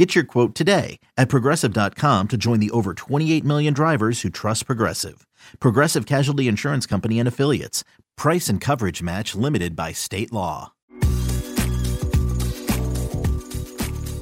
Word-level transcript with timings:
Get 0.00 0.14
your 0.14 0.24
quote 0.24 0.54
today 0.54 0.98
at 1.18 1.28
progressive.com 1.28 2.28
to 2.28 2.38
join 2.38 2.58
the 2.58 2.70
over 2.70 2.94
28 2.94 3.44
million 3.44 3.74
drivers 3.74 4.22
who 4.22 4.30
trust 4.30 4.64
Progressive. 4.64 5.26
Progressive 5.58 6.06
Casualty 6.06 6.48
Insurance 6.48 6.86
Company 6.86 7.18
and 7.18 7.28
Affiliates. 7.28 7.84
Price 8.16 8.48
and 8.48 8.62
coverage 8.62 9.02
match 9.02 9.34
limited 9.34 9.76
by 9.76 9.92
state 9.92 10.32
law. 10.32 10.72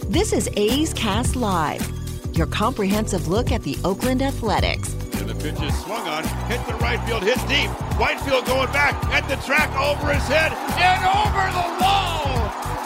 This 0.09 0.33
is 0.33 0.51
A's 0.57 0.93
Cast 0.95 1.37
Live, 1.37 1.89
your 2.33 2.49
comprehensive 2.49 3.29
look 3.29 3.53
at 3.53 3.63
the 3.63 3.79
Oakland 3.85 4.21
Athletics. 4.21 4.95
And 4.95 5.31
the 5.31 5.35
pitch 5.37 5.63
is 5.63 5.79
swung 5.85 6.09
on, 6.09 6.25
hit 6.51 6.67
the 6.67 6.75
right 6.75 6.99
field, 7.07 7.23
hit 7.23 7.39
deep. 7.47 7.71
Whitefield 8.01 8.47
going 8.47 8.73
back 8.73 8.97
at 9.15 9.29
the 9.29 9.37
track 9.47 9.71
over 9.79 10.13
his 10.13 10.27
head 10.27 10.51
and 10.51 11.05
over 11.05 11.53
the 11.53 11.85
wall. 11.85 12.38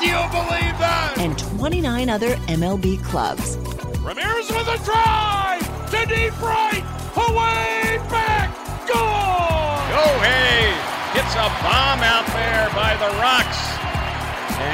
Do 0.03 0.09
you 0.09 0.27
believe 0.35 0.75
that? 0.83 1.15
And 1.19 1.39
29 1.39 2.11
other 2.11 2.35
MLB 2.51 2.99
clubs. 3.05 3.55
Ramirez 4.03 4.51
with 4.51 4.67
a 4.67 4.83
drive 4.83 5.63
to 5.95 6.01
deep 6.11 6.35
right, 6.43 6.83
away 7.15 8.03
back, 8.11 8.51
gone. 8.91 9.87
Gohei 9.95 10.75
hits 11.15 11.39
a 11.39 11.47
bomb 11.63 12.03
out 12.03 12.27
there 12.35 12.67
by 12.75 12.99
the 12.99 13.15
Rocks. 13.23 13.63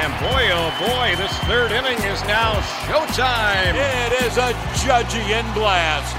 And 0.01 0.09
boy, 0.17 0.49
oh 0.49 0.73
boy, 0.81 1.12
this 1.21 1.37
third 1.45 1.77
inning 1.77 2.01
is 2.09 2.25
now 2.25 2.56
showtime. 2.89 3.77
It 3.77 4.25
is 4.25 4.39
a 4.39 4.56
Judgian 4.81 5.45
blast. 5.53 6.17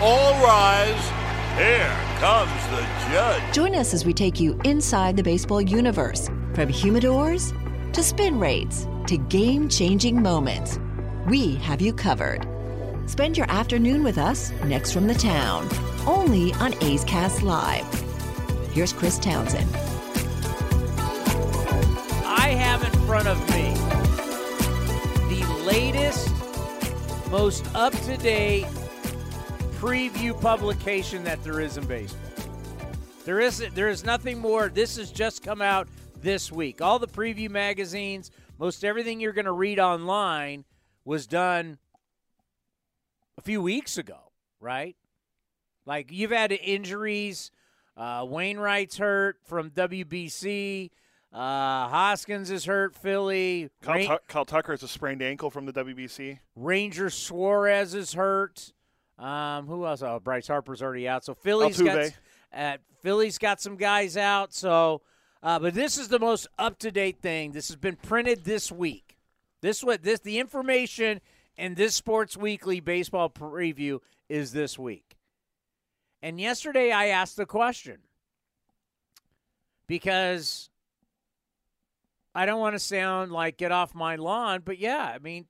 All 0.00 0.38
rise. 0.46 1.10
Here 1.58 1.90
comes 2.20 2.62
the 2.70 2.86
judge. 3.10 3.52
Join 3.52 3.74
us 3.74 3.92
as 3.92 4.06
we 4.06 4.12
take 4.12 4.38
you 4.38 4.56
inside 4.64 5.16
the 5.16 5.24
baseball 5.24 5.60
universe 5.60 6.28
from 6.54 6.68
humidors 6.68 7.52
to 7.92 8.02
spin 8.02 8.38
rates 8.38 8.86
to 9.06 9.16
game 9.16 9.68
changing 9.68 10.22
moments. 10.22 10.78
We 11.26 11.56
have 11.56 11.80
you 11.80 11.92
covered. 11.92 12.46
Spend 13.06 13.36
your 13.36 13.50
afternoon 13.50 14.04
with 14.04 14.16
us 14.16 14.52
next 14.64 14.92
from 14.92 15.08
the 15.08 15.14
town, 15.14 15.68
only 16.06 16.52
on 16.54 16.74
A's 16.82 17.04
Cast 17.04 17.42
Live. 17.42 17.84
Here's 18.72 18.92
Chris 18.92 19.18
Townsend. 19.18 19.68
I 22.24 22.54
have 22.56 22.84
in 22.84 22.92
front 23.06 23.26
of 23.26 23.38
me 23.50 23.74
the 25.34 25.44
latest, 25.64 26.30
most 27.30 27.66
up 27.74 27.92
to 27.92 28.16
date 28.16 28.66
preview 29.80 30.38
publication 30.40 31.24
that 31.24 31.42
there 31.42 31.58
is 31.58 31.76
in 31.78 31.86
baseball. 31.86 32.20
There 33.24 33.40
is 33.40 33.64
there 33.74 33.88
is 33.88 34.04
nothing 34.04 34.38
more. 34.38 34.68
This 34.68 34.96
has 34.96 35.10
just 35.10 35.42
come 35.42 35.60
out 35.62 35.88
this 36.22 36.50
week. 36.52 36.80
All 36.80 36.98
the 36.98 37.08
preview 37.08 37.50
magazines, 37.50 38.30
most 38.58 38.84
everything 38.84 39.20
you're 39.20 39.32
going 39.32 39.44
to 39.46 39.52
read 39.52 39.78
online 39.78 40.64
was 41.04 41.26
done 41.26 41.78
a 43.38 43.42
few 43.42 43.62
weeks 43.62 43.98
ago, 43.98 44.18
right? 44.60 44.96
Like 45.86 46.12
you've 46.12 46.30
had 46.30 46.52
injuries. 46.52 47.50
Uh, 47.96 48.24
Wainwright's 48.28 48.98
hurt 48.98 49.38
from 49.44 49.70
WBC. 49.70 50.90
Uh, 51.32 51.88
Hoskins 51.88 52.50
is 52.50 52.64
hurt. 52.64 52.94
Philly. 52.94 53.70
Kyle, 53.82 54.06
Tuck- 54.06 54.26
Kyle 54.26 54.44
Tucker 54.44 54.72
has 54.72 54.82
a 54.82 54.88
sprained 54.88 55.22
ankle 55.22 55.50
from 55.50 55.66
the 55.66 55.72
WBC. 55.72 56.38
Ranger 56.56 57.10
Suarez 57.10 57.94
is 57.94 58.14
hurt. 58.14 58.72
Um, 59.18 59.66
who 59.66 59.86
else? 59.86 60.02
Oh, 60.02 60.18
Bryce 60.18 60.48
Harper's 60.48 60.82
already 60.82 61.06
out. 61.06 61.24
So 61.24 61.34
Philly's 61.34 61.80
got 61.80 62.10
uh, 62.52 62.76
Philly's 63.02 63.38
got 63.38 63.60
some 63.60 63.76
guys 63.76 64.16
out. 64.16 64.52
So, 64.54 65.02
uh, 65.42 65.58
but 65.58 65.74
this 65.74 65.96
is 65.96 66.08
the 66.08 66.18
most 66.18 66.46
up 66.58 66.78
to 66.80 66.90
date 66.90 67.20
thing. 67.20 67.52
This 67.52 67.68
has 67.68 67.76
been 67.76 67.96
printed 67.96 68.44
this 68.44 68.70
week. 68.70 69.16
This 69.62 69.82
what 69.82 70.02
this 70.02 70.20
the 70.20 70.38
information 70.38 71.20
in 71.56 71.74
this 71.74 71.94
Sports 71.94 72.36
Weekly 72.36 72.80
baseball 72.80 73.30
preview 73.30 74.00
is 74.28 74.52
this 74.52 74.78
week. 74.78 75.16
And 76.22 76.40
yesterday 76.40 76.92
I 76.92 77.06
asked 77.06 77.36
the 77.36 77.46
question 77.46 77.98
because 79.86 80.68
I 82.34 82.46
don't 82.46 82.60
want 82.60 82.74
to 82.74 82.80
sound 82.80 83.32
like 83.32 83.56
get 83.56 83.72
off 83.72 83.94
my 83.94 84.16
lawn, 84.16 84.62
but 84.64 84.78
yeah, 84.78 85.10
I 85.14 85.18
mean 85.18 85.46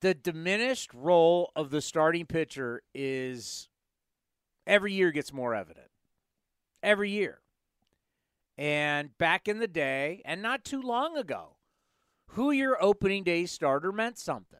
the 0.00 0.14
diminished 0.14 0.92
role 0.94 1.52
of 1.54 1.70
the 1.70 1.80
starting 1.80 2.26
pitcher 2.26 2.82
is 2.94 3.68
every 4.66 4.92
year 4.92 5.12
gets 5.12 5.32
more 5.32 5.54
evident. 5.54 5.86
Every 6.82 7.10
year. 7.10 7.41
And 8.58 9.16
back 9.18 9.48
in 9.48 9.58
the 9.58 9.68
day, 9.68 10.22
and 10.24 10.42
not 10.42 10.64
too 10.64 10.82
long 10.82 11.16
ago, 11.16 11.56
who 12.28 12.50
your 12.50 12.82
opening 12.82 13.24
day 13.24 13.46
starter 13.46 13.92
meant 13.92 14.18
something. 14.18 14.58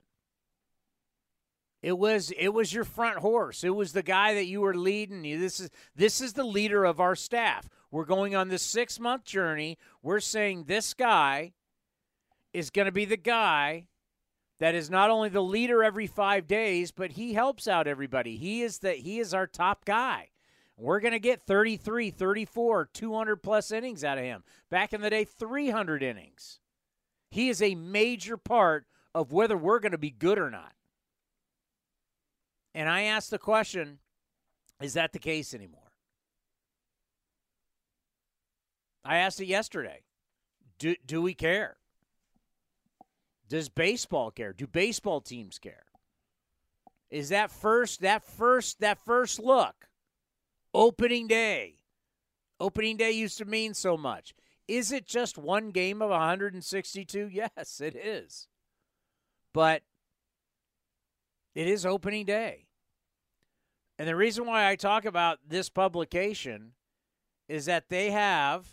It 1.83 1.99
was 1.99 2.31
it 2.39 2.51
was 2.51 2.73
your 2.73 2.85
front 2.85 3.19
horse. 3.19 3.65
It 3.65 3.75
was 3.75 3.93
the 3.93 4.05
guy 4.05 4.35
that 4.35 4.47
you 4.47 4.61
were 4.61 4.75
leading. 4.75 5.23
This 5.23 5.59
is 5.59 5.71
this 5.97 6.21
is 6.21 6.35
the 6.35 6.45
leader 6.45 6.85
of 6.85 7.01
our 7.01 7.17
staff. 7.17 7.69
We're 7.91 8.05
going 8.05 8.37
on 8.37 8.49
this 8.49 8.63
six 8.63 9.01
month 9.01 9.25
journey. 9.25 9.79
We're 10.01 10.21
saying 10.21 10.65
this 10.65 10.95
guy 10.95 11.55
is 12.53 12.71
going 12.71 12.87
to 12.87 12.93
be 12.93 13.05
the 13.05 13.17
guy 13.17 13.89
that 14.61 14.77
is 14.77 14.91
not 14.91 15.11
only 15.11 15.29
the 15.29 15.43
leader 15.43 15.83
every 15.83 16.07
five 16.07 16.47
days, 16.47 16.93
but 16.93 17.13
he 17.13 17.35
helps 17.35 17.67
out 17.67 17.89
everybody. 17.89 18.37
He 18.37 18.63
is 18.63 18.79
the 18.79 18.93
he 18.93 19.19
is 19.19 19.35
our 19.35 19.49
top 19.49 19.85
guy. 19.85 20.32
We're 20.77 21.01
going 21.01 21.13
to 21.13 21.21
get 21.21 21.43
33, 21.47 22.11
34, 22.11 22.89
200 22.93 23.37
plus 23.37 23.71
innings 23.71 24.05
out 24.05 24.19
of 24.19 24.25
him. 24.25 24.43
Back 24.71 24.93
in 24.93 25.01
the 25.01 25.11
day, 25.11 25.25
300 25.25 26.03
innings. 26.03 26.61
He 27.31 27.49
is 27.49 27.63
a 27.63 27.75
major 27.75 28.37
part 28.37 28.87
of 29.15 29.33
whether 29.33 29.57
we're 29.57 29.81
going 29.81 29.93
to 29.93 29.99
be 29.99 30.11
good 30.11 30.39
or 30.39 30.51
not. 30.51 30.73
And 32.75 32.89
I 32.89 33.03
asked 33.03 33.31
the 33.31 33.39
question 33.39 33.99
is 34.81 34.95
that 34.95 35.13
the 35.13 35.19
case 35.19 35.55
anymore? 35.55 35.93
I 39.05 39.19
asked 39.19 39.41
it 39.41 39.47
yesterday. 39.47 40.01
Do, 40.79 40.97
do 41.07 41.23
we 41.23 41.35
care? 41.35 41.77
Does 43.49 43.69
baseball 43.69 44.31
care? 44.31 44.53
Do 44.53 44.67
baseball 44.67 45.21
teams 45.21 45.59
care? 45.59 45.85
Is 47.11 47.29
that 47.29 47.51
first 47.51 48.01
that 48.01 48.25
first 48.25 48.81
that 48.81 48.99
first 49.05 49.39
look 49.39 49.89
opening 50.75 51.27
day? 51.27 51.77
Opening 52.61 52.97
day 52.97 53.11
used 53.11 53.39
to 53.39 53.45
mean 53.45 53.75
so 53.75 53.97
much. 53.97 54.35
Is 54.69 54.93
it 54.93 55.07
just 55.07 55.37
one 55.37 55.71
game 55.71 56.01
of 56.01 56.11
162? 56.11 57.29
Yes, 57.33 57.81
it 57.81 57.97
is. 57.97 58.49
But 59.53 59.83
it 61.55 61.67
is 61.67 61.85
opening 61.85 62.25
day. 62.25 62.67
And 63.99 64.09
the 64.09 64.17
reason 64.17 64.47
why 64.47 64.69
I 64.69 64.77
talk 64.77 65.05
about 65.05 65.39
this 65.47 65.69
publication 65.69 66.73
is 67.49 67.67
that 67.67 67.89
they 67.89 68.11
have 68.11 68.67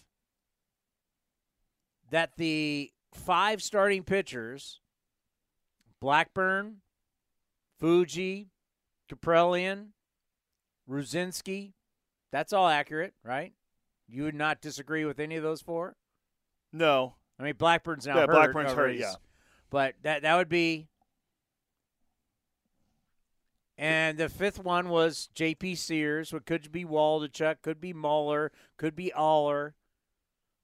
that 2.09 2.37
the 2.37 2.91
five 3.13 3.61
starting 3.61 4.03
pitchers 4.03 4.79
Blackburn, 5.99 6.77
Fuji, 7.77 8.47
Kaprielian, 9.11 9.87
Rucinski. 10.89 11.73
That's 12.31 12.53
all 12.53 12.67
accurate, 12.67 13.13
right? 13.23 13.53
You 14.07 14.23
would 14.23 14.35
not 14.35 14.61
disagree 14.61 15.05
with 15.05 15.19
any 15.19 15.35
of 15.35 15.43
those 15.43 15.61
four? 15.61 15.95
No. 16.71 17.15
I 17.39 17.43
mean, 17.43 17.55
Blackburn's 17.57 18.05
now 18.05 18.15
Yeah, 18.15 18.25
hurt. 18.25 18.31
Blackburn's 18.31 18.73
hurt, 18.73 18.95
yeah. 18.95 19.13
But 19.69 19.95
that 20.03 20.23
that 20.23 20.35
would 20.35 20.49
be. 20.49 20.87
And 23.77 24.17
the 24.17 24.27
fifth 24.27 24.61
one 24.61 24.89
was 24.89 25.29
J.P. 25.33 25.75
Sears. 25.75 26.33
What 26.33 26.45
could 26.45 26.69
be 26.71 26.83
Waldichuk, 26.83 27.61
could 27.61 27.79
be 27.79 27.93
Muller, 27.93 28.51
could 28.77 28.93
be 28.93 29.13
Oller, 29.13 29.75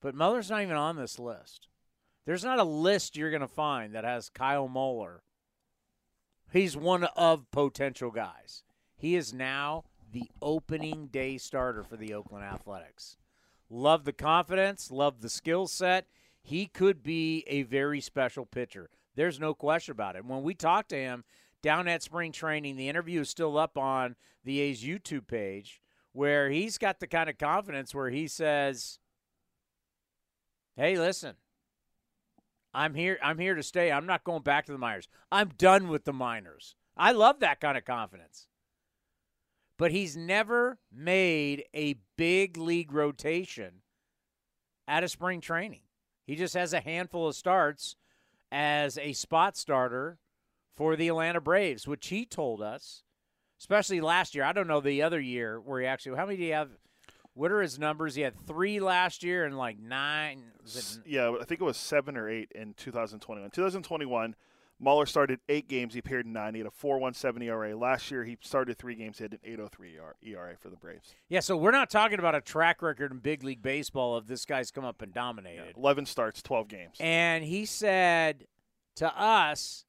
but 0.01 0.13
Muller's 0.13 0.49
not 0.49 0.61
even 0.63 0.75
on 0.75 0.97
this 0.97 1.17
list. 1.17 1.69
There's 2.25 2.43
not 2.43 2.59
a 2.59 2.63
list 2.63 3.15
you're 3.15 3.29
going 3.29 3.41
to 3.41 3.47
find 3.47 3.93
that 3.95 4.03
has 4.03 4.29
Kyle 4.29 4.67
Muller. 4.67 5.23
He's 6.51 6.75
one 6.75 7.05
of 7.15 7.49
potential 7.51 8.11
guys. 8.11 8.63
He 8.97 9.15
is 9.15 9.33
now 9.33 9.85
the 10.15 10.31
opening 10.41 11.07
day 11.07 11.37
starter 11.37 11.83
for 11.83 11.97
the 11.97 12.13
Oakland 12.13 12.45
Athletics. 12.45 13.17
Love 13.69 14.05
the 14.05 14.13
confidence, 14.13 14.89
love 14.89 15.19
the 15.19 15.29
skill 15.29 15.67
set. 15.67 16.07
He 16.41 16.67
could 16.67 17.03
be 17.03 17.43
a 17.47 17.63
very 17.63 17.99
special 17.99 18.45
pitcher. 18.45 18.89
There's 19.15 19.41
no 19.41 19.53
question 19.53 19.91
about 19.91 20.15
it. 20.15 20.23
When 20.23 20.41
we 20.41 20.53
talked 20.53 20.87
to 20.89 20.95
him 20.95 21.25
down 21.61 21.89
at 21.89 22.01
spring 22.01 22.31
training, 22.31 22.77
the 22.77 22.87
interview 22.87 23.21
is 23.21 23.29
still 23.29 23.57
up 23.57 23.77
on 23.77 24.15
the 24.45 24.61
A's 24.61 24.81
YouTube 24.81 25.27
page. 25.27 25.81
where 26.13 26.49
he's 26.49 26.77
got 26.77 27.01
the 27.01 27.07
kind 27.07 27.29
of 27.29 27.37
confidence 27.37 27.93
where 27.93 28.09
he 28.09 28.25
says, 28.25 28.99
"Hey, 30.77 30.97
listen, 30.97 31.35
I'm 32.73 32.93
here. 32.93 33.19
I'm 33.21 33.37
here 33.37 33.53
to 33.53 33.61
stay. 33.61 33.91
I'm 33.91 34.05
not 34.05 34.23
going 34.23 34.41
back 34.41 34.65
to 34.67 34.71
the 34.71 34.77
minors. 34.77 35.09
I'm 35.29 35.49
done 35.49 35.89
with 35.89 36.05
the 36.05 36.13
minors." 36.13 36.73
I 36.95 37.11
love 37.11 37.41
that 37.41 37.59
kind 37.59 37.77
of 37.77 37.83
confidence. 37.83 38.47
But 39.77 39.91
he's 39.91 40.15
never 40.15 40.79
made 40.91 41.65
a 41.73 41.95
big 42.17 42.57
league 42.57 42.93
rotation 42.93 43.81
out 44.87 45.03
of 45.03 45.11
spring 45.11 45.41
training. 45.41 45.81
He 46.25 46.35
just 46.35 46.53
has 46.53 46.73
a 46.73 46.79
handful 46.79 47.27
of 47.27 47.35
starts 47.35 47.95
as 48.51 48.97
a 48.97 49.13
spot 49.13 49.57
starter 49.57 50.17
for 50.75 50.95
the 50.95 51.07
Atlanta 51.07 51.41
Braves, 51.41 51.87
which 51.87 52.07
he 52.07 52.25
told 52.25 52.61
us, 52.61 53.03
especially 53.59 54.01
last 54.01 54.33
year. 54.33 54.43
I 54.43 54.53
don't 54.53 54.67
know 54.67 54.81
the 54.81 55.01
other 55.01 55.19
year 55.19 55.59
where 55.59 55.81
he 55.81 55.87
actually. 55.87 56.17
How 56.17 56.25
many 56.25 56.37
do 56.37 56.43
you 56.43 56.53
have? 56.53 56.69
What 57.33 57.51
are 57.51 57.61
his 57.61 57.77
numbers? 57.77 58.15
He 58.15 58.21
had 58.21 58.33
three 58.47 58.79
last 58.79 59.23
year 59.23 59.45
and 59.45 59.57
like 59.57 59.77
nine. 59.77 60.43
Yeah, 61.05 61.35
I 61.39 61.43
think 61.43 61.59
it 61.59 61.65
was 61.65 61.75
seven 61.75 62.15
or 62.15 62.29
eight 62.29 62.51
in 62.55 62.73
2021. 62.75 63.51
2021, 63.51 64.35
Muller 64.79 65.05
started 65.05 65.39
eight 65.47 65.69
games. 65.69 65.93
He 65.93 65.99
appeared 65.99 66.25
in 66.25 66.33
nine. 66.33 66.53
He 66.53 66.59
had 66.59 66.67
a 66.67 66.85
4.17 66.85 67.43
ERA. 67.43 67.77
Last 67.77 68.11
year, 68.11 68.25
he 68.25 68.37
started 68.41 68.77
three 68.77 68.95
games. 68.95 69.17
He 69.17 69.23
had 69.23 69.33
an 69.33 69.39
8.03 69.45 70.13
ERA 70.21 70.55
for 70.59 70.69
the 70.69 70.75
Braves. 70.75 71.15
Yeah, 71.29 71.39
so 71.39 71.55
we're 71.55 71.71
not 71.71 71.89
talking 71.89 72.19
about 72.19 72.35
a 72.35 72.41
track 72.41 72.81
record 72.81 73.11
in 73.11 73.19
big 73.19 73.43
league 73.43 73.61
baseball 73.61 74.15
of 74.15 74.27
this 74.27 74.45
guy's 74.45 74.71
come 74.71 74.83
up 74.83 75.01
and 75.01 75.13
dominated. 75.13 75.75
11 75.77 76.05
starts, 76.05 76.41
12 76.41 76.67
games. 76.67 76.97
And 76.99 77.43
he 77.43 77.65
said 77.65 78.47
to 78.97 79.17
us 79.17 79.85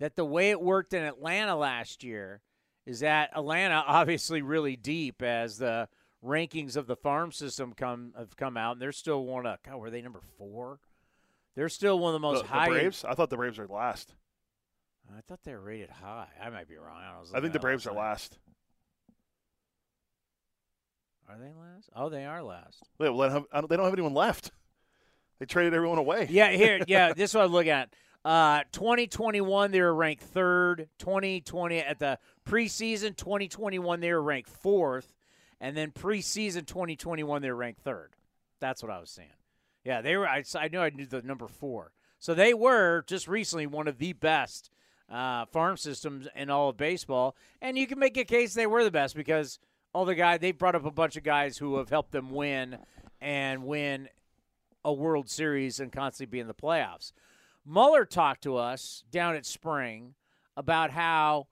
that 0.00 0.16
the 0.16 0.24
way 0.24 0.50
it 0.50 0.60
worked 0.60 0.94
in 0.94 1.02
Atlanta 1.02 1.54
last 1.54 2.02
year 2.02 2.40
is 2.86 3.00
that 3.00 3.30
Atlanta 3.34 3.84
obviously 3.86 4.42
really 4.42 4.76
deep 4.76 5.22
as 5.22 5.58
the 5.58 5.88
rankings 6.24 6.76
of 6.76 6.86
the 6.86 6.96
farm 6.96 7.30
system 7.30 7.72
come 7.76 8.14
have 8.18 8.36
come 8.36 8.56
out 8.56 8.72
and 8.72 8.82
they're 8.82 8.92
still 8.92 9.24
one 9.24 9.46
of 9.46 9.62
God, 9.62 9.76
were 9.76 9.90
they 9.90 10.02
number 10.02 10.20
four? 10.38 10.80
They're 11.54 11.68
still 11.68 11.98
one 11.98 12.14
of 12.14 12.20
the 12.20 12.26
most 12.26 12.42
the, 12.42 12.48
high 12.48 12.64
the 12.64 12.72
Braves? 12.72 13.04
I 13.04 13.14
thought 13.14 13.30
the 13.30 13.36
Braves 13.36 13.58
were 13.58 13.68
last. 13.68 14.12
I 15.10 15.20
thought 15.28 15.40
they 15.44 15.52
were 15.52 15.60
rated 15.60 15.90
high. 15.90 16.28
I 16.42 16.50
might 16.50 16.68
be 16.68 16.76
wrong. 16.76 17.00
I, 17.02 17.18
was 17.20 17.32
I 17.34 17.40
think 17.40 17.52
the 17.52 17.60
Braves 17.60 17.86
are 17.86 17.94
last 17.94 18.38
Are 21.28 21.38
they 21.38 21.52
last? 21.58 21.88
Oh, 21.94 22.08
they 22.08 22.24
are 22.24 22.42
last. 22.42 22.82
They 22.98 23.06
don't 23.06 23.30
have, 23.30 23.68
they 23.68 23.76
don't 23.76 23.84
have 23.84 23.92
anyone 23.92 24.14
left. 24.14 24.50
They 25.38 25.46
traded 25.46 25.74
everyone 25.74 25.98
away. 25.98 26.28
Yeah, 26.30 26.50
here, 26.50 26.80
yeah, 26.88 27.12
this 27.12 27.30
is 27.30 27.34
what 27.34 27.44
I'm 27.44 27.52
looking 27.52 27.72
at. 27.72 27.92
Uh, 28.24 28.62
2021, 28.72 29.70
they 29.70 29.80
were 29.80 29.94
ranked 29.94 30.22
third. 30.22 30.88
2020 30.98 31.78
at 31.78 31.98
the 31.98 32.18
preseason, 32.46 33.16
2021 33.16 34.00
they 34.00 34.12
were 34.12 34.22
ranked 34.22 34.48
fourth, 34.48 35.14
and 35.60 35.76
then 35.76 35.90
preseason 35.90 36.66
2021 36.66 37.42
they 37.42 37.50
were 37.50 37.56
ranked 37.56 37.80
third. 37.80 38.14
That's 38.60 38.82
what 38.82 38.90
I 38.90 38.98
was 38.98 39.10
saying. 39.10 39.28
Yeah, 39.84 40.00
they 40.00 40.16
were. 40.16 40.26
I, 40.26 40.42
I 40.58 40.68
knew 40.68 40.80
I 40.80 40.88
knew 40.90 41.04
the 41.04 41.20
number 41.20 41.46
four. 41.46 41.92
So 42.18 42.32
they 42.32 42.54
were 42.54 43.04
just 43.06 43.28
recently 43.28 43.66
one 43.66 43.86
of 43.86 43.98
the 43.98 44.14
best 44.14 44.70
uh, 45.10 45.46
farm 45.46 45.76
systems 45.76 46.28
in 46.34 46.50
all 46.50 46.70
of 46.70 46.76
baseball, 46.76 47.36
and 47.60 47.78
you 47.78 47.86
can 47.86 47.98
make 47.98 48.16
a 48.16 48.24
case 48.24 48.54
they 48.54 48.66
were 48.66 48.84
the 48.84 48.90
best 48.90 49.14
because 49.14 49.58
all 49.92 50.04
the 50.04 50.14
guy 50.14 50.38
they 50.38 50.52
brought 50.52 50.74
up 50.74 50.84
a 50.84 50.90
bunch 50.90 51.16
of 51.16 51.22
guys 51.22 51.58
who 51.58 51.76
have 51.76 51.90
helped 51.90 52.12
them 52.12 52.30
win 52.30 52.78
and 53.20 53.64
win 53.64 54.08
a 54.84 54.92
World 54.92 55.30
Series 55.30 55.80
and 55.80 55.92
constantly 55.92 56.30
be 56.30 56.40
in 56.40 56.46
the 56.46 56.54
playoffs. 56.54 57.12
Muller 57.64 58.04
talked 58.04 58.42
to 58.42 58.56
us 58.56 59.04
down 59.10 59.34
at 59.34 59.46
Spring 59.46 60.14
about 60.56 60.90
how 60.90 61.46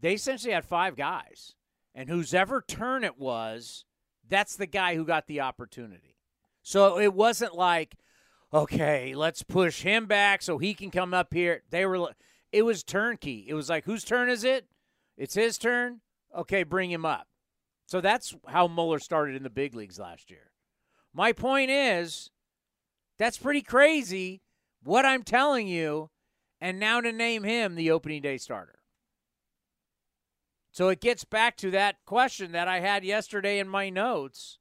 they 0.00 0.14
essentially 0.14 0.52
had 0.52 0.64
five 0.64 0.96
guys, 0.96 1.54
and 1.94 2.08
whose 2.08 2.34
ever 2.34 2.60
turn 2.60 3.04
it 3.04 3.18
was, 3.18 3.84
that's 4.28 4.56
the 4.56 4.66
guy 4.66 4.94
who 4.94 5.04
got 5.04 5.26
the 5.26 5.40
opportunity. 5.40 6.16
So 6.62 6.98
it 6.98 7.14
wasn't 7.14 7.54
like, 7.54 7.96
okay, 8.52 9.14
let's 9.14 9.42
push 9.42 9.82
him 9.82 10.06
back 10.06 10.42
so 10.42 10.58
he 10.58 10.74
can 10.74 10.90
come 10.90 11.14
up 11.14 11.32
here. 11.32 11.62
They 11.70 11.86
were, 11.86 12.10
it 12.52 12.62
was 12.62 12.82
turnkey. 12.82 13.46
It 13.48 13.54
was 13.54 13.68
like, 13.68 13.84
whose 13.84 14.04
turn 14.04 14.28
is 14.28 14.44
it? 14.44 14.66
It's 15.16 15.34
his 15.34 15.58
turn. 15.58 16.00
Okay, 16.36 16.62
bring 16.62 16.90
him 16.90 17.04
up. 17.04 17.26
So 17.86 18.00
that's 18.00 18.34
how 18.46 18.68
Muller 18.68 18.98
started 18.98 19.34
in 19.36 19.42
the 19.42 19.50
big 19.50 19.74
leagues 19.74 19.98
last 19.98 20.30
year. 20.30 20.52
My 21.12 21.32
point 21.32 21.70
is, 21.70 22.30
that's 23.18 23.38
pretty 23.38 23.62
crazy 23.62 24.42
what 24.82 25.04
I'm 25.04 25.22
telling 25.22 25.68
you, 25.68 26.10
and 26.60 26.78
now 26.78 27.00
to 27.00 27.12
name 27.12 27.42
him 27.42 27.74
the 27.74 27.90
opening 27.90 28.22
day 28.22 28.38
starter. 28.38 28.78
So 30.70 30.88
it 30.88 31.00
gets 31.00 31.24
back 31.24 31.56
to 31.58 31.70
that 31.72 31.96
question 32.06 32.52
that 32.52 32.66
I 32.66 32.80
had 32.80 33.04
yesterday 33.04 33.58
in 33.58 33.68
my 33.68 33.90
notes. 33.90 34.58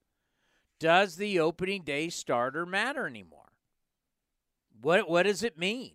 Does 0.79 1.15
the 1.15 1.39
opening 1.39 1.83
day 1.83 2.09
starter 2.09 2.65
matter 2.65 3.07
anymore? 3.07 3.53
What 4.81 5.09
what 5.09 5.23
does 5.23 5.43
it 5.43 5.57
mean? 5.57 5.93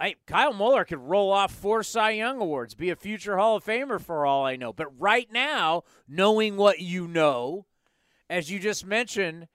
I 0.00 0.14
Kyle 0.26 0.54
Muller 0.54 0.86
could 0.86 0.98
roll 0.98 1.30
off 1.30 1.52
four 1.52 1.82
Cy 1.82 2.12
Young 2.12 2.40
awards, 2.40 2.74
be 2.74 2.88
a 2.88 2.96
future 2.96 3.36
Hall 3.36 3.56
of 3.56 3.64
Famer 3.64 4.00
for 4.00 4.24
all 4.24 4.46
I 4.46 4.56
know. 4.56 4.72
But 4.72 4.98
right 4.98 5.30
now, 5.30 5.82
knowing 6.08 6.56
what 6.56 6.80
you 6.80 7.06
know, 7.06 7.66
as 8.30 8.50
you 8.50 8.58
just 8.58 8.86
mentioned, 8.86 9.46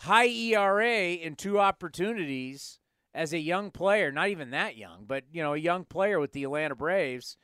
high 0.00 0.28
ERA 0.28 1.12
in 1.12 1.36
two 1.36 1.58
opportunities 1.58 2.80
as 3.14 3.32
a 3.32 3.38
young 3.38 3.70
player, 3.70 4.12
not 4.12 4.28
even 4.28 4.50
that 4.50 4.76
young, 4.76 5.06
but 5.06 5.24
you 5.32 5.42
know, 5.42 5.54
a 5.54 5.58
young 5.58 5.84
player 5.84 6.20
with 6.20 6.32
the 6.32 6.44
Atlanta 6.44 6.76
Braves. 6.76 7.38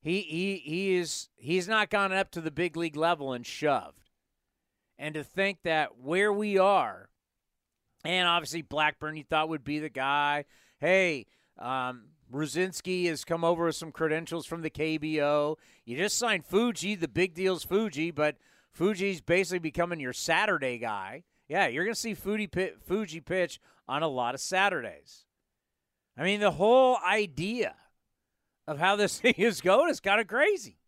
He 0.00 0.20
he 0.22 0.56
he 0.56 0.96
is 0.96 1.28
he's 1.36 1.68
not 1.68 1.90
gone 1.90 2.12
up 2.12 2.32
to 2.32 2.40
the 2.40 2.50
big 2.50 2.76
league 2.76 2.96
level 2.96 3.32
and 3.32 3.46
shoved. 3.46 4.10
And 4.98 5.14
to 5.14 5.22
think 5.22 5.62
that 5.62 5.96
where 5.96 6.32
we 6.32 6.58
are, 6.58 7.08
and 8.04 8.28
obviously 8.28 8.62
Blackburn, 8.62 9.16
you 9.16 9.24
thought 9.24 9.48
would 9.48 9.64
be 9.64 9.78
the 9.78 9.88
guy. 9.88 10.44
Hey, 10.78 11.26
um, 11.58 12.04
Rucinski 12.32 13.06
has 13.06 13.24
come 13.24 13.44
over 13.44 13.66
with 13.66 13.76
some 13.76 13.92
credentials 13.92 14.46
from 14.46 14.62
the 14.62 14.70
KBO. 14.70 15.56
You 15.84 15.96
just 15.96 16.18
signed 16.18 16.44
Fuji. 16.44 16.94
The 16.94 17.08
big 17.08 17.34
deal's 17.34 17.64
Fuji, 17.64 18.10
but 18.10 18.36
Fuji's 18.72 19.20
basically 19.20 19.60
becoming 19.60 20.00
your 20.00 20.12
Saturday 20.12 20.78
guy. 20.78 21.24
Yeah, 21.48 21.68
you're 21.68 21.84
going 21.84 21.94
to 21.94 22.00
see 22.00 22.14
Fuji, 22.14 22.46
pi- 22.46 22.72
Fuji 22.84 23.20
pitch 23.20 23.60
on 23.86 24.02
a 24.02 24.08
lot 24.08 24.34
of 24.34 24.40
Saturdays. 24.40 25.24
I 26.16 26.24
mean, 26.24 26.40
the 26.40 26.52
whole 26.52 26.98
idea 27.06 27.74
of 28.66 28.78
how 28.78 28.96
this 28.96 29.18
thing 29.20 29.34
is 29.36 29.60
going 29.60 29.90
is 29.90 30.00
kind 30.00 30.20
of 30.20 30.26
crazy. 30.26 30.78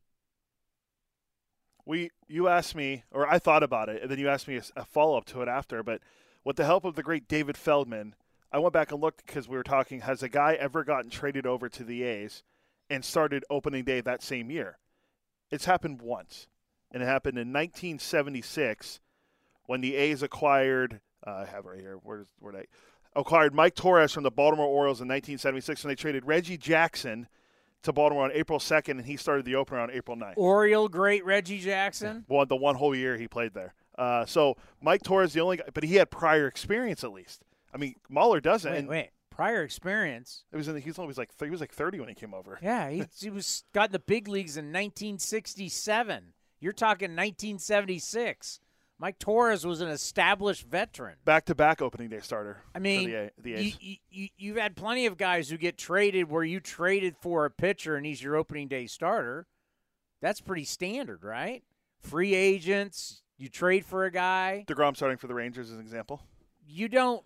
We, 1.84 2.10
you 2.26 2.48
asked 2.48 2.74
me, 2.74 3.04
or 3.12 3.28
I 3.28 3.38
thought 3.38 3.62
about 3.62 3.88
it, 3.88 4.02
and 4.02 4.10
then 4.10 4.18
you 4.18 4.28
asked 4.28 4.48
me 4.48 4.56
a, 4.56 4.62
a 4.80 4.84
follow 4.84 5.16
up 5.16 5.26
to 5.26 5.42
it 5.42 5.48
after. 5.48 5.84
But 5.84 6.00
with 6.42 6.56
the 6.56 6.64
help 6.64 6.84
of 6.84 6.96
the 6.96 7.02
great 7.02 7.28
David 7.28 7.56
Feldman, 7.56 8.16
I 8.52 8.58
went 8.58 8.72
back 8.72 8.92
and 8.92 9.00
looked 9.00 9.26
because 9.26 9.48
we 9.48 9.56
were 9.56 9.62
talking. 9.62 10.00
Has 10.00 10.22
a 10.22 10.28
guy 10.28 10.54
ever 10.54 10.84
gotten 10.84 11.10
traded 11.10 11.46
over 11.46 11.68
to 11.68 11.84
the 11.84 12.02
A's 12.02 12.42
and 12.88 13.04
started 13.04 13.44
opening 13.50 13.84
day 13.84 14.00
that 14.00 14.22
same 14.22 14.50
year? 14.50 14.78
It's 15.50 15.64
happened 15.64 16.00
once, 16.02 16.48
and 16.90 17.02
it 17.02 17.06
happened 17.06 17.38
in 17.38 17.52
1976 17.52 19.00
when 19.66 19.80
the 19.80 19.96
A's 19.96 20.22
acquired. 20.22 21.00
Uh, 21.26 21.30
I 21.30 21.44
have 21.46 21.64
right 21.64 21.80
here. 21.80 21.98
Where's 22.02 22.28
where 22.38 22.52
they 22.52 22.66
acquired 23.14 23.54
Mike 23.54 23.74
Torres 23.74 24.12
from 24.12 24.22
the 24.22 24.30
Baltimore 24.30 24.66
Orioles 24.66 25.00
in 25.00 25.08
1976, 25.08 25.82
and 25.84 25.90
they 25.90 25.94
traded 25.94 26.24
Reggie 26.26 26.58
Jackson 26.58 27.28
to 27.82 27.92
Baltimore 27.92 28.24
on 28.24 28.32
April 28.32 28.58
2nd, 28.58 28.90
and 28.90 29.06
he 29.06 29.16
started 29.16 29.44
the 29.44 29.54
opener 29.54 29.80
on 29.80 29.90
April 29.90 30.16
9th. 30.16 30.34
Oriole 30.36 30.88
great 30.88 31.24
Reggie 31.24 31.58
Jackson. 31.58 32.24
One 32.28 32.48
the 32.48 32.56
one 32.56 32.76
whole 32.76 32.94
year 32.94 33.16
he 33.16 33.26
played 33.28 33.54
there. 33.54 33.74
Uh, 33.96 34.26
so 34.26 34.56
Mike 34.80 35.02
Torres 35.02 35.32
the 35.32 35.40
only 35.40 35.56
guy, 35.56 35.64
but 35.72 35.84
he 35.84 35.96
had 35.96 36.10
prior 36.10 36.46
experience 36.46 37.02
at 37.02 37.12
least. 37.12 37.42
I 37.76 37.78
mean, 37.78 37.94
Muller 38.08 38.40
doesn't. 38.40 38.72
Wait, 38.72 38.88
wait. 38.88 39.10
Prior 39.30 39.62
experience. 39.62 40.44
It 40.50 40.56
was 40.56 40.66
in 40.66 40.74
the, 40.74 40.80
he's 40.80 40.96
was 40.96 41.18
like 41.18 41.30
he 41.38 41.50
was 41.50 41.60
like 41.60 41.72
30 41.72 42.00
when 42.00 42.08
he 42.08 42.14
came 42.14 42.32
over. 42.32 42.58
Yeah, 42.62 42.88
he, 42.88 43.04
he 43.20 43.28
was 43.28 43.64
got 43.74 43.90
in 43.90 43.92
the 43.92 43.98
big 43.98 44.28
leagues 44.28 44.56
in 44.56 44.66
1967. 44.66 46.32
You're 46.58 46.72
talking 46.72 47.10
1976. 47.10 48.60
Mike 48.98 49.18
Torres 49.18 49.66
was 49.66 49.82
an 49.82 49.88
established 49.88 50.66
veteran. 50.66 51.16
Back 51.26 51.44
to 51.46 51.54
back 51.54 51.82
opening 51.82 52.08
day 52.08 52.20
starter. 52.20 52.62
I 52.74 52.78
mean, 52.78 53.10
the, 53.10 53.30
the 53.36 53.50
you, 53.78 53.96
you, 54.10 54.28
you've 54.38 54.56
had 54.56 54.74
plenty 54.74 55.04
of 55.04 55.18
guys 55.18 55.50
who 55.50 55.58
get 55.58 55.76
traded 55.76 56.30
where 56.30 56.44
you 56.44 56.60
traded 56.60 57.16
for 57.20 57.44
a 57.44 57.50
pitcher 57.50 57.96
and 57.96 58.06
he's 58.06 58.22
your 58.22 58.36
opening 58.36 58.68
day 58.68 58.86
starter. 58.86 59.46
That's 60.22 60.40
pretty 60.40 60.64
standard, 60.64 61.24
right? 61.24 61.62
Free 62.00 62.34
agents, 62.34 63.20
you 63.36 63.50
trade 63.50 63.84
for 63.84 64.06
a 64.06 64.10
guy. 64.10 64.64
Degrom 64.66 64.96
starting 64.96 65.18
for 65.18 65.26
the 65.26 65.34
Rangers 65.34 65.70
as 65.70 65.76
an 65.76 65.82
example. 65.82 66.22
You 66.66 66.88
don't. 66.88 67.22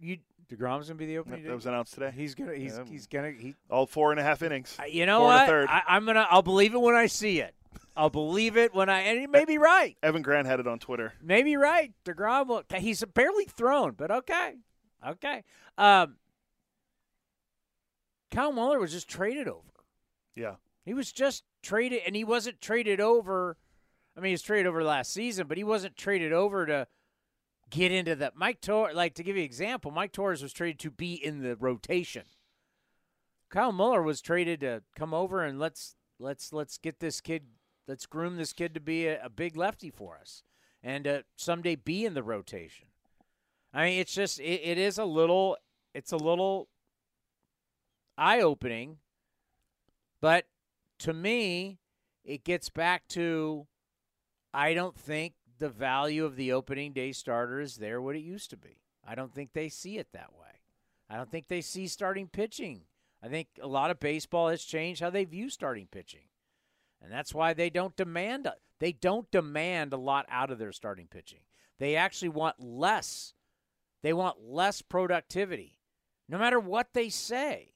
You 0.00 0.18
Degrom's 0.48 0.88
gonna 0.88 0.98
be 0.98 1.06
the 1.06 1.18
opening. 1.18 1.42
that 1.44 1.54
was 1.54 1.66
announced 1.66 1.94
today. 1.94 2.12
He's 2.14 2.34
gonna. 2.34 2.54
He's, 2.54 2.76
Yeah. 2.76 2.84
he's 2.84 3.06
gonna. 3.06 3.30
He, 3.32 3.54
All 3.70 3.86
four 3.86 4.10
and 4.10 4.20
a 4.20 4.22
half 4.22 4.42
innings. 4.42 4.76
Uh, 4.78 4.84
You 4.84 5.06
know 5.06 5.20
Four 5.20 5.28
what? 5.28 5.46
third. 5.48 5.68
I, 5.70 5.82
I'm 5.88 6.04
gonna. 6.06 6.26
I'll 6.30 6.42
believe 6.42 6.74
it 6.74 6.80
when 6.80 6.94
I 6.94 7.06
see 7.06 7.40
it. 7.40 7.54
I'll 7.96 8.10
believe 8.10 8.56
it 8.56 8.74
when 8.74 8.88
I. 8.88 9.00
And 9.00 9.20
he 9.20 9.26
may 9.26 9.44
be 9.44 9.56
right. 9.58 9.96
Evan 10.02 10.22
Grant 10.22 10.46
had 10.46 10.60
it 10.60 10.66
on 10.66 10.78
Twitter. 10.78 11.14
Maybe 11.22 11.56
right. 11.56 11.92
Degrom. 12.04 12.46
Will, 12.48 12.62
he's 12.76 13.02
barely 13.14 13.44
thrown, 13.44 13.92
but 13.92 14.10
okay, 14.10 14.54
okay. 15.06 15.44
Um, 15.78 16.16
Kyle 18.30 18.52
Muller 18.52 18.78
was 18.80 18.92
just 18.92 19.08
traded 19.08 19.48
over. 19.48 19.62
Yeah. 20.34 20.56
He 20.84 20.92
was 20.92 21.12
just 21.12 21.44
traded, 21.62 22.02
and 22.06 22.14
he 22.16 22.24
wasn't 22.24 22.60
traded 22.60 23.00
over 23.00 23.56
I 24.16 24.20
mean, 24.20 24.30
he 24.30 24.34
was 24.34 24.42
traded 24.42 24.66
over 24.66 24.84
last 24.84 25.12
season, 25.12 25.46
but 25.48 25.56
he 25.56 25.64
wasn't 25.64 25.96
traded 25.96 26.32
over 26.32 26.66
to 26.66 26.86
get 27.70 27.92
into 27.92 28.14
the 28.14 28.32
Mike 28.34 28.60
Torres. 28.60 28.94
Like 28.94 29.14
to 29.14 29.22
give 29.22 29.36
you 29.36 29.42
an 29.42 29.46
example, 29.46 29.90
Mike 29.90 30.12
Torres 30.12 30.42
was 30.42 30.52
traded 30.52 30.78
to 30.80 30.90
be 30.90 31.14
in 31.14 31.42
the 31.42 31.56
rotation. 31.56 32.24
Kyle 33.50 33.72
Muller 33.72 34.02
was 34.02 34.20
traded 34.20 34.60
to 34.60 34.82
come 34.96 35.14
over 35.14 35.44
and 35.44 35.58
let's 35.58 35.96
let's 36.18 36.52
let's 36.52 36.78
get 36.78 37.00
this 37.00 37.20
kid, 37.20 37.44
let's 37.86 38.06
groom 38.06 38.36
this 38.36 38.52
kid 38.52 38.74
to 38.74 38.80
be 38.80 39.06
a, 39.06 39.24
a 39.24 39.28
big 39.28 39.56
lefty 39.56 39.90
for 39.90 40.18
us, 40.20 40.42
and 40.82 41.06
uh, 41.06 41.22
someday 41.36 41.76
be 41.76 42.04
in 42.04 42.14
the 42.14 42.22
rotation. 42.22 42.86
I 43.72 43.86
mean, 43.86 44.00
it's 44.00 44.14
just 44.14 44.40
it, 44.40 44.60
it 44.62 44.78
is 44.78 44.98
a 44.98 45.04
little 45.04 45.56
it's 45.94 46.12
a 46.12 46.16
little 46.16 46.68
eye 48.18 48.40
opening, 48.40 48.98
but 50.20 50.46
to 51.00 51.12
me, 51.12 51.78
it 52.24 52.44
gets 52.44 52.70
back 52.70 53.06
to 53.08 53.66
I 54.52 54.74
don't 54.74 54.96
think 54.96 55.34
the 55.58 55.68
value 55.68 56.24
of 56.24 56.36
the 56.36 56.52
opening 56.52 56.92
day 56.92 57.12
starter 57.12 57.60
is 57.60 57.76
there 57.76 58.00
what 58.00 58.16
it 58.16 58.20
used 58.20 58.50
to 58.50 58.56
be. 58.56 58.80
I 59.06 59.14
don't 59.14 59.34
think 59.34 59.52
they 59.52 59.68
see 59.68 59.98
it 59.98 60.08
that 60.12 60.32
way. 60.32 60.60
I 61.08 61.16
don't 61.16 61.30
think 61.30 61.48
they 61.48 61.60
see 61.60 61.86
starting 61.86 62.28
pitching. 62.28 62.82
I 63.22 63.28
think 63.28 63.48
a 63.60 63.66
lot 63.66 63.90
of 63.90 64.00
baseball 64.00 64.48
has 64.48 64.64
changed 64.64 65.00
how 65.00 65.10
they 65.10 65.24
view 65.24 65.48
starting 65.48 65.86
pitching. 65.86 66.24
And 67.02 67.12
that's 67.12 67.34
why 67.34 67.52
they 67.52 67.70
don't 67.70 67.96
demand 67.96 68.48
they 68.80 68.92
don't 68.92 69.30
demand 69.30 69.92
a 69.92 69.98
lot 69.98 70.26
out 70.28 70.50
of 70.50 70.58
their 70.58 70.72
starting 70.72 71.06
pitching. 71.06 71.40
They 71.78 71.96
actually 71.96 72.30
want 72.30 72.60
less. 72.60 73.34
They 74.02 74.12
want 74.12 74.42
less 74.42 74.82
productivity. 74.82 75.78
No 76.28 76.38
matter 76.38 76.58
what 76.58 76.88
they 76.92 77.08
say. 77.08 77.74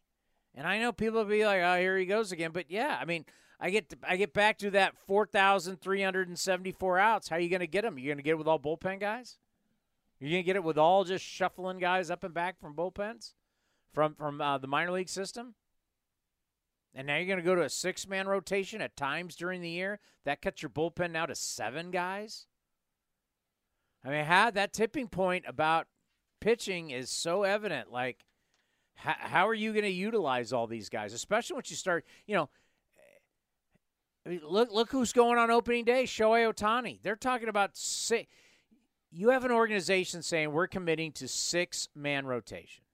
And 0.54 0.66
I 0.66 0.78
know 0.78 0.92
people 0.92 1.20
will 1.20 1.30
be 1.30 1.46
like, 1.46 1.62
"Oh, 1.62 1.78
here 1.78 1.96
he 1.96 2.06
goes 2.06 2.32
again." 2.32 2.50
But 2.50 2.70
yeah, 2.70 2.98
I 3.00 3.04
mean, 3.04 3.24
I 3.60 3.70
get 3.70 3.88
to, 3.90 3.96
I 4.06 4.16
get 4.16 4.32
back 4.32 4.58
to 4.58 4.70
that 4.70 4.96
4,374 5.06 6.98
outs. 6.98 7.28
How 7.28 7.36
are 7.36 7.40
you 7.40 7.48
going 7.48 7.60
to 7.60 7.66
get 7.66 7.82
them? 7.82 7.98
You're 7.98 8.10
going 8.14 8.18
to 8.18 8.22
get 8.22 8.32
it 8.32 8.38
with 8.38 8.46
all 8.46 8.60
bullpen 8.60 9.00
guys? 9.00 9.38
You're 10.20 10.30
going 10.30 10.42
to 10.42 10.46
get 10.46 10.56
it 10.56 10.64
with 10.64 10.78
all 10.78 11.04
just 11.04 11.24
shuffling 11.24 11.78
guys 11.78 12.10
up 12.10 12.24
and 12.24 12.34
back 12.34 12.60
from 12.60 12.74
bullpens 12.74 13.34
from 13.92 14.14
from 14.14 14.40
uh, 14.40 14.58
the 14.58 14.66
minor 14.66 14.92
league 14.92 15.08
system? 15.08 15.54
And 16.94 17.06
now 17.06 17.16
you're 17.16 17.26
going 17.26 17.38
to 17.38 17.44
go 17.44 17.54
to 17.54 17.62
a 17.62 17.68
six-man 17.68 18.26
rotation 18.26 18.80
at 18.80 18.96
times 18.96 19.36
during 19.36 19.60
the 19.60 19.68
year. 19.68 20.00
That 20.24 20.42
cuts 20.42 20.62
your 20.62 20.70
bullpen 20.70 21.12
now 21.12 21.26
to 21.26 21.34
seven 21.34 21.90
guys. 21.90 22.46
I 24.04 24.10
mean, 24.10 24.24
how 24.24 24.50
that 24.50 24.72
tipping 24.72 25.08
point 25.08 25.44
about 25.46 25.86
pitching 26.40 26.90
is 26.90 27.10
so 27.10 27.42
evident. 27.42 27.92
Like, 27.92 28.24
how, 28.94 29.14
how 29.18 29.48
are 29.48 29.54
you 29.54 29.72
going 29.72 29.84
to 29.84 29.90
utilize 29.90 30.52
all 30.52 30.66
these 30.66 30.88
guys, 30.88 31.12
especially 31.12 31.54
once 31.54 31.70
you 31.70 31.76
start, 31.76 32.04
you 32.26 32.34
know, 32.34 32.48
I 34.28 34.32
mean, 34.32 34.42
look 34.46 34.70
look 34.70 34.92
who's 34.92 35.14
going 35.14 35.38
on 35.38 35.50
opening 35.50 35.86
day. 35.86 36.04
Shohei 36.04 36.52
Ohtani. 36.52 36.98
They're 37.02 37.16
talking 37.16 37.48
about 37.48 37.70
six. 37.78 38.28
You 39.10 39.30
have 39.30 39.46
an 39.46 39.50
organization 39.50 40.20
saying 40.20 40.52
we're 40.52 40.66
committing 40.66 41.12
to 41.12 41.26
six 41.26 41.88
man 41.94 42.26
rotation. 42.26 42.84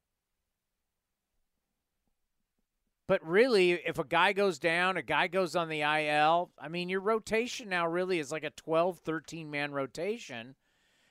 But 3.09 3.27
really, 3.27 3.73
if 3.73 3.99
a 3.99 4.05
guy 4.05 4.33
goes 4.33 4.61
down, 4.61 4.97
a 4.97 5.03
guy 5.03 5.27
goes 5.27 5.57
on 5.57 5.69
the 5.69 5.81
IL, 5.81 6.53
I 6.57 6.69
mean, 6.69 6.89
your 6.89 7.01
rotation 7.01 7.69
now 7.69 7.89
really 7.89 8.21
is 8.21 8.31
like 8.31 8.45
a 8.45 8.51
12, 8.51 9.01
13 9.01 9.51
man 9.51 9.73
rotation. 9.73 10.55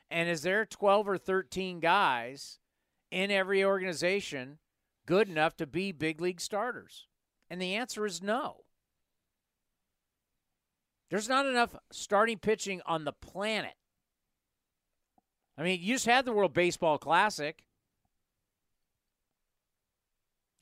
And 0.10 0.30
is 0.30 0.42
there 0.42 0.66
12 0.66 1.10
or 1.10 1.18
13 1.18 1.82
guys 1.82 2.60
in 3.12 3.30
every 3.30 3.64
organization 3.66 4.60
good 5.06 5.28
enough 5.28 5.58
to 5.58 5.68
be 5.68 5.92
big 5.92 6.22
league 6.22 6.40
starters? 6.40 7.08
And 7.50 7.62
the 7.62 7.76
answer 7.76 8.06
is 8.06 8.24
no. 8.24 8.63
There's 11.10 11.30
not 11.30 11.46
enough 11.46 11.76
starting 11.92 12.40
pitching 12.40 12.82
on 12.86 13.06
the 13.06 13.14
planet. 13.14 13.74
I 15.58 15.64
mean, 15.64 15.80
you 15.82 15.96
just 15.96 16.06
had 16.06 16.26
the 16.26 16.34
World 16.34 16.54
Baseball 16.54 16.98
Classic. 16.98 17.64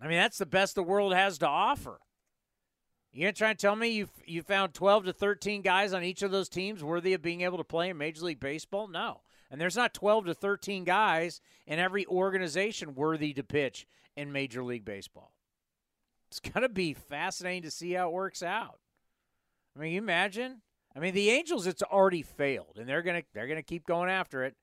I 0.01 0.07
mean, 0.07 0.17
that's 0.17 0.38
the 0.38 0.45
best 0.45 0.75
the 0.75 0.83
world 0.83 1.13
has 1.13 1.38
to 1.39 1.48
offer. 1.48 2.00
You 3.13 3.21
gonna 3.21 3.33
try 3.33 3.50
and 3.50 3.60
tell 3.60 3.75
me 3.75 3.89
you 3.89 4.10
you 4.25 4.41
found 4.41 4.74
12 4.74 5.05
to 5.05 5.13
13 5.13 5.62
guys 5.62 5.93
on 5.93 6.03
each 6.03 6.21
of 6.21 6.31
those 6.31 6.50
teams 6.50 6.83
worthy 6.83 7.13
of 7.13 7.21
being 7.21 7.41
able 7.41 7.57
to 7.57 7.63
play 7.63 7.89
in 7.89 7.98
Major 7.98 8.25
League 8.25 8.39
Baseball? 8.39 8.88
No. 8.88 9.21
And 9.50 9.60
there's 9.60 9.75
not 9.75 9.93
12 9.93 10.27
to 10.27 10.33
13 10.33 10.86
guys 10.86 11.41
in 11.67 11.77
every 11.77 12.05
organization 12.07 12.95
worthy 12.95 13.33
to 13.33 13.43
pitch 13.43 13.86
in 14.15 14.31
Major 14.31 14.63
League 14.63 14.86
Baseball. 14.86 15.33
It's 16.29 16.39
going 16.39 16.62
to 16.62 16.69
be 16.69 16.93
fascinating 16.93 17.63
to 17.63 17.71
see 17.71 17.91
how 17.91 18.07
it 18.07 18.13
works 18.13 18.41
out. 18.41 18.79
I 19.75 19.79
mean, 19.79 19.93
you 19.93 19.99
imagine? 19.99 20.61
I 20.95 20.99
mean, 20.99 21.13
the 21.13 21.29
Angels, 21.29 21.67
it's 21.67 21.83
already 21.83 22.21
failed, 22.21 22.77
and 22.77 22.87
they're 22.87 23.01
gonna 23.01 23.23
they're 23.33 23.47
gonna 23.47 23.63
keep 23.63 23.85
going 23.85 24.09
after 24.09 24.43
it. 24.43 24.55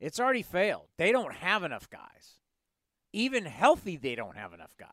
It's 0.00 0.18
already 0.18 0.42
failed. 0.42 0.88
They 0.96 1.12
don't 1.12 1.34
have 1.34 1.62
enough 1.62 1.88
guys. 1.90 2.40
Even 3.12 3.44
healthy, 3.44 3.96
they 3.96 4.14
don't 4.14 4.36
have 4.36 4.54
enough 4.54 4.74
guys. 4.78 4.88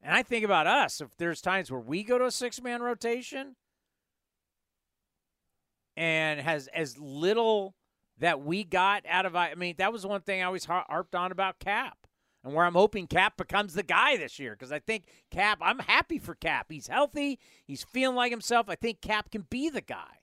And 0.00 0.14
I 0.14 0.22
think 0.22 0.44
about 0.44 0.66
us. 0.66 1.00
If 1.00 1.16
there's 1.16 1.40
times 1.40 1.70
where 1.70 1.80
we 1.80 2.04
go 2.04 2.18
to 2.18 2.26
a 2.26 2.30
six 2.30 2.62
man 2.62 2.82
rotation 2.82 3.56
and 5.96 6.40
has 6.40 6.68
as 6.68 6.96
little 6.98 7.74
that 8.18 8.40
we 8.40 8.62
got 8.62 9.04
out 9.08 9.26
of 9.26 9.34
I 9.34 9.54
mean, 9.54 9.74
that 9.78 9.92
was 9.92 10.06
one 10.06 10.20
thing 10.20 10.40
I 10.40 10.44
always 10.44 10.66
harped 10.66 11.14
on 11.16 11.32
about 11.32 11.58
Cap 11.58 11.98
and 12.44 12.54
where 12.54 12.64
I'm 12.64 12.74
hoping 12.74 13.06
Cap 13.06 13.36
becomes 13.36 13.74
the 13.74 13.82
guy 13.82 14.16
this 14.16 14.38
year 14.38 14.52
because 14.52 14.72
I 14.72 14.78
think 14.78 15.04
Cap, 15.30 15.58
I'm 15.60 15.80
happy 15.80 16.18
for 16.18 16.34
Cap. 16.34 16.66
He's 16.68 16.86
healthy, 16.86 17.38
he's 17.66 17.82
feeling 17.82 18.16
like 18.16 18.30
himself. 18.30 18.68
I 18.68 18.74
think 18.74 19.00
Cap 19.00 19.30
can 19.30 19.46
be 19.48 19.68
the 19.68 19.80
guy. 19.80 20.18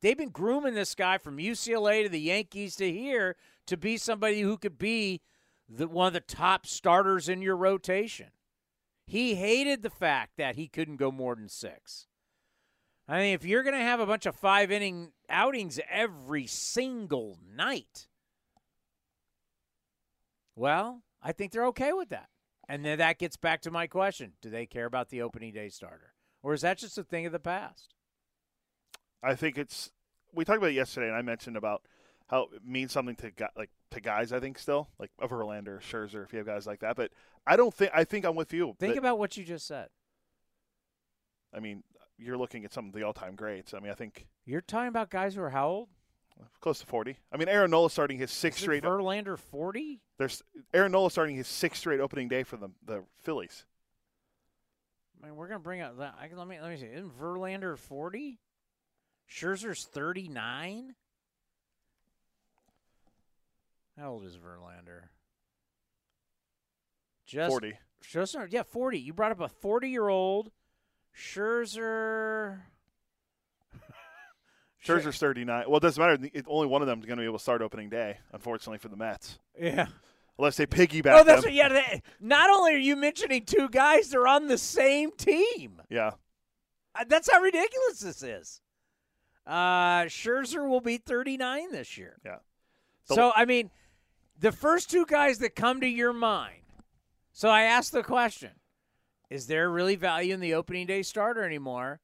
They've 0.00 0.18
been 0.18 0.30
grooming 0.30 0.74
this 0.74 0.96
guy 0.96 1.18
from 1.18 1.38
UCLA 1.38 2.02
to 2.02 2.08
the 2.08 2.20
Yankees 2.20 2.74
to 2.76 2.90
here 2.90 3.36
to 3.66 3.76
be 3.76 3.96
somebody 3.96 4.40
who 4.40 4.58
could 4.58 4.76
be 4.76 5.20
the, 5.68 5.86
one 5.86 6.08
of 6.08 6.12
the 6.12 6.20
top 6.20 6.66
starters 6.66 7.28
in 7.28 7.40
your 7.40 7.56
rotation. 7.56 8.28
He 9.06 9.36
hated 9.36 9.82
the 9.82 9.90
fact 9.90 10.32
that 10.38 10.56
he 10.56 10.66
couldn't 10.66 10.96
go 10.96 11.12
more 11.12 11.36
than 11.36 11.48
six. 11.48 12.08
I 13.08 13.18
mean, 13.18 13.34
if 13.34 13.44
you're 13.44 13.62
going 13.62 13.76
to 13.76 13.82
have 13.82 14.00
a 14.00 14.06
bunch 14.06 14.26
of 14.26 14.34
five 14.34 14.70
inning 14.70 15.12
outings 15.28 15.78
every 15.90 16.46
single 16.46 17.38
night, 17.54 18.08
well, 20.56 21.02
I 21.22 21.32
think 21.32 21.52
they're 21.52 21.66
okay 21.66 21.92
with 21.92 22.08
that. 22.10 22.28
And 22.68 22.84
then 22.84 22.98
that 22.98 23.18
gets 23.18 23.36
back 23.36 23.60
to 23.62 23.70
my 23.70 23.86
question 23.86 24.32
do 24.40 24.50
they 24.50 24.66
care 24.66 24.86
about 24.86 25.10
the 25.10 25.22
opening 25.22 25.52
day 25.52 25.68
starter? 25.68 26.14
Or 26.42 26.54
is 26.54 26.62
that 26.62 26.78
just 26.78 26.98
a 26.98 27.04
thing 27.04 27.26
of 27.26 27.32
the 27.32 27.38
past? 27.38 27.94
I 29.22 29.34
think 29.34 29.58
it's. 29.58 29.90
We 30.34 30.44
talked 30.44 30.58
about 30.58 30.70
it 30.70 30.74
yesterday, 30.74 31.08
and 31.08 31.16
I 31.16 31.22
mentioned 31.22 31.56
about 31.56 31.82
how 32.28 32.48
it 32.54 32.64
means 32.64 32.92
something 32.92 33.14
to 33.16 33.30
like 33.56 33.70
to 33.90 34.00
guys. 34.00 34.32
I 34.32 34.40
think 34.40 34.58
still 34.58 34.88
like 34.98 35.10
a 35.20 35.28
Verlander, 35.28 35.80
Scherzer, 35.80 36.24
if 36.24 36.32
you 36.32 36.38
have 36.38 36.46
guys 36.46 36.66
like 36.66 36.80
that. 36.80 36.96
But 36.96 37.12
I 37.46 37.56
don't 37.56 37.72
think. 37.72 37.92
I 37.94 38.04
think 38.04 38.24
I'm 38.24 38.34
with 38.34 38.52
you. 38.52 38.74
Think 38.78 38.96
about 38.96 39.18
what 39.18 39.36
you 39.36 39.44
just 39.44 39.66
said. 39.66 39.88
I 41.54 41.60
mean, 41.60 41.84
you're 42.18 42.38
looking 42.38 42.64
at 42.64 42.72
some 42.72 42.86
of 42.86 42.94
the 42.94 43.02
all-time 43.02 43.36
greats. 43.36 43.74
I 43.74 43.80
mean, 43.80 43.90
I 43.90 43.94
think 43.94 44.26
you're 44.46 44.62
talking 44.62 44.88
about 44.88 45.10
guys 45.10 45.34
who 45.34 45.42
are 45.42 45.50
how 45.50 45.68
old? 45.68 45.88
Close 46.60 46.80
to 46.80 46.86
40. 46.86 47.16
I 47.32 47.36
mean, 47.36 47.48
Aaron 47.48 47.70
Nola 47.70 47.90
starting 47.90 48.18
his 48.18 48.30
sixth 48.30 48.58
Is 48.58 48.62
straight. 48.62 48.82
Verlander 48.82 49.38
40. 49.38 50.00
There's 50.18 50.42
Aaron 50.72 50.92
Nola 50.92 51.10
starting 51.10 51.36
his 51.36 51.48
sixth 51.48 51.80
straight 51.80 52.00
opening 52.00 52.28
day 52.28 52.42
for 52.42 52.56
the 52.56 52.70
the 52.84 53.04
Phillies. 53.20 53.64
I 55.22 55.26
mean, 55.26 55.36
we're 55.36 55.48
gonna 55.48 55.60
bring 55.60 55.80
out. 55.80 55.96
Let 55.96 56.14
me 56.48 56.58
let 56.60 56.70
me 56.70 56.76
see. 56.76 56.86
Isn't 56.86 57.18
Verlander 57.18 57.78
40? 57.78 58.38
Scherzer's 59.30 59.84
39. 59.84 60.94
How 63.98 64.10
old 64.10 64.24
is 64.24 64.36
Verlander? 64.36 65.08
Just 67.26 67.50
40. 67.50 67.74
Scherzer, 68.02 68.48
yeah, 68.50 68.62
40. 68.62 68.98
You 68.98 69.12
brought 69.12 69.32
up 69.32 69.40
a 69.40 69.48
40 69.48 69.88
year 69.88 70.08
old. 70.08 70.50
Scherzer. 71.16 72.62
Scherzer's 74.84 75.18
39. 75.18 75.64
Well, 75.68 75.76
it 75.76 75.80
doesn't 75.80 76.02
matter. 76.02 76.42
only 76.46 76.66
one 76.66 76.82
of 76.82 76.88
them 76.88 77.00
is 77.00 77.06
going 77.06 77.16
to 77.16 77.22
be 77.22 77.26
able 77.26 77.38
to 77.38 77.42
start 77.42 77.62
opening 77.62 77.88
day, 77.88 78.18
unfortunately, 78.32 78.78
for 78.78 78.88
the 78.88 78.96
Mets. 78.96 79.38
Yeah. 79.58 79.86
Unless 80.38 80.56
they 80.56 80.66
piggyback. 80.66 81.20
Oh, 81.20 81.24
that's 81.24 81.42
them. 81.42 81.50
what, 81.50 81.52
yeah. 81.52 81.68
They, 81.68 82.02
not 82.20 82.50
only 82.50 82.74
are 82.74 82.78
you 82.78 82.96
mentioning 82.96 83.44
two 83.44 83.68
guys, 83.68 84.10
they're 84.10 84.26
on 84.26 84.48
the 84.48 84.58
same 84.58 85.12
team. 85.12 85.82
Yeah. 85.88 86.12
Uh, 86.94 87.04
that's 87.06 87.30
how 87.30 87.40
ridiculous 87.40 88.00
this 88.00 88.22
is. 88.22 88.60
Uh, 89.46 90.04
Scherzer 90.04 90.68
will 90.68 90.80
be 90.80 90.98
39 90.98 91.72
this 91.72 91.96
year. 91.96 92.18
Yeah. 92.24 92.38
The 93.08 93.14
so, 93.14 93.32
I 93.34 93.44
mean, 93.44 93.70
the 94.38 94.52
first 94.52 94.90
two 94.90 95.06
guys 95.06 95.38
that 95.38 95.54
come 95.54 95.80
to 95.80 95.88
your 95.88 96.12
mind. 96.12 96.62
So 97.32 97.48
I 97.48 97.62
asked 97.62 97.92
the 97.92 98.02
question 98.02 98.50
Is 99.30 99.46
there 99.46 99.70
really 99.70 99.96
value 99.96 100.34
in 100.34 100.40
the 100.40 100.54
opening 100.54 100.86
day 100.86 101.02
starter 101.02 101.44
anymore? 101.44 102.00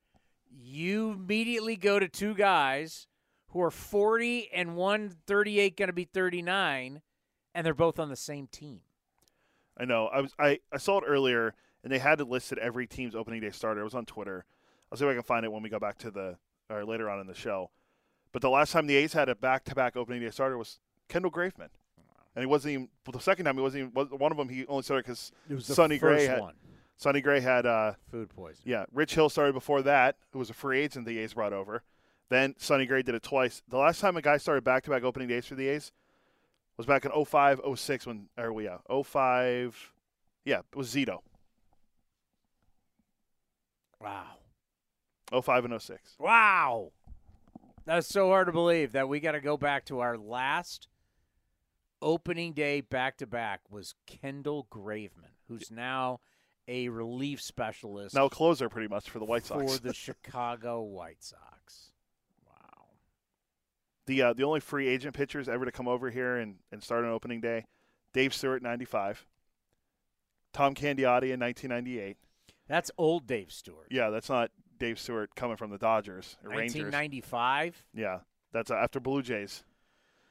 You 0.51 1.11
immediately 1.13 1.77
go 1.77 1.99
to 1.99 2.09
two 2.09 2.35
guys 2.35 3.07
who 3.49 3.63
are 3.63 3.71
40 3.71 4.51
and 4.53 4.77
138 4.77 5.77
going 5.77 5.87
to 5.89 5.93
be 5.93 6.05
39 6.05 7.03
and 7.55 7.67
they're 7.67 7.75
both 7.75 7.99
on 7.99 8.09
the 8.09 8.17
same 8.17 8.47
team. 8.47 8.81
I 9.77 9.85
know. 9.85 10.07
I 10.09 10.21
was 10.21 10.33
I, 10.39 10.59
I 10.73 10.79
saw 10.79 10.99
it 10.99 11.05
earlier 11.07 11.55
and 11.83 11.93
they 11.93 11.99
had 11.99 12.21
it 12.21 12.29
listed 12.29 12.59
every 12.59 12.87
team's 12.87 13.15
opening 13.15 13.41
day 13.41 13.51
starter. 13.51 13.81
It 13.81 13.85
was 13.85 13.95
on 13.95 14.07
Twitter. 14.07 14.45
I'll 14.91 14.99
see 14.99 15.05
if 15.05 15.11
I 15.11 15.15
can 15.15 15.23
find 15.23 15.45
it 15.45 15.53
when 15.53 15.63
we 15.63 15.69
go 15.69 15.79
back 15.79 15.99
to 15.99 16.11
the 16.11 16.37
or 16.71 16.85
later 16.85 17.09
on 17.09 17.21
in 17.21 17.27
the 17.27 17.35
show. 17.35 17.71
But 18.33 18.43
the 18.43 18.51
last 18.51 18.73
time 18.73 18.87
the 18.87 18.97
A's 18.97 19.13
had 19.13 19.29
a 19.29 19.35
back-to-back 19.35 19.97
opening 19.97 20.21
day 20.21 20.31
starter 20.31 20.59
was 20.59 20.81
Kendall 21.09 21.31
Graveman, 21.31 21.71
and 22.35 22.43
he 22.43 22.47
wasn't 22.47 22.73
even. 22.73 22.89
Well, 23.07 23.13
the 23.13 23.21
second 23.21 23.47
time 23.47 23.57
he 23.57 23.63
wasn't 23.63 23.91
even. 23.91 24.19
One 24.19 24.31
of 24.31 24.37
them 24.37 24.49
he 24.49 24.67
only 24.67 24.83
started 24.83 25.05
because 25.05 25.33
It 25.49 25.55
was 25.55 25.67
the 25.67 25.75
Sonny 25.75 25.99
Gray 25.99 26.27
had 26.27 26.41
one. 26.41 26.55
Sonny 26.99 27.21
Gray 27.21 27.41
had. 27.41 27.65
Uh, 27.65 27.95
Food 28.11 28.29
poisoning. 28.29 28.65
yeah, 28.65 28.85
Rich 28.93 29.15
Hill 29.15 29.31
started 29.31 29.55
before 29.55 29.83
that, 29.83 30.17
who 30.33 30.39
was 30.39 30.51
a 30.51 30.55
free 30.55 30.81
agent 30.81 31.07
the 31.07 31.19
A's 31.19 31.33
brought 31.33 31.53
over. 31.53 31.83
Then 32.29 32.55
Sonny 32.59 32.85
Gray 32.85 33.03
did 33.03 33.15
it 33.15 33.23
twice. 33.23 33.63
The 33.69 33.79
last 33.79 34.01
time 34.01 34.17
a 34.17 34.23
guy 34.23 34.37
started 34.37 34.65
back-to-back 34.65 35.03
opening 35.03 35.29
days 35.29 35.47
for 35.47 35.55
the 35.55 35.69
A's 35.69 35.93
was 36.77 36.87
back 36.87 37.05
in 37.07 37.25
05, 37.25 37.61
06 37.75 38.07
when, 38.07 38.29
or 38.37 38.53
we, 38.53 38.65
yeah, 38.65 38.79
05, 39.03 39.93
yeah, 40.45 40.59
it 40.59 40.77
was 40.77 40.95
Zito. 40.95 41.21
Wow. 44.01 44.27
05 45.43 45.65
and 45.65 45.81
06. 45.81 46.17
Wow. 46.19 46.93
That's 47.87 48.07
so 48.07 48.29
hard 48.29 48.47
to 48.47 48.53
believe 48.53 48.93
that 48.93 49.09
we 49.09 49.19
got 49.21 49.33
to 49.33 49.41
go 49.41 49.57
back 49.57 49.87
to 49.87 50.01
our 50.01 50.19
last 50.19 50.89
opening 52.03 52.53
day 52.53 52.81
back 52.81 53.17
to 53.19 53.27
back 53.27 53.61
was 53.71 53.95
Kendall 54.07 54.67
Graveman, 54.71 55.35
who's 55.49 55.71
now 55.71 56.21
a 56.69 56.89
relief 56.89 57.41
specialist 57.41 58.15
Now 58.15 58.29
closer 58.29 58.69
pretty 58.69 58.89
much 58.89 59.11
for 59.11 59.19
the 59.19 59.25
White 59.25 59.47
Sox. 59.47 59.75
for 59.75 59.81
the 59.81 59.95
Chicago 59.95 60.83
White 60.83 61.23
Sox. 61.25 61.91
Wow. 62.47 62.85
the 64.07 64.23
uh, 64.23 64.33
the 64.35 64.45
only 64.45 64.61
free 64.61 64.87
agent 64.87 65.15
pitchers 65.15 65.49
ever 65.49 65.65
to 65.65 65.73
come 65.73 65.89
over 65.89 66.11
here 66.11 66.37
and, 66.37 66.57
and 66.71 66.83
start 66.83 67.05
on 67.05 67.11
opening 67.11 67.41
day, 67.41 67.65
Dave 68.13 68.35
Stewart, 68.35 68.63
95. 68.63 69.27
Tom 70.53 70.75
Candiotti 70.75 71.31
in 71.33 71.41
1998. 71.41 72.17
That's 72.69 72.91
old 72.99 73.27
Dave 73.27 73.51
Stewart. 73.51 73.89
Yeah, 73.91 74.11
that's 74.11 74.29
not 74.29 74.51
Dave 74.79 74.99
Stewart 74.99 75.35
coming 75.35 75.57
from 75.57 75.71
the 75.71 75.79
Dodgers 75.79 76.37
1995. 76.43 77.85
Yeah, 77.95 78.21
that's 78.53 78.71
uh, 78.71 78.75
after 78.75 79.01
Blue 79.01 79.23
Jays. 79.23 79.65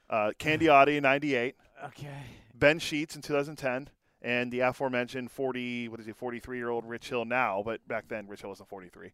Uh, 0.10 0.32
Candiotti 0.40 0.98
in 0.98 1.04
98. 1.04 1.56
Okay. 1.86 2.08
Ben 2.54 2.80
Sheets 2.80 3.16
in 3.16 3.22
2010. 3.22 3.90
And 4.28 4.52
the 4.52 4.60
aforementioned 4.60 5.32
40, 5.32 5.88
what 5.88 6.02
is 6.02 6.06
he, 6.06 6.12
43 6.12 6.58
year 6.58 6.70
old 6.70 6.84
Rich 6.84 7.08
Hill 7.08 7.24
now, 7.24 7.62
but 7.64 7.88
back 7.88 8.10
then 8.10 8.28
Rich 8.28 8.42
Hill 8.42 8.50
wasn't 8.50 8.68
43. 8.68 9.14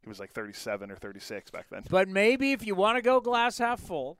He 0.00 0.08
was 0.08 0.20
like 0.20 0.30
37 0.30 0.92
or 0.92 0.94
36 0.94 1.50
back 1.50 1.66
then. 1.70 1.82
But 1.90 2.08
maybe 2.08 2.52
if 2.52 2.64
you 2.64 2.76
want 2.76 2.96
to 2.96 3.02
go 3.02 3.20
glass 3.20 3.58
half 3.58 3.80
full, 3.80 4.16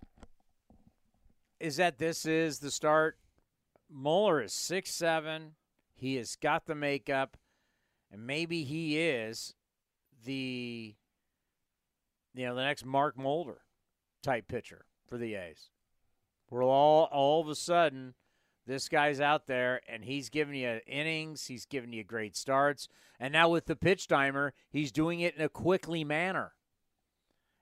is 1.61 1.77
that 1.77 1.99
this 1.99 2.27
is 2.27 2.59
the 2.59 2.73
start. 2.73 3.17
Muller 3.89 4.43
is 4.43 4.53
six 4.53 4.91
seven. 4.91 5.53
He 5.95 6.17
has 6.17 6.35
got 6.35 6.67
the 6.67 6.75
makeup, 6.75 7.37
and 8.11 8.27
maybe 8.27 8.65
he 8.65 8.99
is 8.99 9.55
the 10.25 10.97
you 12.35 12.45
know 12.45 12.57
the 12.57 12.65
next 12.65 12.85
Mark 12.85 13.17
Mulder 13.17 13.61
type 14.21 14.49
pitcher 14.49 14.87
for 15.09 15.17
the 15.17 15.37
A's. 15.37 15.69
We're 16.51 16.65
all 16.65 17.05
all 17.13 17.41
of 17.41 17.47
a 17.47 17.55
sudden 17.55 18.15
this 18.67 18.89
guy's 18.89 19.21
out 19.21 19.47
there 19.47 19.81
and 19.89 20.05
he's 20.05 20.29
giving 20.31 20.55
you 20.55 20.81
innings, 20.87 21.47
he's 21.47 21.67
giving 21.67 21.93
you 21.93 22.05
great 22.05 22.37
starts, 22.37 22.89
and 23.21 23.33
now 23.33 23.49
with 23.49 23.67
the 23.67 23.77
pitch 23.77 24.09
timer, 24.09 24.53
he's 24.71 24.93
doing 24.93 25.21
it 25.21 25.37
in 25.37 25.43
a 25.43 25.49
quickly 25.49 26.05
manner. 26.05 26.53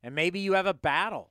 And 0.02 0.14
maybe 0.14 0.40
you 0.40 0.54
have 0.54 0.66
a 0.66 0.74
battle. 0.74 1.30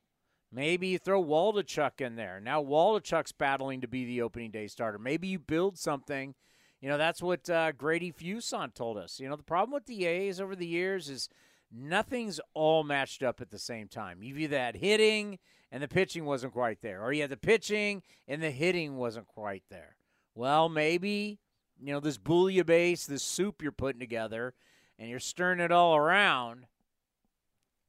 Maybe 0.51 0.87
you 0.87 0.97
throw 0.97 1.23
Waldichuk 1.23 2.01
in 2.01 2.15
there. 2.15 2.41
Now 2.41 2.61
Waldichuk's 2.61 3.31
battling 3.31 3.81
to 3.81 3.87
be 3.87 4.05
the 4.05 4.21
opening 4.21 4.51
day 4.51 4.67
starter. 4.67 4.99
Maybe 4.99 5.27
you 5.27 5.39
build 5.39 5.77
something. 5.77 6.35
You 6.81 6.89
know, 6.89 6.97
that's 6.97 7.21
what 7.21 7.49
uh, 7.49 7.71
Grady 7.73 8.11
Fuson 8.11 8.73
told 8.73 8.97
us. 8.97 9.19
You 9.19 9.29
know, 9.29 9.35
the 9.35 9.43
problem 9.43 9.73
with 9.73 9.85
the 9.85 10.05
A's 10.05 10.41
over 10.41 10.55
the 10.55 10.67
years 10.67 11.09
is 11.09 11.29
nothing's 11.71 12.39
all 12.53 12.83
matched 12.83 13.23
up 13.23 13.39
at 13.39 13.51
the 13.51 13.59
same 13.59 13.87
time. 13.87 14.23
You've 14.23 14.39
either 14.39 14.57
had 14.57 14.75
hitting 14.77 15.39
and 15.71 15.81
the 15.81 15.87
pitching 15.87 16.25
wasn't 16.25 16.53
quite 16.53 16.81
there, 16.81 17.01
or 17.01 17.13
you 17.13 17.21
had 17.21 17.31
the 17.31 17.37
pitching 17.37 18.03
and 18.27 18.41
the 18.41 18.51
hitting 18.51 18.97
wasn't 18.97 19.27
quite 19.27 19.63
there. 19.69 19.95
Well, 20.35 20.69
maybe, 20.69 21.39
you 21.79 21.93
know, 21.93 21.99
this 21.99 22.17
bouillabaisse, 22.17 23.05
this 23.05 23.23
soup 23.23 23.61
you're 23.61 23.71
putting 23.71 23.99
together, 23.99 24.53
and 24.99 25.09
you're 25.09 25.19
stirring 25.19 25.59
it 25.59 25.71
all 25.71 25.95
around– 25.95 26.65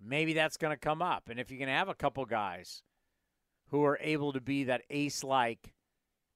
maybe 0.05 0.33
that's 0.33 0.57
going 0.57 0.73
to 0.73 0.77
come 0.77 1.01
up. 1.01 1.29
And 1.29 1.39
if 1.39 1.51
you 1.51 1.59
can 1.59 1.69
have 1.69 1.89
a 1.89 1.95
couple 1.95 2.25
guys 2.25 2.83
who 3.69 3.85
are 3.85 3.99
able 4.03 4.33
to 4.33 4.41
be 4.41 4.65
that 4.65 4.83
ace 4.91 5.25
like 5.25 5.73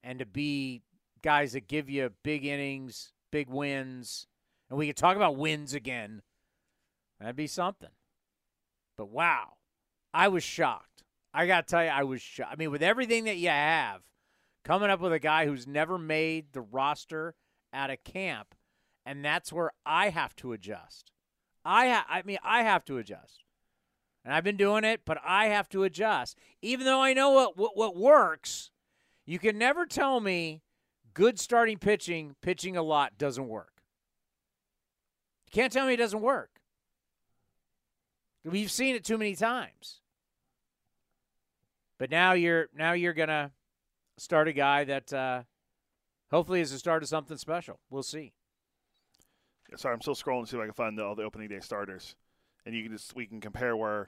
and 0.03 0.19
to 0.19 0.25
be 0.25 0.81
guys 1.21 1.53
that 1.53 1.67
give 1.67 1.89
you 1.89 2.11
big 2.23 2.45
innings, 2.45 3.11
big 3.31 3.49
wins, 3.49 4.27
and 4.69 4.79
we 4.79 4.87
can 4.87 4.95
talk 4.95 5.15
about 5.15 5.35
wins 5.35 5.73
again, 5.73 6.21
that'd 7.19 7.35
be 7.35 7.47
something. 7.47 7.89
But 8.97 9.09
wow, 9.09 9.53
I 10.13 10.27
was 10.29 10.43
shocked. 10.43 10.96
I 11.33 11.45
got 11.47 11.67
to 11.67 11.71
tell 11.71 11.83
you, 11.83 11.89
I 11.89 12.03
was 12.03 12.21
shocked. 12.21 12.51
I 12.51 12.55
mean, 12.55 12.71
with 12.71 12.81
everything 12.81 13.25
that 13.25 13.37
you 13.37 13.49
have, 13.49 14.01
coming 14.63 14.89
up 14.89 14.99
with 14.99 15.13
a 15.13 15.19
guy 15.19 15.45
who's 15.45 15.67
never 15.67 15.97
made 15.97 16.53
the 16.53 16.61
roster 16.61 17.35
at 17.71 17.89
a 17.89 17.97
camp, 17.97 18.55
and 19.05 19.23
that's 19.23 19.53
where 19.53 19.71
I 19.85 20.09
have 20.09 20.35
to 20.37 20.53
adjust. 20.53 21.11
I 21.63 21.89
ha- 21.89 22.05
I 22.09 22.23
mean, 22.23 22.39
I 22.43 22.63
have 22.63 22.85
to 22.85 22.97
adjust 22.97 23.43
and 24.27 24.35
I've 24.35 24.43
been 24.43 24.57
doing 24.57 24.83
it, 24.83 25.03
but 25.05 25.17
I 25.25 25.45
have 25.45 25.69
to 25.69 25.85
adjust. 25.85 26.37
Even 26.61 26.85
though 26.85 26.99
I 26.99 27.13
know 27.13 27.29
what, 27.31 27.55
what, 27.55 27.77
what 27.77 27.95
works, 27.95 28.71
you 29.25 29.39
can 29.39 29.57
never 29.57 29.85
tell 29.85 30.19
me 30.19 30.63
good 31.13 31.39
starting 31.39 31.77
pitching, 31.77 32.35
pitching 32.41 32.75
a 32.75 32.81
lot 32.81 33.17
doesn't 33.17 33.47
work. 33.47 33.83
You 35.45 35.51
can't 35.53 35.71
tell 35.71 35.87
me 35.87 35.93
it 35.93 35.97
doesn't 35.97 36.19
work. 36.19 36.59
We've 38.43 38.69
seen 38.69 38.95
it 38.95 39.05
too 39.05 39.17
many 39.17 39.33
times. 39.33 40.01
But 41.97 42.11
now 42.11 42.33
you're 42.33 42.69
now 42.75 42.93
you're 42.93 43.13
gonna 43.13 43.51
start 44.17 44.47
a 44.47 44.53
guy 44.53 44.83
that 44.83 45.13
uh, 45.13 45.43
hopefully 46.31 46.61
is 46.61 46.71
the 46.71 46.79
start 46.79 47.03
of 47.03 47.09
something 47.09 47.37
special. 47.37 47.79
We'll 47.89 48.03
see. 48.03 48.33
Sorry, 49.75 49.93
I'm 49.93 50.01
still 50.01 50.15
scrolling 50.15 50.45
to 50.45 50.49
see 50.49 50.57
if 50.57 50.63
I 50.63 50.65
can 50.65 50.73
find 50.73 50.97
the, 50.97 51.03
all 51.03 51.15
the 51.15 51.23
opening 51.23 51.49
day 51.49 51.59
starters, 51.59 52.15
and 52.65 52.73
you 52.73 52.83
can 52.83 52.91
just 52.93 53.15
we 53.15 53.25
can 53.25 53.41
compare 53.41 53.75
where. 53.75 54.07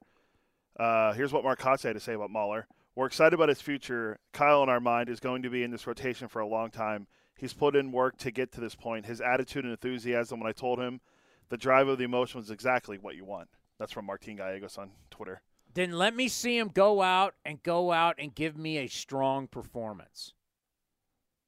Uh, 0.80 1.12
here's 1.13 1.34
what 1.34 1.43
Marcotte 1.43 1.82
had 1.82 1.95
to 1.95 1.99
say 1.99 2.13
about 2.13 2.30
Muller. 2.30 2.65
We're 2.95 3.08
excited 3.08 3.34
about 3.34 3.49
his 3.49 3.62
future. 3.62 4.19
Kyle, 4.32 4.63
in 4.63 4.69
our 4.69 4.80
mind, 4.80 5.10
is 5.10 5.19
going 5.19 5.41
to 5.43 5.49
be 5.49 5.63
in 5.63 5.71
this 5.71 5.86
rotation 5.86 6.28
for 6.28 6.39
a 6.39 6.47
long 6.47 6.69
time. 6.69 7.08
He's 7.38 7.54
put 7.54 7.75
in 7.75 7.91
work 7.91 8.17
to 8.19 8.32
get 8.32 8.52
to 8.54 8.62
this 8.62 8.75
point. 8.75 9.06
His 9.06 9.19
attitude 9.19 9.63
and 9.63 9.71
enthusiasm, 9.71 10.39
when 10.39 10.49
I 10.49 10.54
told 10.54 10.80
him 10.80 11.02
the 11.49 11.58
drive 11.58 11.88
of 11.88 11.97
the 11.97 12.04
emotion 12.04 12.39
was 12.39 12.52
exactly 12.52 12.97
what 12.97 13.15
you 13.15 13.25
want. 13.25 13.49
That's 13.78 13.91
from 13.91 14.06
Martin 14.06 14.36
Gallegos 14.36 14.78
on 14.78 14.91
Twitter. 15.10 15.41
Then 15.73 15.91
let 15.91 16.15
me 16.15 16.27
see 16.27 16.58
him 16.58 16.69
go 16.69 17.01
out 17.01 17.36
and 17.45 17.62
go 17.62 17.91
out 17.91 18.15
and 18.17 18.34
give 18.34 18.58
me 18.58 18.77
a 18.77 18.88
strong 18.88 19.47
performance. 19.47 20.34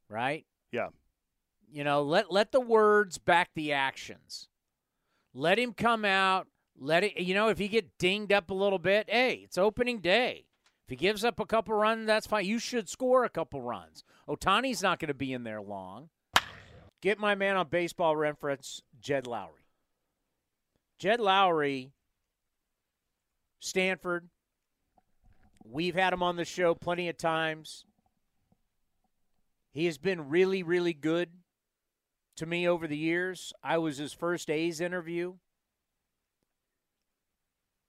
Right? 0.10 0.46
Yeah. 0.72 0.90
You 1.72 1.84
know, 1.84 2.04
let 2.04 2.32
let 2.32 2.52
the 2.52 2.60
words 2.60 3.18
back 3.18 3.50
the 3.56 3.72
actions. 3.72 4.48
Let 5.34 5.58
him 5.58 5.74
come 5.74 6.06
out. 6.06 6.48
Let 6.78 7.04
it. 7.04 7.18
You 7.18 7.34
know, 7.34 7.48
if 7.48 7.58
he 7.58 7.68
get 7.68 7.98
dinged 7.98 8.32
up 8.34 8.50
a 8.50 8.56
little 8.56 8.80
bit, 8.80 9.10
hey, 9.10 9.42
it's 9.44 9.58
opening 9.58 10.00
day. 10.00 10.46
If 10.86 10.90
he 10.90 10.96
gives 10.96 11.24
up 11.24 11.40
a 11.40 11.46
couple 11.46 11.76
runs, 11.76 12.06
that's 12.06 12.28
fine. 12.28 12.46
You 12.46 12.60
should 12.60 12.90
score 12.90 13.24
a 13.24 13.30
couple 13.30 13.62
runs. 13.62 14.04
Ohtani's 14.28 14.84
not 14.84 15.00
going 15.00 15.08
to 15.08 15.14
be 15.14 15.34
in 15.34 15.44
there 15.44 15.62
long. 15.62 16.10
Get 17.02 17.18
my 17.18 17.34
man 17.34 17.56
on 17.56 17.68
baseball 17.70 18.16
reference, 18.16 18.82
Jed 19.00 19.26
Lowrie. 19.26 19.66
Jed 21.00 21.20
Lowrie, 21.20 21.92
Stanford. 23.62 24.28
We've 25.64 25.96
had 25.96 26.12
him 26.12 26.24
on 26.24 26.36
the 26.36 26.44
show 26.44 26.76
plenty 26.76 27.08
of 27.08 27.18
times. 27.18 27.86
He 29.72 29.86
has 29.86 29.98
been 29.98 30.28
really, 30.28 30.64
really 30.64 30.94
good 30.94 31.30
to 32.38 32.46
me 32.46 32.68
over 32.68 32.88
the 32.88 32.98
years. 32.98 33.54
I 33.64 33.78
was 33.78 33.98
his 33.98 34.12
first 34.12 34.50
A's 34.50 34.82
interview. 34.82 35.36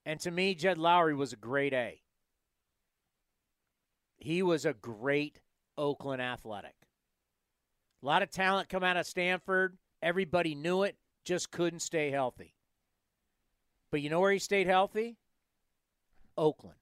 And 0.05 0.19
to 0.21 0.31
me, 0.31 0.53
Jed 0.53 0.77
Lowrie 0.77 1.17
was 1.17 1.33
a 1.33 1.37
great 1.37 1.73
A. 1.73 2.01
He 4.17 4.43
was 4.43 4.65
a 4.65 4.73
great 4.73 5.41
Oakland 5.77 6.21
athletic. 6.21 6.75
A 8.01 8.05
lot 8.05 8.21
of 8.21 8.29
talent 8.29 8.69
come 8.69 8.83
out 8.83 8.95
of 8.95 9.07
Stanford. 9.07 9.77
Everybody 10.01 10.55
knew 10.55 10.83
it, 10.83 10.97
just 11.25 11.51
couldn't 11.51 11.79
stay 11.79 12.11
healthy. 12.11 12.53
But 13.91 14.01
you 14.01 14.09
know 14.09 14.19
where 14.19 14.31
he 14.31 14.39
stayed 14.39 14.67
healthy? 14.67 15.17
Oakland. 16.37 16.77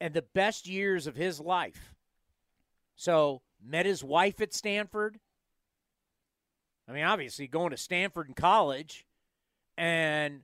And 0.00 0.14
the 0.14 0.22
best 0.22 0.68
years 0.68 1.06
of 1.06 1.16
his 1.16 1.40
life. 1.40 1.94
So, 2.94 3.42
met 3.64 3.86
his 3.86 4.02
wife 4.04 4.40
at 4.40 4.54
Stanford. 4.54 5.18
I 6.88 6.92
mean, 6.92 7.04
obviously 7.04 7.46
going 7.46 7.70
to 7.70 7.76
Stanford 7.76 8.28
in 8.28 8.34
college 8.34 9.04
and 9.76 10.40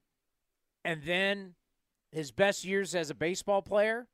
and 0.84 1.02
then 1.02 1.54
his 2.12 2.30
best 2.30 2.64
years 2.64 2.94
as 2.94 3.10
a 3.10 3.14
baseball 3.14 3.62
player. 3.62 4.06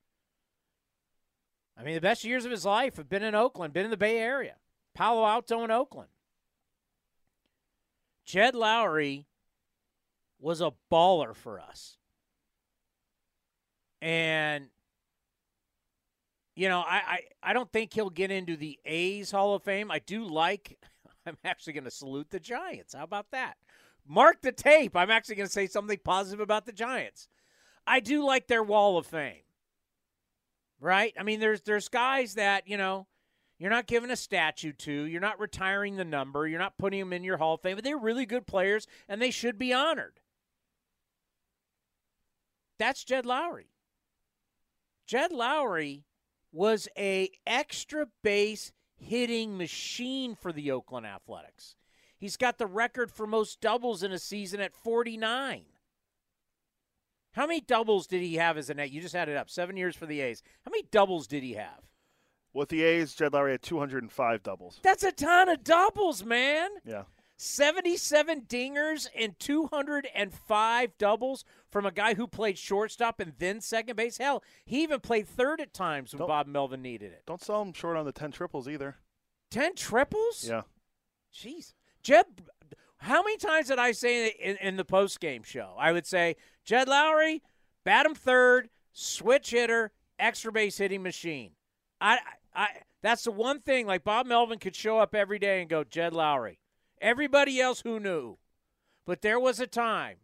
I 1.76 1.82
mean, 1.82 1.94
the 1.94 2.00
best 2.00 2.24
years 2.24 2.44
of 2.44 2.50
his 2.50 2.64
life 2.64 2.96
have 2.96 3.08
been 3.08 3.22
in 3.22 3.34
Oakland, 3.34 3.72
been 3.72 3.84
in 3.84 3.90
the 3.90 3.96
Bay 3.96 4.18
Area, 4.18 4.56
Palo 4.94 5.24
Alto 5.24 5.62
and 5.62 5.72
Oakland. 5.72 6.10
Jed 8.24 8.54
Lowrie 8.54 9.26
was 10.38 10.60
a 10.60 10.72
baller 10.90 11.34
for 11.34 11.60
us. 11.60 11.98
And 14.02 14.66
you 16.56 16.68
know, 16.68 16.80
I, 16.80 16.96
I, 16.96 17.20
I 17.42 17.52
don't 17.52 17.72
think 17.72 17.94
he'll 17.94 18.10
get 18.10 18.30
into 18.30 18.56
the 18.56 18.78
A's 18.84 19.30
Hall 19.30 19.54
of 19.54 19.62
Fame. 19.62 19.90
I 19.90 19.98
do 19.98 20.24
like 20.24 20.78
I'm 21.26 21.38
actually 21.44 21.74
going 21.74 21.84
to 21.84 21.90
salute 21.90 22.30
the 22.30 22.40
Giants. 22.40 22.94
How 22.94 23.04
about 23.04 23.30
that? 23.32 23.56
Mark 24.06 24.40
the 24.42 24.52
tape. 24.52 24.96
I'm 24.96 25.10
actually 25.10 25.36
going 25.36 25.46
to 25.46 25.52
say 25.52 25.66
something 25.66 25.98
positive 26.02 26.40
about 26.40 26.66
the 26.66 26.72
Giants. 26.72 27.28
I 27.86 28.00
do 28.00 28.24
like 28.24 28.46
their 28.46 28.62
Wall 28.62 28.98
of 28.98 29.06
Fame. 29.06 29.42
Right? 30.80 31.14
I 31.18 31.22
mean, 31.22 31.40
there's 31.40 31.60
there's 31.60 31.88
guys 31.88 32.34
that, 32.34 32.66
you 32.66 32.78
know, 32.78 33.06
you're 33.58 33.70
not 33.70 33.86
giving 33.86 34.10
a 34.10 34.16
statue 34.16 34.72
to. 34.72 34.92
You're 35.04 35.20
not 35.20 35.38
retiring 35.38 35.96
the 35.96 36.04
number. 36.04 36.48
You're 36.48 36.58
not 36.58 36.78
putting 36.78 36.98
them 36.98 37.12
in 37.12 37.22
your 37.22 37.36
Hall 37.36 37.54
of 37.54 37.60
Fame. 37.60 37.76
But 37.76 37.84
they're 37.84 37.98
really 37.98 38.24
good 38.24 38.46
players, 38.46 38.86
and 39.06 39.20
they 39.20 39.30
should 39.30 39.58
be 39.58 39.74
honored. 39.74 40.20
That's 42.78 43.04
Jed 43.04 43.26
Lowrie. 43.26 43.68
Jed 45.10 45.32
Lowrie 45.32 46.04
was 46.52 46.86
a 46.96 47.30
extra 47.44 48.06
base 48.22 48.70
hitting 48.94 49.58
machine 49.58 50.36
for 50.36 50.52
the 50.52 50.70
Oakland 50.70 51.04
Athletics. 51.04 51.74
He's 52.16 52.36
got 52.36 52.58
the 52.58 52.66
record 52.68 53.10
for 53.10 53.26
most 53.26 53.60
doubles 53.60 54.04
in 54.04 54.12
a 54.12 54.20
season 54.20 54.60
at 54.60 54.72
49. 54.72 55.64
How 57.32 57.44
many 57.44 57.60
doubles 57.60 58.06
did 58.06 58.22
he 58.22 58.36
have 58.36 58.56
as 58.56 58.70
a 58.70 58.74
net? 58.74 58.92
You 58.92 59.00
just 59.00 59.16
had 59.16 59.28
it 59.28 59.36
up. 59.36 59.50
Seven 59.50 59.76
years 59.76 59.96
for 59.96 60.06
the 60.06 60.20
A's. 60.20 60.44
How 60.64 60.70
many 60.70 60.84
doubles 60.92 61.26
did 61.26 61.42
he 61.42 61.54
have? 61.54 61.88
With 62.52 62.68
the 62.68 62.84
A's, 62.84 63.12
Jed 63.12 63.32
Lowrie 63.32 63.50
had 63.50 63.62
205 63.62 64.44
doubles. 64.44 64.78
That's 64.80 65.02
a 65.02 65.10
ton 65.10 65.48
of 65.48 65.64
doubles, 65.64 66.24
man. 66.24 66.70
Yeah. 66.84 67.02
77 67.42 68.42
dingers 68.42 69.08
and 69.16 69.38
205 69.38 70.98
doubles 70.98 71.44
from 71.70 71.86
a 71.86 71.90
guy 71.90 72.12
who 72.12 72.26
played 72.26 72.58
shortstop 72.58 73.18
and 73.18 73.32
then 73.38 73.62
second 73.62 73.96
base. 73.96 74.18
Hell, 74.18 74.44
he 74.66 74.82
even 74.82 75.00
played 75.00 75.26
third 75.26 75.58
at 75.58 75.72
times 75.72 76.12
when 76.12 76.18
Don't- 76.18 76.28
Bob 76.28 76.46
Melvin 76.46 76.82
needed 76.82 77.12
it. 77.12 77.22
Don't 77.26 77.42
sell 77.42 77.62
him 77.62 77.72
short 77.72 77.96
on 77.96 78.04
the 78.04 78.12
10 78.12 78.30
triples 78.32 78.68
either. 78.68 78.96
10 79.50 79.74
triples? 79.74 80.46
Yeah. 80.46 80.62
Jeez. 81.34 81.72
Jed, 82.02 82.26
how 82.98 83.22
many 83.22 83.38
times 83.38 83.68
did 83.68 83.78
I 83.78 83.92
say 83.92 84.28
in, 84.28 84.58
in 84.58 84.76
the 84.76 84.84
post 84.84 85.18
game 85.18 85.42
show? 85.42 85.74
I 85.78 85.92
would 85.92 86.06
say, 86.06 86.36
Jed 86.66 86.88
Lowrie, 86.88 87.40
bat 87.84 88.04
him 88.04 88.14
third, 88.14 88.68
switch 88.92 89.50
hitter, 89.52 89.92
extra 90.18 90.52
base 90.52 90.76
hitting 90.76 91.02
machine. 91.02 91.52
I, 92.02 92.18
I, 92.54 92.68
that's 93.00 93.24
the 93.24 93.32
one 93.32 93.60
thing. 93.60 93.86
Like 93.86 94.04
Bob 94.04 94.26
Melvin 94.26 94.58
could 94.58 94.76
show 94.76 94.98
up 94.98 95.14
every 95.14 95.38
day 95.38 95.62
and 95.62 95.70
go, 95.70 95.84
Jed 95.84 96.12
Lowrie. 96.12 96.58
Everybody 97.00 97.60
else 97.60 97.80
who 97.80 97.98
knew. 98.00 98.38
But 99.06 99.22
there 99.22 99.40
was 99.40 99.58
a 99.58 99.66
time 99.66 100.18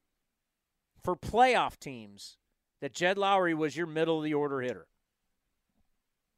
for 1.02 1.16
playoff 1.16 1.78
teams 1.78 2.36
that 2.80 2.92
Jed 2.92 3.16
Lowrie 3.16 3.54
was 3.56 3.76
your 3.76 3.86
middle 3.86 4.18
of 4.18 4.24
the 4.24 4.34
order 4.34 4.60
hitter. 4.60 4.86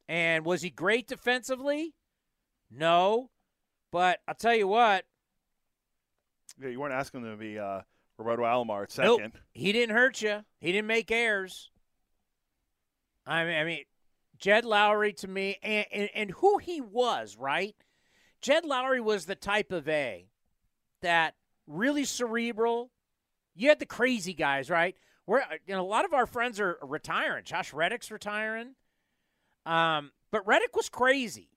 And 0.07 0.45
was 0.45 0.61
he 0.61 0.69
great 0.69 1.07
defensively? 1.07 1.93
No. 2.71 3.29
But 3.91 4.19
I'll 4.27 4.35
tell 4.35 4.55
you 4.55 4.67
what, 4.67 5.05
Yeah, 6.61 6.69
you 6.69 6.79
weren't 6.79 6.93
asking 6.93 7.21
him 7.23 7.31
to 7.31 7.37
be 7.37 7.59
uh, 7.59 7.81
Roberto 8.17 8.43
Alomar 8.43 8.83
at 8.83 8.97
Nope. 8.97 9.19
second. 9.19 9.33
He 9.53 9.71
didn't 9.71 9.95
hurt 9.95 10.21
you. 10.21 10.43
He 10.59 10.71
didn't 10.71 10.87
make 10.87 11.11
errors. 11.11 11.69
I 13.25 13.43
mean, 13.45 13.55
I 13.55 13.63
mean, 13.63 13.83
Jed 14.37 14.63
Lowrie 14.65 15.13
to 15.17 15.27
me, 15.27 15.57
and, 15.61 15.85
and, 15.91 16.09
and 16.15 16.31
who 16.31 16.57
he 16.57 16.81
was, 16.81 17.35
right? 17.37 17.75
Jed 18.41 18.63
Lowrie 18.63 19.03
was 19.03 19.25
the 19.25 19.35
type 19.35 19.71
of 19.71 19.87
A 19.87 20.27
that 21.01 21.35
really 21.67 22.05
cerebral. 22.05 22.91
You 23.55 23.69
had 23.69 23.79
the 23.79 23.85
crazy 23.85 24.33
guys, 24.33 24.69
right? 24.69 24.95
We're, 25.25 25.43
you 25.67 25.75
know, 25.75 25.81
a 25.81 25.87
lot 25.87 26.05
of 26.05 26.13
our 26.13 26.25
friends 26.25 26.59
are 26.59 26.79
retiring. 26.81 27.43
Josh 27.43 27.73
Reddick's 27.73 28.11
retiring. 28.11 28.75
Um, 29.65 30.11
but 30.31 30.45
Reddick 30.47 30.75
was 30.75 30.89
crazy. 30.89 31.49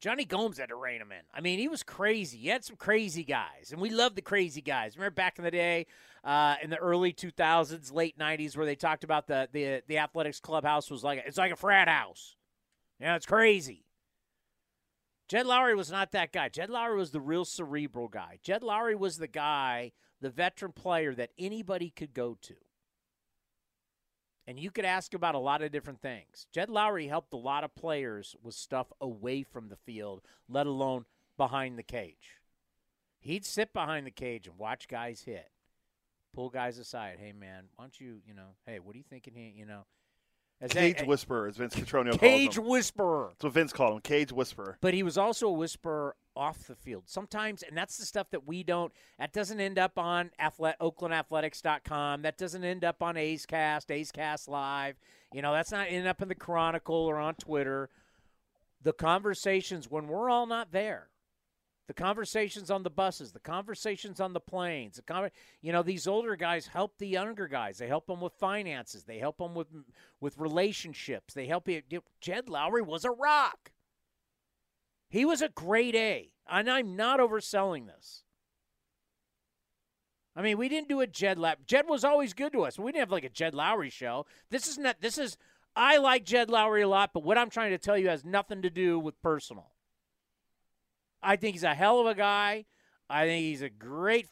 Jonny 0.00 0.24
Gomes 0.24 0.58
had 0.58 0.68
to 0.68 0.76
rein 0.76 1.00
him 1.00 1.10
in. 1.10 1.22
I 1.34 1.40
mean, 1.40 1.58
he 1.58 1.66
was 1.66 1.82
crazy. 1.82 2.38
You 2.38 2.52
had 2.52 2.64
some 2.64 2.76
crazy 2.76 3.24
guys, 3.24 3.72
and 3.72 3.80
we 3.80 3.90
loved 3.90 4.14
the 4.14 4.22
crazy 4.22 4.60
guys. 4.60 4.96
Remember 4.96 5.14
back 5.14 5.38
in 5.38 5.44
the 5.44 5.50
day, 5.50 5.86
uh, 6.22 6.54
in 6.62 6.70
the 6.70 6.76
early 6.76 7.12
2000s, 7.12 7.92
late 7.92 8.16
90s, 8.16 8.56
where 8.56 8.64
they 8.64 8.76
talked 8.76 9.02
about 9.02 9.26
the 9.26 9.48
the 9.52 9.82
the 9.88 9.98
athletics 9.98 10.38
clubhouse 10.38 10.88
was 10.88 11.02
like 11.02 11.24
it's 11.26 11.36
like 11.36 11.52
a 11.52 11.56
frat 11.56 11.88
house. 11.88 12.36
Yeah, 13.00 13.16
it's 13.16 13.26
crazy. 13.26 13.87
Jed 15.28 15.44
Lowrie 15.44 15.76
was 15.76 15.90
not 15.90 16.12
that 16.12 16.32
guy. 16.32 16.48
Jed 16.48 16.70
Lowrie 16.70 16.96
was 16.96 17.10
the 17.10 17.20
real 17.20 17.44
cerebral 17.44 18.08
guy. 18.08 18.38
Jed 18.42 18.62
Lowrie 18.62 18.98
was 18.98 19.18
the 19.18 19.28
guy, 19.28 19.92
the 20.20 20.30
veteran 20.30 20.72
player 20.72 21.14
that 21.14 21.30
anybody 21.38 21.90
could 21.90 22.14
go 22.14 22.36
to. 22.42 22.54
And 24.46 24.58
you 24.58 24.70
could 24.70 24.86
ask 24.86 25.12
about 25.12 25.34
a 25.34 25.38
lot 25.38 25.60
of 25.60 25.70
different 25.70 26.00
things. 26.00 26.46
Jed 26.50 26.70
Lowrie 26.70 27.10
helped 27.10 27.34
a 27.34 27.36
lot 27.36 27.64
of 27.64 27.74
players 27.74 28.34
with 28.42 28.54
stuff 28.54 28.90
away 28.98 29.42
from 29.42 29.68
the 29.68 29.76
field, 29.76 30.22
let 30.48 30.66
alone 30.66 31.04
behind 31.36 31.78
the 31.78 31.82
cage. 31.82 32.38
He'd 33.20 33.44
sit 33.44 33.74
behind 33.74 34.06
the 34.06 34.10
cage 34.10 34.46
and 34.46 34.56
watch 34.56 34.88
guys 34.88 35.20
hit, 35.20 35.50
pull 36.32 36.48
guys 36.48 36.78
aside. 36.78 37.18
Hey, 37.20 37.32
man, 37.32 37.64
why 37.76 37.84
don't 37.84 38.00
you, 38.00 38.22
you 38.26 38.32
know, 38.32 38.54
hey, 38.64 38.78
what 38.78 38.94
are 38.94 38.98
you 38.98 39.04
thinking 39.04 39.34
here? 39.34 39.50
You 39.54 39.66
know, 39.66 39.84
as 40.60 40.72
Cage 40.72 41.02
Whisperer, 41.02 41.46
as 41.48 41.56
Vince 41.56 41.74
Cotroneo 41.74 42.18
cage 42.18 42.54
calls 42.54 42.58
him. 42.58 42.70
whisperer. 42.70 43.28
That's 43.30 43.44
what 43.44 43.52
Vince 43.52 43.72
called 43.72 43.94
him, 43.94 44.00
Cage 44.00 44.32
Whisperer. 44.32 44.76
But 44.80 44.94
he 44.94 45.02
was 45.02 45.16
also 45.16 45.48
a 45.48 45.52
whisperer 45.52 46.16
off 46.34 46.66
the 46.66 46.74
field. 46.74 47.04
Sometimes, 47.06 47.62
and 47.62 47.76
that's 47.76 47.96
the 47.98 48.06
stuff 48.06 48.30
that 48.30 48.46
we 48.46 48.62
don't, 48.62 48.92
that 49.18 49.32
doesn't 49.32 49.60
end 49.60 49.78
up 49.78 49.98
on 49.98 50.30
athlet, 50.38 50.74
OaklandAthletics.com. 50.80 52.22
That 52.22 52.38
doesn't 52.38 52.64
end 52.64 52.84
up 52.84 53.02
on 53.02 53.16
A's 53.16 53.46
Cast, 53.46 53.90
A's 53.90 54.10
Cast 54.10 54.48
Live. 54.48 54.96
You 55.32 55.42
know, 55.42 55.52
that's 55.52 55.72
not 55.72 55.86
end 55.90 56.08
up 56.08 56.22
in 56.22 56.28
the 56.28 56.34
Chronicle 56.34 56.94
or 56.94 57.16
on 57.18 57.34
Twitter. 57.34 57.90
The 58.82 58.92
conversations 58.92 59.90
when 59.90 60.06
we're 60.06 60.30
all 60.30 60.46
not 60.46 60.72
there, 60.72 61.08
the 61.88 61.94
conversations 61.94 62.70
on 62.70 62.82
the 62.82 62.90
buses, 62.90 63.32
the 63.32 63.40
conversations 63.40 64.20
on 64.20 64.34
the 64.34 64.40
planes, 64.40 64.96
the 64.96 65.02
conver- 65.02 65.30
you 65.62 65.72
know, 65.72 65.82
these 65.82 66.06
older 66.06 66.36
guys 66.36 66.66
help 66.66 66.98
the 66.98 67.08
younger 67.08 67.48
guys. 67.48 67.78
They 67.78 67.88
help 67.88 68.06
them 68.06 68.20
with 68.20 68.34
finances. 68.34 69.04
They 69.04 69.18
help 69.18 69.38
them 69.38 69.54
with 69.54 69.68
with 70.20 70.36
relationships. 70.36 71.32
They 71.32 71.46
help 71.46 71.66
you. 71.66 71.82
Jed 72.20 72.46
Lowrie 72.46 72.86
was 72.86 73.06
a 73.06 73.10
rock. 73.10 73.72
He 75.08 75.24
was 75.24 75.40
a 75.40 75.48
great 75.48 75.94
A, 75.94 76.34
and 76.46 76.70
I'm 76.70 76.94
not 76.94 77.20
overselling 77.20 77.86
this. 77.86 78.22
I 80.36 80.42
mean, 80.42 80.58
we 80.58 80.68
didn't 80.68 80.90
do 80.90 81.00
a 81.00 81.06
Jed 81.06 81.38
Low. 81.38 81.54
Jed 81.66 81.88
was 81.88 82.04
always 82.04 82.34
good 82.34 82.52
to 82.52 82.64
us. 82.64 82.78
We 82.78 82.92
didn't 82.92 83.00
have 83.00 83.10
like 83.10 83.24
a 83.24 83.30
Jed 83.30 83.54
Lowrie 83.54 83.90
show. 83.90 84.26
This 84.50 84.68
is 84.68 84.76
not. 84.76 85.00
This 85.00 85.16
is. 85.16 85.38
I 85.74 85.96
like 85.96 86.26
Jed 86.26 86.48
Lowrie 86.48 86.84
a 86.84 86.88
lot, 86.88 87.12
but 87.14 87.22
what 87.22 87.38
I'm 87.38 87.48
trying 87.48 87.70
to 87.70 87.78
tell 87.78 87.96
you 87.96 88.08
has 88.08 88.26
nothing 88.26 88.60
to 88.60 88.70
do 88.70 88.98
with 88.98 89.20
personal. 89.22 89.70
I 91.22 91.36
think 91.36 91.54
he's 91.54 91.64
a 91.64 91.74
hell 91.74 92.00
of 92.00 92.06
a 92.06 92.14
guy. 92.14 92.64
I 93.10 93.26
think 93.26 93.42
he's 93.44 93.62
a 93.62 93.70
great 93.70 94.28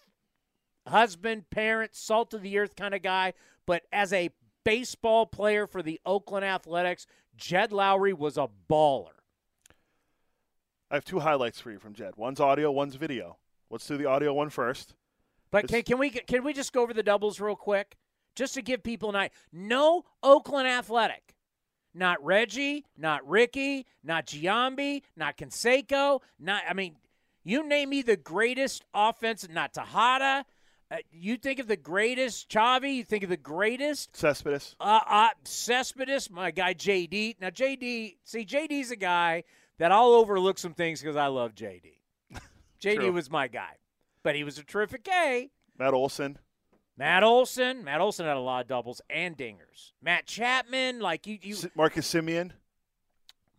husband, 0.87 1.51
parent, 1.51 1.95
salt 1.95 2.35
of 2.35 2.43
the 2.43 2.59
earth 2.59 2.77
kind 2.77 2.95
of 2.95 3.03
guy. 3.03 3.33
But 3.67 3.83
as 3.93 4.13
a 4.13 4.31
baseball 4.65 5.27
player 5.27 5.67
for 5.67 5.83
the 5.83 6.01
Oakland 6.05 6.45
Athletics, 6.45 7.07
Jed 7.37 7.71
Lowrie 7.71 8.17
was 8.17 8.37
a 8.37 8.49
baller. 8.71 9.11
I 10.91 10.95
have 10.95 11.05
two 11.05 11.21
highlights 11.21 11.61
for 11.61 11.71
you 11.73 11.79
from 11.79 11.95
Jed. 11.95 12.15
One's 12.17 12.41
audio, 12.41 12.71
one's 12.71 12.95
video. 12.95 13.39
Let's 13.71 13.87
do 13.87 13.97
the 13.97 14.07
audio 14.07 14.33
one 14.33 14.51
first. 14.51 14.95
But 15.51 15.65
It's- 15.65 15.71
can, 15.71 15.83
can 15.85 15.99
we 15.99 16.11
can 16.11 16.45
we 16.45 16.53
just 16.53 16.73
go 16.73 16.83
over 16.83 16.93
the 16.93 17.03
doubles 17.03 17.41
real 17.41 17.57
quick, 17.57 17.97
just 18.35 18.55
to 18.55 18.63
give 18.63 18.83
people 18.83 19.09
an 19.09 19.17
idea? 19.17 19.31
No 19.53 20.05
Oakland 20.23 20.69
Athletic, 20.69 21.35
not 21.97 22.23
Reggie, 22.25 22.85
not 22.97 23.27
Rickey, 23.29 23.87
not 24.05 24.27
Giambi, 24.27 25.03
not 25.17 25.37
Canseco, 25.37 26.21
not 26.39 26.63
I 26.69 26.75
mean, 26.75 26.97
you 27.45 27.67
name 27.67 27.91
me 27.91 28.03
the 28.03 28.17
greatest 28.17 28.85
offense. 28.93 29.47
Not 29.49 29.73
Tejada. 29.73 30.45
Uh, 30.91 30.97
you 31.11 31.37
think 31.37 31.59
of 31.59 31.67
the 31.67 31.77
greatest 31.77 32.49
Chavi. 32.49 32.97
You 32.97 33.05
think 33.05 33.23
of 33.25 33.29
the 33.31 33.37
greatest 33.37 34.17
Cespedes. 34.17 34.77
uh, 34.81 35.01
uh, 35.07 35.29
Cespedes, 35.45 36.31
my 36.31 36.51
guy 36.51 36.75
JD. 36.75 37.37
Now 37.41 37.51
JD, 37.51 38.17
see 38.25 38.45
JD's 38.45 38.91
a 38.91 38.97
guy 38.97 39.45
that 39.79 39.91
I'll 39.93 40.13
overlook 40.13 40.59
some 40.59 40.75
things 40.75 41.01
because 41.01 41.17
I 41.17 41.27
love 41.27 41.55
JD. 41.55 41.95
JD 42.83 42.97
True. 42.97 43.13
was 43.13 43.31
my 43.31 43.49
guy, 43.49 43.77
but 44.23 44.35
he 44.37 44.45
was 44.45 44.59
a 44.59 44.65
terrific 44.65 45.07
A. 45.09 45.51
Matt 45.79 45.95
Olson. 45.95 46.39
Matt 46.97 47.23
Olson, 47.23 47.85
Matt 47.85 48.01
Olson 48.01 48.27
had 48.27 48.37
a 48.37 48.41
lot 48.41 48.63
of 48.63 48.69
doubles 48.69 49.03
and 49.11 49.37
dingers. 49.37 49.93
Matt 50.01 50.27
Chapman, 50.27 51.01
like 51.01 51.27
you, 51.27 51.39
you 51.43 51.57
Marcus 51.75 52.13
Semien. 52.13 52.53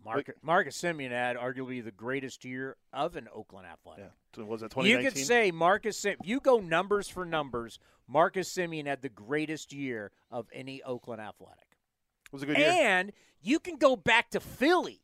Marcus, 0.04 0.36
Marcus 0.42 0.82
Semien 0.82 1.12
had 1.12 1.36
arguably 1.36 1.84
the 1.84 1.92
greatest 1.92 2.46
year 2.46 2.78
of 2.94 3.16
an 3.16 3.28
Oakland 3.34 3.68
Athletic. 3.68 4.06
Yeah. 4.06 4.12
So 4.36 4.46
Was 4.46 4.64
it 4.64 4.74
You 4.78 5.00
could 5.00 5.18
say 5.18 5.52
Marcus. 5.52 6.06
If 6.06 6.18
you 6.24 6.40
go 6.40 6.60
numbers 6.60 7.10
for 7.10 7.26
numbers, 7.26 7.80
Marcus 8.08 8.52
Semien 8.54 8.86
had 8.86 9.02
the 9.02 9.10
greatest 9.10 9.74
year 9.74 10.12
of 10.32 10.48
any 10.54 10.82
Oakland 10.84 11.22
Athletic. 11.22 11.78
it 12.26 12.34
was 12.34 12.44
a 12.44 12.46
good 12.46 12.58
year. 12.58 12.70
And 12.70 13.12
you 13.42 13.60
can 13.60 13.78
go 13.78 13.96
back 13.96 14.32
to 14.32 14.40
Philly. 14.40 15.02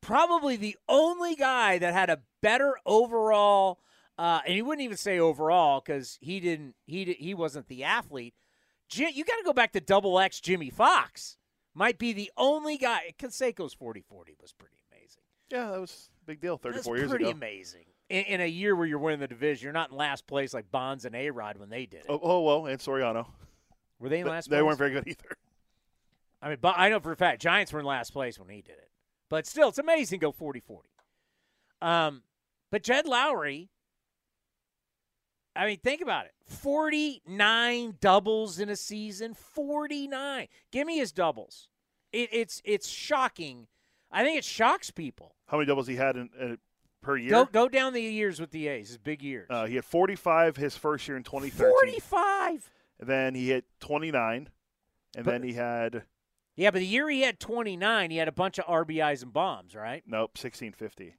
Probably 0.00 0.56
the 0.56 0.76
only 0.88 1.34
guy 1.34 1.78
that 1.78 1.92
had 1.92 2.10
a 2.10 2.20
better 2.40 2.74
overall, 2.86 3.80
uh, 4.18 4.40
and 4.44 4.54
he 4.54 4.62
wouldn't 4.62 4.84
even 4.84 4.96
say 4.96 5.18
overall 5.18 5.80
because 5.84 6.18
he 6.20 6.40
didn't. 6.40 6.74
He 6.86 7.04
he 7.04 7.34
wasn't 7.34 7.68
the 7.68 7.84
athlete. 7.84 8.34
Jim, 8.88 9.10
you 9.14 9.24
got 9.24 9.36
to 9.36 9.44
go 9.44 9.52
back 9.52 9.72
to 9.72 9.80
double 9.80 10.18
X 10.18 10.40
Jimmie 10.40 10.70
Foxx. 10.70 11.36
Might 11.74 11.98
be 11.98 12.12
the 12.12 12.30
only 12.36 12.76
guy. 12.76 13.12
Canseco's 13.18 13.74
40 13.74 14.00
40 14.00 14.36
was 14.40 14.52
pretty 14.52 14.76
amazing. 14.90 15.22
Yeah, 15.50 15.70
that 15.70 15.80
was 15.80 16.10
a 16.22 16.26
big 16.26 16.40
deal 16.40 16.56
34 16.56 16.72
That's 16.72 17.00
years 17.00 17.10
pretty 17.10 17.24
ago. 17.26 17.32
amazing. 17.32 17.84
In, 18.08 18.24
in 18.24 18.40
a 18.40 18.46
year 18.46 18.74
where 18.74 18.86
you're 18.86 18.98
winning 18.98 19.20
the 19.20 19.28
division, 19.28 19.64
you're 19.64 19.72
not 19.72 19.90
in 19.90 19.96
last 19.96 20.26
place 20.26 20.52
like 20.52 20.70
Bonds 20.70 21.04
and 21.04 21.14
A 21.14 21.30
Rod 21.30 21.58
when 21.58 21.68
they 21.68 21.86
did 21.86 22.00
it. 22.00 22.06
Oh, 22.08 22.18
oh, 22.20 22.40
well, 22.40 22.66
and 22.66 22.80
Soriano. 22.80 23.26
Were 24.00 24.08
they 24.08 24.20
in 24.20 24.26
last 24.26 24.48
they 24.48 24.56
place? 24.56 24.58
They 24.58 24.62
weren't 24.62 24.78
very 24.78 24.90
good 24.90 25.06
either. 25.06 25.36
I 26.40 26.48
mean, 26.48 26.58
but 26.60 26.74
I 26.78 26.88
know 26.88 27.00
for 27.00 27.12
a 27.12 27.16
fact 27.16 27.42
Giants 27.42 27.72
were 27.72 27.80
in 27.80 27.86
last 27.86 28.12
place 28.12 28.38
when 28.38 28.48
he 28.48 28.62
did 28.62 28.72
it. 28.78 28.90
But 29.28 29.46
still, 29.46 29.68
it's 29.68 29.78
amazing 29.78 30.20
to 30.20 30.26
go 30.26 30.32
40 30.32 30.60
40. 30.60 30.88
Um, 31.82 32.22
but 32.70 32.82
Jed 32.82 33.04
Lowrie, 33.06 33.68
I 35.58 35.66
mean, 35.66 35.78
think 35.78 36.00
about 36.00 36.26
it 36.26 36.32
49 36.46 37.96
doubles 38.00 38.58
in 38.60 38.68
a 38.68 38.76
season. 38.76 39.34
49. 39.34 40.46
Give 40.70 40.86
me 40.86 40.98
his 40.98 41.12
doubles. 41.12 41.68
It, 42.12 42.28
it's 42.32 42.62
it's 42.64 42.88
shocking. 42.88 43.66
I 44.10 44.24
think 44.24 44.38
it 44.38 44.44
shocks 44.44 44.90
people. 44.90 45.34
How 45.46 45.58
many 45.58 45.66
doubles 45.66 45.86
he 45.86 45.96
had 45.96 46.16
in, 46.16 46.30
uh, 46.40 46.56
per 47.02 47.16
year? 47.16 47.30
Go 47.30 47.44
go 47.44 47.68
down 47.68 47.92
the 47.92 48.00
years 48.00 48.40
with 48.40 48.50
the 48.50 48.68
A's, 48.68 48.88
his 48.88 48.98
big 48.98 49.22
years. 49.22 49.48
Uh, 49.50 49.66
he 49.66 49.74
had 49.74 49.84
45 49.84 50.56
his 50.56 50.76
first 50.76 51.06
year 51.08 51.16
in 51.16 51.22
2013. 51.24 51.70
45. 51.70 52.70
And 53.00 53.08
then 53.08 53.34
he 53.34 53.48
hit 53.48 53.64
29. 53.80 54.48
And 55.16 55.24
But- 55.24 55.30
then 55.30 55.42
he 55.42 55.54
had, 55.54 56.04
Yeah, 56.56 56.70
but 56.70 56.78
the 56.78 56.86
year 56.86 57.08
he 57.10 57.22
had 57.22 57.38
29, 57.40 58.10
he 58.10 58.16
had 58.16 58.28
a 58.28 58.32
bunch 58.32 58.58
of 58.58 58.64
RBIs 58.66 59.22
and 59.22 59.32
bombs, 59.32 59.74
right? 59.74 60.02
nope, 60.06 60.30
1650. 60.36 61.14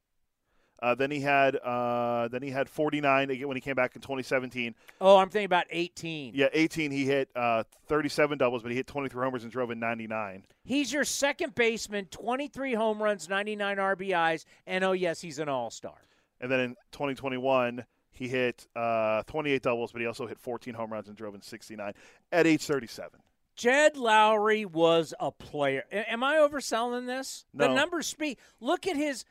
Uh, 0.81 0.95
then 0.95 1.11
he 1.11 1.19
had 1.19 1.55
uh, 1.57 2.27
then 2.29 2.41
he 2.41 2.49
had 2.49 2.69
49 2.69 3.29
again 3.29 3.47
when 3.47 3.57
he 3.57 3.61
came 3.61 3.75
back 3.75 3.95
in 3.95 4.01
2017. 4.01 4.73
Oh, 5.01 5.17
I'm 5.17 5.29
thinking 5.29 5.45
about 5.45 5.65
18. 5.69 6.33
Yeah, 6.35 6.47
18 6.53 6.91
he 6.91 7.05
hit 7.05 7.29
uh, 7.35 7.63
37 7.87 8.37
doubles, 8.37 8.63
but 8.63 8.71
he 8.71 8.77
hit 8.77 8.87
23 8.87 9.23
homers 9.23 9.43
and 9.43 9.51
drove 9.51 9.71
in 9.71 9.79
99. 9.79 10.43
He's 10.63 10.93
your 10.93 11.03
second 11.03 11.55
baseman, 11.55 12.05
23 12.05 12.73
home 12.73 13.01
runs, 13.01 13.27
99 13.27 13.77
RBIs, 13.77 14.45
and 14.65 14.83
oh, 14.83 14.93
yes, 14.93 15.21
he's 15.21 15.39
an 15.39 15.49
all 15.49 15.69
star. 15.69 15.95
And 16.39 16.49
then 16.51 16.59
in 16.61 16.69
2021 16.91 17.83
he 18.11 18.27
hit 18.27 18.67
uh, 18.75 19.23
28 19.23 19.61
doubles, 19.61 19.91
but 19.91 20.01
he 20.01 20.07
also 20.07 20.27
hit 20.27 20.39
14 20.39 20.73
home 20.73 20.91
runs 20.91 21.07
and 21.07 21.15
drove 21.15 21.35
in 21.35 21.41
69 21.41 21.93
at 22.31 22.47
age 22.47 22.65
37. 22.65 23.19
Jed 23.55 23.95
Lowrie 23.95 24.65
was 24.65 25.13
a 25.19 25.31
player. 25.31 25.83
Am 25.91 26.23
I 26.23 26.35
overselling 26.35 27.07
this? 27.07 27.45
The 27.53 27.67
numbers 27.67 28.07
speak. 28.07 28.39
Look 28.61 28.87
at 28.87 28.95
his. 28.95 29.25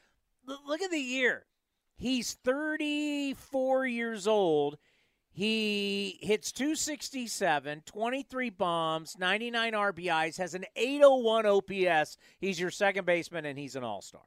Look 0.66 0.82
at 0.82 0.90
the 0.90 0.98
year. 0.98 1.44
He's 1.96 2.34
34 2.44 3.86
years 3.86 4.26
old. 4.26 4.78
He 5.30 6.18
hits 6.22 6.50
267, 6.52 7.82
23 7.86 8.50
bombs, 8.50 9.16
99 9.18 9.72
RBIs, 9.72 10.38
has 10.38 10.54
an 10.54 10.64
801 10.74 11.46
OPS. 11.46 12.16
He's 12.40 12.58
your 12.58 12.70
second 12.70 13.04
baseman, 13.04 13.44
and 13.44 13.58
he's 13.58 13.76
an 13.76 13.84
all 13.84 14.02
star. 14.02 14.22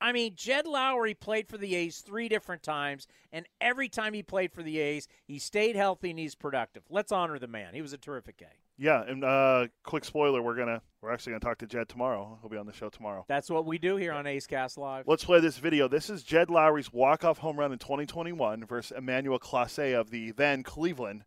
I 0.00 0.10
mean, 0.10 0.32
Jed 0.34 0.66
Lowrie 0.66 1.18
played 1.18 1.46
for 1.48 1.58
the 1.58 1.76
A's 1.76 2.00
three 2.00 2.28
different 2.28 2.64
times, 2.64 3.06
and 3.32 3.46
every 3.60 3.88
time 3.88 4.14
he 4.14 4.22
played 4.24 4.52
for 4.52 4.64
the 4.64 4.80
A's, 4.80 5.06
he 5.24 5.38
stayed 5.38 5.76
healthy 5.76 6.10
and 6.10 6.18
he's 6.18 6.34
productive. 6.34 6.82
Let's 6.90 7.12
honor 7.12 7.38
the 7.38 7.46
man. 7.46 7.72
He 7.72 7.82
was 7.82 7.92
a 7.92 7.98
terrific 7.98 8.42
A. 8.42 8.52
Yeah, 8.82 9.04
and 9.06 9.22
uh, 9.22 9.68
quick 9.84 10.04
spoiler: 10.04 10.42
we're 10.42 10.56
gonna 10.56 10.82
we're 11.00 11.12
actually 11.12 11.34
gonna 11.34 11.40
talk 11.40 11.58
to 11.58 11.68
Jed 11.68 11.88
tomorrow. 11.88 12.36
He'll 12.40 12.50
be 12.50 12.56
on 12.56 12.66
the 12.66 12.72
show 12.72 12.88
tomorrow. 12.88 13.24
That's 13.28 13.48
what 13.48 13.64
we 13.64 13.78
do 13.78 13.94
here 13.94 14.12
on 14.12 14.26
A's 14.26 14.48
Cast 14.48 14.76
Live. 14.76 15.06
Let's 15.06 15.24
play 15.24 15.38
this 15.38 15.56
video. 15.56 15.86
This 15.86 16.10
is 16.10 16.24
Jed 16.24 16.48
Lowrie's 16.48 16.92
walk-off 16.92 17.38
home 17.38 17.56
run 17.56 17.70
in 17.70 17.78
2021 17.78 18.64
versus 18.64 18.96
Emmanuel 18.98 19.38
Clase 19.38 19.94
of 19.94 20.10
the 20.10 20.32
then 20.32 20.64
Cleveland 20.64 21.22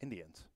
Indians. 0.00 0.46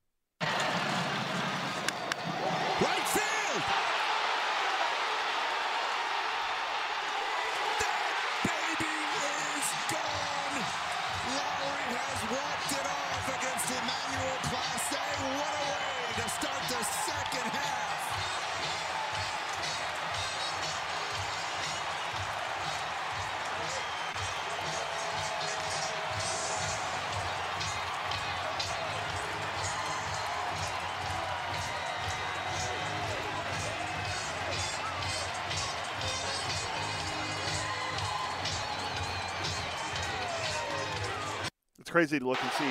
Crazy 41.93 42.19
to 42.19 42.27
look 42.27 42.43
and 42.43 42.53
see. 42.53 42.65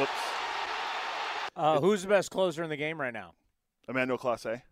Whoops, 0.00 0.10
Uh, 1.56 1.80
who's 1.80 2.02
the 2.02 2.08
best 2.08 2.30
closer 2.30 2.62
in 2.62 2.70
the 2.70 2.76
game 2.76 2.98
right 3.00 3.12
now? 3.12 3.32
Emmanuel 3.88 4.16
Clase. 4.16 4.62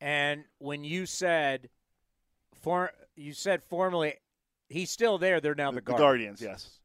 And 0.00 0.44
when 0.58 0.84
you 0.84 1.06
said, 1.06 1.70
for 2.62 2.92
you 3.16 3.32
said 3.32 3.62
formally, 3.64 4.14
he's 4.68 4.90
still 4.90 5.16
there. 5.18 5.40
They're 5.40 5.54
now 5.54 5.70
the, 5.70 5.76
the 5.76 5.80
Guardians. 5.80 6.40
Guardians, 6.40 6.42
yes. 6.42 6.78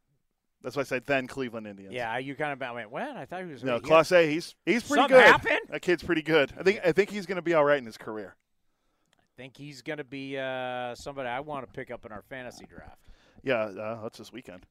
That's 0.63 0.75
why 0.75 0.81
I 0.81 0.85
said 0.85 1.05
then 1.05 1.27
Cleveland 1.27 1.67
Indians. 1.67 1.93
Yeah, 1.93 2.17
you 2.17 2.33
kind 2.33 2.59
of 2.59 2.73
went. 2.75 2.91
What? 2.91 3.15
I 3.15 3.25
thought 3.25 3.43
he 3.43 3.51
was. 3.51 3.63
No, 3.63 3.75
yeah. 3.75 3.79
Clase, 3.81 4.29
he's 4.29 4.55
he's 4.65 4.83
pretty 4.83 5.01
Something 5.01 5.17
good. 5.17 5.27
happened? 5.27 5.59
That 5.69 5.81
kid's 5.81 6.01
pretty 6.03 6.23
good. 6.23 6.53
I 6.57 6.63
think 6.63 6.79
I 6.83 6.91
think 6.93 7.09
he's 7.09 7.25
going 7.25 7.35
to 7.35 7.41
be 7.41 7.53
all 7.53 7.65
right 7.65 7.77
in 7.77 7.85
his 7.85 7.97
career. 7.97 8.35
I 9.11 9.35
think 9.35 9.55
he's 9.57 9.81
going 9.81 9.97
to 9.97 10.03
be 10.03 10.37
uh, 10.37 10.95
somebody 10.95 11.27
I 11.29 11.41
want 11.41 11.65
to 11.67 11.71
pick 11.71 11.91
up 11.91 12.05
in 12.05 12.11
our 12.11 12.23
fantasy 12.23 12.65
draft. 12.65 12.97
Yeah, 13.43 13.65
uh, 13.65 14.01
that's 14.01 14.17
this 14.17 14.31
weekend. 14.31 14.65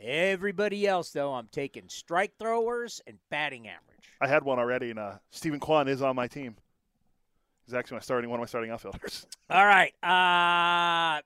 Everybody 0.00 0.86
else, 0.86 1.10
though, 1.10 1.32
I'm 1.34 1.48
taking 1.52 1.84
strike 1.88 2.32
throwers 2.38 3.00
and 3.06 3.18
batting 3.30 3.68
average. 3.68 3.88
I 4.20 4.26
had 4.28 4.42
one 4.44 4.58
already, 4.58 4.90
and 4.90 4.98
uh, 4.98 5.12
Steven 5.30 5.60
Kwan 5.60 5.88
is 5.88 6.02
on 6.02 6.16
my 6.16 6.26
team. 6.26 6.56
He's 7.66 7.74
actually 7.74 7.96
my 7.96 8.00
starting 8.00 8.28
one 8.30 8.38
of 8.40 8.42
my 8.42 8.46
starting 8.46 8.70
outfielders. 8.70 9.26
All 9.50 9.64
right. 9.66 9.92
Uh, 10.02 11.22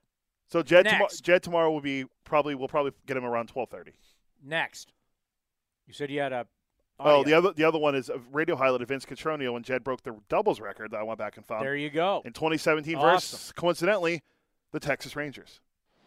So 0.49 0.61
Jed, 0.61 0.85
tomo- 0.85 0.99
Next. 0.99 1.21
Jed 1.21 1.41
tomorrow 1.43 1.71
will 1.71 1.81
be 1.81 2.05
probably 2.23 2.53
we'll 2.55 2.67
probably 2.67 2.91
get 3.07 3.17
him 3.17 3.25
around 3.25 3.47
twelve 3.47 3.69
thirty. 3.69 3.93
next, 4.43 4.93
you 5.87 5.93
said 5.93 6.09
you 6.11 6.19
had 6.19 6.33
a. 6.33 6.45
Oh, 6.99 7.23
the 7.23 7.33
other 7.33 7.53
the 7.53 7.63
other 7.63 7.77
one 7.79 7.95
is 7.95 8.09
a 8.09 8.19
radio 8.31 8.55
highlight 8.55 8.81
of 8.81 8.87
Vince 8.87 9.05
Cotroneo 9.05 9.53
when 9.53 9.63
Jed 9.63 9.83
broke 9.83 10.03
the 10.03 10.15
doubles 10.29 10.59
record 10.59 10.91
that 10.91 10.97
I 10.99 11.03
went 11.03 11.19
back 11.19 11.37
and 11.37 11.45
found 11.45 11.63
There 11.65 11.75
you 11.75 11.89
go. 11.91 12.21
in 12.25 12.33
2017 12.33 12.95
Awesome. 12.95 13.09
versus 13.15 13.51
coincidentally 13.55 14.21
the 14.71 14.79
Texas 14.79 15.15
Rangers. 15.15 15.59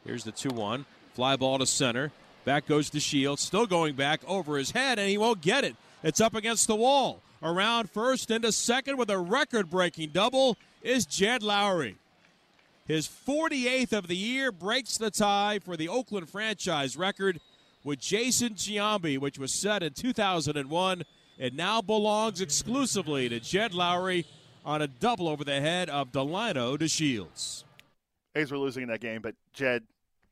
Here's 0.05 0.25
the 0.25 0.33
2 0.33 0.49
1. 0.51 0.87
Fly 1.15 1.37
ball 1.37 1.59
to 1.59 1.67
center. 1.67 2.11
Back 2.45 2.67
goes 2.67 2.91
DeShields. 2.91 3.39
Still 3.39 3.67
going 3.67 3.95
back 3.95 4.21
over 4.27 4.57
his 4.57 4.71
head, 4.71 4.99
and 4.99 5.09
he 5.09 5.19
won't 5.19 5.41
get 5.41 5.65
it. 5.65 5.77
It's 6.03 6.21
up 6.21 6.35
against 6.35 6.67
the 6.67 6.77
wall. 6.77 7.21
Around 7.43 7.91
first 7.91 8.31
into 8.31 8.53
second 8.53 8.97
with 8.97 9.11
a 9.11 9.19
record 9.19 9.71
breaking 9.71 10.11
double 10.11 10.57
is 10.83 11.07
Jed 11.07 11.43
Lowrie. 11.43 11.97
His 12.87 13.07
48th 13.07 13.93
of 13.93 14.09
the 14.09 14.17
year 14.17 14.51
breaks 14.51 14.99
the 14.99 15.11
tie 15.11 15.61
for 15.65 15.77
the 15.77 15.89
Oakland 15.89 16.29
franchise 16.29 16.97
record 16.97 17.41
with 17.85 18.01
Jason 18.01 18.55
Giambi, 18.55 19.19
which 19.19 19.39
was 19.39 19.53
set 19.53 19.83
in 19.83 19.93
2001. 19.93 21.05
It 21.39 21.55
now 21.55 21.81
belongs 21.81 22.41
exclusively 22.41 23.29
to 23.29 23.41
Jed 23.41 23.73
Lowrie 23.73 24.25
on 24.65 24.83
a 24.83 24.87
double 24.87 25.29
over 25.29 25.45
the 25.45 25.61
head 25.61 25.89
of 25.89 26.13
Delino 26.13 26.77
DeShields. 26.77 27.65
A's 28.35 28.51
were 28.51 28.59
losing 28.59 28.83
in 28.83 28.89
that 28.91 29.01
game, 29.01 29.23
but 29.23 29.35
Jed 29.53 29.85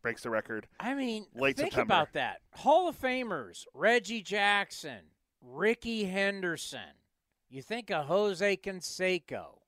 breaks 0.02 0.22
the 0.22 0.30
record. 0.30 0.66
I 0.78 0.94
mean, 0.94 1.26
Late 1.34 1.56
think 1.56 1.72
September. 1.72 1.82
about 1.94 2.12
that. 2.14 2.40
Hall 2.54 2.88
of 2.88 3.00
Famers: 3.00 3.64
Reggie 3.74 4.22
Jackson, 4.22 5.00
Rickey 5.40 6.04
Henderson. 6.04 6.80
You 7.50 7.62
think 7.62 7.90
of 7.90 8.06
Jose 8.06 8.56
Canseco. 8.58 9.60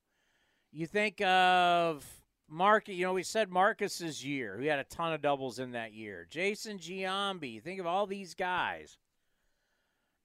You 0.73 0.87
think 0.87 1.21
of 1.23 2.05
Mark. 2.49 2.89
You 2.89 3.07
know, 3.07 3.13
we 3.15 3.23
said 3.23 3.51
Marcus's 3.51 4.25
year. 4.25 4.57
We 4.59 4.67
had 4.67 4.79
a 4.79 4.85
ton 4.85 5.13
of 5.13 5.23
doubles 5.23 5.59
in 5.59 5.73
that 5.73 5.93
year. 5.93 6.27
Jason 6.31 6.79
Giambi. 6.79 7.53
You 7.53 7.61
think 7.61 7.81
of 7.81 7.87
all 7.87 8.07
these 8.07 8.35
guys, 8.35 8.99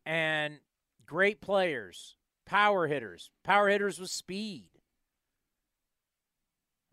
and 0.06 0.60
great 1.06 1.41
players, 1.41 2.15
power 2.46 2.88
hitters, 2.88 3.32
power 3.44 3.70
hitters 3.70 4.00
with 4.00 4.10
speed. 4.12 4.70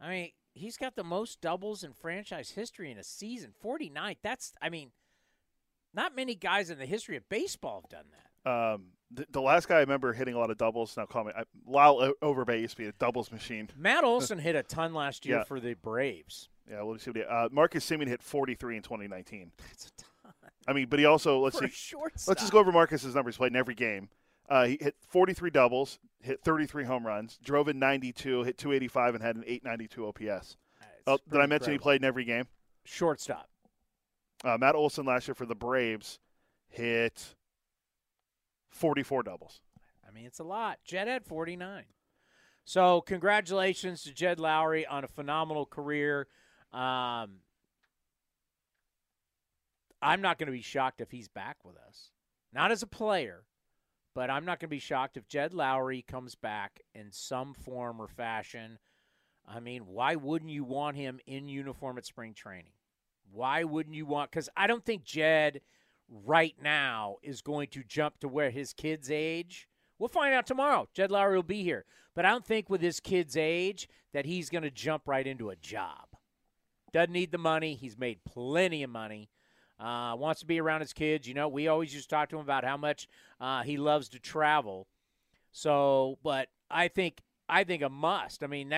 I 0.01 0.09
mean, 0.11 0.31
he's 0.55 0.77
got 0.77 0.97
the 0.97 1.05
most 1.05 1.41
doubles 1.41 1.83
in 1.85 1.93
franchise 1.93 2.51
history 2.51 2.91
in 2.91 2.99
a 2.99 3.05
season. 3.05 3.53
49. 3.61 4.17
That's, 4.23 4.53
I 4.61 4.69
mean, 4.69 4.91
not 5.95 6.15
many 6.17 6.35
guys 6.35 6.71
in 6.71 6.79
the 6.79 6.87
history 6.87 7.17
of 7.17 7.29
baseball 7.29 7.83
have 7.83 7.91
done 7.91 8.05
that. 8.13 8.51
Um, 8.51 8.85
the, 9.11 9.27
the 9.31 9.41
last 9.41 9.69
guy 9.69 9.77
I 9.77 9.81
remember 9.81 10.13
hitting 10.13 10.35
a 10.35 10.39
lot 10.39 10.51
of 10.51 10.59
doubles. 10.59 10.97
Now 10.97 11.07
call 11.07 11.25
me 11.25 11.33
I, 11.37 11.45
Lyle 11.67 12.13
Overbay 12.23 12.61
used 12.61 12.77
to 12.77 12.83
be 12.83 12.89
a 12.89 12.93
doubles 12.93 13.31
machine. 13.31 13.69
Matt 13.77 14.03
Olson 14.05 14.39
hit 14.39 14.57
a 14.57 14.63
ton 14.63 14.95
last 14.95 15.25
year 15.27 15.39
Yeah. 15.39 15.45
for 15.45 15.61
the 15.61 15.75
Braves. 15.75 16.49
Yeah, 16.71 16.83
we'll 16.83 16.99
see 16.99 17.11
what 17.11 17.17
he, 17.17 17.23
uh, 17.25 17.49
Marcus 17.53 17.89
Semien 17.89 18.09
hit 18.09 18.23
43 18.23 18.77
in 18.79 18.83
2019. 18.83 19.53
That's 19.59 19.87
a 19.87 19.91
ton. 20.03 20.33
I 20.67 20.73
mean, 20.73 20.87
but 20.89 20.99
he 21.01 21.05
also 21.05 21.41
let's 21.41 21.59
for 21.59 21.69
see. 21.69 21.97
Let's 22.29 22.41
just 22.41 22.53
go 22.53 22.59
over 22.61 22.71
Marcus's 22.73 23.15
numbers. 23.15 23.37
Played 23.37 23.53
in 23.53 23.57
every 23.57 23.75
game. 23.75 24.09
Uh, 24.49 24.67
he 24.67 24.79
hit 24.81 24.97
43 25.09 25.51
doubles, 25.51 25.99
hit 26.21 26.41
33 26.43 26.85
home 26.85 27.07
runs, 27.07 27.39
drove 27.43 27.69
in 27.69 27.79
92, 27.79 28.43
hit 28.43 28.59
285, 28.59 29.15
and 29.15 29.25
had 29.25 29.37
an 29.37 29.45
892 29.47 30.07
OPS. 30.07 30.57
Oh, 31.07 31.19
did 31.31 31.41
I 31.41 31.47
mention 31.47 31.73
he 31.73 31.79
played 31.79 32.01
in 32.01 32.05
every 32.05 32.25
game? 32.25 32.47
shortstop? 32.85 33.49
Uh, 34.45 34.59
Matt 34.59 34.75
Olson 34.75 35.07
last 35.07 35.29
year 35.29 35.35
for 35.35 35.47
the 35.47 35.55
Braves 35.55 36.19
hit 36.69 37.37
44 38.71 39.23
doubles. 39.23 39.61
I 40.07 40.13
mean, 40.13 40.27
it's 40.27 40.41
a 40.41 40.45
lot. 40.45 40.79
Jed 40.85 41.09
had 41.09 41.25
49. 41.25 41.85
So, 42.65 43.01
congratulations 43.01 44.03
to 44.05 44.13
Jed 44.13 44.39
Lowrie 44.39 44.85
on 44.89 45.05
a 45.05 45.09
phenomenal 45.09 45.67
career. 45.67 46.29
Um, 46.73 47.41
I'm 50.01 50.21
not 50.21 50.39
going 50.39 50.47
to 50.47 50.53
be 50.53 50.63
shocked 50.63 51.01
if 51.01 51.11
he's 51.11 51.29
back 51.29 51.65
with 51.65 51.77
us. 51.77 52.11
Not 52.53 52.71
as 52.71 52.83
a 52.83 52.87
player, 52.87 53.45
but 54.15 54.31
I'm 54.31 54.45
not 54.45 54.61
going 54.61 54.69
to 54.69 54.77
be 54.77 54.79
shocked 54.79 55.17
if 55.17 55.29
Jed 55.29 55.53
Lowrie 55.53 56.07
comes 56.07 56.35
back 56.35 56.81
in 56.95 57.11
some 57.11 57.55
form 57.55 58.01
or 58.01 58.09
fashion. 58.09 58.79
I 59.47 59.61
mean, 59.61 59.87
why 59.87 60.15
wouldn't 60.15 60.51
you 60.51 60.65
want 60.65 60.97
him 60.97 61.21
in 61.27 61.49
uniform 61.49 61.99
at 61.99 62.07
spring 62.07 62.35
training? 62.35 62.73
Why 63.33 63.65
wouldn't 63.65 63.97
you 63.97 64.07
want? 64.07 64.31
Because 64.31 64.49
I 64.57 64.67
don't 64.67 64.85
think 64.85 65.05
Jed 65.05 65.61
right 66.09 66.55
now 66.63 67.17
is 67.23 67.41
going 67.41 67.69
to 67.69 67.83
jump 67.83 68.19
to 68.21 68.29
where 68.29 68.51
his 68.51 68.73
kid's 68.73 69.11
age. 69.11 69.69
We'll 69.99 70.09
find 70.09 70.35
out 70.35 70.47
tomorrow. 70.47 70.89
Jed 70.93 71.11
Lowrie 71.11 71.37
will 71.37 71.43
be 71.43 71.63
here. 71.63 71.85
But 72.15 72.27
I 72.27 72.31
don't 72.31 72.45
think 72.45 72.69
with 72.69 72.83
his 72.83 73.01
kid's 73.01 73.37
age 73.37 73.89
that 74.13 74.27
he's 74.27 74.51
going 74.51 74.65
to 74.65 74.71
jump 74.71 75.09
right 75.09 75.27
into 75.27 75.51
a 75.51 75.57
job. 75.57 76.09
Doesn't 76.93 77.13
need 77.13 77.33
the 77.33 77.39
money. 77.39 77.75
He's 77.75 77.97
made 77.97 78.25
plenty 78.25 78.83
of 78.83 78.91
money. 78.91 79.31
Uh, 79.83 80.15
wants 80.15 80.41
to 80.41 80.47
be 80.47 80.61
around 80.61 80.81
his 80.81 80.93
kids. 80.93 81.27
You 81.27 81.35
know, 81.35 81.49
we 81.49 81.67
always 81.67 81.93
used 81.93 82.09
to 82.09 82.15
talk 82.15 82.29
to 82.29 82.37
him 82.37 82.43
about 82.43 82.65
how 82.65 82.77
much 82.77 83.09
uh, 83.41 83.63
he 83.63 83.77
loves 83.77 84.09
to 84.11 84.21
travel. 84.21 84.87
So, 85.51 86.19
but 86.23 86.49
I 86.71 86.87
think 86.87 87.21
I 87.49 87.65
think 87.65 87.83
a 87.83 87.89
must. 87.89 88.45
I 88.45 88.47
mean, 88.47 88.73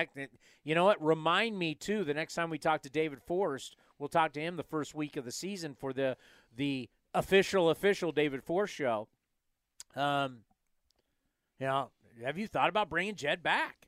you 0.63 0.73
know 0.73 0.85
what? 0.85 1.03
Remind 1.03 1.59
me 1.59 1.75
too. 1.75 2.03
The 2.03 2.15
next 2.15 2.33
time 2.33 2.49
we 2.49 2.57
talk 2.57 2.81
to 2.81 2.89
David 2.89 3.19
Forst, 3.21 3.75
we'll 3.99 4.09
talk 4.09 4.33
to 4.33 4.41
him 4.41 4.57
the 4.57 4.63
first 4.63 4.95
week 4.95 5.15
of 5.15 5.25
the 5.25 5.31
season 5.31 5.75
for 5.75 5.93
the 5.93 6.17
the 6.55 6.89
official 7.13 7.69
official 7.69 8.11
David 8.11 8.43
Forst 8.43 8.73
show. 8.73 9.07
Um, 9.95 10.39
you 11.59 11.67
know, 11.67 11.91
have 12.23 12.39
you 12.39 12.47
thought 12.47 12.69
about 12.69 12.89
bringing 12.89 13.15
Jed 13.15 13.43
back? 13.43 13.87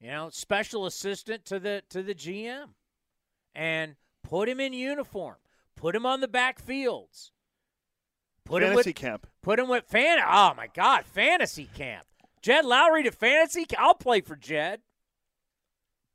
You 0.00 0.10
know, 0.10 0.30
special 0.30 0.84
assistant 0.84 1.44
to 1.46 1.60
the 1.60 1.84
to 1.90 2.02
the 2.02 2.14
GM, 2.14 2.70
and 3.54 3.94
put 4.24 4.48
him 4.48 4.58
in 4.58 4.72
uniform. 4.72 5.36
Put 5.76 5.94
him 5.94 6.06
on 6.06 6.20
the 6.20 6.28
back 6.28 6.58
fields. 6.58 7.32
Put 8.44 8.62
him 8.62 8.70
Fantasy 8.70 8.90
with 8.90 8.96
camp. 8.96 9.26
Put 9.42 9.58
him 9.58 9.68
with 9.68 9.84
fan. 9.86 10.18
Oh 10.26 10.52
my 10.56 10.68
God, 10.72 11.04
fantasy 11.04 11.68
camp. 11.74 12.06
Jed 12.42 12.64
Lowrie 12.64 13.04
to 13.04 13.10
fantasy. 13.10 13.66
I'll 13.78 13.94
play 13.94 14.20
for 14.20 14.36
Jed. 14.36 14.80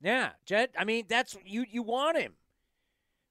Yeah, 0.01 0.31
Jed. 0.45 0.69
I 0.77 0.85
mean, 0.85 1.05
that's 1.09 1.35
you. 1.45 1.65
You 1.69 1.81
want 1.81 2.17
him. 2.17 2.33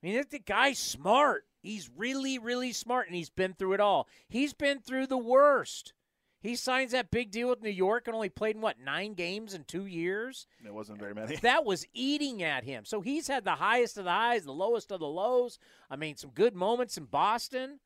I 0.03 0.07
mean, 0.07 0.25
the 0.31 0.39
guy's 0.39 0.79
smart. 0.79 1.45
He's 1.63 1.91
really, 1.97 2.39
really 2.39 2.73
smart, 2.73 3.07
and 3.07 3.17
he's 3.17 3.31
been 3.31 3.55
through 3.55 3.75
it 3.75 3.81
all. 3.81 4.09
He's 4.29 4.53
been 4.53 4.81
through 4.81 5.07
the 5.07 5.19
worst. 5.19 5.93
He 6.41 6.55
signs 6.55 6.93
that 6.93 7.11
big 7.11 7.31
deal 7.31 7.49
with 7.49 7.63
New 7.63 7.71
York 7.71 8.07
and 8.07 8.15
only 8.15 8.29
played 8.29 8.55
in 8.55 8.63
what 8.63 8.79
nine 8.79 9.15
games 9.15 9.55
in 9.55 9.65
two 9.65 9.87
years. 9.87 10.47
It 10.65 10.73
wasn't 10.73 11.01
very 11.01 11.15
many. 11.15 11.37
That 11.37 11.65
was 11.65 11.85
eating 11.93 12.43
at 12.43 12.63
him. 12.65 12.85
So 12.85 13.01
he's 13.01 13.27
had 13.27 13.45
the 13.45 13.57
highest 13.57 13.99
of 13.99 14.05
the 14.05 14.11
highs, 14.13 14.45
the 14.45 14.53
lowest 14.53 14.93
of 14.93 15.01
the 15.01 15.07
lows. 15.07 15.59
I 15.91 15.97
mean, 15.97 16.17
some 16.17 16.31
good 16.31 16.55
moments 16.55 16.97
in 16.97 17.05
Boston. 17.07 17.81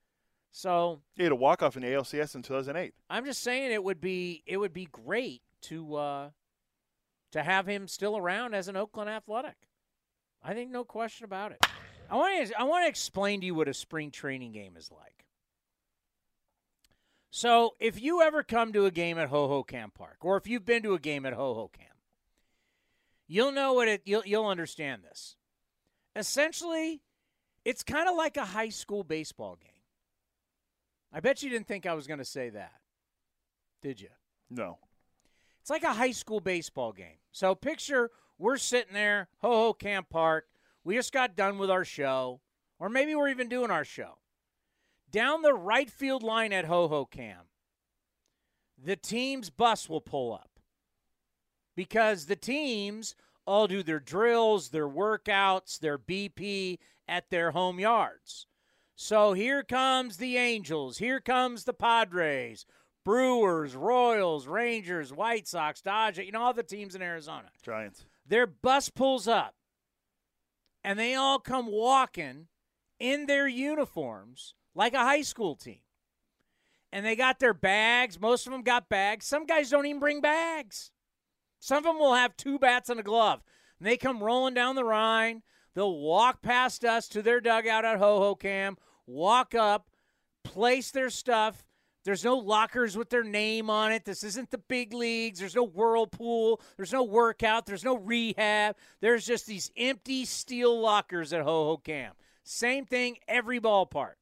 So 0.51 1.01
He 1.17 1.23
had 1.23 1.33
a 1.33 1.37
walk 1.37 1.62
off 1.62 1.77
in 1.77 1.83
the 1.83 1.88
ALCS 1.88 2.35
in 2.35 2.43
2008. 2.43 2.93
I'm 3.09 3.25
just 3.25 3.43
saying 3.43 3.73
it 3.73 3.83
would 3.83 4.01
be 4.03 4.43
it 4.47 4.59
would 4.59 4.75
be 4.75 4.85
great 4.85 5.41
to 5.62 5.95
uh, 5.95 6.31
to 7.31 7.43
have 7.43 7.67
him 7.67 7.88
still 7.88 8.19
around 8.19 8.55
as 8.55 8.69
an 8.69 8.77
Oakland 8.77 9.09
Athletic. 9.09 9.57
I 10.43 10.53
think 10.53 10.71
no 10.71 10.85
question 10.85 11.25
about 11.25 11.53
it. 11.53 11.65
I 12.11 12.17
want 12.17 12.49
to 12.49 12.61
I 12.61 12.65
want 12.65 12.85
to 12.85 12.88
explain 12.88 13.41
to 13.41 13.47
you 13.47 13.55
what 13.55 13.69
a 13.69 13.73
spring 13.75 14.11
training 14.11 14.53
game 14.53 14.77
is 14.77 14.91
like. 14.91 15.22
So, 17.35 17.77
if 17.81 17.99
you 17.99 18.21
ever 18.21 18.42
come 18.42 18.75
to 18.75 18.85
a 18.85 18.90
game 18.90 19.16
at 19.16 19.31
Hohokam 19.31 19.95
Park, 19.95 20.18
or 20.21 20.37
if 20.37 20.47
you've 20.47 20.66
been 20.66 20.83
to 20.83 20.92
a 20.92 20.99
game 20.99 21.25
at 21.25 21.33
Ho 21.33 21.55
Ho 21.55 21.71
Camp, 21.73 21.97
you'll 23.27 23.53
know 23.53 23.73
what 23.73 23.88
it. 23.88 24.03
You'll 24.05 24.23
you'll 24.27 24.47
understand 24.47 25.03
this. 25.03 25.37
Essentially, 26.14 27.01
it's 27.64 27.83
kind 27.83 28.07
of 28.07 28.16
like 28.16 28.37
a 28.37 28.45
high 28.45 28.68
school 28.68 29.03
baseball 29.03 29.57
game. 29.57 29.71
I 31.11 31.21
bet 31.21 31.42
you 31.42 31.49
didn't 31.49 31.66
think 31.66 31.87
I 31.87 31.95
was 31.95 32.07
going 32.07 32.18
to 32.18 32.25
say 32.25 32.51
that, 32.51 32.75
did 33.81 33.99
you? 33.99 34.11
No. 34.51 34.79
It's 35.62 35.71
like 35.71 35.85
a 35.85 35.95
high 35.95 36.11
school 36.11 36.40
baseball 36.40 36.92
game. 36.92 37.16
So 37.31 37.55
picture 37.55 38.11
we're 38.37 38.59
sitting 38.59 38.92
there, 38.92 39.29
Hohokam 39.42 40.07
Park. 40.11 40.49
We 40.85 40.97
just 40.97 41.14
got 41.14 41.35
done 41.35 41.57
with 41.57 41.71
our 41.71 41.87
show, 41.87 42.42
or 42.79 42.90
maybe 42.90 43.14
we're 43.14 43.31
even 43.31 43.49
doing 43.49 43.71
our 43.71 43.87
show. 43.87 44.18
Down 45.12 45.42
the 45.42 45.55
right 45.55 45.90
field 45.90 46.22
line 46.22 46.53
at 46.53 46.64
ho 46.64 46.88
ho 46.88 47.09
the 48.83 48.96
team's 48.96 49.51
bus 49.51 49.88
will 49.88 50.01
pull 50.01 50.33
up 50.33 50.59
because 51.77 52.27
the 52.27 52.37
teams 52.37 53.14
all 53.46 53.66
do 53.66 53.83
their 53.83 54.01
drills, 54.01 54.70
their 54.70 54.88
workouts, 54.88 55.79
their 55.79 55.98
BP 55.98 56.79
at 57.07 57.31
their 57.31 57.51
home 57.51 57.79
yards. 57.79 58.46
So 58.96 59.35
here 59.35 59.62
comes 59.62 60.16
the 60.16 60.37
Angels. 60.37 60.98
Here 60.98 61.20
comes 61.20 61.64
the 61.64 61.72
Padres, 61.72 62.66
Brewers, 63.05 63.75
Royals, 63.75 64.46
Rangers, 64.46 65.12
White 65.12 65.46
Sox, 65.46 65.81
Dodgers, 65.81 66.25
you 66.25 66.33
know, 66.33 66.42
all 66.42 66.55
the 66.55 66.62
teams 66.62 66.94
in 66.94 67.03
Arizona. 67.03 67.51
Giants. 67.62 68.07
Their 68.27 68.46
bus 68.46 68.88
pulls 68.88 69.29
up 69.29 69.55
and 70.83 70.98
they 70.98 71.14
all 71.14 71.38
come 71.38 71.66
walking 71.66 72.46
in 72.98 73.27
their 73.27 73.48
uniforms 73.48 74.55
like 74.75 74.95
a 74.95 74.99
high 74.99 75.23
school 75.23 75.55
team. 75.55 75.81
And 76.93 77.07
they 77.07 77.17
got 77.17 77.39
their 77.39 77.55
bags. 77.55 78.21
Most 78.21 78.47
of 78.47 78.53
them 78.53 78.63
got 78.63 78.89
bags. 78.89 79.27
Some 79.27 79.47
guys 79.47 79.71
don't 79.71 79.87
even 79.87 80.01
bring 80.01 80.21
bags. 80.21 80.91
Some 81.59 81.79
of 81.79 81.85
them 81.85 81.99
will 81.99 82.15
have 82.15 82.37
two 82.37 82.59
bats 82.59 82.91
and 82.91 83.01
a 83.01 83.03
glove. 83.03 83.43
And 83.79 83.87
they 83.87 83.97
come 83.97 84.23
rolling 84.23 84.55
down 84.55 84.77
the 84.77 84.85
Rhine. 84.85 85.43
They'll 85.75 85.99
walk 85.99 86.43
past 86.43 86.85
us 86.85 87.09
to 87.09 87.23
their 87.23 87.41
dugout 87.41 87.85
at 87.85 87.99
Hohokam, 87.99 88.77
walk 89.07 89.55
up, 89.55 89.89
place 90.45 90.91
their 90.91 91.09
stuff. 91.09 91.65
There's 92.05 92.25
no 92.25 92.37
lockers 92.37 92.97
with 92.97 93.11
their 93.11 93.23
name 93.23 93.71
on 93.71 93.93
it. 93.93 94.05
This 94.05 94.25
isn't 94.25 94.51
the 94.51 94.59
big 94.59 94.93
leagues. 94.93 95.39
There's 95.39 95.55
no 95.55 95.67
whirlpool. 95.67 96.61
There's 96.77 96.93
no 96.93 97.05
workout. 97.05 97.65
There's 97.65 97.85
no 97.85 97.97
rehab. 97.97 98.77
There's 99.01 99.25
just 99.25 99.47
these 99.47 99.71
empty 99.77 100.25
steel 100.25 100.79
lockers 100.81 101.33
at 101.33 101.45
Hohokam. 101.45 102.11
Same 102.43 102.85
thing 102.85 103.19
every 103.29 103.61
ballpark. 103.61 104.15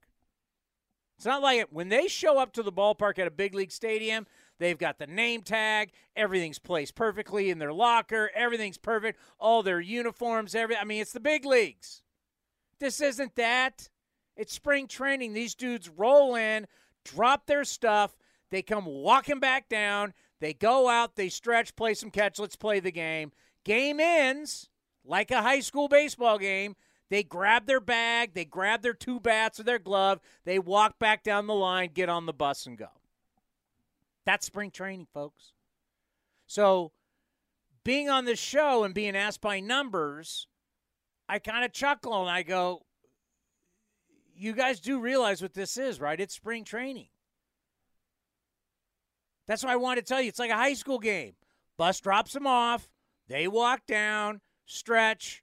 It's 1.21 1.27
not 1.27 1.43
like 1.43 1.61
it, 1.61 1.71
when 1.71 1.91
they 1.91 2.09
show 2.09 2.39
up 2.39 2.55
to 2.55 2.63
the 2.63 2.73
ballpark 2.73 3.19
at 3.19 3.27
a 3.27 3.31
big 3.31 3.55
league 3.55 3.73
stadium, 3.73 4.27
they've 4.59 4.79
got 4.79 4.99
the 4.99 5.07
name 5.07 5.43
tag, 5.43 5.91
everything's 6.17 6.59
placed 6.59 6.95
perfectly 6.95 7.51
in 7.51 7.59
their 7.59 7.75
locker, 7.75 8.31
everything's 8.35 8.79
perfect, 8.79 9.21
all 9.39 9.63
their 9.63 9.83
uniforms, 9.83 10.55
every 10.55 10.79
I 10.79 10.85
mean, 10.85 11.03
it's 11.03 11.13
the 11.13 11.21
big 11.21 11.45
leagues. 11.45 12.01
This 12.79 13.03
isn't 13.03 13.37
that. 13.37 13.91
It's 14.35 14.55
spring 14.55 14.89
training. 14.89 15.35
These 15.35 15.55
dudes 15.55 15.91
roll 15.91 16.37
in, 16.37 16.67
drop 17.05 17.45
their 17.45 17.65
stuff, 17.65 18.17
they 18.51 18.63
come 18.63 18.87
walking 18.87 19.41
back 19.41 19.69
down, 19.69 20.15
they 20.41 20.55
go 20.55 20.89
out, 20.89 21.17
they 21.17 21.29
stretch, 21.29 21.77
play 21.77 21.93
some 21.93 22.11
catch, 22.11 22.39
let's 22.39 22.57
play 22.57 22.81
the 22.81 22.91
game. 22.91 23.31
Game 23.67 24.01
ends 24.01 24.71
like 25.05 25.31
a 25.31 25.43
high 25.43 25.61
school 25.61 25.87
baseball 25.87 26.39
game. 26.39 26.77
They 27.11 27.25
grab 27.25 27.67
their 27.67 27.81
bag, 27.81 28.35
they 28.35 28.45
grab 28.45 28.83
their 28.83 28.95
two 28.95 29.19
bats 29.19 29.59
or 29.59 29.65
their 29.65 29.81
glove, 29.81 30.21
they 30.45 30.61
walk 30.61 30.99
back 31.01 31.25
down 31.25 31.49
the 31.49 31.55
line, 31.55 31.91
get 31.93 32.09
on 32.09 32.27
the 32.27 32.33
bus, 32.33 32.67
and 32.67 32.79
go. 32.79 32.89
That's 34.25 34.47
spring 34.47 34.71
training, 34.71 35.09
folks. 35.13 35.53
So, 36.47 36.93
being 37.83 38.09
on 38.09 38.27
this 38.27 38.39
show 38.39 38.85
and 38.85 38.95
being 38.95 39.17
asked 39.17 39.41
by 39.41 39.59
numbers, 39.59 40.47
I 41.29 41.41
kind 41.41 41.65
of 41.65 41.73
chuckle 41.73 42.21
and 42.21 42.31
I 42.31 42.45
go, 42.45 42.83
You 44.37 44.53
guys 44.53 44.79
do 44.79 45.01
realize 45.01 45.43
what 45.43 45.55
this 45.55 45.77
is, 45.77 46.01
right? 46.01 46.21
It's 46.21 46.35
spring 46.35 46.65
training. 46.65 47.09
That's 49.49 49.65
what 49.65 49.73
I 49.73 49.77
wanted 49.77 50.07
to 50.07 50.09
tell 50.09 50.23
you. 50.23 50.29
It's 50.29 50.39
like 50.39 50.53
a 50.53 50.57
high 50.57 50.75
school 50.75 51.01
game. 51.01 51.33
Bus 51.77 51.99
drops 51.99 52.35
them 52.35 52.47
off, 52.47 52.89
they 53.27 53.49
walk 53.49 53.87
down, 53.87 54.43
stretch, 54.67 55.43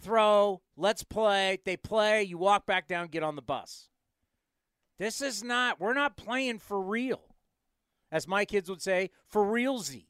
throw, 0.00 0.62
let's 0.76 1.02
play. 1.02 1.58
They 1.64 1.76
play, 1.76 2.22
you 2.22 2.38
walk 2.38 2.66
back 2.66 2.88
down, 2.88 3.08
get 3.08 3.22
on 3.22 3.36
the 3.36 3.42
bus. 3.42 3.88
This 4.98 5.22
is 5.22 5.42
not, 5.42 5.80
we're 5.80 5.94
not 5.94 6.16
playing 6.16 6.58
for 6.58 6.80
real. 6.80 7.22
As 8.12 8.26
my 8.26 8.44
kids 8.44 8.68
would 8.68 8.82
say, 8.82 9.10
for 9.28 9.44
realsy. 9.44 10.06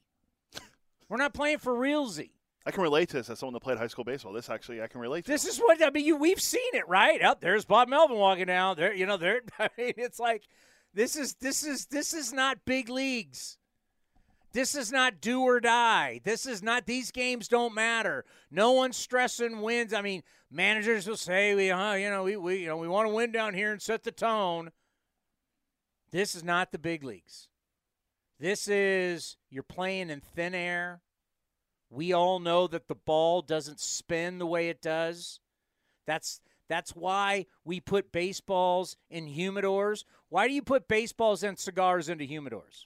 We're 1.07 1.17
not 1.17 1.33
playing 1.33 1.59
for 1.59 1.73
realsy. 1.73 2.31
I 2.65 2.71
can 2.71 2.83
relate 2.83 3.09
to 3.09 3.17
this 3.17 3.29
as 3.29 3.39
someone 3.39 3.53
that 3.53 3.61
played 3.61 3.77
high 3.77 3.87
school 3.87 4.03
baseball. 4.03 4.33
This 4.33 4.49
actually 4.49 4.81
I 4.81 4.87
can 4.87 5.01
relate 5.01 5.25
to. 5.25 5.31
This 5.31 5.45
is 5.45 5.59
what 5.59 5.83
I 5.83 5.89
mean. 5.89 6.05
You, 6.05 6.15
we've 6.15 6.41
seen 6.41 6.61
it, 6.73 6.87
right? 6.87 7.21
Up 7.21 7.41
there's 7.41 7.65
Bob 7.65 7.89
Melvin 7.89 8.17
walking 8.17 8.45
down 8.45 8.77
there. 8.77 8.93
You 8.93 9.05
know, 9.05 9.17
there. 9.17 9.41
I 9.59 9.69
mean, 9.77 9.93
it's 9.97 10.19
like 10.19 10.43
This 10.93 11.15
is 11.15 11.35
this 11.35 11.63
is 11.63 11.85
this 11.87 12.13
is 12.13 12.33
not 12.33 12.65
big 12.65 12.89
leagues. 12.89 13.57
This 14.53 14.75
is 14.75 14.91
not 14.91 15.21
do 15.21 15.41
or 15.41 15.59
die. 15.59 16.19
This 16.23 16.45
is 16.45 16.61
not 16.61 16.85
these 16.85 17.11
games 17.11 17.47
don't 17.47 17.73
matter. 17.73 18.25
No 18.49 18.73
one's 18.73 18.97
stressing 18.97 19.61
wins. 19.61 19.93
I 19.93 20.01
mean, 20.01 20.23
managers 20.49 21.07
will 21.07 21.15
say 21.15 21.55
we 21.55 21.71
uh, 21.71 21.93
you 21.93 22.09
know, 22.09 22.23
we, 22.23 22.35
we 22.35 22.57
you 22.57 22.67
know, 22.67 22.77
we 22.77 22.87
want 22.87 23.07
to 23.07 23.13
win 23.13 23.31
down 23.31 23.53
here 23.53 23.71
and 23.71 23.81
set 23.81 24.03
the 24.03 24.11
tone. 24.11 24.71
This 26.11 26.35
is 26.35 26.43
not 26.43 26.71
the 26.71 26.79
big 26.79 27.03
leagues. 27.03 27.47
This 28.39 28.67
is 28.67 29.37
you're 29.49 29.63
playing 29.63 30.09
in 30.09 30.19
thin 30.19 30.53
air. 30.53 31.01
We 31.89 32.11
all 32.11 32.39
know 32.39 32.67
that 32.67 32.87
the 32.87 32.95
ball 32.95 33.41
doesn't 33.41 33.79
spin 33.79 34.39
the 34.39 34.45
way 34.45 34.67
it 34.69 34.81
does. 34.81 35.39
That's 36.05 36.41
that's 36.67 36.95
why 36.95 37.45
we 37.63 37.79
put 37.79 38.11
baseballs 38.11 38.97
in 39.09 39.27
humidors. 39.27 40.03
Why 40.29 40.47
do 40.47 40.53
you 40.53 40.61
put 40.61 40.87
baseballs 40.87 41.43
and 41.43 41.59
cigars 41.59 42.09
into 42.09 42.25
humidors? 42.25 42.85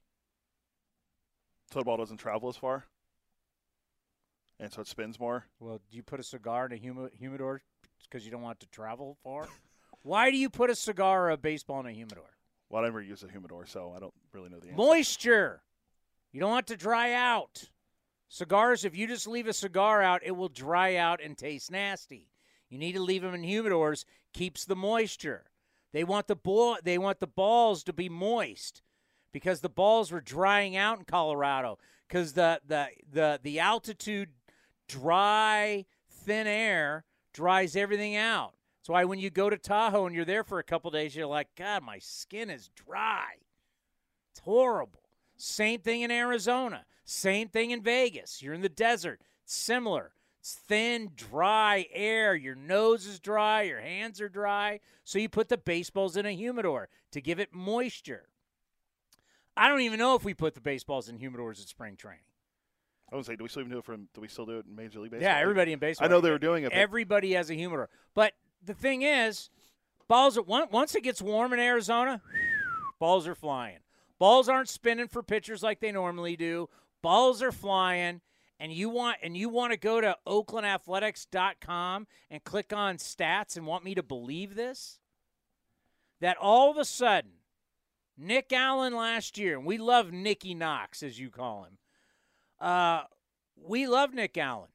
So 1.72 1.80
the 1.80 1.86
ball 1.86 1.98
doesn't 1.98 2.18
travel 2.18 2.50
as 2.50 2.56
far, 2.56 2.86
and 4.60 4.72
so 4.72 4.82
it 4.82 4.88
spins 4.88 5.20
more. 5.20 5.46
Well, 5.60 5.82
do 5.90 5.98
you 5.98 6.04
put 6.04 6.20
a 6.20 6.24
cigar 6.24 6.68
in 6.68 6.72
a 6.72 6.78
humi- 6.78 7.10
humidor 7.18 7.62
because 8.04 8.24
you 8.24 8.32
don't 8.32 8.42
want 8.42 8.58
it 8.62 8.66
to 8.66 8.72
travel 8.72 9.18
far? 9.24 9.48
Why 10.04 10.30
do 10.32 10.38
you 10.38 10.50
put 10.50 10.70
a 10.70 10.76
cigar 10.76 11.26
or 11.26 11.32
a 11.32 11.38
baseball 11.38 11.80
in 11.82 11.88
a 11.88 11.92
humidor? 11.92 12.30
Well, 12.70 12.84
I 12.84 12.86
never 12.86 13.02
use 13.02 13.24
a 13.24 13.28
humidor, 13.30 13.66
so 13.66 13.94
I 13.96 14.00
don't 14.00 14.14
really 14.32 14.50
know 14.50 14.60
the 14.60 14.68
answer. 14.68 14.78
Moisture. 14.78 15.62
You 16.32 16.40
don't 16.40 16.52
want 16.52 16.68
to 16.68 16.78
dry 16.78 17.14
out. 17.14 17.70
Cigars, 18.28 18.86
if 18.86 18.96
you 18.96 19.08
just 19.08 19.28
leave 19.28 19.48
a 19.48 19.54
cigar 19.54 20.02
out, 20.02 20.22
it 20.24 20.32
will 20.32 20.50
dry 20.50 20.96
out 20.96 21.22
and 21.24 21.38
taste 21.38 21.72
nasty. 21.72 22.30
You 22.70 22.78
need 22.78 22.94
to 22.94 23.02
leave 23.02 23.22
them 23.22 23.34
in 23.34 23.44
humidors. 23.44 24.06
Keeps 24.34 24.66
the 24.66 24.76
moisture. 24.76 25.46
They 25.94 26.04
want 26.04 26.28
the 26.28 26.36
ball. 26.36 26.78
They 26.84 26.98
want 26.98 27.20
the 27.20 27.28
balls 27.28 27.84
to 27.86 27.94
be 27.94 28.10
moist 28.10 28.82
because 29.36 29.60
the 29.60 29.68
balls 29.68 30.14
were 30.14 30.22
drying 30.22 30.78
out 30.78 30.98
in 30.98 31.04
Colorado 31.04 31.78
because 32.08 32.32
the 32.32 32.62
the 32.66 32.88
the 33.12 33.38
the 33.44 33.60
altitude, 33.60 34.30
dry, 34.88 35.84
thin 36.10 36.48
air 36.48 37.04
dries 37.34 37.76
everything 37.76 38.16
out. 38.16 38.54
That's 38.80 38.88
why 38.88 39.04
when 39.04 39.20
you 39.20 39.30
go 39.30 39.50
to 39.50 39.58
Tahoe 39.58 40.06
and 40.06 40.16
you're 40.16 40.24
there 40.24 40.46
for 40.46 40.60
a 40.60 40.64
couple 40.64 40.90
days, 40.90 41.18
you're 41.18 41.28
like, 41.28 41.50
God, 41.58 41.84
my 41.84 42.00
skin 42.00 42.50
is 42.50 42.70
dry. 42.88 43.34
It's 44.32 44.40
horrible. 44.40 45.04
Same 45.36 45.82
thing 45.82 46.04
in 46.04 46.12
Arizona. 46.12 46.86
Same 47.04 47.50
thing 47.50 47.72
in 47.72 47.82
Vegas. 47.82 48.42
You're 48.42 48.54
in 48.54 48.62
the 48.62 48.70
desert. 48.70 49.20
It's 49.44 49.54
similar. 49.54 50.14
It's 50.40 50.54
thin, 50.54 51.12
dry 51.14 51.88
air. 51.92 52.36
Your 52.36 52.56
nose 52.56 53.06
is 53.06 53.20
dry. 53.20 53.64
Your 53.64 53.82
hands 53.82 54.22
are 54.22 54.30
dry. 54.30 54.80
So 55.04 55.20
you 55.20 55.28
put 55.28 55.50
the 55.50 55.58
baseballs 55.58 56.16
in 56.16 56.26
a 56.26 56.32
humidor 56.32 56.88
to 57.12 57.20
give 57.20 57.42
it 57.42 57.54
moisture. 57.54 58.30
I 59.58 59.68
don't 59.68 59.82
even 59.82 60.00
know 60.00 60.16
if 60.16 60.24
we 60.24 60.34
put 60.34 60.54
the 60.56 60.62
baseballs 60.62 61.10
in 61.10 61.18
humidors 61.18 61.62
at 61.62 61.68
spring 61.68 61.96
training. 61.96 62.24
I 63.12 63.16
would 63.16 63.26
say, 63.26 63.36
do 63.36 63.44
we 63.44 63.50
still 63.50 63.62
even 63.62 63.72
do 63.72 63.78
it 63.78 63.86
for? 63.86 63.96
Do 63.96 64.22
we 64.22 64.28
still 64.28 64.46
do 64.46 64.58
it 64.58 64.66
in 64.66 64.76
Major 64.76 65.00
League 65.00 65.12
Baseball? 65.12 65.30
Yeah, 65.30 65.38
everybody 65.38 65.74
in 65.74 65.80
baseball. 65.80 66.08
I 66.08 66.10
know 66.10 66.22
they 66.22 66.32
were 66.32 66.40
doing 66.40 66.64
it. 66.64 66.72
Everybody 66.72 67.34
has 67.34 67.50
a 67.50 67.54
humidor. 67.54 67.90
But 68.14 68.34
the 68.64 68.74
thing 68.74 69.04
is, 69.04 69.50
balls 70.08 70.38
on- 70.38 70.70
once 70.72 70.96
it 70.96 71.04
gets 71.04 71.22
warm 71.22 71.54
in 71.54 71.60
Arizona, 71.60 72.22
balls 73.00 73.28
are 73.28 73.36
flying. 73.36 73.80
Balls 74.18 74.50
aren't 74.50 74.70
spinning 74.70 75.08
for 75.08 75.22
pitchers 75.22 75.62
like 75.62 75.80
they 75.80 75.92
normally 75.92 76.36
do. 76.36 76.68
Balls 77.02 77.42
are 77.42 77.52
flying. 77.52 78.22
And 78.58 78.72
you 78.72 78.90
want 78.90 79.18
and 79.22 79.36
you 79.36 79.50
want 79.50 79.74
to 79.74 79.78
go 79.78 80.00
to 80.00 80.18
oaklandathletics.com 80.26 82.08
and 82.30 82.44
click 82.44 82.72
on 82.74 82.96
stats 82.98 83.58
and 83.58 83.66
want 83.68 83.84
me 83.84 83.96
to 83.96 84.04
believe 84.04 84.56
this? 84.56 85.00
That 86.22 86.38
all 86.38 86.72
of 86.72 86.78
a 86.78 86.86
sudden, 86.86 87.32
Nick 88.18 88.54
Allen 88.54 88.96
last 88.96 89.38
year, 89.38 89.58
and 89.58 89.66
we 89.66 89.78
love 89.78 90.12
Nicky 90.12 90.54
Knox, 90.54 91.04
as 91.04 91.20
you 91.20 91.30
call 91.30 91.66
him. 91.66 91.78
Uh, 92.60 93.04
we 93.56 93.88
love 93.88 94.14
Nick 94.14 94.38
Allen. 94.38 94.70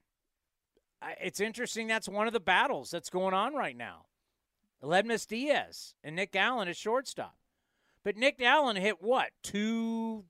It's 1.20 1.41
interesting. 1.41 1.86
That's 1.86 2.09
one 2.09 2.26
of 2.26 2.32
the 2.32 2.41
battles 2.41 2.91
that's 2.91 3.09
going 3.09 3.32
on 3.34 3.55
right 3.55 3.76
now. 3.76 4.07
Aledmys 4.82 5.26
Diaz 5.26 5.95
and 6.05 6.16
Nick 6.16 6.36
Allen 6.36 6.68
at 6.68 6.76
shortstop. 6.76 7.36
But 8.03 8.16
Nick 8.16 8.41
Allen 8.43 8.76
hit 8.76 9.03
what? 9.03 9.30
Two, 9.43 10.24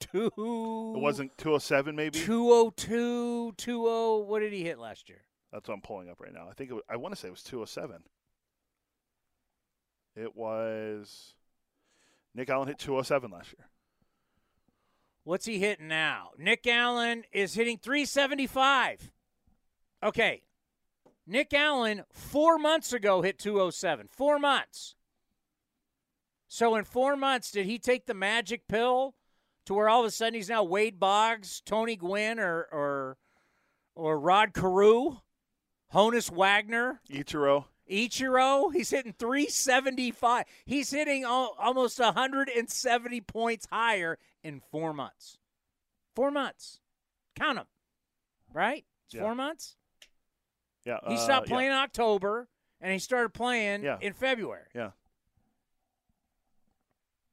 two. 0.00 0.30
it 0.36 1.00
wasn't 1.00 1.36
207, 1.38 1.94
maybe. 1.94 2.18
202, 2.18 3.52
20. 3.52 4.24
What 4.26 4.40
did 4.40 4.52
he 4.52 4.64
hit 4.64 4.78
last 4.78 5.08
year? 5.08 5.22
That's 5.52 5.68
what 5.68 5.74
I'm 5.74 5.82
pulling 5.82 6.08
up 6.08 6.20
right 6.20 6.32
now. 6.32 6.48
I 6.50 6.54
think 6.54 6.70
it 6.70 6.74
was, 6.74 6.82
I 6.88 6.96
want 6.96 7.14
to 7.14 7.20
say 7.20 7.28
it 7.28 7.32
was 7.32 7.42
207. 7.42 8.02
It 10.16 10.34
was 10.34 11.34
Nick 12.34 12.48
Allen 12.48 12.68
hit 12.68 12.78
207 12.78 13.30
last 13.30 13.54
year. 13.58 13.68
What's 15.24 15.46
he 15.46 15.58
hitting 15.58 15.88
now? 15.88 16.30
Nick 16.38 16.66
Allen 16.66 17.24
is 17.32 17.54
hitting 17.54 17.78
375. 17.78 19.12
Okay. 20.02 20.42
Nick 21.26 21.54
Allen, 21.54 22.02
four 22.10 22.58
months 22.58 22.92
ago, 22.92 23.22
hit 23.22 23.38
207. 23.38 24.08
Four 24.10 24.38
months. 24.38 24.96
So 26.48 26.74
in 26.74 26.84
four 26.84 27.16
months, 27.16 27.50
did 27.50 27.66
he 27.66 27.78
take 27.78 28.06
the 28.06 28.14
magic 28.14 28.66
pill 28.68 29.14
to 29.64 29.74
where 29.74 29.88
all 29.88 30.00
of 30.00 30.06
a 30.06 30.10
sudden 30.10 30.34
he's 30.34 30.48
now 30.48 30.64
Wade 30.64 30.98
Boggs, 30.98 31.62
Tony 31.64 31.96
Gwynn, 31.96 32.38
or 32.38 32.68
or 32.70 33.16
or 33.94 34.18
Rod 34.18 34.52
Carew, 34.52 35.16
Honus 35.94 36.30
Wagner? 36.30 37.00
Ichiro. 37.10 37.66
Ichiro, 37.92 38.72
he's 38.72 38.88
hitting 38.90 39.12
375. 39.18 40.44
He's 40.64 40.90
hitting 40.90 41.24
al- 41.24 41.54
almost 41.58 41.98
170 42.00 43.20
points 43.20 43.66
higher 43.70 44.18
in 44.42 44.60
four 44.70 44.94
months. 44.94 45.36
Four 46.16 46.30
months. 46.30 46.80
Count 47.36 47.56
them. 47.58 47.66
Right? 48.52 48.84
It's 49.06 49.14
Yeah. 49.14 49.22
four 49.22 49.34
months. 49.34 49.76
Yeah. 50.84 50.98
He 51.06 51.14
uh, 51.14 51.18
stopped 51.18 51.48
yeah. 51.48 51.54
playing 51.54 51.70
in 51.70 51.76
October 51.76 52.48
and 52.80 52.92
he 52.92 52.98
started 52.98 53.34
playing 53.34 53.82
Yeah. 53.84 53.98
in 54.00 54.14
February. 54.14 54.66
Yeah. 54.74 54.92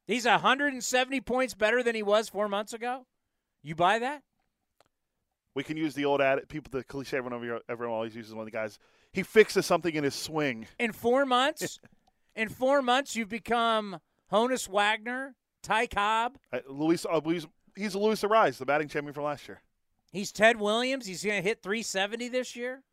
He's 0.07 0.25
170 0.25 1.21
points 1.21 1.53
better 1.53 1.83
than 1.83 1.95
he 1.95 2.03
was 2.03 2.29
four 2.29 2.49
months 2.49 2.73
ago. 2.73 3.05
You 3.61 3.75
buy 3.75 3.99
that? 3.99 4.23
We 5.55 5.63
can 5.63 5.77
use 5.77 5.93
the 5.93 6.05
old 6.05 6.21
ad. 6.21 6.47
People, 6.49 6.69
the 6.71 6.83
cliche 6.83 7.17
everyone, 7.17 7.33
over- 7.33 7.61
everyone 7.69 7.95
always 7.95 8.15
uses 8.15 8.33
one 8.33 8.41
of 8.41 8.45
the 8.45 8.51
guys. 8.51 8.79
He 9.11 9.23
fixes 9.23 9.65
something 9.65 9.95
in 9.95 10.03
his 10.03 10.15
swing. 10.15 10.67
In 10.79 10.91
four 10.91 11.25
months, 11.25 11.79
in 12.35 12.49
four 12.49 12.81
months, 12.81 13.15
you've 13.15 13.29
become 13.29 13.99
Honus 14.31 14.69
Wagner, 14.69 15.35
Ty 15.63 15.87
Cobb. 15.87 16.37
Uh, 16.53 16.59
Luis, 16.67 17.05
uh, 17.05 17.19
Luis, 17.23 17.47
he's 17.75 17.95
Luis 17.95 18.21
Arraez, 18.21 18.57
the 18.57 18.65
batting 18.65 18.87
champion 18.87 19.13
from 19.13 19.23
last 19.23 19.47
year. 19.47 19.61
He's 20.11 20.31
Ted 20.31 20.59
Williams. 20.59 21.05
He's 21.05 21.23
going 21.23 21.41
to 21.41 21.47
hit 21.47 21.61
370 21.61 22.29
this 22.29 22.55
year. 22.55 22.83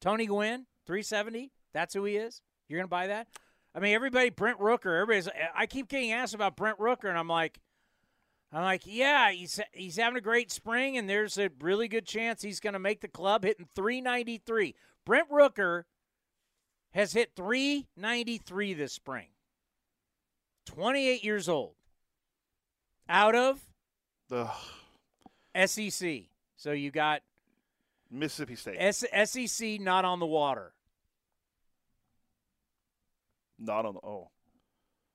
Tony 0.00 0.26
Gwynn, 0.26 0.66
370. 0.86 1.52
That's 1.72 1.94
who 1.94 2.04
he 2.04 2.16
is. 2.16 2.42
You're 2.68 2.78
going 2.78 2.86
to 2.86 2.90
buy 2.90 3.08
that? 3.08 3.28
I 3.74 3.80
mean, 3.80 3.94
everybody, 3.94 4.30
Brent 4.30 4.58
Rooker. 4.58 5.00
Everybody's. 5.00 5.28
I 5.54 5.66
keep 5.66 5.88
getting 5.88 6.12
asked 6.12 6.34
about 6.34 6.56
Brent 6.56 6.78
Rooker, 6.78 7.08
and 7.08 7.18
I'm 7.18 7.28
like, 7.28 7.58
I'm 8.52 8.62
like, 8.62 8.82
yeah, 8.84 9.32
he's 9.32 9.60
he's 9.72 9.96
having 9.96 10.18
a 10.18 10.22
great 10.22 10.50
spring, 10.50 10.98
and 10.98 11.08
there's 11.08 11.38
a 11.38 11.50
really 11.60 11.88
good 11.88 12.06
chance 12.06 12.42
he's 12.42 12.60
going 12.60 12.74
to 12.74 12.78
make 12.78 13.00
the 13.00 13.08
club 13.08 13.44
hitting 13.44 13.66
393. 13.74 14.74
Brent 15.04 15.30
Rooker 15.30 15.84
has 16.92 17.12
hit 17.12 17.30
393 17.36 18.74
this 18.74 18.92
spring. 18.92 19.28
28 20.66 21.24
years 21.24 21.48
old. 21.48 21.74
Out 23.08 23.34
of 23.34 23.60
The 24.28 24.48
SEC. 25.66 26.22
So 26.56 26.72
you 26.72 26.90
got 26.90 27.22
Mississippi 28.10 28.54
State. 28.54 28.76
S- 28.78 29.04
SEC 29.24 29.80
not 29.80 30.04
on 30.04 30.20
the 30.20 30.26
water. 30.26 30.72
Not 33.58 33.84
on 33.86 33.94
the. 33.94 34.00
Oh, 34.02 34.30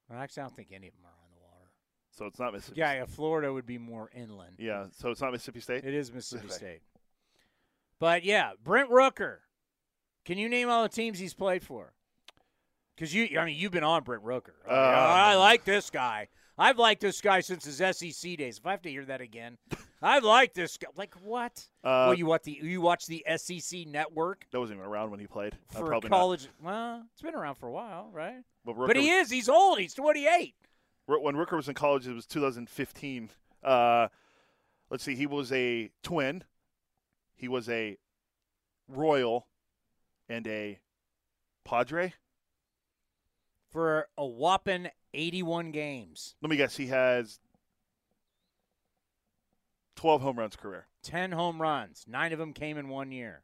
Well, 0.10 0.20
actually, 0.20 0.42
I 0.42 0.46
don't 0.48 0.56
think 0.56 0.70
any 0.74 0.88
of 0.88 0.94
them 0.94 1.04
are 1.06 1.10
on 1.10 1.30
the 1.34 1.42
water. 1.42 1.70
so 2.12 2.26
it's 2.26 2.40
not 2.40 2.54
Mississippi. 2.54 2.80
Yeah, 2.80 2.94
yeah, 2.94 3.06
Florida 3.06 3.52
would 3.52 3.66
be 3.66 3.78
more 3.78 4.10
inland. 4.14 4.56
Yeah. 4.58 4.88
So 4.98 5.10
it's 5.12 5.22
not 5.22 5.32
Mississippi 5.32 5.62
State. 5.62 5.86
It 5.86 5.94
is 5.94 6.12
Mississippi 6.12 6.48
Okay. 6.48 6.56
State. 6.56 6.82
But 8.00 8.24
yeah, 8.24 8.52
Brent 8.64 8.90
Rooker. 8.90 9.38
Can 10.28 10.38
you 10.38 10.50
name 10.50 10.70
all 10.70 10.84
the 10.84 10.90
teams 10.90 11.18
he's 11.20 11.34
played 11.34 11.64
for? 11.64 11.94
Because 12.94 13.16
you, 13.16 13.40
I 13.40 13.46
mean, 13.46 13.56
you've 13.56 13.72
been 13.72 13.86
on 13.86 14.04
Brent 14.04 14.26
Rooker. 14.26 14.56
I, 14.68 14.70
mean, 14.70 14.78
Uh, 14.78 15.08
I 15.32 15.36
like 15.36 15.64
this 15.64 15.90
guy. 15.90 16.28
I've 16.58 16.78
liked 16.78 17.00
this 17.00 17.22
guy 17.22 17.40
since 17.40 17.64
his 17.64 17.78
SEC 17.78 18.36
days. 18.38 18.58
If 18.58 18.66
I 18.66 18.72
have 18.72 18.82
to 18.82 18.90
hear 18.90 19.06
that 19.06 19.22
again, 19.22 19.58
I've 20.02 20.26
liked 20.26 20.54
this 20.54 20.76
guy. 20.76 20.90
Like 20.98 21.16
what? 21.24 21.66
Uh, 21.82 22.08
well, 22.08 22.14
you 22.14 22.26
watch 22.26 22.44
the 22.44 22.60
you 22.62 22.82
watch 22.82 23.06
the 23.06 23.24
SEC 23.38 23.88
network 23.88 24.46
That 24.52 24.60
wasn't 24.60 24.80
even 24.80 24.90
around 24.90 25.12
when 25.12 25.22
he 25.22 25.28
played. 25.28 25.56
Uh, 25.74 25.80
for 25.80 25.86
probably 25.86 26.10
college. 26.10 26.50
Well, 26.62 27.04
it's 27.14 27.22
been 27.22 27.36
around 27.36 27.56
for 27.56 27.68
a 27.68 27.72
while, 27.72 28.10
right? 28.12 28.44
Not. 28.66 28.76
But, 28.76 28.88
But 28.88 28.98
he 28.98 29.10
is. 29.10 29.30
He's 29.30 29.48
old. 29.48 29.80
He's 29.80 29.94
28. 29.94 30.56
When 31.06 31.36
Rooker 31.36 31.56
was 31.56 31.70
in 31.70 31.74
college, 31.74 32.06
it 32.06 32.14
was 32.14 32.26
2015. 32.26 33.30
Uh, 33.64 34.10
let's 34.90 35.06
see, 35.06 35.16
he 35.16 35.26
was 35.26 35.54
a 35.54 35.90
twin, 36.04 36.44
he 37.34 37.48
was 37.48 37.70
a 37.70 37.98
Royal, 38.90 39.48
and 40.30 40.48
a 40.48 40.80
Padre. 41.64 42.14
for 43.70 44.08
a 44.18 44.26
whopping 44.26 44.88
81 45.14 45.72
games. 45.72 46.36
Let 46.42 46.50
me 46.50 46.58
guess. 46.58 46.78
He 46.78 46.88
has 46.88 47.40
12 49.96 50.22
home 50.22 50.40
runs 50.40 50.56
career. 50.56 50.88
10 51.04 51.32
home 51.32 51.62
runs. 51.62 52.06
Nine 52.08 52.32
of 52.34 52.40
them 52.40 52.54
came 52.54 52.78
in 52.78 52.88
one 52.90 53.12
year. 53.12 53.44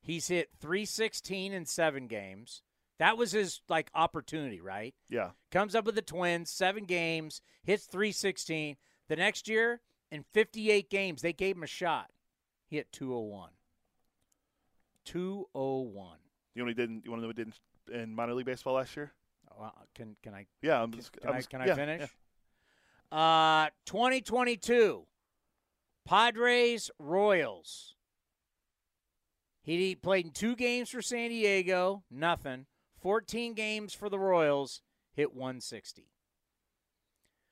He's 0.00 0.28
hit 0.28 0.50
316 0.60 1.52
in 1.52 1.66
seven 1.66 2.06
games. 2.06 2.62
That 2.98 3.16
was 3.16 3.32
his 3.32 3.60
like 3.68 3.90
opportunity, 3.94 4.60
right? 4.60 4.94
Yeah. 5.08 5.30
Comes 5.50 5.74
up 5.74 5.84
with 5.84 5.94
the 5.94 6.02
Twins, 6.02 6.50
seven 6.50 6.84
games, 6.84 7.40
hits 7.62 7.86
316. 7.86 8.76
The 9.08 9.16
next 9.16 9.48
year, 9.48 9.80
in 10.10 10.24
58 10.34 10.90
games, 10.90 11.22
they 11.22 11.32
gave 11.32 11.56
him 11.56 11.62
a 11.62 11.68
shot. 11.68 12.10
He 12.66 12.76
hit 12.76 12.92
201. 12.92 13.50
201. 15.12 16.18
You 16.54 16.62
only 16.62 16.74
didn't. 16.74 17.04
You 17.04 17.10
want 17.10 17.20
to 17.20 17.22
know 17.22 17.28
what 17.28 17.36
did 17.36 17.52
in, 17.92 18.00
in 18.00 18.14
minor 18.14 18.34
league 18.34 18.46
baseball 18.46 18.74
last 18.74 18.96
year? 18.96 19.12
Well, 19.58 19.72
can 19.94 20.16
can 20.22 20.34
I 20.34 20.46
Yeah. 20.62 20.82
I'm 20.82 20.90
can, 20.90 21.00
just, 21.00 21.12
can 21.12 21.28
I'm 21.30 21.36
just- 21.36 21.50
can 21.50 21.62
I 21.62 21.66
yeah, 21.66 21.74
finish? 21.74 22.10
yeah. 23.12 23.18
Uh 23.66 23.70
2022 23.86 25.06
Padres 26.04 26.90
Royals. 26.98 27.94
He 29.62 29.94
played 29.94 30.26
in 30.26 30.32
two 30.32 30.56
games 30.56 30.90
for 30.90 31.02
San 31.02 31.28
Diego, 31.30 32.02
nothing. 32.10 32.66
14 33.02 33.54
games 33.54 33.92
for 33.94 34.08
the 34.08 34.18
Royals, 34.18 34.80
hit 35.12 35.34
160. 35.34 36.10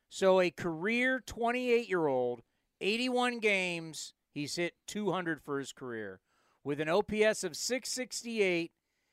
So 0.08 0.40
a 0.40 0.50
career 0.50 1.20
28 1.24 1.88
year 1.88 2.06
old, 2.06 2.42
81 2.80 3.38
games, 3.38 4.14
he's 4.32 4.56
hit 4.56 4.74
200 4.86 5.42
for 5.42 5.58
his 5.58 5.72
career 5.72 6.20
with 6.66 6.80
an 6.80 6.88
OPS 6.88 7.44
of 7.44 7.56
668 7.56 8.72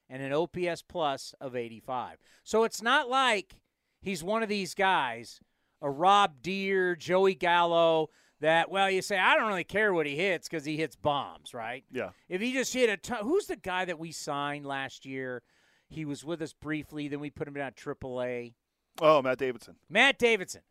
and 0.09 0.23
an 0.23 0.33
OPS 0.33 0.81
plus 0.81 1.35
of 1.39 1.55
85. 1.55 2.17
So 2.43 2.63
it's 2.63 2.81
not 2.81 3.09
like 3.09 3.57
he's 4.01 4.23
one 4.23 4.41
of 4.41 4.49
these 4.49 4.73
guys, 4.73 5.39
a 5.79 5.89
Rob 5.89 6.41
Deer, 6.41 6.95
Joey 6.95 7.35
Gallo, 7.35 8.09
that, 8.39 8.71
well, 8.71 8.89
you 8.89 9.03
say, 9.03 9.19
I 9.19 9.35
don't 9.35 9.47
really 9.47 9.63
care 9.63 9.93
what 9.93 10.07
he 10.07 10.15
hits 10.15 10.49
because 10.49 10.65
he 10.65 10.77
hits 10.77 10.95
bombs, 10.95 11.53
right? 11.53 11.83
Yeah. 11.91 12.09
If 12.27 12.41
he 12.41 12.53
just 12.53 12.73
hit 12.73 12.89
a 12.89 12.97
ton, 12.97 13.19
who's 13.21 13.45
the 13.45 13.55
guy 13.55 13.85
that 13.85 13.99
we 13.99 14.11
signed 14.11 14.65
last 14.65 15.05
year? 15.05 15.43
He 15.87 16.05
was 16.05 16.25
with 16.25 16.41
us 16.41 16.53
briefly, 16.53 17.07
then 17.07 17.19
we 17.19 17.29
put 17.29 17.47
him 17.47 17.53
down 17.53 17.67
at 17.67 17.75
AAA. 17.75 18.55
Oh, 18.99 19.21
Matt 19.21 19.37
Davidson. 19.37 19.75
Matt 19.87 20.17
Davidson. 20.17 20.61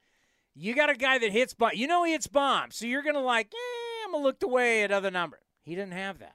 You 0.52 0.74
got 0.74 0.90
a 0.90 0.94
guy 0.94 1.18
that 1.18 1.30
hits 1.30 1.54
bomb. 1.54 1.70
You 1.74 1.86
know 1.86 2.02
he 2.02 2.10
hits 2.10 2.26
bombs, 2.26 2.74
so 2.74 2.86
you're 2.86 3.04
gonna 3.04 3.20
like, 3.20 3.52
eh, 3.54 4.04
I'm 4.04 4.12
gonna 4.12 4.24
look 4.24 4.42
away 4.42 4.82
at 4.82 4.90
other 4.90 5.12
number. 5.12 5.38
He 5.62 5.76
didn't 5.76 5.92
have 5.92 6.18
that. 6.18 6.34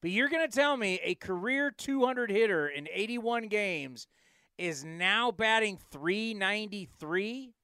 But 0.00 0.10
you're 0.10 0.28
gonna 0.28 0.48
tell 0.48 0.76
me 0.76 1.00
a 1.02 1.14
career 1.14 1.70
200 1.70 2.30
hitter 2.30 2.68
in 2.68 2.88
81 2.92 3.48
games 3.48 4.06
is 4.56 4.84
now 4.84 5.30
batting 5.30 5.78
393, 5.90 7.54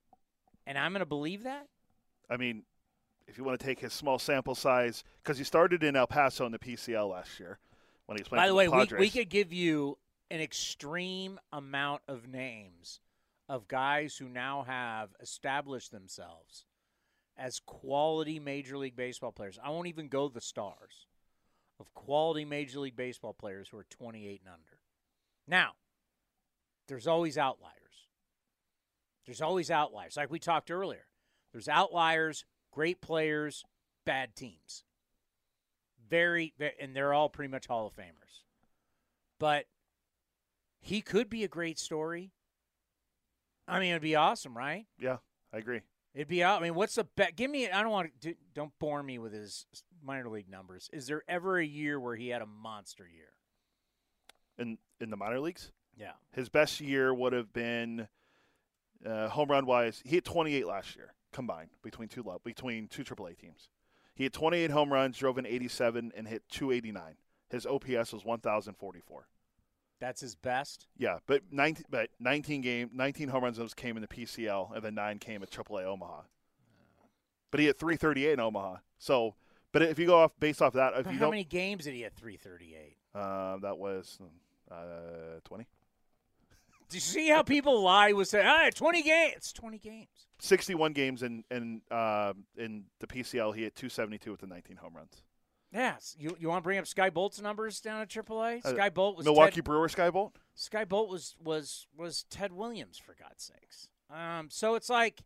and 0.67 0.79
I'm 0.79 0.93
gonna 0.93 1.07
believe 1.07 1.45
that? 1.45 1.69
I 2.29 2.37
mean, 2.37 2.65
if 3.27 3.39
you 3.39 3.45
want 3.45 3.59
to 3.59 3.65
take 3.65 3.81
his 3.81 3.93
small 3.93 4.19
sample 4.19 4.55
size, 4.55 5.05
because 5.23 5.39
he 5.39 5.45
started 5.45 5.83
in 5.83 5.97
El 5.97 6.07
Paso 6.07 6.47
in 6.47 6.53
the 6.53 6.59
PCL 6.59 7.11
last 7.11 7.39
year 7.39 7.59
when 8.07 8.17
he 8.17 8.23
was 8.23 8.29
playing. 8.29 8.43
By 8.43 8.49
the 8.49 8.55
way, 8.55 8.69
we, 8.69 8.87
we 8.99 9.11
could 9.11 9.29
give 9.29 9.53
you 9.53 9.99
an 10.31 10.41
extreme 10.41 11.39
amount 11.53 12.03
of 12.09 12.27
names 12.29 13.01
of 13.49 13.69
guys 13.69 14.17
who 14.17 14.29
now 14.29 14.63
have 14.63 15.11
established 15.21 15.93
themselves 15.93 16.65
as 17.37 17.61
quality 17.61 18.39
Major 18.39 18.79
League 18.79 18.97
Baseball 18.97 19.33
players. 19.33 19.59
I 19.63 19.71
won't 19.71 19.89
even 19.89 20.09
go 20.09 20.29
the 20.29 20.41
stars 20.41 21.07
of 21.81 21.93
quality 21.95 22.45
Major 22.45 22.81
League 22.81 22.97
Baseball 22.97 23.33
players 23.35 23.69
who 23.69 23.79
are 23.79 23.87
28 23.91 24.41
and 24.45 24.53
under. 24.53 24.79
Now, 25.47 25.73
there's 26.89 27.07
always 27.07 27.37
outliers. 27.37 27.75
There's 29.27 29.41
always 29.41 29.71
outliers. 29.71 30.17
Like 30.17 30.31
we 30.31 30.39
talked 30.39 30.71
earlier, 30.71 31.07
there's 31.53 31.69
outliers, 31.69 32.45
great 32.73 33.01
players, 33.01 33.65
bad 34.05 34.37
teams. 34.37 34.85
Very, 36.09 36.53
ve- 36.59 36.73
and 36.81 36.95
they're 36.95 37.15
all 37.15 37.29
pretty 37.29 37.51
much 37.51 37.67
Hall 37.67 37.87
of 37.87 37.97
Famers. 37.97 38.43
But 39.41 39.65
he 40.81 41.01
could 41.01 41.31
be 41.31 41.45
a 41.45 41.49
great 41.49 41.79
story. 41.79 42.33
I 43.67 43.81
mean, 43.81 43.91
it'd 43.91 44.03
be 44.03 44.15
awesome, 44.15 44.57
right? 44.57 44.85
Yeah, 44.99 45.17
I 45.53 45.59
agree. 45.59 45.81
It'd 46.15 46.29
be 46.29 46.45
out. 46.45 46.61
I 46.61 46.63
mean, 46.63 46.75
what's 46.75 46.95
the 46.95 47.05
bet? 47.17 47.35
Give 47.35 47.51
me. 47.51 47.69
I 47.69 47.83
don't 47.83 47.91
want 47.91 48.11
to. 48.21 48.35
Don't 48.55 48.73
bore 48.79 49.03
me 49.03 49.19
with 49.19 49.33
his 49.33 49.67
minor 50.05 50.29
league 50.29 50.49
numbers. 50.49 50.89
Is 50.93 51.07
there 51.07 51.23
ever 51.29 51.59
a 51.59 51.65
year 51.65 51.99
where 51.99 52.17
he 52.17 52.29
had 52.29 52.43
a 52.43 52.47
monster 52.47 53.09
year? 53.09 53.33
In 54.59 54.79
in 55.01 55.11
the 55.11 55.17
minor 55.17 55.41
leagues, 55.41 55.73
Yeah. 55.97 56.13
his 56.33 56.49
best 56.49 56.81
year 56.81 57.13
would 57.13 57.33
have 57.33 57.53
been 57.53 58.09
uh, 59.05 59.29
home 59.29 59.51
run 59.51 59.67
wise. 59.67 60.01
He 60.05 60.11
hit 60.17 60.25
28 60.25 60.67
last 60.67 60.95
year 60.97 61.15
combined 61.33 61.71
between 61.83 62.09
two 62.09 62.25
between 62.45 62.87
two 62.89 63.03
AAA 63.05 63.37
teams. 63.37 63.69
He 64.15 64.23
had 64.23 64.33
28 64.33 64.71
home 64.71 64.93
runs, 64.93 65.19
drove 65.19 65.39
in 65.39 65.47
87, 65.47 66.13
and 66.17 66.29
hit 66.29 66.45
289. 66.49 67.17
His 67.51 67.67
OPS 67.67 68.13
was 68.13 68.25
1,044. 68.25 69.27
That's 69.99 70.21
his 70.21 70.37
best. 70.37 70.87
Yeah, 70.97 71.19
but 71.27 71.43
19, 71.51 71.85
but 71.91 72.11
19 72.21 72.61
game, 72.61 72.91
19 72.93 73.29
home 73.29 73.43
runs 73.43 73.57
those 73.57 73.75
came 73.75 73.97
in 73.97 74.03
the 74.03 74.09
PCL, 74.09 74.73
and 74.75 74.85
then 74.85 74.95
nine 74.95 75.19
came 75.19 75.43
at 75.43 75.51
AAA 75.51 75.83
Omaha. 75.85 76.23
But 77.51 77.59
he 77.61 77.67
had 77.67 77.77
338 77.77 78.33
in 78.35 78.41
Omaha. 78.41 78.77
So, 78.99 79.35
but 79.75 79.83
if 79.83 79.99
you 79.99 80.07
go 80.07 80.19
off 80.21 80.33
based 80.41 80.63
off 80.63 80.73
that, 80.73 80.95
if 80.97 81.05
But 81.05 81.13
you 81.13 81.19
how 81.19 81.25
don't, 81.27 81.33
many 81.33 81.45
games 81.45 81.85
did 81.85 81.93
he 81.93 82.05
at 82.07 82.15
338? 82.15 82.97
uh, 83.15 83.59
that 83.59 83.77
was 83.77 84.19
uh, 84.71 85.41
20, 85.45 85.67
Do 86.89 86.97
you 86.97 87.01
see 87.01 87.29
how 87.29 87.43
people 87.43 87.83
lie 87.83 88.13
with 88.13 88.29
saying, 88.29 88.47
"Ah, 88.47 88.71
20 88.75 89.03
games." 89.03 89.35
It's 89.37 89.53
20 89.53 89.79
games. 89.79 90.09
61 90.39 90.93
games 90.93 91.23
in 91.23 91.45
in 91.51 91.83
uh, 91.91 92.33
in 92.57 92.85
the 93.01 93.07
PCL. 93.07 93.55
He 93.55 93.63
hit 93.65 93.75
272 93.75 94.31
with 94.31 94.41
the 94.41 94.47
19 94.47 94.77
home 94.77 94.95
runs. 94.97 95.23
Yes. 95.73 96.15
You 96.19 96.37
you 96.39 96.49
want 96.49 96.63
to 96.63 96.65
bring 96.65 96.79
up 96.79 96.87
Skye 96.87 97.11
Bolt's 97.11 97.41
numbers 97.41 97.81
down 97.81 98.01
at 98.01 98.09
AAA? 98.09 98.65
Uh, 98.65 98.71
Skye 98.71 98.91
Bolt 98.91 99.17
was 99.17 99.25
Milwaukee 99.25 99.57
Ted, 99.57 99.65
Brewer 99.65 99.89
Skybolt. 99.89 100.33
Skye 100.55 100.85
Bolt 100.85 101.09
was 101.11 101.35
was 101.43 101.87
was 101.97 102.25
Ted 102.31 102.53
Williams 102.53 102.97
for 102.99 103.17
God's 103.21 103.43
sakes. 103.43 103.89
Um, 104.09 104.49
so 104.51 104.77
it's 104.77 104.89
like, 104.89 105.23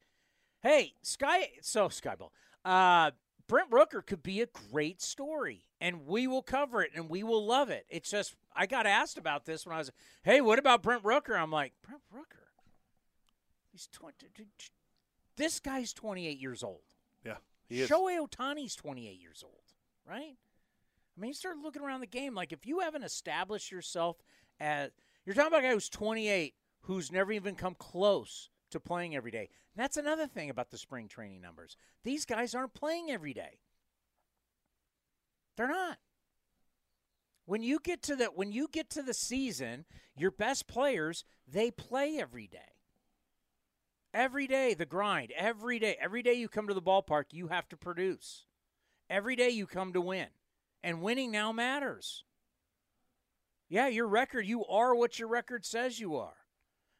hey, 0.62 0.94
Sky. 1.03 1.51
So 1.61 1.88
Skye 1.90 2.14
Bolt. 2.16 2.32
Uh, 2.64 3.11
Brent 3.49 3.70
Rooker 3.70 4.05
could 4.05 4.22
be 4.22 4.40
a 4.42 4.46
great 4.46 5.01
story, 5.01 5.64
and 5.80 6.07
we 6.07 6.26
will 6.26 6.42
cover 6.42 6.82
it, 6.82 6.90
and 6.94 7.09
we 7.09 7.22
will 7.22 7.44
love 7.44 7.70
it. 7.70 7.86
It's 7.88 8.11
just 8.11 8.36
I 8.55 8.66
got 8.66 8.86
asked 8.86 9.18
about 9.18 9.46
this 9.46 9.66
when 9.66 9.74
I 9.74 9.78
was, 9.78 9.90
hey, 10.22 10.40
what 10.40 10.59
about 10.59 10.82
Brent 10.82 11.03
Rooker? 11.03 11.36
I'm 11.36 11.51
like, 11.51 11.72
Brent 11.82 12.03
Rooker. 12.14 12.44
He's 13.72 13.88
twenty. 13.90 14.26
This 15.36 15.61
guy's 15.61 15.92
28 15.92 16.38
years 16.38 16.62
old. 16.62 16.80
Yeah, 17.24 17.36
he 17.68 17.80
is. 17.82 17.88
Shohei 17.88 18.18
Ohtani's 18.18 18.74
28 18.74 19.20
years 19.20 19.42
old, 19.44 19.62
right? 20.07 20.36
I 20.36 21.20
mean, 21.20 21.28
you 21.28 21.34
start 21.34 21.57
looking 21.62 21.82
around 21.82 22.01
the 22.01 22.07
game. 22.07 22.34
Like, 22.34 22.53
if 22.53 22.66
you 22.66 22.80
haven't 22.80 23.05
established 23.05 23.70
yourself 23.70 24.16
as 24.61 24.90
you're 25.24 25.34
talking 25.34 25.49
about 25.49 25.61
a 25.61 25.68
guy 25.68 25.72
who's 25.72 25.88
28, 25.88 26.55
who's 26.82 27.12
never 27.12 27.32
even 27.32 27.55
come 27.55 27.74
close 27.78 28.51
to 28.71 28.81
playing 28.81 29.16
every 29.16 29.31
day. 29.31 29.49
And 29.75 29.83
that's 29.83 29.97
another 29.97 30.27
thing 30.27 30.51
about 30.51 30.71
the 30.71 30.79
spring 30.79 31.09
training 31.09 31.41
numbers. 31.41 31.77
These 32.05 32.25
guys 32.25 32.55
aren't 32.55 32.75
playing 32.75 33.11
every 33.11 33.35
day. 33.35 33.61
They're 35.57 35.69
not. 35.69 35.99
When 37.47 37.62
you 37.62 37.81
get 37.83 38.03
to 38.03 38.16
the 38.16 38.27
when 38.27 38.53
you 38.53 38.69
get 38.71 38.91
to 38.91 39.03
the 39.03 39.14
season, 39.14 39.87
your 40.16 40.31
best 40.31 40.69
players 40.69 41.25
they 41.51 41.71
play 41.71 42.19
every 42.19 42.47
day. 42.47 42.59
Every 44.12 44.47
day, 44.47 44.75
the 44.75 44.87
grind. 44.87 45.33
Every 45.37 45.79
day. 45.79 45.97
Every 46.01 46.23
day 46.23 46.35
you 46.35 46.49
come 46.49 46.69
to 46.69 46.75
the 46.75 46.83
ballpark, 46.83 47.25
you 47.31 47.49
have 47.49 47.69
to 47.71 47.77
produce. 47.77 48.45
Every 49.11 49.37
day 49.37 49.51
you 49.51 49.66
come 49.66 49.93
to 49.93 50.01
win. 50.01 50.29
And 50.83 51.03
winning 51.03 51.31
now 51.31 51.53
matters. 51.53 52.25
Yeah, 53.69 53.89
your 53.89 54.07
record, 54.07 54.47
you 54.47 54.64
are 54.64 54.95
what 54.95 55.19
your 55.19 55.29
record 55.29 55.66
says 55.66 56.01
you 56.01 56.16
are. 56.16 56.37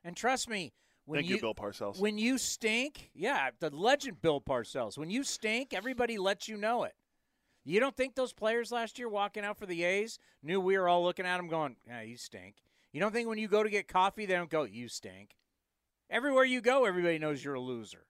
And 0.05 0.17
trust 0.17 0.49
me, 0.49 0.73
when 1.09 1.21
Thank 1.21 1.31
you, 1.31 1.41
Bill 1.41 1.55
Parcells. 1.55 1.99
When 1.99 2.19
you 2.19 2.37
stink, 2.37 3.11
yeah, 3.15 3.49
the 3.61 3.71
legend 3.71 4.21
Bill 4.21 4.43
Parcells. 4.43 4.99
When 4.99 5.09
you 5.09 5.25
stink, 5.25 5.73
everybody 5.73 6.19
lets 6.19 6.49
you 6.49 6.59
know 6.59 6.85
it. 6.85 6.93
You 7.65 7.81
don't 7.81 7.97
think 7.97 8.15
those 8.15 8.35
players 8.35 8.71
last 8.71 8.99
year 8.99 9.09
walking 9.09 9.43
out 9.43 9.57
for 9.57 9.65
the 9.65 9.85
A's 9.85 10.19
knew 10.43 10.61
we 10.61 10.77
were 10.77 10.87
all 10.87 11.03
looking 11.03 11.25
at 11.25 11.39
them 11.39 11.49
going, 11.49 11.77
yeah, 11.87 12.03
you 12.03 12.19
stink. 12.19 12.57
You 12.93 13.01
don't 13.01 13.11
think 13.13 13.27
when 13.27 13.39
you 13.39 13.49
go 13.49 13.63
to 13.63 13.71
get 13.71 13.89
coffee, 13.89 14.27
they 14.27 14.35
don't 14.35 14.51
go, 14.51 14.65
you 14.65 14.87
stink. 14.89 15.35
Everywhere 16.11 16.45
you 16.45 16.61
go, 16.61 16.85
everybody 16.85 17.19
knows 17.19 17.43
you're 17.43 17.55
a 17.55 17.61
loser. 17.61 18.05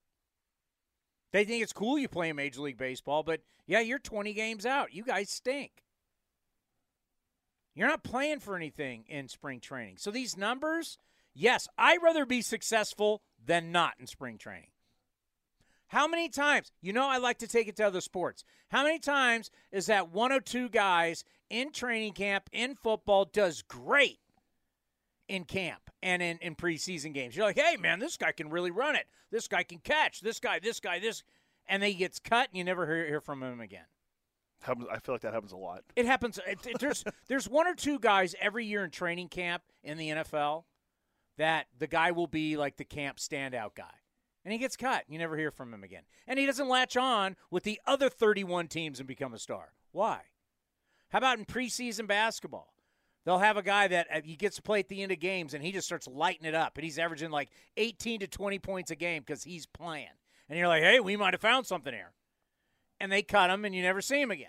They 1.33 1.45
think 1.45 1.63
it's 1.63 1.73
cool 1.73 1.99
you 1.99 2.09
play 2.09 2.31
in 2.31 2.37
Major 2.37 2.63
League 2.63 2.79
Baseball, 2.79 3.23
but 3.23 3.43
yeah, 3.69 3.81
you're 3.81 4.01
20 4.01 4.33
games 4.33 4.67
out. 4.67 4.93
You 4.93 5.05
guys 5.05 5.31
stink. 5.31 5.71
You're 7.77 7.87
not 7.87 8.03
playing 8.03 8.41
for 8.41 8.57
anything 8.57 9.05
in 9.07 9.29
spring 9.29 9.61
training. 9.61 9.99
So 9.99 10.11
these 10.11 10.37
numbers, 10.37 10.99
yes, 11.39 11.68
I'd 11.78 12.03
rather 12.03 12.26
be 12.26 12.43
successful 12.43 13.22
than 13.45 13.72
not 13.72 13.95
in 13.99 14.07
spring 14.07 14.39
training. 14.39 14.70
How 15.89 16.07
many 16.07 16.28
times, 16.28 16.70
you 16.82 16.93
know, 16.93 17.09
I 17.09 17.16
like 17.16 17.39
to 17.39 17.49
take 17.49 17.66
it 17.66 17.76
to 17.76 17.86
other 17.86 18.03
sports. 18.03 18.45
How 18.70 18.82
many 18.82 18.99
times 18.99 19.51
is 19.72 19.86
that 19.86 20.11
one 20.11 20.32
or 20.32 20.41
two 20.41 20.68
guys 20.68 21.24
in 21.49 21.72
training 21.72 22.12
camp, 22.12 22.51
in 22.53 22.74
football, 22.74 23.24
does 23.24 23.62
great? 23.62 24.18
in 25.28 25.45
camp 25.45 25.91
and 26.03 26.22
in, 26.22 26.39
in 26.39 26.55
preseason 26.55 27.12
games. 27.12 27.36
You're 27.36 27.45
like, 27.45 27.59
hey, 27.59 27.76
man, 27.76 27.99
this 27.99 28.16
guy 28.16 28.32
can 28.32 28.51
really 28.51 28.70
run 28.70 28.97
it. 28.97 29.07
This 29.30 29.47
guy 29.47 29.62
can 29.62 29.78
catch. 29.78 30.20
This 30.20 30.41
guy, 30.41 30.59
this 30.59 30.80
guy, 30.80 30.99
this. 30.99 31.22
And 31.68 31.82
then 31.82 31.91
he 31.91 31.97
gets 31.97 32.18
cut 32.18 32.49
and 32.49 32.57
you 32.57 32.64
never 32.64 32.86
hear, 32.86 33.07
hear 33.07 33.20
from 33.20 33.43
him 33.43 33.61
again. 33.61 33.84
I 34.66 34.99
feel 34.99 35.14
like 35.14 35.20
that 35.20 35.34
happens 35.34 35.53
a 35.53 35.57
lot. 35.57 35.82
It 35.95 36.07
happens. 36.07 36.41
It, 36.45 36.66
it, 36.66 36.78
there's 36.80 37.05
there's 37.28 37.49
one 37.49 37.68
or 37.68 37.74
two 37.74 37.99
guys 38.01 38.34
every 38.41 38.66
year 38.66 38.84
in 38.84 38.91
training 38.91 39.28
camp 39.28 39.62
in 39.84 39.99
the 39.99 40.09
NFL 40.09 40.64
that 41.39 41.66
the 41.78 41.86
guy 41.86 42.11
will 42.11 42.26
be 42.26 42.57
like 42.57 42.76
the 42.76 42.84
camp 42.84 43.18
standout 43.18 43.74
guy. 43.74 43.95
And 44.45 44.53
he 44.53 44.59
gets 44.59 44.76
cut. 44.76 45.05
You 45.09 45.18
never 45.18 45.36
hear 45.36 45.51
from 45.51 45.72
him 45.72 45.82
again. 45.82 46.03
And 46.26 46.39
he 46.39 46.47
doesn't 46.47 46.68
latch 46.68 46.97
on 46.97 47.36
with 47.51 47.64
the 47.64 47.80
other 47.86 48.09
31 48.09 48.68
teams 48.68 48.99
and 48.99 49.09
become 49.09 49.34
a 49.34 49.39
star. 49.39 49.72
Why? 49.93 50.20
How 51.11 51.18
about 51.18 51.39
in 51.39 51.45
preseason 51.45 52.07
basketball? 52.07 52.74
They'll 53.24 53.39
have 53.39 53.57
a 53.57 53.62
guy 53.62 53.89
that 53.89 54.07
uh, 54.12 54.20
he 54.24 54.36
gets 54.36 54.57
to 54.57 54.62
play 54.62 54.78
at 54.80 54.89
the 54.89 55.03
end 55.03 55.12
of 55.12 55.20
games 55.20 55.53
and 55.53 55.62
he 55.62 55.72
just 55.72 55.86
starts 55.86 56.07
lighting 56.07 56.47
it 56.47 56.55
up. 56.55 56.76
And 56.76 56.84
he's 56.84 56.99
averaging 56.99 57.30
like 57.30 57.51
18 57.76 58.20
to 58.20 58.26
20 58.26 58.59
points 58.59 58.91
a 58.91 58.97
game 58.97 59.22
because 59.26 59.45
he's 59.45 59.66
playing. 59.66 60.09
And 60.49 60.59
you're 60.59 60.68
like, 60.68 60.82
hey, 60.82 61.01
we 61.01 61.16
might 61.16 61.34
have 61.34 61.41
found 61.41 61.66
something 61.66 61.93
here. 61.93 62.12
And 63.01 63.12
they 63.12 63.22
cut 63.22 63.51
him 63.51 63.64
and 63.64 63.74
you 63.74 63.82
never 63.82 64.01
see 64.01 64.20
him 64.20 64.30
again. 64.30 64.49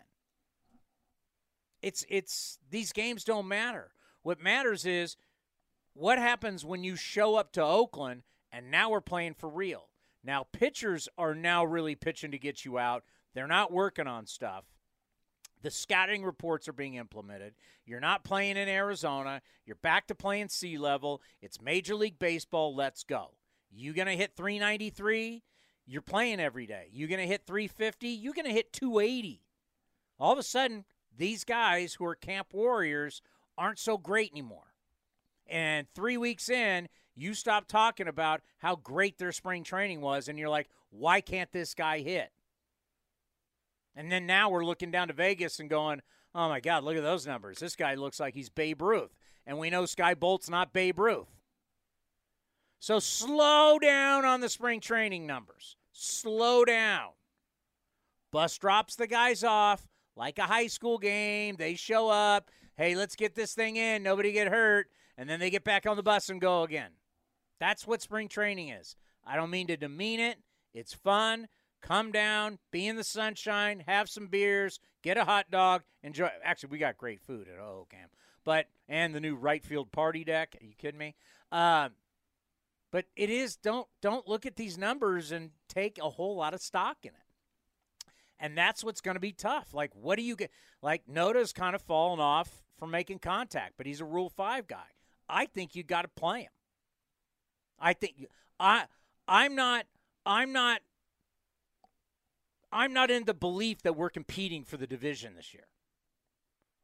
It's 1.82 2.06
it's 2.10 2.58
these 2.70 2.92
games 2.92 3.24
don't 3.24 3.48
matter. 3.48 3.92
What 4.22 4.42
matters 4.42 4.86
is 4.86 5.16
what 6.00 6.18
happens 6.18 6.64
when 6.64 6.84
you 6.84 6.96
show 6.96 7.36
up 7.36 7.52
to 7.52 7.64
Oakland 7.64 8.24
and 8.52 8.72
now 8.72 8.90
we're 8.90 9.02
playing 9.02 9.34
for 9.34 9.50
real. 9.50 9.90
Now 10.24 10.46
pitchers 10.52 11.10
are 11.18 11.36
now 11.36 11.66
really 11.66 11.96
pitching 11.96 12.32
to 12.32 12.40
get 12.40 12.64
you 12.64 12.78
out. 12.78 13.04
They're 13.34 13.48
not 13.48 13.72
working 13.72 14.08
on 14.08 14.26
stuff. 14.26 14.64
The 15.62 15.70
scouting 15.70 16.24
reports 16.24 16.70
are 16.70 16.74
being 16.74 16.96
implemented. 16.96 17.54
You're 17.86 18.00
not 18.00 18.24
playing 18.24 18.56
in 18.56 18.70
Arizona. 18.70 19.42
You're 19.66 19.76
back 19.76 20.08
to 20.08 20.16
playing 20.16 20.48
sea 20.48 20.78
level. 20.78 21.22
It's 21.42 21.62
Major 21.62 21.96
League 21.96 22.18
Baseball. 22.18 22.74
Let's 22.74 23.04
go. 23.04 23.32
You 23.70 23.94
going 23.94 24.08
to 24.08 24.16
hit 24.16 24.38
393? 24.38 25.44
You're 25.86 26.02
playing 26.02 26.40
every 26.40 26.66
day. 26.66 26.88
You 26.94 27.08
going 27.08 27.20
to 27.20 27.28
hit 27.28 27.46
350? 27.46 28.08
You're 28.08 28.34
going 28.34 28.46
to 28.46 28.54
hit 28.54 28.72
280. 28.72 29.44
All 30.18 30.32
of 30.32 30.40
a 30.40 30.44
sudden, 30.44 30.86
these 31.16 31.44
guys 31.44 31.96
who 31.96 32.06
are 32.06 32.16
camp 32.16 32.54
warriors 32.54 33.22
aren't 33.58 33.80
so 33.80 33.98
great 33.98 34.32
anymore. 34.32 34.69
And 35.50 35.88
three 35.96 36.18
weeks 36.18 36.50
in, 36.50 36.88
you 37.16 37.34
stop 37.34 37.68
talking 37.68 38.08
about 38.08 38.42
how 38.60 38.76
great 38.76 39.18
their 39.18 39.32
spring 39.32 39.64
training 39.64 40.02
was, 40.02 40.28
and 40.28 40.38
you're 40.38 40.50
like, 40.50 40.70
why 40.90 41.22
can't 41.22 41.52
this 41.52 41.74
guy 41.74 42.00
hit? 42.00 42.32
And 43.96 44.12
then 44.12 44.26
now 44.26 44.50
we're 44.50 44.66
looking 44.66 44.92
down 44.92 45.08
to 45.08 45.14
Vegas 45.14 45.60
and 45.60 45.70
going, 45.70 46.02
oh 46.34 46.48
my 46.48 46.60
God, 46.60 46.84
look 46.84 46.96
at 46.96 47.04
those 47.04 47.28
numbers. 47.28 47.60
This 47.60 47.76
guy 47.76 47.96
looks 47.96 48.20
like 48.20 48.34
he's 48.34 48.50
Babe 48.50 48.82
Ruth. 48.82 49.14
And 49.46 49.58
we 49.58 49.70
know 49.70 49.86
Skye 49.86 50.14
Bolt's 50.14 50.50
not 50.50 50.74
Babe 50.74 51.00
Ruth. 51.00 51.28
So 52.80 53.00
slow 53.00 53.78
down 53.80 54.24
on 54.24 54.40
the 54.40 54.48
spring 54.48 54.80
training 54.80 55.28
numbers. 55.28 55.76
Slow 55.92 56.64
down. 56.64 57.10
Bus 58.32 58.58
drops 58.58 58.96
the 58.96 59.08
guys 59.08 59.44
off 59.44 59.88
like 60.16 60.38
a 60.38 60.44
high 60.44 60.68
school 60.68 60.98
game. 60.98 61.56
They 61.58 61.76
show 61.76 62.10
up. 62.10 62.52
Hey, 62.78 62.96
let's 62.96 63.16
get 63.16 63.36
this 63.36 63.54
thing 63.54 63.76
in. 63.76 64.04
Nobody 64.04 64.32
get 64.32 64.48
hurt. 64.48 64.88
And 65.20 65.30
then 65.30 65.42
they 65.42 65.50
get 65.50 65.66
back 65.66 65.86
on 65.86 65.98
the 65.98 66.02
bus 66.02 66.30
and 66.30 66.40
go 66.40 66.64
again. 66.64 66.92
That's 67.60 67.86
what 67.86 68.02
spring 68.02 68.30
training 68.30 68.70
is. 68.70 68.96
I 69.28 69.36
don't 69.36 69.50
mean 69.50 69.68
to 69.68 69.76
demean 69.76 70.22
it. 70.22 70.38
It's 70.74 70.94
fun. 70.94 71.50
Come 71.82 72.14
down, 72.14 72.60
be 72.72 72.88
in 72.88 72.96
the 72.96 73.04
sunshine, 73.04 73.84
have 73.86 74.10
some 74.10 74.28
beers, 74.28 74.80
get 75.02 75.18
a 75.18 75.26
hot 75.26 75.52
dog, 75.52 75.84
enjoy. 76.04 76.30
Actually, 76.44 76.72
we 76.72 76.78
got 76.78 76.98
great 76.98 77.22
food 77.22 77.48
at 77.48 77.60
O 77.60 77.88
Camp, 77.90 78.12
but 78.44 78.68
and 78.88 79.14
the 79.14 79.20
new 79.20 79.36
right 79.36 79.64
field 79.64 79.92
party 79.92 80.24
deck. 80.24 80.56
Are 80.60 80.66
you 80.66 80.74
kidding 80.78 80.98
me? 80.98 81.16
Um, 81.52 81.92
but 82.92 83.06
it 83.16 83.30
is 83.30 83.56
don't 83.56 83.88
don't 84.02 84.28
look 84.28 84.46
at 84.46 84.58
these 84.58 84.78
numbers 84.78 85.32
and 85.32 85.52
take 85.70 86.00
a 86.02 86.10
whole 86.10 86.36
lot 86.36 86.54
of 86.54 86.62
stock 86.62 86.98
in 87.04 87.12
it. 87.12 88.06
And 88.42 88.58
that's 88.58 88.84
what's 88.84 89.02
going 89.02 89.16
to 89.16 89.22
be 89.22 89.34
tough. 89.34 89.74
Like, 89.74 89.92
what 89.94 90.18
do 90.18 90.22
you 90.24 90.36
get? 90.36 90.52
Like, 90.82 91.04
Noda's 91.08 91.54
kind 91.54 91.76
of 91.76 91.82
fallen 91.82 92.20
off 92.20 92.64
from 92.78 92.92
making 92.92 93.20
contact, 93.20 93.76
but 93.78 93.86
he's 93.86 94.02
a 94.02 94.06
Rule 94.06 94.30
Five 94.30 94.68
guy. 94.68 94.88
I 95.30 95.46
think 95.46 95.76
you 95.76 95.84
got 95.84 96.02
to 96.02 96.08
play 96.08 96.42
him. 96.42 96.52
I 97.80 97.94
think 97.94 98.28
I 98.60 98.86
I'm 99.28 99.56
not 99.56 99.86
I'm 100.26 100.52
not 100.52 100.82
I'm 102.72 102.94
not 102.94 103.10
in 103.12 103.26
the 103.26 103.34
belief 103.34 103.82
that 103.84 103.96
we're 103.96 104.10
competing 104.10 104.64
for 104.64 104.78
the 104.78 104.88
division 104.88 105.36
this 105.36 105.54
year. 105.54 105.68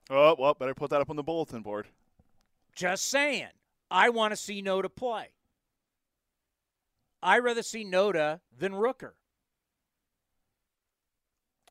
Oh, 0.09 0.35
well, 0.37 0.53
better 0.53 0.73
put 0.73 0.91
that 0.91 1.01
up 1.01 1.09
on 1.09 1.15
the 1.15 1.23
bulletin 1.23 1.61
board. 1.61 1.87
Just 2.75 3.09
saying. 3.09 3.49
I 3.89 4.09
want 4.09 4.31
to 4.31 4.37
see 4.37 4.61
Noda 4.63 4.93
play. 4.93 5.29
I 7.21 7.39
rather 7.39 7.63
see 7.63 7.85
Noda 7.85 8.41
than 8.55 8.73
Rooker. 8.73 9.11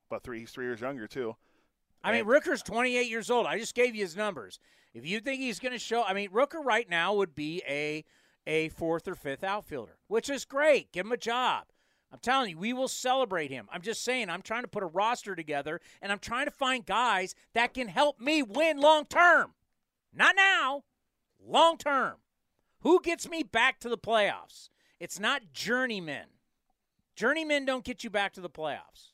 But 0.09 0.23
three, 0.23 0.41
he's 0.41 0.51
three 0.51 0.65
years 0.65 0.81
younger 0.81 1.07
too. 1.07 1.37
I 2.05 2.13
mean, 2.13 2.27
Rooker's 2.27 2.63
28 2.63 3.09
years 3.09 3.31
old. 3.31 3.47
I 3.47 3.59
just 3.59 3.75
gave 3.75 3.95
you 3.95 4.03
his 4.03 4.17
numbers. 4.17 4.61
If 4.93 5.07
you 5.07 5.21
think 5.21 5.41
he's 5.41 5.59
going 5.59 5.73
to 5.73 5.79
show, 5.79 6.05
I 6.05 6.13
mean, 6.13 6.31
Rooker 6.31 6.63
right 6.65 6.89
now 6.89 7.15
would 7.15 7.35
be 7.35 7.63
a 7.69 8.05
a 8.47 8.69
fourth 8.69 9.09
or 9.09 9.15
fifth 9.15 9.43
outfielder, 9.43 9.97
which 10.07 10.29
is 10.29 10.45
great. 10.45 10.93
Give 10.93 11.07
him 11.07 11.13
a 11.13 11.17
job. 11.17 11.65
I'm 12.13 12.19
telling 12.21 12.51
you, 12.51 12.59
we 12.59 12.73
will 12.73 12.89
celebrate 12.89 13.51
him. 13.51 13.69
I'm 13.73 13.81
just 13.81 14.05
saying, 14.05 14.29
I'm 14.31 14.43
trying 14.43 14.63
to 14.63 14.69
put 14.69 14.83
a 14.83 14.87
roster 14.87 15.35
together 15.35 15.81
and 16.01 16.13
I'm 16.13 16.19
trying 16.19 16.45
to 16.45 16.53
find 16.53 16.85
guys 16.85 17.35
that 17.55 17.75
can 17.75 17.89
help 17.89 18.21
me 18.21 18.43
win 18.43 18.81
long 18.81 19.07
term. 19.07 19.55
Not 20.13 20.37
now, 20.37 20.85
long 21.45 21.77
term. 21.77 22.17
Who 22.81 23.01
gets 23.01 23.29
me 23.29 23.43
back 23.43 23.81
to 23.81 23.89
the 23.89 23.99
playoffs? 23.99 24.69
It's 25.01 25.19
not 25.19 25.53
journeymen. 25.53 26.27
Journeymen 27.17 27.65
don't 27.65 27.85
get 27.85 28.05
you 28.05 28.11
back 28.11 28.35
to 28.35 28.41
the 28.41 28.51
playoffs. 28.51 29.14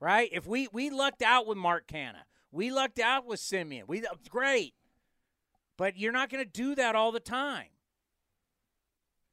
Right? 0.00 0.30
If 0.32 0.46
we 0.46 0.68
we 0.72 0.90
lucked 0.90 1.22
out 1.22 1.46
with 1.46 1.58
Mark 1.58 1.86
Canha, 1.86 2.24
we 2.50 2.70
lucked 2.70 2.98
out 2.98 3.26
with 3.26 3.40
Semien. 3.40 3.86
We 3.86 4.02
great. 4.28 4.74
But 5.76 5.98
you're 5.98 6.12
not 6.12 6.30
going 6.30 6.44
to 6.44 6.50
do 6.50 6.74
that 6.74 6.94
all 6.94 7.12
the 7.12 7.20
time. 7.20 7.68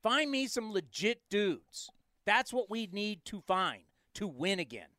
Find 0.01 0.29
me 0.29 0.47
some 0.47 0.71
legit 0.71 1.21
dudes 1.29 1.89
that's 2.27 2.51
what 2.51 2.69
we 2.69 2.89
need 2.91 3.23
to 3.25 3.39
find 3.39 3.83
to 4.15 4.27
win 4.27 4.59
again. 4.59 4.89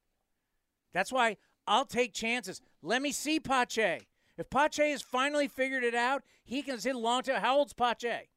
That's 0.94 1.12
why 1.12 1.36
I'll 1.66 1.84
take 1.84 2.14
chances. 2.14 2.62
Let 2.82 3.02
me 3.02 3.12
see 3.12 3.38
Pache. 3.38 4.00
If 4.38 4.48
Pache 4.48 4.90
has 4.90 5.02
finally 5.02 5.46
figured 5.46 5.84
it 5.84 5.94
out, 5.94 6.22
he 6.42 6.62
can 6.62 6.78
hit 6.78 6.96
long 6.96 7.22
time. 7.22 7.42
How 7.42 7.58
old's 7.58 7.74
Pache? 7.74 8.30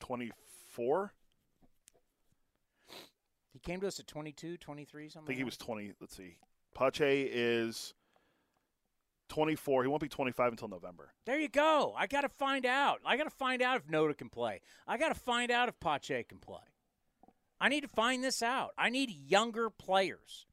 24? 0.00 1.12
He 3.52 3.60
came 3.60 3.80
to 3.80 3.86
us 3.86 4.00
at 4.00 4.08
22, 4.08 4.56
23, 4.56 5.08
something. 5.08 5.24
I 5.24 5.26
think 5.28 5.38
he 5.38 5.44
was 5.44 5.56
20. 5.56 5.92
Let's 6.00 6.16
see. 6.16 6.36
Pache 6.74 7.28
is 7.32 7.94
24. 9.28 9.82
He 9.82 9.88
won't 9.88 10.02
be 10.02 10.08
25 10.08 10.52
until 10.52 10.68
November. 10.68 11.12
There 11.24 11.38
you 11.38 11.48
go. 11.48 11.94
I 11.96 12.06
got 12.06 12.22
to 12.22 12.28
find 12.28 12.66
out. 12.66 13.00
I 13.04 13.16
got 13.16 13.24
to 13.24 13.30
find 13.30 13.62
out 13.62 13.76
if 13.76 13.86
Noda 13.86 14.16
can 14.16 14.28
play. 14.28 14.60
I 14.86 14.98
got 14.98 15.08
to 15.08 15.18
find 15.18 15.50
out 15.50 15.68
if 15.68 15.80
Pache 15.80 16.24
can 16.24 16.38
play. 16.38 16.58
I 17.60 17.68
need 17.68 17.82
to 17.82 17.88
find 17.88 18.22
this 18.24 18.42
out. 18.42 18.70
I 18.76 18.90
need 18.90 19.10
younger 19.10 19.70
players. 19.70 20.46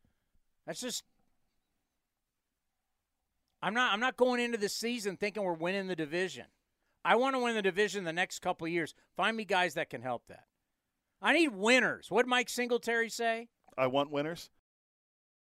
That's 0.66 0.80
just 0.80 1.04
I'm 3.62 3.74
not 3.74 3.94
I'm 3.94 4.00
not 4.00 4.16
going 4.16 4.40
into 4.40 4.58
the 4.58 4.70
season 4.70 5.18
thinking 5.18 5.44
we're 5.44 5.54
winning 5.54 5.88
the 5.88 5.96
division. 5.96 6.46
I 7.04 7.16
want 7.16 7.36
to 7.36 7.40
win 7.40 7.56
the 7.56 7.62
division 7.62 8.04
the 8.04 8.14
next 8.14 8.40
couple 8.40 8.68
years. 8.68 8.94
Find 9.16 9.36
me 9.36 9.46
guys 9.46 9.74
that 9.74 9.90
can 9.90 10.02
help 10.02 10.28
that. 10.28 10.44
I 11.22 11.34
need 11.34 11.50
winners. 11.50 12.10
What 12.10 12.24
did 12.24 12.30
Mike 12.30 12.50
Singletary 12.50 13.10
say? 13.10 13.50
I 13.78 13.88
want 13.88 14.12
winners. 14.12 14.50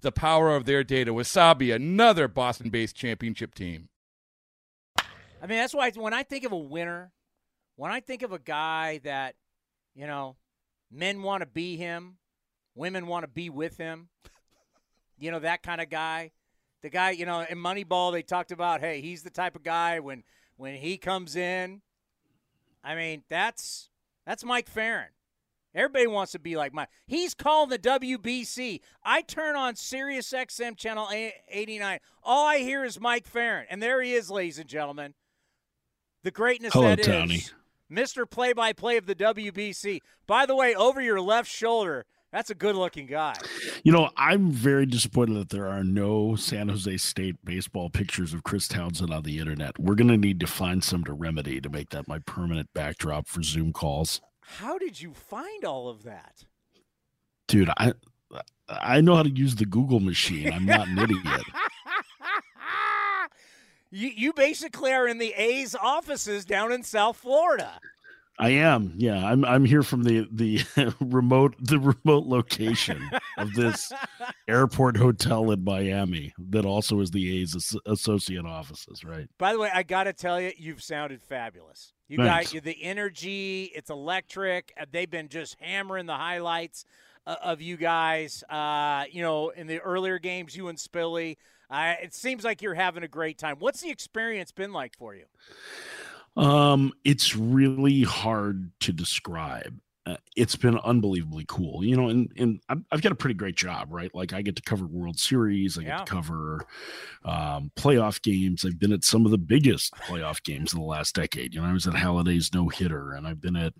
the 0.00 0.12
power 0.12 0.54
of 0.54 0.64
their 0.64 0.84
data. 0.84 1.12
Wasabi, 1.12 1.74
another 1.74 2.28
Boston 2.28 2.70
based 2.70 2.96
championship 2.96 3.54
team. 3.54 3.88
I 5.42 5.46
mean, 5.46 5.58
that's 5.58 5.74
why 5.74 5.90
when 5.92 6.12
I 6.12 6.22
think 6.22 6.44
of 6.44 6.52
a 6.52 6.58
winner, 6.58 7.12
when 7.76 7.90
I 7.90 8.00
think 8.00 8.22
of 8.22 8.32
a 8.32 8.38
guy 8.38 9.00
that, 9.04 9.36
you 9.94 10.06
know, 10.06 10.36
men 10.90 11.22
want 11.22 11.40
to 11.42 11.46
be 11.46 11.76
him, 11.76 12.18
women 12.74 13.06
want 13.06 13.24
to 13.24 13.28
be 13.28 13.48
with 13.48 13.78
him, 13.78 14.08
you 15.18 15.30
know, 15.30 15.38
that 15.38 15.62
kind 15.62 15.80
of 15.80 15.88
guy. 15.88 16.32
The 16.82 16.90
guy, 16.90 17.10
you 17.10 17.26
know, 17.26 17.40
in 17.40 17.58
Moneyball, 17.58 18.12
they 18.12 18.22
talked 18.22 18.52
about, 18.52 18.80
hey, 18.80 19.00
he's 19.02 19.22
the 19.22 19.30
type 19.30 19.54
of 19.54 19.62
guy 19.62 20.00
when 20.00 20.24
when 20.56 20.74
he 20.74 20.96
comes 20.96 21.36
in. 21.36 21.82
I 22.82 22.94
mean, 22.94 23.22
that's 23.28 23.90
that's 24.26 24.44
Mike 24.44 24.68
Ferrin. 24.68 25.08
Everybody 25.74 26.08
wants 26.08 26.32
to 26.32 26.38
be 26.38 26.56
like 26.56 26.74
Mike. 26.74 26.88
He's 27.06 27.34
calling 27.34 27.70
the 27.70 27.78
WBC. 27.78 28.80
I 29.04 29.22
turn 29.22 29.54
on 29.54 29.76
Sirius 29.76 30.32
XM 30.32 30.76
channel 30.76 31.08
89. 31.48 32.00
All 32.22 32.46
I 32.46 32.58
hear 32.58 32.84
is 32.84 33.00
Mike 33.00 33.26
Ferrin, 33.26 33.66
and 33.70 33.82
there 33.82 34.02
he 34.02 34.14
is, 34.14 34.30
ladies 34.30 34.58
and 34.58 34.68
gentlemen. 34.68 35.14
The 36.22 36.30
greatness 36.30 36.72
Hello, 36.72 36.88
that 36.88 37.00
is 37.00 37.06
Tony. 37.06 37.42
Mr. 37.90 38.28
Play-by-Play 38.28 38.96
of 38.96 39.06
the 39.06 39.14
WBC. 39.14 40.00
By 40.26 40.46
the 40.46 40.54
way, 40.54 40.74
over 40.74 41.00
your 41.00 41.20
left 41.20 41.50
shoulder, 41.50 42.04
that's 42.30 42.50
a 42.50 42.54
good-looking 42.54 43.06
guy. 43.06 43.34
You 43.82 43.90
know, 43.90 44.10
I'm 44.16 44.50
very 44.50 44.86
disappointed 44.86 45.34
that 45.34 45.48
there 45.48 45.66
are 45.66 45.82
no 45.82 46.36
San 46.36 46.68
Jose 46.68 46.96
State 46.98 47.36
baseball 47.44 47.90
pictures 47.90 48.34
of 48.34 48.44
Chris 48.44 48.68
Townsend 48.68 49.12
on 49.12 49.22
the 49.22 49.38
internet. 49.38 49.78
We're 49.78 49.96
going 49.96 50.08
to 50.08 50.16
need 50.16 50.40
to 50.40 50.46
find 50.46 50.84
some 50.84 51.04
to 51.04 51.12
remedy 51.12 51.60
to 51.60 51.68
make 51.68 51.90
that 51.90 52.06
my 52.06 52.18
permanent 52.20 52.68
backdrop 52.74 53.26
for 53.26 53.42
Zoom 53.42 53.72
calls. 53.72 54.20
How 54.58 54.78
did 54.78 55.00
you 55.00 55.12
find 55.12 55.64
all 55.64 55.88
of 55.88 56.02
that? 56.02 56.44
Dude, 57.48 57.70
I 57.76 57.92
I 58.68 59.00
know 59.00 59.16
how 59.16 59.22
to 59.22 59.30
use 59.30 59.56
the 59.56 59.66
Google 59.66 60.00
machine. 60.00 60.52
I'm 60.52 60.64
not 60.66 60.88
an 60.88 60.98
idiot. 60.98 61.24
you 63.90 64.08
you 64.08 64.32
basically 64.32 64.92
are 64.92 65.08
in 65.08 65.18
the 65.18 65.32
A's 65.34 65.74
offices 65.74 66.44
down 66.44 66.72
in 66.72 66.82
South 66.82 67.16
Florida. 67.16 67.80
I 68.40 68.50
am. 68.50 68.94
Yeah, 68.96 69.24
I'm 69.24 69.44
I'm 69.44 69.64
here 69.66 69.82
from 69.82 70.02
the 70.04 70.26
the 70.32 70.62
remote 71.00 71.54
the 71.60 71.78
remote 71.78 72.26
location 72.26 73.10
of 73.36 73.52
this 73.52 73.92
airport 74.48 74.96
hotel 74.96 75.50
in 75.50 75.62
Miami 75.62 76.32
that 76.50 76.64
also 76.64 77.00
is 77.00 77.10
the 77.10 77.40
A's 77.42 77.54
as- 77.54 77.76
associate 77.84 78.46
offices, 78.46 79.04
right? 79.04 79.28
By 79.38 79.52
the 79.52 79.58
way, 79.58 79.70
I 79.72 79.82
got 79.82 80.04
to 80.04 80.14
tell 80.14 80.40
you, 80.40 80.52
you've 80.56 80.82
sounded 80.82 81.22
fabulous. 81.22 81.92
You 82.08 82.16
Thanks. 82.16 82.52
got 82.54 82.62
the 82.64 82.82
energy; 82.82 83.70
it's 83.74 83.90
electric. 83.90 84.72
Uh, 84.80 84.86
They've 84.90 85.10
been 85.10 85.28
just 85.28 85.56
hammering 85.60 86.06
the 86.06 86.16
highlights 86.16 86.86
uh, 87.26 87.36
of 87.42 87.60
you 87.60 87.76
guys. 87.76 88.42
Uh, 88.48 89.04
you 89.12 89.22
know, 89.22 89.50
in 89.50 89.66
the 89.66 89.80
earlier 89.80 90.18
games, 90.18 90.56
you 90.56 90.68
and 90.68 90.78
Spilly. 90.78 91.36
Uh, 91.68 91.94
it 92.02 92.12
seems 92.12 92.42
like 92.42 92.62
you're 92.62 92.74
having 92.74 93.04
a 93.04 93.08
great 93.08 93.38
time. 93.38 93.54
What's 93.60 93.80
the 93.80 93.90
experience 93.90 94.50
been 94.50 94.72
like 94.72 94.96
for 94.96 95.14
you? 95.14 95.26
Um, 96.36 96.92
it's 97.04 97.36
really 97.36 98.02
hard 98.02 98.70
to 98.80 98.92
describe. 98.92 99.78
Uh, 100.10 100.16
it's 100.36 100.56
been 100.56 100.78
unbelievably 100.78 101.44
cool, 101.48 101.84
you 101.84 101.96
know, 101.96 102.08
and 102.08 102.32
and 102.36 102.60
I've, 102.68 102.82
I've 102.90 103.02
got 103.02 103.12
a 103.12 103.16
pretty 103.16 103.34
great 103.34 103.56
job, 103.56 103.88
right? 103.90 104.10
Like 104.14 104.32
I 104.32 104.42
get 104.42 104.56
to 104.56 104.62
cover 104.62 104.86
World 104.86 105.18
Series, 105.18 105.76
I 105.78 105.82
get 105.82 105.88
Yeah. 105.88 105.98
to 105.98 106.04
cover 106.04 106.66
um, 107.24 107.70
playoff 107.76 108.22
games. 108.22 108.64
I've 108.64 108.78
been 108.78 108.92
at 108.92 109.04
some 109.04 109.24
of 109.24 109.30
the 109.30 109.38
biggest 109.38 109.92
playoff 109.94 110.42
games 110.42 110.72
in 110.72 110.78
the 110.80 110.84
last 110.86 111.14
decade. 111.14 111.54
You 111.54 111.60
know, 111.60 111.68
I 111.68 111.72
was 111.72 111.86
at 111.86 111.94
Halladay's 111.94 112.54
no 112.54 112.68
hitter, 112.68 113.12
and 113.12 113.26
I've 113.26 113.40
been 113.40 113.56
at, 113.56 113.74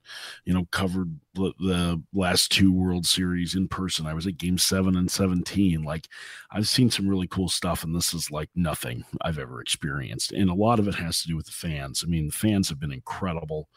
you 0.45 0.53
know, 0.53 0.67
covered 0.71 1.19
the, 1.35 1.53
the 1.61 2.03
last 2.13 2.51
two 2.53 2.73
World 2.73 3.07
Series 3.07 3.55
in 3.55 3.69
person. 3.69 4.07
I 4.07 4.15
was 4.15 4.27
at 4.27 4.37
Game 4.37 4.59
Seven 4.59 4.97
and 4.97 5.11
Seventeen. 5.11 5.83
Like 5.83 6.09
I've 6.51 6.69
seen 6.69 6.91
some 6.91 7.09
really 7.09 7.29
cool 7.29 7.49
stuff, 7.49 7.85
and 7.85 7.95
this 7.95 8.13
is 8.13 8.31
like 8.31 8.51
nothing 8.55 9.05
I've 9.23 9.39
ever 9.39 9.61
experienced. 9.61 10.33
And 10.33 10.51
a 10.51 10.55
lot 10.55 10.79
of 10.79 10.89
it 10.89 10.95
has 10.97 11.23
to 11.23 11.29
do 11.29 11.37
with 11.37 11.47
the 11.47 11.53
fans. 11.53 12.05
I 12.05 12.11
mean, 12.11 12.27
the 12.27 12.33
fans 12.33 12.69
have 12.69 12.81
been 12.81 12.93
incredible, 12.93 13.69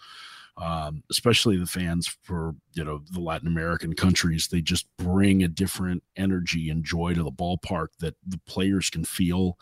um, 0.57 1.03
especially 1.09 1.57
the 1.57 1.65
fans 1.65 2.15
for 2.21 2.55
you 2.73 2.83
know 2.83 3.01
the 3.11 3.19
Latin 3.19 3.47
American 3.47 3.93
countries. 3.93 4.47
They 4.47 4.61
just 4.61 4.85
bring 4.97 5.43
a 5.43 5.47
different 5.47 6.03
energy 6.15 6.69
and 6.69 6.83
joy 6.83 7.13
to 7.15 7.23
the 7.23 7.31
ballpark 7.31 7.87
that 7.99 8.15
the 8.27 8.39
players 8.45 8.89
can 8.89 9.03
feel, 9.03 9.57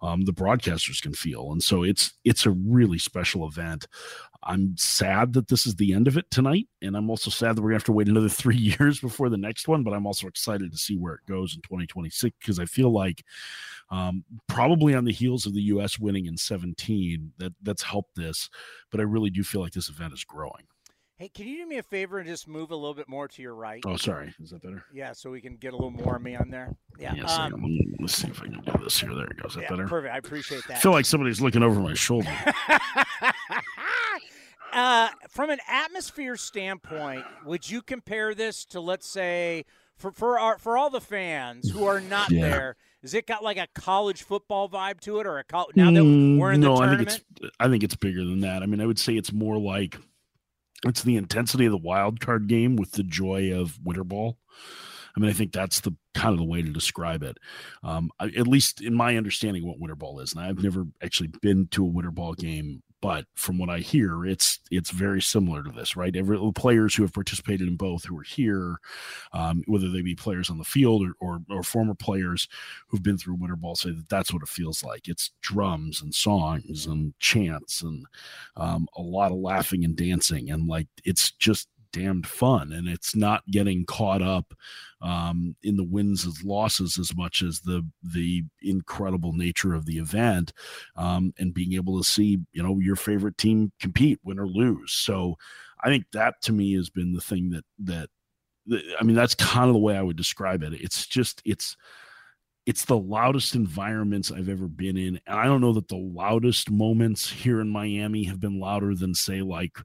um, 0.00 0.22
the 0.22 0.32
broadcasters 0.32 1.02
can 1.02 1.14
feel, 1.14 1.50
and 1.50 1.62
so 1.62 1.82
it's 1.82 2.12
it's 2.24 2.46
a 2.46 2.50
really 2.50 2.98
special 2.98 3.46
event. 3.46 3.88
I'm 4.46 4.76
sad 4.76 5.32
that 5.32 5.48
this 5.48 5.66
is 5.66 5.74
the 5.74 5.92
end 5.92 6.06
of 6.06 6.16
it 6.16 6.30
tonight, 6.30 6.68
and 6.80 6.96
I'm 6.96 7.10
also 7.10 7.30
sad 7.30 7.56
that 7.56 7.62
we're 7.62 7.70
gonna 7.70 7.76
have 7.76 7.84
to 7.84 7.92
wait 7.92 8.08
another 8.08 8.28
three 8.30 8.56
years 8.56 9.00
before 9.00 9.28
the 9.28 9.36
next 9.36 9.68
one. 9.68 9.82
But 9.82 9.92
I'm 9.92 10.06
also 10.06 10.26
excited 10.28 10.70
to 10.70 10.78
see 10.78 10.96
where 10.96 11.14
it 11.14 11.26
goes 11.28 11.54
in 11.54 11.62
2026 11.62 12.36
because 12.40 12.58
I 12.58 12.64
feel 12.64 12.90
like 12.90 13.24
um, 13.90 14.24
probably 14.46 14.94
on 14.94 15.04
the 15.04 15.12
heels 15.12 15.46
of 15.46 15.54
the 15.54 15.62
U.S. 15.62 15.98
winning 15.98 16.26
in 16.26 16.36
17, 16.36 17.32
that 17.38 17.52
that's 17.62 17.82
helped 17.82 18.14
this. 18.14 18.48
But 18.90 19.00
I 19.00 19.04
really 19.04 19.30
do 19.30 19.42
feel 19.42 19.60
like 19.60 19.72
this 19.72 19.88
event 19.88 20.14
is 20.14 20.24
growing. 20.24 20.66
Hey, 21.18 21.30
can 21.30 21.46
you 21.46 21.56
do 21.56 21.66
me 21.66 21.78
a 21.78 21.82
favor 21.82 22.18
and 22.18 22.28
just 22.28 22.46
move 22.46 22.70
a 22.72 22.76
little 22.76 22.92
bit 22.92 23.08
more 23.08 23.26
to 23.26 23.40
your 23.40 23.54
right? 23.54 23.82
Oh, 23.86 23.96
sorry, 23.96 24.34
is 24.38 24.50
that 24.50 24.62
better? 24.62 24.84
Yeah, 24.92 25.14
so 25.14 25.30
we 25.30 25.40
can 25.40 25.56
get 25.56 25.72
a 25.72 25.76
little 25.76 25.90
more 25.90 26.16
of 26.16 26.22
me 26.22 26.36
on 26.36 26.50
there. 26.50 26.76
Yeah. 26.98 27.14
Yes. 27.14 27.38
um, 27.38 27.52
let 27.52 28.00
let's 28.00 28.14
see 28.16 28.28
if 28.28 28.42
I 28.42 28.44
can 28.44 28.60
do 28.60 28.84
this 28.84 29.00
here. 29.00 29.14
There 29.14 29.24
it 29.24 29.42
goes. 29.42 29.52
Is 29.52 29.56
that 29.56 29.62
yeah, 29.62 29.70
better? 29.70 29.88
perfect. 29.88 30.14
I 30.14 30.18
appreciate 30.18 30.62
that. 30.68 30.76
I 30.76 30.80
feel 30.80 30.92
like 30.92 31.06
somebody's 31.06 31.40
looking 31.40 31.62
over 31.62 31.80
my 31.80 31.94
shoulder. 31.94 32.28
uh, 34.76 35.08
from 35.28 35.50
an 35.50 35.58
atmosphere 35.68 36.36
standpoint, 36.36 37.24
would 37.44 37.68
you 37.68 37.82
compare 37.82 38.34
this 38.34 38.64
to, 38.66 38.80
let's 38.80 39.08
say, 39.08 39.64
for 39.96 40.12
for 40.12 40.38
our 40.38 40.58
for 40.58 40.76
all 40.76 40.90
the 40.90 41.00
fans 41.00 41.70
who 41.70 41.84
are 41.84 42.00
not 42.00 42.30
Yeah. 42.30 42.42
there? 42.42 42.76
Is 43.02 43.14
it 43.14 43.26
got 43.26 43.42
like 43.42 43.56
a 43.56 43.66
college 43.74 44.22
football 44.22 44.68
vibe 44.68 45.00
to 45.00 45.20
it, 45.20 45.26
or 45.26 45.38
a 45.38 45.44
col- 45.44 45.70
now 45.74 45.90
that 45.90 46.00
Mm, 46.02 46.38
we're 46.38 46.52
in 46.52 46.60
the 46.60 46.66
no, 46.66 46.76
I 46.76 46.88
think 46.96 47.02
it's 47.08 47.20
I 47.60 47.68
think 47.68 47.82
it's 47.82 47.96
bigger 47.96 48.24
than 48.24 48.40
that. 48.40 48.62
I 48.62 48.66
mean, 48.66 48.80
I 48.80 48.86
would 48.86 48.98
say 48.98 49.14
it's 49.14 49.32
more 49.32 49.56
like 49.58 49.96
it's 50.84 51.02
the 51.02 51.16
intensity 51.16 51.64
of 51.66 51.72
the 51.72 51.78
wild 51.78 52.20
card 52.20 52.48
game 52.48 52.76
with 52.76 52.92
the 52.92 53.02
joy 53.02 53.52
of 53.58 53.78
winter 53.82 54.04
ball. 54.04 54.38
I 55.16 55.20
mean, 55.20 55.30
I 55.30 55.32
think 55.32 55.52
that's 55.52 55.80
the 55.80 55.94
kind 56.14 56.32
of 56.32 56.38
the 56.38 56.44
way 56.44 56.62
to 56.62 56.70
describe 56.70 57.22
it. 57.22 57.38
Um, 57.82 58.10
at 58.20 58.46
least 58.46 58.80
in 58.80 58.94
my 58.94 59.16
understanding 59.16 59.62
of 59.62 59.68
what 59.68 59.80
winter 59.80 59.94
ball 59.94 60.20
is. 60.20 60.32
And 60.32 60.42
I've 60.42 60.62
never 60.62 60.86
actually 61.02 61.30
been 61.40 61.68
to 61.68 61.84
a 61.84 61.88
winter 61.88 62.10
ball 62.10 62.34
game, 62.34 62.82
but 63.00 63.26
from 63.34 63.58
what 63.58 63.70
I 63.70 63.78
hear, 63.78 64.24
it's 64.24 64.58
it's 64.70 64.90
very 64.90 65.20
similar 65.22 65.62
to 65.62 65.70
this, 65.70 65.96
right? 65.96 66.16
Every 66.16 66.38
players 66.52 66.94
who 66.94 67.02
have 67.02 67.12
participated 67.12 67.68
in 67.68 67.76
both 67.76 68.04
who 68.04 68.18
are 68.18 68.22
here, 68.22 68.78
um, 69.32 69.62
whether 69.66 69.90
they 69.90 70.02
be 70.02 70.14
players 70.14 70.50
on 70.50 70.58
the 70.58 70.64
field 70.64 71.06
or, 71.06 71.12
or 71.20 71.40
or 71.50 71.62
former 71.62 71.94
players 71.94 72.48
who've 72.88 73.02
been 73.02 73.18
through 73.18 73.34
winter 73.34 73.56
ball, 73.56 73.76
say 73.76 73.90
that 73.90 74.08
that's 74.08 74.32
what 74.32 74.42
it 74.42 74.48
feels 74.48 74.82
like. 74.82 75.08
It's 75.08 75.30
drums 75.42 76.02
and 76.02 76.14
songs 76.14 76.86
and 76.86 77.12
chants 77.20 77.82
and 77.82 78.06
um, 78.56 78.88
a 78.96 79.02
lot 79.02 79.30
of 79.30 79.38
laughing 79.38 79.84
and 79.84 79.94
dancing, 79.94 80.50
and 80.50 80.66
like 80.66 80.88
it's 81.04 81.30
just 81.32 81.68
damned 81.92 82.26
fun 82.26 82.72
and 82.72 82.88
it's 82.88 83.16
not 83.16 83.46
getting 83.46 83.84
caught 83.86 84.20
up 84.20 84.52
um, 85.02 85.54
in 85.62 85.76
the 85.76 85.84
wins 85.84 86.24
and 86.24 86.34
losses 86.42 86.98
as 86.98 87.14
much 87.16 87.42
as 87.42 87.60
the 87.60 87.86
the 88.02 88.44
incredible 88.62 89.32
nature 89.32 89.74
of 89.74 89.86
the 89.86 89.98
event 89.98 90.52
um, 90.96 91.32
and 91.38 91.54
being 91.54 91.74
able 91.74 91.98
to 91.98 92.04
see 92.04 92.38
you 92.52 92.62
know 92.62 92.78
your 92.78 92.96
favorite 92.96 93.38
team 93.38 93.72
compete 93.80 94.18
win 94.24 94.38
or 94.38 94.46
lose 94.46 94.92
so 94.92 95.36
i 95.84 95.88
think 95.88 96.04
that 96.12 96.40
to 96.42 96.52
me 96.52 96.74
has 96.74 96.90
been 96.90 97.12
the 97.12 97.20
thing 97.20 97.50
that 97.50 97.64
that 97.78 98.08
i 98.98 99.04
mean 99.04 99.16
that's 99.16 99.34
kind 99.34 99.68
of 99.68 99.74
the 99.74 99.80
way 99.80 99.96
i 99.96 100.02
would 100.02 100.16
describe 100.16 100.62
it 100.62 100.72
it's 100.72 101.06
just 101.06 101.42
it's 101.44 101.76
it's 102.66 102.84
the 102.84 102.98
loudest 102.98 103.54
environments 103.54 104.32
I've 104.32 104.48
ever 104.48 104.66
been 104.66 104.96
in. 104.96 105.20
And 105.26 105.38
I 105.38 105.44
don't 105.44 105.60
know 105.60 105.72
that 105.74 105.86
the 105.86 105.96
loudest 105.96 106.68
moments 106.68 107.30
here 107.30 107.60
in 107.60 107.68
Miami 107.68 108.24
have 108.24 108.40
been 108.40 108.58
louder 108.58 108.94
than 108.94 109.14
say 109.14 109.40
like 109.40 109.78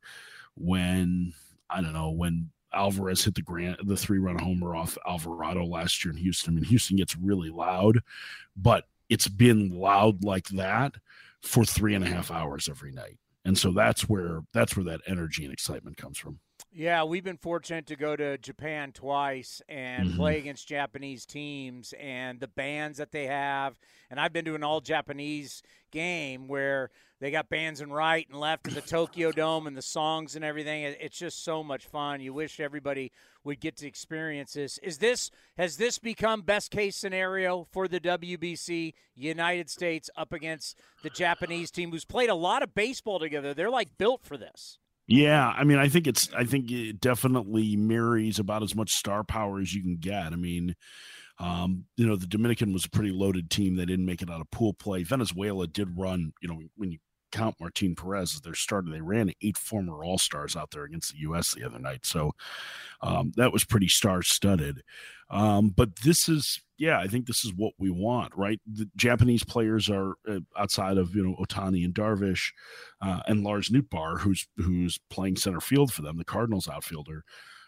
when 0.55 1.34
I 1.70 1.82
don't 1.82 1.93
know, 1.93 2.09
when 2.09 2.49
Alvarez 2.74 3.24
hit 3.24 3.36
the 3.36 3.41
grand 3.41 3.78
the 3.84 3.97
three 3.97 4.19
run 4.19 4.38
homer 4.38 4.76
off 4.76 4.97
Alvarado 5.07 5.65
last 5.65 6.03
year 6.03 6.13
in 6.13 6.17
Houston. 6.17 6.53
I 6.53 6.55
mean, 6.55 6.63
Houston 6.65 6.97
gets 6.97 7.17
really 7.17 7.49
loud, 7.49 7.99
but 8.55 8.86
it's 9.09 9.28
been 9.28 9.69
loud 9.69 10.24
like 10.24 10.47
that 10.49 10.95
for 11.41 11.65
three 11.65 11.95
and 11.95 12.03
a 12.03 12.07
half 12.07 12.32
hours 12.32 12.69
every 12.69 12.91
night. 12.91 13.17
And 13.45 13.57
so 13.57 13.72
that's 13.72 14.07
where 14.07 14.41
that's 14.53 14.76
where 14.76 14.86
that 14.86 15.01
energy 15.07 15.43
and 15.43 15.53
excitement 15.53 15.97
comes 15.97 16.17
from. 16.17 16.39
Yeah, 16.74 17.03
we've 17.03 17.24
been 17.24 17.36
fortunate 17.38 17.86
to 17.88 17.97
go 17.97 18.15
to 18.15 18.38
Japan 18.38 18.93
twice 18.93 19.61
and 19.67 20.11
Mhm. 20.11 20.15
play 20.15 20.38
against 20.39 20.69
Japanese 20.69 21.26
teams 21.26 21.91
and 21.99 22.39
the 22.39 22.47
bands 22.47 22.97
that 22.97 23.11
they 23.11 23.28
have. 23.28 23.76
And 24.09 24.22
I've 24.22 24.32
been 24.32 24.45
to 24.45 24.55
an 24.55 24.63
all 24.63 24.80
Japanese 24.80 25.63
game 25.91 26.47
where 26.47 26.89
they 27.19 27.30
got 27.30 27.49
bands 27.49 27.82
in 27.82 27.91
right 27.91 28.26
and 28.30 28.39
left 28.39 28.67
of 28.67 28.74
the 28.74 28.82
Tokyo 28.82 29.32
Dome 29.34 29.67
and 29.67 29.76
the 29.76 29.82
songs 29.82 30.34
and 30.38 30.45
everything. 30.45 30.84
It's 30.84 31.17
just 31.17 31.43
so 31.43 31.61
much 31.61 31.86
fun. 31.86 32.22
You 32.22 32.34
wish 32.34 32.61
everybody 32.61 33.11
would 33.43 33.59
get 33.59 33.76
to 33.78 33.88
experience 33.88 34.53
this. 34.53 34.78
Is 34.78 34.99
this 34.99 35.30
has 35.57 35.76
this 35.76 35.99
become 35.99 36.41
best 36.41 36.72
case 36.72 36.95
scenario 36.95 37.65
for 37.65 37.89
the 37.89 37.99
WBC 37.99 38.93
United 39.13 39.69
States 39.69 40.09
up 40.15 40.32
against 40.32 40.78
the 41.03 41.09
Japanese 41.09 41.69
team 41.69 41.91
who's 41.91 42.05
played 42.05 42.30
a 42.30 42.36
lot 42.36 42.63
of 42.63 42.74
baseball 42.74 43.19
together? 43.19 43.53
They're 43.53 43.69
like 43.69 43.97
built 43.97 44.24
for 44.24 44.38
this. 44.38 44.78
Yeah, 45.12 45.45
I 45.45 45.66
mean, 45.66 45.78
I 45.78 45.89
think 45.89 46.07
it's, 46.07 46.30
I 46.34 46.45
think 46.45 46.72
it 46.72 47.01
definitely 47.01 47.76
marries 47.76 48.39
about 48.39 48.64
as 48.64 48.74
much 48.76 48.91
star 48.91 49.26
power 49.26 49.59
as 49.59 49.74
you 49.74 49.82
can 49.82 49.97
get. 49.97 50.28
I 50.32 50.38
mean, 50.38 50.74
um, 51.38 51.84
you 51.97 52.07
know, 52.07 52.16
the 52.16 52.28
Dominican 52.28 52.72
was 52.72 52.86
a 52.86 52.89
pretty 52.89 53.12
loaded 53.12 53.49
team. 53.49 53.76
They 53.76 53.86
didn't 53.86 54.05
make 54.05 54.22
it 54.22 54.30
out 54.30 54.39
of 54.39 54.49
pool 54.51 54.74
play. 54.74 55.03
Venezuela 55.03 55.68
did 55.68 55.97
run, 55.97 56.32
you 56.41 56.47
know, 56.47 56.62
when 56.78 56.93
you 56.93 56.99
count 57.32 57.55
Martin 57.59 57.95
Perez 57.95 58.36
as 58.36 58.41
their 58.41 58.53
starter, 58.53 58.91
they 58.91 59.01
ran 59.01 59.32
eight 59.41 59.57
former 59.57 60.03
All 60.03 60.17
Stars 60.17 60.55
out 60.55 60.71
there 60.71 60.84
against 60.84 61.13
the 61.13 61.19
U.S. 61.19 61.53
the 61.53 61.65
other 61.65 61.79
night. 61.79 62.05
So 62.05 62.34
um, 63.01 63.32
that 63.36 63.53
was 63.53 63.63
pretty 63.63 63.88
star 63.88 64.21
studded. 64.21 64.84
Um, 65.29 65.69
but 65.69 65.95
this 65.97 66.27
is, 66.27 66.61
yeah, 66.77 66.99
I 66.99 67.07
think 67.07 67.25
this 67.25 67.45
is 67.45 67.53
what 67.55 67.73
we 67.79 67.89
want, 67.89 68.36
right? 68.36 68.59
The 68.71 68.89
Japanese 68.97 69.43
players 69.43 69.89
are 69.89 70.15
uh, 70.29 70.39
outside 70.57 70.97
of 70.97 71.15
you 71.15 71.23
know 71.23 71.36
Ohtani 71.36 71.86
and 71.86 71.93
Darvish 71.93 72.51
uh, 73.01 73.21
and 73.27 73.43
Lars 73.43 73.69
Nootbaar, 73.69 74.19
who's 74.19 74.47
who's 74.57 74.99
playing 75.09 75.38
center 75.38 75.61
field 75.61 75.93
for 75.93 76.01
them, 76.01 76.17
the 76.17 76.25
Cardinals 76.25 76.67
outfielder. 76.67 77.23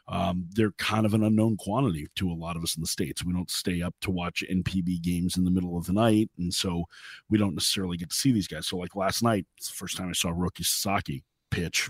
Um, 0.07 0.45
they're 0.51 0.73
kind 0.73 1.05
of 1.05 1.13
an 1.13 1.23
unknown 1.23 1.57
quantity 1.57 2.07
to 2.17 2.29
a 2.29 2.33
lot 2.33 2.57
of 2.57 2.63
us 2.63 2.75
in 2.75 2.81
the 2.81 2.87
states. 2.87 3.23
We 3.23 3.33
don't 3.33 3.49
stay 3.49 3.81
up 3.81 3.95
to 4.01 4.11
watch 4.11 4.43
NPB 4.49 5.01
games 5.01 5.37
in 5.37 5.45
the 5.45 5.51
middle 5.51 5.77
of 5.77 5.85
the 5.85 5.93
night, 5.93 6.29
and 6.37 6.53
so 6.53 6.85
we 7.29 7.37
don't 7.37 7.55
necessarily 7.55 7.97
get 7.97 8.09
to 8.09 8.15
see 8.15 8.31
these 8.31 8.47
guys. 8.47 8.67
So, 8.67 8.77
like 8.77 8.95
last 8.95 9.23
night, 9.23 9.45
it's 9.57 9.69
the 9.69 9.75
first 9.75 9.97
time 9.97 10.09
I 10.09 10.13
saw 10.13 10.29
Roki 10.29 10.65
Sasaki 10.65 11.23
pitch 11.51 11.89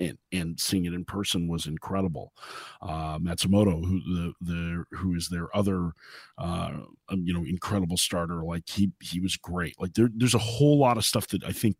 and 0.00 0.18
and 0.32 0.58
seeing 0.58 0.86
it 0.86 0.94
in 0.94 1.04
person 1.04 1.46
was 1.46 1.66
incredible. 1.66 2.32
Uh, 2.82 3.18
Matsumoto, 3.18 3.84
who 3.84 4.00
the 4.00 4.32
the 4.40 4.84
who 4.92 5.14
is 5.14 5.28
their 5.28 5.54
other 5.54 5.92
uh, 6.38 6.78
um, 7.10 7.22
you 7.24 7.34
know 7.34 7.44
incredible 7.44 7.96
starter, 7.96 8.42
like 8.42 8.64
he 8.68 8.90
he 9.00 9.20
was 9.20 9.36
great. 9.36 9.78
Like 9.78 9.94
there 9.94 10.08
there's 10.12 10.34
a 10.34 10.38
whole 10.38 10.78
lot 10.78 10.96
of 10.96 11.04
stuff 11.04 11.28
that 11.28 11.44
I 11.44 11.52
think 11.52 11.76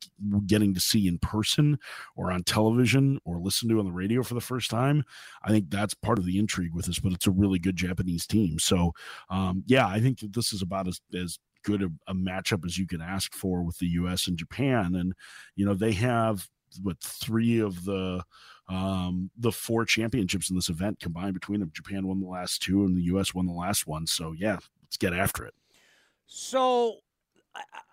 getting 0.47 0.75
to 0.75 0.81
see 0.81 1.09
in 1.09 1.18
person 1.18 1.79
or 2.14 2.31
on 2.31 2.45
television 2.45 3.18
or 3.25 3.41
listen 3.41 3.68
to 3.71 3.79
on 3.79 3.87
the 3.87 3.93
radio 3.93 4.23
for 4.23 4.35
the 4.35 4.41
first 4.41 4.71
time. 4.71 5.03
I 5.43 5.49
think 5.49 5.71
that's 5.71 5.95
part 5.95 6.18
of 6.18 6.27
the 6.27 6.39
intrigue 6.39 6.75
with 6.75 6.87
this, 6.87 7.01
but 7.01 7.12
it's 7.12 7.27
a 7.27 7.33
really 7.33 7.59
good 7.59 7.77
Japanese 7.77 8.27
team. 8.27 8.59
So 8.59 8.93
um, 9.31 9.64
yeah, 9.66 9.89
I 9.89 10.01
think 10.01 10.21
that 10.21 10.35
this 10.35 10.53
is 10.53 10.62
about 10.62 10.87
as 10.87 11.01
as 11.18 11.39
good 11.62 11.83
a, 11.83 11.91
a 12.07 12.14
matchup 12.14 12.64
as 12.64 12.79
you 12.79 12.87
can 12.87 13.01
ask 13.03 13.35
for 13.35 13.62
with 13.62 13.79
the 13.79 13.87
U.S. 13.89 14.27
and 14.27 14.39
Japan, 14.39 14.95
and 14.95 15.14
you 15.57 15.64
know 15.64 15.75
they 15.75 15.93
have 15.93 16.49
what 16.83 17.01
three 17.01 17.59
of 17.59 17.85
the 17.85 18.23
um 18.68 19.31
the 19.37 19.51
four 19.53 19.85
championships 19.85 20.51
in 20.51 20.57
this 20.57 20.68
event 20.68 21.01
combined 21.01 21.35
between 21.35 21.61
them 21.61 21.71
japan 21.75 22.07
won 22.07 22.21
the 22.21 22.27
last 22.29 22.62
two 22.62 22.85
and 22.85 22.97
the 22.97 23.03
us 23.03 23.35
won 23.35 23.47
the 23.47 23.53
last 23.53 23.87
one 23.87 24.07
so 24.07 24.33
yeah 24.33 24.59
let's 24.83 24.97
get 24.97 25.12
after 25.12 25.45
it 25.45 25.55
So 26.27 26.99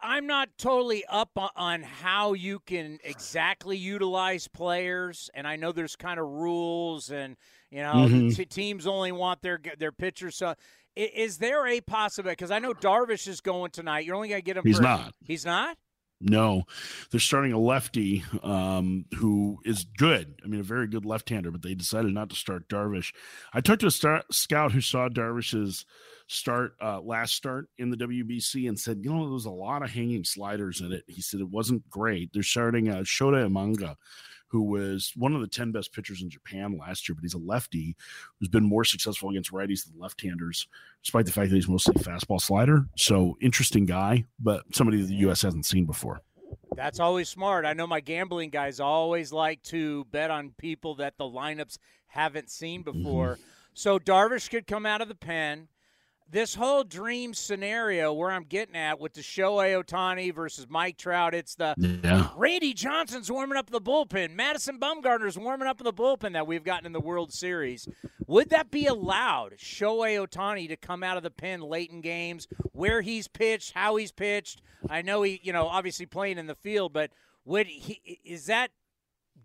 I'm 0.03 0.27
not 0.27 0.49
totally 0.59 1.03
up 1.09 1.31
on, 1.55 1.81
how 1.81 2.33
you 2.33 2.59
can 2.59 2.99
exactly 3.03 3.75
utilize 3.75 4.47
players, 4.47 5.31
and 5.33 5.47
I 5.47 5.55
know 5.55 5.71
there's 5.71 5.95
kind 5.95 6.19
of 6.19 6.27
rules, 6.27 7.09
and 7.09 7.35
you 7.71 7.81
know 7.81 8.07
Mhm. 8.07 8.35
t- 8.35 8.45
teams 8.45 8.85
only 8.85 9.11
want 9.11 9.41
their 9.41 9.59
their 9.79 9.91
pitchers. 9.91 10.35
So, 10.35 10.53
is 10.95 11.39
there 11.39 11.65
a 11.65 11.81
possibility? 11.81 12.33
Because 12.33 12.51
I 12.51 12.59
know 12.59 12.73
Darvish 12.75 13.27
is 13.27 13.41
going 13.41 13.71
tonight. 13.71 14.05
You're 14.05 14.15
only 14.15 14.29
gonna 14.29 14.41
get 14.41 14.57
him. 14.57 14.63
He's 14.63 14.77
for, 14.77 14.83
not. 14.83 15.15
He's 15.23 15.43
not. 15.43 15.75
No 16.19 16.63
they're 17.11 17.19
starting 17.19 17.53
a 17.53 17.59
lefty 17.59 18.23
um 18.43 19.05
who 19.17 19.59
is 19.65 19.85
good. 19.97 20.39
I 20.43 20.47
mean 20.47 20.59
a 20.59 20.63
very 20.63 20.87
good 20.87 21.05
left-hander 21.05 21.51
but 21.51 21.61
they 21.61 21.75
decided 21.75 22.13
not 22.13 22.29
to 22.31 22.35
start 22.35 22.67
darvish. 22.67 23.13
I 23.53 23.61
talked 23.61 23.81
to 23.81 23.87
a 23.87 23.91
star- 23.91 24.23
scout 24.31 24.71
who 24.71 24.81
saw 24.81 25.09
darvish's 25.09 25.85
start 26.27 26.73
uh 26.81 26.99
last 27.01 27.35
start 27.35 27.69
in 27.77 27.89
the 27.89 27.95
wbc 27.95 28.67
and 28.67 28.77
said 28.77 28.99
you 29.01 29.09
know 29.09 29.23
there 29.23 29.33
was 29.33 29.45
a 29.45 29.49
lot 29.49 29.81
of 29.81 29.89
hanging 29.91 30.23
sliders 30.23 30.81
in 30.81 30.91
it. 30.91 31.03
He 31.07 31.21
said 31.21 31.39
it 31.39 31.49
wasn't 31.49 31.89
great. 31.89 32.31
They're 32.33 32.43
starting 32.43 32.89
uh 32.89 32.97
Shota 33.01 33.47
Imanaga 33.47 33.95
who 34.47 34.63
was 34.63 35.13
one 35.15 35.33
of 35.35 35.41
the 35.41 35.47
10 35.47 35.71
best 35.71 35.93
pitchers 35.93 36.21
in 36.21 36.29
Japan 36.29 36.77
last 36.77 37.07
year, 37.07 37.15
but 37.15 37.23
he's 37.23 37.33
a 37.33 37.39
lefty 37.39 37.95
who's 38.39 38.49
been 38.49 38.63
more 38.63 38.83
successful 38.83 39.29
against 39.29 39.51
righties 39.51 39.85
than 39.85 39.99
left-handers, 39.99 40.67
despite 41.03 41.25
the 41.25 41.31
fact 41.31 41.49
that 41.49 41.55
he's 41.55 41.67
mostly 41.67 41.95
fastball 41.95 42.41
slider. 42.41 42.85
So 42.95 43.37
interesting 43.41 43.85
guy, 43.85 44.25
but 44.39 44.63
somebody 44.73 45.01
that 45.01 45.07
the 45.07 45.15
U.S. 45.15 45.41
hasn't 45.41 45.65
seen 45.65 45.85
before. 45.85 46.21
That's 46.75 46.99
always 46.99 47.27
smart. 47.27 47.65
I 47.65 47.73
know 47.73 47.87
my 47.87 47.99
gambling 47.99 48.49
guys 48.49 48.79
always 48.79 49.33
like 49.33 49.61
to 49.63 50.05
bet 50.05 50.31
on 50.31 50.53
people 50.57 50.95
that 50.95 51.17
the 51.17 51.25
lineups 51.25 51.77
haven't 52.07 52.49
seen 52.49 52.83
mm-hmm. 52.83 53.03
before. 53.03 53.39
So 53.73 53.99
Darvish 53.99 54.49
could 54.49 54.67
come 54.67 54.85
out 54.85 55.01
of 55.01 55.07
the 55.07 55.15
pen. 55.15 55.67
This 56.29 56.55
whole 56.55 56.83
dream 56.83 57.33
scenario 57.33 58.11
where 58.11 58.31
I'm 58.31 58.43
getting 58.43 58.75
at 58.75 58.99
with 58.99 59.13
the 59.13 59.21
Shohei 59.21 59.81
Ohtani 59.81 60.33
versus 60.35 60.65
Mike 60.69 60.97
Trout, 60.97 61.33
it's 61.33 61.55
the 61.55 61.73
Yeah. 62.03 62.29
Randy 62.35 62.73
Johnson's 62.73 63.31
warming 63.31 63.57
up 63.57 63.69
the 63.69 63.79
bullpen. 63.79 64.33
Madison 64.35 64.77
Bumgarner's 64.77 65.37
warming 65.37 65.69
up 65.69 65.79
in 65.79 65.85
the 65.85 65.93
bullpen 65.93 66.33
that 66.33 66.45
we've 66.45 66.65
gotten 66.65 66.85
in 66.85 66.91
the 66.91 66.99
World 66.99 67.31
Series. 67.31 67.87
Would 68.27 68.49
that 68.49 68.69
be 68.69 68.87
allowed, 68.87 69.53
Shohei 69.57 70.17
Ohtani, 70.27 70.67
to 70.67 70.75
come 70.75 71.01
out 71.01 71.15
of 71.15 71.23
the 71.23 71.31
pen 71.31 71.61
late 71.61 71.91
in 71.91 72.01
games, 72.01 72.47
where 72.73 73.01
he's 73.01 73.29
pitched, 73.29 73.71
how 73.71 73.95
he's 73.95 74.11
pitched? 74.11 74.61
I 74.89 75.01
know 75.01 75.21
he, 75.21 75.39
you 75.43 75.53
know, 75.53 75.67
obviously 75.67 76.05
playing 76.05 76.37
in 76.37 76.47
the 76.47 76.55
field, 76.55 76.91
but 76.91 77.11
would 77.45 77.67
he? 77.67 78.19
Is 78.25 78.47
that 78.47 78.71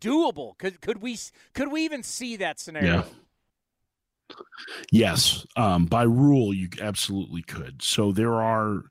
doable? 0.01 0.59
Could 0.59 0.81
could 0.81 1.01
we 1.01 1.17
could 1.55 1.71
we 1.71 1.85
even 1.85 2.03
see 2.03 2.35
that 2.37 2.59
scenario? 2.59 2.97
Yeah. 2.97 3.05
Yes, 4.91 5.47
um, 5.57 5.87
by 5.87 6.03
rule, 6.03 6.55
you 6.55 6.69
absolutely 6.81 7.43
could. 7.43 7.83
So 7.83 8.13
there 8.13 8.35
are 8.35 8.83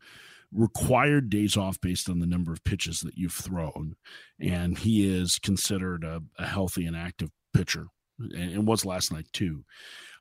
required 0.52 1.30
days 1.30 1.56
off 1.56 1.80
based 1.80 2.10
on 2.10 2.20
the 2.20 2.28
number 2.28 2.52
of 2.52 2.64
pitches 2.64 3.02
that 3.02 3.18
you've 3.18 3.34
thrown, 3.34 3.96
and 4.40 4.78
he 4.78 5.08
is 5.08 5.40
considered 5.40 6.04
a, 6.04 6.22
a 6.38 6.46
healthy 6.46 6.86
and 6.86 6.96
active 6.96 7.30
pitcher, 7.54 7.88
and, 8.20 8.34
and 8.34 8.68
was 8.68 8.86
last 8.86 9.12
night 9.12 9.28
too. 9.32 9.64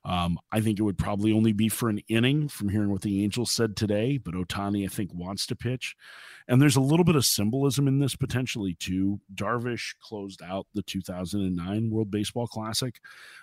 Um, 0.03 0.39
I 0.51 0.61
think 0.61 0.79
it 0.79 0.83
would 0.83 0.97
probably 0.97 1.31
only 1.31 1.53
be 1.53 1.69
for 1.69 1.89
an 1.89 1.99
inning 2.07 2.47
from 2.47 2.69
hearing 2.69 2.89
what 2.89 3.01
the 3.01 3.23
Angels 3.23 3.53
said 3.53 3.75
today, 3.75 4.17
but 4.17 4.33
Ohtani, 4.33 4.83
I 4.83 4.87
think, 4.87 5.13
wants 5.13 5.45
to 5.47 5.55
pitch. 5.55 5.95
And 6.47 6.61
there's 6.61 6.75
a 6.75 6.81
little 6.81 7.05
bit 7.05 7.15
of 7.15 7.25
symbolism 7.25 7.87
in 7.87 7.99
this 7.99 8.15
potentially 8.15 8.73
too. 8.73 9.19
Darvish 9.33 9.93
closed 10.01 10.41
out 10.41 10.65
the 10.73 10.81
2009 10.81 11.91
World 11.91 12.09
Baseball 12.09 12.47
Classic, 12.47 12.99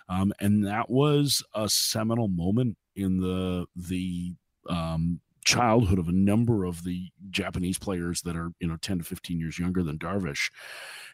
um, 0.09 0.33
and 0.39 0.65
that 0.65 0.89
was 0.89 1.43
a 1.55 1.69
seminal 1.69 2.27
moment 2.27 2.77
in 2.95 3.21
the 3.21 3.65
the 3.75 4.33
um, 4.69 5.21
childhood 5.49 5.97
of 5.97 6.07
a 6.07 6.13
number 6.13 6.63
of 6.63 6.83
the 6.83 7.09
Japanese 7.31 7.79
players 7.79 8.21
that 8.21 8.35
are 8.35 8.51
you 8.59 8.67
know 8.67 8.77
10 8.77 8.99
to 8.99 9.03
15 9.03 9.39
years 9.39 9.57
younger 9.57 9.81
than 9.81 9.97
Darvish, 9.97 10.51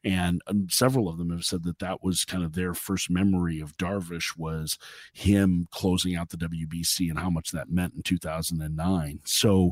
and 0.03 0.41
um, 0.47 0.67
several 0.69 1.07
of 1.07 1.17
them 1.17 1.29
have 1.29 1.45
said 1.45 1.63
that 1.63 1.79
that 1.79 2.03
was 2.03 2.25
kind 2.25 2.43
of 2.43 2.53
their 2.53 2.73
first 2.73 3.09
memory 3.09 3.61
of 3.61 3.77
Darvish 3.77 4.37
was 4.37 4.77
him 5.13 5.67
closing 5.71 6.15
out 6.15 6.29
the 6.29 6.37
WBC 6.37 7.09
and 7.09 7.17
how 7.17 7.29
much 7.29 7.51
that 7.51 7.69
meant 7.69 7.93
in 7.95 8.03
2009. 8.03 9.21
So 9.23 9.71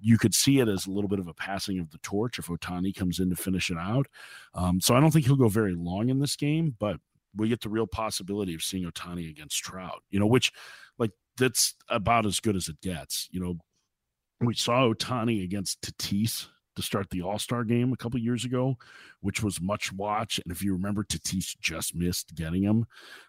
you 0.00 0.16
could 0.16 0.34
see 0.34 0.60
it 0.60 0.68
as 0.68 0.86
a 0.86 0.90
little 0.90 1.08
bit 1.08 1.18
of 1.18 1.28
a 1.28 1.34
passing 1.34 1.80
of 1.80 1.90
the 1.90 1.98
torch 1.98 2.38
if 2.38 2.46
Ohtani 2.46 2.94
comes 2.94 3.18
in 3.18 3.30
to 3.30 3.36
finish 3.36 3.70
it 3.70 3.78
out. 3.78 4.06
Um, 4.54 4.80
so 4.80 4.94
I 4.94 5.00
don't 5.00 5.10
think 5.10 5.26
he'll 5.26 5.36
go 5.36 5.48
very 5.48 5.74
long 5.74 6.08
in 6.08 6.20
this 6.20 6.36
game, 6.36 6.76
but 6.78 6.98
we 7.34 7.48
get 7.48 7.62
the 7.62 7.68
real 7.68 7.86
possibility 7.86 8.54
of 8.54 8.62
seeing 8.62 8.84
Ohtani 8.84 9.28
against 9.28 9.62
Trout, 9.62 10.02
you 10.10 10.20
know, 10.20 10.26
which 10.26 10.52
like 10.98 11.10
that's 11.36 11.74
about 11.88 12.26
as 12.26 12.38
good 12.38 12.54
as 12.54 12.68
it 12.68 12.80
gets. 12.80 13.28
You 13.32 13.40
know, 13.40 13.58
we 14.40 14.54
saw 14.54 14.88
Ohtani 14.92 15.42
against 15.42 15.80
Tatis 15.82 16.48
to 16.76 16.82
start 16.82 17.08
the 17.10 17.22
All 17.22 17.38
Star 17.38 17.64
game 17.64 17.92
a 17.92 17.96
couple 17.96 18.18
years 18.18 18.44
ago, 18.44 18.76
which 19.20 19.42
was 19.42 19.60
much 19.60 19.92
watch. 19.92 20.40
And 20.44 20.52
if 20.52 20.62
you 20.62 20.72
remember, 20.72 21.04
Tatis 21.04 21.56
just 21.60 21.94
missed 21.94 22.34
getting 22.34 22.62
him. 22.62 22.86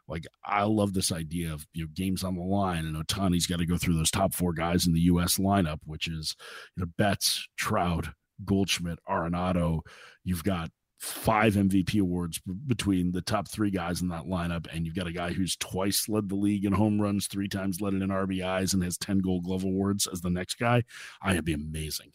Like 0.07 0.25
I 0.43 0.63
love 0.63 0.93
this 0.93 1.11
idea 1.11 1.53
of 1.53 1.65
you 1.73 1.83
know 1.83 1.89
games 1.93 2.23
on 2.23 2.35
the 2.35 2.41
line, 2.41 2.85
and 2.85 2.95
Ohtani's 2.95 3.47
got 3.47 3.59
to 3.59 3.65
go 3.65 3.77
through 3.77 3.95
those 3.95 4.11
top 4.11 4.33
four 4.33 4.53
guys 4.53 4.87
in 4.87 4.93
the 4.93 5.01
U.S. 5.01 5.37
lineup, 5.37 5.79
which 5.85 6.07
is 6.07 6.35
you 6.75 6.83
know 6.83 6.91
Betts, 6.97 7.47
Trout, 7.57 8.07
Goldschmidt, 8.43 8.99
Arenado. 9.07 9.81
You've 10.23 10.43
got 10.43 10.69
five 10.97 11.55
MVP 11.55 11.99
awards 11.99 12.39
between 12.67 13.11
the 13.11 13.21
top 13.21 13.47
three 13.47 13.71
guys 13.71 14.01
in 14.01 14.07
that 14.09 14.25
lineup, 14.25 14.67
and 14.73 14.85
you've 14.85 14.95
got 14.95 15.07
a 15.07 15.11
guy 15.11 15.33
who's 15.33 15.55
twice 15.55 16.07
led 16.07 16.29
the 16.29 16.35
league 16.35 16.65
in 16.65 16.73
home 16.73 17.01
runs, 17.01 17.27
three 17.27 17.47
times 17.47 17.81
led 17.81 17.93
it 17.93 18.01
in 18.01 18.09
RBIs, 18.09 18.73
and 18.73 18.83
has 18.83 18.97
ten 18.97 19.19
Gold 19.19 19.43
Glove 19.43 19.63
awards 19.63 20.07
as 20.07 20.21
the 20.21 20.29
next 20.29 20.55
guy. 20.55 20.83
I 21.21 21.33
would 21.33 21.45
be 21.45 21.53
amazing. 21.53 22.11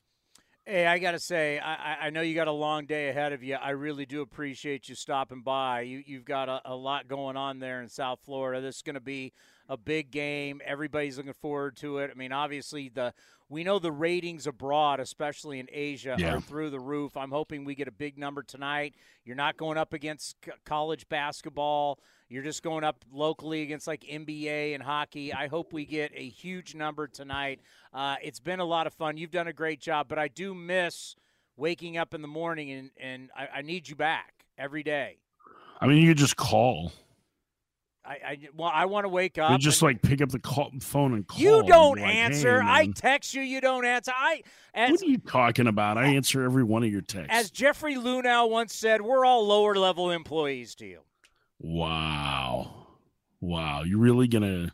Hey, 0.67 0.87
I 0.87 0.99
got 0.99 1.13
to 1.13 1.19
say, 1.19 1.59
I, 1.59 2.07
I 2.07 2.11
know 2.11 2.21
you 2.21 2.35
got 2.35 2.47
a 2.47 2.53
long 2.53 2.87
day 2.87 3.09
ahead 3.09 3.33
of 3.33 3.43
you. 3.43 3.57
I 3.57 3.71
really 3.71 4.07
do 4.07 4.21
appreciate 4.21 4.89
you 4.89 4.95
stopping 4.95 5.43
by. 5.43 5.81
You, 5.81 6.03
you've 6.07 6.25
got 6.25 6.49
a, 6.49 6.61
a 6.65 6.77
lot 6.77 7.09
going 7.09 7.37
on 7.37 7.59
there 7.59 7.83
in 7.83 7.89
South 7.89 8.21
Florida. 8.25 8.61
This 8.61 8.77
is 8.77 8.83
going 8.83 8.95
to 8.95 9.01
be 9.01 9.33
a 9.69 9.77
big 9.77 10.13
game. 10.13 10.61
Everybody's 10.65 11.17
looking 11.17 11.33
forward 11.33 11.77
to 11.79 11.99
it. 11.99 12.11
I 12.13 12.15
mean, 12.17 12.31
obviously, 12.31 12.89
the 12.89 13.15
we 13.51 13.65
know 13.65 13.79
the 13.79 13.93
ratings 13.93 14.47
abroad, 14.47 15.01
especially 15.01 15.59
in 15.59 15.69
Asia, 15.73 16.15
Yeah. 16.19 16.37
are 16.37 16.41
through 16.41 16.71
the 16.71 16.81
roof. 16.81 17.17
I'm 17.17 17.33
hoping 17.33 17.65
we 17.65 17.75
get 17.75 17.89
a 17.89 17.93
big 17.93 18.17
number 18.17 18.43
tonight. 18.43 18.95
You're 19.25 19.37
not 19.37 19.57
going 19.57 19.77
up 19.77 19.93
against 19.93 20.37
c- 20.45 20.53
college 20.65 21.07
basketball. 21.09 21.99
You're 22.29 22.45
just 22.45 22.63
going 22.63 22.85
up 22.85 23.05
locally 23.13 23.63
against 23.63 23.89
like 23.89 24.05
NBA 24.09 24.73
and 24.75 24.83
hockey. 24.83 25.35
I 25.35 25.49
hope 25.49 25.73
we 25.73 25.85
get 25.85 26.13
a 26.15 26.29
huge 26.29 26.77
number 26.77 27.09
tonight. 27.09 27.61
Uh, 27.93 28.15
it's 28.23 28.39
been 28.39 28.61
a 28.61 28.65
lot 28.65 28.87
of 28.87 28.95
fun. 28.95 29.17
You've 29.17 29.33
done 29.33 29.49
a 29.49 29.53
great 29.53 29.81
job, 29.81 30.07
but 30.09 30.17
I 30.19 30.29
do 30.29 30.55
miss 30.55 31.17
waking 31.57 31.97
up 31.99 32.15
in 32.15 32.23
the 32.23 32.29
morning 32.29 32.71
and, 32.71 32.91
and 32.99 33.31
I, 33.37 33.49
I 33.59 33.63
need 33.63 33.89
you 33.89 33.97
back 33.97 34.45
every 34.57 34.85
day. 34.85 35.19
I 35.81 35.89
mean, 35.89 35.99
you 35.99 36.09
could 36.11 36.19
just 36.19 36.37
call. 36.37 36.93
I, 38.05 38.11
I 38.13 38.39
well, 38.55 38.71
I 38.73 38.87
want 38.87 39.05
to 39.05 39.09
wake 39.11 39.37
You 39.37 39.43
up. 39.43 39.61
just 39.61 39.83
and- 39.83 39.89
like 39.89 40.03
pick 40.03 40.23
up 40.23 40.31
the 40.31 40.39
call, 40.39 40.71
phone 40.81 41.13
and 41.15 41.27
call. 41.27 41.39
you 41.39 41.63
don't 41.65 41.99
like, 41.99 42.11
"Hey, 42.11 42.19
answer. 42.19 42.63
I 42.65 42.87
text 42.87 43.35
you. 43.35 43.43
You 43.43 43.61
don't 43.61 43.85
answer. 43.85 44.13
I 44.17 44.43
as 44.75 44.91
what 44.93 45.03
are 45.03 45.07
you 45.07 45.19
talking 45.19 45.67
about? 45.67 45.99
I 45.99 46.07
answer 46.07 46.43
every 46.43 46.65
one 46.65 46.83
of 46.83 46.91
your 46.91 47.03
texts. 47.03 47.29
as 47.31 47.51
Jeffrey 47.51 47.97
Luhnow 47.97 48.49
once 48.51 48.75
said, 48.75 49.03
we're 49.03 49.25
all 49.27 49.47
lower 49.47 49.75
level 49.75 50.11
employees 50.11 50.75
to 50.77 50.87
you. 50.87 51.01
wow, 51.59 52.87
wow, 53.41 53.83
you 53.83 53.99
really 53.99 54.29
gonna 54.29 54.73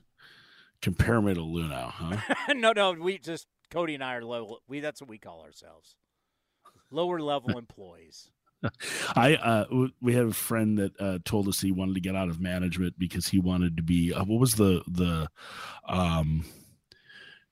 compare 0.82 1.20
me 1.20 1.34
to 1.34 1.40
Luhnow, 1.40 1.90
huh? 1.90 2.16
no, 2.54 2.72
no, 2.72 2.92
we 2.92 3.18
just 3.18 3.46
Cody 3.70 3.94
and 3.94 4.04
I 4.04 4.14
are 4.14 4.24
low. 4.24 4.58
We 4.68 4.80
that's 4.80 5.00
what 5.00 5.10
we 5.10 5.18
call 5.18 5.42
ourselves, 5.42 5.96
lower 6.90 7.18
level 7.20 7.58
employees. 7.58 8.30
I 9.16 9.34
uh, 9.36 9.64
w- 9.64 9.92
we 10.00 10.14
had 10.14 10.26
a 10.26 10.32
friend 10.32 10.78
that 10.78 11.00
uh, 11.00 11.18
told 11.24 11.48
us 11.48 11.60
he 11.60 11.72
wanted 11.72 11.94
to 11.94 12.00
get 12.00 12.16
out 12.16 12.28
of 12.28 12.40
management 12.40 12.98
because 12.98 13.28
he 13.28 13.38
wanted 13.38 13.76
to 13.76 13.82
be 13.82 14.12
uh, 14.12 14.24
what 14.24 14.40
was 14.40 14.54
the 14.54 14.82
the 14.88 15.28
um 15.88 16.44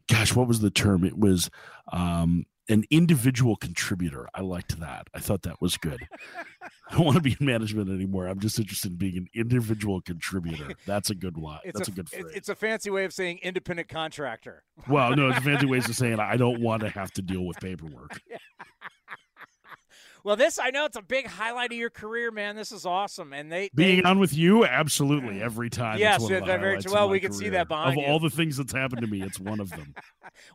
gosh 0.09 0.35
what 0.35 0.49
was 0.49 0.61
the 0.61 0.71
term? 0.71 1.05
It 1.05 1.19
was 1.19 1.51
um 1.93 2.47
an 2.69 2.85
individual 2.91 3.57
contributor. 3.57 4.27
I 4.35 4.41
liked 4.41 4.81
that. 4.81 5.09
I 5.13 5.19
thought 5.19 5.43
that 5.43 5.61
was 5.61 5.77
good. 5.77 6.09
I 6.91 6.97
don't 6.97 7.05
want 7.05 7.17
to 7.17 7.23
be 7.23 7.37
in 7.39 7.47
management 7.47 7.91
anymore. 7.91 8.27
I'm 8.27 8.41
just 8.41 8.59
interested 8.59 8.93
in 8.93 8.99
being 8.99 9.17
an 9.17 9.27
individual 9.35 10.01
contributor. 10.01 10.73
That's 10.87 11.11
a 11.11 11.15
good 11.15 11.37
one 11.37 11.59
It's 11.65 11.79
that's 11.79 11.89
a, 11.89 11.93
a, 11.93 11.95
good 11.95 12.09
phrase. 12.09 12.25
It's 12.35 12.49
a 12.49 12.55
fancy 12.55 12.91
way 12.91 13.05
of 13.05 13.13
saying 13.13 13.41
independent 13.43 13.89
contractor. 13.89 14.65
well 14.89 15.15
no 15.15 15.29
it's 15.29 15.39
a 15.39 15.43
fancy 15.43 15.67
ways 15.67 15.89
of 15.89 15.97
saying 15.97 16.21
i 16.21 16.37
don't 16.37 16.61
want 16.61 16.83
to 16.83 16.89
have 16.89 17.11
to 17.13 17.23
deal 17.23 17.45
with 17.45 17.59
paperwork 17.59 18.21
Well, 20.25 20.37
this 20.37 20.59
I 20.59 20.71
know 20.71 20.87
it's 20.87 20.97
a 20.97 21.03
big 21.03 21.27
highlight 21.27 21.71
of 21.71 21.77
your 21.77 21.91
career, 21.91 22.31
man. 22.31 22.57
This 22.57 22.73
is 22.73 22.87
awesome, 22.87 23.35
and 23.35 23.53
they 23.53 23.69
Being 23.75 24.03
they, 24.03 24.09
on 24.09 24.19
with 24.19 24.33
you, 24.35 24.65
absolutely 24.65 25.43
every 25.43 25.69
time. 25.69 25.99
Yes, 25.99 26.23
of 26.23 26.31
the 26.31 26.41
very 26.41 26.47
true. 26.47 26.57
highlights 26.57 26.87
of 26.87 26.93
Well, 26.93 27.09
we 27.11 27.21
can 27.21 27.33
see 27.33 27.51
that 27.51 27.69
behind 27.69 27.99
Of 27.99 28.05
you. 28.05 28.11
all 28.11 28.19
the 28.19 28.31
things 28.31 28.57
that's 28.57 28.73
happened 28.73 29.03
to 29.03 29.07
me, 29.07 29.21
it's 29.23 29.39
one 29.39 29.61
of 29.61 29.69
them. 29.71 29.95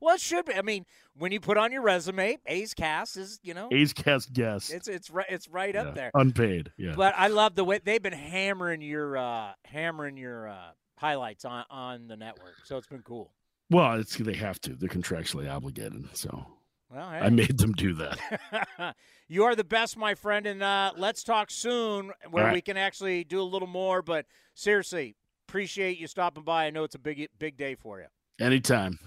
Well, 0.01 0.15
it 0.15 0.21
should 0.21 0.45
be. 0.45 0.55
I 0.55 0.61
mean, 0.61 0.85
when 1.17 1.31
you 1.31 1.39
put 1.39 1.57
on 1.57 1.71
your 1.71 1.81
resume, 1.83 2.37
A's 2.47 2.73
Cast 2.73 3.15
is 3.15 3.39
you 3.43 3.53
know 3.53 3.69
A's 3.71 3.93
cast 3.93 4.33
guest. 4.33 4.73
it's 4.73 4.87
it's 4.89 5.09
right 5.09 5.25
it's 5.29 5.47
right 5.47 5.73
Yeah, 5.73 5.83
up 5.83 5.95
there. 5.95 6.11
Unpaid. 6.15 6.71
Yeah. 6.75 6.95
But 6.97 7.13
I 7.15 7.27
love 7.27 7.55
the 7.55 7.63
way 7.63 7.79
they've 7.81 8.01
been 8.01 8.11
hammering 8.11 8.81
your 8.81 9.15
uh, 9.15 9.51
hammering 9.63 10.17
your 10.17 10.49
uh, 10.49 10.71
highlights 10.97 11.45
on 11.45 11.63
on 11.69 12.07
the 12.07 12.17
network. 12.17 12.55
So 12.65 12.75
it's 12.77 12.87
been 12.87 13.03
cool. 13.03 13.31
well, 13.69 13.99
it's 13.99 14.17
they 14.17 14.33
have 14.33 14.59
to. 14.61 14.75
They're 14.75 14.89
contractually 14.89 15.49
obligated. 15.49 16.03
So 16.13 16.45
Well, 16.91 17.07
I 17.07 17.29
made 17.29 17.57
them 17.59 17.73
do 17.73 17.93
that. 17.95 18.95
you 19.27 19.43
are 19.43 19.55
the 19.55 19.63
best, 19.63 19.95
my 19.95 20.15
friend, 20.15 20.47
and 20.47 20.63
uh, 20.63 20.91
let's 20.97 21.23
talk 21.23 21.51
soon 21.51 22.11
where 22.31 22.43
All 22.43 22.47
right. 22.47 22.53
we 22.53 22.61
can 22.61 22.77
actually 22.77 23.23
do 23.23 23.41
a 23.41 23.43
little 23.43 23.67
more. 23.67 24.01
But 24.01 24.25
seriously, 24.55 25.15
appreciate 25.47 25.99
you 25.99 26.07
stopping 26.07 26.43
by. 26.43 26.65
I 26.65 26.69
know 26.71 26.83
it's 26.83 26.95
a 26.95 26.99
big 26.99 27.27
big 27.37 27.57
day 27.57 27.75
for 27.75 27.99
you. 27.99 28.07
Anytime. 28.43 28.97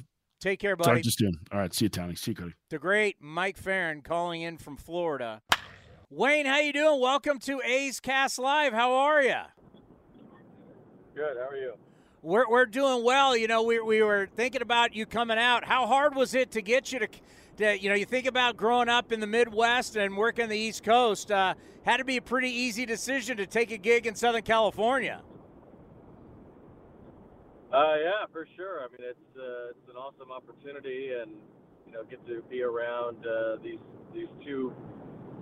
Take 0.41 0.61
care, 0.61 0.77
buddy. 0.77 0.85
Talk 0.85 0.93
buddy. 0.95 1.03
to 1.03 1.07
you 1.07 1.13
soon. 1.13 1.41
All 1.53 1.59
right. 1.59 1.75
See 1.75 1.87
you, 1.87 1.89
Tony. 1.89 2.15
See 2.15 2.33
you, 2.33 2.37
Cody. 2.37 2.55
the 2.71 2.79
great 2.79 3.17
Mike 3.21 3.57
Ferrin 3.57 4.03
calling 4.03 4.43
in 4.43 4.59
from 4.59 4.77
Florida. 4.77 5.43
Wayne, 6.09 6.47
how 6.47 6.59
you 6.59 6.73
doing? 6.73 7.01
Welcome 7.01 7.39
to 7.41 7.61
A's 7.65 7.99
Cast 7.99 8.39
Live. 8.39 8.73
How 8.73 8.93
are 8.93 9.23
you? 9.23 9.41
Good. 11.15 11.37
How 11.37 11.49
are 11.49 11.57
you? 11.57 11.75
We're, 12.23 12.49
we're 12.49 12.67
doing 12.67 13.03
well. 13.03 13.37
You 13.37 13.49
know, 13.49 13.63
we, 13.63 13.81
we 13.81 14.03
were 14.03 14.29
thinking 14.37 14.63
about 14.63 14.95
you 14.95 15.07
coming 15.07 15.39
out. 15.39 15.65
How 15.65 15.87
hard 15.87 16.15
was 16.15 16.35
it 16.35 16.51
to 16.53 16.63
get 16.63 16.93
you 16.93 17.01
to, 17.01 17.07
to 17.07 17.19
you 17.63 17.89
know, 17.89 17.95
you 17.95 18.05
think 18.05 18.27
about 18.27 18.57
growing 18.57 18.89
up 18.89 19.13
in 19.13 19.21
the 19.21 19.27
Midwest 19.27 19.97
and 19.97 20.17
working 20.17 20.49
the 20.49 20.59
East 20.59 20.83
Coast. 20.83 21.31
Uh, 21.31 21.55
had 21.83 21.99
to 21.99 22.05
be 22.05 22.17
a 22.17 22.23
pretty 22.23 22.51
easy 22.51 22.87
decision 22.87 23.37
to 23.37 23.47
take 23.47 23.71
a 23.71 23.79
gig 23.79 24.07
in 24.07 24.15
Southern 24.15 24.43
California. 24.43 25.23
Uh, 27.73 27.97
yeah, 28.03 28.27
for 28.33 28.47
sure. 28.57 28.81
I 28.81 28.89
mean, 28.93 29.09
it's 29.09 29.37
uh, 29.37 29.71
it's 29.71 29.89
an 29.89 29.97
awesome 29.97 30.31
opportunity, 30.31 31.13
and 31.21 31.33
you 31.87 31.93
know, 31.93 32.05
get 32.05 32.25
to 32.27 32.43
be 32.51 32.63
around 32.63 33.25
uh, 33.27 33.57
these 33.63 33.79
these 34.13 34.29
two 34.45 34.73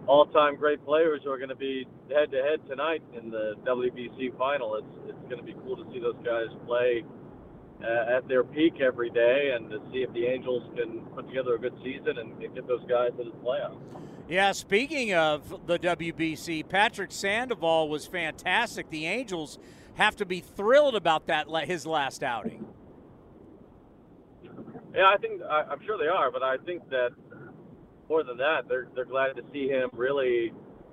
all-time 0.07 0.57
great 0.57 0.85
players 0.85 1.21
who 1.25 1.31
are 1.31 1.39
going 1.39 1.51
to 1.51 1.57
be 1.57 1.87
head-to-head 2.09 2.66
tonight 2.68 3.03
in 3.21 3.31
the 3.31 3.55
WBC 3.66 4.37
final. 4.39 4.77
It's 4.77 5.09
it's 5.09 5.23
going 5.29 5.39
to 5.39 5.43
be 5.43 5.55
cool 5.64 5.77
to 5.77 5.85
see 5.93 6.01
those 6.01 6.16
guys 6.25 6.49
play 6.66 7.05
uh, 7.83 8.16
at 8.16 8.28
their 8.28 8.45
peak 8.45 8.81
every 8.81 9.11
day, 9.11 9.53
and 9.55 9.70
to 9.70 9.81
see 9.93 9.99
if 9.99 10.12
the 10.12 10.26
Angels 10.26 10.62
can 10.76 11.01
put 11.14 11.28
together 11.28 11.55
a 11.55 11.59
good 11.59 11.74
season 11.83 12.18
and, 12.18 12.39
get 12.41 12.66
those 12.66 12.85
guys 12.89 13.11
to 13.18 13.24
the 13.24 13.31
playoffs. 13.45 13.78
Yeah, 14.28 14.53
speaking 14.53 15.12
of 15.14 15.66
the 15.66 15.78
WBC, 15.78 16.68
Patrick 16.68 17.11
Sandoval 17.11 17.89
was 17.89 18.07
fantastic. 18.07 18.91
The 18.91 19.07
Angels 19.07 19.59
have 19.95 20.16
to 20.16 20.24
be 20.24 20.41
thrilled 20.41 20.95
about 20.95 21.26
that 21.26 21.49
his 21.66 21.87
last 21.87 22.22
outing. 22.22 22.66
Yeah, 24.95 25.11
I 25.12 25.16
think 25.18 25.43
I, 25.43 25.62
I'm 25.70 25.81
sure 25.85 25.99
they 25.99 26.09
are, 26.09 26.31
but 26.31 26.43
I 26.43 26.57
think 26.59 26.89
that 26.91 27.11
more 28.09 28.24
than 28.24 28.37
that, 28.39 28.68
they're 28.68 28.89
they're 28.95 29.05
glad 29.05 29.37
to 29.37 29.43
see 29.53 29.68
him 29.68 29.89
really 29.93 30.53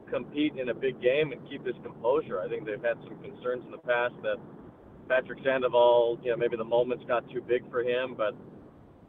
compete 0.09 0.55
in 0.57 0.69
a 0.69 0.73
big 0.73 1.01
game 1.01 1.31
and 1.31 1.49
keep 1.49 1.65
his 1.65 1.75
composure. 1.83 2.39
I 2.41 2.47
think 2.47 2.65
they've 2.65 2.81
had 2.81 2.97
some 3.03 3.17
concerns 3.21 3.65
in 3.65 3.71
the 3.71 3.79
past 3.79 4.13
that 4.23 4.38
Patrick 5.07 5.39
Sandoval, 5.43 6.19
you 6.23 6.31
know, 6.31 6.37
maybe 6.37 6.57
the 6.57 6.63
moments 6.63 7.03
got 7.07 7.29
too 7.31 7.41
big 7.41 7.69
for 7.71 7.81
him, 7.81 8.15
but 8.15 8.35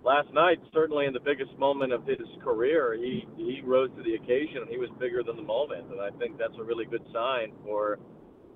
last 0.05 0.33
night, 0.33 0.59
certainly 0.73 1.07
in 1.07 1.13
the 1.13 1.21
biggest 1.21 1.57
moment 1.59 1.93
of 1.93 2.07
his 2.07 2.27
career, 2.43 2.97
he 2.97 3.27
he 3.37 3.61
rose 3.65 3.91
to 3.97 4.03
the 4.03 4.15
occasion 4.15 4.63
and 4.63 4.71
he 4.71 4.79
was 4.79 4.91
bigger 4.99 5.23
than 5.23 5.37
the 5.37 5.43
moment, 5.43 5.91
and 5.91 6.01
I 6.01 6.11
think 6.19 6.39
that's 6.39 6.57
a 6.59 6.65
really 6.65 6.85
good 6.85 7.05
sign 7.13 7.53
for 7.65 7.99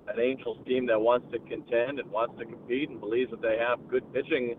an 0.07 0.19
Angels 0.19 0.57
team 0.67 0.85
that 0.87 0.99
wants 0.99 1.27
to 1.31 1.39
contend 1.39 1.99
and 1.99 2.09
wants 2.11 2.37
to 2.39 2.45
compete 2.45 2.89
and 2.89 2.99
believes 2.99 3.31
that 3.31 3.41
they 3.41 3.57
have 3.57 3.87
good 3.89 4.03
pitching 4.13 4.55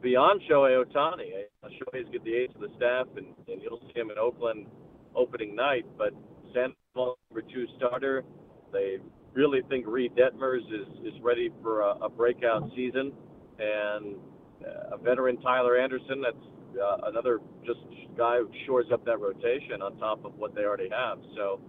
beyond 0.00 0.40
Shohei 0.50 0.82
Ohtani. 0.82 1.44
Uh, 1.62 1.68
Shohei's 1.68 2.08
the 2.24 2.34
ace 2.34 2.50
of 2.54 2.62
the 2.62 2.72
staff, 2.76 3.06
and, 3.16 3.26
and 3.48 3.62
you'll 3.62 3.80
see 3.80 4.00
him 4.00 4.10
in 4.10 4.18
Oakland 4.18 4.66
opening 5.14 5.54
night. 5.54 5.84
But 5.98 6.14
Sandoval, 6.54 7.18
number 7.30 7.42
two 7.52 7.66
starter, 7.76 8.24
they 8.72 8.96
really 9.34 9.62
think 9.68 9.86
Reid 9.86 10.14
Detmers 10.14 10.62
is, 10.72 10.88
is 11.04 11.20
ready 11.22 11.50
for 11.62 11.80
a, 11.80 11.96
a 12.02 12.08
breakout 12.08 12.70
season. 12.74 13.12
And 13.58 14.16
uh, 14.64 14.96
a 14.96 14.98
veteran 14.98 15.40
Tyler 15.40 15.78
Anderson, 15.78 16.22
that's 16.22 16.80
uh, 16.80 17.08
another 17.08 17.40
just 17.64 17.80
guy 18.16 18.38
who 18.38 18.50
shores 18.66 18.86
up 18.92 19.04
that 19.04 19.20
rotation 19.20 19.82
on 19.82 19.96
top 19.98 20.24
of 20.24 20.34
what 20.36 20.54
they 20.54 20.62
already 20.62 20.88
have. 20.90 21.18
So 21.36 21.60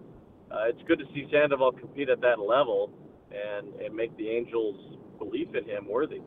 uh, 0.50 0.64
it's 0.68 0.82
good 0.86 0.98
to 0.98 1.04
see 1.14 1.26
Sandoval 1.32 1.72
compete 1.72 2.08
at 2.08 2.20
that 2.20 2.38
level 2.38 2.90
and, 3.30 3.74
and 3.80 3.94
make 3.94 4.16
the 4.16 4.28
Angels' 4.28 4.98
belief 5.18 5.48
in 5.54 5.64
him 5.64 5.88
worthy. 5.88 6.20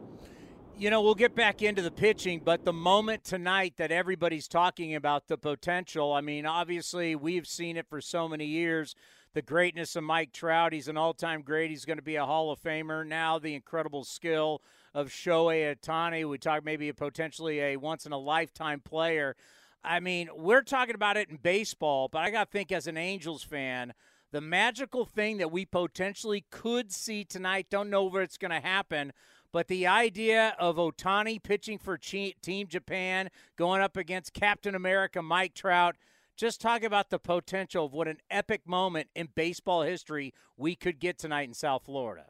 You 0.79 0.91
know, 0.91 1.01
we'll 1.01 1.15
get 1.15 1.33
back 1.33 1.63
into 1.63 1.81
the 1.81 1.89
pitching, 1.89 2.39
but 2.43 2.63
the 2.63 2.73
moment 2.73 3.23
tonight 3.23 3.73
that 3.77 3.91
everybody's 3.91 4.47
talking 4.47 4.93
about 4.93 5.27
the 5.27 5.37
potential, 5.37 6.13
I 6.13 6.21
mean, 6.21 6.45
obviously 6.45 7.15
we've 7.15 7.47
seen 7.47 7.77
it 7.77 7.87
for 7.89 7.99
so 7.99 8.27
many 8.27 8.45
years. 8.45 8.93
The 9.33 9.41
greatness 9.41 9.95
of 9.95 10.03
Mike 10.03 10.31
Trout, 10.31 10.73
he's 10.73 10.87
an 10.87 10.97
all 10.97 11.13
time 11.13 11.41
great. 11.41 11.69
He's 11.69 11.85
going 11.85 11.97
to 11.97 12.03
be 12.03 12.15
a 12.15 12.25
Hall 12.25 12.51
of 12.51 12.61
Famer. 12.61 13.05
Now, 13.05 13.37
the 13.37 13.53
incredible 13.53 14.03
skill 14.03 14.61
of 14.93 15.09
Shohei 15.09 15.75
Ohtani. 15.75 16.27
We 16.27 16.37
talk 16.37 16.65
maybe 16.65 16.89
a 16.89 16.93
potentially 16.93 17.59
a 17.59 17.77
once 17.77 18.05
in 18.05 18.11
a 18.11 18.17
lifetime 18.17 18.79
player. 18.79 19.35
I 19.83 19.99
mean, 19.99 20.29
we're 20.35 20.63
talking 20.63 20.95
about 20.95 21.17
it 21.17 21.29
in 21.29 21.37
baseball, 21.37 22.07
but 22.07 22.19
I 22.19 22.31
got 22.31 22.45
to 22.45 22.51
think 22.51 22.71
as 22.71 22.87
an 22.87 22.97
Angels 22.97 23.43
fan, 23.43 23.93
the 24.31 24.41
magical 24.41 25.05
thing 25.05 25.37
that 25.37 25.51
we 25.51 25.65
potentially 25.65 26.45
could 26.49 26.91
see 26.91 27.23
tonight, 27.23 27.67
don't 27.69 27.89
know 27.89 28.03
where 28.05 28.23
it's 28.23 28.37
going 28.37 28.51
to 28.51 28.59
happen, 28.59 29.13
but 29.53 29.67
the 29.67 29.87
idea 29.87 30.55
of 30.59 30.75
Ohtani 30.75 31.41
pitching 31.41 31.77
for 31.77 31.97
Team 31.97 32.67
Japan, 32.67 33.29
going 33.55 33.81
up 33.81 33.95
against 33.95 34.33
Captain 34.33 34.75
America 34.75 35.21
Mike 35.21 35.53
Trout, 35.53 35.95
just 36.37 36.61
talk 36.61 36.83
about 36.83 37.09
the 37.09 37.19
potential 37.19 37.85
of 37.85 37.93
what 37.93 38.07
an 38.07 38.17
epic 38.29 38.61
moment 38.65 39.09
in 39.15 39.29
baseball 39.35 39.81
history 39.81 40.33
we 40.55 40.75
could 40.75 40.99
get 40.99 41.17
tonight 41.17 41.47
in 41.47 41.53
South 41.53 41.83
Florida. 41.85 42.25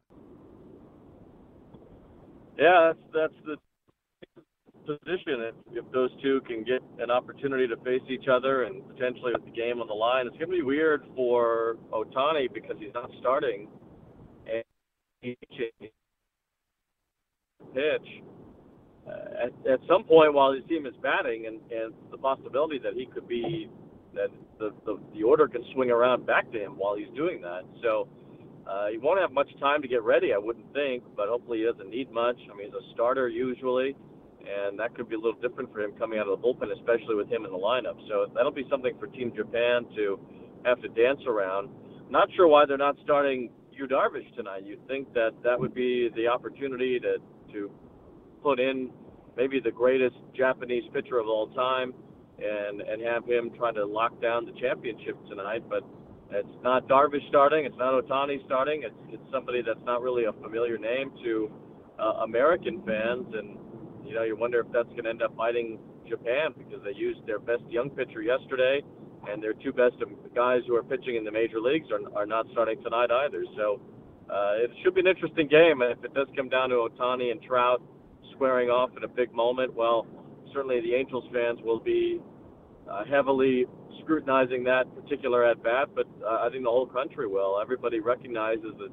Yeah, 2.58 2.94
that's 2.94 3.34
that's 3.46 3.46
the 3.46 3.58
position 4.88 5.42
if, 5.42 5.56
if 5.74 5.92
those 5.92 6.10
two 6.24 6.40
can 6.48 6.64
get 6.64 6.82
an 7.00 7.12
opportunity 7.12 7.68
to 7.68 7.76
face 7.84 8.02
each 8.10 8.28
other 8.32 8.64
and 8.64 8.88
potentially 8.88 9.34
with 9.34 9.44
the 9.44 9.52
game 9.52 9.82
on 9.82 9.88
the 9.88 9.94
line. 9.94 10.26
It's 10.26 10.38
going 10.38 10.50
to 10.50 10.56
be 10.56 10.64
weird 10.64 11.04
for 11.16 11.76
Ohtani 11.92 12.52
because 12.52 12.78
he's 12.80 12.94
not 12.94 13.12
starting 13.20 13.68
and 14.52 14.64
he 15.22 15.38
pitch. 17.74 18.24
Uh, 19.08 19.46
at, 19.46 19.72
at 19.72 19.80
some 19.88 20.04
point 20.04 20.34
while 20.34 20.52
his 20.54 20.64
team 20.68 20.86
is 20.86 20.94
batting, 21.02 21.46
and, 21.48 21.60
and 21.72 21.94
the 22.12 22.18
possibility 22.18 22.78
that 22.78 22.94
he 22.94 23.06
could 23.06 23.28
be 23.28 23.70
that 24.18 24.30
the, 24.60 24.74
the 24.86 25.00
the 25.14 25.24
order 25.24 25.48
can 25.48 25.64
swing 25.74 25.92
around 25.92 26.26
back 26.26 26.52
to 26.52 26.60
him 26.60 26.74
while 26.74 26.96
he's 26.96 27.14
doing 27.16 27.42
that. 27.42 27.62
So 27.82 28.10
uh, 28.68 28.88
he 28.92 28.98
won't 28.98 29.22
have 29.22 29.32
much 29.32 29.50
time 29.60 29.82
to 29.82 29.88
get 29.88 30.04
ready, 30.04 30.34
I 30.34 30.38
wouldn't 30.38 30.74
think, 30.74 31.04
but 31.16 31.30
hopefully 31.30 31.60
he 31.60 31.66
doesn't 31.66 31.90
need 31.90 32.12
much. 32.12 32.36
I 32.52 32.58
mean, 32.58 32.68
he's 32.68 32.76
a 32.76 32.94
starter 32.94 33.30
usually, 33.30 33.96
and 34.44 34.78
that 34.78 34.94
could 34.96 35.08
be 35.08 35.16
a 35.16 35.20
little 35.20 35.40
different 35.40 35.72
for 35.72 35.80
him 35.80 35.94
coming 35.98 36.20
out 36.20 36.28
of 36.28 36.36
the 36.36 36.44
bullpen, 36.46 36.76
especially 36.76 37.16
with 37.16 37.30
him 37.30 37.46
in 37.46 37.52
the 37.52 37.58
lineup. 37.58 37.96
So 38.10 38.28
that'll 38.36 38.52
be 38.52 38.68
something 38.70 38.94
for 39.00 39.08
Team 39.08 39.32
Japan 39.36 39.86
to 39.96 40.20
have 40.66 40.82
to 40.82 40.90
dance 40.90 41.22
around. 41.28 41.70
Not 42.10 42.28
sure 42.36 42.48
why 42.48 42.66
they're 42.66 42.78
not 42.78 42.98
starting 43.04 43.52
Yu 43.72 43.88
Darvish 43.88 44.36
tonight. 44.36 44.64
You'd 44.66 44.86
think 44.88 45.14
that 45.14 45.32
that 45.44 45.60
would 45.60 45.74
be 45.74 46.10
the 46.16 46.28
opportunity 46.28 47.00
to 47.00 47.18
to 47.54 47.72
put 48.44 48.60
in 48.60 48.90
maybe 49.38 49.60
the 49.60 49.72
greatest 49.72 50.16
Japanese 50.36 50.84
pitcher 50.94 51.20
of 51.20 51.28
all 51.28 51.48
time 51.54 51.94
and 52.40 52.82
and 52.82 53.02
have 53.02 53.26
him 53.26 53.52
try 53.58 53.72
to 53.72 53.86
lock 53.86 54.22
down 54.22 54.46
the 54.46 54.54
championship 54.60 55.18
tonight, 55.28 55.64
but 55.70 55.84
it's 56.32 56.64
not 56.64 56.88
Darvish 56.88 57.28
starting. 57.30 57.66
It's 57.66 57.78
not 57.78 57.94
Ohtani 57.94 58.44
starting. 58.46 58.84
It's 58.84 58.96
it's 59.10 59.24
somebody 59.32 59.62
that's 59.62 59.84
not 59.86 60.02
really 60.02 60.26
a 60.26 60.34
familiar 60.34 60.78
name 60.78 61.12
to 61.24 61.52
uh, 62.00 62.24
American 62.26 62.82
fans, 62.86 63.28
and 63.34 63.58
you 64.06 64.14
know 64.14 64.24
you 64.24 64.36
wonder 64.36 64.60
if 64.60 64.68
that's 64.72 64.90
going 64.90 65.06
to 65.06 65.10
end 65.10 65.22
up 65.22 65.36
biting 65.36 65.80
Japan 66.08 66.54
because 66.58 66.84
they 66.84 66.94
used 66.94 67.26
their 67.26 67.40
best 67.40 67.64
young 67.70 67.90
pitcher 67.90 68.22
yesterday, 68.22 68.82
and 69.30 69.42
their 69.42 69.54
two 69.54 69.72
best 69.72 69.96
guys 70.36 70.62
who 70.68 70.76
are 70.76 70.84
pitching 70.84 71.16
in 71.16 71.24
the 71.24 71.32
major 71.32 71.60
leagues 71.60 71.88
are 71.92 72.02
are 72.18 72.26
not 72.26 72.46
starting 72.52 72.82
tonight 72.84 73.10
either. 73.10 73.46
So 73.56 73.80
uh, 74.30 74.64
it 74.64 74.72
should 74.84 74.96
be 74.96 75.02
an 75.02 75.08
interesting 75.08 75.48
game. 75.48 75.82
If 75.82 76.04
it 76.04 76.14
does 76.14 76.28
come 76.36 76.50
down 76.50 76.70
to 76.70 76.76
Ohtani 76.76 77.32
and 77.32 77.42
Trout 77.42 77.82
squaring 78.34 78.70
off 78.70 78.92
in 78.98 79.04
a 79.04 79.08
big 79.08 79.34
moment, 79.34 79.74
well, 79.74 80.06
certainly 80.54 80.82
the 80.82 80.94
Angels 80.94 81.26
fans 81.34 81.60
will 81.64 81.80
be 81.80 82.20
uh, 82.90 83.04
heavily 83.06 83.66
scrutinizing 84.02 84.64
that 84.64 84.84
particular 84.96 85.44
at 85.46 85.62
bat, 85.64 85.90
but 85.96 86.08
uh, 86.24 86.46
I 86.46 86.50
think 86.50 86.64
the 86.64 86.70
whole 86.70 86.88
country 86.88 87.28
will. 87.28 87.60
Everybody 87.62 88.00
recognizes 88.00 88.74
that 88.80 88.90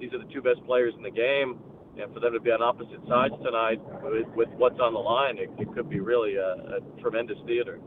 these 0.00 0.12
are 0.12 0.18
the 0.18 0.32
two 0.32 0.42
best 0.42 0.64
players 0.64 0.94
in 0.96 1.02
the 1.02 1.10
game, 1.10 1.58
and 2.00 2.12
for 2.12 2.20
them 2.20 2.32
to 2.32 2.40
be 2.40 2.50
on 2.50 2.62
opposite 2.62 3.00
sides 3.08 3.34
tonight 3.44 3.80
with, 4.02 4.26
with 4.34 4.48
what's 4.56 4.80
on 4.80 4.94
the 4.94 4.98
line, 4.98 5.38
it, 5.38 5.50
it 5.58 5.72
could 5.74 5.88
be 5.88 6.00
really 6.00 6.36
a, 6.36 6.78
a 6.78 7.00
tremendous 7.00 7.38
theater. 7.46 7.78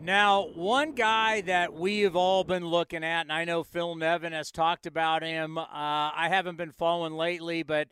Now, 0.00 0.46
one 0.54 0.92
guy 0.92 1.40
that 1.42 1.74
we 1.74 2.00
have 2.00 2.14
all 2.14 2.44
been 2.44 2.64
looking 2.64 3.02
at, 3.02 3.22
and 3.22 3.32
I 3.32 3.44
know 3.44 3.64
Phil 3.64 3.96
Nevin 3.96 4.32
has 4.32 4.52
talked 4.52 4.86
about 4.86 5.24
him. 5.24 5.58
Uh, 5.58 5.64
I 5.66 6.28
haven't 6.30 6.56
been 6.56 6.70
following 6.70 7.14
lately, 7.14 7.64
but 7.64 7.88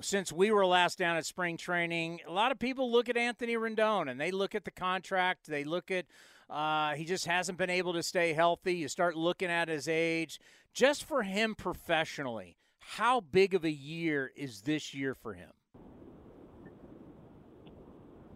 since 0.00 0.32
we 0.32 0.50
were 0.50 0.66
last 0.66 0.98
down 0.98 1.16
at 1.16 1.26
spring 1.26 1.56
training, 1.56 2.20
a 2.26 2.32
lot 2.32 2.52
of 2.52 2.58
people 2.58 2.90
look 2.90 3.08
at 3.08 3.16
Anthony 3.16 3.54
Rendon 3.54 4.10
and 4.10 4.20
they 4.20 4.30
look 4.30 4.54
at 4.54 4.64
the 4.64 4.70
contract, 4.70 5.46
they 5.46 5.64
look 5.64 5.90
at 5.90 6.06
uh, 6.50 6.94
he 6.94 7.04
just 7.04 7.26
hasn't 7.26 7.56
been 7.56 7.70
able 7.70 7.94
to 7.94 8.02
stay 8.02 8.34
healthy. 8.34 8.74
You 8.74 8.88
start 8.88 9.16
looking 9.16 9.48
at 9.48 9.68
his 9.68 9.88
age. 9.88 10.38
Just 10.74 11.04
for 11.04 11.22
him 11.22 11.54
professionally, 11.54 12.56
how 12.78 13.20
big 13.20 13.54
of 13.54 13.64
a 13.64 13.70
year 13.70 14.30
is 14.36 14.62
this 14.62 14.92
year 14.92 15.14
for 15.14 15.32
him? 15.32 15.50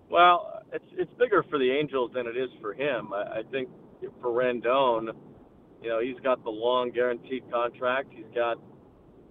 Well, 0.08 0.62
it's 0.72 0.84
it's 0.92 1.12
bigger 1.14 1.44
for 1.50 1.58
the 1.58 1.70
Angels 1.70 2.12
than 2.14 2.26
it 2.26 2.36
is 2.36 2.50
for 2.60 2.72
him. 2.72 3.12
I, 3.12 3.38
I 3.38 3.42
think 3.50 3.68
for 4.22 4.30
Rendon, 4.30 5.08
you 5.82 5.88
know, 5.88 6.00
he's 6.00 6.18
got 6.22 6.42
the 6.44 6.50
long 6.50 6.90
guaranteed 6.92 7.50
contract. 7.50 8.12
He's 8.14 8.32
got 8.34 8.56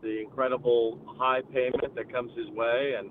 the 0.06 0.22
incredible 0.22 1.00
high 1.18 1.42
payment 1.52 1.96
that 1.96 2.12
comes 2.14 2.32
his 2.38 2.48
way, 2.50 2.94
and 2.98 3.10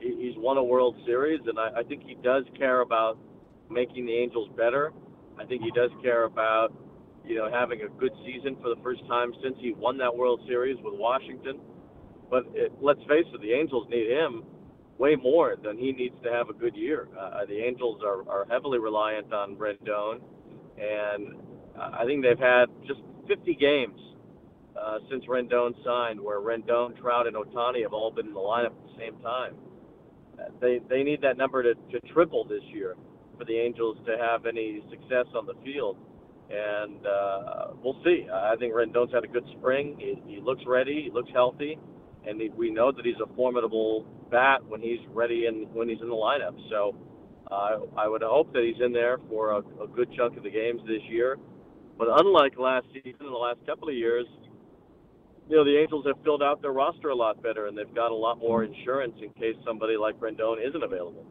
he, 0.00 0.16
he's 0.18 0.34
won 0.36 0.56
a 0.56 0.64
World 0.64 0.96
Series. 1.06 1.40
And 1.46 1.58
I, 1.58 1.80
I 1.80 1.82
think 1.82 2.02
he 2.04 2.16
does 2.24 2.44
care 2.56 2.80
about 2.80 3.18
making 3.70 4.06
the 4.06 4.14
Angels 4.14 4.48
better. 4.56 4.92
I 5.38 5.44
think 5.44 5.62
he 5.62 5.70
does 5.72 5.90
care 6.02 6.24
about, 6.24 6.72
you 7.24 7.36
know, 7.36 7.50
having 7.52 7.82
a 7.82 7.88
good 8.00 8.12
season 8.24 8.56
for 8.62 8.74
the 8.74 8.80
first 8.82 9.06
time 9.06 9.32
since 9.42 9.56
he 9.60 9.74
won 9.74 9.98
that 9.98 10.14
World 10.14 10.40
Series 10.48 10.76
with 10.82 10.98
Washington. 10.98 11.60
But 12.30 12.44
it, 12.54 12.72
let's 12.80 13.00
face 13.00 13.26
it, 13.32 13.40
the 13.42 13.52
Angels 13.52 13.86
need 13.90 14.10
him 14.10 14.44
way 14.98 15.16
more 15.16 15.56
than 15.62 15.76
he 15.76 15.92
needs 15.92 16.14
to 16.24 16.32
have 16.32 16.48
a 16.48 16.54
good 16.54 16.74
year. 16.74 17.08
Uh, 17.18 17.44
the 17.46 17.58
Angels 17.58 18.00
are, 18.04 18.26
are 18.28 18.46
heavily 18.50 18.78
reliant 18.78 19.32
on 19.32 19.56
Rendon, 19.56 20.20
and 20.78 21.36
I 21.78 22.04
think 22.06 22.24
they've 22.24 22.38
had 22.38 22.66
just 22.86 23.00
50 23.28 23.54
games 23.56 24.00
uh, 24.80 24.98
since 25.10 25.24
Rendon 25.26 25.74
signed 25.84 26.20
where 26.20 26.40
Rendon, 26.40 26.98
Trout, 27.00 27.26
and 27.26 27.36
Ohtani 27.36 27.82
have 27.82 27.92
all 27.92 28.10
been 28.10 28.28
in 28.28 28.34
the 28.34 28.40
lineup 28.40 28.66
at 28.66 28.82
the 28.84 28.98
same 28.98 29.18
time. 29.20 29.54
Uh, 30.38 30.44
they 30.60 30.80
they 30.88 31.02
need 31.02 31.20
that 31.22 31.36
number 31.36 31.62
to, 31.62 31.74
to 31.74 32.00
triple 32.12 32.44
this 32.44 32.62
year 32.72 32.96
for 33.38 33.44
the 33.44 33.56
Angels 33.56 33.98
to 34.06 34.16
have 34.18 34.46
any 34.46 34.82
success 34.90 35.26
on 35.34 35.46
the 35.46 35.54
field. 35.64 35.96
And 36.50 37.06
uh, 37.06 37.68
we'll 37.82 38.00
see. 38.04 38.26
I 38.32 38.56
think 38.56 38.74
Rendon's 38.74 39.12
had 39.12 39.24
a 39.24 39.28
good 39.28 39.46
spring. 39.58 39.96
He, 39.98 40.22
he 40.26 40.40
looks 40.40 40.62
ready. 40.66 41.02
He 41.04 41.10
looks 41.10 41.30
healthy, 41.32 41.78
and 42.26 42.40
he, 42.40 42.50
we 42.50 42.70
know 42.70 42.92
that 42.92 43.04
he's 43.06 43.20
a 43.24 43.34
formidable 43.34 44.06
bat 44.30 44.64
when 44.66 44.82
he's 44.82 45.00
ready 45.12 45.46
and 45.46 45.72
when 45.72 45.88
he's 45.88 46.00
in 46.02 46.08
the 46.08 46.14
lineup. 46.14 46.56
So 46.68 46.94
uh, 47.50 47.80
I 47.96 48.06
would 48.06 48.22
hope 48.22 48.52
that 48.52 48.64
he's 48.64 48.84
in 48.84 48.92
there 48.92 49.18
for 49.28 49.52
a, 49.52 49.58
a 49.82 49.88
good 49.88 50.12
chunk 50.16 50.36
of 50.36 50.42
the 50.42 50.50
games 50.50 50.82
this 50.86 51.02
year. 51.08 51.38
But 51.98 52.08
unlike 52.10 52.58
last 52.58 52.86
season, 52.92 53.20
in 53.20 53.32
the 53.32 53.38
last 53.38 53.58
couple 53.66 53.88
of 53.88 53.94
years, 53.94 54.26
you 55.52 55.58
know 55.58 55.64
the 55.64 55.76
Angels 55.76 56.06
have 56.06 56.16
filled 56.24 56.42
out 56.42 56.62
their 56.62 56.72
roster 56.72 57.10
a 57.10 57.14
lot 57.14 57.42
better, 57.42 57.66
and 57.66 57.76
they've 57.76 57.94
got 57.94 58.10
a 58.10 58.14
lot 58.14 58.38
more 58.38 58.64
insurance 58.64 59.12
in 59.20 59.28
case 59.34 59.54
somebody 59.66 59.98
like 59.98 60.18
Rendon 60.18 60.66
isn't 60.66 60.82
available. 60.82 61.26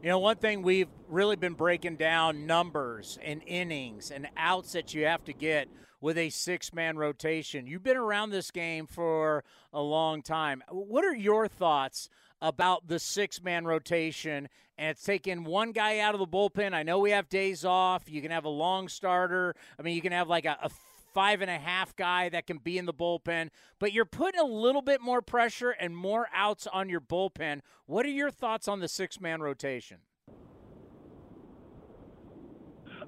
You 0.00 0.08
know, 0.08 0.20
one 0.20 0.36
thing 0.36 0.62
we've 0.62 0.86
really 1.08 1.34
been 1.34 1.54
breaking 1.54 1.96
down 1.96 2.46
numbers 2.46 3.18
and 3.24 3.42
innings 3.44 4.12
and 4.12 4.28
outs 4.36 4.70
that 4.74 4.94
you 4.94 5.04
have 5.06 5.24
to 5.24 5.32
get 5.32 5.68
with 6.00 6.16
a 6.16 6.30
six 6.30 6.72
man 6.72 6.96
rotation. 6.96 7.66
You've 7.66 7.82
been 7.82 7.96
around 7.96 8.30
this 8.30 8.52
game 8.52 8.86
for 8.86 9.42
a 9.72 9.82
long 9.82 10.22
time. 10.22 10.62
What 10.70 11.04
are 11.04 11.16
your 11.16 11.48
thoughts 11.48 12.08
about 12.40 12.86
the 12.86 13.00
six 13.00 13.42
man 13.42 13.64
rotation? 13.64 14.48
And 14.78 14.90
it's 14.90 15.02
taking 15.02 15.42
one 15.42 15.72
guy 15.72 15.98
out 15.98 16.14
of 16.14 16.20
the 16.20 16.26
bullpen. 16.26 16.72
I 16.72 16.84
know 16.84 17.00
we 17.00 17.10
have 17.10 17.28
days 17.28 17.64
off. 17.64 18.04
You 18.08 18.22
can 18.22 18.30
have 18.30 18.44
a 18.44 18.48
long 18.48 18.86
starter. 18.86 19.56
I 19.76 19.82
mean, 19.82 19.96
you 19.96 20.02
can 20.02 20.12
have 20.12 20.28
like 20.28 20.44
a, 20.44 20.56
a 20.62 20.70
five 21.12 21.40
and 21.40 21.50
a 21.50 21.58
half 21.58 21.94
guy 21.96 22.28
that 22.28 22.46
can 22.46 22.58
be 22.58 22.78
in 22.78 22.86
the 22.86 22.94
bullpen, 22.94 23.48
but 23.78 23.92
you're 23.92 24.04
putting 24.04 24.40
a 24.40 24.44
little 24.44 24.82
bit 24.82 25.00
more 25.00 25.22
pressure 25.22 25.70
and 25.70 25.96
more 25.96 26.28
outs 26.34 26.66
on 26.66 26.88
your 26.88 27.00
bullpen. 27.00 27.60
What 27.86 28.06
are 28.06 28.10
your 28.10 28.30
thoughts 28.30 28.68
on 28.68 28.80
the 28.80 28.88
six 28.88 29.20
man 29.20 29.40
rotation? 29.40 29.98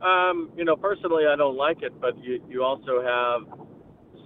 Um, 0.03 0.51
you 0.57 0.65
know, 0.65 0.75
personally, 0.75 1.25
I 1.33 1.37
don't 1.37 1.57
like 1.57 1.83
it, 1.83 2.01
but 2.01 2.19
you, 2.23 2.43
you 2.49 2.65
also 2.65 3.01
have 3.03 3.59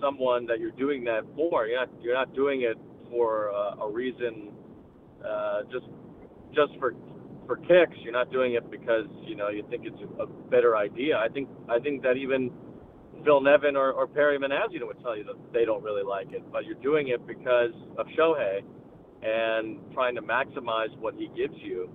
someone 0.01 0.47
that 0.47 0.59
you're 0.59 0.71
doing 0.71 1.05
that 1.05 1.23
for. 1.35 1.67
You're 1.67 1.81
not, 1.81 1.91
you're 2.01 2.15
not 2.15 2.35
doing 2.35 2.63
it 2.63 2.79
for 3.11 3.51
uh, 3.53 3.85
a 3.85 3.91
reason, 3.91 4.53
uh, 5.27 5.63
just 5.71 5.87
just 6.55 6.73
for 6.79 6.95
for 7.47 7.57
kicks. 7.57 7.97
You're 8.03 8.13
not 8.13 8.33
doing 8.33 8.55
it 8.55 8.71
because 8.71 9.07
you 9.25 9.37
know 9.37 9.49
you 9.49 9.67
think 9.69 9.85
it's 9.85 10.01
a 10.19 10.27
better 10.27 10.77
idea. 10.77 11.19
I 11.19 11.29
think 11.29 11.49
I 11.69 11.79
think 11.79 12.03
that 12.03 12.17
even 12.17 12.51
Phil 13.25 13.41
Nevin 13.41 13.77
or, 13.77 13.93
or 13.93 14.07
Perry 14.07 14.39
Minasian 14.39 14.87
would 14.87 15.01
tell 15.03 15.17
you 15.17 15.25
that 15.25 15.37
they 15.53 15.65
don't 15.65 15.83
really 15.83 16.03
like 16.03 16.33
it, 16.33 16.43
but 16.53 16.65
you're 16.65 16.83
doing 16.83 17.09
it 17.09 17.27
because 17.27 17.73
of 17.99 18.07
Shohei 18.19 18.61
and 19.23 19.79
trying 19.93 20.15
to 20.15 20.23
maximize 20.23 20.97
what 20.99 21.15
he 21.15 21.29
gives 21.37 21.55
you. 21.63 21.91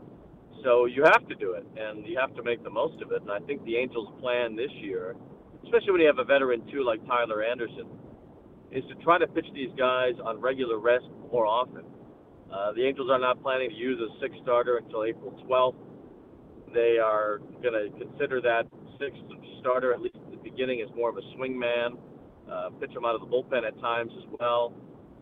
So 0.64 0.86
you 0.86 1.04
have 1.04 1.28
to 1.28 1.36
do 1.36 1.54
it, 1.54 1.66
and 1.78 2.06
you 2.06 2.18
have 2.20 2.36
to 2.36 2.44
make 2.44 2.64
the 2.64 2.70
most 2.70 3.02
of 3.02 3.12
it. 3.12 3.22
And 3.22 3.32
I 3.32 3.40
think 3.40 3.64
the 3.66 3.78
Angels' 3.78 4.10
plan 4.20 4.56
this 4.56 4.72
year, 4.76 5.16
especially 5.64 5.92
when 5.92 6.02
you 6.02 6.08
have 6.08 6.20
a 6.20 6.24
veteran 6.24 6.62
too 6.72 6.84
like 6.84 7.06
Tyler 7.08 7.44
Anderson, 7.44 7.88
is 8.72 8.84
to 8.90 8.96
try 9.04 9.18
to 9.18 9.28
pitch 9.28 9.48
these 9.54 9.72
guys 9.78 10.14
on 10.24 10.40
regular 10.40 10.78
rest 10.78 11.06
more 11.32 11.46
often. 11.46 11.84
Uh, 12.54 12.74
the 12.74 12.86
Angels 12.86 13.10
are 13.10 13.20
not 13.20 13.42
planning 13.42 13.70
to 13.70 13.76
use 13.76 14.00
a 14.00 14.20
sixth 14.20 14.40
starter 14.44 14.78
until 14.78 15.04
April 15.04 15.32
12th. 15.48 15.76
They 16.74 16.98
are 17.04 17.40
going 17.64 17.74
to 17.74 17.90
consider 17.98 18.42
that 18.42 18.64
sixth 19.00 19.22
starter, 19.60 19.94
at 19.94 20.02
least 20.02 20.18
beginning 20.62 20.86
as 20.88 20.96
more 20.96 21.10
of 21.10 21.18
a 21.18 21.22
swing 21.36 21.58
man, 21.58 21.98
uh, 22.52 22.70
pitch 22.80 22.92
him 22.92 23.04
out 23.04 23.16
of 23.16 23.22
the 23.22 23.28
bullpen 23.28 23.66
at 23.66 23.80
times 23.80 24.12
as 24.18 24.26
well. 24.40 24.74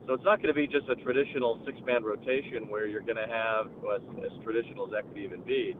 So 0.05 0.13
it's 0.13 0.23
not 0.25 0.41
going 0.41 0.53
to 0.53 0.59
be 0.59 0.67
just 0.67 0.89
a 0.89 0.95
traditional 1.01 1.61
six-man 1.65 2.03
rotation 2.03 2.67
where 2.67 2.87
you're 2.87 3.01
going 3.01 3.15
to 3.15 3.27
have, 3.31 3.67
as, 3.95 4.01
as 4.25 4.43
traditional 4.43 4.85
as 4.85 4.91
that 4.91 5.07
could 5.07 5.17
even 5.17 5.41
be, 5.43 5.77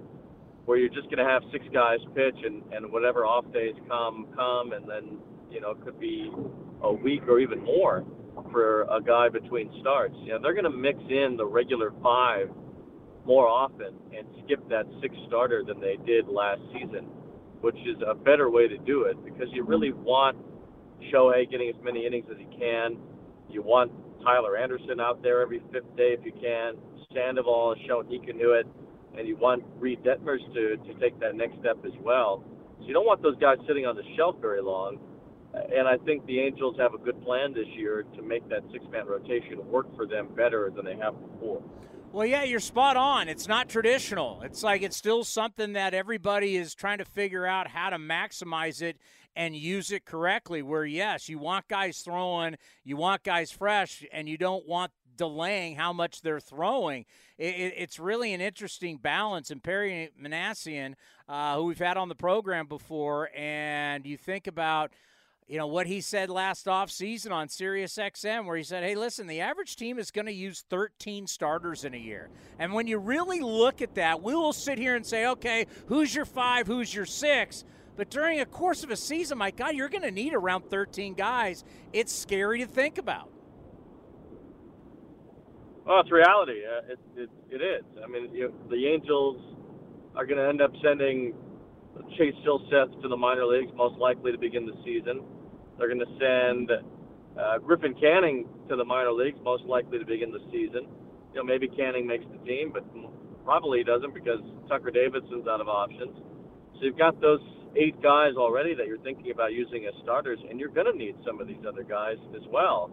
where 0.64 0.78
you're 0.78 0.94
just 0.94 1.10
going 1.12 1.18
to 1.18 1.26
have 1.26 1.42
six 1.52 1.66
guys 1.74 2.00
pitch 2.16 2.38
and, 2.46 2.64
and 2.72 2.90
whatever 2.90 3.26
off 3.26 3.44
days 3.52 3.74
come, 3.90 4.28
come, 4.34 4.72
and 4.72 4.88
then, 4.88 5.18
you 5.52 5.60
know, 5.60 5.72
it 5.72 5.82
could 5.84 6.00
be 6.00 6.32
a 6.84 6.94
week 6.94 7.24
or 7.28 7.40
even 7.40 7.62
more 7.62 8.06
for 8.54 8.84
a 8.84 9.02
guy 9.04 9.28
between 9.28 9.70
starts. 9.82 10.16
Know, 10.24 10.40
they're 10.42 10.54
going 10.54 10.72
to 10.72 10.78
mix 10.78 11.00
in 11.10 11.36
the 11.36 11.46
regular 11.46 11.92
five 12.02 12.48
more 13.26 13.48
often 13.48 13.94
and 14.16 14.26
skip 14.46 14.62
that 14.70 14.86
sixth 15.02 15.20
starter 15.28 15.64
than 15.68 15.82
they 15.82 15.98
did 16.06 16.30
last 16.30 16.62
season, 16.72 17.08
which 17.62 17.78
is 17.86 17.98
a 18.06 18.14
better 18.14 18.50
way 18.50 18.68
to 18.68 18.78
do 18.78 19.04
it 19.04 19.24
because 19.24 19.48
you 19.52 19.64
really 19.64 19.92
mm-hmm. 19.92 20.04
want 20.04 20.38
Shohei 21.12 21.50
getting 21.50 21.70
as 21.70 21.76
many 21.84 22.06
innings 22.06 22.26
as 22.32 22.38
he 22.38 22.48
can. 22.58 22.98
You 23.50 23.62
want 23.62 23.92
Tyler 24.24 24.58
Anderson 24.58 25.00
out 25.00 25.22
there 25.24 25.42
every 25.42 25.62
fifth 25.72 25.96
day 25.96 26.16
if 26.18 26.26
you 26.26 26.32
can. 26.32 26.76
Sandoval 27.14 27.76
has 27.76 27.86
shown 27.88 28.08
he 28.08 28.20
can 28.20 28.38
do 28.38 28.54
it, 28.54 28.68
and 29.18 29.28
you 29.28 29.36
want 29.36 29.64
Reid 29.80 30.04
Detmers 30.04 30.46
to, 30.54 30.78
to 30.78 31.00
take 31.00 31.20
that 31.20 31.36
next 31.36 31.60
step 31.60 31.78
as 31.86 31.94
well. 32.02 32.44
So 32.80 32.86
you 32.86 32.94
don't 32.94 33.06
want 33.06 33.22
those 33.24 33.38
guys 33.38 33.58
sitting 33.68 33.86
on 33.86 33.96
the 33.96 34.04
shelf 34.16 34.36
very 34.40 34.62
long. 34.62 35.00
And 35.54 35.88
I 35.88 35.98
think 36.06 36.26
the 36.28 36.40
Angels 36.40 36.76
have 36.78 36.94
a 36.94 37.00
good 37.00 37.20
plan 37.24 37.54
this 37.54 37.66
year 37.76 38.04
to 38.16 38.22
make 38.22 38.48
that 38.50 38.62
six 38.72 38.86
man 38.92 39.08
rotation 39.08 39.66
work 39.68 39.88
for 39.96 40.06
them 40.06 40.30
better 40.36 40.72
than 40.76 40.86
they 40.86 40.96
have 40.98 41.16
before. 41.20 41.64
Well, 42.12 42.26
yeah, 42.26 42.44
you're 42.44 42.60
spot 42.60 42.98
on. 42.98 43.30
It's 43.30 43.48
not 43.48 43.70
traditional. 43.70 44.42
It's 44.42 44.64
like 44.64 44.82
it's 44.82 44.98
still 44.98 45.24
something 45.24 45.74
that 45.74 45.94
everybody 45.94 46.58
is 46.58 46.74
trying 46.74 46.98
to 46.98 47.06
figure 47.06 47.46
out 47.46 47.68
how 47.68 47.92
to 47.92 47.98
maximize 47.98 48.82
it 48.82 48.98
and 49.36 49.56
use 49.56 49.92
it 49.92 50.06
correctly. 50.06 50.64
Where, 50.64 50.86
yes, 50.86 51.30
you 51.30 51.38
want 51.38 51.68
guys 51.68 52.00
throwing, 52.00 52.56
you 52.84 52.98
want 52.98 53.22
guys 53.22 53.52
fresh, 53.52 54.04
and 54.12 54.28
you 54.28 54.40
don't 54.40 54.68
want 54.68 54.92
delaying 55.18 55.76
how 55.76 55.94
much 55.94 56.22
they're 56.22 56.40
throwing. 56.40 57.06
It, 57.38 57.54
it, 57.54 57.74
it's 57.78 58.00
really 58.00 58.34
an 58.34 58.42
interesting 58.42 58.98
balance. 58.98 59.52
And 59.52 59.62
Perry 59.62 60.10
Minasian, 60.20 60.96
uh, 61.28 61.58
who 61.58 61.66
we've 61.66 61.78
had 61.78 61.96
on 61.96 62.10
the 62.10 62.16
program 62.16 62.66
before, 62.66 63.30
and 63.36 64.08
you 64.08 64.18
think 64.18 64.48
about– 64.48 64.94
you 65.50 65.58
know 65.58 65.66
what 65.66 65.88
he 65.88 66.00
said 66.00 66.30
last 66.30 66.68
offseason 66.68 67.32
on 67.32 67.50
Sirius 67.50 67.96
XM 67.96 68.46
where 68.46 68.56
he 68.56 68.62
said, 68.62 68.84
"Hey, 68.84 68.94
listen, 68.94 69.26
the 69.26 69.42
average 69.42 69.76
team 69.76 69.98
is 69.98 70.12
going 70.12 70.28
to 70.28 70.32
use 70.32 70.64
13 70.70 71.26
starters 71.26 71.84
in 71.84 71.96
a 71.96 71.98
year." 71.98 72.30
And 72.60 72.72
when 72.72 72.86
you 72.86 73.00
really 73.00 73.40
look 73.40 73.82
at 73.82 73.96
that, 73.96 74.22
we 74.22 74.36
will 74.36 74.54
sit 74.54 74.78
here 74.78 74.96
and 74.96 75.04
say, 75.04 75.26
"Okay, 75.26 75.66
who's 75.88 76.14
your 76.14 76.26
5, 76.26 76.68
who's 76.68 76.94
your 76.94 77.08
6?" 77.08 77.64
But 77.98 78.12
during 78.12 78.40
a 78.40 78.46
course 78.46 78.84
of 78.84 78.92
a 78.92 78.96
season, 78.96 79.40
my 79.40 79.50
God, 79.50 79.76
you're 79.76 79.90
going 79.90 80.04
to 80.04 80.12
need 80.12 80.36
around 80.36 80.70
13 80.70 81.16
guys. 81.16 81.64
It's 81.94 82.14
scary 82.14 82.60
to 82.60 82.68
think 82.68 83.00
about. 83.00 83.32
Well, 85.84 86.02
it's 86.02 86.12
reality. 86.12 86.62
Uh, 86.64 86.94
it, 86.94 87.00
it, 87.18 87.30
it 87.50 87.62
is. 87.62 87.84
I 88.04 88.08
mean, 88.08 88.34
you 88.34 88.50
know, 88.50 88.54
the 88.70 88.86
Angels 88.86 89.42
are 90.16 90.28
going 90.28 90.38
to 90.38 90.48
end 90.48 90.62
up 90.62 90.72
sending 90.84 91.34
Chase 92.18 92.36
Silseth 92.46 93.02
to 93.02 93.08
the 93.08 93.18
minor 93.18 93.46
leagues, 93.46 93.72
most 93.76 93.98
likely 93.98 94.32
to 94.32 94.38
begin 94.38 94.68
the 94.68 94.78
season. 94.86 95.22
They're 95.80 95.88
going 95.88 96.04
to 96.04 96.14
send 96.20 96.72
uh, 97.40 97.58
Griffin 97.60 97.96
Canning 97.96 98.48
to 98.68 98.76
the 98.76 98.86
minor 98.86 99.12
leagues, 99.12 99.40
most 99.44 99.64
likely 99.64 99.98
to 99.98 100.06
begin 100.06 100.32
the 100.32 100.44
season. 100.52 100.88
You 101.34 101.40
know, 101.40 101.44
maybe 101.44 101.68
Canning 101.68 102.06
makes 102.06 102.26
the 102.32 102.38
team, 102.46 102.72
but 102.74 102.84
probably 103.46 103.80
he 103.80 103.84
doesn't 103.84 104.14
because 104.14 104.40
Tucker 104.68 104.92
Davidson's 104.92 105.48
out 105.48 105.62
of 105.62 105.70
options. 105.70 106.16
So 106.76 106.86
you've 106.86 106.98
got 106.98 107.20
those 107.22 107.42
eight 107.76 108.02
guys 108.02 108.34
already 108.36 108.76
that 108.76 108.88
you're 108.88 109.00
thinking 109.00 109.32
about 109.32 109.54
using 109.54 109.86
as 109.86 109.94
starters, 110.04 110.40
and 110.50 110.60
you're 110.60 110.70
going 110.70 110.92
to 110.92 110.98
need 110.98 111.16
some 111.26 111.40
of 111.40 111.48
these 111.48 111.64
other 111.68 111.84
guys 111.84 112.18
as 112.36 112.44
well 112.52 112.92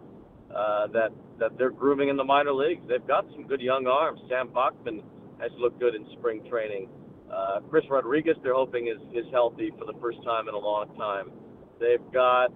uh, 0.53 0.87
that 0.87 1.09
that 1.39 1.57
they're 1.57 1.71
grooming 1.71 2.09
in 2.09 2.17
the 2.17 2.23
minor 2.23 2.53
leagues. 2.53 2.81
They've 2.87 3.05
got 3.05 3.25
some 3.33 3.47
good 3.47 3.61
young 3.61 3.85
arms. 3.87 4.19
Sam 4.29 4.49
Bachman 4.53 5.03
has 5.39 5.51
looked 5.59 5.79
good 5.79 5.95
in 5.95 6.05
spring 6.17 6.41
training. 6.49 6.89
Uh, 7.31 7.59
Chris 7.69 7.83
Rodriguez, 7.89 8.37
they're 8.43 8.55
hoping 8.55 8.87
is 8.87 9.01
is 9.13 9.25
healthy 9.31 9.71
for 9.77 9.85
the 9.85 9.97
first 9.99 10.23
time 10.23 10.47
in 10.47 10.53
a 10.53 10.59
long 10.59 10.95
time. 10.95 11.31
They've 11.79 12.03
got 12.13 12.51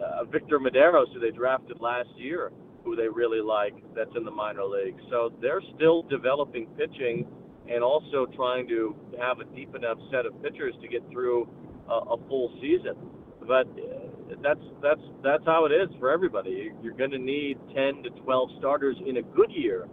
uh, 0.00 0.24
Victor 0.24 0.58
Mederos, 0.58 1.12
who 1.12 1.20
they 1.20 1.30
drafted 1.30 1.80
last 1.80 2.08
year, 2.16 2.52
who 2.84 2.96
they 2.96 3.08
really 3.08 3.40
like, 3.40 3.74
that's 3.94 4.10
in 4.16 4.24
the 4.24 4.30
minor 4.30 4.64
league. 4.64 4.96
So 5.10 5.32
they're 5.40 5.62
still 5.76 6.02
developing 6.02 6.66
pitching 6.78 7.26
and 7.68 7.82
also 7.82 8.26
trying 8.34 8.66
to 8.68 8.96
have 9.20 9.38
a 9.40 9.44
deep 9.54 9.74
enough 9.74 9.98
set 10.10 10.26
of 10.26 10.40
pitchers 10.42 10.74
to 10.82 10.88
get 10.88 11.02
through 11.10 11.48
a, 11.88 11.94
a 11.94 12.16
full 12.28 12.52
season. 12.60 12.94
But 13.40 13.66
uh, 13.68 14.36
that's 14.42 14.60
that's 14.82 15.00
that's 15.22 15.44
how 15.44 15.66
it 15.66 15.72
is 15.72 15.88
for 15.98 16.10
everybody. 16.10 16.70
You're 16.82 16.94
going 16.94 17.10
to 17.10 17.18
need 17.18 17.58
10 17.74 18.02
to 18.04 18.10
12 18.22 18.50
starters 18.58 18.96
in 19.06 19.18
a 19.18 19.22
good 19.22 19.50
year 19.50 19.88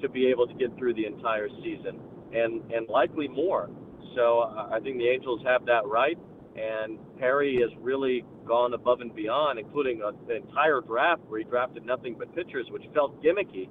to 0.00 0.08
be 0.08 0.26
able 0.26 0.46
to 0.46 0.54
get 0.54 0.76
through 0.78 0.94
the 0.94 1.06
entire 1.06 1.48
season, 1.62 2.00
and 2.32 2.62
and 2.72 2.88
likely 2.88 3.28
more. 3.28 3.70
So 4.16 4.40
uh, 4.40 4.68
I 4.72 4.80
think 4.80 4.98
the 4.98 5.08
Angels 5.08 5.40
have 5.46 5.64
that 5.66 5.86
right 5.86 6.18
and 6.56 6.98
Perry 7.18 7.58
has 7.62 7.70
really 7.80 8.24
gone 8.46 8.74
above 8.74 9.00
and 9.00 9.14
beyond, 9.14 9.58
including 9.58 10.02
an 10.02 10.34
entire 10.34 10.80
draft 10.80 11.22
where 11.28 11.38
he 11.40 11.44
drafted 11.44 11.86
nothing 11.86 12.16
but 12.18 12.34
pitchers, 12.34 12.66
which 12.70 12.82
felt 12.94 13.22
gimmicky, 13.22 13.68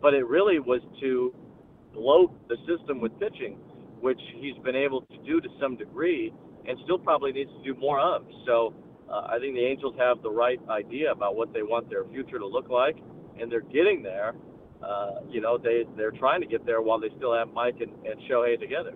but 0.00 0.14
it 0.14 0.26
really 0.26 0.60
was 0.60 0.80
to 1.00 1.34
bloat 1.92 2.30
the 2.48 2.56
system 2.68 3.00
with 3.00 3.12
pitching, 3.18 3.58
which 4.00 4.20
he's 4.36 4.56
been 4.64 4.76
able 4.76 5.02
to 5.02 5.18
do 5.26 5.40
to 5.40 5.48
some 5.60 5.76
degree, 5.76 6.32
and 6.66 6.78
still 6.84 6.98
probably 6.98 7.32
needs 7.32 7.50
to 7.50 7.74
do 7.74 7.78
more 7.80 8.00
of. 8.00 8.22
So 8.46 8.74
uh, 9.10 9.26
I 9.28 9.38
think 9.40 9.54
the 9.54 9.64
Angels 9.64 9.94
have 9.98 10.22
the 10.22 10.30
right 10.30 10.60
idea 10.70 11.10
about 11.10 11.34
what 11.34 11.52
they 11.52 11.62
want 11.62 11.90
their 11.90 12.04
future 12.04 12.38
to 12.38 12.46
look 12.46 12.68
like, 12.68 12.96
and 13.40 13.50
they're 13.50 13.60
getting 13.60 14.02
there. 14.02 14.34
Uh, 14.82 15.20
you 15.28 15.40
know, 15.40 15.58
they 15.58 15.84
they're 15.96 16.12
trying 16.12 16.40
to 16.40 16.46
get 16.46 16.64
there 16.64 16.80
while 16.80 16.98
they 16.98 17.10
still 17.16 17.34
have 17.34 17.48
Mike 17.52 17.76
and, 17.80 17.92
and 18.06 18.20
Shohei 18.30 18.58
together. 18.58 18.94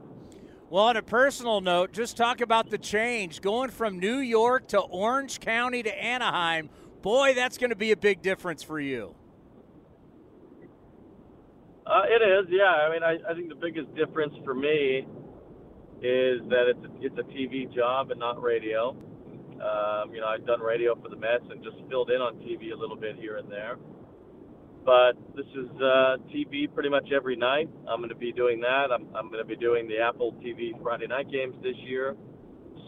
Well, 0.71 0.85
on 0.85 0.97
a 0.97 1.03
personal 1.03 1.61
note, 1.61 1.93
just 1.93 2.17
talk 2.17 2.41
about 2.41 2.71
the 2.71 2.79
change 2.79 3.43
going 3.43 3.71
from 3.71 3.99
New 3.99 4.19
York 4.19 4.69
to 4.69 4.81
Orange 4.81 5.39
County 5.41 5.83
to 5.83 6.03
Anaheim. 6.03 6.71
Boy, 7.03 7.35
that's 7.35 7.59
going 7.59 7.71
to 7.71 7.77
be 7.77 7.93
a 7.93 7.97
big 7.97 8.23
difference 8.23 8.63
for 8.63 8.81
you. 8.81 9.15
Uh, 11.87 12.03
it 12.07 12.23
is, 12.23 12.47
yeah. 12.49 12.65
I 12.65 12.91
mean, 12.91 13.03
I, 13.03 13.19
I 13.31 13.35
think 13.35 13.51
the 13.51 13.55
biggest 13.55 13.95
difference 13.95 14.35
for 14.43 14.55
me 14.55 15.07
is 16.01 16.41
that 16.49 16.65
it's 16.69 16.85
a, 16.85 17.07
it's 17.07 17.19
a 17.19 17.31
TV 17.33 17.73
job 17.75 18.11
and 18.11 18.19
not 18.19 18.43
radio. 18.43 18.91
Um, 18.91 20.15
you 20.15 20.21
know, 20.21 20.27
I've 20.27 20.47
done 20.47 20.61
radio 20.61 20.95
for 20.95 21.11
the 21.11 21.17
Mets 21.17 21.45
and 21.51 21.63
just 21.63 21.77
filled 21.91 22.11
in 22.11 22.23
on 22.23 22.37
TV 22.37 22.73
a 22.73 22.77
little 22.77 22.97
bit 22.97 23.17
here 23.17 23.37
and 23.37 23.53
there 23.53 23.77
but 24.85 25.13
this 25.35 25.47
is 25.57 25.71
uh, 25.77 26.17
TV 26.33 26.73
pretty 26.73 26.89
much 26.89 27.09
every 27.15 27.37
night. 27.37 27.69
I'm 27.89 27.99
going 27.99 28.11
to 28.11 28.15
be 28.15 28.33
doing 28.33 28.61
that. 28.61 28.93
I'm, 28.93 29.09
I'm 29.17 29.29
going 29.29 29.43
to 29.43 29.49
be 29.49 29.57
doing 29.57 29.89
the 29.89 29.99
Apple 29.99 30.33
TV 30.45 30.71
Friday 30.83 31.07
night 31.07 31.31
games 31.31 31.55
this 31.63 31.77
year. 31.87 32.17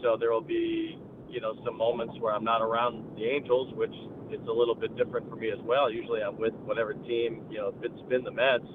So 0.01 0.17
there 0.19 0.31
will 0.31 0.41
be, 0.41 0.99
you 1.27 1.41
know, 1.41 1.53
some 1.65 1.77
moments 1.77 2.15
where 2.19 2.33
I'm 2.33 2.43
not 2.43 2.61
around 2.61 3.17
the 3.17 3.25
Angels, 3.25 3.73
which 3.75 3.93
is 4.31 4.45
a 4.47 4.51
little 4.51 4.75
bit 4.75 4.95
different 4.95 5.29
for 5.29 5.35
me 5.35 5.49
as 5.49 5.59
well. 5.63 5.91
Usually 5.91 6.21
I'm 6.21 6.37
with 6.37 6.53
whatever 6.65 6.93
team, 6.93 7.45
you 7.49 7.57
know, 7.57 7.73
it's 7.81 8.09
been 8.09 8.23
the 8.23 8.31
Mets. 8.31 8.65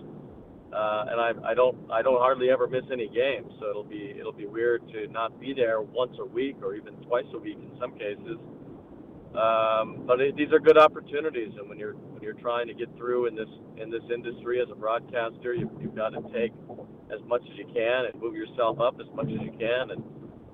Uh, 0.72 1.04
and 1.12 1.20
I, 1.20 1.50
I 1.50 1.54
don't 1.54 1.76
I 1.92 2.00
don't 2.00 2.16
hardly 2.16 2.48
ever 2.48 2.66
miss 2.66 2.84
any 2.90 3.06
games, 3.06 3.52
so 3.60 3.68
it'll 3.68 3.84
be 3.84 4.16
it'll 4.18 4.32
be 4.32 4.46
weird 4.46 4.80
to 4.88 5.06
not 5.08 5.38
be 5.38 5.52
there 5.52 5.82
once 5.82 6.16
a 6.18 6.24
week 6.24 6.56
or 6.62 6.74
even 6.74 6.94
twice 7.04 7.26
a 7.34 7.38
week 7.38 7.58
in 7.58 7.70
some 7.78 7.92
cases. 7.92 8.38
Um, 9.32 10.04
but 10.06 10.20
it, 10.20 10.36
these 10.36 10.52
are 10.52 10.60
good 10.60 10.76
opportunities, 10.76 11.52
and 11.58 11.68
when 11.68 11.78
you're 11.78 11.94
when 11.94 12.22
you're 12.22 12.36
trying 12.36 12.66
to 12.68 12.74
get 12.74 12.94
through 12.98 13.26
in 13.26 13.34
this 13.34 13.48
in 13.78 13.90
this 13.90 14.02
industry 14.12 14.60
as 14.60 14.68
a 14.70 14.74
broadcaster, 14.74 15.54
you've, 15.54 15.70
you've 15.80 15.96
got 15.96 16.10
to 16.10 16.20
take 16.34 16.52
as 17.08 17.20
much 17.26 17.40
as 17.50 17.56
you 17.56 17.64
can 17.72 18.12
and 18.12 18.20
move 18.20 18.34
yourself 18.34 18.78
up 18.78 18.96
as 19.00 19.08
much 19.14 19.26
as 19.26 19.40
you 19.40 19.52
can. 19.58 19.90
And 19.96 20.04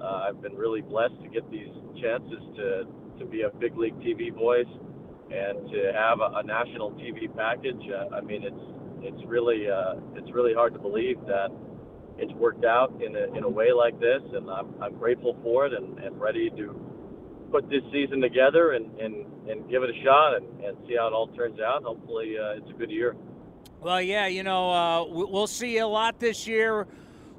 uh, 0.01 0.31
I've 0.31 0.41
been 0.41 0.55
really 0.55 0.81
blessed 0.81 1.21
to 1.23 1.29
get 1.29 1.51
these 1.51 1.75
chances 2.01 2.39
to 2.57 2.87
to 3.19 3.27
be 3.27 3.43
a 3.43 3.51
big 3.51 3.77
league 3.77 3.99
TV 3.99 4.33
voice 4.33 4.71
and 5.31 5.69
to 5.71 5.93
have 5.93 6.21
a, 6.21 6.39
a 6.39 6.43
national 6.45 6.93
TV 6.93 7.27
package. 7.35 7.83
Uh, 7.83 8.15
I 8.15 8.21
mean, 8.21 8.45
it's 8.45 8.65
it's 9.03 9.27
really 9.27 9.67
uh, 9.69 9.95
it's 10.15 10.31
really 10.31 10.55
hard 10.55 10.73
to 10.75 10.79
believe 10.79 11.19
that 11.27 11.51
it's 12.17 12.33
worked 12.35 12.65
out 12.65 12.95
in 13.05 13.17
a 13.17 13.37
in 13.37 13.45
a 13.45 13.49
way 13.51 13.73
like 13.73 13.99
this, 13.99 14.23
and 14.33 14.49
I'm 14.49 14.75
I'm 14.81 14.95
grateful 14.97 15.37
for 15.43 15.67
it 15.67 15.73
and, 15.73 15.99
and 15.99 16.21
ready 16.21 16.51
to 16.51 16.79
put 17.51 17.69
this 17.69 17.83
season 17.93 18.21
together 18.21 18.73
and, 18.73 18.87
and, 18.99 19.27
and 19.49 19.69
give 19.71 19.83
it 19.83 19.91
a 19.91 20.05
shot 20.05 20.37
and, 20.37 20.65
and 20.65 20.77
see 20.87 20.97
how 20.97 21.09
it 21.09 21.13
all 21.13 21.29
turns 21.29 21.61
out. 21.61 21.83
Hopefully, 21.83 22.37
uh, 22.39 22.57
it's 22.57 22.71
a 22.71 22.75
good 22.75 22.91
year. 22.91 23.17
Well, 23.81 24.03
yeah, 24.03 24.27
you 24.27 24.43
know, 24.43 24.71
uh, 24.71 25.05
we'll 25.07 25.47
see 25.47 25.79
a 25.79 25.87
lot 25.87 26.19
this 26.19 26.47
year. 26.47 26.87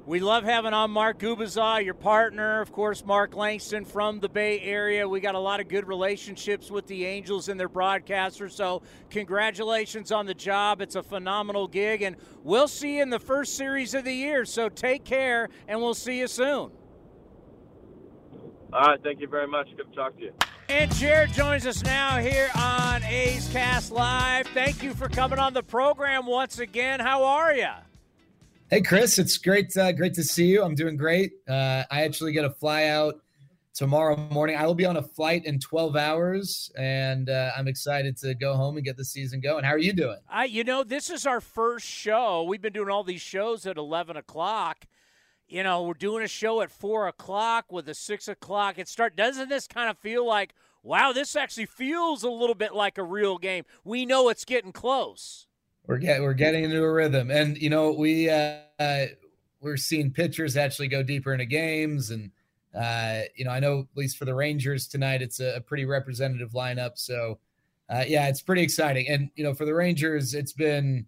We 0.06 0.18
love 0.18 0.44
having 0.44 0.72
on 0.72 0.90
Mark 0.90 1.18
Gubicza, 1.18 1.84
your 1.84 1.94
partner, 1.94 2.62
of 2.62 2.72
course, 2.72 3.04
Mark 3.04 3.36
Langston 3.36 3.84
from 3.84 4.18
the 4.18 4.28
Bay 4.30 4.58
Area. 4.60 5.06
We 5.06 5.20
got 5.20 5.34
a 5.34 5.38
lot 5.38 5.60
of 5.60 5.68
good 5.68 5.86
relationships 5.86 6.70
with 6.70 6.86
the 6.86 7.04
Angels 7.04 7.48
and 7.48 7.60
their 7.60 7.68
broadcasters. 7.68 8.52
So, 8.52 8.82
congratulations 9.10 10.10
on 10.10 10.24
the 10.24 10.34
job. 10.34 10.80
It's 10.80 10.96
a 10.96 11.02
phenomenal 11.02 11.68
gig, 11.68 12.00
and 12.02 12.16
we'll 12.42 12.66
see 12.66 12.96
you 12.96 13.02
in 13.02 13.10
the 13.10 13.20
first 13.20 13.56
series 13.56 13.92
of 13.92 14.04
the 14.04 14.12
year. 14.12 14.46
So, 14.46 14.70
take 14.70 15.04
care, 15.04 15.50
and 15.68 15.78
we'll 15.80 15.94
see 15.94 16.18
you 16.18 16.26
soon. 16.26 16.72
All 18.72 18.82
right, 18.82 19.02
thank 19.02 19.20
you 19.20 19.26
very 19.26 19.48
much. 19.48 19.68
Good 19.76 19.90
to 19.90 19.96
talk 19.96 20.16
to 20.16 20.22
you. 20.22 20.32
And 20.68 20.94
Jared 20.94 21.32
joins 21.32 21.66
us 21.66 21.82
now 21.82 22.18
here 22.18 22.48
on 22.54 23.02
A's 23.02 23.48
Cast 23.52 23.90
Live. 23.90 24.46
Thank 24.48 24.82
you 24.82 24.94
for 24.94 25.08
coming 25.08 25.40
on 25.40 25.52
the 25.52 25.62
program 25.62 26.26
once 26.26 26.60
again. 26.60 27.00
How 27.00 27.24
are 27.24 27.52
you? 27.52 27.70
Hey, 28.68 28.80
Chris. 28.82 29.18
It's 29.18 29.36
great, 29.38 29.76
uh, 29.76 29.90
great 29.90 30.14
to 30.14 30.22
see 30.22 30.46
you. 30.46 30.62
I'm 30.62 30.76
doing 30.76 30.96
great. 30.96 31.32
Uh, 31.48 31.82
I 31.90 32.04
actually 32.04 32.30
get 32.32 32.44
a 32.44 32.50
fly 32.50 32.84
out 32.84 33.16
tomorrow 33.74 34.16
morning. 34.30 34.54
I 34.54 34.64
will 34.66 34.76
be 34.76 34.86
on 34.86 34.96
a 34.98 35.02
flight 35.02 35.44
in 35.46 35.58
12 35.58 35.96
hours, 35.96 36.70
and 36.78 37.28
uh, 37.28 37.50
I'm 37.56 37.66
excited 37.66 38.16
to 38.18 38.34
go 38.34 38.54
home 38.54 38.76
and 38.76 38.84
get 38.84 38.96
the 38.96 39.04
season 39.04 39.40
going. 39.40 39.64
How 39.64 39.72
are 39.72 39.78
you 39.78 39.92
doing? 39.92 40.18
I, 40.28 40.44
you 40.44 40.62
know, 40.62 40.84
this 40.84 41.10
is 41.10 41.26
our 41.26 41.40
first 41.40 41.86
show. 41.86 42.44
We've 42.44 42.62
been 42.62 42.72
doing 42.72 42.90
all 42.90 43.02
these 43.02 43.20
shows 43.20 43.66
at 43.66 43.76
11 43.76 44.16
o'clock. 44.16 44.86
You 45.50 45.64
know, 45.64 45.82
we're 45.82 45.94
doing 45.94 46.22
a 46.22 46.28
show 46.28 46.60
at 46.60 46.70
four 46.70 47.08
o'clock 47.08 47.72
with 47.72 47.88
a 47.88 47.94
six 47.94 48.28
o'clock. 48.28 48.78
It 48.78 48.86
start. 48.86 49.16
Doesn't 49.16 49.48
this 49.48 49.66
kind 49.66 49.90
of 49.90 49.98
feel 49.98 50.24
like, 50.24 50.54
wow, 50.84 51.12
this 51.12 51.34
actually 51.34 51.66
feels 51.66 52.22
a 52.22 52.30
little 52.30 52.54
bit 52.54 52.72
like 52.72 52.98
a 52.98 53.02
real 53.02 53.36
game? 53.36 53.64
We 53.82 54.06
know 54.06 54.28
it's 54.28 54.44
getting 54.44 54.72
close. 54.72 55.48
We're 55.86 55.98
getting 55.98 56.22
we're 56.22 56.34
getting 56.34 56.64
into 56.64 56.80
a 56.82 56.92
rhythm, 56.92 57.32
and 57.32 57.58
you 57.58 57.68
know, 57.68 57.90
we 57.90 58.30
uh, 58.30 59.06
we're 59.60 59.76
seeing 59.76 60.12
pitchers 60.12 60.56
actually 60.56 60.86
go 60.86 61.02
deeper 61.02 61.32
into 61.32 61.46
games 61.46 62.10
and 62.10 62.30
uh, 62.74 63.22
you 63.34 63.44
know, 63.44 63.50
I 63.50 63.58
know 63.58 63.80
at 63.80 63.96
least 63.96 64.16
for 64.16 64.24
the 64.24 64.34
Rangers 64.34 64.86
tonight, 64.86 65.22
it's 65.22 65.40
a, 65.40 65.56
a 65.56 65.60
pretty 65.60 65.84
representative 65.84 66.52
lineup. 66.52 66.92
So, 66.94 67.38
uh, 67.88 68.04
yeah, 68.06 68.28
it's 68.28 68.42
pretty 68.42 68.62
exciting. 68.62 69.08
And 69.08 69.30
you 69.34 69.42
know, 69.42 69.54
for 69.54 69.64
the 69.64 69.74
Rangers, 69.74 70.34
it's 70.34 70.52
been, 70.52 71.06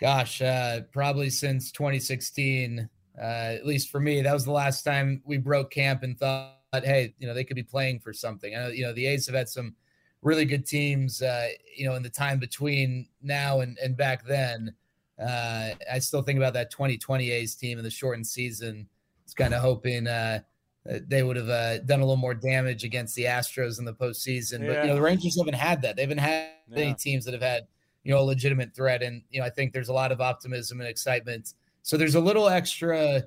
gosh, 0.00 0.40
uh, 0.40 0.80
probably 0.92 1.28
since 1.28 1.70
2016. 1.72 2.88
Uh, 3.18 3.54
at 3.54 3.66
least 3.66 3.90
for 3.90 4.00
me, 4.00 4.22
that 4.22 4.32
was 4.32 4.44
the 4.44 4.52
last 4.52 4.82
time 4.82 5.22
we 5.24 5.38
broke 5.38 5.70
camp 5.70 6.02
and 6.02 6.18
thought, 6.18 6.56
hey, 6.72 7.14
you 7.18 7.26
know, 7.26 7.34
they 7.34 7.44
could 7.44 7.54
be 7.54 7.62
playing 7.62 8.00
for 8.00 8.12
something. 8.12 8.54
I 8.54 8.64
know, 8.64 8.68
you 8.68 8.84
know, 8.84 8.92
the 8.92 9.06
A's 9.06 9.26
have 9.26 9.36
had 9.36 9.48
some 9.48 9.76
really 10.22 10.44
good 10.44 10.66
teams, 10.66 11.22
uh, 11.22 11.48
you 11.76 11.86
know, 11.86 11.94
in 11.94 12.02
the 12.02 12.10
time 12.10 12.38
between 12.38 13.08
now 13.22 13.60
and, 13.60 13.78
and 13.78 13.96
back 13.96 14.26
then. 14.26 14.74
Uh, 15.20 15.70
I 15.92 16.00
still 16.00 16.22
think 16.22 16.38
about 16.38 16.54
that 16.54 16.72
2020 16.72 17.30
A's 17.30 17.54
team 17.54 17.78
in 17.78 17.84
the 17.84 17.90
shortened 17.90 18.26
season. 18.26 18.88
It's 19.24 19.34
kind 19.34 19.54
of 19.54 19.60
hoping 19.60 20.08
uh, 20.08 20.40
they 20.84 21.22
would 21.22 21.36
have 21.36 21.48
uh, 21.48 21.78
done 21.78 22.00
a 22.00 22.04
little 22.04 22.16
more 22.16 22.34
damage 22.34 22.84
against 22.84 23.14
the 23.14 23.24
Astros 23.24 23.78
in 23.78 23.84
the 23.84 23.94
postseason. 23.94 24.60
Yeah. 24.60 24.66
But 24.66 24.82
you 24.82 24.88
know, 24.88 24.94
the 24.96 25.02
Rangers 25.02 25.38
haven't 25.38 25.54
had 25.54 25.82
that. 25.82 25.96
They 25.96 26.02
haven't 26.02 26.18
had 26.18 26.48
yeah. 26.68 26.84
any 26.84 26.94
teams 26.94 27.24
that 27.26 27.32
have 27.32 27.42
had 27.42 27.66
you 28.02 28.12
know 28.12 28.20
a 28.20 28.22
legitimate 28.22 28.74
threat, 28.74 29.02
and 29.02 29.22
you 29.30 29.40
know 29.40 29.46
I 29.46 29.50
think 29.50 29.72
there's 29.72 29.88
a 29.88 29.92
lot 29.92 30.12
of 30.12 30.20
optimism 30.20 30.80
and 30.80 30.88
excitement. 30.88 31.54
So 31.84 31.98
there's 31.98 32.14
a 32.14 32.20
little 32.20 32.48
extra, 32.48 33.24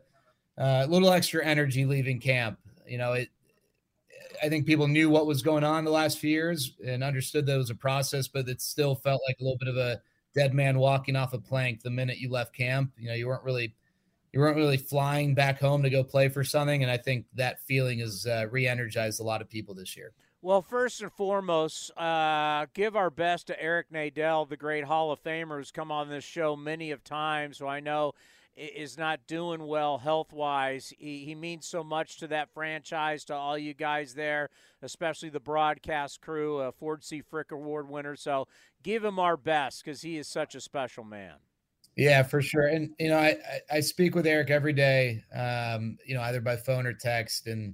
uh, 0.57 0.87
little 0.89 1.11
extra 1.11 1.45
energy 1.45 1.85
leaving 1.85 2.19
camp. 2.19 2.57
You 2.87 2.97
know, 2.97 3.13
it. 3.13 3.29
I 4.43 4.49
think 4.49 4.65
people 4.65 4.87
knew 4.87 5.09
what 5.09 5.25
was 5.25 5.41
going 5.41 5.63
on 5.63 5.85
the 5.85 5.91
last 5.91 6.19
few 6.19 6.29
years 6.29 6.75
and 6.85 7.03
understood 7.03 7.45
that 7.45 7.55
it 7.55 7.57
was 7.57 7.69
a 7.69 7.75
process, 7.75 8.27
but 8.27 8.47
it 8.49 8.61
still 8.61 8.95
felt 8.95 9.21
like 9.27 9.37
a 9.39 9.43
little 9.43 9.57
bit 9.57 9.67
of 9.67 9.77
a 9.77 10.01
dead 10.35 10.53
man 10.53 10.77
walking 10.77 11.15
off 11.15 11.33
a 11.33 11.39
plank 11.39 11.81
the 11.81 11.89
minute 11.89 12.17
you 12.17 12.29
left 12.29 12.55
camp. 12.55 12.91
You 12.97 13.09
know, 13.09 13.13
you 13.13 13.27
weren't 13.27 13.43
really 13.43 13.75
you 14.33 14.39
weren't 14.39 14.57
really 14.57 14.77
flying 14.77 15.35
back 15.35 15.59
home 15.59 15.83
to 15.83 15.89
go 15.89 16.03
play 16.03 16.27
for 16.27 16.43
something. 16.43 16.81
And 16.81 16.91
I 16.91 16.97
think 16.97 17.25
that 17.35 17.61
feeling 17.61 17.99
has 17.99 18.25
uh, 18.25 18.47
re 18.49 18.67
energized 18.67 19.19
a 19.19 19.23
lot 19.23 19.41
of 19.41 19.49
people 19.49 19.75
this 19.75 19.95
year. 19.95 20.13
Well, 20.41 20.63
first 20.63 21.01
and 21.01 21.11
foremost, 21.11 21.95
uh, 21.97 22.65
give 22.73 22.95
our 22.95 23.09
best 23.09 23.47
to 23.47 23.61
Eric 23.61 23.91
Nadel, 23.91 24.49
the 24.49 24.57
great 24.57 24.83
Hall 24.83 25.11
of 25.11 25.21
Famer 25.23 25.57
who's 25.57 25.71
come 25.71 25.91
on 25.91 26.09
this 26.09 26.23
show 26.23 26.55
many 26.55 26.89
of 26.89 27.03
times, 27.03 27.57
So 27.57 27.67
I 27.67 27.79
know 27.81 28.13
is 28.57 28.97
not 28.97 29.27
doing 29.27 29.67
well 29.67 29.99
health 29.99 30.33
wise. 30.33 30.91
He, 30.97 31.25
he 31.25 31.35
means 31.35 31.67
so 31.67 31.83
much 31.83 32.17
to 32.17 32.27
that 32.27 32.49
franchise, 32.53 33.23
to 33.25 33.35
all 33.35 33.57
you 33.57 33.73
guys 33.73 34.15
there, 34.15 34.49
especially 34.81 35.29
the 35.29 35.39
broadcast 35.39 36.21
crew, 36.21 36.57
a 36.59 36.71
Ford 36.71 37.03
C. 37.03 37.21
Frick 37.21 37.51
Award 37.51 37.87
winner. 37.87 38.15
So 38.15 38.47
give 38.83 39.03
him 39.03 39.19
our 39.19 39.37
best 39.37 39.83
because 39.83 40.01
he 40.01 40.17
is 40.17 40.27
such 40.27 40.55
a 40.55 40.61
special 40.61 41.03
man. 41.03 41.35
Yeah, 41.95 42.23
for 42.23 42.41
sure. 42.41 42.67
And 42.67 42.91
you 42.99 43.09
know, 43.09 43.17
I 43.17 43.37
I 43.71 43.79
speak 43.79 44.13
with 44.13 44.27
Eric 44.27 44.51
every 44.51 44.73
day. 44.73 45.23
Um, 45.35 45.97
you 46.05 46.13
know, 46.13 46.21
either 46.21 46.41
by 46.41 46.55
phone 46.55 46.85
or 46.85 46.93
text, 46.93 47.47
and 47.47 47.73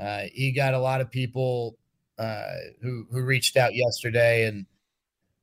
uh, 0.00 0.22
he 0.32 0.52
got 0.52 0.72
a 0.72 0.78
lot 0.78 1.02
of 1.02 1.10
people 1.10 1.76
uh, 2.18 2.54
who 2.80 3.06
who 3.10 3.22
reached 3.22 3.58
out 3.58 3.74
yesterday, 3.74 4.46
and 4.46 4.66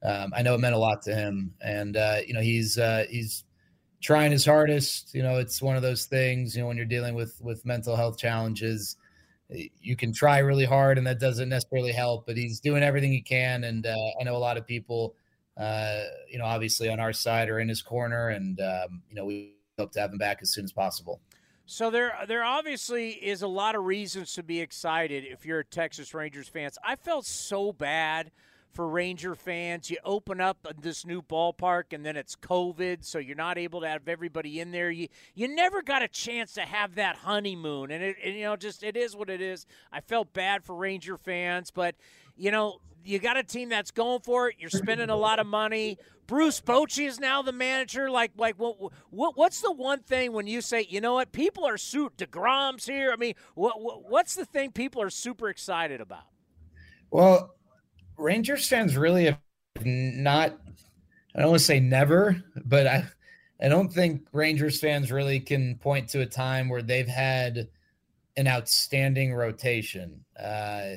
um, 0.04 0.34
I 0.36 0.42
know 0.42 0.56
it 0.56 0.60
meant 0.60 0.74
a 0.74 0.80
lot 0.80 1.04
to 1.04 1.14
him. 1.14 1.54
And 1.62 1.96
uh, 1.96 2.18
you 2.26 2.34
know, 2.34 2.42
he's 2.42 2.80
uh, 2.80 3.06
he's 3.10 3.44
trying 4.06 4.32
his 4.32 4.46
hardest. 4.46 5.14
You 5.14 5.24
know, 5.24 5.38
it's 5.38 5.62
one 5.62 5.76
of 5.76 5.82
those 5.82 6.06
things. 6.06 6.56
You 6.56 6.62
know, 6.62 6.68
when 6.68 6.78
you're 6.78 6.86
dealing 6.86 7.16
with 7.16 7.42
with 7.42 7.66
mental 7.66 7.96
health 7.96 8.18
challenges, 8.18 8.98
you 9.50 9.96
can 9.96 10.14
try 10.14 10.40
really 10.40 10.66
hard, 10.66 10.98
and 10.98 11.06
that 11.08 11.20
doesn't 11.20 11.50
necessarily 11.50 11.92
help. 11.92 12.26
But 12.26 12.38
he's 12.38 12.60
doing 12.60 12.84
everything 12.84 13.12
he 13.12 13.22
can, 13.22 13.64
and 13.64 13.86
uh, 13.86 13.96
I 14.20 14.24
know 14.24 14.36
a 14.36 14.38
lot 14.38 14.58
of 14.58 14.66
people 14.66 15.16
uh, 15.58 16.04
you 16.30 16.38
know, 16.38 16.46
obviously 16.46 16.90
on 16.90 17.00
our 17.00 17.14
side 17.14 17.50
or 17.50 17.60
in 17.60 17.70
his 17.70 17.82
corner, 17.82 18.30
and 18.30 18.60
um, 18.60 19.02
you 19.10 19.16
know, 19.16 19.26
we 19.26 19.54
hope 19.78 19.92
to 19.94 20.00
have 20.00 20.12
him 20.12 20.18
back 20.18 20.40
as 20.42 20.52
soon 20.52 20.66
as 20.66 20.72
possible. 20.72 21.22
So 21.66 21.90
there, 21.90 22.14
there 22.28 22.44
obviously 22.44 23.12
is 23.12 23.42
a 23.42 23.48
lot 23.48 23.74
of 23.76 23.86
reasons 23.86 24.34
to 24.34 24.44
be 24.44 24.62
excited 24.62 25.24
if 25.26 25.46
you're 25.46 25.60
a 25.60 25.66
Texas 25.66 26.14
Rangers 26.14 26.48
fans. 26.48 26.78
I 26.84 26.96
felt 26.96 27.26
so 27.26 27.74
bad 27.74 28.32
for 28.76 28.88
Ranger 28.88 29.34
fans. 29.34 29.90
You 29.90 29.98
open 30.04 30.42
up 30.42 30.68
this 30.80 31.06
new 31.06 31.22
ballpark 31.22 31.86
and 31.92 32.06
then 32.06 32.16
it's 32.18 32.36
COVID, 32.36 33.04
so 33.04 33.18
you're 33.18 33.36
not 33.36 33.58
able 33.58 33.82
to 33.82 33.88
have 33.88 34.08
everybody 34.08 34.60
in 34.60 34.72
there. 34.72 34.92
You 34.92 35.08
you 35.34 35.48
never 35.48 35.82
got 35.82 36.04
a 36.04 36.08
chance 36.08 36.54
to 36.54 36.62
have 36.62 36.96
that 36.96 37.16
honeymoon, 37.16 37.90
and 37.90 38.04
it 38.04 38.18
and, 38.24 38.36
you 38.36 38.44
know 38.44 38.56
just 38.56 38.84
it 38.84 38.98
is 38.98 39.16
what 39.16 39.30
it 39.30 39.42
is. 39.42 39.66
I 39.92 40.02
felt 40.02 40.34
bad 40.34 40.64
for 40.64 40.76
Ranger 40.76 41.18
fans, 41.18 41.72
but 41.72 41.96
you 42.36 42.52
know 42.52 42.80
you 43.06 43.20
got 43.20 43.38
a 43.38 43.44
team 43.44 43.70
that's 43.70 43.92
going 43.92 44.20
for 44.22 44.50
it. 44.50 44.56
You're 44.60 44.70
spending 44.70 45.10
a 45.10 45.16
lot 45.16 45.40
of 45.40 45.46
money. 45.46 45.98
Bruce 46.28 46.60
Bochy 46.60 47.08
is 47.08 47.20
now 47.20 47.44
the 47.44 47.52
manager. 47.52 48.10
Like, 48.10 48.32
like 48.36 48.56
what, 48.58 48.78
what, 49.12 49.38
what's 49.38 49.62
the 49.62 49.72
one 49.72 50.00
thing 50.00 50.34
when 50.34 50.48
you 50.48 50.60
say, 50.62 50.88
you 50.90 51.02
know 51.02 51.14
what, 51.14 51.32
people 51.32 51.66
are 51.66 51.78
suit 51.78 52.18
deGrom's 52.18 52.88
here? 52.88 53.12
I 53.12 53.16
mean, 53.16 53.36
what, 53.54 53.80
what, 53.80 54.10
what's 54.10 54.34
the 54.34 54.44
thing 54.44 54.72
people 54.72 55.04
are 55.04 55.12
super 55.12 55.50
excited 55.50 56.02
about? 56.02 56.24
Well, 57.12 57.54
Rangers 58.18 58.68
fans 58.68 58.96
really 58.98 59.26
have 59.26 59.40
not. 59.84 60.58
I 61.36 61.40
don't 61.40 61.50
want 61.50 61.60
to 61.60 61.66
say 61.66 61.80
never, 61.80 62.42
but 62.66 62.88
I, 62.88 63.06
I 63.62 63.68
don't 63.68 63.92
think 63.92 64.28
Rangers 64.32 64.80
fans 64.80 65.12
really 65.12 65.40
can 65.40 65.76
point 65.76 66.10
to 66.10 66.22
a 66.22 66.26
time 66.26 66.70
where 66.70 66.82
they've 66.82 67.08
had 67.08 67.68
an 68.38 68.48
outstanding 68.48 69.34
rotation. 69.34 70.24
Uh, 70.42 70.96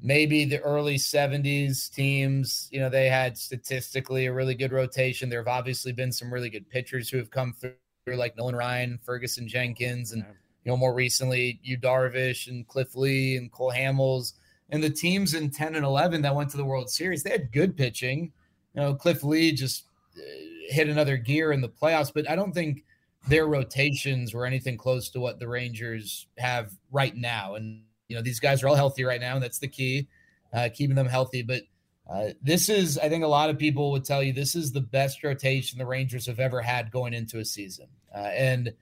maybe 0.00 0.44
the 0.44 0.60
early 0.60 0.96
70s 0.96 1.90
teams, 1.92 2.68
you 2.70 2.80
know, 2.80 2.88
they 2.88 3.08
had 3.08 3.38
statistically 3.38 4.26
a 4.26 4.32
really 4.32 4.54
good 4.54 4.72
rotation. 4.72 5.28
There 5.28 5.40
have 5.40 5.48
obviously 5.48 5.92
been 5.92 6.12
some 6.12 6.32
really 6.32 6.50
good 6.50 6.68
pitchers 6.68 7.08
who 7.08 7.18
have 7.18 7.30
come 7.30 7.54
through, 7.54 7.74
like 8.16 8.36
Nolan 8.36 8.56
Ryan, 8.56 8.98
Ferguson 9.04 9.48
Jenkins, 9.48 10.12
and, 10.12 10.24
you 10.64 10.70
know, 10.70 10.76
more 10.76 10.94
recently, 10.94 11.60
Yu 11.62 11.78
Darvish 11.78 12.48
and 12.48 12.66
Cliff 12.66 12.94
Lee 12.94 13.36
and 13.36 13.50
Cole 13.50 13.72
Hamels. 13.72 14.34
And 14.70 14.82
the 14.82 14.90
teams 14.90 15.34
in 15.34 15.50
10 15.50 15.74
and 15.74 15.84
11 15.84 16.22
that 16.22 16.34
went 16.34 16.50
to 16.50 16.56
the 16.56 16.64
World 16.64 16.90
Series, 16.90 17.22
they 17.22 17.30
had 17.30 17.52
good 17.52 17.76
pitching. 17.76 18.32
You 18.74 18.82
know, 18.82 18.94
Cliff 18.94 19.22
Lee 19.22 19.52
just 19.52 19.84
uh, 20.16 20.20
hit 20.68 20.88
another 20.88 21.16
gear 21.16 21.52
in 21.52 21.60
the 21.60 21.68
playoffs, 21.68 22.12
but 22.12 22.28
I 22.28 22.36
don't 22.36 22.52
think 22.52 22.84
their 23.28 23.46
rotations 23.46 24.34
were 24.34 24.46
anything 24.46 24.76
close 24.76 25.08
to 25.10 25.20
what 25.20 25.38
the 25.38 25.48
Rangers 25.48 26.26
have 26.38 26.72
right 26.90 27.16
now. 27.16 27.54
And 27.54 27.82
you 28.08 28.16
know, 28.16 28.22
these 28.22 28.40
guys 28.40 28.62
are 28.62 28.68
all 28.68 28.74
healthy 28.74 29.04
right 29.04 29.20
now, 29.20 29.34
and 29.34 29.42
that's 29.42 29.58
the 29.58 29.68
key, 29.68 30.08
uh, 30.52 30.68
keeping 30.72 30.96
them 30.96 31.08
healthy. 31.08 31.42
But 31.42 31.62
uh, 32.08 32.30
this 32.40 32.68
is, 32.68 32.98
I 32.98 33.08
think, 33.08 33.24
a 33.24 33.28
lot 33.28 33.50
of 33.50 33.58
people 33.58 33.90
would 33.92 34.04
tell 34.04 34.22
you 34.22 34.32
this 34.32 34.54
is 34.54 34.72
the 34.72 34.80
best 34.80 35.24
rotation 35.24 35.78
the 35.78 35.86
Rangers 35.86 36.26
have 36.26 36.38
ever 36.38 36.60
had 36.60 36.92
going 36.92 37.14
into 37.14 37.38
a 37.38 37.44
season. 37.44 37.88
Uh, 38.14 38.18
and 38.18 38.72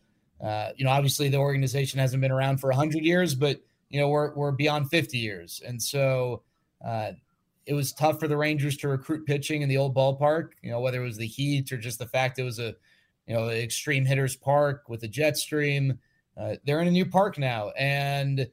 uh, 0.43 0.71
you 0.77 0.85
know, 0.85 0.91
obviously, 0.91 1.29
the 1.29 1.39
organization 1.39 2.01
hasn't 2.01 2.21
been 2.21 2.33
around 2.33 2.59
for 2.59 2.71
hundred 2.73 3.05
years, 3.05 3.35
but 3.35 3.61
you 3.91 4.01
know, 4.01 4.09
we're 4.09 4.35
we're 4.35 4.53
beyond 4.53 4.91
fifty 4.91 5.19
years, 5.19 5.63
and 5.67 5.83
so. 5.83 6.43
Uh, 6.85 7.13
it 7.67 7.73
was 7.73 7.95
tough 7.95 8.21
for 8.21 8.29
the 8.29 8.37
Rangers 8.37 8.77
to 8.77 8.89
recruit 8.89 9.25
pitching 9.25 9.63
in 9.63 9.71
the 9.71 9.79
old 9.79 9.95
ballpark, 9.95 10.51
you 10.63 10.71
know, 10.71 10.81
whether 10.81 11.01
it 11.01 11.07
was 11.07 11.17
the 11.17 11.27
heat 11.27 11.73
or 11.73 11.79
just 11.79 11.99
the 11.99 12.07
fact 12.07 12.39
it 12.39 12.43
was 12.43 12.59
a, 12.59 12.75
you 13.27 13.35
know, 13.35 13.49
extreme 13.49 14.05
hitters 14.05 14.37
park 14.37 14.83
with 14.91 15.03
a 15.03 15.09
jet 15.09 15.39
stream. 15.39 15.99
Uh, 16.37 16.57
they're 16.67 16.81
in 16.81 16.89
a 16.89 16.91
new 16.91 17.07
park 17.07 17.39
now, 17.39 17.71
and 17.71 18.47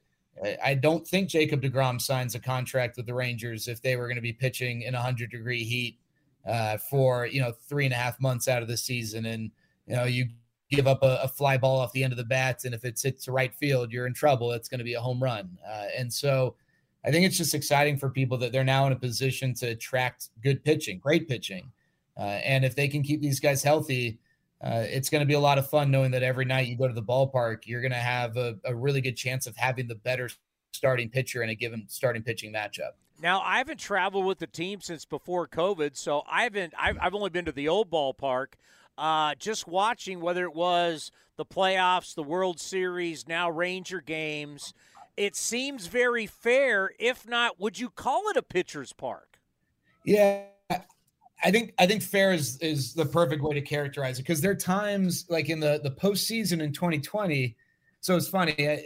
I 0.62 0.74
don't 0.74 1.06
think 1.06 1.28
Jacob 1.28 1.62
deGrom 1.62 2.00
signs 2.00 2.34
a 2.34 2.40
contract 2.40 2.96
with 2.96 3.06
the 3.06 3.14
Rangers 3.14 3.68
if 3.68 3.82
they 3.82 3.96
were 3.96 4.06
going 4.06 4.16
to 4.16 4.22
be 4.22 4.32
pitching 4.32 4.82
in 4.82 4.94
100 4.94 5.30
degree 5.30 5.64
heat 5.64 5.98
uh, 6.46 6.78
for 6.78 7.26
you 7.26 7.40
know 7.40 7.52
three 7.52 7.84
and 7.84 7.94
a 7.94 7.96
half 7.96 8.20
months 8.20 8.48
out 8.48 8.62
of 8.62 8.68
the 8.68 8.76
season, 8.76 9.26
and 9.26 9.50
you 9.86 9.94
know 9.94 10.04
you 10.04 10.28
give 10.72 10.86
up 10.86 11.02
a, 11.02 11.20
a, 11.22 11.28
fly 11.28 11.56
ball 11.56 11.78
off 11.78 11.92
the 11.92 12.02
end 12.02 12.12
of 12.12 12.16
the 12.16 12.24
bats, 12.24 12.64
and 12.64 12.74
if 12.74 12.84
it 12.84 13.00
hits 13.00 13.26
the 13.26 13.32
right 13.32 13.54
field, 13.54 13.92
you're 13.92 14.06
in 14.06 14.14
trouble. 14.14 14.52
It's 14.52 14.68
going 14.68 14.78
to 14.78 14.84
be 14.84 14.94
a 14.94 15.00
home 15.00 15.22
run, 15.22 15.58
uh, 15.66 15.86
and 15.96 16.12
so 16.12 16.56
I 17.04 17.10
think 17.10 17.26
it's 17.26 17.36
just 17.36 17.54
exciting 17.54 17.96
for 17.96 18.10
people 18.10 18.38
that 18.38 18.52
they're 18.52 18.64
now 18.64 18.86
in 18.86 18.92
a 18.92 18.96
position 18.96 19.54
to 19.54 19.68
attract 19.68 20.28
good 20.42 20.64
pitching, 20.64 20.98
great 20.98 21.28
pitching, 21.28 21.70
uh, 22.16 22.22
and 22.22 22.64
if 22.64 22.74
they 22.74 22.88
can 22.88 23.02
keep 23.02 23.20
these 23.20 23.40
guys 23.40 23.62
healthy 23.62 24.18
uh, 24.62 24.84
it's 24.88 25.10
going 25.10 25.20
to 25.20 25.26
be 25.26 25.34
a 25.34 25.40
lot 25.40 25.58
of 25.58 25.68
fun 25.68 25.90
knowing 25.90 26.12
that 26.12 26.22
every 26.22 26.44
night 26.44 26.68
you 26.68 26.76
go 26.76 26.86
to 26.86 26.94
the 26.94 27.02
ballpark, 27.02 27.66
you're 27.66 27.80
going 27.80 27.92
to 27.92 27.98
have 27.98 28.36
a, 28.36 28.56
a 28.64 28.74
really 28.74 29.00
good 29.00 29.16
chance 29.16 29.46
of 29.46 29.56
having 29.56 29.88
the 29.88 29.94
better 29.96 30.30
starting 30.70 31.08
pitcher 31.08 31.42
in 31.42 31.50
a 31.50 31.54
given 31.54 31.84
starting 31.88 32.22
pitching 32.22 32.52
matchup. 32.52 32.92
Now, 33.20 33.40
I 33.40 33.58
haven't 33.58 33.78
traveled 33.78 34.24
with 34.24 34.38
the 34.38 34.46
team 34.46 34.80
since 34.80 35.04
before 35.04 35.48
COVID, 35.48 35.96
so 35.96 36.22
I 36.30 36.44
haven't. 36.44 36.74
I've, 36.78 36.96
I've 37.00 37.14
only 37.14 37.30
been 37.30 37.44
to 37.44 37.52
the 37.52 37.68
old 37.68 37.90
ballpark. 37.90 38.54
Uh, 38.98 39.34
just 39.38 39.66
watching 39.66 40.20
whether 40.20 40.44
it 40.44 40.54
was 40.54 41.10
the 41.36 41.44
playoffs, 41.44 42.14
the 42.14 42.22
World 42.22 42.60
Series, 42.60 43.26
now 43.26 43.50
Ranger 43.50 44.00
games. 44.00 44.74
it 45.16 45.36
seems 45.36 45.86
very 45.86 46.26
fair. 46.26 46.90
If 46.98 47.26
not, 47.26 47.60
would 47.60 47.78
you 47.78 47.90
call 47.90 48.28
it 48.28 48.36
a 48.36 48.42
pitcher's 48.42 48.92
park? 48.92 49.38
Yeah, 50.04 50.44
I 51.44 51.50
think 51.50 51.74
I 51.78 51.86
think 51.86 52.02
fair 52.02 52.32
is 52.32 52.58
is 52.58 52.94
the 52.94 53.06
perfect 53.06 53.42
way 53.42 53.54
to 53.54 53.60
characterize 53.60 54.18
it 54.18 54.22
because 54.22 54.40
there 54.40 54.52
are 54.52 54.56
times 54.56 55.26
like 55.28 55.48
in 55.48 55.60
the 55.60 55.80
the 55.82 55.90
postseason 55.90 56.62
in 56.62 56.72
2020. 56.72 57.56
So 58.00 58.16
it's 58.16 58.28
funny. 58.28 58.54
I, 58.58 58.82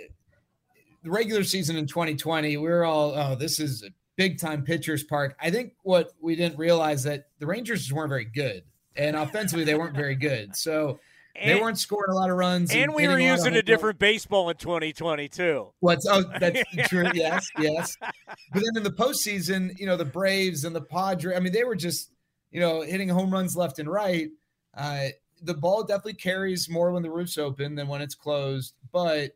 the 1.06 1.10
regular 1.10 1.44
season 1.44 1.76
in 1.76 1.86
2020, 1.86 2.56
we 2.56 2.68
are 2.68 2.84
all, 2.84 3.14
oh, 3.16 3.36
this 3.36 3.60
is 3.60 3.84
a 3.84 3.90
big 4.16 4.40
time 4.40 4.64
pitchers 4.64 5.04
park. 5.04 5.36
I 5.40 5.50
think 5.50 5.74
what 5.84 6.10
we 6.20 6.34
didn't 6.34 6.58
realize 6.58 7.04
that 7.04 7.28
the 7.38 7.46
Rangers 7.46 7.92
weren't 7.92 8.08
very 8.08 8.24
good, 8.24 8.64
and 8.96 9.16
offensively 9.16 9.64
they 9.64 9.74
weren't 9.74 9.96
very 9.96 10.16
good. 10.16 10.56
So 10.56 11.00
and, 11.34 11.50
they 11.50 11.60
weren't 11.60 11.78
scoring 11.78 12.10
a 12.10 12.14
lot 12.14 12.30
of 12.30 12.36
runs. 12.36 12.70
And, 12.70 12.84
and 12.84 12.94
we 12.94 13.06
were 13.06 13.20
using 13.20 13.54
a, 13.54 13.58
a 13.58 13.62
different 13.62 13.98
baseball 13.98 14.48
in 14.50 14.56
2022. 14.56 15.72
What's 15.80 16.06
oh 16.06 16.24
that's 16.40 16.62
true. 16.88 17.08
Yes, 17.14 17.46
yes. 17.58 17.96
But 18.00 18.14
then 18.54 18.76
in 18.76 18.82
the 18.82 18.90
postseason, 18.90 19.78
you 19.78 19.86
know, 19.86 19.96
the 19.96 20.04
Braves 20.04 20.64
and 20.64 20.74
the 20.74 20.82
Padres. 20.82 21.36
I 21.36 21.40
mean, 21.40 21.52
they 21.52 21.64
were 21.64 21.76
just 21.76 22.10
you 22.50 22.60
know 22.60 22.82
hitting 22.82 23.08
home 23.08 23.30
runs 23.30 23.56
left 23.56 23.78
and 23.78 23.88
right. 23.88 24.28
Uh, 24.74 25.08
the 25.42 25.54
ball 25.54 25.82
definitely 25.82 26.14
carries 26.14 26.68
more 26.68 26.92
when 26.92 27.02
the 27.02 27.10
roof's 27.10 27.38
open 27.38 27.74
than 27.74 27.88
when 27.88 28.00
it's 28.00 28.14
closed, 28.14 28.74
but 28.92 29.32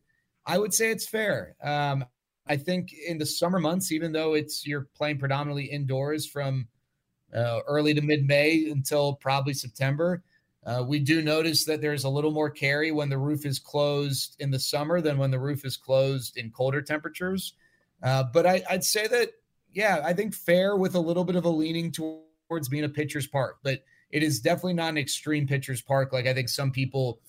I 0.47 0.59
would 0.59 0.73
say 0.73 0.91
it's 0.91 1.09
fair. 1.09 1.57
Um, 1.63 2.05
I 2.47 2.57
think 2.57 2.93
in 2.93 3.19
the 3.19 3.27
summer 3.27 3.59
months, 3.59 3.93
even 3.93 4.13
though 4.13 4.35
it's 4.35 4.67
you're 4.67 4.89
playing 4.97 5.19
predominantly 5.19 5.67
indoors 5.67 6.27
from 6.27 6.69
uh, 7.35 7.61
early 7.67 7.95
to 7.95 8.01
mid 8.01 8.27
May 8.27 8.69
until 8.71 9.15
probably 9.15 9.55
September, 9.55 10.23
uh, 10.67 10.85
we 10.87 10.99
do 10.99 11.23
notice 11.23 11.65
that 11.65 11.81
there's 11.81 12.05
a 12.05 12.09
little 12.09 12.31
more 12.31 12.51
carry 12.51 12.93
when 12.93 13.09
the 13.09 13.19
roof 13.19 13.47
is 13.47 13.59
closed 13.59 14.37
in 14.41 14.51
the 14.51 14.59
summer 14.59 15.01
than 15.01 15.17
when 15.17 15.31
the 15.31 15.39
roof 15.39 15.65
is 15.65 15.77
closed 15.77 16.37
in 16.37 16.51
colder 16.51 16.83
temperatures. 16.83 17.55
Uh, 18.03 18.25
but 18.33 18.47
I, 18.47 18.63
would 18.71 18.85
say 18.85 19.07
that, 19.07 19.31
yeah, 19.73 20.03
I 20.05 20.13
think 20.13 20.35
fair 20.35 20.77
with 20.77 20.95
a 20.95 21.01
little 21.01 21.25
bit 21.25 21.37
of 21.37 21.45
a 21.45 21.51
leaning 21.51 21.93
towards 21.93 22.69
being 22.69 22.85
a 22.85 22.89
pitcher's 22.89 23.27
park, 23.27 23.59
but 23.63 23.83
it 24.11 24.23
is 24.23 24.41
definitely 24.41 24.75
not 24.75 24.91
an 24.91 24.99
extreme 24.99 25.47
pitcher's 25.47 25.81
park 25.81 26.13
like 26.13 26.27
I 26.27 26.35
think 26.35 26.49
some 26.49 26.73
people 26.73 27.21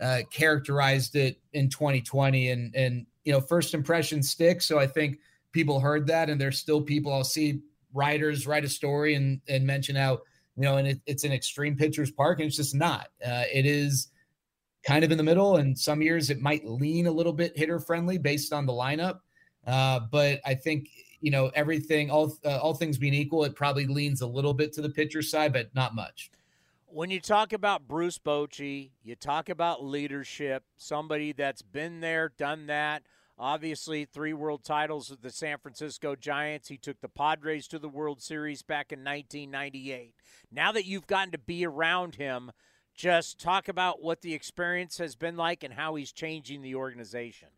uh, 0.00 0.20
characterized 0.30 1.14
it 1.14 1.38
in 1.52 1.68
2020. 1.68 2.50
And 2.50 2.74
and 2.74 3.06
you 3.24 3.32
know, 3.32 3.40
first 3.40 3.74
impression 3.74 4.22
sticks. 4.22 4.66
So 4.66 4.78
I 4.78 4.86
think 4.86 5.18
people 5.52 5.80
heard 5.80 6.06
that, 6.06 6.30
and 6.30 6.40
there's 6.40 6.58
still 6.58 6.80
people 6.80 7.12
I'll 7.12 7.24
see 7.24 7.60
writers 7.92 8.46
write 8.46 8.64
a 8.64 8.68
story 8.68 9.14
and 9.14 9.40
and 9.48 9.66
mention 9.66 9.96
how 9.96 10.20
you 10.56 10.62
know, 10.66 10.76
and 10.76 10.88
it, 10.88 11.00
it's 11.06 11.24
an 11.24 11.32
extreme 11.32 11.76
pitcher's 11.76 12.10
park, 12.10 12.38
and 12.38 12.46
it's 12.46 12.56
just 12.56 12.74
not. 12.74 13.08
Uh, 13.24 13.44
it 13.52 13.66
is 13.66 14.08
kind 14.86 15.04
of 15.04 15.10
in 15.10 15.16
the 15.16 15.24
middle, 15.24 15.56
and 15.56 15.78
some 15.78 16.02
years 16.02 16.30
it 16.30 16.40
might 16.40 16.66
lean 16.66 17.06
a 17.06 17.10
little 17.10 17.32
bit 17.32 17.56
hitter 17.56 17.78
friendly 17.78 18.18
based 18.18 18.52
on 18.52 18.66
the 18.66 18.72
lineup. 18.72 19.20
Uh, 19.66 20.00
but 20.10 20.40
I 20.44 20.54
think 20.54 20.88
you 21.20 21.30
know 21.30 21.50
everything, 21.54 22.10
all 22.10 22.36
uh, 22.44 22.58
all 22.58 22.74
things 22.74 22.98
being 22.98 23.14
equal, 23.14 23.44
it 23.44 23.54
probably 23.54 23.86
leans 23.86 24.20
a 24.20 24.26
little 24.26 24.54
bit 24.54 24.72
to 24.74 24.82
the 24.82 24.90
pitcher 24.90 25.22
side, 25.22 25.52
but 25.52 25.74
not 25.74 25.94
much. 25.94 26.30
When 26.86 27.08
you 27.08 27.20
talk 27.20 27.52
about 27.52 27.86
Bruce 27.86 28.18
Bochy, 28.18 28.90
you 29.04 29.14
talk 29.14 29.48
about 29.48 29.84
leadership, 29.84 30.64
somebody 30.76 31.32
that's 31.32 31.62
been 31.62 32.00
there, 32.00 32.32
done 32.36 32.66
that 32.66 33.04
Obviously, 33.40 34.04
three 34.04 34.34
world 34.34 34.62
titles 34.62 35.08
with 35.08 35.22
the 35.22 35.30
San 35.30 35.56
Francisco 35.56 36.14
Giants. 36.14 36.68
He 36.68 36.76
took 36.76 37.00
the 37.00 37.08
Padres 37.08 37.66
to 37.68 37.78
the 37.78 37.88
World 37.88 38.20
Series 38.20 38.60
back 38.60 38.92
in 38.92 38.98
1998. 38.98 40.12
Now 40.52 40.72
that 40.72 40.84
you've 40.84 41.06
gotten 41.06 41.32
to 41.32 41.38
be 41.38 41.64
around 41.64 42.16
him, 42.16 42.52
just 42.94 43.40
talk 43.40 43.68
about 43.68 44.02
what 44.02 44.20
the 44.20 44.34
experience 44.34 44.98
has 44.98 45.16
been 45.16 45.38
like 45.38 45.64
and 45.64 45.72
how 45.72 45.94
he's 45.94 46.12
changing 46.12 46.60
the 46.60 46.74
organization. 46.74 47.48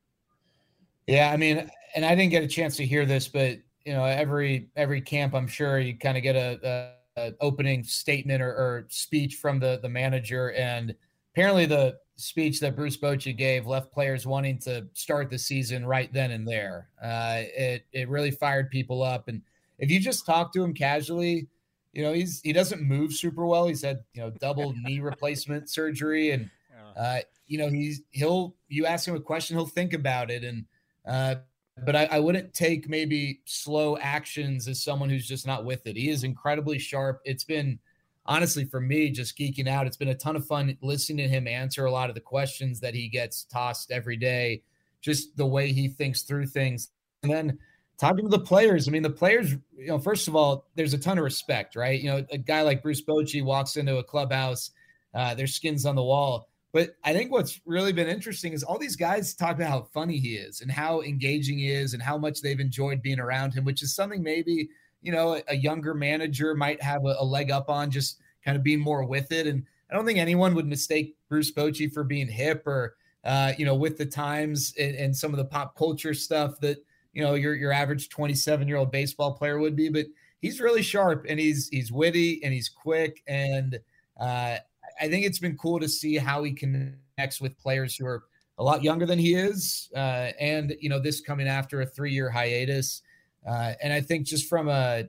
Yeah, 1.09 1.32
I 1.32 1.36
mean, 1.36 1.68
and 1.96 2.04
I 2.04 2.14
didn't 2.14 2.30
get 2.30 2.44
a 2.44 2.48
chance 2.48 2.76
to 2.76 2.86
hear 2.86 3.04
this, 3.04 3.26
but 3.26 3.59
you 3.84 3.92
know, 3.92 4.04
every 4.04 4.68
every 4.76 5.00
camp, 5.00 5.34
I'm 5.34 5.48
sure 5.48 5.80
you 5.80 5.98
kind 5.98 6.16
of 6.16 6.22
get 6.22 6.36
a, 6.36 6.94
a, 7.16 7.22
a 7.22 7.34
opening 7.40 7.82
statement 7.82 8.40
or, 8.40 8.50
or 8.50 8.86
speech 8.88 9.34
from 9.34 9.59
the 9.59 9.80
the 9.82 9.88
manager, 9.88 10.52
and 10.52 10.94
apparently 11.34 11.66
the 11.66 11.98
speech 12.16 12.60
that 12.60 12.76
Bruce 12.76 12.97
Bochy 12.97 13.36
gave 13.36 13.66
left 13.66 13.93
players 13.93 14.26
wanting 14.26 14.59
to 14.60 14.86
start 14.93 15.30
the 15.30 15.39
season 15.39 15.86
right 15.86 16.12
then 16.12 16.30
and 16.30 16.47
there. 16.47 16.89
Uh, 17.02 17.43
it 17.56 17.86
it 17.93 18.09
really 18.09 18.30
fired 18.30 18.70
people 18.70 19.02
up, 19.02 19.28
and 19.28 19.43
if 19.78 19.90
you 19.90 20.01
just 20.01 20.26
talk 20.26 20.52
to 20.52 20.62
him 20.62 20.74
casually, 20.74 21.48
you 21.93 22.02
know 22.02 22.12
he's 22.12 22.40
he 22.43 22.52
doesn't 22.52 22.82
move 22.82 23.12
super 23.12 23.47
well. 23.47 23.66
He's 23.66 23.82
had 23.82 24.05
you 24.14 24.22
know 24.22 24.30
double 24.30 24.74
knee 24.82 25.01
replacement 25.01 25.68
surgery, 25.70 26.30
and 26.30 26.51
uh, 26.97 27.20
you 27.47 27.59
know 27.59 27.68
he's 27.68 28.02
he'll 28.10 28.55
you 28.68 28.86
ask 28.86 29.06
him 29.06 29.16
a 29.16 29.20
question, 29.20 29.56
he'll 29.56 29.66
think 29.66 29.93
about 29.93 30.30
it, 30.30 30.44
and 30.44 30.64
uh, 31.06 31.36
but 31.84 31.97
I, 31.97 32.05
I 32.12 32.18
wouldn't 32.20 32.52
take 32.55 32.89
maybe 32.89 33.40
slow 33.44 33.97
actions 33.98 34.68
as 34.68 34.82
someone 34.82 35.09
who's 35.09 35.26
just 35.26 35.47
not 35.47 35.64
with 35.64 35.86
it. 35.86 35.97
He 35.97 36.10
is 36.10 36.24
incredibly 36.24 36.78
sharp. 36.78 37.20
It's 37.24 37.44
been 37.44 37.78
honestly, 38.26 38.64
for 38.64 38.80
me, 38.80 39.10
just 39.10 39.36
geeking 39.36 39.68
out. 39.68 39.86
It's 39.86 39.96
been 39.96 40.08
a 40.08 40.14
ton 40.14 40.36
of 40.36 40.46
fun 40.46 40.76
listening 40.82 41.18
to 41.18 41.28
him 41.28 41.46
answer 41.46 41.86
a 41.86 41.90
lot 41.90 42.08
of 42.08 42.14
the 42.14 42.20
questions 42.20 42.80
that 42.80 42.94
he 42.94 43.08
gets 43.08 43.44
tossed 43.44 43.90
every 43.90 44.16
day, 44.16 44.62
just 45.00 45.36
the 45.36 45.46
way 45.46 45.72
he 45.72 45.88
thinks 45.88 46.22
through 46.22 46.46
things. 46.46 46.90
And 47.22 47.32
then 47.32 47.58
talking 47.98 48.24
to 48.24 48.30
the 48.30 48.38
players. 48.38 48.88
I 48.88 48.90
mean, 48.90 49.02
the 49.02 49.10
players, 49.10 49.52
you 49.76 49.88
know, 49.88 49.98
first 49.98 50.28
of 50.28 50.36
all, 50.36 50.66
there's 50.74 50.94
a 50.94 50.98
ton 50.98 51.18
of 51.18 51.24
respect, 51.24 51.76
right? 51.76 52.00
You 52.00 52.10
know, 52.10 52.26
a 52.30 52.38
guy 52.38 52.62
like 52.62 52.82
Bruce 52.82 53.02
Bochy 53.02 53.44
walks 53.44 53.76
into 53.76 53.98
a 53.98 54.04
clubhouse, 54.04 54.70
uh, 55.14 55.34
their 55.34 55.46
skins 55.46 55.86
on 55.86 55.94
the 55.94 56.02
wall. 56.02 56.48
But 56.72 56.96
I 57.04 57.12
think 57.12 57.30
what's 57.30 57.60
really 57.66 57.92
been 57.92 58.08
interesting 58.08 58.54
is 58.54 58.62
all 58.62 58.78
these 58.78 58.96
guys 58.96 59.34
talk 59.34 59.56
about 59.56 59.68
how 59.68 59.82
funny 59.92 60.16
he 60.16 60.36
is 60.36 60.62
and 60.62 60.70
how 60.70 61.02
engaging 61.02 61.58
he 61.58 61.70
is 61.70 61.92
and 61.92 62.02
how 62.02 62.16
much 62.16 62.40
they've 62.40 62.58
enjoyed 62.58 63.02
being 63.02 63.20
around 63.20 63.52
him, 63.52 63.64
which 63.64 63.82
is 63.82 63.94
something 63.94 64.22
maybe– 64.22 64.68
you 65.02 65.12
know, 65.12 65.40
a, 65.48 65.56
younger 65.56 65.94
manager 65.94 66.54
might 66.54 66.80
have 66.80 67.04
a, 67.04 67.16
a, 67.18 67.24
leg 67.24 67.50
up 67.50 67.68
on 67.68 67.90
just 67.90 68.20
kind 68.44 68.56
of 68.56 68.62
being 68.62 68.80
more 68.80 69.04
with 69.04 69.32
it. 69.32 69.46
And 69.46 69.64
I 69.90 69.94
don't 69.94 70.06
think 70.06 70.18
anyone 70.18 70.54
would 70.54 70.66
mistake 70.66 71.16
Bruce 71.28 71.52
Bochy 71.52 71.92
for 71.92 72.04
being 72.04 72.28
hip 72.28 72.66
or, 72.66 72.94
uh, 73.24 73.52
you 73.58 73.66
know, 73.66 73.74
with 73.74 73.98
the 73.98 74.06
times 74.06 74.74
and, 74.78 74.94
and, 74.94 75.16
some 75.16 75.32
of 75.32 75.38
the 75.38 75.44
pop 75.44 75.76
culture 75.76 76.14
stuff 76.14 76.58
that, 76.60 76.78
you 77.12 77.22
know, 77.22 77.34
your, 77.34 77.54
your 77.54 77.72
average 77.72 78.08
27 78.08 78.66
year 78.66 78.76
old 78.76 78.90
baseball 78.90 79.34
player 79.34 79.58
would 79.58 79.76
be, 79.76 79.88
but 79.88 80.06
he's 80.40 80.60
really 80.60 80.82
sharp 80.82 81.26
and 81.28 81.38
he's, 81.38 81.68
he's 81.68 81.92
witty 81.92 82.40
and 82.42 82.52
he's 82.52 82.68
quick. 82.68 83.22
And 83.26 83.78
uh, 84.18 84.56
I 85.00 85.08
think 85.08 85.26
it's 85.26 85.38
been 85.38 85.56
cool 85.56 85.80
to 85.80 85.88
see 85.88 86.16
how 86.16 86.42
he 86.44 86.52
connects 86.52 87.40
with 87.40 87.58
players 87.58 87.96
who 87.96 88.06
are 88.06 88.24
a 88.58 88.62
lot 88.62 88.82
younger 88.82 89.06
than 89.06 89.18
he 89.18 89.34
is. 89.34 89.90
Uh, 89.94 90.30
and, 90.38 90.74
you 90.80 90.88
know, 90.88 91.00
this 91.00 91.20
coming 91.20 91.48
after 91.48 91.80
a 91.80 91.86
three 91.86 92.12
year 92.12 92.30
hiatus. 92.30 93.02
Uh, 93.47 93.73
and 93.82 93.93
I 93.93 94.01
think 94.01 94.27
just 94.27 94.48
from 94.48 94.69
a, 94.69 95.05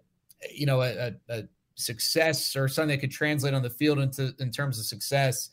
you 0.52 0.66
know, 0.66 0.82
a, 0.82 1.14
a, 1.30 1.44
success 1.76 2.56
or 2.56 2.68
something 2.68 2.96
that 2.96 3.02
could 3.02 3.12
translate 3.12 3.54
on 3.54 3.64
the 3.64 3.70
field 3.70 3.98
into 4.00 4.34
in 4.40 4.52
terms 4.52 4.80
of 4.80 4.86
success, 4.86 5.50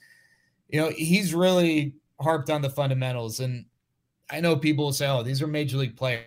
you 0.69 0.81
know, 0.81 0.90
he's 0.90 1.35
really 1.35 1.94
harped 2.20 2.51
on 2.51 2.62
the 2.62 2.70
fundamentals. 2.70 3.40
And 3.40 3.65
I 4.31 4.40
know 4.40 4.57
people 4.57 4.85
will 4.85 4.93
say, 4.93 5.09
"Oh, 5.09 5.23
these 5.23 5.43
are 5.43 5.47
major 5.47 5.78
league 5.78 5.97
players. 5.97 6.24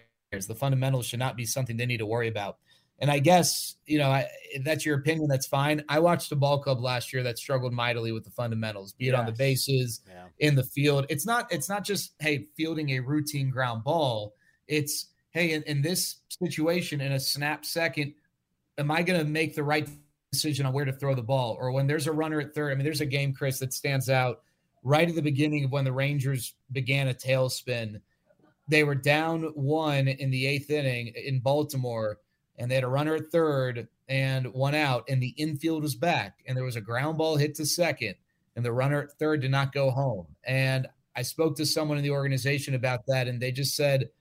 The 0.47 0.55
fundamentals 0.55 1.05
should 1.05 1.19
not 1.19 1.37
be 1.37 1.45
something 1.45 1.77
they 1.77 1.85
need 1.85 1.97
to 1.97 2.05
worry 2.05 2.27
about." 2.27 2.57
And 2.99 3.11
I 3.11 3.19
guess 3.19 3.75
you 3.85 3.97
know, 3.97 4.09
I, 4.09 4.27
if 4.51 4.63
that's 4.63 4.85
your 4.85 4.97
opinion, 4.97 5.27
that's 5.27 5.47
fine. 5.47 5.83
I 5.89 5.99
watched 5.99 6.31
a 6.31 6.35
ball 6.35 6.59
club 6.59 6.81
last 6.81 7.13
year 7.13 7.23
that 7.23 7.37
struggled 7.37 7.73
mightily 7.73 8.11
with 8.11 8.23
the 8.23 8.31
fundamentals, 8.31 8.93
be 8.93 9.07
it 9.07 9.11
yes. 9.11 9.19
on 9.19 9.25
the 9.25 9.31
bases, 9.31 10.01
yeah. 10.07 10.25
in 10.39 10.55
the 10.55 10.63
field. 10.63 11.05
It's 11.09 11.25
not. 11.25 11.51
It's 11.51 11.69
not 11.69 11.83
just 11.83 12.13
hey 12.19 12.47
fielding 12.55 12.91
a 12.91 12.99
routine 12.99 13.49
ground 13.49 13.83
ball. 13.83 14.33
It's 14.67 15.12
hey, 15.33 15.51
in, 15.51 15.63
in 15.63 15.81
this 15.81 16.17
situation, 16.29 17.01
in 17.01 17.11
a 17.11 17.19
snap 17.19 17.65
second, 17.65 18.13
am 18.77 18.91
I 18.91 19.01
going 19.01 19.19
to 19.19 19.25
make 19.25 19.55
the 19.55 19.63
right 19.63 19.89
decision 20.31 20.65
on 20.65 20.73
where 20.73 20.85
to 20.85 20.93
throw 20.93 21.15
the 21.15 21.23
ball? 21.23 21.57
Or 21.59 21.71
when 21.71 21.87
there's 21.87 22.07
a 22.07 22.11
runner 22.11 22.39
at 22.39 22.53
third, 22.53 22.71
I 22.71 22.75
mean, 22.75 22.85
there's 22.85 23.01
a 23.01 23.05
game, 23.05 23.33
Chris, 23.33 23.59
that 23.59 23.73
stands 23.73 24.09
out 24.09 24.41
right 24.83 25.09
at 25.09 25.15
the 25.15 25.21
beginning 25.21 25.65
of 25.65 25.71
when 25.71 25.85
the 25.85 25.91
Rangers 25.91 26.53
began 26.71 27.07
a 27.07 27.13
tailspin. 27.13 27.99
They 28.67 28.83
were 28.83 28.95
down 28.95 29.43
one 29.55 30.07
in 30.07 30.29
the 30.29 30.45
eighth 30.45 30.69
inning 30.69 31.07
in 31.07 31.39
Baltimore, 31.39 32.19
and 32.57 32.69
they 32.69 32.75
had 32.75 32.83
a 32.83 32.89
runner 32.89 33.15
at 33.15 33.31
third 33.31 33.87
and 34.07 34.53
one 34.53 34.75
out, 34.75 35.05
and 35.09 35.21
the 35.21 35.33
infield 35.37 35.81
was 35.81 35.95
back, 35.95 36.43
and 36.45 36.55
there 36.55 36.63
was 36.63 36.75
a 36.75 36.81
ground 36.81 37.17
ball 37.17 37.37
hit 37.37 37.55
to 37.55 37.65
second, 37.65 38.15
and 38.55 38.63
the 38.63 38.71
runner 38.71 39.01
at 39.01 39.13
third 39.13 39.41
did 39.41 39.51
not 39.51 39.73
go 39.73 39.89
home. 39.89 40.27
And 40.43 40.87
I 41.15 41.23
spoke 41.23 41.55
to 41.57 41.65
someone 41.65 41.97
in 41.97 42.03
the 42.03 42.11
organization 42.11 42.75
about 42.75 43.05
that, 43.07 43.27
and 43.27 43.41
they 43.41 43.51
just 43.51 43.75
said– 43.75 44.11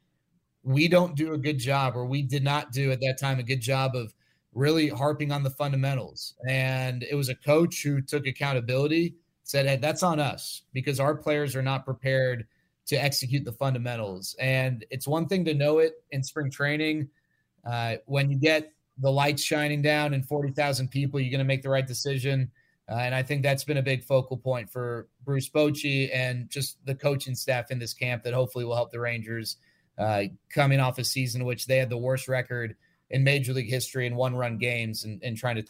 we 0.64 0.88
don't 0.88 1.16
do 1.16 1.32
a 1.32 1.38
good 1.38 1.58
job, 1.58 1.96
or 1.96 2.04
we 2.04 2.22
did 2.22 2.44
not 2.44 2.72
do 2.72 2.92
at 2.92 3.00
that 3.00 3.18
time 3.18 3.38
a 3.38 3.42
good 3.42 3.60
job 3.60 3.94
of 3.94 4.14
really 4.54 4.88
harping 4.88 5.32
on 5.32 5.42
the 5.42 5.50
fundamentals. 5.50 6.34
And 6.48 7.02
it 7.04 7.14
was 7.14 7.28
a 7.28 7.34
coach 7.34 7.82
who 7.82 8.00
took 8.00 8.26
accountability, 8.26 9.14
said, 9.44 9.66
Hey, 9.66 9.76
that's 9.76 10.02
on 10.02 10.20
us 10.20 10.62
because 10.72 11.00
our 11.00 11.14
players 11.14 11.56
are 11.56 11.62
not 11.62 11.84
prepared 11.84 12.46
to 12.86 12.96
execute 12.96 13.44
the 13.44 13.52
fundamentals. 13.52 14.36
And 14.38 14.84
it's 14.90 15.06
one 15.06 15.26
thing 15.26 15.44
to 15.46 15.54
know 15.54 15.78
it 15.78 15.94
in 16.10 16.22
spring 16.22 16.50
training. 16.50 17.08
Uh, 17.64 17.96
when 18.06 18.30
you 18.30 18.38
get 18.38 18.72
the 18.98 19.10
lights 19.10 19.42
shining 19.42 19.82
down 19.82 20.14
and 20.14 20.26
40,000 20.26 20.88
people, 20.90 21.20
you're 21.20 21.30
going 21.30 21.38
to 21.38 21.44
make 21.44 21.62
the 21.62 21.70
right 21.70 21.86
decision. 21.86 22.50
Uh, 22.90 22.96
and 22.96 23.14
I 23.14 23.22
think 23.22 23.42
that's 23.42 23.64
been 23.64 23.76
a 23.76 23.82
big 23.82 24.02
focal 24.04 24.36
point 24.36 24.68
for 24.68 25.08
Bruce 25.24 25.48
Bochy 25.48 26.10
and 26.12 26.50
just 26.50 26.84
the 26.84 26.94
coaching 26.94 27.34
staff 27.34 27.70
in 27.70 27.78
this 27.78 27.94
camp 27.94 28.24
that 28.24 28.34
hopefully 28.34 28.64
will 28.64 28.74
help 28.74 28.90
the 28.90 29.00
Rangers 29.00 29.56
uh, 29.98 30.24
coming 30.50 30.80
off 30.80 30.98
a 30.98 31.04
season 31.04 31.42
in 31.42 31.46
which 31.46 31.66
they 31.66 31.76
had 31.76 31.90
the 31.90 31.96
worst 31.96 32.28
record 32.28 32.76
in 33.10 33.22
Major 33.22 33.52
League 33.52 33.68
history 33.68 34.06
in 34.06 34.16
one 34.16 34.34
run 34.34 34.58
games 34.58 35.04
and, 35.04 35.22
and 35.22 35.36
trying 35.36 35.56
to 35.56 35.64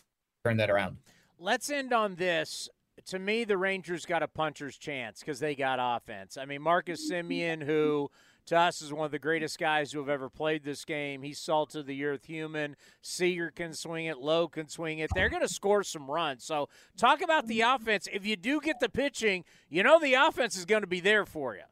turn 0.45 0.57
that 0.57 0.71
around. 0.71 0.97
Let's 1.39 1.71
end 1.71 1.93
on 1.93 2.15
this. 2.15 2.69
To 3.07 3.19
me, 3.19 3.45
the 3.45 3.57
Rangers 3.57 4.07
got 4.07 4.23
a 4.23 4.29
puncher's 4.29 4.77
chance 4.77 5.21
because 5.21 5.41
they 5.41 5.55
got 5.55 5.79
offense. 5.81 6.37
I 6.37 6.45
mean, 6.45 6.63
Marcus 6.63 7.11
Semien, 7.11 7.63
who 7.63 8.11
to 8.47 8.59
us 8.59 8.83
is 8.83 8.93
one 8.93 9.05
of 9.07 9.13
the 9.13 9.19
greatest 9.19 9.59
guys 9.59 9.93
who 9.93 9.99
have 9.99 10.09
ever 10.09 10.29
played 10.29 10.65
this 10.65 10.85
game. 10.85 11.23
He's 11.23 11.39
salt 11.39 11.75
of 11.75 11.87
the 11.87 12.05
earth 12.05 12.27
human. 12.27 12.77
Seager 13.01 13.51
can 13.51 13.73
swing 13.73 14.07
it. 14.07 14.19
Lowe 14.19 14.49
can 14.49 14.69
swing 14.69 14.99
it. 14.99 15.11
They're 15.15 15.29
going 15.29 15.43
to 15.43 15.49
score 15.49 15.83
some 15.83 16.11
runs. 16.11 16.45
So 16.45 16.69
talk 16.97 17.23
about 17.23 17.47
the 17.47 17.61
offense. 17.63 18.09
If 18.13 18.27
you 18.27 18.37
do 18.37 18.61
get 18.61 18.81
the 18.81 18.89
pitching, 18.89 19.45
you 19.69 19.83
know 19.83 19.99
the 19.99 20.15
offense 20.15 20.57
is 20.57 20.65
going 20.65 20.83
to 20.83 20.89
be 20.89 21.01
there 21.01 21.27
for 21.27 21.55
you. 21.55 21.63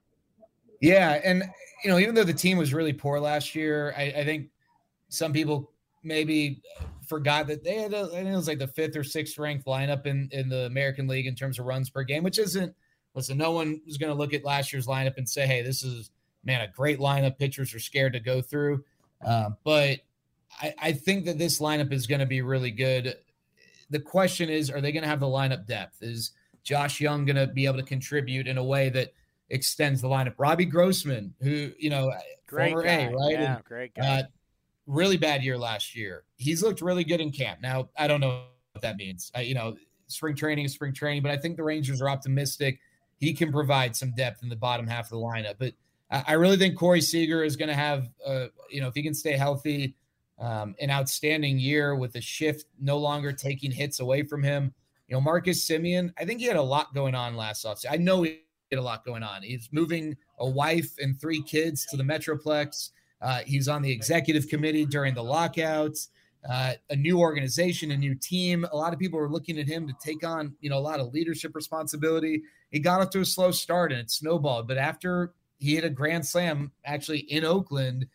Yeah, 0.81 1.20
and 1.23 1.44
you 1.85 1.90
know, 1.90 1.98
even 1.98 2.15
though 2.15 2.24
the 2.24 2.32
team 2.32 2.59
was 2.59 2.74
really 2.74 2.93
poor 2.93 3.20
last 3.20 3.55
year, 3.55 3.94
I, 3.97 4.02
I 4.16 4.24
think 4.24 4.48
some 5.09 5.32
people 5.32 5.70
maybe 6.02 6.62
forgot 7.07 7.47
that 7.48 7.62
they 7.65 7.74
had 7.74 7.93
a, 7.93 8.05
I 8.05 8.09
think 8.09 8.28
it 8.28 8.36
was 8.36 8.48
like 8.48 8.59
the 8.59 8.69
fifth 8.69 8.97
or 8.97 9.05
sixth 9.05 9.39
ranked 9.39 9.66
lineup 9.66 10.07
in 10.07 10.28
in 10.32 10.48
the 10.48 10.66
American 10.66 11.07
League 11.07 11.27
in 11.27 11.35
terms 11.35 11.59
of 11.59 11.66
runs 11.66 11.90
per 11.90 12.02
game, 12.02 12.23
which 12.23 12.39
isn't. 12.39 12.74
Listen, 13.12 13.36
no 13.36 13.51
one 13.51 13.81
was 13.86 13.98
going 13.98 14.12
to 14.12 14.16
look 14.16 14.32
at 14.32 14.44
last 14.44 14.73
year's 14.73 14.86
lineup 14.86 15.16
and 15.16 15.28
say, 15.28 15.47
"Hey, 15.47 15.62
this 15.62 15.82
is 15.82 16.11
man 16.44 16.61
a 16.61 16.69
great 16.69 17.01
lineup." 17.01 17.39
Pitchers 17.39 17.74
are 17.74 17.81
scared 17.81 18.12
to 18.12 18.20
go 18.20 18.40
through, 18.40 18.85
uh, 19.27 19.51
but 19.65 19.98
I, 20.62 20.74
I 20.81 20.93
think 20.93 21.24
that 21.24 21.36
this 21.36 21.61
lineup 21.61 21.93
is 21.93 22.07
going 22.07 22.20
to 22.20 22.27
be 22.27 22.40
really 22.40 22.70
good. 22.70 23.16
The 23.90 23.98
question 23.98 24.48
is, 24.48 24.70
are 24.70 24.81
they 24.81 24.93
going 24.93 25.02
to 25.02 25.09
have 25.09 25.19
the 25.19 25.27
lineup 25.27 25.66
depth? 25.66 26.02
Is 26.02 26.31
Josh 26.62 27.01
Jung 27.01 27.24
going 27.24 27.36
to 27.36 27.48
be 27.48 27.66
able 27.66 27.78
to 27.78 27.82
contribute 27.82 28.47
in 28.47 28.59
a 28.59 28.65
way 28.65 28.89
that 28.90 29.12
extends 29.51 30.01
the 30.01 30.09
lineup. 30.09 30.35
Robbie 30.39 30.64
Grossman, 30.64 31.35
who 31.40 31.70
you 31.78 31.90
know, 31.90 32.12
great 32.47 32.72
former 32.72 32.85
guy. 32.86 32.94
A, 32.94 33.10
right? 33.10 33.32
Yeah, 33.32 33.56
And, 33.56 33.64
great 33.64 33.94
guy. 33.94 34.20
uh, 34.20 34.22
really 34.86 35.16
bad 35.16 35.43
year 35.43 35.59
last 35.59 35.94
year. 35.94 36.24
He's 36.36 36.62
looked 36.62 36.81
really 36.81 37.05
good 37.05 37.20
in 37.20 37.31
camp. 37.31 37.60
Now 37.60 37.90
I 37.98 38.06
don't 38.06 38.20
know 38.20 38.44
what 38.72 38.82
that 38.82 38.97
means. 38.97 39.31
You 39.39 39.55
know, 39.55 39.77
spring 40.06 40.35
training 40.35 40.64
is 40.64 40.72
spring 40.72 40.93
training, 40.93 41.22
but 41.22 41.31
I 41.31 41.36
think 41.36 41.56
the 41.56 41.62
Rangers 41.64 42.01
are 42.01 42.09
optimistic. 42.09 42.81
He 43.18 43.35
can 43.35 43.52
provide 43.52 43.94
some 43.94 44.12
depth 44.12 44.43
in 44.43 44.48
the 44.48 44.56
bottom 44.56 44.86
half 44.86 45.06
of 45.06 45.10
the 45.10 45.16
lineup. 45.16 45.56
But 45.59 45.74
I, 46.10 46.24
I 46.28 46.32
really 46.35 46.56
think 46.56 46.77
Corey 46.78 47.01
Seager 47.01 47.44
is 47.44 47.56
going 47.56 47.68
to 47.68 47.74
have, 47.74 48.09
uh, 48.27 48.47
you 48.70 48.81
know, 48.81 48.89
if 48.89 48.94
he 48.94 49.02
can 49.02 49.14
stay 49.14 49.36
healthy, 49.36 49.94
um, 50.39 50.74
an 50.81 50.90
outstanding 50.90 51.59
year 51.59 51.94
with 51.94 52.14
the 52.14 52.20
shift 52.20 52.64
no 52.81 52.97
longer 52.97 53.31
taking 53.32 53.70
hits 53.70 54.01
away 54.01 54.22
from 54.22 54.43
him. 54.43 54.72
You 55.06 55.16
know, 55.16 55.20
Marcus 55.20 55.68
Semien, 55.68 56.12
I 56.18 56.24
think 56.24 56.40
he 56.40 56.47
had 56.47 56.56
a 56.56 56.62
lot 56.62 56.94
going 56.94 57.14
on 57.14 57.36
last 57.36 57.64
offseason. 57.66 57.90
I 57.90 57.97
know 57.97 58.22
he 58.22 58.40
a 58.78 58.82
lot 58.82 59.05
going 59.05 59.22
on. 59.22 59.42
He's 59.42 59.68
moving 59.72 60.16
a 60.38 60.48
wife 60.48 60.90
and 60.98 61.20
three 61.20 61.42
kids 61.42 61.86
to 61.86 61.97
the 61.97 62.02
Metroplex. 62.02 62.90
Uh, 63.20 63.40
he's 63.47 63.68
on 63.68 63.82
the 63.82 63.90
executive 63.90 64.48
committee 64.48 64.86
during 64.86 65.14
the 65.14 65.22
lockouts. 65.22 66.09
Uh, 66.48 66.72
a 66.88 66.97
new 66.97 67.18
organization, 67.18 67.90
a 67.90 67.97
new 67.97 68.14
team. 68.14 68.64
A 68.72 68.76
lot 68.76 68.94
of 68.94 68.98
people 68.98 69.18
were 69.18 69.30
looking 69.30 69.59
at 69.59 69.66
him 69.66 69.86
to 69.86 69.94
take 70.02 70.24
on, 70.26 70.55
you 70.60 70.70
know, 70.70 70.78
a 70.78 70.80
lot 70.80 71.01
of 71.01 71.12
leadership 71.12 71.55
responsibility. 71.55 72.42
He 72.70 72.78
got 72.78 73.02
off 73.02 73.10
to 73.10 73.20
a 73.20 73.26
slow 73.26 73.51
start 73.51 73.92
and 73.92 74.01
it 74.01 74.10
snowballed. 74.10 74.66
But 74.66 74.78
after 74.78 75.34
he 75.59 75.74
hit 75.74 75.84
a 75.84 75.90
grand 75.90 76.24
slam, 76.24 76.72
actually 76.84 77.18
in 77.18 77.44
Oakland 77.44 78.06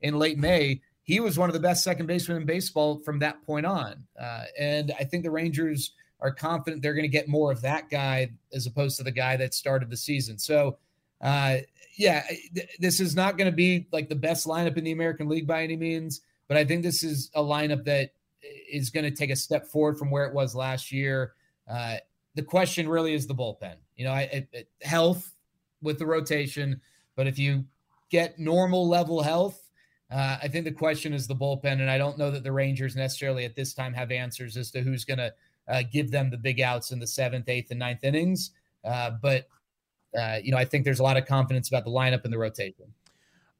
in 0.00 0.16
late 0.16 0.38
May, 0.38 0.80
he 1.02 1.18
was 1.18 1.38
one 1.38 1.48
of 1.48 1.54
the 1.54 1.60
best 1.60 1.82
second 1.82 2.06
basemen 2.06 2.38
in 2.38 2.46
baseball 2.46 3.00
from 3.04 3.18
that 3.20 3.42
point 3.42 3.66
on. 3.66 4.04
Uh, 4.20 4.44
and 4.58 4.92
I 4.98 5.04
think 5.04 5.24
the 5.24 5.30
Rangers 5.30 5.92
are 6.20 6.32
confident 6.32 6.82
they're 6.82 6.94
going 6.94 7.02
to 7.04 7.08
get 7.08 7.28
more 7.28 7.52
of 7.52 7.60
that 7.62 7.90
guy 7.90 8.30
as 8.52 8.66
opposed 8.66 8.96
to 8.96 9.02
the 9.02 9.10
guy 9.10 9.36
that 9.36 9.54
started 9.54 9.90
the 9.90 9.96
season. 9.96 10.38
So, 10.38 10.78
uh, 11.20 11.58
yeah, 11.96 12.22
th- 12.54 12.68
this 12.78 13.00
is 13.00 13.14
not 13.14 13.36
going 13.38 13.50
to 13.50 13.56
be 13.56 13.86
like 13.92 14.08
the 14.08 14.14
best 14.14 14.46
lineup 14.46 14.76
in 14.76 14.84
the 14.84 14.92
American 14.92 15.28
League 15.28 15.46
by 15.46 15.62
any 15.62 15.76
means, 15.76 16.20
but 16.48 16.56
I 16.56 16.64
think 16.64 16.82
this 16.82 17.02
is 17.02 17.30
a 17.34 17.42
lineup 17.42 17.84
that 17.84 18.12
is 18.70 18.90
going 18.90 19.04
to 19.04 19.10
take 19.10 19.30
a 19.30 19.36
step 19.36 19.66
forward 19.66 19.98
from 19.98 20.10
where 20.10 20.24
it 20.24 20.34
was 20.34 20.54
last 20.54 20.92
year. 20.92 21.34
Uh, 21.68 21.96
the 22.34 22.42
question 22.42 22.88
really 22.88 23.14
is 23.14 23.26
the 23.26 23.34
bullpen. 23.34 23.74
You 23.96 24.04
know, 24.04 24.12
I, 24.12 24.22
it, 24.22 24.48
it- 24.52 24.68
health 24.82 25.32
with 25.82 25.98
the 25.98 26.06
rotation, 26.06 26.80
but 27.14 27.26
if 27.26 27.38
you 27.38 27.64
get 28.10 28.38
normal 28.38 28.88
level 28.88 29.22
health, 29.22 29.62
uh, 30.10 30.38
I 30.40 30.48
think 30.48 30.64
the 30.64 30.72
question 30.72 31.12
is 31.12 31.26
the 31.26 31.34
bullpen, 31.34 31.80
and 31.80 31.90
I 31.90 31.98
don't 31.98 32.16
know 32.18 32.30
that 32.30 32.44
the 32.44 32.52
Rangers 32.52 32.94
necessarily 32.94 33.44
at 33.44 33.56
this 33.56 33.74
time 33.74 33.92
have 33.94 34.12
answers 34.12 34.56
as 34.56 34.70
to 34.70 34.80
who's 34.80 35.04
going 35.04 35.18
to 35.18 35.32
uh, 35.68 35.82
give 35.90 36.10
them 36.10 36.30
the 36.30 36.36
big 36.36 36.60
outs 36.60 36.92
in 36.92 36.98
the 36.98 37.06
seventh, 37.06 37.48
eighth, 37.48 37.70
and 37.70 37.80
ninth 37.80 38.04
innings. 38.04 38.52
Uh, 38.84 39.10
but 39.22 39.48
uh, 40.18 40.38
you 40.42 40.50
know, 40.50 40.58
I 40.58 40.64
think 40.64 40.84
there's 40.84 41.00
a 41.00 41.02
lot 41.02 41.16
of 41.16 41.26
confidence 41.26 41.68
about 41.68 41.84
the 41.84 41.90
lineup 41.90 42.24
and 42.24 42.32
the 42.32 42.38
rotation. 42.38 42.86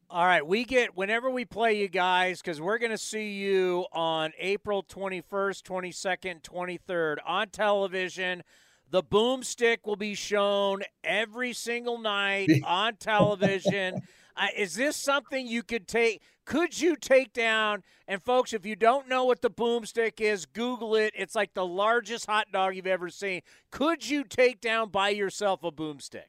All 0.08 0.24
right, 0.24 0.46
we 0.46 0.64
get 0.64 0.96
whenever 0.96 1.30
we 1.30 1.44
play 1.44 1.80
you 1.80 1.88
guys 1.88 2.40
because 2.40 2.60
we're 2.60 2.78
going 2.78 2.92
to 2.92 2.98
see 2.98 3.32
you 3.32 3.86
on 3.92 4.32
April 4.38 4.84
21st, 4.84 5.62
22nd, 5.62 6.42
23rd 6.42 7.16
on 7.26 7.48
television. 7.48 8.44
The 8.88 9.02
boomstick 9.02 9.78
will 9.84 9.96
be 9.96 10.14
shown 10.14 10.82
every 11.02 11.52
single 11.52 11.98
night 11.98 12.50
on 12.64 12.94
television. 12.96 14.02
Uh, 14.36 14.48
is 14.56 14.74
this 14.74 14.96
something 14.96 15.46
you 15.46 15.62
could 15.62 15.88
take? 15.88 16.22
Could 16.44 16.80
you 16.80 16.94
take 16.94 17.32
down? 17.32 17.82
And 18.06 18.22
folks, 18.22 18.52
if 18.52 18.66
you 18.66 18.76
don't 18.76 19.08
know 19.08 19.24
what 19.24 19.40
the 19.42 19.50
boomstick 19.50 20.20
is, 20.20 20.46
Google 20.46 20.94
it. 20.94 21.12
It's 21.16 21.34
like 21.34 21.54
the 21.54 21.66
largest 21.66 22.26
hot 22.26 22.46
dog 22.52 22.76
you've 22.76 22.86
ever 22.86 23.08
seen. 23.08 23.40
Could 23.70 24.08
you 24.08 24.24
take 24.24 24.60
down 24.60 24.90
by 24.90 25.08
yourself 25.08 25.64
a 25.64 25.72
boomstick? 25.72 26.28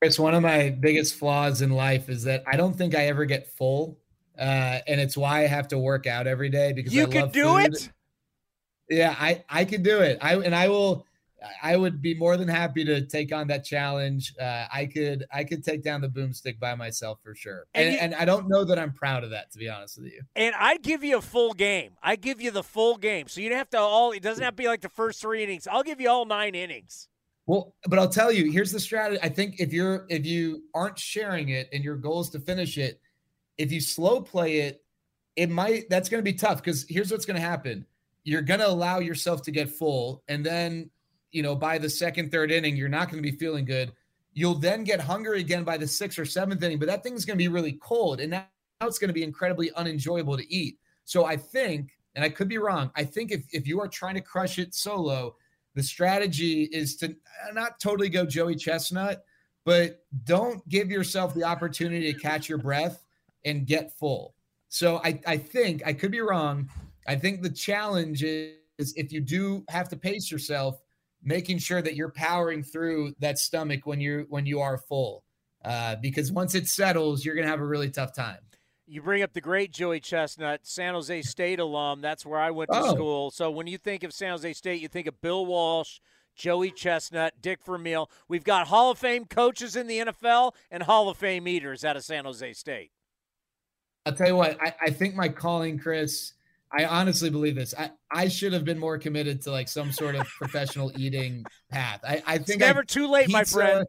Chris, 0.00 0.18
one 0.18 0.34
of 0.34 0.42
my 0.42 0.70
biggest 0.70 1.14
flaws 1.16 1.62
in 1.62 1.70
life 1.70 2.10
is 2.10 2.24
that 2.24 2.44
I 2.46 2.56
don't 2.56 2.76
think 2.76 2.94
I 2.94 3.06
ever 3.06 3.24
get 3.24 3.46
full, 3.46 3.98
uh, 4.38 4.78
and 4.86 5.00
it's 5.00 5.16
why 5.16 5.40
I 5.40 5.46
have 5.46 5.68
to 5.68 5.78
work 5.78 6.06
out 6.06 6.26
every 6.26 6.50
day 6.50 6.74
because 6.74 6.94
You 6.94 7.04
I 7.04 7.06
could 7.06 7.32
do 7.32 7.44
food. 7.44 7.74
it? 7.74 7.92
Yeah, 8.90 9.16
I 9.18 9.42
I 9.48 9.64
could 9.64 9.82
do 9.82 10.00
it. 10.00 10.18
I 10.20 10.36
and 10.36 10.54
I 10.54 10.68
will. 10.68 11.06
I 11.62 11.76
would 11.76 12.00
be 12.00 12.14
more 12.14 12.36
than 12.36 12.48
happy 12.48 12.84
to 12.84 13.04
take 13.06 13.32
on 13.32 13.46
that 13.48 13.64
challenge. 13.64 14.34
Uh, 14.40 14.66
I 14.72 14.86
could 14.86 15.24
I 15.32 15.44
could 15.44 15.62
take 15.64 15.82
down 15.82 16.00
the 16.00 16.08
boomstick 16.08 16.58
by 16.58 16.74
myself 16.74 17.18
for 17.22 17.34
sure, 17.34 17.66
And 17.74 17.84
and, 17.86 17.94
you- 17.94 18.00
and 18.00 18.14
I 18.14 18.24
don't 18.24 18.48
know 18.48 18.64
that 18.64 18.78
I'm 18.78 18.92
proud 18.92 19.22
of 19.24 19.30
that 19.30 19.50
to 19.52 19.58
be 19.58 19.68
honest 19.68 19.98
with 19.98 20.06
you. 20.12 20.22
And 20.34 20.54
I'd 20.58 20.82
give 20.82 21.04
you 21.04 21.18
a 21.18 21.22
full 21.22 21.52
game. 21.52 21.92
I'd 22.02 22.20
give 22.20 22.40
you 22.40 22.50
the 22.50 22.62
full 22.62 22.96
game. 22.96 23.28
So 23.28 23.40
you'd 23.40 23.52
have 23.52 23.68
to 23.70 23.78
all, 23.78 24.12
it 24.12 24.22
doesn't 24.22 24.42
have 24.42 24.54
to 24.54 24.62
be 24.62 24.66
like 24.66 24.80
the 24.80 24.88
first 24.88 25.20
three 25.20 25.42
innings. 25.42 25.66
I'll 25.70 25.82
give 25.82 26.00
you 26.00 26.08
all 26.08 26.24
nine 26.24 26.54
innings. 26.54 27.08
Well, 27.46 27.74
but 27.86 27.98
I'll 27.98 28.08
tell 28.08 28.32
you, 28.32 28.50
here's 28.50 28.72
the 28.72 28.80
strategy. 28.80 29.20
I 29.22 29.28
think 29.28 29.60
if 29.60 29.72
you're 29.72 30.06
if 30.08 30.26
you 30.26 30.64
aren't 30.74 30.98
sharing 30.98 31.50
it 31.50 31.68
and 31.72 31.84
your 31.84 31.96
goal 31.96 32.20
is 32.22 32.30
to 32.30 32.40
finish 32.40 32.76
it, 32.78 33.00
if 33.58 33.70
you 33.70 33.80
slow 33.80 34.20
play 34.20 34.60
it, 34.60 34.82
it 35.36 35.50
might 35.50 35.88
that's 35.90 36.08
going 36.08 36.18
to 36.24 36.24
be 36.24 36.36
tough 36.36 36.62
because 36.62 36.86
here's 36.88 37.12
what's 37.12 37.26
going 37.26 37.40
to 37.40 37.46
happen. 37.46 37.86
You're 38.24 38.42
going 38.42 38.58
to 38.58 38.66
allow 38.68 38.98
yourself 38.98 39.42
to 39.42 39.52
get 39.52 39.68
full 39.68 40.24
and 40.26 40.44
then, 40.44 40.90
you 41.36 41.42
know, 41.42 41.54
by 41.54 41.76
the 41.76 41.90
second, 41.90 42.32
third 42.32 42.50
inning, 42.50 42.76
you're 42.76 42.88
not 42.88 43.10
going 43.10 43.22
to 43.22 43.30
be 43.30 43.36
feeling 43.36 43.66
good. 43.66 43.92
You'll 44.32 44.54
then 44.54 44.84
get 44.84 45.00
hungry 45.00 45.40
again 45.40 45.64
by 45.64 45.76
the 45.76 45.86
sixth 45.86 46.18
or 46.18 46.24
seventh 46.24 46.62
inning, 46.62 46.78
but 46.78 46.88
that 46.88 47.02
thing's 47.02 47.26
going 47.26 47.38
to 47.38 47.42
be 47.42 47.48
really 47.48 47.72
cold 47.74 48.20
and 48.20 48.30
now 48.30 48.46
it's 48.80 48.98
going 48.98 49.08
to 49.08 49.14
be 49.14 49.22
incredibly 49.22 49.70
unenjoyable 49.72 50.38
to 50.38 50.50
eat. 50.50 50.78
So 51.04 51.26
I 51.26 51.36
think, 51.36 51.90
and 52.14 52.24
I 52.24 52.30
could 52.30 52.48
be 52.48 52.56
wrong, 52.56 52.90
I 52.96 53.04
think 53.04 53.32
if 53.32 53.44
if 53.52 53.66
you 53.66 53.80
are 53.80 53.88
trying 53.88 54.14
to 54.14 54.22
crush 54.22 54.58
it 54.58 54.74
solo, 54.74 55.36
the 55.74 55.82
strategy 55.82 56.64
is 56.72 56.96
to 56.96 57.14
not 57.52 57.78
totally 57.80 58.08
go 58.08 58.24
Joey 58.24 58.56
Chestnut, 58.56 59.24
but 59.66 60.04
don't 60.24 60.66
give 60.70 60.90
yourself 60.90 61.34
the 61.34 61.44
opportunity 61.44 62.10
to 62.12 62.18
catch 62.18 62.48
your 62.48 62.58
breath 62.58 63.04
and 63.44 63.66
get 63.66 63.92
full. 63.92 64.34
So 64.70 65.02
I, 65.04 65.20
I 65.26 65.36
think 65.36 65.82
I 65.84 65.92
could 65.92 66.10
be 66.10 66.22
wrong. 66.22 66.70
I 67.06 67.14
think 67.14 67.42
the 67.42 67.50
challenge 67.50 68.22
is 68.22 68.56
if 68.78 69.12
you 69.12 69.20
do 69.20 69.64
have 69.68 69.90
to 69.90 69.96
pace 69.96 70.30
yourself, 70.30 70.80
making 71.26 71.58
sure 71.58 71.82
that 71.82 71.94
you're 71.96 72.10
powering 72.12 72.62
through 72.62 73.12
that 73.18 73.38
stomach 73.38 73.84
when 73.84 74.00
you're 74.00 74.22
when 74.22 74.46
you 74.46 74.60
are 74.60 74.78
full. 74.78 75.24
Uh, 75.64 75.96
because 75.96 76.30
once 76.32 76.54
it 76.54 76.68
settles, 76.68 77.24
you're 77.24 77.34
gonna 77.34 77.46
have 77.48 77.60
a 77.60 77.66
really 77.66 77.90
tough 77.90 78.14
time. 78.14 78.38
You 78.86 79.02
bring 79.02 79.22
up 79.24 79.32
the 79.32 79.40
great 79.40 79.72
Joey 79.72 79.98
Chestnut, 79.98 80.60
San 80.62 80.94
Jose 80.94 81.22
State 81.22 81.58
alum. 81.58 82.00
That's 82.00 82.24
where 82.24 82.38
I 82.38 82.52
went 82.52 82.70
to 82.70 82.78
Oh. 82.78 82.94
school. 82.94 83.30
So 83.32 83.50
when 83.50 83.66
you 83.66 83.76
think 83.76 84.04
of 84.04 84.14
San 84.14 84.30
Jose 84.30 84.52
State, 84.52 84.80
you 84.80 84.86
think 84.86 85.08
of 85.08 85.20
Bill 85.20 85.44
Walsh, 85.44 85.98
Joey 86.36 86.70
Chestnut, 86.70 87.34
Dick 87.40 87.64
Vermeil. 87.66 88.08
We've 88.28 88.44
got 88.44 88.68
Hall 88.68 88.92
of 88.92 88.98
Fame 88.98 89.24
coaches 89.24 89.74
in 89.74 89.88
the 89.88 89.98
NFL 89.98 90.54
and 90.70 90.84
Hall 90.84 91.08
of 91.08 91.16
Fame 91.16 91.48
eaters 91.48 91.84
out 91.84 91.96
of 91.96 92.04
San 92.04 92.26
Jose 92.26 92.52
State. 92.52 92.92
I'll 94.04 94.12
tell 94.12 94.28
you 94.28 94.36
what, 94.36 94.56
I, 94.62 94.72
I 94.82 94.90
think 94.90 95.16
my 95.16 95.28
calling, 95.28 95.80
Chris, 95.80 96.34
I 96.76 96.84
honestly 96.84 97.30
believe 97.30 97.54
this. 97.54 97.74
I, 97.78 97.90
I 98.10 98.28
should 98.28 98.52
have 98.52 98.64
been 98.64 98.78
more 98.78 98.98
committed 98.98 99.42
to 99.42 99.50
like 99.50 99.68
some 99.68 99.92
sort 99.92 100.14
of 100.14 100.26
professional 100.26 100.92
eating 100.98 101.44
path. 101.70 102.00
I, 102.06 102.22
I 102.26 102.38
think 102.38 102.60
never 102.60 102.80
I- 102.80 102.84
too 102.84 103.08
late, 103.08 103.30
my 103.30 103.44
friend. 103.44 103.86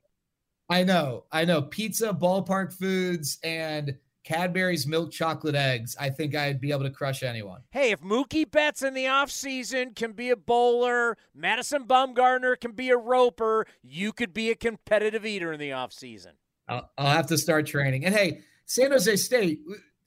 I 0.70 0.84
know, 0.84 1.24
I 1.32 1.46
know. 1.46 1.62
Pizza, 1.62 2.14
ballpark 2.14 2.74
foods, 2.74 3.40
and 3.42 3.96
Cadbury's 4.26 4.86
milk 4.86 5.12
chocolate 5.12 5.56
eggs. 5.56 5.96
I 5.98 6.10
think 6.10 6.36
I'd 6.36 6.60
be 6.60 6.72
able 6.74 6.84
to 6.84 6.90
crush 6.90 7.24
anyone. 7.24 7.62
Hey, 7.72 7.92
if 7.92 8.02
Mookie 8.02 8.50
Betts 8.50 8.82
in 8.84 8.94
the 8.94 9.06
offseason 9.06 9.96
can 9.96 10.12
be 10.12 10.30
a 10.30 10.36
bowler, 10.36 11.18
Madison 11.34 11.86
Bumgarner 11.86 12.60
can 12.60 12.74
be 12.74 12.90
a 12.90 12.98
roper, 12.98 13.66
you 13.82 14.12
could 14.12 14.34
be 14.34 14.50
a 14.50 14.56
competitive 14.56 15.26
eater 15.26 15.54
in 15.54 15.60
the 15.62 15.70
offseason. 15.70 16.34
I'll, 16.68 16.92
I'll 16.98 17.16
have 17.16 17.28
to 17.28 17.38
start 17.38 17.66
training. 17.68 18.04
And 18.04 18.14
hey, 18.14 18.42
San 18.66 18.92
Jose 18.92 19.16
State. 19.16 19.62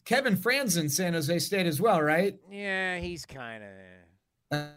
Kevin 0.05 0.37
Frandsen, 0.37 0.91
San 0.91 1.13
Jose 1.13 1.39
State 1.39 1.67
as 1.67 1.81
well, 1.81 2.03
right? 2.03 2.37
Yeah, 2.51 2.99
he's 2.99 3.25
kind 3.27 3.63
of. 3.65 3.71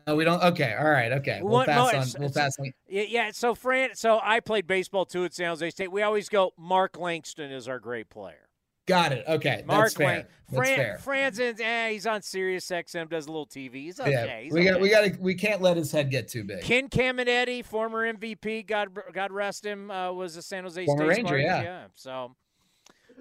Uh, 0.07 0.15
we 0.15 0.23
don't. 0.23 0.41
Okay, 0.43 0.75
all 0.77 0.89
right, 0.89 1.11
okay. 1.13 1.39
We'll 1.41 1.53
What- 1.53 1.67
pass 1.67 1.93
no, 1.93 1.99
on. 1.99 2.07
We'll 2.19 2.29
pass 2.29 2.59
on. 2.59 2.71
Yeah, 2.87 3.03
yeah. 3.07 3.31
So 3.31 3.55
Fran, 3.55 3.95
so 3.95 4.19
I 4.21 4.39
played 4.39 4.67
baseball 4.67 5.05
too 5.05 5.25
at 5.25 5.33
San 5.33 5.47
Jose 5.47 5.67
State. 5.71 5.91
We 5.91 6.03
always 6.03 6.29
go. 6.29 6.51
Mark 6.57 6.99
Langston 6.99 7.51
is 7.51 7.67
our 7.67 7.79
great 7.79 8.09
player. 8.09 8.37
Got 8.85 9.13
it. 9.13 9.23
Okay, 9.27 9.63
Mark 9.65 9.85
that's 9.85 9.93
fair. 9.95 10.07
Lang- 10.07 10.25
That's 10.51 11.01
Fran, 11.03 11.33
fair. 11.33 11.55
Eh, 11.65 11.89
he's 11.91 12.05
on 12.05 12.21
Sirius 12.21 12.67
XM, 12.69 13.09
does 13.09 13.27
a 13.27 13.29
little 13.29 13.47
TV. 13.47 13.75
He's 13.85 13.99
okay. 13.99 14.11
yeah, 14.11 14.41
he's 14.41 14.51
we 14.51 14.65
got 14.65 14.81
we 14.81 14.89
gotta 14.89 15.15
We 15.19 15.33
can't 15.35 15.61
let 15.61 15.77
his 15.77 15.89
head 15.91 16.11
get 16.11 16.27
too 16.27 16.43
big. 16.43 16.61
Ken 16.63 16.89
Caminiti, 16.89 17.63
former 17.63 18.13
MVP, 18.13 18.67
God 18.67 18.89
God 19.13 19.31
rest 19.31 19.65
him, 19.65 19.89
uh, 19.89 20.11
was 20.11 20.35
a 20.35 20.41
San 20.41 20.65
Jose 20.65 20.85
Former 20.85 21.13
State 21.13 21.23
Ranger, 21.23 21.41
Spartans. 21.47 21.63
yeah. 21.65 21.85
So, 21.95 22.35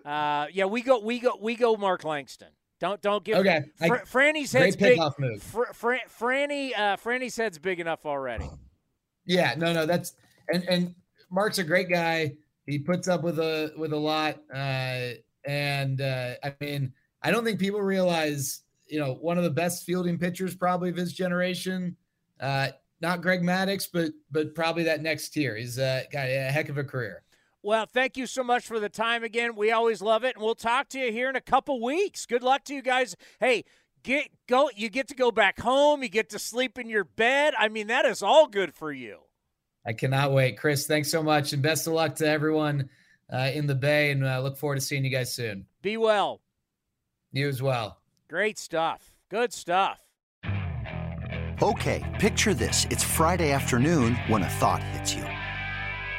uh, 0.05 0.47
yeah, 0.53 0.65
we 0.65 0.83
go, 0.83 1.01
we 1.01 1.19
go, 1.20 1.39
we 1.41 1.55
go. 1.55 1.77
Mark 1.77 2.05
Langston. 2.05 2.49
Don't 2.81 3.01
don't 3.01 3.23
give. 3.24 3.39
Okay, 3.39 3.62
I- 3.81 3.89
Fr- 3.89 4.19
Franny's 4.19 4.53
head's 4.53 4.77
big. 4.77 4.99
Fr- 5.41 5.73
Fran, 5.73 6.01
Franny, 6.09 6.73
uh, 6.77 6.97
Franny's 6.97 7.37
head's 7.37 7.59
big 7.59 7.79
enough 7.79 8.05
already. 8.05 8.49
Yeah, 9.24 9.55
no, 9.57 9.73
no, 9.73 9.87
that's 9.87 10.15
and 10.53 10.65
and 10.69 10.95
Mark's 11.31 11.59
a 11.59 11.65
great 11.65 11.89
guy. 11.89 12.35
He 12.66 12.79
puts 12.79 13.07
up 13.07 13.23
with 13.23 13.39
a 13.39 13.73
with 13.77 13.93
a 13.93 13.97
lot, 13.97 14.41
uh, 14.53 15.11
and 15.47 16.01
uh, 16.01 16.35
I 16.43 16.55
mean, 16.61 16.93
I 17.23 17.31
don't 17.31 17.45
think 17.45 17.61
people 17.61 17.81
realize, 17.81 18.62
you 18.87 18.99
know, 18.99 19.15
one 19.15 19.39
of 19.39 19.45
the 19.45 19.51
best 19.51 19.85
fielding 19.85 20.19
pitchers 20.19 20.55
probably 20.57 20.91
of 20.91 20.97
his 20.97 21.12
generation. 21.12 21.97
Uh, 22.41 22.69
not 23.01 23.20
Greg 23.23 23.43
Maddux, 23.43 23.89
but 23.93 24.11
but 24.33 24.55
probably 24.57 24.83
that 24.85 25.03
next 25.03 25.31
tier. 25.31 25.57
He's 25.57 25.79
uh, 25.79 26.03
got 26.12 26.27
a 26.27 26.51
heck 26.51 26.69
of 26.69 26.79
a 26.79 26.85
career. 26.85 27.23
Well, 27.62 27.86
thank 27.86 28.16
you 28.16 28.26
so 28.26 28.43
much 28.43 28.66
for 28.66 28.80
the 28.80 28.89
time 28.89 29.22
again. 29.22 29.55
We 29.55 29.70
always 29.70 30.02
love 30.02 30.24
it, 30.24 30.34
and 30.34 30.44
we'll 30.44 30.56
talk 30.56 30.89
to 30.90 30.98
you 30.98 31.12
here 31.12 31.28
in 31.28 31.36
a 31.36 31.40
couple 31.40 31.80
weeks. 31.80 32.26
Good 32.26 32.43
luck 32.43 32.64
to 32.64 32.74
you 32.74 32.82
guys. 32.82 33.14
Hey, 33.39 33.64
get 34.02 34.30
go. 34.48 34.68
You 34.74 34.89
get 34.89 35.06
to 35.09 35.14
go 35.14 35.30
back 35.30 35.60
home. 35.60 36.02
You 36.02 36.09
get 36.09 36.30
to 36.30 36.40
sleep 36.40 36.76
in 36.76 36.89
your 36.89 37.05
bed. 37.05 37.55
I 37.56 37.68
mean, 37.68 37.86
that 37.86 38.05
is 38.05 38.20
all 38.20 38.48
good 38.48 38.74
for 38.74 38.90
you. 38.90 39.18
I 39.86 39.93
cannot 39.93 40.32
wait, 40.32 40.59
Chris. 40.59 40.86
Thanks 40.86 41.10
so 41.10 41.22
much, 41.22 41.52
and 41.52 41.62
best 41.62 41.86
of 41.86 41.93
luck 41.93 42.16
to 42.16 42.26
everyone 42.26 42.89
uh, 43.32 43.51
in 43.55 43.66
the 43.66 43.76
Bay. 43.76 44.10
And 44.10 44.24
uh, 44.24 44.40
look 44.40 44.56
forward 44.56 44.76
to 44.76 44.80
seeing 44.80 45.05
you 45.05 45.10
guys 45.10 45.32
soon. 45.32 45.66
Be 45.82 45.97
well. 45.97 46.40
You 47.30 47.48
as 47.48 47.62
well. 47.62 47.98
Great 48.28 48.59
stuff. 48.59 49.14
Good 49.30 49.52
stuff. 49.52 50.01
Okay, 51.62 52.02
picture 52.18 52.55
this. 52.55 52.89
It's 52.90 53.05
Friday 53.05 53.52
afternoon 53.52 54.16
when 54.26 54.43
a 54.43 54.48
thought 54.48 54.82
hits 54.82 55.14
you. 55.14 55.24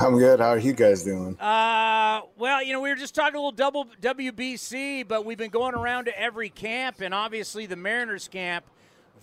I'm 0.00 0.18
good. 0.18 0.40
How 0.40 0.48
are 0.48 0.58
you 0.58 0.72
guys 0.72 1.04
doing? 1.04 1.38
Uh, 1.38 2.22
well, 2.38 2.62
you 2.62 2.72
know, 2.72 2.80
we 2.80 2.88
were 2.88 2.96
just 2.96 3.14
talking 3.14 3.34
a 3.34 3.38
little 3.38 3.52
double 3.52 3.84
WBC, 4.00 5.06
but 5.06 5.26
we've 5.26 5.36
been 5.36 5.50
going 5.50 5.74
around 5.74 6.06
to 6.06 6.18
every 6.18 6.48
camp, 6.48 7.02
and 7.02 7.12
obviously 7.12 7.66
the 7.66 7.76
Mariners 7.76 8.26
camp, 8.26 8.64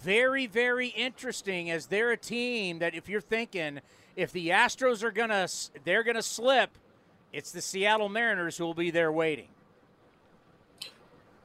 very, 0.04 0.46
very 0.46 0.90
interesting. 0.90 1.72
As 1.72 1.88
they're 1.88 2.12
a 2.12 2.18
team 2.18 2.78
that, 2.80 2.94
if 2.94 3.10
you're 3.10 3.22
thinking, 3.22 3.80
if 4.16 4.32
the 4.32 4.50
Astros 4.50 5.02
are 5.02 5.10
gonna, 5.10 5.48
they're 5.84 6.04
gonna 6.04 6.22
slip, 6.22 6.70
it's 7.34 7.52
the 7.52 7.62
Seattle 7.62 8.10
Mariners 8.10 8.56
who 8.56 8.66
will 8.66 8.76
be 8.76 8.92
there 8.92 9.12
waiting. 9.12 9.48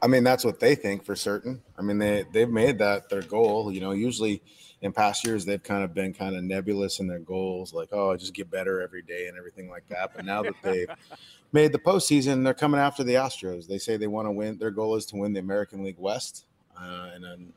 I 0.02 0.08
mean, 0.08 0.24
that's 0.24 0.44
what 0.44 0.60
they 0.60 0.74
think 0.74 1.06
for 1.06 1.16
certain. 1.16 1.62
I 1.78 1.82
mean, 1.82 1.96
they 1.96 2.26
they've 2.32 2.50
made 2.50 2.78
that 2.80 3.08
their 3.08 3.22
goal. 3.22 3.72
You 3.72 3.80
know, 3.80 3.92
usually 3.92 4.42
in 4.82 4.92
past 4.92 5.24
years 5.24 5.44
they've 5.44 5.62
kind 5.62 5.84
of 5.84 5.94
been 5.94 6.12
kind 6.12 6.36
of 6.36 6.42
nebulous 6.42 7.00
in 7.00 7.06
their 7.06 7.20
goals, 7.20 7.72
like 7.72 7.88
oh, 7.92 8.10
I 8.10 8.16
just 8.16 8.34
get 8.34 8.50
better 8.50 8.82
every 8.82 9.02
day 9.02 9.28
and 9.28 9.38
everything 9.38 9.70
like 9.70 9.88
that. 9.88 10.12
But 10.14 10.24
now 10.24 10.42
that 10.42 10.54
they've 10.62 10.90
made 11.52 11.72
the 11.72 11.78
postseason, 11.78 12.44
they're 12.44 12.52
coming 12.52 12.80
after 12.80 13.02
the 13.02 13.14
Astros. 13.14 13.66
They 13.66 13.78
say 13.78 13.96
they 13.96 14.08
want 14.08 14.26
to 14.26 14.32
win. 14.32 14.58
Their 14.58 14.70
goal 14.70 14.96
is 14.96 15.06
to 15.06 15.16
win 15.16 15.32
the 15.32 15.40
American 15.40 15.82
League 15.82 15.98
West. 15.98 16.46
Uh, 16.76 17.10
and 17.14 17.22
then, 17.22 17.52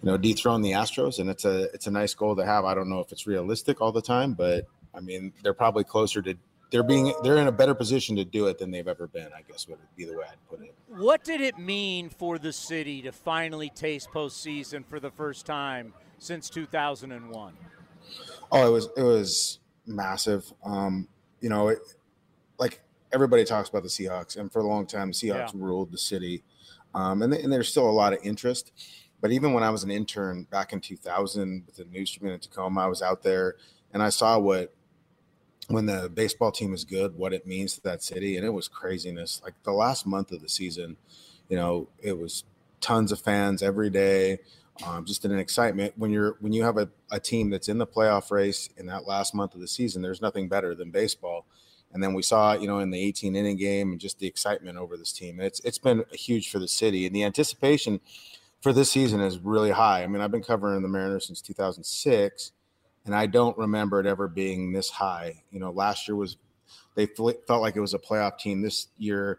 you 0.00 0.10
know, 0.10 0.16
dethrone 0.16 0.62
the 0.62 0.72
Astros, 0.72 1.18
and 1.18 1.28
it's 1.28 1.44
a 1.44 1.64
it's 1.74 1.86
a 1.86 1.90
nice 1.90 2.14
goal 2.14 2.34
to 2.36 2.46
have. 2.46 2.64
I 2.64 2.74
don't 2.74 2.88
know 2.88 3.00
if 3.00 3.12
it's 3.12 3.26
realistic 3.26 3.80
all 3.80 3.92
the 3.92 4.00
time, 4.00 4.32
but 4.32 4.66
I 4.94 5.00
mean, 5.00 5.32
they're 5.42 5.54
probably 5.54 5.84
closer 5.84 6.22
to 6.22 6.34
they're 6.70 6.84
being 6.84 7.12
they're 7.22 7.36
in 7.36 7.48
a 7.48 7.52
better 7.52 7.74
position 7.74 8.16
to 8.16 8.24
do 8.24 8.46
it 8.46 8.58
than 8.58 8.70
they've 8.70 8.86
ever 8.86 9.06
been. 9.06 9.28
I 9.36 9.42
guess 9.42 9.68
would 9.68 9.78
be 9.96 10.04
the 10.04 10.16
way 10.16 10.24
I'd 10.30 10.48
put 10.48 10.64
it. 10.64 10.74
What 10.88 11.24
did 11.24 11.40
it 11.40 11.58
mean 11.58 12.08
for 12.08 12.38
the 12.38 12.52
city 12.52 13.02
to 13.02 13.12
finally 13.12 13.70
taste 13.70 14.10
postseason 14.12 14.86
for 14.86 15.00
the 15.00 15.10
first 15.10 15.46
time 15.46 15.92
since 16.20 16.48
2001? 16.50 17.54
Oh, 18.52 18.66
it 18.68 18.70
was 18.70 18.88
it 18.96 19.02
was 19.02 19.58
massive. 19.86 20.52
Um, 20.64 21.08
you 21.40 21.48
know, 21.48 21.68
it, 21.68 21.78
like 22.58 22.80
everybody 23.12 23.44
talks 23.44 23.68
about 23.68 23.82
the 23.82 23.88
Seahawks, 23.88 24.36
and 24.36 24.52
for 24.52 24.60
a 24.60 24.66
long 24.66 24.86
time, 24.86 25.08
the 25.08 25.14
Seahawks 25.14 25.54
Yeah. 25.54 25.60
ruled 25.60 25.90
the 25.90 25.98
city, 25.98 26.44
um, 26.94 27.22
and, 27.22 27.32
and 27.34 27.52
there's 27.52 27.68
still 27.68 27.88
a 27.88 27.90
lot 27.90 28.12
of 28.12 28.20
interest. 28.22 28.70
But 29.20 29.32
even 29.32 29.52
when 29.52 29.62
I 29.62 29.70
was 29.70 29.82
an 29.82 29.90
intern 29.90 30.44
back 30.44 30.72
in 30.72 30.80
2000 30.80 31.64
with 31.66 31.76
the 31.76 31.84
newsroom 31.84 32.32
in 32.32 32.40
Tacoma, 32.40 32.82
I 32.82 32.86
was 32.86 33.02
out 33.02 33.22
there 33.22 33.56
and 33.92 34.02
I 34.02 34.08
saw 34.08 34.38
what 34.38 34.72
when 35.68 35.86
the 35.86 36.10
baseball 36.12 36.50
team 36.50 36.72
is 36.72 36.84
good, 36.84 37.16
what 37.16 37.32
it 37.32 37.46
means 37.46 37.74
to 37.74 37.82
that 37.82 38.02
city, 38.02 38.36
and 38.36 38.46
it 38.46 38.50
was 38.50 38.66
craziness. 38.66 39.40
Like 39.44 39.54
the 39.62 39.72
last 39.72 40.06
month 40.06 40.32
of 40.32 40.40
the 40.40 40.48
season, 40.48 40.96
you 41.48 41.56
know, 41.56 41.88
it 42.02 42.18
was 42.18 42.44
tons 42.80 43.12
of 43.12 43.20
fans 43.20 43.62
every 43.62 43.90
day 43.90 44.38
um, 44.86 45.04
just 45.04 45.24
in 45.24 45.32
an 45.32 45.38
excitement. 45.38 45.94
When 45.96 46.10
you're 46.10 46.36
when 46.40 46.52
you 46.52 46.62
have 46.62 46.78
a, 46.78 46.88
a 47.10 47.20
team 47.20 47.50
that's 47.50 47.68
in 47.68 47.78
the 47.78 47.86
playoff 47.86 48.30
race 48.30 48.68
in 48.76 48.86
that 48.86 49.06
last 49.06 49.34
month 49.34 49.54
of 49.54 49.60
the 49.60 49.68
season 49.68 50.02
there's 50.02 50.22
nothing 50.22 50.48
better 50.48 50.74
than 50.74 50.90
baseball. 50.90 51.46
And 51.92 52.02
then 52.02 52.14
we 52.14 52.22
saw 52.22 52.54
you 52.54 52.66
know 52.66 52.78
in 52.78 52.90
the 52.90 53.00
18 53.00 53.36
inning 53.36 53.56
game 53.56 53.92
and 53.92 54.00
just 54.00 54.18
the 54.18 54.26
excitement 54.26 54.78
over 54.78 54.96
this 54.96 55.12
team. 55.12 55.40
It's 55.40 55.60
it's 55.60 55.78
been 55.78 56.04
huge 56.12 56.50
for 56.50 56.58
the 56.58 56.68
city. 56.68 57.06
And 57.06 57.14
the 57.14 57.24
anticipation 57.24 58.00
for 58.60 58.72
this 58.72 58.90
season 58.90 59.20
is 59.20 59.38
really 59.38 59.70
high. 59.70 60.02
I 60.02 60.06
mean 60.06 60.22
i've 60.22 60.30
been 60.30 60.42
covering 60.42 60.82
the 60.82 60.88
mariners 60.88 61.26
since 61.26 61.40
2006 61.40 62.52
and 63.06 63.14
i 63.14 63.24
don't 63.26 63.56
remember 63.56 64.00
it 64.00 64.06
ever 64.06 64.28
being 64.28 64.72
this 64.72 64.90
high. 64.90 65.42
You 65.50 65.60
know 65.60 65.70
last 65.70 66.08
year 66.08 66.16
was 66.16 66.36
they 66.94 67.06
felt 67.06 67.62
like 67.62 67.76
it 67.76 67.80
was 67.80 67.94
a 67.94 67.98
playoff 67.98 68.38
team. 68.38 68.62
This 68.62 68.88
year 68.98 69.38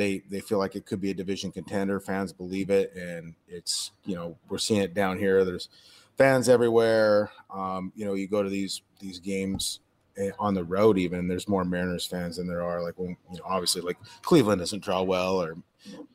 they 0.00 0.22
they 0.30 0.40
feel 0.40 0.58
like 0.58 0.74
it 0.74 0.86
could 0.86 1.00
be 1.00 1.10
a 1.10 1.14
division 1.14 1.52
contender. 1.52 2.00
Fans 2.00 2.32
believe 2.32 2.70
it, 2.70 2.94
and 2.96 3.34
it's 3.46 3.92
you 4.06 4.14
know 4.14 4.36
we're 4.48 4.58
seeing 4.58 4.80
it 4.80 4.94
down 4.94 5.18
here. 5.18 5.44
There's 5.44 5.68
fans 6.16 6.48
everywhere. 6.48 7.30
Um, 7.50 7.92
you 7.94 8.06
know, 8.06 8.14
you 8.14 8.26
go 8.26 8.42
to 8.42 8.48
these 8.48 8.80
these 8.98 9.20
games 9.20 9.80
eh, 10.16 10.30
on 10.38 10.54
the 10.54 10.64
road. 10.64 10.96
Even 10.98 11.28
there's 11.28 11.46
more 11.46 11.66
Mariners 11.66 12.06
fans 12.06 12.38
than 12.38 12.48
there 12.48 12.62
are 12.62 12.82
like 12.82 12.98
when 12.98 13.16
you 13.30 13.36
know 13.36 13.44
obviously 13.44 13.82
like 13.82 13.98
Cleveland 14.22 14.60
doesn't 14.60 14.82
draw 14.82 15.02
well 15.02 15.42
or 15.42 15.58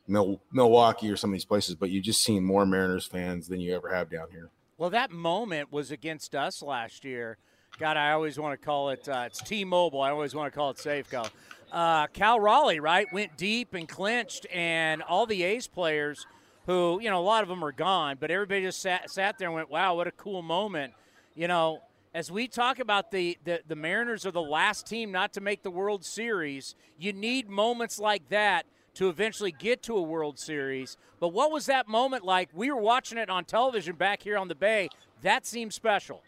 Mil- 0.08 0.40
Milwaukee 0.52 1.10
or 1.10 1.16
some 1.16 1.30
of 1.30 1.34
these 1.34 1.44
places, 1.44 1.76
but 1.76 1.90
you 1.90 2.00
just 2.00 2.24
seen 2.24 2.44
more 2.44 2.66
Mariners 2.66 3.06
fans 3.06 3.46
than 3.46 3.60
you 3.60 3.74
ever 3.74 3.94
have 3.94 4.10
down 4.10 4.26
here. 4.32 4.50
Well, 4.78 4.90
that 4.90 5.12
moment 5.12 5.72
was 5.72 5.92
against 5.92 6.34
us 6.34 6.60
last 6.60 7.04
year. 7.04 7.38
God, 7.78 7.96
I 7.96 8.12
always 8.12 8.38
want 8.38 8.58
to 8.58 8.64
call 8.64 8.90
it. 8.90 9.08
Uh, 9.08 9.24
it's 9.26 9.40
T-Mobile. 9.42 10.00
I 10.00 10.10
always 10.10 10.34
want 10.34 10.52
to 10.52 10.56
call 10.56 10.70
it 10.70 10.76
Safeco. 10.76 11.28
Uh, 11.72 12.06
Cal 12.08 12.38
Raleigh, 12.38 12.80
right, 12.80 13.06
went 13.12 13.36
deep 13.36 13.74
and 13.74 13.88
clinched, 13.88 14.46
and 14.52 15.02
all 15.02 15.26
the 15.26 15.42
A's 15.42 15.66
players, 15.66 16.26
who 16.66 17.00
you 17.00 17.10
know, 17.10 17.18
a 17.18 17.22
lot 17.22 17.42
of 17.42 17.48
them 17.48 17.64
are 17.64 17.72
gone, 17.72 18.16
but 18.20 18.30
everybody 18.30 18.62
just 18.62 18.80
sat 18.80 19.10
sat 19.10 19.38
there 19.38 19.48
and 19.48 19.54
went, 19.54 19.70
"Wow, 19.70 19.96
what 19.96 20.06
a 20.06 20.12
cool 20.12 20.42
moment!" 20.42 20.92
You 21.34 21.48
know, 21.48 21.80
as 22.14 22.30
we 22.30 22.48
talk 22.48 22.78
about 22.78 23.10
the, 23.10 23.36
the 23.44 23.60
the 23.66 23.76
Mariners 23.76 24.24
are 24.26 24.30
the 24.30 24.40
last 24.40 24.86
team 24.86 25.10
not 25.12 25.32
to 25.34 25.40
make 25.40 25.62
the 25.62 25.70
World 25.70 26.04
Series. 26.04 26.74
You 26.98 27.12
need 27.12 27.48
moments 27.48 27.98
like 27.98 28.28
that 28.30 28.66
to 28.94 29.08
eventually 29.08 29.52
get 29.52 29.82
to 29.82 29.96
a 29.96 30.02
World 30.02 30.38
Series. 30.38 30.96
But 31.20 31.28
what 31.28 31.50
was 31.50 31.66
that 31.66 31.88
moment 31.88 32.24
like? 32.24 32.48
We 32.54 32.70
were 32.70 32.80
watching 32.80 33.18
it 33.18 33.28
on 33.28 33.44
television 33.44 33.94
back 33.96 34.22
here 34.22 34.38
on 34.38 34.48
the 34.48 34.54
Bay. 34.54 34.88
That 35.22 35.46
seemed 35.46 35.74
special. 35.74 36.22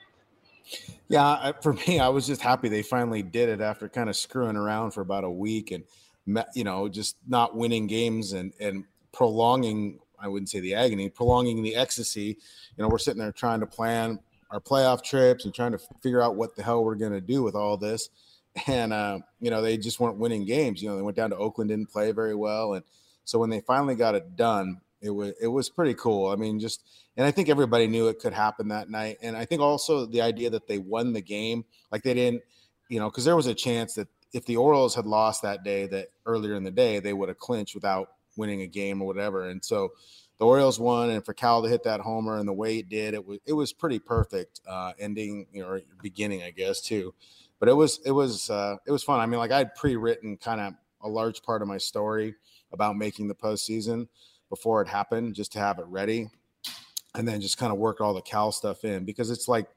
Yeah, 1.09 1.53
for 1.63 1.73
me, 1.89 1.99
I 1.99 2.09
was 2.09 2.27
just 2.27 2.41
happy 2.41 2.69
they 2.69 2.83
finally 2.83 3.23
did 3.23 3.49
it 3.49 3.61
after 3.61 3.89
kind 3.89 4.09
of 4.09 4.17
screwing 4.17 4.57
around 4.57 4.93
for 4.93 5.01
about 5.01 5.25
a 5.25 5.31
week 5.31 5.71
and 5.71 5.85
you 6.55 6.65
know 6.65 6.89
just 6.89 7.17
not 7.27 7.57
winning 7.57 7.87
games 7.87 8.33
and 8.33 8.53
and 8.61 8.85
prolonging. 9.13 9.99
I 10.21 10.27
wouldn't 10.27 10.51
say 10.51 10.59
the 10.61 10.75
agony, 10.75 11.09
prolonging 11.09 11.63
the 11.63 11.77
ecstasy. 11.77 12.37
You 12.77 12.83
know, 12.83 12.89
we're 12.89 12.99
sitting 12.99 13.21
there 13.21 13.31
trying 13.31 13.61
to 13.61 13.67
plan 13.67 14.19
our 14.51 14.61
playoff 14.61 15.03
trips 15.05 15.45
and 15.45 15.55
trying 15.55 15.73
to 15.73 15.79
figure 16.03 16.21
out 16.21 16.35
what 16.35 16.57
the 16.57 16.63
hell 16.63 16.85
we're 16.85 16.97
going 16.97 17.13
to 17.13 17.21
do 17.21 17.43
with 17.43 17.55
all 17.55 17.77
this. 17.77 18.09
And 18.67 18.93
uh, 18.93 19.21
you 19.39 19.53
know, 19.53 19.63
they 19.63 19.77
just 19.77 20.01
weren't 20.01 20.19
winning 20.19 20.45
games. 20.45 20.83
You 20.83 20.89
know, 20.89 20.97
they 20.97 21.03
went 21.03 21.17
down 21.17 21.31
to 21.31 21.37
Oakland, 21.37 21.71
didn't 21.71 21.93
play 21.93 22.11
very 22.11 22.35
well, 22.35 22.75
and 22.75 22.83
So 23.25 23.39
when 23.39 23.51
they 23.51 23.61
finally 23.61 23.95
got 23.95 24.17
it 24.17 24.35
done, 24.35 24.81
it 25.01 25.11
was 25.11 25.33
it 25.41 25.49
was 25.49 25.69
pretty 25.69 25.95
cool. 25.95 26.31
I 26.31 26.37
mean, 26.37 26.59
just 26.59 26.83
and 27.17 27.27
I 27.27 27.31
think 27.31 27.49
everybody 27.49 27.87
knew 27.87 28.09
it 28.09 28.19
could 28.19 28.33
happen 28.33 28.69
that 28.69 28.91
night. 28.91 29.19
And 29.23 29.37
I 29.37 29.45
think 29.45 29.61
also 29.61 30.07
the 30.07 30.23
idea 30.23 30.51
that 30.51 30.67
they 30.67 30.79
won 30.79 31.13
the 31.13 31.21
game, 31.21 31.65
like 31.91 32.03
they 32.03 32.15
didn't, 32.15 32.43
you 32.89 32.99
know, 32.99 33.11
because 33.11 33.25
there 33.25 33.37
was 33.37 33.47
a 33.47 33.55
chance 33.55 33.95
that 33.95 34.09
if 34.33 34.45
the 34.47 34.57
Orioles 34.57 34.95
had 34.95 35.07
lost 35.07 35.43
that 35.43 35.65
day, 35.65 35.87
that 35.87 36.09
earlier 36.27 36.55
in 36.55 36.65
the 36.65 36.71
day 36.71 37.01
they 37.01 37.13
would 37.13 37.29
have 37.29 37.39
clinched 37.39 37.75
without 37.75 38.13
winning 38.37 38.63
a 38.63 38.67
game 38.67 39.03
or 39.03 39.07
whatever. 39.07 39.49
And 39.49 39.65
so 39.65 39.93
the 40.39 40.47
Orioles 40.47 40.79
won, 40.79 41.11
and 41.11 41.25
for 41.25 41.35
Cal 41.35 41.63
to 41.63 41.69
hit 41.69 41.83
that 41.83 42.01
homer 42.01 42.39
and 42.39 42.49
the 42.49 42.53
way 42.53 42.79
it 42.79 42.89
did, 42.89 43.15
it 43.15 43.25
was 43.25 43.39
it 43.47 43.53
was 43.53 43.73
pretty 43.73 43.99
perfect 43.99 44.61
uh, 44.67 44.93
ending, 44.99 45.47
you 45.53 45.63
know, 45.63 45.81
beginning, 46.03 46.43
I 46.43 46.51
guess 46.51 46.81
too. 46.81 47.15
But 47.59 47.69
it 47.69 47.75
was 47.75 48.01
it 48.05 48.13
was 48.13 48.49
uh, 48.49 48.77
it 48.87 48.93
was 48.93 49.03
fun. 49.03 49.21
I 49.21 49.27
mean, 49.27 49.39
like 49.39 49.51
I'd 49.51 49.75
pre-written 49.75 50.37
kind 50.37 50.61
of 50.61 50.75
a 51.01 51.09
large 51.09 51.43
part 51.43 51.63
of 51.63 51.69
my 51.69 51.79
story 51.79 52.35
about 52.73 52.97
making 52.97 53.29
the 53.29 53.35
postseason 53.35 54.07
before 54.49 54.83
it 54.83 54.89
happened, 54.89 55.35
just 55.35 55.53
to 55.53 55.59
have 55.59 55.79
it 55.79 55.87
ready, 55.87 56.29
and 57.15 57.27
then 57.27 57.41
just 57.41 57.59
kind 57.59 57.73
of 57.73 57.79
work 57.79 58.01
all 58.01 58.15
the 58.15 58.23
Cal 58.23 58.53
stuff 58.53 58.85
in 58.85 59.05
because 59.05 59.31
it's 59.31 59.49
like, 59.49 59.69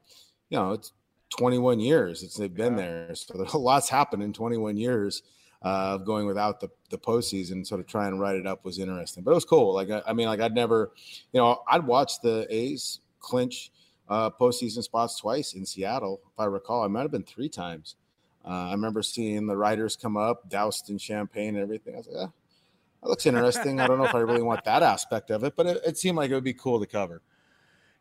you 0.49 0.57
know, 0.57 0.73
it's 0.73 0.93
21 1.37 1.79
years 1.79 2.19
since 2.19 2.35
they've 2.35 2.53
been 2.53 2.77
yeah. 2.77 3.05
there, 3.05 3.15
so 3.15 3.45
a 3.53 3.57
lot's 3.57 3.89
happened 3.89 4.23
in 4.23 4.33
21 4.33 4.77
years 4.77 5.23
uh, 5.63 5.95
of 5.95 6.05
going 6.05 6.25
without 6.25 6.59
the 6.59 6.69
the 6.89 6.97
postseason. 6.97 7.65
Sort 7.65 7.79
of 7.79 7.87
try 7.87 8.07
and 8.07 8.19
write 8.19 8.35
it 8.35 8.47
up 8.47 8.65
was 8.65 8.79
interesting, 8.79 9.23
but 9.23 9.31
it 9.31 9.35
was 9.35 9.45
cool. 9.45 9.73
Like 9.73 9.89
I, 9.89 10.01
I 10.07 10.13
mean, 10.13 10.27
like 10.27 10.41
I'd 10.41 10.55
never, 10.55 10.91
you 11.31 11.39
know, 11.39 11.63
I'd 11.69 11.85
watch 11.85 12.21
the 12.21 12.47
A's 12.49 12.99
clinch 13.19 13.71
uh, 14.09 14.29
postseason 14.29 14.83
spots 14.83 15.19
twice 15.19 15.53
in 15.53 15.65
Seattle, 15.65 16.19
if 16.33 16.39
I 16.39 16.45
recall. 16.45 16.83
I 16.83 16.87
might 16.87 17.03
have 17.03 17.11
been 17.11 17.23
three 17.23 17.49
times. 17.49 17.95
Uh, 18.43 18.69
I 18.69 18.71
remember 18.71 19.03
seeing 19.03 19.45
the 19.45 19.55
writers 19.55 19.95
come 19.95 20.17
up, 20.17 20.49
doused 20.49 20.89
in 20.89 20.97
champagne 20.97 21.55
and 21.55 21.59
everything. 21.59 21.93
I 21.93 21.97
was 21.97 22.07
like, 22.07 22.29
that 23.01 23.09
looks 23.09 23.25
interesting. 23.25 23.79
I 23.79 23.87
don't 23.87 23.97
know 23.97 24.05
if 24.05 24.15
I 24.15 24.19
really 24.19 24.41
want 24.41 24.63
that 24.65 24.83
aspect 24.83 25.31
of 25.31 25.43
it, 25.43 25.55
but 25.55 25.65
it, 25.65 25.81
it 25.85 25.97
seemed 25.97 26.17
like 26.17 26.31
it 26.31 26.35
would 26.35 26.43
be 26.43 26.53
cool 26.53 26.79
to 26.79 26.85
cover. 26.85 27.21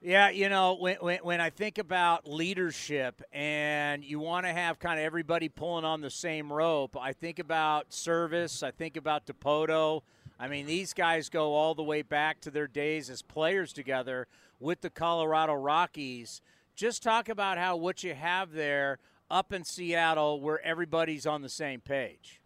Yeah, 0.02 0.30
you 0.30 0.48
know, 0.48 0.76
when, 0.80 0.96
when, 1.00 1.18
when, 1.18 1.40
I 1.42 1.50
think 1.50 1.76
about 1.76 2.26
leadership 2.26 3.20
and 3.34 4.02
you 4.02 4.18
want 4.18 4.46
to 4.46 4.52
have 4.52 4.78
kind 4.78 4.98
of 4.98 5.04
everybody 5.04 5.50
pulling 5.50 5.84
on 5.84 6.00
the 6.00 6.08
same 6.08 6.50
rope, 6.50 6.96
I 6.98 7.12
think 7.12 7.38
about 7.38 7.90
Servais, 7.90 8.62
I 8.62 8.70
think 8.70 8.96
about 8.96 9.26
Dipoto. 9.26 10.00
I 10.38 10.48
mean, 10.48 10.64
these 10.64 10.94
guys 10.94 11.28
go 11.28 11.52
all 11.52 11.74
the 11.74 11.82
way 11.82 12.00
back 12.00 12.40
to 12.40 12.50
their 12.50 12.66
days 12.66 13.10
as 13.10 13.20
players 13.20 13.74
together 13.74 14.26
with 14.58 14.80
the 14.80 14.88
Colorado 14.88 15.52
Rockies. 15.52 16.40
Just 16.74 17.02
talk 17.02 17.28
about 17.28 17.58
how 17.58 17.76
what 17.76 18.02
you 18.02 18.14
have 18.14 18.52
there 18.52 18.98
up 19.30 19.52
in 19.52 19.64
Seattle 19.64 20.40
where 20.40 20.64
everybody's 20.64 21.26
on 21.26 21.42
the 21.42 21.50
same 21.50 21.80
page. 21.80 22.40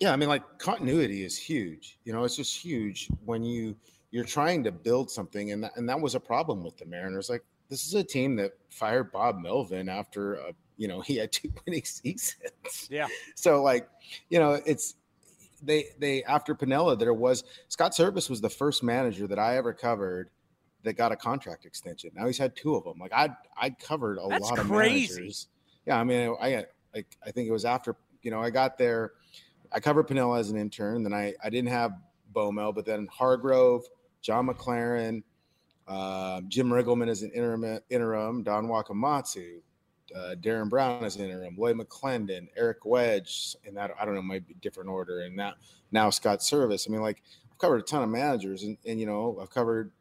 Yeah, 0.00 0.12
I 0.12 0.16
mean, 0.16 0.28
like 0.28 0.58
continuity 0.58 1.24
is 1.24 1.36
huge. 1.38 1.98
You 2.04 2.12
know, 2.12 2.24
it's 2.24 2.36
just 2.36 2.56
huge 2.56 3.08
when 3.24 3.44
you– 3.44 3.76
you're 4.12 4.24
trying 4.24 4.62
to 4.62 4.70
build 4.70 5.10
something, 5.10 5.50
and 5.50 5.64
that, 5.64 5.72
and 5.76 5.88
that 5.88 6.00
was 6.00 6.14
a 6.14 6.20
problem 6.20 6.62
with 6.62 6.76
the 6.76 6.84
Mariners. 6.84 7.28
Like 7.28 7.42
this 7.68 7.86
is 7.86 7.94
a 7.94 8.04
team 8.04 8.36
that 8.36 8.52
fired 8.70 9.10
Bob 9.10 9.40
Melvin 9.40 9.88
after 9.88 10.34
a, 10.34 10.52
you 10.76 10.86
know 10.86 11.00
he 11.06 11.16
had 11.16 11.32
two 11.32 11.52
winning 11.66 11.82
seasons. 11.82 12.88
Yeah. 12.88 13.08
So 13.34 13.62
like, 13.62 13.88
you 14.28 14.38
know, 14.38 14.60
it's 14.64 14.94
they 15.62 15.86
they 15.98 16.22
after 16.24 16.54
Piniella 16.54 16.96
there 16.98 17.14
was 17.14 17.42
Scott 17.68 17.92
Servais 17.92 18.30
was 18.30 18.40
the 18.40 18.50
first 18.50 18.82
manager 18.82 19.26
that 19.26 19.38
I 19.38 19.56
ever 19.56 19.72
covered 19.72 20.30
that 20.84 20.94
got 20.94 21.10
a 21.10 21.16
contract 21.16 21.64
extension. 21.64 22.10
Now 22.14 22.26
he's 22.26 22.38
had 22.38 22.54
two 22.54 22.74
of 22.74 22.84
them. 22.84 22.98
Like 22.98 23.12
I 23.12 23.30
I 23.56 23.70
covered 23.70 24.18
a 24.18 24.28
That's 24.28 24.42
lot 24.42 24.58
of 24.58 24.66
crazy. 24.66 25.14
managers. 25.14 25.48
Yeah, 25.86 25.98
I 25.98 26.04
mean 26.04 26.36
I 26.40 26.66
like 26.94 27.16
I 27.26 27.30
think 27.30 27.48
it 27.48 27.52
was 27.52 27.64
after 27.64 27.96
you 28.20 28.30
know 28.30 28.42
I 28.42 28.50
got 28.50 28.76
there. 28.76 29.12
I 29.74 29.80
covered 29.80 30.08
Piniella 30.08 30.38
as 30.38 30.50
an 30.50 30.58
intern. 30.58 31.02
Then 31.02 31.12
I 31.12 31.34
I 31.42 31.50
didn't 31.50 31.70
have 31.70 31.92
Bomel, 32.32 32.74
but 32.74 32.86
then 32.86 33.08
Hargrove, 33.10 33.84
John 34.20 34.48
McLaren, 34.48 35.22
uh, 35.88 36.40
Jim 36.48 36.68
Riggleman 36.68 37.08
as 37.08 37.22
an 37.22 37.30
interim, 37.30 37.80
interim 37.90 38.42
Don 38.42 38.66
Wakamatsu, 38.66 39.60
uh, 40.14 40.34
Daren 40.40 40.68
Brown 40.68 41.04
as 41.04 41.16
an 41.16 41.24
interim, 41.24 41.56
Lloyd 41.56 41.76
McClendon, 41.76 42.48
Eric 42.56 42.84
Wedge, 42.84 43.56
and 43.66 43.76
that 43.76 43.92
I 44.00 44.04
don't 44.04 44.14
know, 44.14 44.22
might 44.22 44.46
be 44.46 44.54
different 44.54 44.90
order, 44.90 45.20
and 45.20 45.36
now 45.36 45.54
now 45.90 46.10
Scott 46.10 46.40
Servais. 46.40 46.88
I 46.88 46.92
mean, 46.92 47.02
like 47.02 47.22
I've 47.50 47.58
covered 47.58 47.80
a 47.80 47.84
ton 47.84 48.02
of 48.02 48.10
managers, 48.10 48.62
and, 48.62 48.76
and 48.86 49.00
you 49.00 49.06
know 49.06 49.38
I've 49.40 49.50
covered 49.50 49.92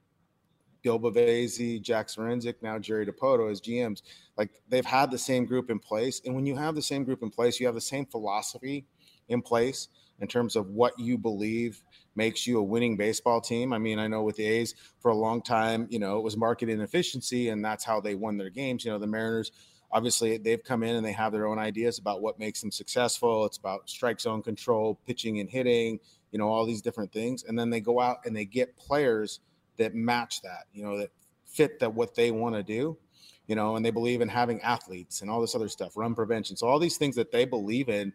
Bill 0.81 0.99
Bavasi, 0.99 1.81
Jack 1.81 2.07
Zduriencik, 2.07 2.55
now 2.61 2.79
Jerry 2.79 3.05
Dipoto 3.05 3.51
as 3.51 3.61
GMs. 3.61 4.01
Like 4.37 4.49
they've 4.67 4.85
had 4.85 5.11
the 5.11 5.17
same 5.17 5.45
group 5.45 5.69
in 5.69 5.79
place, 5.79 6.21
and 6.25 6.35
when 6.35 6.45
you 6.45 6.55
have 6.55 6.75
the 6.75 6.81
same 6.81 7.03
group 7.03 7.23
in 7.23 7.29
place, 7.29 7.59
you 7.59 7.65
have 7.65 7.75
the 7.75 7.81
same 7.81 8.05
philosophy 8.05 8.85
in 9.31 9.41
place 9.41 9.87
in 10.19 10.27
terms 10.27 10.55
of 10.55 10.69
what 10.69 10.97
you 10.99 11.17
believe 11.17 11.81
makes 12.15 12.45
you 12.45 12.59
a 12.59 12.63
winning 12.63 12.95
baseball 12.95 13.41
team. 13.41 13.73
I 13.73 13.77
mean, 13.79 13.97
I 13.99 14.07
know 14.07 14.21
with 14.21 14.35
the 14.35 14.45
A's 14.45 14.75
for 14.99 15.11
a 15.11 15.15
long 15.15 15.41
time, 15.41 15.87
you 15.89 15.99
know, 15.99 16.17
it 16.17 16.23
was 16.23 16.37
market 16.37 16.69
inefficiency, 16.69 17.49
and 17.49 17.63
that's 17.63 17.83
how 17.83 17.99
they 17.99 18.15
won 18.15 18.37
their 18.37 18.49
games. 18.49 18.85
You 18.85 18.91
know, 18.91 18.99
the 18.99 19.07
Mariners, 19.07 19.51
obviously, 19.91 20.37
they've 20.37 20.63
come 20.63 20.83
in 20.83 20.95
and 20.95 21.05
they 21.05 21.13
have 21.13 21.31
their 21.31 21.47
own 21.47 21.57
ideas 21.57 21.97
about 21.97 22.21
what 22.21 22.37
makes 22.37 22.61
them 22.61 22.71
successful. 22.71 23.45
It's 23.45 23.57
about 23.57 23.89
strike 23.89 24.19
zone 24.19 24.43
control, 24.43 24.99
pitching 25.07 25.39
and 25.39 25.49
hitting, 25.49 25.99
you 26.31 26.39
know, 26.39 26.47
all 26.47 26.65
these 26.65 26.81
different 26.81 27.11
things. 27.11 27.43
And 27.43 27.57
then 27.57 27.69
they 27.69 27.79
go 27.79 27.99
out 27.99 28.17
and 28.25 28.35
they 28.35 28.45
get 28.45 28.77
players 28.77 29.39
that 29.77 29.95
match 29.95 30.41
that, 30.41 30.65
you 30.73 30.83
know, 30.83 30.97
that 30.99 31.09
fit 31.45 31.79
that 31.79 31.93
what 31.93 32.15
they 32.15 32.31
want 32.31 32.55
to 32.55 32.63
do. 32.63 32.97
You 33.47 33.55
know, 33.55 33.75
and 33.75 33.83
they 33.83 33.91
believe 33.91 34.21
in 34.21 34.29
having 34.29 34.61
athletes 34.61 35.21
and 35.21 35.29
all 35.29 35.41
this 35.41 35.55
other 35.55 35.67
stuff, 35.67 35.97
run 35.97 36.15
prevention. 36.15 36.55
So 36.55 36.67
all 36.67 36.79
these 36.79 36.95
things 36.95 37.15
that 37.15 37.31
they 37.31 37.43
believe 37.43 37.89
in, 37.89 38.13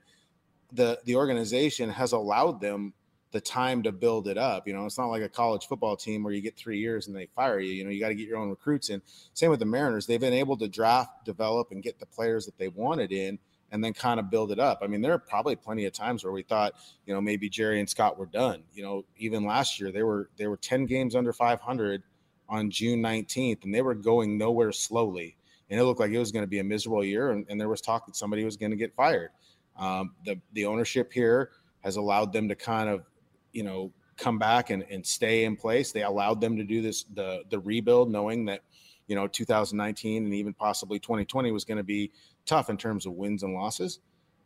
the 0.72 0.98
the 1.04 1.16
organization 1.16 1.90
has 1.90 2.12
allowed 2.12 2.60
them 2.60 2.92
the 3.32 3.40
time 3.40 3.82
to 3.82 3.92
build 3.92 4.28
it 4.28 4.38
up. 4.38 4.66
You 4.66 4.74
know, 4.74 4.86
it's 4.86 4.98
not 4.98 5.08
like 5.08 5.22
a 5.22 5.28
college 5.28 5.66
football 5.66 5.96
team 5.96 6.22
where 6.22 6.32
you 6.32 6.40
get 6.40 6.56
three 6.56 6.78
years 6.78 7.06
and 7.06 7.14
they 7.14 7.26
fire 7.26 7.58
you. 7.58 7.72
You 7.72 7.84
know, 7.84 7.90
you 7.90 8.00
got 8.00 8.08
to 8.08 8.14
get 8.14 8.28
your 8.28 8.38
own 8.38 8.48
recruits 8.50 8.88
in. 8.88 9.02
Same 9.34 9.50
with 9.50 9.58
the 9.58 9.66
Mariners. 9.66 10.06
They've 10.06 10.20
been 10.20 10.32
able 10.32 10.56
to 10.58 10.68
draft, 10.68 11.24
develop, 11.24 11.70
and 11.70 11.82
get 11.82 11.98
the 11.98 12.06
players 12.06 12.46
that 12.46 12.56
they 12.56 12.68
wanted 12.68 13.12
in 13.12 13.38
and 13.72 13.82
then 13.82 13.92
kind 13.92 14.20
of 14.20 14.30
build 14.30 14.52
it 14.52 14.58
up. 14.58 14.78
I 14.82 14.86
mean, 14.86 15.00
there 15.00 15.12
are 15.12 15.18
probably 15.18 15.56
plenty 15.56 15.86
of 15.86 15.92
times 15.92 16.24
where 16.24 16.32
we 16.32 16.42
thought, 16.42 16.74
you 17.04 17.12
know, 17.12 17.20
maybe 17.20 17.48
Jerry 17.48 17.80
and 17.80 17.90
Scott 17.90 18.18
were 18.18 18.26
done. 18.26 18.62
You 18.72 18.84
know, 18.84 19.04
even 19.18 19.44
last 19.44 19.80
year 19.80 19.90
they 19.90 20.02
were 20.02 20.30
they 20.36 20.46
were 20.46 20.56
10 20.56 20.86
games 20.86 21.14
under 21.14 21.32
500 21.32 22.02
on 22.48 22.70
June 22.70 23.02
19th 23.02 23.64
and 23.64 23.74
they 23.74 23.82
were 23.82 23.94
going 23.94 24.38
nowhere 24.38 24.72
slowly. 24.72 25.36
And 25.68 25.80
it 25.80 25.84
looked 25.84 25.98
like 25.98 26.12
it 26.12 26.18
was 26.18 26.30
going 26.30 26.44
to 26.44 26.48
be 26.48 26.60
a 26.60 26.64
miserable 26.64 27.04
year 27.04 27.32
and, 27.32 27.44
and 27.48 27.60
there 27.60 27.68
was 27.68 27.80
talk 27.80 28.06
that 28.06 28.14
somebody 28.14 28.44
was 28.44 28.56
going 28.56 28.70
to 28.70 28.76
get 28.76 28.94
fired. 28.94 29.30
Um, 29.78 30.14
the 30.24 30.40
the 30.52 30.66
ownership 30.66 31.12
here 31.12 31.50
has 31.82 31.96
allowed 31.96 32.32
them 32.32 32.48
to 32.48 32.54
kind 32.54 32.88
of 32.88 33.04
you 33.52 33.62
know 33.62 33.92
come 34.16 34.38
back 34.38 34.70
and, 34.70 34.82
and 34.90 35.06
stay 35.06 35.44
in 35.44 35.56
place. 35.56 35.92
They 35.92 36.02
allowed 36.02 36.40
them 36.40 36.56
to 36.56 36.64
do 36.64 36.82
this 36.82 37.04
the 37.14 37.42
the 37.50 37.58
rebuild, 37.58 38.10
knowing 38.10 38.44
that 38.46 38.62
you 39.06 39.14
know 39.14 39.26
2019 39.26 40.24
and 40.24 40.34
even 40.34 40.54
possibly 40.54 40.98
2020 40.98 41.52
was 41.52 41.64
going 41.64 41.78
to 41.78 41.84
be 41.84 42.12
tough 42.44 42.70
in 42.70 42.76
terms 42.76 43.06
of 43.06 43.12
wins 43.12 43.42
and 43.42 43.54
losses. 43.54 44.00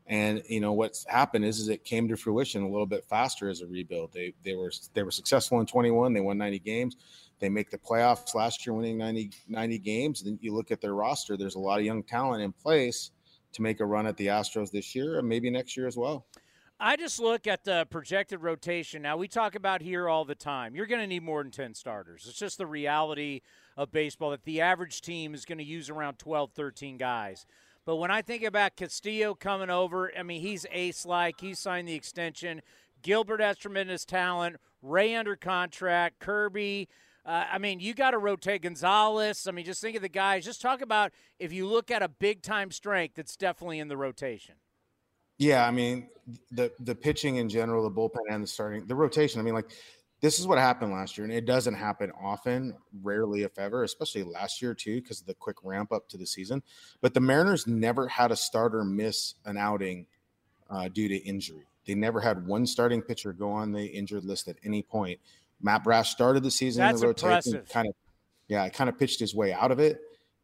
And 0.07 0.43
you 0.49 0.61
know 0.61 0.73
what's 0.73 1.07
happened 1.07 1.45
is, 1.45 1.61
is 1.61 1.69
it 1.69 1.85
came 1.85 2.09
to 2.09 2.17
fruition 2.17 2.63
a 2.63 2.69
little 2.69 2.87
bit 2.87 3.05
faster 3.05 3.49
as 3.49 3.61
a 3.61 3.67
rebuild. 3.67 4.13
They 4.13 4.35
they 4.43 4.55
were 4.55 4.73
they 4.95 5.05
were 5.05 5.13
successful 5.13 5.61
in 5.61 5.67
21. 5.67 6.13
They 6.13 6.21
won 6.21 6.39
90 6.39 6.59
games. 6.59 6.97
They 7.39 7.49
make 7.49 7.71
the 7.71 7.79
playoffs 7.79 8.35
last 8.35 8.67
year, 8.67 8.75
winning 8.75 8.99
90 8.99 9.31
90 9.49 9.79
games. 9.79 10.23
Then 10.23 10.39
you 10.43 10.53
look 10.53 10.73
at 10.73 10.81
their 10.81 10.95
roster. 10.95 11.37
There's 11.37 11.55
a 11.55 11.61
lot 11.61 11.79
of 11.79 11.85
young 11.85 12.03
talent 12.03 12.43
in 12.43 12.53
place 12.53 13.13
to 13.53 13.63
make 13.63 13.81
a 13.81 13.85
run 13.85 14.07
at 14.07 14.17
the 14.17 14.29
Astros 14.29 14.71
this 14.71 14.95
year 14.95 15.19
and 15.19 15.29
maybe 15.29 15.51
next 15.51 15.77
year 15.77 15.87
as 15.87 15.97
well. 15.97 16.27
I 16.83 16.97
just 16.97 17.21
look 17.21 17.47
at 17.47 17.65
the 17.65 17.87
projected 17.91 18.41
rotation. 18.41 19.03
Now, 19.03 19.19
we 19.19 19.29
talk 19.29 19.55
about 19.55 19.83
here 19.83 20.09
all 20.09 20.25
the 20.25 20.35
time. 20.35 20.75
You're 20.75 20.87
going 20.87 21.03
to 21.03 21.07
need 21.07 21.23
more 21.23 21.43
than 21.43 21.53
10 21.53 21.75
starters. 21.75 22.25
It's 22.27 22.39
just 22.39 22.57
the 22.57 22.67
reality 22.67 23.43
of 23.77 23.93
baseball 23.93 24.31
that 24.31 24.45
the 24.45 24.63
average 24.63 25.03
team 25.03 25.35
is 25.35 25.45
going 25.45 25.59
to 25.59 25.65
use 25.65 25.91
around 25.91 26.19
12, 26.19 26.53
13 26.53 26.97
guys. 26.97 27.45
But 27.85 27.97
when 27.97 28.11
I 28.11 28.23
think 28.23 28.45
about 28.45 28.77
Castillo 28.77 29.35
coming 29.35 29.69
over, 29.69 30.11
I 30.19 30.23
mean, 30.23 30.41
he's 30.41 30.65
ace 30.73 31.05
like. 31.05 31.41
He 31.41 31.53
signed 31.53 31.87
the 31.87 31.95
extension. 31.95 32.63
Gilbert 33.03 33.43
has 33.43 33.59
tremendous 33.59 34.07
talent. 34.07 34.57
Ray 34.83 35.15
under 35.15 35.37
contract. 35.37 36.19
Kirby. 36.19 36.89
Uh, 37.25 37.45
I 37.53 37.59
mean, 37.59 37.81
you 37.81 37.95
got 37.95 38.13
to 38.13 38.19
rotate 38.19 38.63
Gonzalez. 38.63 39.47
I 39.47 39.53
mean, 39.53 39.65
just 39.65 39.81
think 39.81 39.97
of 39.97 40.03
the 40.03 40.09
guys. 40.09 40.45
Just 40.45 40.63
talk 40.63 40.81
about 40.81 41.13
if 41.39 41.53
you 41.53 41.67
look 41.67 41.91
at 41.91 42.03
a 42.03 42.09
big 42.09 42.43
time 42.43 42.71
strength, 42.71 43.19
it's 43.19 43.37
definitely 43.37 43.79
in 43.79 43.89
the 43.89 43.97
rotation. 43.97 44.55
Yeah, 45.39 45.67
I 45.67 45.71
mean 45.71 46.09
the 46.51 46.71
the 46.81 46.95
pitching 46.95 47.37
in 47.37 47.49
general, 47.49 47.83
the 47.83 47.91
bullpen 47.91 48.31
and 48.31 48.43
the 48.43 48.47
starting, 48.47 48.87
the 48.87 48.95
rotation. 48.95 49.41
I 49.41 49.43
mean, 49.43 49.55
like 49.55 49.71
this 50.21 50.39
is 50.39 50.47
what 50.47 50.59
happened 50.59 50.93
last 50.93 51.17
year, 51.17 51.25
and 51.25 51.33
it 51.33 51.47
doesn't 51.47 51.75
happen 51.75 52.13
often, 52.23 52.75
rarely 53.03 53.43
if 53.43 53.59
ever, 53.59 53.85
especially 53.85 54.23
last 54.23 54.61
year 54.61 54.75
too, 54.75 55.01
because 55.01 55.21
of 55.21 55.27
the 55.27 55.35
quick 55.35 55.57
ramp 55.63 55.93
up 55.93 56.09
to 56.09 56.19
the 56.19 56.27
season. 56.27 56.63
But 57.01 57.15
the 57.15 57.21
Mariners 57.21 57.67
never 57.67 58.07
had 58.07 58.31
a 58.31 58.37
starter 58.37 58.85
miss 58.85 59.35
an 59.47 59.57
outing 59.57 60.07
uh, 60.69 60.89
due 60.89 61.09
to 61.09 61.17
injury. 61.17 61.67
They 61.87 61.95
never 61.95 62.21
had 62.21 62.47
one 62.47 62.67
starting 62.67 63.01
pitcher 63.01 63.33
go 63.33 63.51
on 63.51 63.73
the 63.73 63.85
injured 63.87 64.25
list 64.25 64.47
at 64.49 64.57
any 64.63 64.83
point. 64.83 65.19
Matt 65.63 65.85
Brash 65.85 66.11
started 66.11 66.43
the 66.43 66.51
season 66.51 66.81
That's 66.81 66.97
in 66.97 67.01
the 67.01 67.07
rotation, 67.09 67.55
impressive. 67.55 67.69
kind 67.69 67.89
of, 67.89 67.95
yeah, 68.49 68.69
kind 68.69 68.89
of 68.89 68.99
pitched 68.99 69.21
his 69.21 69.35
way 69.35 69.53
out 69.53 69.71
of 69.71 69.79
it 69.79 70.01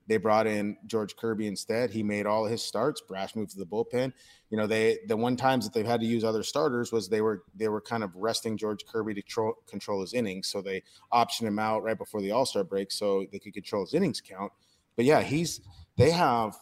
they 0.09 0.16
brought 0.18 0.47
in 0.47 0.76
George 0.86 1.16
Kirby 1.16 1.47
instead. 1.47 1.90
He 1.90 2.02
made 2.02 2.26
all 2.26 2.44
his 2.44 2.62
starts. 2.62 3.01
Brash 3.01 3.34
moved 3.34 3.52
to 3.52 3.59
the 3.59 3.66
bullpen. 3.66 4.12
You 4.51 4.56
know, 4.56 4.66
they 4.66 4.98
the 5.09 5.16
one 5.16 5.36
times 5.36 5.64
that 5.64 5.74
they've 5.74 5.86
had 5.86 6.01
to 6.01 6.06
use 6.06 6.22
other 6.22 6.43
starters 6.43 6.93
was 6.93 7.09
they 7.09 7.20
were 7.20 7.43
they 7.55 7.68
were 7.68 7.80
kind 7.80 8.05
of 8.05 8.14
resting 8.14 8.56
George 8.56 8.84
Kirby 8.86 9.14
to 9.14 9.22
control, 9.22 9.55
control 9.66 10.01
his 10.01 10.14
innings. 10.14 10.48
So 10.48 10.62
they 10.62 10.82
optioned 11.12 11.48
him 11.48 11.59
out 11.59 11.82
right 11.82 11.98
before 11.98 12.20
the 12.20 12.30
All 12.30 12.47
Star 12.47 12.62
break 12.62 12.93
so 12.93 13.26
they 13.32 13.38
could 13.38 13.55
control 13.55 13.84
his 13.84 13.94
innings 13.94 14.20
count. 14.20 14.52
But 14.94 15.05
yeah, 15.05 15.22
he's 15.22 15.60
they 15.97 16.10
have 16.10 16.56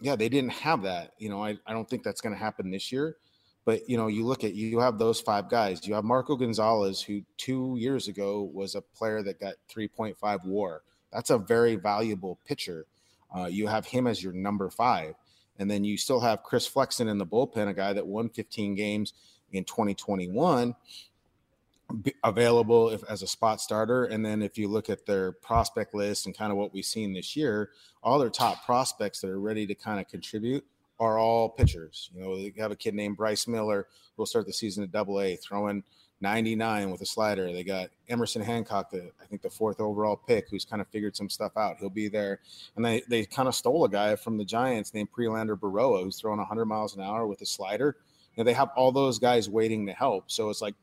yeah 0.00 0.16
they 0.16 0.28
didn't 0.28 0.52
have 0.52 0.82
that. 0.82 1.12
You 1.18 1.28
know, 1.28 1.42
I 1.42 1.56
I 1.66 1.72
don't 1.72 1.88
think 1.88 2.02
that's 2.02 2.20
going 2.20 2.34
to 2.34 2.40
happen 2.40 2.70
this 2.70 2.90
year. 2.90 3.16
But 3.68 3.86
you 3.86 3.98
know, 3.98 4.06
you 4.06 4.24
look 4.24 4.44
at 4.44 4.54
you 4.54 4.78
have 4.78 4.98
those 4.98 5.20
five 5.20 5.50
guys. 5.50 5.86
You 5.86 5.92
have 5.92 6.02
Marco 6.02 6.36
Gonzalez, 6.36 7.02
who 7.02 7.20
two 7.36 7.76
years 7.78 8.08
ago 8.08 8.50
was 8.54 8.74
a 8.74 8.80
player 8.80 9.22
that 9.22 9.38
got 9.38 9.56
3.5 9.70 10.46
WAR. 10.46 10.80
That's 11.12 11.28
a 11.28 11.36
very 11.36 11.76
valuable 11.76 12.38
pitcher. 12.46 12.86
Uh, 13.30 13.44
you 13.44 13.66
have 13.66 13.84
him 13.84 14.06
as 14.06 14.24
your 14.24 14.32
number 14.32 14.70
five. 14.70 15.16
And 15.58 15.70
then 15.70 15.84
you 15.84 15.98
still 15.98 16.20
have 16.20 16.44
Chris 16.44 16.66
Flexen 16.66 17.08
in 17.08 17.18
the 17.18 17.26
bullpen, 17.26 17.68
a 17.68 17.74
guy 17.74 17.92
that 17.92 18.06
won 18.06 18.30
15 18.30 18.74
games 18.74 19.12
in 19.52 19.64
2021, 19.64 20.74
available 22.24 22.88
if, 22.88 23.04
as 23.04 23.20
a 23.20 23.26
spot 23.26 23.60
starter. 23.60 24.06
And 24.06 24.24
then 24.24 24.40
if 24.40 24.56
you 24.56 24.68
look 24.68 24.88
at 24.88 25.04
their 25.04 25.32
prospect 25.32 25.92
list 25.92 26.24
and 26.24 26.34
kind 26.34 26.50
of 26.50 26.56
what 26.56 26.72
we've 26.72 26.86
seen 26.86 27.12
this 27.12 27.36
year, 27.36 27.72
all 28.02 28.18
their 28.18 28.30
top 28.30 28.64
prospects 28.64 29.20
that 29.20 29.28
are 29.28 29.38
ready 29.38 29.66
to 29.66 29.74
kind 29.74 30.00
of 30.00 30.08
contribute 30.08 30.64
are 31.00 31.18
all 31.18 31.48
pitchers. 31.48 32.10
You 32.14 32.22
know, 32.22 32.36
they 32.36 32.52
have 32.58 32.72
a 32.72 32.76
kid 32.76 32.94
named 32.94 33.16
Bryce 33.16 33.46
Miller 33.46 33.86
who 34.16 34.22
will 34.22 34.26
start 34.26 34.46
the 34.46 34.52
season 34.52 34.82
at 34.82 34.92
Double 34.92 35.20
A, 35.20 35.36
throwing 35.36 35.84
99 36.20 36.90
with 36.90 37.00
a 37.00 37.06
slider. 37.06 37.52
They 37.52 37.62
got 37.62 37.90
Emerson 38.08 38.42
Hancock, 38.42 38.90
the, 38.90 39.10
I 39.22 39.26
think 39.26 39.42
the 39.42 39.50
fourth 39.50 39.80
overall 39.80 40.16
pick, 40.16 40.48
who's 40.50 40.64
kind 40.64 40.82
of 40.82 40.88
figured 40.88 41.16
some 41.16 41.28
stuff 41.28 41.56
out. 41.56 41.76
He'll 41.78 41.90
be 41.90 42.08
there. 42.08 42.40
And 42.76 42.84
they, 42.84 43.02
they 43.08 43.24
kind 43.24 43.48
of 43.48 43.54
stole 43.54 43.84
a 43.84 43.88
guy 43.88 44.16
from 44.16 44.36
the 44.36 44.44
Giants 44.44 44.94
named 44.94 45.10
Prelander 45.12 45.56
Berroa, 45.56 46.02
who's 46.02 46.20
throwing 46.20 46.38
100 46.38 46.64
miles 46.64 46.96
an 46.96 47.02
hour 47.02 47.26
with 47.26 47.40
a 47.42 47.46
slider. 47.46 47.96
You 48.34 48.42
know, 48.42 48.44
they 48.44 48.54
have 48.54 48.70
all 48.76 48.90
those 48.90 49.18
guys 49.18 49.48
waiting 49.48 49.86
to 49.86 49.92
help. 49.92 50.30
So 50.30 50.50
it's 50.50 50.62
like, 50.62 50.74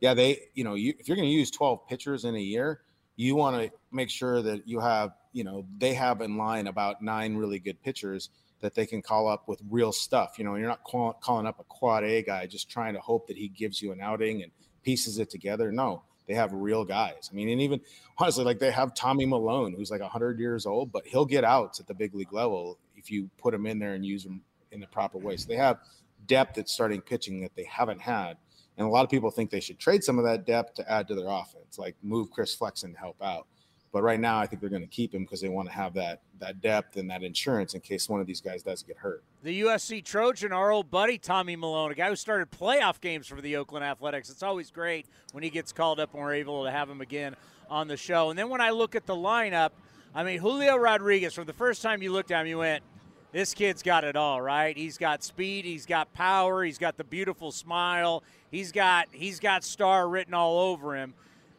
yeah, 0.00 0.14
they, 0.14 0.40
you 0.54 0.64
know, 0.64 0.74
you, 0.74 0.94
if 0.98 1.06
you're 1.08 1.16
going 1.16 1.28
to 1.28 1.34
use 1.34 1.50
12 1.50 1.86
pitchers 1.86 2.24
in 2.24 2.34
a 2.34 2.40
year, 2.40 2.80
you 3.16 3.36
want 3.36 3.62
to 3.62 3.70
make 3.92 4.10
sure 4.10 4.42
that 4.42 4.66
you 4.66 4.80
have, 4.80 5.12
you 5.32 5.44
know, 5.44 5.64
they 5.78 5.94
have 5.94 6.20
in 6.22 6.36
line 6.36 6.66
about 6.66 7.02
nine 7.02 7.36
really 7.36 7.58
good 7.58 7.80
pitchers 7.82 8.30
that 8.60 8.74
they 8.74 8.86
can 8.86 9.02
call 9.02 9.28
up 9.28 9.48
with 9.48 9.60
real 9.68 9.92
stuff. 9.92 10.38
You 10.38 10.44
know, 10.44 10.54
you're 10.54 10.68
not 10.68 10.84
call, 10.84 11.14
calling 11.14 11.46
up 11.46 11.60
a 11.60 11.64
quad 11.64 12.04
A 12.04 12.22
guy 12.22 12.46
just 12.46 12.70
trying 12.70 12.94
to 12.94 13.00
hope 13.00 13.26
that 13.28 13.36
he 13.36 13.48
gives 13.48 13.80
you 13.80 13.92
an 13.92 14.00
outing 14.00 14.42
and 14.42 14.52
pieces 14.82 15.18
it 15.18 15.30
together. 15.30 15.72
No, 15.72 16.02
they 16.26 16.34
have 16.34 16.52
real 16.52 16.84
guys. 16.84 17.28
I 17.30 17.34
mean, 17.34 17.48
and 17.48 17.60
even 17.60 17.80
honestly, 18.18 18.44
like 18.44 18.58
they 18.58 18.70
have 18.70 18.94
Tommy 18.94 19.26
Milone, 19.26 19.74
who's 19.74 19.90
like 19.90 20.00
100 20.00 20.38
years 20.38 20.66
old, 20.66 20.92
but 20.92 21.06
he'll 21.06 21.26
get 21.26 21.44
outs 21.44 21.80
at 21.80 21.86
the 21.86 21.94
big 21.94 22.14
league 22.14 22.32
level 22.32 22.78
if 22.96 23.10
you 23.10 23.30
put 23.38 23.54
him 23.54 23.66
in 23.66 23.78
there 23.78 23.94
and 23.94 24.04
use 24.04 24.24
him 24.24 24.42
in 24.72 24.80
the 24.80 24.86
proper 24.86 25.18
way. 25.18 25.36
So 25.36 25.48
they 25.48 25.56
have 25.56 25.78
depth 26.26 26.58
at 26.58 26.68
starting 26.68 27.00
pitching 27.00 27.40
that 27.40 27.54
they 27.56 27.64
haven't 27.64 28.00
had. 28.00 28.36
And 28.76 28.86
a 28.86 28.90
lot 28.90 29.04
of 29.04 29.10
people 29.10 29.30
think 29.30 29.50
they 29.50 29.60
should 29.60 29.78
trade 29.78 30.04
some 30.04 30.18
of 30.18 30.24
that 30.24 30.46
depth 30.46 30.74
to 30.74 30.90
add 30.90 31.08
to 31.08 31.14
their 31.14 31.28
offense, 31.28 31.78
like 31.78 31.96
move 32.02 32.30
Chris 32.30 32.54
Flexen 32.54 32.92
to 32.92 32.98
help 32.98 33.20
out. 33.22 33.46
But 33.92 34.02
right 34.02 34.20
now, 34.20 34.38
I 34.38 34.46
think 34.46 34.60
they're 34.60 34.70
going 34.70 34.82
to 34.82 34.88
keep 34.88 35.12
him 35.12 35.24
because 35.24 35.40
they 35.40 35.48
want 35.48 35.68
to 35.68 35.74
have 35.74 35.94
that 35.94 36.20
that 36.38 36.60
depth 36.60 36.96
and 36.96 37.10
that 37.10 37.22
insurance 37.22 37.74
in 37.74 37.80
case 37.80 38.08
one 38.08 38.20
of 38.20 38.26
these 38.26 38.40
guys 38.40 38.62
does 38.62 38.82
get 38.82 38.96
hurt. 38.96 39.22
The 39.42 39.62
USC 39.62 40.04
Trojan, 40.04 40.52
our 40.52 40.70
old 40.70 40.90
buddy 40.90 41.18
Tommy 41.18 41.56
Milone, 41.56 41.90
a 41.90 41.94
guy 41.94 42.08
who 42.08 42.16
started 42.16 42.50
playoff 42.50 43.00
games 43.00 43.26
for 43.26 43.40
the 43.40 43.56
Oakland 43.56 43.84
Athletics. 43.84 44.30
It's 44.30 44.42
always 44.42 44.70
great 44.70 45.06
when 45.32 45.42
he 45.42 45.50
gets 45.50 45.72
called 45.72 45.98
up 45.98 46.14
and 46.14 46.22
we're 46.22 46.34
able 46.34 46.64
to 46.64 46.70
have 46.70 46.88
him 46.88 47.00
again 47.00 47.34
on 47.68 47.88
the 47.88 47.96
show. 47.96 48.30
And 48.30 48.38
then 48.38 48.48
when 48.48 48.60
I 48.60 48.70
look 48.70 48.94
at 48.94 49.06
the 49.06 49.14
lineup, 49.14 49.70
I 50.14 50.22
mean 50.22 50.38
Julio 50.38 50.76
Rodriguez. 50.76 51.34
From 51.34 51.46
the 51.46 51.52
first 51.52 51.82
time 51.82 52.00
you 52.00 52.12
looked 52.12 52.30
at 52.30 52.42
him, 52.42 52.46
you 52.46 52.58
went, 52.58 52.84
"This 53.32 53.54
kid's 53.54 53.82
got 53.82 54.04
it 54.04 54.14
all, 54.14 54.40
right? 54.40 54.76
He's 54.76 54.98
got 54.98 55.24
speed, 55.24 55.64
he's 55.64 55.84
got 55.84 56.12
power, 56.14 56.62
he's 56.62 56.78
got 56.78 56.96
the 56.96 57.04
beautiful 57.04 57.50
smile, 57.50 58.22
he's 58.52 58.70
got 58.70 59.08
he's 59.10 59.40
got 59.40 59.64
star 59.64 60.08
written 60.08 60.32
all 60.32 60.60
over 60.60 60.94
him." 60.96 61.12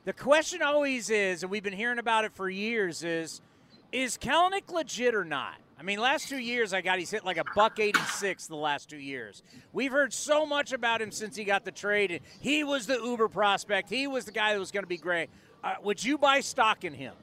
The 0.04 0.14
question 0.14 0.64
always 0.64 1.12
is, 1.12 1.44
and 1.44 1.52
we've 1.52 1.62
been 1.62 1.74
hearing 1.74 2.00
about 2.00 2.26
it 2.26 2.34
for 2.34 2.50
years, 2.50 3.04
is 3.04 3.40
is 3.92 4.18
Kelenic 4.18 4.72
legit 4.72 5.14
or 5.14 5.24
not? 5.24 5.58
I 5.80 5.84
mean, 5.84 6.00
last 6.00 6.28
two 6.28 6.40
years 6.40 6.74
I 6.74 6.82
got 6.82 6.98
he's 6.98 7.12
hit 7.12 7.24
like 7.24 7.38
a 7.38 7.44
buck 7.56 7.80
86 7.80 8.48
the 8.48 8.56
last 8.56 8.90
two 8.90 8.98
years. 8.98 9.44
We've 9.74 9.92
heard 9.92 10.12
so 10.12 10.46
much 10.46 10.74
about 10.74 11.04
him 11.04 11.12
since 11.12 11.36
he 11.36 11.44
got 11.44 11.66
the 11.66 11.72
trade. 11.72 12.22
He 12.40 12.64
was 12.64 12.88
the 12.88 12.96
uber 12.96 13.28
prospect. 13.28 13.90
He 13.90 14.08
was 14.08 14.26
the 14.26 14.32
guy 14.32 14.54
that 14.54 14.60
was 14.60 14.72
going 14.72 14.84
to 14.84 14.88
be 14.88 14.98
great. 14.98 15.30
Uh, 15.64 15.76
would 15.84 16.04
you 16.04 16.18
buy 16.18 16.40
stock 16.40 16.84
in 16.84 16.94
him? 16.94 17.14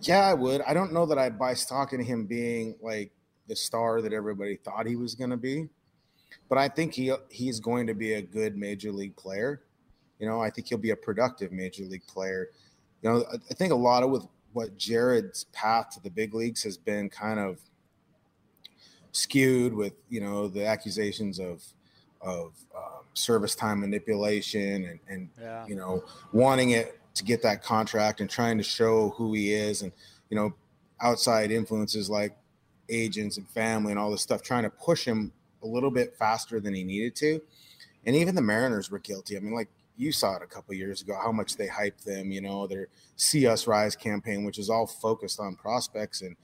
Yeah, 0.00 0.20
I 0.20 0.34
would. 0.34 0.62
I 0.62 0.74
don't 0.74 0.92
know 0.92 1.06
that 1.06 1.18
I'd 1.18 1.38
buy 1.38 1.54
stock 1.54 1.92
in 1.92 2.00
him 2.00 2.26
being 2.26 2.76
like 2.80 3.10
the 3.48 3.56
star 3.56 4.00
that 4.02 4.12
everybody 4.12 4.56
thought 4.56 4.86
he 4.86 4.94
was 4.94 5.16
going 5.16 5.30
to 5.30 5.36
be, 5.36 5.68
but 6.48 6.58
I 6.58 6.68
think 6.68 6.94
he 6.94 7.12
he's 7.30 7.58
going 7.58 7.88
to 7.88 7.94
be 7.94 8.12
a 8.12 8.22
good 8.22 8.56
major 8.56 8.92
league 8.92 9.16
player. 9.16 9.62
You 10.18 10.26
know, 10.26 10.40
I 10.40 10.50
think 10.50 10.68
he'll 10.68 10.78
be 10.78 10.90
a 10.90 10.96
productive 10.96 11.52
major 11.52 11.84
league 11.84 12.06
player. 12.06 12.48
You 13.02 13.10
know, 13.10 13.24
I 13.50 13.54
think 13.54 13.72
a 13.72 13.76
lot 13.76 14.02
of 14.02 14.10
with 14.10 14.26
what 14.52 14.76
Jarred's 14.76 15.44
path 15.52 15.90
to 15.90 16.02
the 16.02 16.10
big 16.10 16.34
leagues 16.34 16.62
has 16.64 16.76
been 16.76 17.08
kind 17.08 17.38
of 17.38 17.60
skewed 19.12 19.74
with 19.74 19.94
you 20.08 20.20
know 20.20 20.48
the 20.48 20.66
accusations 20.66 21.38
of 21.38 21.64
of 22.20 22.52
um, 22.76 23.04
service 23.14 23.54
time 23.54 23.80
manipulation 23.80 24.84
and 24.84 25.00
and 25.08 25.28
yeah. 25.40 25.66
you 25.66 25.74
know 25.74 26.02
wanting 26.32 26.70
it 26.70 27.00
to 27.14 27.24
get 27.24 27.42
that 27.42 27.62
contract 27.62 28.20
and 28.20 28.30
trying 28.30 28.56
to 28.58 28.64
show 28.64 29.10
who 29.10 29.32
he 29.32 29.52
is 29.52 29.82
and 29.82 29.92
you 30.30 30.36
know 30.36 30.52
outside 31.00 31.50
influences 31.50 32.08
like 32.08 32.36
agents 32.88 33.36
and 33.36 33.48
family 33.48 33.92
and 33.92 33.98
all 33.98 34.10
this 34.10 34.22
stuff 34.22 34.42
trying 34.42 34.62
to 34.62 34.70
push 34.70 35.04
him 35.04 35.32
a 35.62 35.66
little 35.66 35.90
bit 35.90 36.16
faster 36.16 36.60
than 36.60 36.74
he 36.74 36.84
needed 36.84 37.14
to 37.14 37.40
and 38.06 38.14
even 38.14 38.34
the 38.34 38.42
mariners 38.42 38.90
were 38.90 38.98
guilty 38.98 39.36
i 39.36 39.40
mean 39.40 39.54
like 39.54 39.68
you 39.98 40.12
saw 40.12 40.36
it 40.36 40.42
a 40.42 40.46
couple 40.46 40.72
years 40.74 41.02
ago 41.02 41.18
how 41.22 41.32
much 41.32 41.56
they 41.56 41.66
hyped 41.66 42.04
them 42.04 42.30
you 42.30 42.40
know 42.40 42.66
their 42.66 42.88
Sea 43.16 43.48
Us 43.48 43.66
Rise 43.66 43.96
campaign 43.96 44.44
which 44.44 44.58
is 44.58 44.70
all 44.70 44.86
focused 44.86 45.40
on 45.40 45.56
prospects. 45.56 46.22
And 46.22 46.36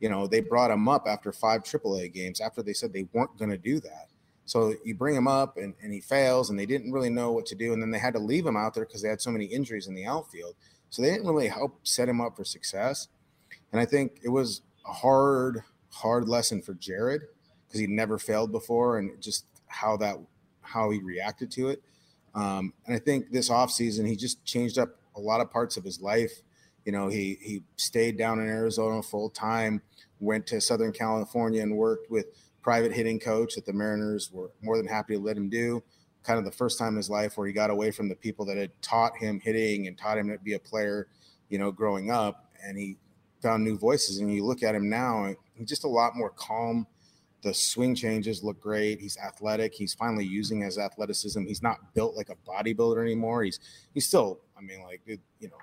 you 0.00 0.08
know 0.08 0.26
they 0.26 0.40
brought 0.40 0.70
him 0.70 0.88
up 0.88 1.04
after 1.06 1.32
five 1.32 1.62
aaa 1.62 2.12
games 2.12 2.40
after 2.40 2.62
they 2.62 2.72
said 2.72 2.92
they 2.92 3.06
weren't 3.12 3.38
going 3.38 3.50
to 3.50 3.58
do 3.58 3.78
that. 3.80 4.08
So 4.44 4.74
you 4.84 4.94
bring 4.94 5.14
him 5.14 5.28
up 5.28 5.56
and, 5.56 5.74
and 5.82 5.92
he 5.92 6.00
fails 6.00 6.50
and 6.50 6.58
they 6.58 6.66
didn't 6.66 6.90
really 6.90 7.10
know 7.10 7.30
what 7.30 7.46
to 7.46 7.54
do. 7.54 7.72
And 7.72 7.80
then 7.80 7.90
they 7.90 7.98
had 7.98 8.14
to 8.14 8.18
leave 8.18 8.44
him 8.44 8.56
out 8.56 8.74
there 8.74 8.84
because 8.84 9.00
they 9.00 9.08
had 9.08 9.20
so 9.20 9.30
many 9.30 9.44
injuries 9.44 9.86
in 9.86 9.94
the 9.94 10.04
outfield. 10.04 10.56
So 10.90 11.00
they 11.00 11.10
didn't 11.10 11.28
really 11.28 11.48
help 11.48 11.78
set 11.84 12.08
him 12.08 12.20
up 12.20 12.36
for 12.36 12.44
success. 12.44 13.08
And 13.70 13.80
i 13.80 13.84
think 13.84 14.20
it 14.24 14.28
was 14.28 14.62
a 14.86 14.92
hard 14.92 15.62
hard 15.90 16.28
lesson 16.28 16.62
for 16.62 16.74
jarred 16.74 17.28
because 17.66 17.80
he'd 17.80 17.90
never 17.90 18.18
failed 18.18 18.50
before 18.50 18.98
and 18.98 19.20
just 19.22 19.44
how 19.66 19.96
that 19.98 20.16
how 20.62 20.90
he 20.90 21.00
reacted 21.00 21.50
to 21.50 21.68
it 21.68 21.82
um, 22.34 22.72
and 22.86 22.96
I 22.96 22.98
think 22.98 23.30
this 23.30 23.48
offseason, 23.48 24.08
he 24.08 24.16
just 24.16 24.44
changed 24.44 24.78
up 24.78 24.96
a 25.16 25.20
lot 25.20 25.40
of 25.40 25.50
parts 25.50 25.76
of 25.76 25.84
his 25.84 26.00
life. 26.00 26.42
You 26.84 26.92
know, 26.92 27.08
he 27.08 27.38
he 27.40 27.62
stayed 27.76 28.16
down 28.16 28.40
in 28.40 28.48
Arizona 28.48 29.02
full 29.02 29.30
time, 29.30 29.82
went 30.20 30.46
to 30.48 30.60
Southern 30.60 30.92
California 30.92 31.62
and 31.62 31.76
worked 31.76 32.10
with 32.10 32.26
private 32.62 32.92
hitting 32.92 33.18
coach 33.18 33.54
that 33.56 33.66
the 33.66 33.72
Mariners 33.72 34.30
were 34.32 34.50
more 34.62 34.76
than 34.76 34.86
happy 34.86 35.14
to 35.14 35.20
let 35.20 35.36
him 35.36 35.48
do. 35.48 35.82
Kind 36.22 36.38
of 36.38 36.44
the 36.44 36.52
first 36.52 36.78
time 36.78 36.90
in 36.90 36.96
his 36.96 37.10
life 37.10 37.36
where 37.36 37.46
he 37.46 37.52
got 37.52 37.70
away 37.70 37.90
from 37.90 38.08
the 38.08 38.14
people 38.14 38.44
that 38.46 38.56
had 38.56 38.70
taught 38.80 39.16
him 39.16 39.40
hitting 39.40 39.88
and 39.88 39.98
taught 39.98 40.18
him 40.18 40.28
to 40.28 40.38
be 40.38 40.54
a 40.54 40.58
player, 40.58 41.08
you 41.48 41.58
know, 41.58 41.72
growing 41.72 42.10
up, 42.10 42.52
and 42.64 42.78
he 42.78 42.96
found 43.42 43.64
new 43.64 43.76
voices. 43.76 44.18
And 44.18 44.32
you 44.32 44.44
look 44.44 44.62
at 44.62 44.74
him 44.74 44.88
now, 44.88 45.34
he's 45.54 45.68
just 45.68 45.84
a 45.84 45.88
lot 45.88 46.16
more 46.16 46.30
calm, 46.30 46.86
the 47.42 47.52
swing 47.52 47.94
changes 47.94 48.42
look 48.42 48.60
great. 48.60 49.00
He's 49.00 49.18
athletic. 49.18 49.74
He's 49.74 49.94
finally 49.94 50.24
using 50.24 50.60
his 50.60 50.78
athleticism. 50.78 51.44
He's 51.44 51.62
not 51.62 51.92
built 51.94 52.16
like 52.16 52.30
a 52.30 52.36
bodybuilder 52.48 53.02
anymore. 53.02 53.42
He's 53.42 53.58
he's 53.92 54.06
still, 54.06 54.40
I 54.56 54.60
mean, 54.60 54.82
like 54.82 55.02
it, 55.06 55.20
you 55.40 55.48
know, 55.48 55.58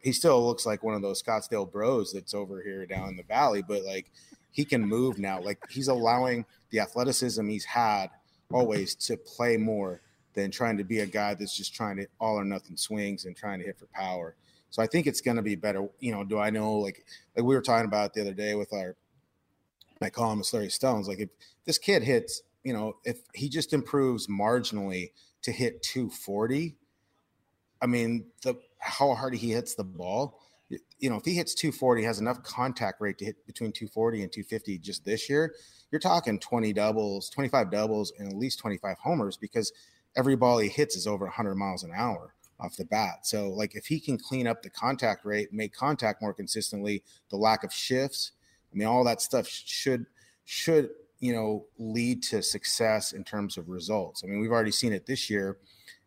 he 0.00 0.12
still 0.12 0.44
looks 0.46 0.64
like 0.64 0.82
one 0.82 0.94
of 0.94 1.02
those 1.02 1.22
Scottsdale 1.22 1.70
bros 1.70 2.12
that's 2.12 2.34
over 2.34 2.62
here 2.62 2.86
down 2.86 3.10
in 3.10 3.16
the 3.16 3.22
valley, 3.24 3.62
but 3.62 3.82
like 3.84 4.10
he 4.50 4.64
can 4.64 4.82
move 4.82 5.18
now. 5.18 5.40
Like 5.40 5.58
he's 5.68 5.88
allowing 5.88 6.46
the 6.70 6.80
athleticism 6.80 7.46
he's 7.46 7.64
had 7.64 8.08
always 8.50 8.94
to 8.94 9.16
play 9.16 9.56
more 9.56 10.00
than 10.34 10.50
trying 10.50 10.78
to 10.78 10.84
be 10.84 11.00
a 11.00 11.06
guy 11.06 11.34
that's 11.34 11.56
just 11.56 11.74
trying 11.74 11.96
to 11.96 12.06
all 12.20 12.36
or 12.36 12.44
nothing 12.44 12.76
swings 12.76 13.26
and 13.26 13.36
trying 13.36 13.58
to 13.58 13.66
hit 13.66 13.78
for 13.78 13.86
power. 13.86 14.34
So 14.70 14.82
I 14.82 14.86
think 14.86 15.06
it's 15.06 15.20
going 15.20 15.36
to 15.36 15.42
be 15.42 15.56
better. 15.56 15.88
You 16.00 16.12
know, 16.12 16.24
do 16.24 16.38
I 16.38 16.50
know 16.50 16.74
like 16.74 17.04
like 17.36 17.44
we 17.44 17.54
were 17.54 17.62
talking 17.62 17.86
about 17.86 18.14
the 18.14 18.22
other 18.22 18.34
day 18.34 18.54
with 18.54 18.72
our 18.72 18.96
I 20.02 20.10
call 20.10 20.32
him 20.32 20.40
a 20.40 20.42
Slurry 20.42 20.70
Stones. 20.70 21.08
Like 21.08 21.20
if 21.20 21.30
this 21.64 21.78
kid 21.78 22.02
hits, 22.02 22.42
you 22.64 22.72
know, 22.72 22.96
if 23.04 23.20
he 23.34 23.48
just 23.48 23.72
improves 23.72 24.26
marginally 24.26 25.12
to 25.42 25.52
hit 25.52 25.82
240, 25.82 26.76
I 27.80 27.86
mean, 27.86 28.26
the 28.42 28.54
how 28.78 29.14
hard 29.14 29.34
he 29.34 29.52
hits 29.52 29.74
the 29.74 29.84
ball, 29.84 30.40
you 30.98 31.10
know, 31.10 31.16
if 31.16 31.24
he 31.24 31.34
hits 31.34 31.54
240, 31.54 32.02
has 32.02 32.20
enough 32.20 32.42
contact 32.42 33.00
rate 33.00 33.18
to 33.18 33.24
hit 33.24 33.46
between 33.46 33.72
240 33.72 34.22
and 34.22 34.32
250 34.32 34.78
just 34.78 35.04
this 35.04 35.28
year, 35.28 35.54
you're 35.90 36.00
talking 36.00 36.38
20 36.38 36.72
doubles, 36.72 37.30
25 37.30 37.70
doubles, 37.70 38.12
and 38.18 38.28
at 38.28 38.36
least 38.36 38.58
25 38.58 38.98
homers 38.98 39.36
because 39.36 39.72
every 40.16 40.36
ball 40.36 40.58
he 40.58 40.68
hits 40.68 40.96
is 40.96 41.06
over 41.06 41.24
100 41.24 41.54
miles 41.54 41.84
an 41.84 41.92
hour 41.96 42.34
off 42.60 42.76
the 42.76 42.84
bat. 42.84 43.26
So, 43.26 43.48
like, 43.48 43.74
if 43.74 43.86
he 43.86 44.00
can 44.00 44.18
clean 44.18 44.46
up 44.46 44.62
the 44.62 44.70
contact 44.70 45.24
rate, 45.24 45.52
make 45.52 45.72
contact 45.72 46.20
more 46.20 46.34
consistently, 46.34 47.02
the 47.30 47.36
lack 47.36 47.64
of 47.64 47.72
shifts, 47.72 48.32
I 48.72 48.76
mean, 48.76 48.88
all 48.88 49.04
that 49.04 49.20
stuff 49.20 49.46
should 49.48 50.06
should 50.44 50.90
you 51.20 51.32
know 51.32 51.66
lead 51.78 52.22
to 52.24 52.42
success 52.42 53.12
in 53.12 53.24
terms 53.24 53.56
of 53.56 53.68
results. 53.68 54.22
I 54.24 54.26
mean, 54.26 54.40
we've 54.40 54.52
already 54.52 54.72
seen 54.72 54.92
it 54.92 55.06
this 55.06 55.28
year. 55.28 55.58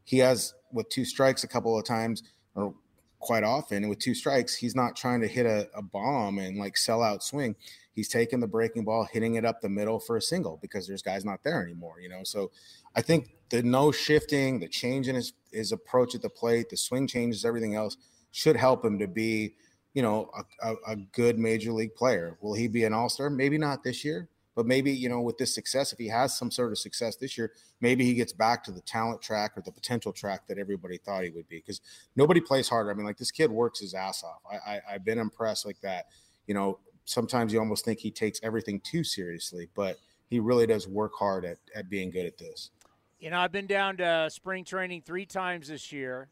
He 0.04 0.20
has 0.20 0.54
with 0.72 0.90
two 0.90 1.06
strikes 1.06 1.44
a 1.44 1.48
couple 1.48 1.78
of 1.78 1.86
times, 1.86 2.24
or 2.56 2.74
quite 3.22 3.44
often 3.44 3.88
with 3.88 4.00
two 4.00 4.16
strikes, 4.16 4.56
he's 4.56 4.76
not 4.76 4.96
trying 4.96 5.22
to 5.22 5.28
hit 5.28 5.46
a, 5.46 5.70
a 5.76 5.82
bomb 5.82 6.40
and 6.40 6.58
like 6.58 6.76
sell 6.76 7.02
out 7.02 7.24
swing. 7.24 7.56
He's 7.94 8.08
taking 8.08 8.40
the 8.40 8.48
breaking 8.48 8.84
ball, 8.84 9.08
hitting 9.12 9.36
it 9.36 9.46
up 9.46 9.62
the 9.62 9.70
middle 9.70 10.00
for 10.00 10.18
a 10.18 10.22
single 10.22 10.58
because 10.62 10.88
there's 10.88 11.02
guys 11.02 11.24
not 11.24 11.44
there 11.44 11.62
anymore, 11.62 12.00
you 12.02 12.10
know. 12.10 12.24
So 12.24 12.52
I 12.96 13.02
think 13.02 13.30
the 13.50 13.62
no 13.62 13.92
shifting, 13.92 14.60
the 14.60 14.68
change 14.68 15.08
in 15.08 15.16
his, 15.16 15.34
his 15.52 15.72
approach 15.72 16.16
at 16.16 16.22
the 16.22 16.30
plate, 16.30 16.70
the 16.70 16.78
swing 16.78 17.06
changes, 17.06 17.46
everything 17.46 17.76
else 17.76 17.98
should 18.32 18.56
help 18.56 18.84
him 18.84 18.98
to 19.00 19.08
be, 19.08 19.54
you 19.94 20.02
know, 20.02 20.32
a, 20.62 20.72
a, 20.72 20.76
a 20.94 20.96
good 20.96 21.38
major 21.38 21.72
league 21.72 21.96
player. 21.96 22.38
Will 22.42 22.54
he 22.54 22.68
be 22.68 22.84
an 22.84 22.94
all 22.94 23.10
star? 23.10 23.30
Maybe 23.30 23.58
not 23.58 23.84
this 23.84 24.06
year, 24.06 24.30
but 24.56 24.66
maybe, 24.66 24.92
you 24.92 25.10
know, 25.10 25.22
with 25.22 25.38
this 25.38 25.54
success, 25.54 25.92
if 25.92 26.00
he 26.00 26.08
has 26.08 26.38
some 26.38 26.52
sort 26.52 26.72
of 26.72 26.78
success 26.78 27.16
this 27.16 27.38
year, 27.38 27.52
maybe 27.80 28.06
he 28.06 28.14
gets 28.14 28.34
back 28.34 28.64
to 28.66 28.72
the 28.72 28.82
talent 28.82 29.22
track 29.22 29.58
or 29.58 29.62
the 29.62 29.72
potential 29.72 30.14
track 30.14 30.48
that 30.48 30.58
everybody 30.58 30.98
thought 30.98 31.24
he 31.24 31.30
would 31.30 31.48
be. 31.48 31.58
Because 31.58 31.82
nobody 32.16 32.42
plays 32.42 32.70
harder. 32.70 32.92
I 32.92 32.94
mean, 32.94 33.06
like 33.06 33.18
this 33.18 33.32
kid 33.32 33.52
works 33.52 33.80
his 33.80 33.94
ass 33.94 34.24
off. 34.24 34.42
I, 34.50 34.74
I 34.74 34.82
I've 34.92 35.06
been 35.06 35.20
impressed 35.20 35.66
like 35.66 35.82
that. 35.82 36.06
You 36.48 36.54
know, 36.54 36.80
sometimes 37.06 37.52
you 37.52 37.60
almost 37.60 37.86
think 37.86 38.00
he 38.00 38.12
takes 38.12 38.40
everything 38.44 38.80
too 38.82 39.04
seriously, 39.04 39.70
but 39.76 39.98
he 40.30 40.40
really 40.40 40.66
does 40.66 40.88
work 40.88 41.14
hard 41.18 41.44
at, 41.44 41.58
at 41.76 41.90
being 41.90 42.10
good 42.10 42.26
at 42.26 42.38
this. 42.38 42.72
You 43.20 43.30
know, 43.30 43.40
I've 43.40 43.52
been 43.52 43.68
down 43.68 43.98
to 43.98 44.30
spring 44.32 44.64
training 44.64 45.04
three 45.06 45.26
times 45.26 45.68
this 45.68 45.92
year, 45.92 46.30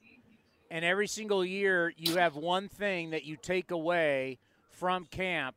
and 0.72 0.86
every 0.86 1.08
single 1.08 1.44
year 1.44 1.94
you 1.98 2.18
have 2.18 2.36
one 2.36 2.68
thing 2.68 3.10
that 3.12 3.26
you 3.26 3.36
take 3.36 3.72
away 3.72 4.38
from 4.70 5.06
camp. 5.06 5.56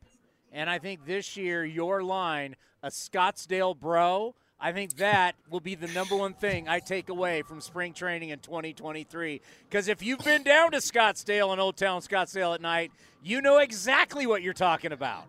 And 0.53 0.69
I 0.69 0.79
think 0.79 1.07
this 1.07 1.37
year, 1.37 1.65
your 1.65 2.03
line, 2.03 2.57
a 2.83 2.89
Scottsdale 2.89 3.79
bro, 3.79 4.35
I 4.65 4.71
think 4.71 4.95
that 4.99 5.35
will 5.51 5.59
be 5.59 5.75
the 5.75 5.89
number 5.89 6.15
one 6.15 6.35
thing 6.35 6.69
I 6.69 6.79
take 6.79 7.09
away 7.09 7.43
from 7.43 7.61
spring 7.61 7.93
training 7.93 8.29
in 8.29 8.39
2023. 8.39 9.41
Because 9.69 9.89
if 9.89 10.05
you've 10.05 10.21
been 10.21 10.45
down 10.45 10.71
to 10.71 10.79
Scottsdale 10.79 11.51
and 11.51 11.61
Old 11.61 11.77
Town 11.77 12.01
Scottsdale 12.01 12.55
at 12.55 12.61
night, 12.61 12.93
you 13.25 13.43
know 13.43 13.59
exactly 13.59 14.25
what 14.25 14.41
you're 14.41 14.53
talking 14.53 14.93
about. 14.93 15.25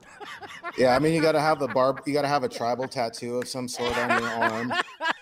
yeah, 0.78 0.96
I 0.96 1.00
mean, 1.00 1.16
you 1.16 1.22
got 1.22 1.32
to 1.32 1.40
have 1.40 1.58
the 1.58 1.68
barb, 1.68 2.02
you 2.06 2.14
got 2.14 2.22
to 2.22 2.28
have 2.28 2.44
a 2.44 2.50
tribal 2.50 2.88
tattoo 2.88 3.38
of 3.38 3.48
some 3.48 3.68
sort 3.68 3.98
on 3.98 4.22
your 4.22 4.30
arm. 4.30 4.74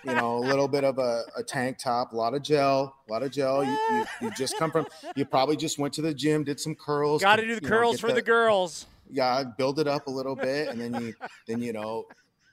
You 0.04 0.14
know, 0.14 0.38
a 0.38 0.44
little 0.44 0.68
bit 0.68 0.84
of 0.84 1.00
a, 1.00 1.24
a 1.38 1.44
tank 1.44 1.78
top, 1.78 2.12
a 2.12 2.16
lot 2.16 2.34
of 2.34 2.44
gel, 2.44 2.98
a 3.08 3.12
lot 3.12 3.24
of 3.24 3.32
gel. 3.32 3.64
You, 3.64 3.78
you, 3.92 4.06
you, 4.24 4.32
just 4.32 4.58
come 4.58 4.72
from, 4.72 4.88
you 5.16 5.24
probably 5.24 5.56
just 5.56 5.80
went 5.80 5.94
to 5.94 6.02
the 6.02 6.14
gym, 6.14 6.44
did 6.44 6.60
some 6.60 6.76
curls. 6.76 7.22
Got 7.22 7.38
to 7.38 7.48
do 7.48 7.56
the 7.56 7.62
curls 7.62 7.96
know, 7.96 8.00
for 8.00 8.08
the, 8.08 8.16
the 8.16 8.22
girls 8.22 8.88
yeah, 9.12 9.44
build 9.44 9.80
it 9.80 9.88
up 9.88 10.08
a 10.08 10.10
little 10.10 10.36
bit, 10.36 10.70
and 10.70 10.80
then 10.80 11.02
you 11.02 11.14
then 11.48 11.62
you 11.62 11.74
know 11.74 12.06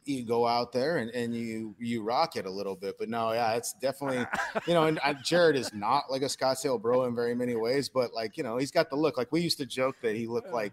you 0.09 0.25
go 0.25 0.47
out 0.47 0.73
there 0.73 0.99
and, 0.99 1.11
and 1.11 1.35
you 1.35 1.75
you 1.79 2.03
rock 2.03 2.37
it 2.37 2.47
a 2.47 2.51
little 2.51 2.75
bit. 2.75 2.97
But 2.99 3.09
no, 3.09 3.33
yeah, 3.33 3.53
it's 3.53 3.75
definitely 3.75 4.25
you 4.67 4.75
know, 4.75 4.85
and 4.85 4.99
uh, 5.05 5.15
Jarred 5.23 5.57
is 5.57 5.73
not 5.73 6.11
like 6.11 6.23
a 6.23 6.27
Scottsdale 6.27 6.81
bro 6.81 7.05
in 7.05 7.15
very 7.15 7.35
many 7.35 7.55
ways, 7.55 7.89
but 7.89 8.15
like 8.15 8.37
you 8.37 8.43
know, 8.43 8.57
he's 8.57 8.71
got 8.71 8.91
the 8.91 8.97
look. 8.97 9.17
Like 9.17 9.31
we 9.33 9.41
used 9.41 9.59
to 9.59 9.67
joke 9.67 9.97
that 10.03 10.17
he 10.17 10.27
looked 10.27 10.53
like, 10.53 10.73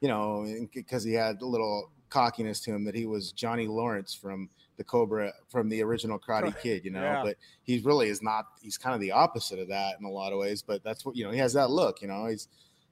you 0.00 0.08
know, 0.08 0.46
because 0.74 1.04
he 1.04 1.12
had 1.12 1.42
a 1.42 1.46
little 1.46 1.90
cockiness 2.08 2.60
to 2.60 2.72
him 2.72 2.84
that 2.84 2.94
he 2.94 3.06
was 3.06 3.32
Johnny 3.32 3.66
Lawrence 3.66 4.14
from 4.14 4.48
the 4.76 4.84
Cobra 4.84 5.32
from 5.48 5.68
the 5.68 5.82
original 5.82 6.18
Karate 6.18 6.58
Kid, 6.60 6.84
you 6.84 6.90
know. 6.90 7.02
Yeah. 7.02 7.22
But 7.22 7.36
he 7.62 7.80
really 7.80 8.08
is 8.08 8.22
not. 8.22 8.46
He's 8.60 8.78
kind 8.78 8.94
of 8.94 9.00
the 9.00 9.12
opposite 9.12 9.58
of 9.58 9.68
that 9.68 9.96
in 9.98 10.04
a 10.04 10.10
lot 10.10 10.32
of 10.32 10.38
ways. 10.38 10.62
But 10.62 10.82
that's 10.82 11.04
what 11.04 11.16
you 11.16 11.24
know. 11.24 11.30
He 11.30 11.38
has 11.38 11.52
that 11.52 11.70
look, 11.70 12.02
you 12.02 12.08
know. 12.08 12.26
He's. 12.26 12.48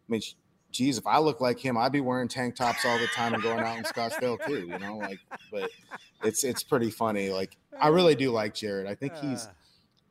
I 0.09 0.12
mean, 0.12 0.23
geez, 0.70 0.98
if 0.98 1.06
I 1.06 1.18
look 1.18 1.40
like 1.40 1.59
him, 1.59 1.76
I'd 1.76 1.92
be 1.92 2.01
wearing 2.01 2.28
tank 2.28 2.56
tops 2.56 2.84
all 2.84 2.98
the 2.98 3.06
time 3.09 3.34
and 3.34 3.42
going 3.42 3.60
out 3.60 3.78
in 3.78 3.84
Scottsdale 3.84 4.44
too, 4.47 4.66
you 4.66 4.78
know, 4.78 4.98
like, 4.98 5.18
but 5.51 5.70
it's, 6.22 6.44
it's 6.44 6.62
pretty 6.62 6.90
funny. 6.90 7.30
Like, 7.30 7.56
I 7.80 7.88
really 7.88 8.14
do 8.14 8.30
like 8.30 8.55
Jarred. 8.55 8.86
I 8.86 8.94
think 8.94 9.14
he's, 9.16 9.47
ah. 9.48 9.55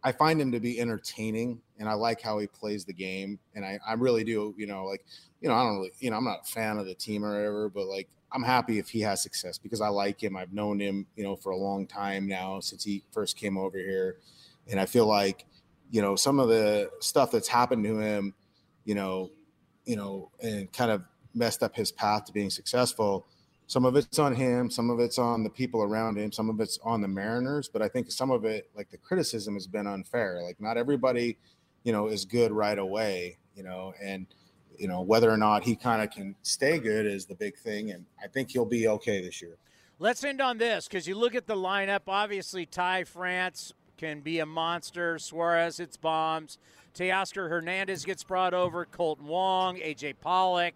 I 0.03 0.11
find 0.11 0.39
him 0.39 0.51
to 0.51 0.59
be 0.59 0.79
entertaining 0.79 1.61
and 1.77 1.89
I 1.89 1.93
like 1.93 2.21
how 2.21 2.39
he 2.39 2.47
plays 2.47 2.85
the 2.85 2.93
game. 2.93 3.39
And 3.55 3.65
I, 3.65 3.79
I 3.87 3.93
really 3.93 4.23
do, 4.23 4.53
you 4.57 4.67
know, 4.67 4.85
like, 4.85 5.05
you 5.41 5.49
know, 5.49 5.55
I 5.55 5.63
don't 5.63 5.75
really, 5.75 5.91
you 5.99 6.09
know, 6.09 6.17
I'm 6.17 6.25
not 6.25 6.41
a 6.43 6.51
fan 6.51 6.77
of 6.77 6.85
the 6.85 6.95
team 6.95 7.25
or 7.25 7.35
whatever, 7.35 7.69
but 7.69 7.87
like, 7.87 8.07
I'm 8.31 8.43
happy 8.43 8.77
if 8.77 8.89
he 8.89 9.01
has 9.01 9.23
success 9.23 9.57
because 9.57 9.81
I 9.81 9.87
like 9.87 10.21
him. 10.21 10.37
I've 10.37 10.53
known 10.53 10.79
him, 10.79 11.07
you 11.15 11.23
know, 11.23 11.35
for 11.35 11.51
a 11.51 11.57
long 11.57 11.87
time 11.87 12.27
now 12.27 12.59
since 12.59 12.83
he 12.83 13.03
first 13.11 13.37
came 13.37 13.57
over 13.57 13.77
here. 13.77 14.17
And 14.69 14.79
I 14.79 14.85
feel 14.85 15.07
like, 15.07 15.45
you 15.89 16.01
know, 16.01 16.15
some 16.15 16.39
of 16.39 16.47
the 16.47 16.91
stuff 16.99 17.31
that's 17.31 17.47
happened 17.47 17.83
to 17.85 17.99
him, 17.99 18.35
you 18.85 18.93
know, 18.93 19.31
you 19.85 19.95
know, 19.95 20.31
and 20.41 20.71
kind 20.71 20.91
of 20.91 21.03
messed 21.33 21.63
up 21.63 21.75
his 21.75 21.91
path 21.91 22.25
to 22.25 22.33
being 22.33 22.49
successful. 22.49 23.27
Some 23.67 23.85
of 23.85 23.95
it's 23.95 24.17
on 24.17 24.33
him, 24.33 24.71
some 24.71 24.89
of 24.89 24.99
it's 24.99 25.19
on 25.19 25.43
the 25.43 25.49
people 25.49 25.83
around 25.83 26.17
him, 26.17 26.31
some 26.31 26.49
of 26.49 26.59
it's 26.59 26.79
on 26.83 27.01
the 27.01 27.07
Mariners. 27.07 27.69
But 27.69 27.81
I 27.81 27.87
think 27.87 28.11
some 28.11 28.31
of 28.31 28.43
it, 28.45 28.69
like 28.75 28.89
the 28.89 28.97
criticism, 28.97 29.53
has 29.53 29.67
been 29.67 29.85
unfair. 29.85 30.41
Like 30.41 30.59
not 30.59 30.77
everybody, 30.77 31.37
you 31.83 31.91
know, 31.91 32.07
is 32.07 32.25
good 32.25 32.51
right 32.51 32.79
away. 32.79 33.37
You 33.55 33.63
know, 33.63 33.93
and 34.01 34.25
you 34.77 34.87
know 34.87 35.01
whether 35.01 35.29
or 35.29 35.37
not 35.37 35.63
he 35.63 35.75
kind 35.75 36.01
of 36.01 36.09
can 36.09 36.35
stay 36.41 36.79
good 36.79 37.05
is 37.05 37.25
the 37.25 37.35
big 37.35 37.57
thing. 37.57 37.91
And 37.91 38.05
I 38.23 38.27
think 38.27 38.51
he'll 38.51 38.65
be 38.65 38.87
okay 38.87 39.21
this 39.21 39.41
year. 39.41 39.57
Let's 39.99 40.23
end 40.23 40.41
on 40.41 40.57
this 40.57 40.87
because 40.87 41.07
you 41.07 41.15
look 41.15 41.35
at 41.35 41.45
the 41.45 41.55
lineup. 41.55 42.01
Obviously, 42.07 42.65
Ty 42.65 43.03
France 43.03 43.73
can 43.97 44.21
be 44.21 44.39
a 44.39 44.45
monster. 44.45 45.19
Suarez 45.19 45.77
hits 45.77 45.97
bombs. 45.97 46.57
Teoscar 46.95 47.49
Hernandez 47.49 48.05
gets 48.05 48.23
brought 48.23 48.53
over. 48.53 48.85
Kolten 48.85 49.21
Wong, 49.21 49.77
AJ 49.77 50.15
Pollock. 50.21 50.75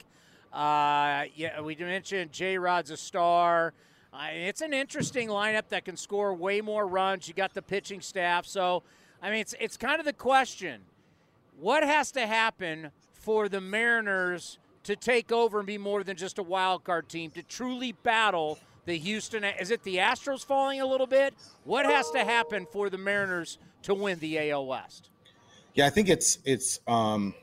Uh, 0.51 1.25
yeah, 1.35 1.59
we 1.61 1.75
mentioned 1.75 2.31
J 2.31 2.57
Rod's 2.57 2.91
a 2.91 2.97
star. 2.97 3.73
Uh, 4.13 4.27
it's 4.31 4.61
an 4.61 4.73
interesting 4.73 5.27
lineup 5.27 5.69
that 5.69 5.85
can 5.85 5.97
score 5.97 6.33
way 6.33 6.61
more 6.61 6.85
runs. 6.85 7.27
You 7.27 7.33
got 7.33 7.53
the 7.53 7.61
pitching 7.63 8.01
staff, 8.01 8.45
so 8.45 8.83
I 9.21 9.31
mean, 9.31 9.39
it's 9.39 9.55
it's 9.59 9.77
kind 9.77 9.99
of 9.99 10.05
the 10.05 10.13
question: 10.13 10.81
what 11.59 11.83
has 11.83 12.11
to 12.11 12.27
happen 12.27 12.91
for 13.13 13.49
the 13.49 13.61
Mariners 13.61 14.59
to 14.83 14.95
take 14.95 15.31
over 15.31 15.59
and 15.59 15.65
be 15.65 15.77
more 15.79 16.03
than 16.03 16.15
just 16.15 16.37
a 16.37 16.43
wild 16.43 16.83
card 16.83 17.09
team 17.09 17.31
to 17.31 17.41
truly 17.41 17.93
battle 18.03 18.59
the 18.85 18.97
Houston? 18.97 19.43
Is 19.43 19.71
it 19.71 19.81
the 19.83 19.97
Astros 19.97 20.45
falling 20.45 20.81
a 20.81 20.85
little 20.85 21.07
bit? 21.07 21.33
What 21.63 21.87
has 21.87 22.11
to 22.11 22.23
happen 22.23 22.67
for 22.71 22.91
the 22.91 22.97
Mariners 22.99 23.57
to 23.83 23.95
win 23.95 24.19
the 24.19 24.51
AL 24.51 24.67
West? 24.67 25.09
Yeah, 25.73 25.87
I 25.87 25.89
think 25.89 26.09
it's 26.09 26.37
it's 26.45 26.79
um 26.87 27.33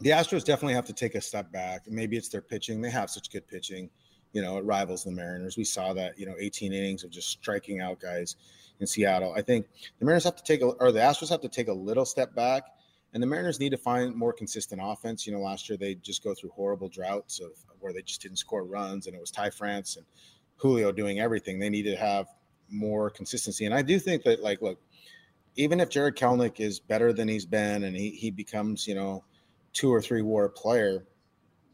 the 0.00 0.10
Astros 0.10 0.44
definitely 0.44 0.74
have 0.74 0.86
to 0.86 0.94
take 0.94 1.14
a 1.14 1.20
step 1.20 1.52
back. 1.52 1.82
Maybe 1.86 2.16
it's 2.16 2.30
their 2.30 2.40
pitching. 2.40 2.80
They 2.80 2.90
have 2.90 3.10
such 3.10 3.30
good 3.30 3.46
pitching. 3.46 3.90
You 4.32 4.40
know, 4.40 4.56
it 4.56 4.64
rivals 4.64 5.04
the 5.04 5.10
Mariners. 5.10 5.58
We 5.58 5.64
saw 5.64 5.92
that, 5.92 6.18
you 6.18 6.24
know, 6.24 6.36
18 6.38 6.72
innings 6.72 7.04
of 7.04 7.10
just 7.10 7.28
striking 7.28 7.80
out 7.80 8.00
guys 8.00 8.36
in 8.78 8.86
Seattle. 8.86 9.34
I 9.36 9.42
think 9.42 9.66
the 9.98 10.06
Mariners 10.06 10.24
have 10.24 10.36
to 10.36 10.42
take 10.42 10.62
a 10.62 10.66
or 10.66 10.90
the 10.90 11.00
Astros 11.00 11.28
have 11.28 11.42
to 11.42 11.48
take 11.48 11.68
a 11.68 11.72
little 11.72 12.06
step 12.06 12.34
back. 12.34 12.64
And 13.12 13.22
the 13.22 13.26
Mariners 13.26 13.58
need 13.58 13.70
to 13.70 13.76
find 13.76 14.14
more 14.14 14.32
consistent 14.32 14.80
offense. 14.82 15.26
You 15.26 15.34
know, 15.34 15.40
last 15.40 15.68
year 15.68 15.76
they 15.76 15.96
just 15.96 16.22
go 16.22 16.32
through 16.32 16.50
horrible 16.50 16.88
droughts 16.88 17.40
of 17.40 17.50
where 17.80 17.92
they 17.92 18.02
just 18.02 18.22
didn't 18.22 18.36
score 18.38 18.64
runs, 18.64 19.06
and 19.06 19.16
it 19.16 19.20
was 19.20 19.30
Ty 19.30 19.50
France 19.50 19.96
and 19.96 20.06
Julio 20.56 20.92
doing 20.92 21.18
everything. 21.18 21.58
They 21.58 21.70
need 21.70 21.82
to 21.84 21.96
have 21.96 22.28
more 22.70 23.10
consistency. 23.10 23.66
And 23.66 23.74
I 23.74 23.82
do 23.82 23.98
think 23.98 24.22
that, 24.22 24.42
like, 24.42 24.62
look, 24.62 24.78
even 25.60 25.78
if 25.78 25.90
Jarred 25.90 26.16
Kelenic 26.16 26.58
is 26.58 26.80
better 26.80 27.12
than 27.12 27.28
he's 27.28 27.44
been 27.44 27.84
and 27.84 27.94
he, 27.94 28.10
he 28.10 28.30
becomes, 28.30 28.86
you 28.86 28.94
know, 28.94 29.22
two 29.74 29.92
or 29.92 30.00
three 30.00 30.22
war 30.22 30.48
player, 30.48 31.06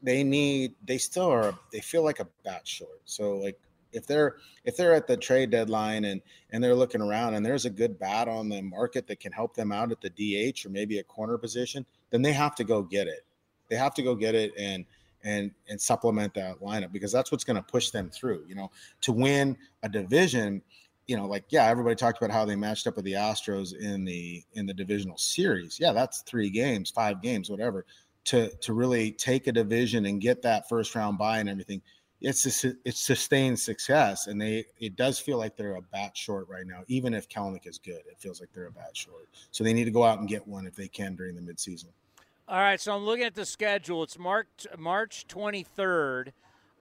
they 0.02 0.24
need 0.24 0.74
they 0.84 0.98
still 0.98 1.30
are 1.30 1.54
they 1.72 1.80
feel 1.80 2.02
like 2.02 2.18
a 2.18 2.26
bat 2.44 2.66
short. 2.66 3.00
So 3.04 3.36
like 3.36 3.58
if 3.92 4.04
they're 4.04 4.36
if 4.64 4.76
they're 4.76 4.92
at 4.92 5.06
the 5.06 5.16
trade 5.16 5.50
deadline 5.50 6.04
and 6.04 6.20
and 6.50 6.62
they're 6.62 6.74
looking 6.74 7.00
around 7.00 7.34
and 7.34 7.46
there's 7.46 7.64
a 7.64 7.70
good 7.70 7.96
bat 7.96 8.26
on 8.26 8.48
the 8.48 8.60
market 8.60 9.06
that 9.06 9.20
can 9.20 9.30
help 9.30 9.54
them 9.54 9.70
out 9.70 9.92
at 9.92 10.00
the 10.00 10.10
DH 10.10 10.66
or 10.66 10.70
maybe 10.70 10.98
a 10.98 11.04
corner 11.04 11.38
position, 11.38 11.86
then 12.10 12.22
they 12.22 12.32
have 12.32 12.56
to 12.56 12.64
go 12.64 12.82
get 12.82 13.06
it. 13.06 13.24
They 13.70 13.76
have 13.76 13.94
to 13.94 14.02
go 14.02 14.16
get 14.16 14.34
it 14.34 14.52
and 14.58 14.84
and 15.22 15.52
and 15.68 15.80
supplement 15.80 16.34
that 16.34 16.58
lineup 16.60 16.92
because 16.92 17.12
that's 17.12 17.30
what's 17.30 17.44
going 17.44 17.56
to 17.56 17.62
push 17.62 17.90
them 17.90 18.10
through. 18.10 18.44
You 18.48 18.56
know, 18.56 18.72
to 19.02 19.12
win 19.12 19.56
a 19.84 19.88
division, 19.88 20.62
you 21.06 21.16
know, 21.16 21.26
like 21.26 21.44
yeah, 21.50 21.66
everybody 21.66 21.94
talked 21.94 22.18
about 22.18 22.32
how 22.32 22.44
they 22.44 22.56
matched 22.56 22.86
up 22.86 22.96
with 22.96 23.04
the 23.04 23.12
Astros 23.12 23.76
in 23.76 24.04
the 24.04 24.42
in 24.54 24.66
the 24.66 24.74
divisional 24.74 25.18
series. 25.18 25.78
Yeah, 25.78 25.92
that's 25.92 26.22
three 26.22 26.50
games, 26.50 26.90
five 26.90 27.22
games, 27.22 27.48
whatever. 27.50 27.86
To 28.26 28.48
to 28.56 28.72
really 28.72 29.12
take 29.12 29.46
a 29.46 29.52
division 29.52 30.06
and 30.06 30.20
get 30.20 30.42
that 30.42 30.68
first 30.68 30.94
round 30.94 31.16
bye 31.16 31.38
and 31.38 31.48
everything, 31.48 31.80
it's 32.20 32.64
a, 32.64 32.72
it's 32.84 33.00
sustained 33.00 33.58
success, 33.58 34.26
and 34.26 34.40
they 34.40 34.64
it 34.80 34.96
does 34.96 35.20
feel 35.20 35.38
like 35.38 35.56
they're 35.56 35.76
a 35.76 35.82
bat 35.82 36.16
short 36.16 36.48
right 36.48 36.66
now. 36.66 36.82
Even 36.88 37.14
if 37.14 37.28
Kelenic 37.28 37.66
is 37.66 37.78
good, 37.78 38.02
it 38.10 38.18
feels 38.18 38.40
like 38.40 38.50
they're 38.52 38.66
a 38.66 38.72
bat 38.72 38.96
short. 38.96 39.28
So 39.52 39.62
they 39.62 39.72
need 39.72 39.84
to 39.84 39.92
go 39.92 40.02
out 40.02 40.18
and 40.18 40.28
get 40.28 40.46
one 40.46 40.66
if 40.66 40.74
they 40.74 40.88
can 40.88 41.14
during 41.14 41.36
the 41.36 41.42
midseason. 41.42 41.86
All 42.48 42.58
right, 42.60 42.80
so 42.80 42.94
I'm 42.94 43.04
looking 43.04 43.24
at 43.24 43.34
the 43.34 43.44
schedule. 43.44 44.02
It's 44.02 44.18
March 44.18 44.66
March 44.78 45.26
23rd. 45.28 46.32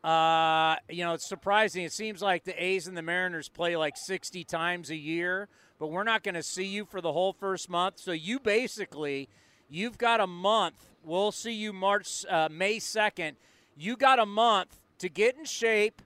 Uh, 0.06 0.76
you 0.88 1.03
know, 1.03 1.14
it's 1.14 1.27
surprising. 1.27 1.84
It 1.84 1.91
seems 1.91 2.22
like 2.22 2.44
the 2.44 2.64
A's 2.64 2.86
and 2.88 2.95
the 2.95 3.02
Mariners 3.02 3.49
play 3.49 3.76
like 3.76 3.98
60 3.98 4.44
times 4.44 4.91
a 4.91 4.95
year, 4.95 5.48
but 5.80 5.88
we're 5.88 6.03
not 6.03 6.22
going 6.22 6.36
to 6.36 6.44
see 6.44 6.65
you 6.65 6.86
for 6.86 7.02
the 7.02 7.11
whole 7.11 7.34
first 7.34 7.72
month. 7.72 7.98
So 7.98 8.11
you 8.11 8.40
basically, 8.40 9.30
you've 9.68 9.98
got 9.98 10.22
a 10.22 10.27
month. 10.27 10.76
We'll 11.03 11.32
see 11.32 11.53
you 11.53 11.73
March, 11.73 12.23
uh, 12.30 12.49
May 12.52 12.77
2nd. 12.77 13.34
You 13.76 13.98
got 13.98 14.19
a 14.19 14.27
month 14.27 14.80
to 14.99 15.10
get 15.10 15.38
in 15.38 15.45
shape, 15.45 16.03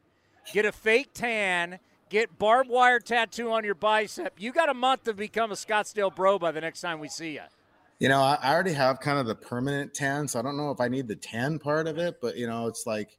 get 0.54 0.64
a 0.64 0.72
fake 0.72 1.10
tan, 1.14 1.80
get 2.10 2.40
barbed 2.40 2.70
wire 2.70 3.02
tattoo 3.02 3.52
on 3.52 3.66
your 3.66 3.76
bicep. 3.76 4.36
You 4.38 4.54
got 4.54 4.70
a 4.70 4.74
month 4.74 5.04
to 5.04 5.14
become 5.14 5.52
a 5.52 5.56
Scottsdale 5.56 6.16
bro 6.16 6.40
by 6.40 6.54
the 6.54 6.62
next 6.62 6.80
time 6.80 7.02
we 7.02 7.10
see 7.10 7.34
you. 7.34 7.44
You 8.00 8.08
know, 8.08 8.22
I, 8.22 8.38
I 8.42 8.54
already 8.54 8.72
have 8.72 9.02
kind 9.02 9.20
of 9.20 9.28
the 9.28 9.36
permanent 9.36 9.94
tan, 9.94 10.30
so 10.30 10.40
I 10.40 10.42
don't 10.42 10.56
know 10.56 10.72
if 10.72 10.80
I 10.80 10.88
need 10.88 11.10
the 11.10 11.18
tan 11.18 11.60
part 11.60 11.86
of 11.86 11.98
it, 11.98 12.22
but 12.22 12.38
you 12.38 12.48
know, 12.48 12.68
it's 12.68 12.88
like 12.88 13.18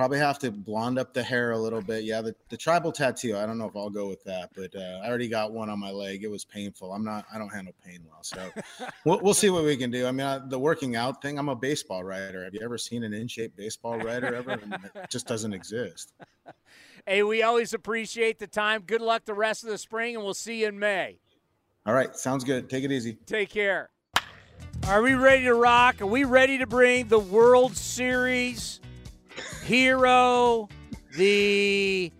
probably 0.00 0.18
have 0.18 0.38
to 0.38 0.50
blonde 0.50 0.98
up 0.98 1.12
the 1.12 1.22
hair 1.22 1.50
a 1.50 1.58
little 1.58 1.82
bit. 1.82 2.04
Yeah, 2.04 2.22
the, 2.22 2.34
the 2.48 2.56
tribal 2.56 2.90
tattoo, 2.90 3.36
I 3.36 3.44
don't 3.44 3.58
know 3.58 3.66
if 3.66 3.76
I'll 3.76 3.90
go 3.90 4.08
with 4.08 4.24
that, 4.24 4.48
but 4.56 4.74
uh, 4.74 5.02
I 5.04 5.06
already 5.06 5.28
got 5.28 5.52
one 5.52 5.68
on 5.68 5.78
my 5.78 5.90
leg. 5.90 6.24
It 6.24 6.30
was 6.30 6.42
painful. 6.42 6.90
I'm 6.94 7.04
not, 7.04 7.26
I 7.30 7.36
don't 7.36 7.50
handle 7.50 7.74
pain 7.84 8.00
well. 8.08 8.22
So 8.22 8.50
we'll, 9.04 9.20
we'll 9.20 9.34
see 9.34 9.50
what 9.50 9.62
we 9.62 9.76
can 9.76 9.90
do. 9.90 10.06
I 10.06 10.12
mean, 10.12 10.26
I, 10.26 10.38
the 10.38 10.58
working 10.58 10.96
out 10.96 11.20
thing, 11.20 11.38
I'm 11.38 11.50
a 11.50 11.54
baseball 11.54 12.02
writer. 12.02 12.42
Have 12.44 12.54
you 12.54 12.62
ever 12.62 12.78
seen 12.78 13.04
an 13.04 13.12
in 13.12 13.28
shape 13.28 13.54
baseball 13.56 13.98
writer 13.98 14.34
ever? 14.34 14.52
It 14.52 15.10
just 15.10 15.26
doesn't 15.26 15.52
exist. 15.52 16.14
Hey, 17.06 17.22
we 17.22 17.42
always 17.42 17.72
appreciate 17.72 18.38
the 18.38 18.46
time. 18.46 18.82
Good 18.86 19.00
luck 19.00 19.24
the 19.24 19.32
rest 19.32 19.64
of 19.64 19.70
the 19.70 19.78
spring, 19.78 20.16
and 20.16 20.22
we'll 20.22 20.34
see 20.34 20.60
you 20.60 20.68
in 20.68 20.78
May. 20.78 21.18
All 21.86 21.94
right. 21.94 22.14
Sounds 22.14 22.44
good. 22.44 22.68
Take 22.68 22.84
it 22.84 22.92
easy. 22.92 23.16
Take 23.24 23.48
care. 23.48 23.88
Are 24.86 25.00
we 25.00 25.14
ready 25.14 25.44
to 25.44 25.54
rock? 25.54 26.02
Are 26.02 26.06
we 26.06 26.24
ready 26.24 26.58
to 26.58 26.66
bring 26.66 27.08
the 27.08 27.18
World 27.18 27.74
Series 27.74 28.80
hero, 29.64 30.68
the 31.16 32.12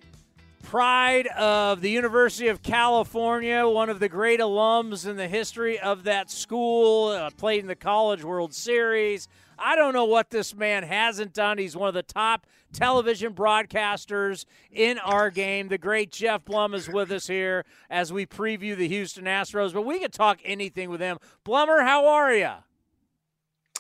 pride 0.63 1.27
of 1.29 1.81
the 1.81 1.91
University 1.91 2.47
of 2.47 2.63
California, 2.63 3.67
one 3.67 3.91
of 3.91 3.99
the 3.99 4.09
great 4.09 4.39
alums 4.39 5.05
in 5.05 5.17
the 5.17 5.27
history 5.27 5.79
of 5.81 6.05
that 6.05 6.31
school, 6.31 7.09
uh, 7.09 7.29
played 7.31 7.61
in 7.61 7.67
the 7.67 7.75
College 7.75 8.23
World 8.23 8.55
Series. 8.55 9.27
I 9.59 9.75
don't 9.77 9.93
know 9.93 10.05
what 10.05 10.31
this 10.31 10.55
man 10.55 10.85
hasn't 10.85 11.35
done. 11.35 11.59
He's 11.59 11.77
one 11.77 11.89
of 11.89 11.95
the 11.95 12.03
top 12.03 12.47
television 12.73 13.35
broadcasters 13.35 14.45
in 14.71 14.99
our 14.99 15.31
game. 15.31 15.69
The 15.69 15.77
great 15.77 16.13
Geoff 16.13 16.45
Blum 16.45 16.73
is 16.73 16.89
with 16.89 17.11
us 17.11 17.27
here 17.27 17.65
as 17.91 18.13
we 18.13 18.25
preview 18.25 18.77
the 18.77 18.89
Houston 18.89 19.25
Astros, 19.25 19.73
but 19.73 19.83
we 19.83 19.99
can 19.99 20.11
talk 20.11 20.39
anything 20.45 20.89
with 20.89 21.01
him. 21.01 21.19
Blummer, 21.45 21.83
how 21.83 22.07
are 22.07 22.33
you? 22.33 22.53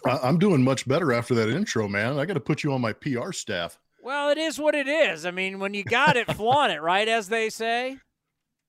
I'm 0.04 0.38
doing 0.38 0.62
much 0.62 0.86
better 0.86 1.12
after 1.12 1.34
that 1.34 1.48
intro, 1.48 1.88
man. 1.88 2.18
I 2.18 2.26
got 2.26 2.34
to 2.34 2.40
put 2.40 2.62
you 2.62 2.72
on 2.72 2.80
my 2.80 2.92
PR 2.92 3.32
staff. 3.32 3.78
Well, 4.02 4.30
it 4.30 4.38
is 4.38 4.58
what 4.58 4.74
it 4.74 4.88
is. 4.88 5.26
I 5.26 5.30
mean, 5.30 5.58
when 5.58 5.74
you 5.74 5.84
got 5.84 6.16
it, 6.16 6.32
flaunt 6.34 6.72
it, 6.72 6.80
right? 6.80 7.06
As 7.06 7.28
they 7.28 7.50
say. 7.50 7.98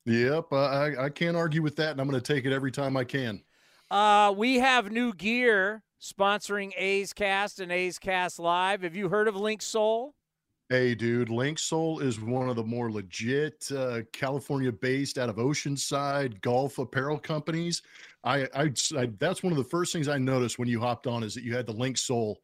Yep, 0.05 0.47
uh, 0.51 0.55
I, 0.55 1.05
I 1.05 1.09
can't 1.09 1.37
argue 1.37 1.61
with 1.61 1.75
that, 1.77 1.91
and 1.91 2.01
I'm 2.01 2.09
going 2.09 2.19
to 2.19 2.33
take 2.33 2.45
it 2.45 2.53
every 2.53 2.71
time 2.71 2.97
I 2.97 3.03
can. 3.03 3.41
Uh, 3.89 4.33
we 4.35 4.55
have 4.59 4.91
new 4.91 5.13
gear 5.13 5.83
sponsoring 6.01 6.71
A's 6.75 7.13
Cast 7.13 7.59
and 7.59 7.71
A's 7.71 7.99
Cast 7.99 8.39
Live. 8.39 8.81
Have 8.81 8.95
you 8.95 9.09
heard 9.09 9.27
of 9.27 9.35
Linksoul? 9.35 10.11
Hey, 10.69 10.95
dude, 10.95 11.27
Linksoul 11.27 12.01
is 12.01 12.21
one 12.21 12.47
of 12.47 12.55
the 12.55 12.63
more 12.63 12.89
legit 12.89 13.69
uh, 13.75 14.03
California-based, 14.13 15.17
out 15.17 15.27
of 15.27 15.35
Oceanside 15.35 16.39
golf 16.39 16.79
apparel 16.79 17.19
companies. 17.19 17.81
I, 18.23 18.47
I, 18.53 18.71
I, 18.97 19.09
that's 19.17 19.43
one 19.43 19.51
of 19.51 19.57
the 19.57 19.63
first 19.63 19.91
things 19.93 20.07
I 20.07 20.17
noticed 20.17 20.59
when 20.59 20.67
you 20.67 20.79
hopped 20.79 21.07
on 21.07 21.23
is 21.23 21.33
that 21.33 21.43
you 21.43 21.55
had 21.55 21.65
the 21.65 21.73
Linksoul, 21.73 22.35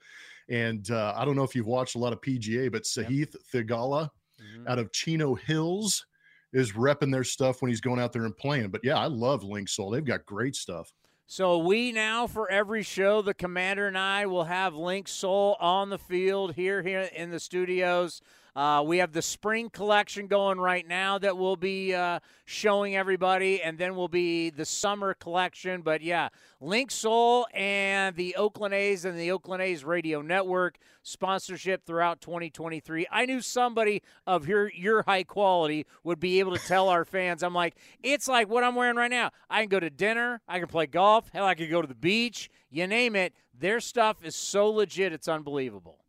and 0.49 0.89
uh, 0.91 1.13
I 1.15 1.25
don't 1.25 1.35
know 1.35 1.43
if 1.43 1.55
you've 1.55 1.67
watched 1.67 1.95
a 1.95 1.99
lot 1.99 2.13
of 2.13 2.21
PGA, 2.21 2.71
but 2.71 2.83
Sahith 2.83 3.35
Theegala 3.53 4.09
Mm-hmm. 4.39 4.67
out 4.67 4.77
of 4.77 4.91
Chino 4.91 5.33
Hills 5.33 6.05
is 6.53 6.73
repping 6.73 7.11
their 7.11 7.23
stuff 7.23 7.61
when 7.61 7.69
he's 7.69 7.81
going 7.81 7.99
out 7.99 8.13
there 8.13 8.25
and 8.25 8.37
playing. 8.37 8.69
But 8.69 8.81
yeah, 8.83 8.97
I 8.97 9.07
love 9.07 9.41
Linksoul. 9.41 9.91
They've 9.91 10.05
got 10.05 10.25
great 10.25 10.55
stuff. 10.55 10.93
So 11.25 11.57
we 11.57 11.91
now, 11.91 12.27
for 12.27 12.49
every 12.49 12.83
show, 12.83 13.21
the 13.21 13.33
commander 13.33 13.87
and 13.87 13.97
I 13.97 14.27
will 14.27 14.45
have 14.45 14.73
Linksoul 14.73 15.55
on 15.59 15.89
the 15.89 15.97
field 15.97 16.53
here, 16.53 16.83
here 16.83 17.09
in 17.13 17.31
the 17.31 17.39
studios. 17.39 18.21
Uh, 18.57 18.81
we 18.81 18.97
have 18.97 19.11
the 19.11 19.21
spring 19.21 19.69
collection 19.69 20.25
going 20.25 20.59
right 20.59 20.87
now 20.87 21.19
that 21.19 21.37
we'll 21.37 21.55
be 21.55 21.93
uh, 21.93 22.19
showing 22.45 22.95
everybody, 22.95 23.61
and 23.61 23.77
then 23.77 23.95
we'll 23.95 24.07
be 24.07 24.49
the 24.49 24.65
summer 24.65 25.13
collection. 25.13 25.83
But 25.83 26.01
yeah, 26.01 26.29
Linksoul 26.59 27.43
and 27.53 28.15
the 28.15 28.35
Oakland 28.35 28.73
A's 28.73 29.05
and 29.05 29.15
the 29.15 29.29
Oakland 29.29 29.61
A's 29.61 29.85
Radio 29.85 30.23
Network 30.23 30.79
sponsorship 31.03 31.85
throughout 31.85 32.19
2023. 32.19 33.05
I 33.11 33.27
knew 33.27 33.41
somebody 33.41 34.01
of 34.25 34.47
your 34.47 34.71
your 34.71 35.03
high 35.03 35.23
quality 35.23 35.85
would 36.03 36.19
be 36.19 36.39
able 36.39 36.55
to 36.57 36.67
tell 36.67 36.89
our 36.89 37.05
fans. 37.05 37.43
I'm 37.43 37.53
like, 37.53 37.75
it's 38.01 38.27
like 38.27 38.49
what 38.49 38.63
I'm 38.63 38.73
wearing 38.73 38.95
right 38.95 39.11
now. 39.11 39.29
I 39.51 39.61
can 39.61 39.69
go 39.69 39.79
to 39.79 39.91
dinner, 39.91 40.41
I 40.47 40.57
can 40.57 40.67
play 40.67 40.87
golf, 40.87 41.29
hell, 41.31 41.45
I 41.45 41.53
could 41.53 41.69
go 41.69 41.83
to 41.83 41.87
the 41.87 41.93
beach. 41.93 42.49
You 42.71 42.87
name 42.87 43.15
it. 43.15 43.35
Their 43.53 43.79
stuff 43.79 44.25
is 44.25 44.35
so 44.35 44.67
legit, 44.71 45.13
it's 45.13 45.27
unbelievable. 45.27 46.06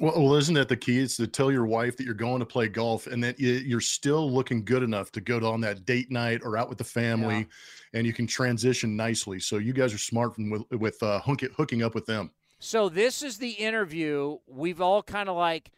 Well, 0.00 0.14
well, 0.22 0.34
isn't 0.36 0.54
that 0.54 0.68
the 0.68 0.76
key? 0.78 0.98
It's 0.98 1.16
to 1.18 1.26
tell 1.26 1.52
your 1.52 1.66
wife 1.66 1.96
that 1.98 2.04
you're 2.04 2.14
going 2.14 2.40
to 2.40 2.46
play 2.46 2.68
golf 2.68 3.06
and 3.06 3.22
that 3.22 3.38
you- 3.38 3.52
you're 3.52 3.82
still 3.82 4.30
looking 4.32 4.64
good 4.64 4.82
enough 4.82 5.12
to 5.12 5.20
go 5.20 5.38
to 5.38 5.46
on 5.46 5.60
that 5.60 5.84
date 5.84 6.10
night 6.10 6.40
or 6.42 6.56
out 6.56 6.70
with 6.70 6.78
the 6.78 6.84
family, 6.84 7.46
and 7.92 8.06
you 8.06 8.14
can 8.14 8.26
transition 8.26 8.96
nicely. 8.96 9.38
So 9.38 9.58
you 9.58 9.74
guys 9.74 9.92
are 9.92 9.98
smart 9.98 10.34
from 10.34 10.48
with 10.50 10.62
with 10.72 11.02
uh, 11.02 11.20
hook, 11.20 11.42
hooking 11.56 11.82
up 11.82 11.94
with 11.94 12.06
them. 12.06 12.30
So 12.58 12.88
this 12.88 13.22
is 13.22 13.38
the 13.38 13.50
interview. 13.50 14.38
We've 14.46 14.80
all 14.80 15.02
kind 15.02 15.28
of 15.28 15.36
like 15.36 15.70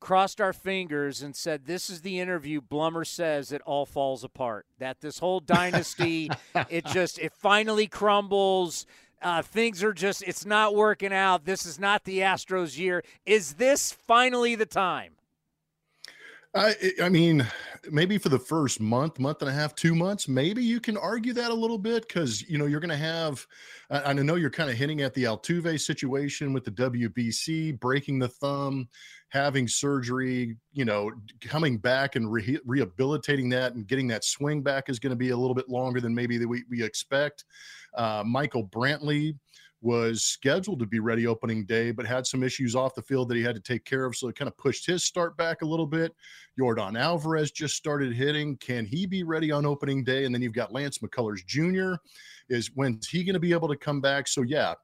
crossed 0.00 0.40
our 0.42 0.52
fingers 0.52 1.22
and 1.22 1.34
said, 1.34 1.64
"This 1.64 1.88
is 1.88 2.02
the 2.02 2.20
interview." 2.20 2.60
Blummer 2.60 3.06
says 3.06 3.52
it 3.52 3.62
all 3.62 3.86
falls 3.86 4.22
apart. 4.22 4.66
That 4.78 5.00
this 5.00 5.18
whole 5.18 5.40
dynasty, 5.40 6.30
it 6.68 6.84
just 6.92 7.18
it 7.18 7.32
finally 7.32 7.86
crumbles. 7.86 8.84
Uh, 9.22 9.42
things 9.42 9.82
are 9.82 9.92
just 9.92 10.22
it's 10.22 10.44
not 10.44 10.74
working 10.74 11.12
out. 11.12 11.44
This 11.44 11.64
is 11.64 11.78
not 11.78 12.04
the 12.04 12.18
Astros' 12.18 12.78
year. 12.78 13.02
Is 13.24 13.54
this 13.54 13.92
finally 13.92 14.54
the 14.54 14.66
time? 14.66 15.12
I, 16.56 16.74
I 17.02 17.08
mean, 17.10 17.46
maybe 17.90 18.16
for 18.16 18.30
the 18.30 18.38
first 18.38 18.80
month, 18.80 19.18
month 19.18 19.42
and 19.42 19.50
a 19.50 19.52
half, 19.52 19.74
two 19.74 19.94
months, 19.94 20.26
maybe 20.26 20.64
you 20.64 20.80
can 20.80 20.96
argue 20.96 21.34
that 21.34 21.50
a 21.50 21.54
little 21.54 21.76
bit 21.76 22.08
because 22.08 22.48
you 22.48 22.56
know 22.56 22.64
you're 22.64 22.80
going 22.80 22.88
to 22.88 22.96
have. 22.96 23.46
I, 23.90 24.10
I 24.10 24.12
know 24.14 24.36
you're 24.36 24.50
kind 24.50 24.70
of 24.70 24.76
hinting 24.76 25.02
at 25.02 25.12
the 25.12 25.24
Altuve 25.24 25.78
situation 25.78 26.54
with 26.54 26.64
the 26.64 26.70
WBC 26.70 27.78
breaking 27.78 28.18
the 28.18 28.28
thumb, 28.28 28.88
having 29.28 29.68
surgery. 29.68 30.56
You 30.72 30.86
know, 30.86 31.12
coming 31.42 31.76
back 31.76 32.16
and 32.16 32.32
re- 32.32 32.60
rehabilitating 32.64 33.50
that 33.50 33.74
and 33.74 33.86
getting 33.86 34.06
that 34.08 34.24
swing 34.24 34.62
back 34.62 34.88
is 34.88 34.98
going 34.98 35.10
to 35.10 35.16
be 35.16 35.30
a 35.30 35.36
little 35.36 35.54
bit 35.54 35.68
longer 35.68 36.00
than 36.00 36.14
maybe 36.14 36.38
that 36.38 36.48
we, 36.48 36.64
we 36.70 36.82
expect. 36.82 37.44
Uh, 37.96 38.22
Michael 38.24 38.66
Brantley 38.66 39.34
was 39.82 40.24
scheduled 40.24 40.80
to 40.80 40.86
be 40.86 40.98
ready 40.98 41.26
opening 41.26 41.64
day, 41.64 41.90
but 41.90 42.06
had 42.06 42.26
some 42.26 42.42
issues 42.42 42.74
off 42.74 42.94
the 42.94 43.02
field 43.02 43.28
that 43.28 43.36
he 43.36 43.42
had 43.42 43.54
to 43.54 43.60
take 43.60 43.84
care 43.84 44.04
of. 44.04 44.16
So 44.16 44.28
it 44.28 44.34
kind 44.34 44.48
of 44.48 44.56
pushed 44.56 44.86
his 44.86 45.04
start 45.04 45.36
back 45.36 45.62
a 45.62 45.66
little 45.66 45.86
bit. 45.86 46.14
Yordan 46.58 46.98
Alvarez 46.98 47.50
just 47.52 47.76
started 47.76 48.12
hitting. 48.12 48.56
Can 48.56 48.84
he 48.84 49.06
be 49.06 49.22
ready 49.22 49.52
on 49.52 49.66
opening 49.66 50.02
day? 50.02 50.24
And 50.24 50.34
then 50.34 50.42
you've 50.42 50.54
got 50.54 50.72
Lance 50.72 50.98
McCullers 50.98 51.44
Jr. 51.46 51.94
Is 52.48 52.70
when's 52.74 53.08
he 53.08 53.22
going 53.22 53.34
to 53.34 53.40
be 53.40 53.52
able 53.52 53.68
to 53.68 53.76
come 53.76 54.00
back? 54.00 54.28
So 54.28 54.42
yeah, 54.42 54.74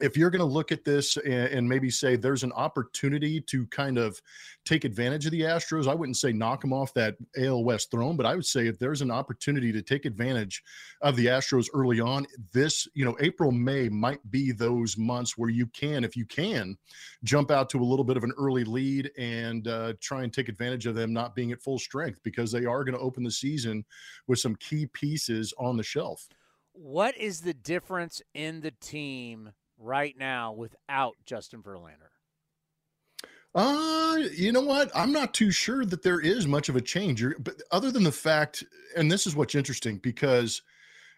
if 0.00 0.16
you're 0.16 0.30
going 0.30 0.40
to 0.40 0.44
look 0.44 0.72
at 0.72 0.84
this 0.84 1.16
and, 1.18 1.68
maybe 1.68 1.88
say 1.88 2.14
there's 2.14 2.42
an 2.42 2.52
opportunity 2.52 3.40
to 3.40 3.66
kind 3.68 3.96
of 3.96 4.20
take 4.64 4.84
advantage 4.84 5.24
of 5.24 5.32
the 5.32 5.40
Astros, 5.42 5.88
I 5.88 5.94
wouldn't 5.94 6.16
say 6.16 6.32
knock 6.32 6.60
them 6.60 6.72
off 6.72 6.92
that 6.94 7.16
AL 7.38 7.64
West 7.64 7.90
throne, 7.90 8.16
but 8.16 8.26
I 8.26 8.34
would 8.34 8.44
say 8.44 8.66
if 8.66 8.78
there's 8.78 9.00
an 9.00 9.10
opportunity 9.10 9.72
to 9.72 9.82
take 9.82 10.04
advantage 10.04 10.62
of 11.00 11.16
the 11.16 11.26
Astros 11.26 11.68
early 11.72 12.00
on, 12.00 12.26
this, 12.52 12.86
you 12.94 13.04
know, 13.04 13.16
April, 13.20 13.50
May 13.50 13.88
might 13.88 14.20
be 14.30 14.52
those 14.52 14.98
months 14.98 15.38
where 15.38 15.50
you 15.50 15.66
can, 15.68 16.04
if 16.04 16.16
you 16.16 16.26
can, 16.26 16.76
jump 17.22 17.50
out 17.50 17.70
to 17.70 17.80
a 17.80 17.84
little 17.84 18.04
bit 18.04 18.16
of 18.16 18.24
an 18.24 18.32
early 18.36 18.64
lead 18.64 19.10
and 19.16 19.68
uh, 19.68 19.94
try 20.00 20.22
and 20.22 20.32
take 20.32 20.48
advantage 20.48 20.86
of 20.86 20.94
them 20.94 21.12
not 21.12 21.34
being 21.34 21.52
at 21.52 21.62
full 21.62 21.78
strength 21.78 22.20
because 22.22 22.52
they 22.52 22.66
are 22.66 22.84
going 22.84 22.96
to 22.96 23.02
open 23.02 23.22
the 23.22 23.30
season 23.30 23.84
with 24.26 24.38
some 24.38 24.56
key 24.56 24.86
pieces 24.86 25.54
on 25.58 25.76
the 25.76 25.82
shelf. 25.82 26.28
What 26.72 27.16
is 27.16 27.40
the 27.40 27.54
difference 27.54 28.20
in 28.34 28.60
the 28.60 28.72
team 28.72 29.52
right 29.84 30.16
now 30.18 30.52
without 30.52 31.14
Justin 31.26 31.62
Verlander? 31.62 32.10
Uh, 33.54 34.18
you 34.34 34.50
know 34.50 34.62
what? 34.62 34.90
I'm 34.96 35.12
not 35.12 35.32
too 35.32 35.50
sure 35.52 35.84
that 35.84 36.02
there 36.02 36.20
is 36.20 36.46
much 36.46 36.68
of 36.68 36.74
a 36.74 36.80
change, 36.80 37.20
You're- 37.20 37.36
but 37.38 37.62
other 37.70 37.92
than 37.92 38.02
the 38.02 38.10
fact, 38.10 38.64
and 38.96 39.12
this 39.12 39.26
is 39.26 39.36
what's 39.36 39.54
interesting 39.54 39.98
because, 39.98 40.62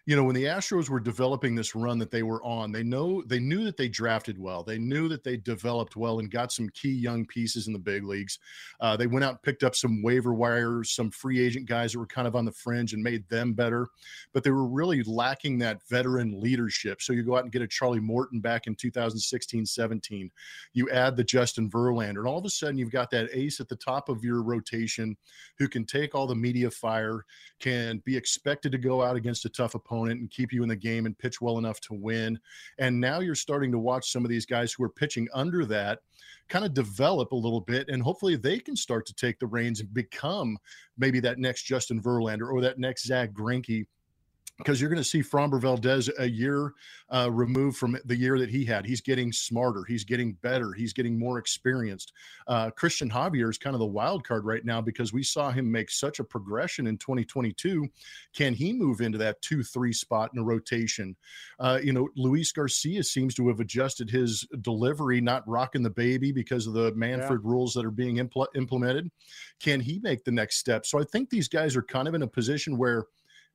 you 0.07 0.15
know, 0.15 0.23
when 0.23 0.35
the 0.35 0.45
Astros 0.45 0.87
were 0.87 1.01
developing 1.01 1.53
this 1.53 1.75
run 1.75 1.99
that 1.99 2.11
they 2.11 2.23
were 2.23 2.41
on, 2.41 2.71
they 2.71 2.81
know 2.81 3.21
they 3.25 3.39
knew 3.39 3.65
that 3.65 3.75
they 3.75 3.89
drafted 3.89 4.39
well, 4.39 4.63
they 4.63 4.77
knew 4.77 5.09
that 5.09 5.21
they 5.21 5.35
developed 5.35 5.97
well 5.97 6.19
and 6.19 6.31
got 6.31 6.53
some 6.53 6.69
key 6.69 6.93
young 6.93 7.25
pieces 7.25 7.67
in 7.67 7.73
the 7.73 7.79
big 7.79 8.05
leagues. 8.05 8.39
Uh, 8.79 8.95
they 8.95 9.05
went 9.05 9.25
out 9.25 9.31
and 9.31 9.41
picked 9.41 9.65
up 9.65 9.75
some 9.75 10.01
waiver 10.01 10.33
wires, 10.33 10.91
some 10.91 11.11
free 11.11 11.45
agent 11.45 11.65
guys 11.65 11.91
that 11.91 11.99
were 11.99 12.07
kind 12.07 12.25
of 12.25 12.37
on 12.37 12.45
the 12.45 12.51
fringe 12.53 12.93
and 12.93 13.03
made 13.03 13.27
them 13.27 13.51
better, 13.51 13.85
but 14.31 14.45
they 14.45 14.49
were 14.49 14.65
really 14.65 15.03
lacking 15.03 15.57
that 15.57 15.85
veteran 15.89 16.39
leadership. 16.39 17.01
So 17.01 17.11
you 17.11 17.21
go 17.21 17.35
out 17.35 17.43
and 17.43 17.51
get 17.51 17.61
a 17.61 17.67
Charlie 17.67 17.99
Morton 17.99 18.39
back 18.39 18.65
in 18.65 18.75
2016, 18.75 19.65
17 19.65 20.31
you 20.71 20.89
add 20.89 21.17
the 21.17 21.23
Justin 21.25 21.69
Verlander, 21.69 22.19
and 22.19 22.27
all 22.27 22.37
of 22.37 22.45
a 22.45 22.49
sudden 22.49 22.77
you've 22.77 22.91
got 22.91 23.11
that 23.11 23.29
ace 23.33 23.59
at 23.59 23.67
the 23.67 23.75
top 23.75 24.07
of 24.07 24.23
your 24.23 24.41
rotation 24.41 25.17
who 25.57 25.67
can 25.67 25.83
take 25.83 26.15
all 26.15 26.27
the 26.27 26.35
media 26.35 26.71
fire, 26.71 27.25
can 27.59 28.01
be 28.05 28.15
expected 28.15 28.71
to 28.71 28.77
go 28.77 29.03
out 29.03 29.17
against 29.17 29.43
a 29.43 29.49
tough 29.49 29.75
opponent 29.75 29.96
opponent 29.97 30.19
and 30.19 30.29
keep 30.29 30.53
you 30.53 30.63
in 30.63 30.69
the 30.69 30.75
game 30.75 31.05
and 31.05 31.17
pitch 31.17 31.41
well 31.41 31.57
enough 31.57 31.79
to 31.81 31.93
win. 31.93 32.39
And 32.77 32.99
now 32.99 33.19
you're 33.19 33.35
starting 33.35 33.71
to 33.71 33.79
watch 33.79 34.11
some 34.11 34.23
of 34.23 34.29
these 34.29 34.45
guys 34.45 34.71
who 34.71 34.83
are 34.83 34.89
pitching 34.89 35.27
under 35.33 35.65
that 35.65 35.99
kind 36.49 36.65
of 36.65 36.73
develop 36.73 37.31
a 37.31 37.35
little 37.35 37.61
bit, 37.61 37.89
and 37.89 38.01
hopefully 38.01 38.35
they 38.35 38.59
can 38.59 38.75
start 38.75 39.05
to 39.05 39.13
take 39.13 39.39
the 39.39 39.47
reins 39.47 39.81
and 39.81 39.93
become 39.93 40.57
maybe 40.97 41.19
that 41.19 41.39
next 41.39 41.63
Justin 41.63 42.01
Verlander 42.01 42.51
or 42.51 42.61
that 42.61 42.79
next 42.79 43.05
Zack 43.05 43.31
Greinke 43.31 43.85
because 44.57 44.81
you're 44.81 44.89
going 44.89 45.01
to 45.01 45.07
see 45.07 45.21
Framber 45.21 45.61
Valdez 45.61 46.09
a 46.17 46.27
year 46.27 46.73
uh, 47.13 47.29
removed 47.31 47.77
from 47.77 47.97
the 48.05 48.15
year 48.15 48.39
that 48.39 48.49
he 48.49 48.65
had. 48.65 48.85
He's 48.85 49.01
getting 49.01 49.31
smarter. 49.31 49.83
He's 49.87 50.03
getting 50.03 50.33
better. 50.33 50.73
He's 50.73 50.93
getting 50.93 51.17
more 51.17 51.37
experienced. 51.37 52.13
Uh, 52.47 52.71
Cristian 52.71 53.11
Javier 53.11 53.49
is 53.49 53.57
kind 53.57 53.75
of 53.75 53.79
the 53.79 53.85
wild 53.85 54.27
card 54.27 54.45
right 54.45 54.65
now 54.65 54.81
because 54.81 55.13
we 55.13 55.21
saw 55.21 55.51
him 55.51 55.71
make 55.71 55.91
such 55.91 56.19
a 56.19 56.23
progression 56.23 56.87
in 56.87 56.97
2022. 56.97 57.87
Can 58.35 58.53
he 58.53 58.73
move 58.73 59.01
into 59.01 59.17
that 59.19 59.41
two 59.41 59.63
three 59.63 59.93
spot 59.93 60.31
in 60.33 60.39
a 60.39 60.43
rotation? 60.43 61.15
Uh, 61.59 61.79
you 61.81 61.93
know, 61.93 62.09
Luis 62.15 62.51
Garcia 62.51 63.03
seems 63.03 63.35
to 63.35 63.47
have 63.49 63.59
adjusted 63.59 64.09
his 64.09 64.45
delivery, 64.61 65.21
not 65.21 65.47
rocking 65.47 65.83
the 65.83 65.89
baby 65.89 66.31
because 66.31 66.65
of 66.65 66.73
the 66.73 66.93
Manfred 66.95 67.41
yeah. 67.43 67.49
rules 67.49 67.73
that 67.75 67.85
are 67.85 67.91
being 67.91 68.17
impl- 68.17 68.47
implemented. 68.55 69.11
Can 69.59 69.79
he 69.79 69.99
make 69.99 70.23
the 70.23 70.31
next 70.31 70.57
step? 70.57 70.85
So 70.85 70.99
I 70.99 71.03
think 71.03 71.29
these 71.29 71.47
guys 71.47 71.75
are 71.75 71.83
kind 71.83 72.07
of 72.07 72.15
in 72.15 72.23
a 72.23 72.27
position 72.27 72.77
where 72.77 73.05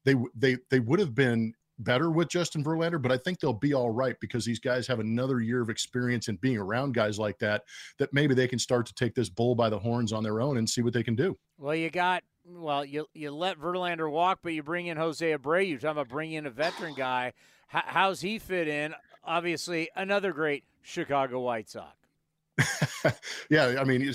they 0.05 0.15
they 0.35 0.57
they 0.71 0.81
would 0.81 0.99
have 0.99 1.15
been 1.15 1.55
better 1.79 2.11
with 2.11 2.29
Justin 2.29 2.63
Verlander, 2.63 3.01
but 3.01 3.13
I 3.13 3.17
think 3.17 3.41
they'll 3.41 3.53
be 3.53 3.75
all 3.75 3.91
right 3.91 4.17
because 4.21 4.45
these 4.45 4.59
guys 4.59 4.87
have 4.87 5.01
another 5.01 5.41
year 5.41 5.61
of 5.63 5.71
experience 5.71 6.29
in 6.29 6.37
being 6.37 6.59
around 6.59 6.95
guys 6.95 7.19
like 7.19 7.39
that. 7.39 7.65
That 7.99 8.13
maybe 8.13 8.35
they 8.35 8.49
can 8.49 8.59
start 8.59 8.87
to 8.87 8.95
take 8.95 9.15
this 9.15 9.29
bull 9.29 9.55
by 9.55 9.69
the 9.71 9.79
horns 9.79 10.13
on 10.13 10.23
their 10.23 10.41
own 10.41 10.59
and 10.59 10.69
see 10.69 10.83
what 10.83 10.93
they 10.93 11.03
can 11.03 11.17
do. 11.17 11.37
Well, 11.59 11.75
you 11.75 11.91
got 11.91 12.23
well, 12.45 12.85
you 12.85 13.07
you 13.15 13.31
let 13.31 13.59
Verlander 13.59 14.11
walk, 14.11 14.41
but 14.43 14.53
you 14.53 14.63
bring 14.63 14.87
in 14.87 14.97
Jose 14.97 15.25
Abreu. 15.27 15.69
You're 15.69 15.79
talking 15.79 15.93
about 15.93 16.09
bringing 16.09 16.37
in 16.37 16.47
a 16.47 16.51
veteran 16.51 16.95
guy. 16.95 17.33
H- 17.75 17.85
how's 17.87 18.21
he 18.21 18.39
fit 18.39 18.69
in? 18.69 18.95
Obviously, 19.25 19.89
another 19.95 20.33
great 20.33 20.65
Chicago 20.83 21.41
White 21.41 21.69
Sox. 21.69 21.97
yeah, 23.51 23.77
I 23.81 23.85
mean, 23.85 24.13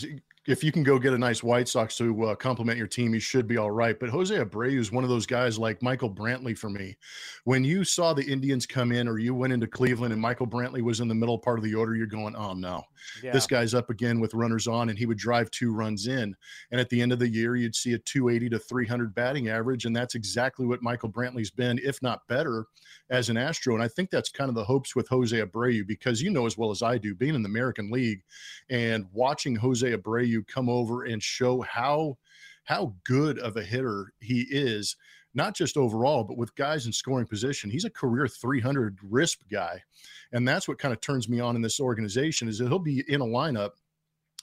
if 0.47 0.63
you 0.63 0.71
can 0.71 0.81
go 0.81 0.97
get 0.97 1.13
a 1.13 1.17
nice 1.17 1.43
White 1.43 1.67
Sox 1.67 1.97
to 1.97 2.23
uh, 2.23 2.35
complement 2.35 2.77
your 2.77 2.87
team, 2.87 3.13
you 3.13 3.19
should 3.19 3.47
be 3.47 3.57
all 3.57 3.69
right. 3.69 3.99
But 3.99 4.09
Jose 4.09 4.33
Abreu 4.33 4.79
is 4.79 4.93
one 4.93 5.03
of 5.03 5.09
those 5.09 5.25
guys 5.25 5.59
like 5.59 5.83
Michael 5.83 6.09
Brantley 6.09 6.57
for 6.57 6.69
me. 6.69 6.97
When 7.43 7.65
you 7.65 7.83
saw 7.83 8.13
the 8.13 8.25
Indians 8.25 8.65
come 8.65 8.93
in, 8.93 9.09
or 9.09 9.19
you 9.19 9.35
went 9.35 9.51
into 9.51 9.67
Cleveland 9.67 10.13
and 10.13 10.21
Michael 10.21 10.47
Brantley 10.47 10.81
was 10.81 11.01
in 11.01 11.09
the 11.09 11.15
middle 11.15 11.37
part 11.37 11.59
of 11.59 11.65
the 11.65 11.75
order, 11.75 11.95
you're 11.95 12.07
going, 12.07 12.33
"Oh 12.37 12.53
no, 12.53 12.83
yeah. 13.21 13.31
this 13.31 13.45
guy's 13.45 13.73
up 13.73 13.89
again 13.89 14.21
with 14.21 14.33
runners 14.33 14.67
on," 14.67 14.87
and 14.87 14.97
he 14.97 15.05
would 15.05 15.17
drive 15.17 15.51
two 15.51 15.73
runs 15.73 16.07
in. 16.07 16.33
And 16.71 16.79
at 16.79 16.89
the 16.89 17.01
end 17.01 17.11
of 17.11 17.19
the 17.19 17.29
year, 17.29 17.57
you'd 17.57 17.75
see 17.75 17.93
a 17.93 17.99
280 17.99 18.49
to 18.51 18.59
300 18.59 19.13
batting 19.13 19.49
average, 19.49 19.83
and 19.83 19.95
that's 19.95 20.15
exactly 20.15 20.65
what 20.65 20.81
Michael 20.81 21.11
Brantley's 21.11 21.51
been, 21.51 21.77
if 21.83 22.01
not 22.01 22.25
better, 22.29 22.65
as 23.09 23.29
an 23.29 23.35
Astro. 23.35 23.73
And 23.73 23.83
I 23.83 23.89
think 23.89 24.09
that's 24.09 24.29
kind 24.29 24.49
of 24.49 24.55
the 24.55 24.63
hopes 24.63 24.95
with 24.95 25.09
Jose 25.09 25.37
Abreu 25.37 25.85
because 25.85 26.21
you 26.21 26.29
know 26.29 26.45
as 26.45 26.57
well 26.57 26.71
as 26.71 26.81
I 26.81 26.97
do, 26.97 27.13
being 27.13 27.35
in 27.35 27.43
the 27.43 27.49
American 27.49 27.91
League 27.91 28.23
and 28.69 29.05
watching 29.11 29.55
Jose 29.55 29.91
Abreu 29.91 30.36
you 30.37 30.43
come 30.43 30.69
over 30.69 31.03
and 31.03 31.21
show 31.21 31.61
how 31.61 32.17
how 32.63 32.93
good 33.05 33.39
of 33.39 33.55
a 33.55 33.63
hitter 33.63 34.13
he 34.19 34.45
is 34.49 34.95
not 35.37 35.53
just 35.55 35.77
overall, 35.77 36.23
but 36.23 36.35
with 36.35 36.55
guys 36.55 36.87
in 36.87 36.91
scoring 36.91 37.27
position. 37.27 37.69
He's 37.69 37.85
a 37.85 37.91
career 37.91 38.27
300 38.27 38.97
RISP 39.07 39.37
guy. 39.51 39.83
And 40.31 40.47
that's 40.47 40.67
what 40.67 40.79
kind 40.79 40.91
of 40.91 40.99
turns 40.99 41.29
me 41.29 41.39
on 41.39 41.55
in 41.55 41.61
this 41.61 41.79
organization 41.79 42.47
is 42.47 42.57
that 42.57 42.67
he'll 42.67 42.79
be 42.79 43.03
in 43.07 43.21
a 43.21 43.25
lineup. 43.25 43.71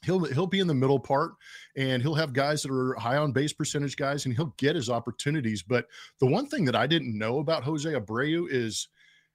He'll, 0.05 0.25
he'll 0.25 0.47
be 0.47 0.61
in 0.61 0.69
the 0.69 0.75
middle 0.75 1.01
part 1.01 1.33
and 1.77 2.01
he'll 2.01 2.15
have 2.15 2.33
guys 2.33 2.63
that 2.63 2.71
are 2.71 2.95
high 2.95 3.17
on 3.17 3.33
base 3.33 3.53
percentage 3.53 3.97
guys 3.97 4.25
and 4.25 4.37
he'll 4.37 4.55
get 4.57 4.77
his 4.77 4.89
opportunities. 4.89 5.65
But 5.65 5.87
the 6.21 6.27
one 6.27 6.47
thing 6.47 6.65
that 6.67 6.77
I 6.77 6.87
didn't 6.87 7.19
know 7.19 7.41
about 7.41 7.65
Jose 7.65 7.91
Abreu 7.91 8.47
is 8.49 8.89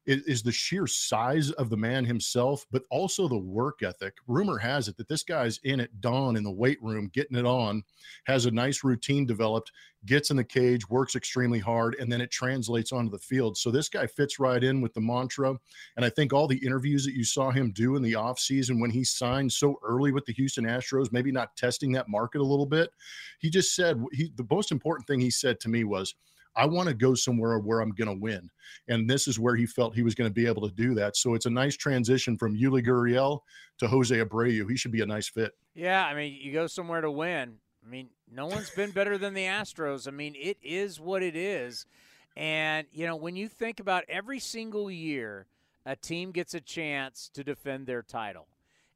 is, 0.09 0.23
is 0.23 0.43
the 0.43 0.51
sheer 0.51 0.87
size 0.87 1.51
of 1.51 1.69
the 1.69 1.77
man 1.77 2.03
himself, 2.03 2.65
but 2.71 2.83
also 2.89 3.27
the 3.27 3.37
work 3.37 3.83
ethic. 3.83 4.15
Rumor 4.27 4.57
has 4.57 4.87
it 4.87 4.97
that 4.97 5.07
this 5.07 5.23
guy's 5.23 5.59
in 5.63 5.79
at 5.79 6.01
dawn 6.01 6.35
in 6.35 6.43
the 6.43 6.51
weight 6.51 6.81
room, 6.81 7.11
getting 7.13 7.37
it 7.37 7.45
on, 7.45 7.83
has 8.25 8.45
a 8.45 8.51
nice 8.51 8.83
routine 8.83 9.27
developed, 9.27 9.71
gets 10.07 10.31
in 10.31 10.37
the 10.37 10.43
cage, 10.43 10.89
works 10.89 11.15
extremely 11.15 11.59
hard, 11.59 11.95
and 11.99 12.11
then 12.11 12.21
it 12.21 12.31
translates 12.31 12.91
onto 12.91 13.11
the 13.11 13.19
field. 13.19 13.55
So 13.55 13.69
this 13.69 13.87
guy 13.87 14.07
fits 14.07 14.39
right 14.39 14.63
in 14.63 14.81
with 14.81 14.93
the 14.93 15.01
mantra. 15.01 15.55
And 15.95 16.03
I 16.03 16.09
think 16.09 16.33
all 16.33 16.47
the 16.47 16.65
interviews 16.65 17.05
that 17.05 17.13
you 17.13 17.23
saw 17.23 17.51
him 17.51 17.71
do 17.71 17.95
in 17.95 18.01
the 18.01 18.13
offseason 18.13 18.81
when 18.81 18.89
he 18.89 19.03
signed 19.03 19.51
so 19.51 19.79
early 19.83 20.11
with 20.11 20.25
the 20.25 20.33
Houston 20.33 20.65
Astros, 20.65 21.11
maybe 21.11 21.31
not 21.31 21.55
testing 21.55 21.91
that 21.91 22.09
market 22.09 22.41
a 22.41 22.43
little 22.43 22.65
bit, 22.65 22.89
he 23.37 23.49
just 23.49 23.75
said 23.75 24.03
he 24.11 24.31
the 24.35 24.47
most 24.49 24.71
important 24.71 25.05
thing 25.05 25.19
he 25.19 25.29
said 25.29 25.59
to 25.59 25.69
me 25.69 25.83
was, 25.83 26.15
I 26.59 26.65
want 26.65 26.89
to 26.89 26.93
go 26.93 27.15
somewhere 27.15 27.57
where 27.57 27.79
I'm 27.79 27.91
going 27.91 28.09
to 28.09 28.21
win. 28.21 28.49
And 28.89 29.09
this 29.09 29.29
is 29.29 29.39
where 29.39 29.55
he 29.55 29.65
felt 29.65 29.95
he 29.95 30.03
was 30.03 30.13
going 30.13 30.29
to 30.29 30.33
be 30.33 30.45
able 30.45 30.67
to 30.67 30.75
do 30.75 30.93
that. 30.95 31.15
So 31.15 31.33
it's 31.33 31.45
a 31.45 31.49
nice 31.49 31.77
transition 31.77 32.37
from 32.37 32.57
Yuli 32.57 32.85
Gurriel 32.85 33.39
to 33.77 33.87
Jose 33.87 34.13
Abreu. 34.13 34.69
He 34.69 34.75
should 34.75 34.91
be 34.91 35.01
a 35.01 35.05
nice 35.05 35.29
fit. 35.29 35.53
Yeah, 35.73 36.05
I 36.05 36.13
mean, 36.13 36.37
you 36.39 36.51
go 36.51 36.67
somewhere 36.67 36.99
to 36.99 37.09
win. 37.09 37.55
I 37.85 37.89
mean, 37.89 38.09
no 38.29 38.45
one's 38.45 38.69
been 38.71 38.91
better 38.91 39.17
than 39.17 39.33
the 39.33 39.45
Astros. 39.45 40.05
I 40.05 40.11
mean, 40.11 40.35
it 40.35 40.57
is 40.61 40.99
what 40.99 41.23
it 41.23 41.35
is. 41.37 41.85
And, 42.35 42.87
you 42.91 43.07
know, 43.07 43.15
when 43.15 43.37
you 43.37 43.47
think 43.47 43.79
about 43.79 44.03
every 44.09 44.39
single 44.39 44.91
year, 44.91 45.47
a 45.85 45.95
team 45.95 46.31
gets 46.31 46.53
a 46.53 46.59
chance 46.59 47.29
to 47.33 47.43
defend 47.43 47.87
their 47.87 48.03
title. 48.03 48.47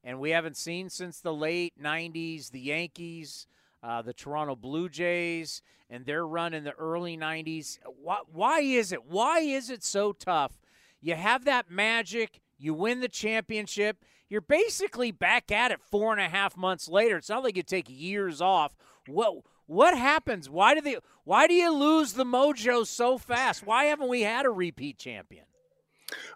And 0.03 0.19
we 0.19 0.31
haven't 0.31 0.57
seen 0.57 0.89
since 0.89 1.21
the 1.21 1.33
late 1.33 1.73
90s 1.81 2.51
the 2.51 2.59
Yankees, 2.59 3.47
uh, 3.83 4.01
the 4.01 4.13
Toronto 4.13 4.55
Blue 4.55 4.89
Jays, 4.89 5.61
and 5.89 6.05
their 6.05 6.25
run 6.25 6.53
in 6.53 6.63
the 6.63 6.71
early 6.71 7.17
90s. 7.17 7.77
Why, 8.01 8.19
why 8.31 8.59
is 8.61 8.91
it? 8.91 9.05
Why 9.05 9.39
is 9.39 9.69
it 9.69 9.83
so 9.83 10.13
tough? 10.13 10.53
You 11.01 11.15
have 11.15 11.45
that 11.45 11.69
magic, 11.69 12.39
you 12.57 12.73
win 12.73 13.01
the 13.01 13.09
championship, 13.09 13.97
you're 14.29 14.41
basically 14.41 15.11
back 15.11 15.51
at 15.51 15.71
it 15.71 15.81
four 15.81 16.11
and 16.11 16.21
a 16.21 16.29
half 16.29 16.57
months 16.57 16.87
later. 16.87 17.17
It's 17.17 17.29
not 17.29 17.43
like 17.43 17.57
you 17.57 17.63
take 17.63 17.85
years 17.87 18.41
off. 18.41 18.75
What 19.05 19.43
what 19.65 19.97
happens? 19.97 20.49
Why 20.49 20.73
do 20.73 20.81
they 20.81 20.97
why 21.23 21.45
do 21.45 21.53
you 21.53 21.71
lose 21.71 22.13
the 22.13 22.23
mojo 22.23 22.87
so 22.87 23.17
fast? 23.17 23.65
Why 23.65 23.85
haven't 23.85 24.09
we 24.09 24.21
had 24.21 24.45
a 24.45 24.49
repeat 24.49 24.97
champion? 24.97 25.45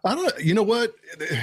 I 0.03 0.15
don't. 0.15 0.39
You 0.39 0.53
know 0.53 0.63
what? 0.63 0.93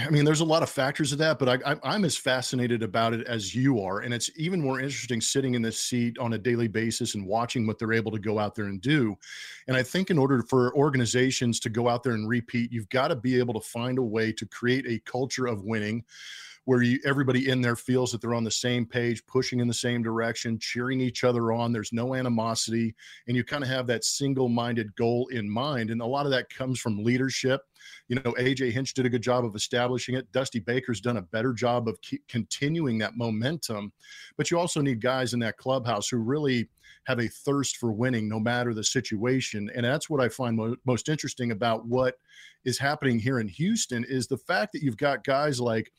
I 0.07 0.11
mean, 0.11 0.25
there's 0.25 0.41
a 0.41 0.45
lot 0.45 0.63
of 0.63 0.71
factors 0.71 1.13
of 1.13 1.19
that, 1.19 1.39
but 1.39 1.63
I, 1.65 1.77
I'm 1.83 2.05
as 2.05 2.17
fascinated 2.17 2.83
about 2.83 3.13
it 3.13 3.27
as 3.27 3.55
you 3.55 3.81
are, 3.81 4.01
and 4.01 4.15
it's 4.15 4.31
even 4.37 4.61
more 4.61 4.81
interesting 4.81 5.21
sitting 5.21 5.55
in 5.55 5.63
this 5.63 5.79
seat 5.79 6.19
on 6.19 6.33
a 6.33 6.39
daily 6.39 6.69
basis 6.69 7.15
and 7.15 7.27
watching 7.27 7.67
what 7.67 7.79
they're 7.79 7.93
able 7.93 8.13
to 8.13 8.19
go 8.19 8.39
out 8.39 8.55
there 8.55 8.67
and 8.67 8.81
do. 8.81 9.17
And 9.69 9.77
I 9.77 9.83
think 9.83 10.11
in 10.11 10.19
order 10.19 10.43
for 10.43 10.75
organizations 10.77 11.61
to 11.61 11.69
go 11.69 11.89
out 11.89 12.03
there 12.03 12.15
and 12.15 12.29
repeat, 12.29 12.73
you've 12.73 12.89
got 12.89 13.09
to 13.09 13.17
be 13.17 13.39
able 13.39 13.55
to 13.55 13.61
find 13.61 13.99
a 13.99 14.03
way 14.03 14.33
to 14.33 14.47
create 14.47 14.87
a 14.87 14.99
culture 15.01 15.47
of 15.47 15.65
winning 15.65 16.05
where 16.65 16.83
you, 16.83 16.99
everybody 17.05 17.49
in 17.49 17.61
there 17.61 17.77
feels 17.77 18.13
that 18.13 18.21
they're 18.21 18.35
on 18.35 18.45
the 18.45 18.51
same 18.51 18.87
page, 18.87 19.25
pushing 19.27 19.61
in 19.61 19.69
the 19.69 19.75
same 19.75 20.03
direction, 20.03 20.59
cheering 20.59 21.01
each 21.01 21.25
other 21.25 21.53
on. 21.53 21.73
There's 21.73 21.93
no 21.93 22.15
animosity, 22.15 22.95
and 23.29 23.37
you 23.37 23.45
kind 23.45 23.63
of 23.63 23.69
have 23.69 23.87
that 23.89 24.05
single 24.05 24.49
minded 24.49 24.95
goal 24.97 25.29
in 25.29 25.49
mind. 25.49 25.91
And 25.91 26.01
a 26.01 26.07
lot 26.07 26.27
of 26.27 26.33
that 26.33 26.49
comes 26.51 26.81
from 26.81 27.03
leadership 27.03 27.61
you 28.09 28.17
know, 28.17 28.35
AJ 28.39 28.73
Hinch 28.73 28.95
did 28.95 29.07
a 29.07 29.11
good 29.11 29.23
job 29.23 29.45
of 29.45 29.55
establishing 29.55 30.15
it. 30.15 30.31
Dusty 30.33 30.61
Baker's 30.61 31.01
done 31.01 31.17
a 31.17 31.23
better 31.23 31.53
job 31.53 31.89
of 31.89 31.99
continuing 32.29 32.99
that 32.99 33.17
momentum. 33.17 33.93
But 34.37 34.51
you 34.51 34.59
also 34.59 34.81
need 34.81 35.01
guys 35.01 35.35
in 35.35 35.41
that 35.41 35.57
clubhouse 35.57 36.09
who 36.09 36.19
really 36.19 36.69
have 37.05 37.19
a 37.19 37.29
thirst 37.29 37.77
for 37.77 37.93
winning 37.93 38.29
no 38.29 38.41
matter 38.41 38.73
the 38.73 38.85
situation. 38.85 39.71
And 39.75 39.85
that's 39.85 40.09
what 40.09 40.21
I 40.21 40.29
find 40.29 40.57
mo- 40.57 40.77
most 40.87 41.09
interesting 41.09 41.51
about 41.51 41.87
what 41.87 42.17
is 42.65 42.79
happening 42.79 43.19
here 43.19 43.41
in 43.41 43.49
Houston 43.49 44.05
is 44.09 44.27
the 44.27 44.39
fact 44.39 44.73
that 44.73 44.83
you've 44.83 44.97
got 44.97 45.25
guys 45.25 45.61
like 45.61 45.93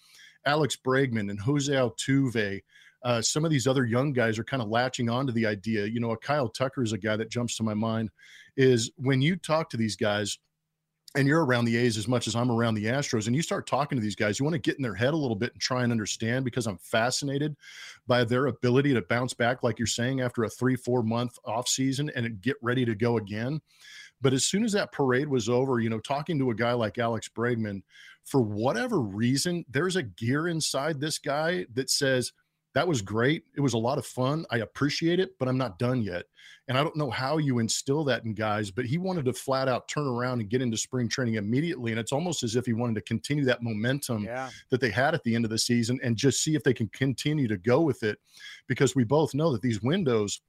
Alex 0.45 0.76
Bregman 0.76 1.30
and 1.30 1.39
Jose 1.39 1.72
Altuve. 1.72 2.61
Uh, 3.03 3.22
some 3.22 3.45
of 3.45 3.51
these 3.51 3.67
other 3.67 3.85
young 3.85 4.13
guys 4.13 4.39
are 4.39 4.43
kind 4.43 4.63
of 4.63 4.69
latching 4.69 5.09
onto 5.09 5.31
the 5.31 5.45
idea. 5.45 5.85
You 5.85 5.99
know, 5.99 6.11
a 6.11 6.17
Kyle 6.17 6.49
Tucker 6.49 6.81
is 6.81 6.93
a 6.93 6.97
guy 6.97 7.15
that 7.15 7.30
jumps 7.30 7.57
to 7.57 7.63
my 7.63 7.73
mind. 7.73 8.09
Is 8.57 8.91
when 8.95 9.22
you 9.22 9.35
talk 9.35 9.69
to 9.72 9.77
these 9.77 9.95
guys, 9.95 10.39
and 11.15 11.27
you're 11.27 11.45
around 11.45 11.65
the 11.65 11.77
A's 11.77 11.97
as 11.97 12.07
much 12.07 12.27
as 12.27 12.35
I'm 12.35 12.51
around 12.51 12.76
the 12.76 12.85
Astros, 12.85 13.27
and 13.27 13.35
you 13.35 13.41
start 13.41 13.67
talking 13.67 13.97
to 13.97 14.01
these 14.01 14.15
guys, 14.15 14.39
you 14.39 14.43
want 14.43 14.53
to 14.53 14.59
get 14.59 14.76
in 14.76 14.81
their 14.81 14.93
head 14.95 15.13
a 15.13 15.17
little 15.17 15.35
bit 15.35 15.53
and 15.53 15.61
try 15.61 15.84
and 15.84 15.91
understand 15.91 16.43
because 16.43 16.67
I'm 16.67 16.77
fascinated 16.77 17.55
by 18.05 18.23
their 18.23 18.47
ability 18.47 18.93
to 18.93 19.01
bounce 19.01 19.34
back, 19.34 19.63
like 19.63 19.80
you're 19.80 19.88
saying, 19.88 20.22
after 20.22 20.43
a 20.43 20.49
three, 20.49 20.76
four 20.76 21.03
month 21.03 21.38
off 21.45 21.67
season 21.67 22.11
and 22.15 22.41
get 22.41 22.57
ready 22.61 22.85
to 22.85 22.95
go 22.95 23.17
again. 23.17 23.61
But 24.21 24.33
as 24.33 24.45
soon 24.45 24.63
as 24.63 24.71
that 24.73 24.91
parade 24.91 25.27
was 25.27 25.49
over, 25.49 25.79
you 25.79 25.89
know, 25.89 25.99
talking 25.99 26.39
to 26.39 26.51
a 26.51 26.55
guy 26.55 26.73
like 26.73 26.97
Alex 26.97 27.29
Bregman, 27.29 27.81
for 28.23 28.41
whatever 28.41 29.01
reason, 29.01 29.65
there's 29.69 29.95
a 29.95 30.03
gear 30.03 30.47
inside 30.47 30.99
this 30.99 31.19
guy 31.19 31.65
that 31.73 31.89
says, 31.89 32.31
that 32.75 32.87
was 32.87 33.01
great. 33.01 33.45
It 33.55 33.61
was 33.61 33.73
a 33.73 33.77
lot 33.77 33.97
of 33.97 34.05
fun. 34.05 34.45
I 34.51 34.57
appreciate 34.57 35.21
it, 35.21 35.39
but 35.39 35.47
I'm 35.47 35.57
not 35.57 35.79
done 35.79 36.01
yet. 36.01 36.25
And 36.67 36.77
I 36.77 36.83
don't 36.83 36.97
know 36.97 37.09
how 37.09 37.37
you 37.37 37.59
instill 37.59 38.03
that 38.03 38.25
in 38.25 38.33
guys, 38.33 38.69
but 38.69 38.83
he 38.83 38.97
wanted 38.97 39.23
to 39.25 39.33
flat 39.33 39.69
out 39.69 39.87
turn 39.87 40.05
around 40.05 40.41
and 40.41 40.49
get 40.49 40.61
into 40.61 40.75
spring 40.75 41.07
training 41.07 41.35
immediately. 41.35 41.91
And 41.91 41.99
it's 41.99 42.11
almost 42.11 42.43
as 42.43 42.57
if 42.57 42.65
he 42.65 42.73
wanted 42.73 42.95
to 42.95 43.01
continue 43.01 43.45
that 43.45 43.63
momentum 43.63 44.25
yeah. 44.25 44.49
that 44.71 44.81
they 44.81 44.89
had 44.89 45.13
at 45.13 45.23
the 45.23 45.35
end 45.35 45.45
of 45.45 45.51
the 45.51 45.57
season 45.57 46.01
and 46.03 46.17
just 46.17 46.43
see 46.43 46.53
if 46.53 46.63
they 46.63 46.73
can 46.73 46.89
continue 46.89 47.47
to 47.47 47.57
go 47.57 47.79
with 47.79 48.03
it. 48.03 48.19
Because 48.67 48.93
we 48.93 49.05
both 49.05 49.33
know 49.33 49.53
that 49.53 49.61
these 49.61 49.81
windows 49.81 50.41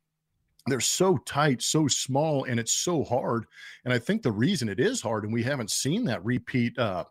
they're 0.66 0.80
so 0.80 1.16
tight, 1.18 1.62
so 1.62 1.86
small, 1.86 2.44
and 2.44 2.59
it's 2.59 2.72
so 2.72 3.05
hard. 3.05 3.47
And 3.84 3.94
I 3.94 3.98
think 3.98 4.22
the 4.22 4.32
reason 4.32 4.68
it 4.68 4.80
is 4.80 5.01
hard, 5.01 5.24
and 5.24 5.32
we 5.32 5.43
haven't 5.43 5.70
seen 5.70 6.05
that 6.06 6.24
repeat 6.24 6.76
uh, 6.78 7.05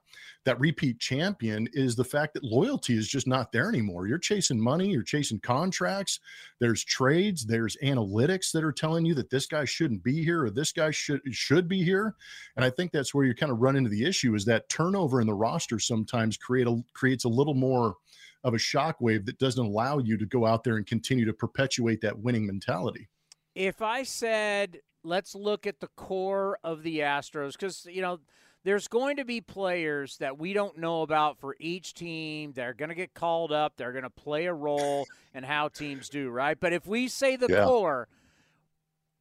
that 0.44 0.60
repeat 0.60 0.99
champion, 0.99 1.68
is 1.73 1.95
the 1.95 2.03
fact 2.03 2.34
that 2.34 2.44
loyalty 2.44 2.95
is 2.95 3.07
just 3.07 3.27
not 3.27 3.52
there 3.52 3.68
anymore. 3.69 4.07
You're 4.07 4.19
chasing 4.19 4.60
money, 4.60 4.90
you're 4.90 5.02
chasing 5.02 5.40
contracts. 5.40 6.19
There's 6.60 6.84
trades, 6.84 7.45
there's 7.45 7.77
analytics 7.84 8.52
that 8.52 8.64
are 8.64 8.72
telling 8.72 9.06
you 9.06 9.15
that 9.15 9.30
this 9.30 9.48
guy 9.48 9.65
shouldn't 9.65 10.03
be 10.03 10.23
here 10.23 10.44
or 10.44 10.52
this 10.52 10.72
guy 10.72 10.91
should 10.91 11.22
should 11.32 11.68
be 11.68 11.84
here. 11.84 12.15
And 12.57 12.65
I 12.65 12.69
think 12.69 12.91
that's 12.91 13.14
where 13.14 13.26
you 13.26 13.34
kind 13.34 13.52
of 13.52 13.60
run 13.60 13.77
into 13.77 13.90
the 13.90 14.06
issue 14.06 14.36
is 14.36 14.45
that 14.45 14.69
turnover 14.69 15.22
in 15.22 15.27
the 15.27 15.34
roster 15.34 15.80
sometimes 15.80 16.38
create 16.38 16.68
a 16.68 16.84
creates 16.94 17.23
a 17.23 17.30
little 17.30 17.56
more 17.56 17.95
of 18.44 18.53
a 18.53 18.57
shockwave 18.57 19.26
that 19.26 19.40
doesn't 19.40 19.65
allow 19.65 19.98
you 19.98 20.18
to 20.18 20.26
go 20.26 20.45
out 20.45 20.64
there 20.64 20.76
and 20.76 20.86
continue 20.86 21.26
to 21.26 21.34
perpetuate 21.34 22.02
that 22.02 22.19
winning 22.19 22.45
mentality 22.45 23.07
if 23.56 23.82
I 23.82 24.03
said 24.03 24.82
let's 25.03 25.36
look 25.36 25.65
at 25.65 25.80
the 25.80 25.88
core 25.95 26.57
of 26.64 26.84
the 26.84 26.99
Astros 26.99 27.53
because 27.53 27.88
you 27.90 28.02
know 28.02 28.19
there's 28.64 28.88
going 28.88 29.18
to 29.18 29.26
be 29.26 29.41
players 29.41 30.18
that 30.18 30.38
we 30.40 30.52
don't 30.53 30.77
know 30.80 31.03
about 31.03 31.40
for 31.40 31.56
each 31.60 31.94
team. 31.94 32.52
They're 32.53 32.73
going 32.73 32.90
to 32.90 32.95
get 32.95 33.14
called 33.14 33.52
up. 33.52 33.73
They're 33.77 33.91
going 33.91 34.03
to 34.03 34.10
play 34.10 34.45
a 34.45 34.53
role 34.53 35.07
in 35.36 35.44
how 35.44 35.68
teams 35.68 36.10
do, 36.10 36.30
right? 36.30 36.60
But 36.60 36.73
if 36.73 36.88
we 36.88 37.07
say 37.07 37.36
the 37.36 37.48
Yeah. 37.48 37.64
core, 37.65 38.07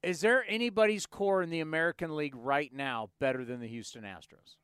is 0.02 0.20
there 0.20 0.44
anybody's 0.48 1.06
core 1.06 1.42
in 1.42 1.50
the 1.50 1.60
American 1.60 2.16
League 2.16 2.34
right 2.34 2.72
now 2.72 3.10
better 3.20 3.44
than 3.44 3.60
the 3.60 3.68
Houston 3.68 4.04
Astros? 4.04 4.56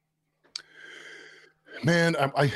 Man, 1.82 2.14
I, 2.16 2.30
I 2.36 2.52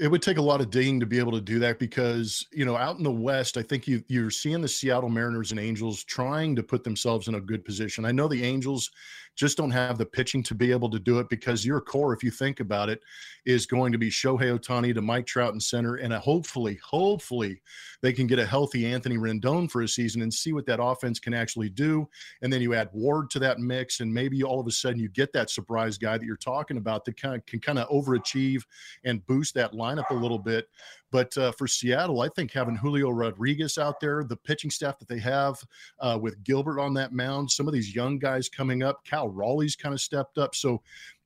it 0.00 0.08
would 0.08 0.22
take 0.22 0.36
a 0.36 0.42
lot 0.42 0.60
of 0.60 0.70
digging 0.70 1.00
to 1.00 1.06
be 1.06 1.18
able 1.18 1.32
to 1.32 1.40
do 1.40 1.58
that 1.60 1.78
because 1.78 2.46
you 2.52 2.64
know 2.64 2.76
out 2.76 2.98
in 2.98 3.02
the 3.02 3.10
West, 3.10 3.56
I 3.56 3.62
think 3.62 3.86
you 3.86 4.04
you're 4.08 4.30
seeing 4.30 4.60
the 4.60 4.68
Seattle 4.68 5.08
Mariners 5.08 5.52
and 5.52 5.60
Angels 5.60 6.04
trying 6.04 6.54
to 6.56 6.62
put 6.62 6.84
themselves 6.84 7.28
in 7.28 7.36
a 7.36 7.40
good 7.40 7.64
position. 7.64 8.04
I 8.04 8.12
know 8.12 8.28
the 8.28 8.44
Angels 8.44 8.90
just 9.34 9.56
don't 9.56 9.70
have 9.70 9.98
the 9.98 10.06
pitching 10.06 10.42
to 10.44 10.54
be 10.54 10.70
able 10.70 10.90
to 10.90 10.98
do 10.98 11.18
it 11.18 11.28
because 11.28 11.64
your 11.64 11.80
core, 11.80 12.12
if 12.12 12.22
you 12.22 12.30
think 12.30 12.60
about 12.60 12.88
it, 12.88 13.00
is 13.46 13.66
going 13.66 13.92
to 13.92 13.98
be 13.98 14.10
Shohei 14.10 14.58
Ohtani 14.58 14.94
to 14.94 15.02
Mike 15.02 15.26
Trout 15.26 15.54
in 15.54 15.60
center, 15.60 15.96
and 15.96 16.12
hopefully, 16.12 16.78
hopefully, 16.84 17.60
they 18.02 18.12
can 18.12 18.26
get 18.26 18.38
a 18.38 18.46
healthy 18.46 18.86
Anthony 18.86 19.16
Rendon 19.16 19.70
for 19.70 19.82
a 19.82 19.88
season 19.88 20.22
and 20.22 20.32
see 20.32 20.52
what 20.52 20.66
that 20.66 20.82
offense 20.82 21.18
can 21.18 21.34
actually 21.34 21.68
do. 21.68 22.08
And 22.42 22.52
then 22.52 22.60
you 22.60 22.74
add 22.74 22.90
Ward 22.92 23.30
to 23.30 23.38
that 23.40 23.58
mix, 23.58 24.00
and 24.00 24.12
maybe 24.12 24.42
all 24.42 24.60
of 24.60 24.66
a 24.66 24.70
sudden 24.70 25.00
you 25.00 25.08
get 25.08 25.32
that 25.32 25.50
surprise 25.50 25.98
guy 25.98 26.18
that 26.18 26.24
you're 26.24 26.36
talking 26.36 26.76
about 26.76 27.04
that 27.04 27.20
kind 27.20 27.36
of 27.36 27.46
can 27.46 27.60
kind 27.60 27.78
of 27.78 27.88
overachieve 27.88 28.62
and 29.04 29.26
boost 29.26 29.54
that 29.54 29.72
lineup 29.72 30.10
a 30.10 30.14
little 30.14 30.38
bit. 30.38 30.68
But 31.12 31.36
uh, 31.36 31.52
for 31.52 31.68
Seattle, 31.68 32.22
I 32.22 32.28
think 32.30 32.50
having 32.50 32.74
Julio 32.74 33.10
Rodriguez 33.10 33.76
out 33.76 34.00
there, 34.00 34.24
the 34.24 34.36
pitching 34.36 34.70
staff 34.70 34.98
that 34.98 35.08
they 35.08 35.18
have 35.18 35.62
uh, 36.00 36.18
with 36.20 36.42
Gilbert 36.42 36.80
on 36.80 36.94
that 36.94 37.12
mound, 37.12 37.50
some 37.50 37.68
of 37.68 37.74
these 37.74 37.94
young 37.94 38.18
guys 38.18 38.48
coming 38.48 38.82
up, 38.82 39.04
Cal 39.04 39.28
Raleigh's 39.28 39.76
kind 39.76 39.94
of 39.94 40.00
stepped 40.00 40.38
up. 40.38 40.54
So 40.54 40.80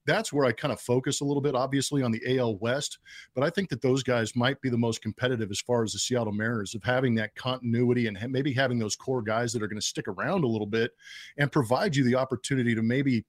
that's 0.04 0.32
where 0.32 0.44
I 0.44 0.52
kind 0.52 0.72
of 0.72 0.80
focus 0.80 1.20
a 1.20 1.24
little 1.24 1.40
bit, 1.40 1.54
obviously, 1.54 2.02
on 2.02 2.10
the 2.10 2.38
AL 2.38 2.56
West. 2.56 2.98
But 3.34 3.44
I 3.44 3.50
think 3.50 3.68
that 3.70 3.82
those 3.82 4.02
guys 4.02 4.34
might 4.34 4.60
be 4.60 4.70
the 4.70 4.76
most 4.76 5.02
competitive 5.02 5.50
as 5.50 5.60
far 5.60 5.84
as 5.84 5.92
the 5.92 5.98
Seattle 5.98 6.32
Mariners 6.32 6.74
of 6.74 6.82
having 6.82 7.14
that 7.16 7.34
continuity 7.34 8.08
and 8.08 8.18
maybe 8.30 8.52
having 8.52 8.78
those 8.78 8.96
core 8.96 9.22
guys 9.22 9.52
that 9.52 9.62
are 9.62 9.68
going 9.68 9.80
to 9.80 9.86
stick 9.86 10.08
around 10.08 10.44
a 10.44 10.48
little 10.48 10.66
bit 10.66 10.92
and 11.38 11.52
provide 11.52 11.94
you 11.94 12.04
the 12.04 12.14
opportunity 12.14 12.74
to 12.74 12.82
maybe 12.82 13.24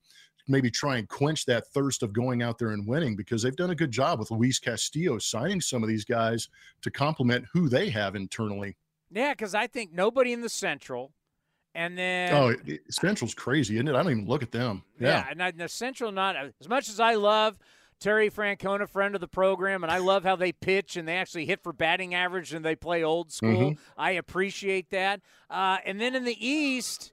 maybe 0.48 0.70
try 0.72 0.98
and 0.98 1.08
quench 1.10 1.46
that 1.46 1.68
thirst 1.68 2.04
of 2.04 2.14
going 2.14 2.42
out 2.42 2.58
there 2.58 2.70
and 2.72 2.88
winning 2.88 3.16
because 3.16 3.42
they've 3.42 3.56
done 3.56 3.70
a 3.72 3.76
good 3.76 3.92
job 3.92 4.20
with 4.20 4.32
Luis 4.32 4.60
Castillo 4.60 5.18
signing 5.18 5.62
some 5.62 5.84
of 5.84 5.90
these 5.90 6.06
guys 6.06 6.50
to 6.82 6.92
complement 6.92 7.46
who 7.54 7.70
they 7.70 7.90
have 7.90 8.16
internally. 8.16 8.76
Yeah, 9.12 9.34
because 9.34 9.56
I 9.56 9.68
think 9.68 9.94
nobody 9.94 10.34
in 10.34 10.42
the 10.42 10.50
Central, 10.50 11.14
and 11.76 11.98
then 11.98 12.34
oh, 12.34 12.54
Central's 12.90 13.34
crazy, 13.34 13.76
isn't 13.76 13.88
it? 13.88 13.96
I 13.96 14.04
don't 14.04 14.12
even 14.12 14.26
look 14.28 14.44
at 14.44 14.52
them. 14.52 14.84
Yeah, 15.00 15.08
Yeah. 15.10 15.28
and 15.30 15.44
I- 15.44 15.52
the 15.52 15.70
Central 15.70 16.12
not 16.12 16.36
as 16.60 16.68
much 16.68 16.90
as 16.90 17.00
I 17.00 17.16
love 17.16 17.58
Terry 18.00 18.30
Francona, 18.30 18.88
friend 18.88 19.16
of 19.16 19.22
the 19.22 19.28
program, 19.28 19.84
and 19.84 19.92
I 19.92 19.98
love 19.98 20.24
how 20.24 20.36
they 20.36 20.52
pitch 20.52 20.98
and 20.98 21.08
they 21.08 21.16
actually 21.18 21.46
hit 21.46 21.64
for 21.64 21.74
batting 21.74 22.14
average 22.14 22.54
and 22.54 22.64
they 22.64 22.76
play 22.76 23.04
old 23.04 23.32
school. 23.32 23.72
Mhm. 23.72 23.78
I 23.98 24.12
appreciate 24.12 24.90
that. 24.92 25.22
Uh, 25.50 25.78
and 25.86 26.00
then 26.00 26.14
in 26.16 26.24
the 26.24 26.38
East. 26.48 27.12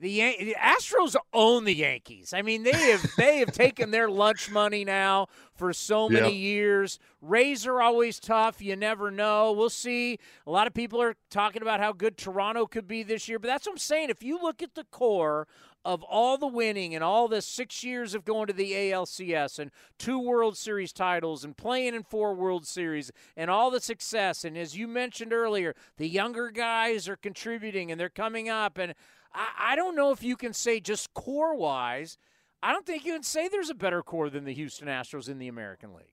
The, 0.00 0.10
Yan- 0.10 0.34
the 0.40 0.56
Astros 0.58 1.14
own 1.34 1.64
the 1.64 1.74
Yankees. 1.74 2.32
I 2.32 2.40
mean, 2.40 2.62
they 2.62 2.90
have 2.90 3.06
they 3.18 3.38
have 3.38 3.52
taken 3.52 3.90
their 3.90 4.08
lunch 4.08 4.50
money 4.50 4.82
now 4.82 5.26
for 5.54 5.74
so 5.74 6.08
many 6.08 6.34
years. 6.34 6.98
Rays 7.20 7.66
are 7.66 7.82
always 7.82 8.18
tough. 8.18 8.62
You 8.62 8.76
never 8.76 9.10
know. 9.10 9.52
We'll 9.52 9.68
see. 9.68 10.18
A 10.46 10.50
lot 10.50 10.66
of 10.66 10.72
people 10.72 11.02
are 11.02 11.16
talking 11.30 11.60
about 11.60 11.80
how 11.80 11.92
good 11.92 12.16
Toronto 12.16 12.66
could 12.66 12.88
be 12.88 13.02
this 13.02 13.28
year, 13.28 13.38
but 13.38 13.48
that's 13.48 13.66
what 13.66 13.72
I'm 13.72 13.78
saying. 13.78 14.08
If 14.08 14.22
you 14.22 14.40
look 14.40 14.62
at 14.62 14.74
the 14.74 14.84
core 14.84 15.46
of 15.84 16.02
all 16.02 16.36
the 16.36 16.46
winning 16.46 16.94
and 16.94 17.02
all 17.02 17.28
the 17.28 17.40
six 17.40 17.82
years 17.82 18.14
of 18.14 18.24
going 18.24 18.46
to 18.46 18.52
the 18.52 18.72
ALCS 18.72 19.58
and 19.58 19.70
two 19.98 20.18
World 20.18 20.56
Series 20.56 20.92
titles 20.92 21.44
and 21.44 21.56
playing 21.56 21.94
in 21.94 22.02
four 22.02 22.34
World 22.34 22.66
Series 22.66 23.10
and 23.36 23.50
all 23.50 23.70
the 23.70 23.80
success, 23.80 24.44
and 24.44 24.58
as 24.58 24.76
you 24.76 24.86
mentioned 24.86 25.32
earlier, 25.32 25.74
the 25.96 26.08
younger 26.08 26.50
guys 26.50 27.08
are 27.08 27.16
contributing 27.16 27.90
and 27.90 27.98
they're 28.00 28.08
coming 28.08 28.48
up. 28.48 28.76
And 28.78 28.94
I, 29.32 29.72
I 29.72 29.76
don't 29.76 29.96
know 29.96 30.12
if 30.12 30.22
you 30.22 30.36
can 30.36 30.52
say 30.52 30.80
just 30.80 31.12
core 31.14 31.54
wise. 31.54 32.18
I 32.62 32.72
don't 32.72 32.84
think 32.84 33.04
you 33.04 33.14
can 33.14 33.22
say 33.22 33.48
there's 33.48 33.70
a 33.70 33.74
better 33.74 34.02
core 34.02 34.30
than 34.30 34.44
the 34.44 34.52
Houston 34.52 34.88
Astros 34.88 35.28
in 35.28 35.38
the 35.38 35.48
American 35.48 35.94
League. 35.94 36.12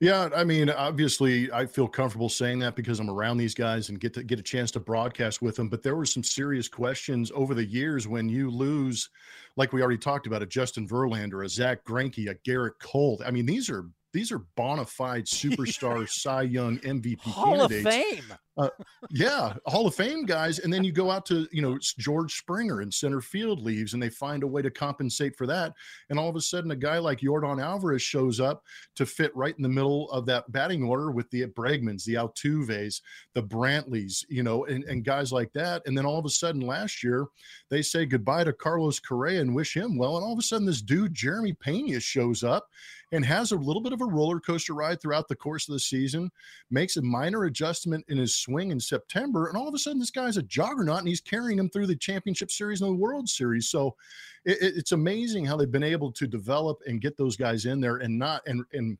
Yeah, 0.00 0.28
I 0.34 0.44
mean, 0.44 0.70
obviously, 0.70 1.50
I 1.52 1.66
feel 1.66 1.88
comfortable 1.88 2.28
saying 2.28 2.58
that 2.60 2.76
because 2.76 3.00
I'm 3.00 3.10
around 3.10 3.38
these 3.38 3.54
guys 3.54 3.88
and 3.88 4.00
get 4.00 4.14
to 4.14 4.22
get 4.22 4.38
a 4.38 4.42
chance 4.42 4.70
to 4.72 4.80
broadcast 4.80 5.42
with 5.42 5.56
them. 5.56 5.68
But 5.68 5.82
there 5.82 5.96
were 5.96 6.06
some 6.06 6.22
serious 6.22 6.68
questions 6.68 7.30
over 7.34 7.54
the 7.54 7.64
years 7.64 8.06
when 8.06 8.28
you 8.28 8.50
lose, 8.50 9.08
like 9.56 9.72
we 9.72 9.82
already 9.82 9.98
talked 9.98 10.26
about, 10.26 10.42
a 10.42 10.46
Justin 10.46 10.86
Verlander, 10.86 11.44
a 11.44 11.48
Zack 11.48 11.84
Greinke, 11.84 12.30
a 12.30 12.34
Gerrit 12.48 12.78
Cole. 12.80 13.20
I 13.24 13.30
mean, 13.30 13.46
these 13.46 13.70
are 13.70 13.86
these 14.12 14.32
are 14.32 14.40
bona 14.56 14.84
fide 14.84 15.24
superstar 15.26 16.08
Cy 16.08 16.42
Young 16.42 16.78
MVP 16.78 17.20
Hall 17.20 17.60
of 17.60 17.70
candidates. 17.70 17.96
Fame. 17.96 18.38
Uh, 18.56 18.68
yeah, 19.10 19.54
Hall 19.66 19.86
of 19.86 19.94
Fame 19.94 20.24
guys, 20.24 20.58
and 20.58 20.72
then 20.72 20.82
you 20.82 20.92
go 20.92 21.10
out 21.10 21.24
to 21.26 21.46
you 21.52 21.62
know 21.62 21.74
it's 21.74 21.94
George 21.94 22.36
Springer 22.36 22.82
in 22.82 22.90
center 22.90 23.20
field 23.20 23.60
leaves, 23.60 23.94
and 23.94 24.02
they 24.02 24.10
find 24.10 24.42
a 24.42 24.46
way 24.46 24.60
to 24.60 24.70
compensate 24.70 25.36
for 25.36 25.46
that, 25.46 25.72
and 26.10 26.18
all 26.18 26.28
of 26.28 26.36
a 26.36 26.40
sudden 26.40 26.72
a 26.72 26.76
guy 26.76 26.98
like 26.98 27.20
Yordan 27.20 27.62
Alvarez 27.62 28.02
shows 28.02 28.40
up 28.40 28.64
to 28.96 29.06
fit 29.06 29.34
right 29.36 29.54
in 29.56 29.62
the 29.62 29.68
middle 29.68 30.10
of 30.10 30.26
that 30.26 30.50
batting 30.50 30.82
order 30.82 31.10
with 31.10 31.30
the 31.30 31.46
Bregmans, 31.46 32.04
the 32.04 32.14
Altuves, 32.14 33.00
the 33.34 33.42
Brantleys, 33.42 34.24
you 34.28 34.42
know, 34.42 34.64
and, 34.66 34.84
and 34.84 35.04
guys 35.04 35.32
like 35.32 35.52
that, 35.52 35.82
and 35.86 35.96
then 35.96 36.04
all 36.04 36.18
of 36.18 36.26
a 36.26 36.30
sudden 36.30 36.60
last 36.60 37.04
year 37.04 37.26
they 37.70 37.82
say 37.82 38.04
goodbye 38.04 38.44
to 38.44 38.52
Carlos 38.52 38.98
Correa 38.98 39.40
and 39.40 39.54
wish 39.54 39.76
him 39.76 39.96
well, 39.96 40.16
and 40.16 40.24
all 40.24 40.32
of 40.32 40.38
a 40.38 40.42
sudden 40.42 40.66
this 40.66 40.82
dude 40.82 41.14
Jeremy 41.14 41.52
Pena 41.52 42.00
shows 42.00 42.42
up 42.42 42.66
and 43.12 43.24
has 43.24 43.52
a 43.52 43.56
little 43.56 43.82
bit 43.82 43.92
of 43.92 44.00
a 44.00 44.06
roller 44.06 44.40
coaster 44.40 44.74
ride 44.74 45.00
throughout 45.00 45.28
the 45.28 45.34
course 45.34 45.68
of 45.68 45.72
the 45.72 45.80
season, 45.80 46.30
makes 46.70 46.96
a 46.96 47.02
minor 47.02 47.44
adjustment 47.44 48.04
in 48.08 48.18
his 48.18 48.34
swing 48.42 48.70
in 48.70 48.80
September, 48.80 49.48
and 49.48 49.56
all 49.56 49.68
of 49.68 49.74
a 49.74 49.78
sudden 49.78 49.98
this 49.98 50.10
guy's 50.10 50.36
a 50.36 50.42
juggernaut 50.42 50.98
and 51.00 51.08
he's 51.08 51.20
carrying 51.20 51.58
him 51.58 51.68
through 51.70 51.86
the 51.86 51.96
championship 51.96 52.50
series 52.50 52.80
and 52.80 52.90
the 52.90 52.94
World 52.94 53.28
Series. 53.28 53.68
So 53.68 53.96
it, 54.44 54.60
it- 54.62 54.76
it's 54.76 54.92
amazing 54.92 55.44
how 55.44 55.56
they've 55.56 55.70
been 55.70 55.82
able 55.82 56.10
to 56.12 56.26
develop 56.26 56.80
and 56.86 57.00
get 57.00 57.16
those 57.16 57.36
guys 57.36 57.66
in 57.66 57.80
there 57.80 57.96
and 57.98 58.18
not 58.18 58.42
and 58.46 58.64
and 58.72 58.98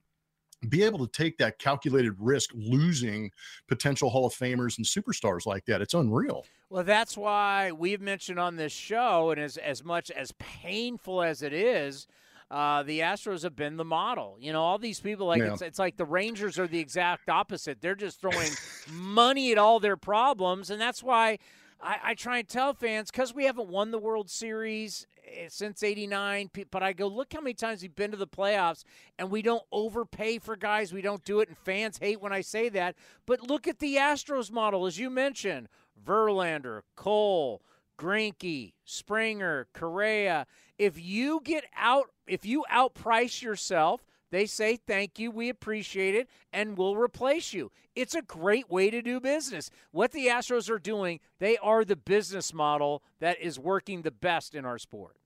be 0.69 0.83
able 0.83 0.99
to 1.07 1.11
take 1.11 1.39
that 1.39 1.59
calculated 1.59 2.15
risk 2.19 2.51
losing 2.55 3.31
potential 3.67 4.11
Hall 4.11 4.27
of 4.27 4.35
Famers 4.35 4.77
and 4.77 4.87
superstars 4.87 5.47
like 5.47 5.65
that. 5.65 5.81
It's 5.81 5.95
unreal. 5.95 6.45
Well, 6.69 6.85
that's 6.85 7.17
why 7.17 7.73
we've 7.73 8.03
mentioned 8.03 8.39
on 8.39 8.57
this 8.57 8.71
show, 8.73 9.31
and 9.31 9.41
as 9.41 9.57
as 9.57 9.83
much 9.83 10.11
as 10.11 10.33
painful 10.39 11.23
as 11.23 11.41
it 11.43 11.55
is, 11.55 12.07
uh, 12.51 12.83
the 12.83 13.01
Astros 13.01 13.43
have 13.45 13.55
been 13.55 13.77
the 13.77 13.85
model. 13.85 14.37
You 14.41 14.53
know, 14.53 14.63
all 14.63 14.79
these 14.79 14.99
people 15.01 15.27
like 15.27 15.41
Yeah. 15.41 15.53
it's 15.53 15.63
it's 15.63 15.79
like 15.79 15.97
the 15.97 16.05
Rangers 16.05 16.59
are 16.59 16.67
the 16.67 16.81
exact 16.81 17.29
opposite. 17.29 17.81
They're 17.81 17.95
just 17.95 18.21
throwing 18.21 18.51
money 18.93 19.53
at 19.53 19.59
all 19.59 19.79
their 19.81 19.97
problems, 19.97 20.71
and 20.71 20.81
that's 20.81 21.03
why 21.03 21.39
I, 21.81 21.99
I 22.03 22.15
try 22.15 22.39
and 22.39 22.49
tell 22.49 22.75
fans 22.75 23.11
because 23.11 23.33
we 23.35 23.45
haven't 23.45 23.69
won 23.69 23.91
the 23.93 23.99
World 23.99 24.29
Series 24.29 25.07
eh, 25.25 25.47
since 25.49 25.83
'89. 25.83 26.51
But 26.71 26.83
I 26.83 26.93
go, 26.93 27.07
look 27.07 27.33
how 27.33 27.41
many 27.41 27.55
times 27.55 27.83
we've 27.83 27.95
been 27.95 28.11
to 28.11 28.17
the 28.17 28.27
playoffs, 28.27 28.83
and 29.19 29.31
we 29.31 29.43
don't 29.43 29.63
overpay 29.71 30.39
for 30.41 30.57
guys. 30.57 30.93
We 30.93 31.03
don't 31.03 31.25
do 31.25 31.39
it, 31.41 31.49
and 31.49 31.57
fans 31.59 31.99
hate 31.99 32.21
when 32.21 32.33
I 32.33 32.41
say 32.41 32.69
that. 32.71 32.97
But 33.27 33.43
look 33.49 33.69
at 33.69 33.79
the 33.79 33.95
Astros 33.97 34.51
model, 34.51 34.87
as 34.87 34.99
you 34.99 35.09
mentioned: 35.09 35.69
Verlander, 36.05 36.81
Cole. 36.97 37.63
Greinke, 38.01 38.73
Springer, 38.85 39.69
Correa. 39.75 40.47
If 40.79 40.99
you 40.99 41.43
get 41.45 41.65
out, 41.77 42.07
if 42.27 42.47
you 42.47 42.65
outprice 42.73 43.43
yourself, 43.43 44.03
they 44.31 44.47
say 44.47 44.77
thank 44.77 45.19
you, 45.19 45.31
we 45.31 45.51
appreciate 45.51 46.15
it, 46.15 46.29
and 46.53 46.79
we'll 46.79 46.97
replace 46.97 47.53
you. 47.53 47.71
It's 47.95 48.15
a 48.15 48.23
great 48.23 48.71
way 48.71 48.89
to 48.89 49.03
do 49.03 49.21
business. 49.21 49.71
What 49.91 50.13
the 50.13 50.29
Astros 50.29 50.71
are 50.71 50.79
doing, 50.79 51.21
they 51.41 51.59
are 51.59 51.85
the 51.85 51.97
business 51.97 52.55
model 52.55 53.03
that 53.19 53.39
is 53.41 53.59
working 53.59 54.03
the 54.03 54.11
best 54.11 54.55
in 54.55 54.65
our 54.65 54.79
sport. 54.79 55.17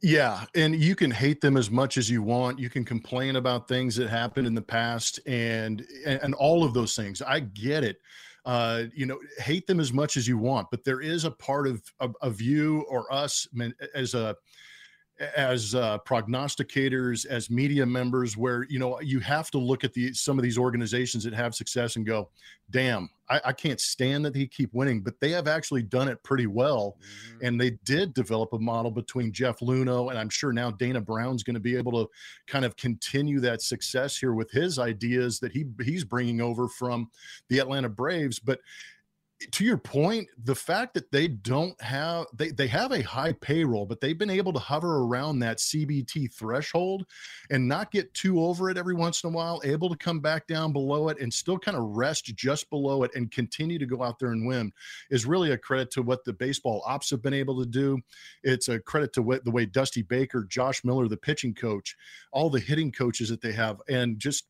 Yeah, 0.00 0.44
and 0.54 0.74
you 0.74 0.94
can 0.94 1.10
hate 1.10 1.42
them 1.42 1.58
as 1.58 1.70
much 1.70 1.98
as 1.98 2.08
you 2.08 2.22
want. 2.22 2.58
You 2.58 2.70
can 2.70 2.84
complain 2.84 3.36
about 3.36 3.68
things 3.68 3.94
that 3.96 4.08
happened 4.08 4.46
in 4.46 4.54
the 4.54 4.62
past 4.62 5.20
and 5.26 5.84
and, 6.06 6.20
and 6.22 6.34
all 6.34 6.64
of 6.64 6.72
those 6.72 6.96
things. 6.96 7.20
I 7.20 7.40
get 7.40 7.84
it. 7.84 8.00
Uh, 8.44 8.84
you 8.94 9.06
know, 9.06 9.18
hate 9.38 9.66
them 9.66 9.80
as 9.80 9.92
much 9.92 10.16
as 10.16 10.26
you 10.26 10.36
want, 10.38 10.68
but 10.70 10.84
there 10.84 11.00
is 11.00 11.24
a 11.24 11.30
part 11.30 11.66
of 11.66 11.82
of, 12.00 12.16
of 12.20 12.40
you 12.40 12.82
or 12.88 13.12
us 13.12 13.46
as 13.94 14.14
a 14.14 14.36
as 15.36 15.74
uh, 15.74 15.98
prognosticators, 16.06 17.26
as 17.26 17.50
media 17.50 17.86
members, 17.86 18.36
where 18.36 18.66
you 18.68 18.78
know 18.78 19.00
you 19.00 19.20
have 19.20 19.50
to 19.50 19.58
look 19.58 19.84
at 19.84 19.92
the 19.92 20.12
some 20.12 20.38
of 20.38 20.42
these 20.42 20.58
organizations 20.58 21.24
that 21.24 21.34
have 21.34 21.54
success 21.54 21.96
and 21.96 22.06
go, 22.06 22.30
"Damn, 22.70 23.08
I, 23.28 23.40
I 23.46 23.52
can't 23.52 23.80
stand 23.80 24.24
that 24.24 24.34
they 24.34 24.46
keep 24.46 24.72
winning," 24.72 25.02
but 25.02 25.14
they 25.20 25.30
have 25.30 25.46
actually 25.46 25.82
done 25.82 26.08
it 26.08 26.22
pretty 26.22 26.46
well, 26.46 26.96
mm-hmm. 26.98 27.46
and 27.46 27.60
they 27.60 27.72
did 27.84 28.14
develop 28.14 28.52
a 28.52 28.58
model 28.58 28.90
between 28.90 29.32
Jeff 29.32 29.60
Luhnow 29.60 30.10
and 30.10 30.18
I'm 30.18 30.30
sure 30.30 30.52
now 30.52 30.70
Dana 30.70 31.00
Brown's 31.00 31.42
going 31.42 31.54
to 31.54 31.60
be 31.60 31.76
able 31.76 31.92
to 31.92 32.10
kind 32.46 32.64
of 32.64 32.76
continue 32.76 33.40
that 33.40 33.62
success 33.62 34.16
here 34.16 34.32
with 34.32 34.50
his 34.50 34.78
ideas 34.78 35.38
that 35.40 35.52
he 35.52 35.66
he's 35.84 36.04
bringing 36.04 36.40
over 36.40 36.68
from 36.68 37.10
the 37.48 37.58
Atlanta 37.58 37.88
Braves, 37.88 38.38
but 38.38 38.60
to 39.50 39.64
your 39.64 39.78
point, 39.78 40.28
the 40.42 40.54
fact 40.54 40.94
that 40.94 41.10
they 41.10 41.28
don't 41.28 41.80
have 41.82 42.26
they 42.34 42.50
they 42.50 42.66
have 42.68 42.92
a 42.92 43.02
high 43.02 43.32
payroll, 43.32 43.86
but 43.86 44.00
they've 44.00 44.18
been 44.18 44.30
able 44.30 44.52
to 44.52 44.58
hover 44.58 45.02
around 45.02 45.40
that 45.40 45.58
CBT 45.58 46.32
threshold 46.32 47.06
and 47.50 47.66
not 47.66 47.90
get 47.90 48.14
too 48.14 48.42
over 48.42 48.70
it 48.70 48.76
every 48.76 48.94
once 48.94 49.22
in 49.24 49.30
a 49.30 49.32
while, 49.32 49.60
able 49.64 49.88
to 49.88 49.96
come 49.96 50.20
back 50.20 50.46
down 50.46 50.72
below 50.72 51.08
it 51.08 51.20
and 51.20 51.32
still 51.32 51.58
kind 51.58 51.76
of 51.76 51.82
rest 51.84 52.34
just 52.34 52.70
below 52.70 53.02
it 53.02 53.10
and 53.14 53.30
continue 53.30 53.78
to 53.78 53.86
go 53.86 54.02
out 54.02 54.18
there 54.18 54.30
and 54.30 54.46
win 54.46 54.72
is 55.10 55.26
really 55.26 55.50
a 55.50 55.58
credit 55.58 55.90
to 55.90 56.02
what 56.02 56.24
the 56.24 56.32
baseball 56.32 56.82
ops 56.86 57.10
have 57.10 57.22
been 57.22 57.34
able 57.34 57.58
to 57.60 57.68
do. 57.68 57.98
It's 58.42 58.68
a 58.68 58.78
credit 58.78 59.12
to 59.14 59.22
what 59.22 59.44
the 59.44 59.50
way 59.50 59.66
Dusty 59.66 60.02
Baker, 60.02 60.44
Josh 60.44 60.84
Miller, 60.84 61.08
the 61.08 61.16
pitching 61.16 61.54
coach, 61.54 61.96
all 62.32 62.50
the 62.50 62.60
hitting 62.60 62.92
coaches 62.92 63.28
that 63.28 63.40
they 63.40 63.52
have, 63.52 63.80
and 63.88 64.18
just 64.18 64.44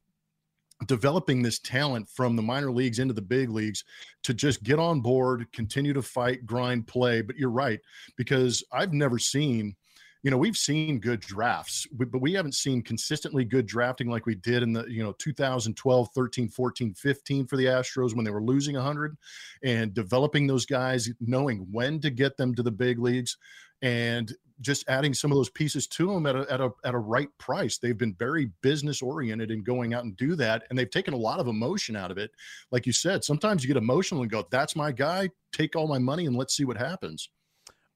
developing 0.86 1.42
this 1.42 1.58
talent 1.58 2.08
from 2.08 2.36
the 2.36 2.42
minor 2.42 2.70
leagues 2.70 2.98
into 2.98 3.14
the 3.14 3.22
big 3.22 3.50
leagues 3.50 3.84
to 4.22 4.34
just 4.34 4.62
get 4.62 4.78
on 4.78 5.00
board, 5.00 5.46
continue 5.52 5.92
to 5.92 6.02
fight, 6.02 6.46
grind, 6.46 6.86
play. 6.86 7.22
But 7.22 7.36
you're 7.36 7.50
right, 7.50 7.80
because 8.16 8.62
I've 8.72 8.92
never 8.92 9.18
seen, 9.18 9.74
you 10.22 10.30
know, 10.30 10.36
we've 10.36 10.56
seen 10.56 11.00
good 11.00 11.20
drafts, 11.20 11.86
but 11.92 12.20
we 12.20 12.32
haven't 12.32 12.54
seen 12.54 12.82
consistently 12.82 13.44
good 13.44 13.66
drafting 13.66 14.08
like 14.08 14.26
we 14.26 14.36
did 14.36 14.62
in 14.62 14.72
the, 14.72 14.84
you 14.86 15.02
know, 15.02 15.12
2012, 15.18 16.08
13, 16.14 16.48
14, 16.48 16.94
15 16.94 17.46
for 17.46 17.56
the 17.56 17.66
Astros 17.66 18.14
when 18.14 18.24
they 18.24 18.30
were 18.30 18.42
losing 18.42 18.76
100 18.76 19.16
and 19.64 19.92
developing 19.94 20.46
those 20.46 20.66
guys, 20.66 21.10
knowing 21.20 21.66
when 21.70 22.00
to 22.00 22.10
get 22.10 22.36
them 22.36 22.54
to 22.54 22.62
the 22.62 22.70
big 22.70 22.98
leagues 22.98 23.36
and 23.82 24.32
just 24.62 24.88
adding 24.88 25.12
some 25.12 25.30
of 25.30 25.36
those 25.36 25.50
pieces 25.50 25.86
to 25.88 26.06
them 26.06 26.26
at 26.26 26.36
a, 26.36 26.50
at 26.50 26.60
a 26.60 26.70
at 26.84 26.94
a 26.94 26.98
right 26.98 27.28
price. 27.38 27.78
They've 27.78 27.98
been 27.98 28.14
very 28.14 28.50
business 28.62 29.02
oriented 29.02 29.50
in 29.50 29.62
going 29.62 29.92
out 29.92 30.04
and 30.04 30.16
do 30.16 30.34
that, 30.36 30.64
and 30.70 30.78
they've 30.78 30.90
taken 30.90 31.12
a 31.12 31.18
lot 31.18 31.40
of 31.40 31.48
emotion 31.48 31.96
out 31.96 32.10
of 32.10 32.18
it. 32.18 32.30
Like 32.70 32.86
you 32.86 32.92
said, 32.92 33.24
sometimes 33.24 33.62
you 33.62 33.68
get 33.68 33.76
emotional 33.76 34.22
and 34.22 34.30
go, 34.30 34.46
"That's 34.50 34.74
my 34.74 34.92
guy. 34.92 35.30
Take 35.52 35.76
all 35.76 35.86
my 35.86 35.98
money 35.98 36.26
and 36.26 36.36
let's 36.36 36.56
see 36.56 36.64
what 36.64 36.76
happens." 36.76 37.28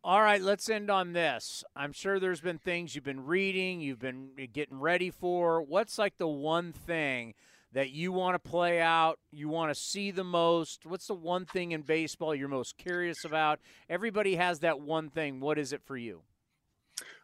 All 0.04 0.22
right, 0.22 0.40
let's 0.40 0.70
end 0.70 0.88
on 0.88 1.14
this. 1.14 1.64
I'm 1.74 1.92
sure 1.92 2.20
there's 2.20 2.40
been 2.40 2.58
things 2.58 2.94
you've 2.94 3.02
been 3.02 3.26
reading, 3.26 3.80
you've 3.80 3.98
been 3.98 4.30
eh, 4.38 4.46
getting 4.52 4.78
ready 4.78 5.10
for. 5.10 5.60
What's 5.60 5.98
like 5.98 6.16
the 6.16 6.28
one 6.28 6.72
thing 6.72 7.34
that 7.72 7.90
you 7.90 8.12
want 8.12 8.34
to 8.34 8.50
play 8.50 8.80
out, 8.80 9.18
you 9.32 9.48
want 9.48 9.70
to 9.70 9.74
see 9.74 10.12
the 10.12 10.22
most? 10.22 10.86
What's 10.86 11.08
the 11.08 11.14
one 11.14 11.44
thing 11.44 11.72
in 11.72 11.82
baseball 11.82 12.36
you're 12.36 12.46
most 12.46 12.78
curious 12.78 13.24
about? 13.24 13.58
Everybody 13.88 14.36
has 14.36 14.60
that 14.60 14.80
one 14.80 15.10
thing. 15.10 15.40
What 15.40 15.58
is 15.58 15.72
it 15.72 15.82
for 15.84 15.96
you? 15.96 16.22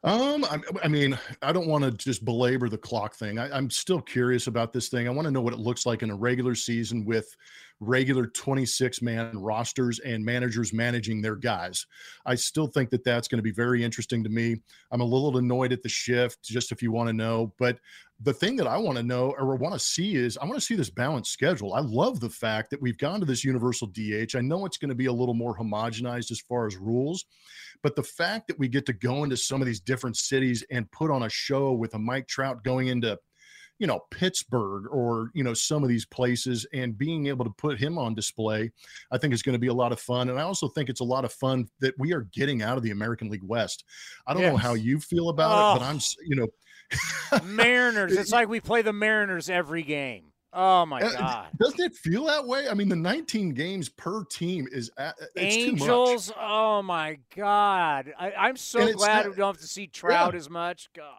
Um, 0.04 0.44
I, 0.44 0.58
I, 0.82 0.88
mean, 0.88 1.16
I 1.42 1.52
don't 1.52 1.68
want 1.68 1.84
to 1.84 1.92
just 1.92 2.24
belabor 2.24 2.68
the 2.68 2.76
clock 2.76 3.14
thing. 3.14 3.38
I, 3.38 3.56
am 3.56 3.70
still 3.70 4.00
curious 4.00 4.48
about 4.48 4.72
this 4.72 4.88
thing. 4.88 5.06
I 5.06 5.12
want 5.12 5.26
to 5.26 5.30
know 5.30 5.40
what 5.40 5.52
it 5.52 5.60
looks 5.60 5.86
like 5.86 6.02
in 6.02 6.10
a 6.10 6.16
regular 6.16 6.56
season 6.56 7.04
with 7.04 7.36
regular 7.78 8.26
26 8.26 9.00
man 9.00 9.38
rosters 9.38 10.00
and 10.00 10.24
managers 10.24 10.72
managing 10.72 11.22
their 11.22 11.36
guys. 11.36 11.86
I 12.26 12.34
still 12.34 12.66
think 12.66 12.90
that 12.90 13.04
that's 13.04 13.28
going 13.28 13.38
to 13.38 13.42
be 13.42 13.52
very 13.52 13.84
interesting 13.84 14.24
to 14.24 14.30
me. 14.30 14.56
I'm 14.90 15.00
a 15.00 15.04
little 15.04 15.36
annoyed 15.36 15.72
at 15.72 15.82
the 15.82 15.88
shift, 15.88 16.42
just 16.42 16.72
if 16.72 16.82
you 16.82 16.90
want 16.90 17.08
to 17.08 17.12
know. 17.12 17.52
But 17.58 17.78
the 18.22 18.32
thing 18.32 18.56
that 18.56 18.68
I 18.68 18.76
want 18.76 18.98
to 18.98 19.02
know 19.02 19.34
or 19.36 19.56
want 19.56 19.74
to 19.74 19.80
see 19.80 20.14
is 20.14 20.38
I 20.38 20.44
want 20.44 20.54
to 20.54 20.64
see 20.64 20.76
this 20.76 20.90
balanced 20.90 21.32
schedule. 21.32 21.74
I 21.74 21.80
love 21.80 22.20
the 22.20 22.30
fact 22.30 22.70
that 22.70 22.80
we've 22.80 22.98
gone 22.98 23.18
to 23.20 23.26
this 23.26 23.44
universal 23.44 23.88
DH. 23.88 24.36
I 24.36 24.40
know 24.40 24.64
it's 24.64 24.78
going 24.78 24.90
to 24.90 24.94
be 24.94 25.06
a 25.06 25.12
little 25.12 25.34
more 25.34 25.56
homogenized 25.56 26.30
as 26.30 26.40
far 26.40 26.66
as 26.66 26.76
rules, 26.76 27.24
but 27.82 27.96
the 27.96 28.02
fact 28.02 28.48
that 28.48 28.58
we 28.58 28.68
get 28.68 28.86
to 28.86 28.92
go 28.92 29.24
into 29.24 29.36
some 29.36 29.60
of 29.60 29.66
these 29.66 29.80
different 29.80 30.16
cities 30.16 30.64
and 30.70 30.90
put 30.90 31.10
on 31.10 31.24
a 31.24 31.28
show 31.28 31.72
with 31.72 31.94
a 31.94 31.98
Mike 31.98 32.28
Trout 32.28 32.62
going 32.64 32.88
into 32.88 33.18
you 33.78 33.86
know 33.86 34.00
Pittsburgh 34.10 34.84
or 34.90 35.30
you 35.34 35.42
know 35.42 35.54
some 35.54 35.82
of 35.82 35.88
these 35.88 36.06
places 36.06 36.66
and 36.72 36.96
being 36.96 37.26
able 37.26 37.44
to 37.44 37.50
put 37.50 37.80
him 37.80 37.98
on 37.98 38.14
display 38.14 38.70
I 39.10 39.18
think 39.18 39.34
is 39.34 39.42
going 39.42 39.54
to 39.54 39.58
be 39.58 39.68
a 39.68 39.74
lot 39.74 39.92
of 39.92 40.00
fun 40.00 40.28
and 40.28 40.38
I 40.38 40.42
also 40.42 40.68
think 40.68 40.88
it's 40.88 41.00
a 41.00 41.04
lot 41.04 41.24
of 41.24 41.32
fun 41.32 41.66
that 41.80 41.94
we 41.98 42.12
are 42.12 42.28
getting 42.32 42.62
out 42.62 42.76
of 42.76 42.82
the 42.82 42.92
American 42.92 43.28
League 43.28 43.42
West. 43.42 43.84
I 44.26 44.34
don't 44.34 44.42
yes. 44.42 44.52
know 44.52 44.58
how 44.58 44.74
you 44.74 45.00
feel 45.00 45.30
about 45.30 45.50
oh. 45.52 45.76
it 45.76 45.78
but 45.80 45.84
I'm 45.84 46.00
you 46.24 46.36
know 46.36 46.48
Mariners 47.44 48.12
it's 48.12 48.32
like 48.32 48.48
we 48.48 48.60
play 48.60 48.82
the 48.82 48.92
Mariners 48.92 49.50
every 49.50 49.82
game. 49.82 50.31
Oh 50.54 50.84
my 50.84 51.00
uh, 51.00 51.12
god! 51.12 51.46
Doesn't 51.58 51.80
it 51.80 51.94
feel 51.94 52.26
that 52.26 52.46
way? 52.46 52.68
I 52.68 52.74
mean, 52.74 52.90
the 52.90 52.96
19 52.96 53.54
games 53.54 53.88
per 53.88 54.22
team 54.24 54.68
is 54.70 54.90
uh, 54.98 55.12
uh, 55.20 55.24
at, 55.36 55.42
Angels. 55.42 56.30
Oh 56.38 56.82
my 56.82 57.18
god! 57.34 58.12
I, 58.18 58.48
am 58.48 58.56
so 58.56 58.92
glad 58.92 59.28
we 59.28 59.34
don't 59.34 59.54
have 59.54 59.62
to 59.62 59.66
see 59.66 59.86
Trout 59.86 60.34
yeah. 60.34 60.38
as 60.38 60.50
much. 60.50 60.90
God. 60.94 61.14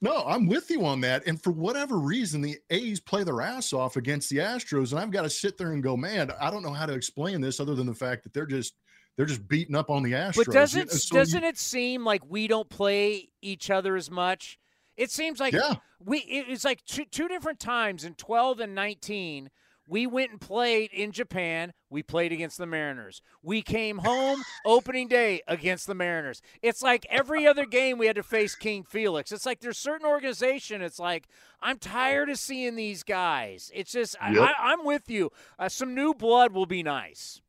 No, 0.00 0.24
I'm 0.26 0.46
with 0.46 0.70
you 0.70 0.84
on 0.84 1.00
that. 1.02 1.26
And 1.26 1.42
for 1.42 1.50
whatever 1.50 1.98
reason, 1.98 2.40
the 2.40 2.58
A's 2.70 3.00
play 3.00 3.24
their 3.24 3.40
ass 3.40 3.72
off 3.72 3.96
against 3.96 4.28
the 4.28 4.36
Astros, 4.36 4.92
and 4.92 5.00
I've 5.00 5.10
got 5.10 5.22
to 5.22 5.30
sit 5.30 5.56
there 5.56 5.72
and 5.72 5.82
go, 5.82 5.96
man, 5.96 6.30
I 6.40 6.50
don't 6.50 6.62
know 6.62 6.72
how 6.72 6.84
to 6.86 6.92
explain 6.92 7.40
this 7.40 7.60
other 7.60 7.74
than 7.74 7.86
the 7.86 7.94
fact 7.94 8.22
that 8.24 8.32
they're 8.32 8.46
just 8.46 8.74
they're 9.16 9.26
just 9.26 9.46
beating 9.48 9.76
up 9.76 9.90
on 9.90 10.02
the 10.02 10.12
Astros. 10.12 10.46
But 10.46 10.52
doesn't 10.54 10.90
so 10.92 11.14
doesn't 11.14 11.42
you, 11.42 11.48
it 11.48 11.58
seem 11.58 12.04
like 12.04 12.22
we 12.26 12.46
don't 12.46 12.68
play 12.70 13.28
each 13.42 13.68
other 13.68 13.96
as 13.96 14.10
much? 14.10 14.58
It 14.96 15.10
seems 15.10 15.40
like 15.40 15.54
yeah. 15.54 15.76
we 15.98 16.18
it's 16.18 16.64
like 16.64 16.84
two, 16.84 17.04
two 17.04 17.28
different 17.28 17.60
times 17.60 18.04
in 18.04 18.14
12 18.14 18.60
and 18.60 18.74
19 18.74 19.50
we 19.86 20.06
went 20.06 20.30
and 20.30 20.40
played 20.40 20.90
in 20.92 21.12
Japan. 21.12 21.72
We 21.90 22.02
played 22.02 22.32
against 22.32 22.58
the 22.58 22.66
Mariners. 22.66 23.20
We 23.42 23.60
came 23.62 23.98
home 23.98 24.42
opening 24.64 25.08
day 25.08 25.42
against 25.46 25.86
the 25.86 25.94
Mariners. 25.94 26.40
It's 26.62 26.82
like 26.82 27.06
every 27.10 27.46
other 27.46 27.66
game 27.66 27.98
we 27.98 28.06
had 28.06 28.16
to 28.16 28.22
face 28.22 28.54
King 28.54 28.82
Felix. 28.82 29.30
It's 29.30 29.44
like 29.44 29.60
there's 29.60 29.78
certain 29.78 30.06
organization. 30.06 30.80
It's 30.80 30.98
like 30.98 31.28
I'm 31.60 31.78
tired 31.78 32.30
of 32.30 32.38
seeing 32.38 32.76
these 32.76 33.02
guys. 33.02 33.70
It's 33.74 33.92
just 33.92 34.16
yep. 34.32 34.50
I, 34.58 34.72
am 34.72 34.84
with 34.84 35.10
you. 35.10 35.30
Uh, 35.58 35.68
some 35.68 35.94
new 35.94 36.14
blood 36.14 36.52
will 36.52 36.66
be 36.66 36.82
nice. 36.82 37.42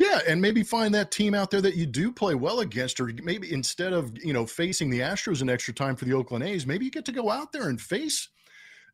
Yeah, 0.00 0.20
and 0.26 0.40
maybe 0.40 0.62
find 0.62 0.94
that 0.94 1.10
team 1.10 1.34
out 1.34 1.50
there 1.50 1.60
that 1.60 1.76
you 1.76 1.84
do 1.84 2.10
play 2.10 2.34
well 2.34 2.60
against, 2.60 3.00
or 3.00 3.12
maybe 3.22 3.52
instead 3.52 3.92
of 3.92 4.16
you 4.24 4.32
know 4.32 4.46
facing 4.46 4.88
the 4.88 5.00
Astros 5.00 5.42
in 5.42 5.50
extra 5.50 5.74
time 5.74 5.94
for 5.94 6.06
the 6.06 6.14
Oakland 6.14 6.42
A's, 6.42 6.66
maybe 6.66 6.86
you 6.86 6.90
get 6.90 7.04
to 7.04 7.12
go 7.12 7.28
out 7.30 7.52
there 7.52 7.68
and 7.68 7.78
face 7.78 8.30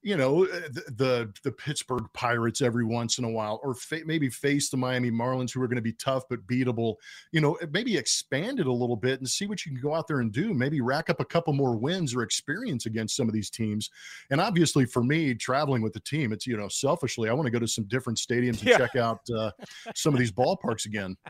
you 0.02 0.16
know 0.16 0.44
uh, 0.44 0.60
the, 0.70 0.82
the, 0.96 1.32
the 1.42 1.52
Pittsburgh 1.52 2.04
Pirates 2.12 2.60
every 2.60 2.84
once 2.84 3.18
in 3.18 3.24
a 3.24 3.30
while, 3.30 3.60
or 3.62 3.74
fa- 3.74 4.02
maybe 4.04 4.28
face 4.28 4.68
the 4.68 4.76
Miami 4.76 5.10
Marlins, 5.10 5.52
who 5.52 5.62
are 5.62 5.68
going 5.68 5.76
to 5.76 5.82
be 5.82 5.92
tough 5.92 6.24
but 6.28 6.46
beatable. 6.46 6.96
You 7.32 7.40
know, 7.40 7.58
maybe 7.70 7.96
expand 7.96 8.60
it 8.60 8.66
a 8.66 8.72
little 8.72 8.96
bit 8.96 9.20
and 9.20 9.28
see 9.28 9.46
what 9.46 9.64
you 9.64 9.72
can 9.72 9.80
go 9.80 9.94
out 9.94 10.06
there 10.06 10.20
and 10.20 10.32
do. 10.32 10.54
Maybe 10.54 10.80
rack 10.80 11.10
up 11.10 11.20
a 11.20 11.24
couple 11.24 11.52
more 11.52 11.76
wins 11.76 12.14
or 12.14 12.22
experience 12.22 12.86
against 12.86 13.16
some 13.16 13.28
of 13.28 13.34
these 13.34 13.50
teams. 13.50 13.90
And 14.30 14.40
obviously, 14.40 14.84
for 14.84 15.02
me, 15.02 15.34
traveling 15.34 15.82
with 15.82 15.92
the 15.92 16.00
team, 16.00 16.32
it's 16.32 16.46
you 16.46 16.56
know 16.56 16.68
selfishly, 16.68 17.28
I 17.28 17.32
want 17.32 17.46
to 17.46 17.52
go 17.52 17.58
to 17.58 17.68
some 17.68 17.84
different 17.84 18.18
stadiums 18.18 18.60
and 18.60 18.64
yeah. 18.64 18.78
check 18.78 18.96
out 18.96 19.20
uh, 19.34 19.50
some 19.94 20.14
of 20.14 20.20
these 20.20 20.32
ballparks 20.32 20.86
again. 20.86 21.16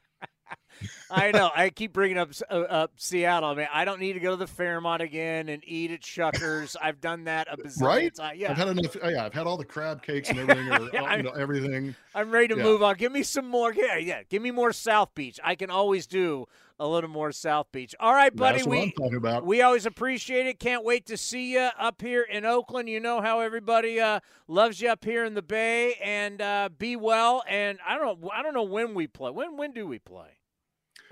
I 1.11 1.31
know. 1.31 1.51
I 1.55 1.71
keep 1.71 1.93
bringing 1.93 2.19
up 2.19 2.31
uh, 2.51 2.55
up 2.55 2.93
Seattle. 2.97 3.51
I 3.51 3.55
mean, 3.55 3.69
I 3.73 3.85
don't 3.85 4.01
need 4.01 4.15
to 4.15 4.21
go 4.21 4.31
to 4.31 4.37
the 4.37 4.47
Fairmont 4.47 5.03
again 5.03 5.49
and 5.49 5.63
eat 5.67 5.91
at 5.91 6.01
Shuckers. 6.01 6.77
I've 6.83 7.01
done 7.01 7.25
that 7.25 7.49
a 7.51 7.57
bazillion 7.57 7.83
right? 7.83 8.15
times. 8.15 8.39
Yeah, 8.39 8.51
I've 8.51 8.57
had 8.57 8.69
enough. 8.69 8.97
Oh, 9.03 9.09
yeah, 9.09 9.25
I've 9.25 9.35
had 9.35 9.47
all 9.47 9.57
the 9.57 9.65
crab 9.65 10.03
cakes 10.03 10.31
and 10.31 10.39
everything, 10.39 10.69
or 10.73 10.91
yeah, 10.93 11.17
you 11.17 11.23
know, 11.23 11.31
everything. 11.31 11.95
I'm 12.15 12.31
ready 12.31 12.49
to 12.49 12.57
yeah. 12.57 12.63
move 12.63 12.83
on. 12.83 12.97
Give 12.97 13.13
me 13.13 13.23
some 13.23 13.49
more. 13.49 13.73
Yeah, 13.73 13.97
yeah. 13.97 14.23
Give 14.29 14.43
me 14.43 14.51
more 14.51 14.73
South 14.73 15.15
Beach. 15.15 15.39
I 15.43 15.55
can 15.55 15.71
always 15.71 16.07
do 16.07 16.47
a 16.79 16.87
little 16.87 17.11
more 17.11 17.33
South 17.33 17.71
Beach. 17.73 17.95
All 18.01 18.13
right, 18.13 18.35
buddy. 18.35 18.63
we 18.63 18.95
we 19.43 19.63
always 19.63 19.87
appreciate 19.87 20.47
it. 20.47 20.59
Can't 20.59 20.85
wait 20.85 21.07
to 21.07 21.17
see 21.17 21.53
you 21.53 21.69
up 21.79 22.03
here 22.03 22.23
in 22.23 22.45
Oakland. 22.45 22.89
You 22.89 23.01
know 23.01 23.21
how 23.21 23.41
everybody 23.41 24.01
uh, 24.01 24.21
loves 24.49 24.81
you 24.81 24.89
up 24.89 25.05
here 25.05 25.25
in 25.25 25.35
the 25.35 25.43
Bay, 25.43 25.95
and 26.03 26.41
uh, 26.41 26.69
be 26.77 26.97
well. 26.97 27.43
And 27.49 27.79
I 27.87 27.97
don't 27.97 28.21
know. 28.21 28.31
I 28.31 28.43
don't 28.43 28.55
know 28.55 28.63
when 28.63 28.95
we 28.95 29.07
play. 29.07 29.31
When 29.31 29.57
when 29.57 29.73
do 29.73 29.87
we 29.87 29.99
play? 29.99 30.37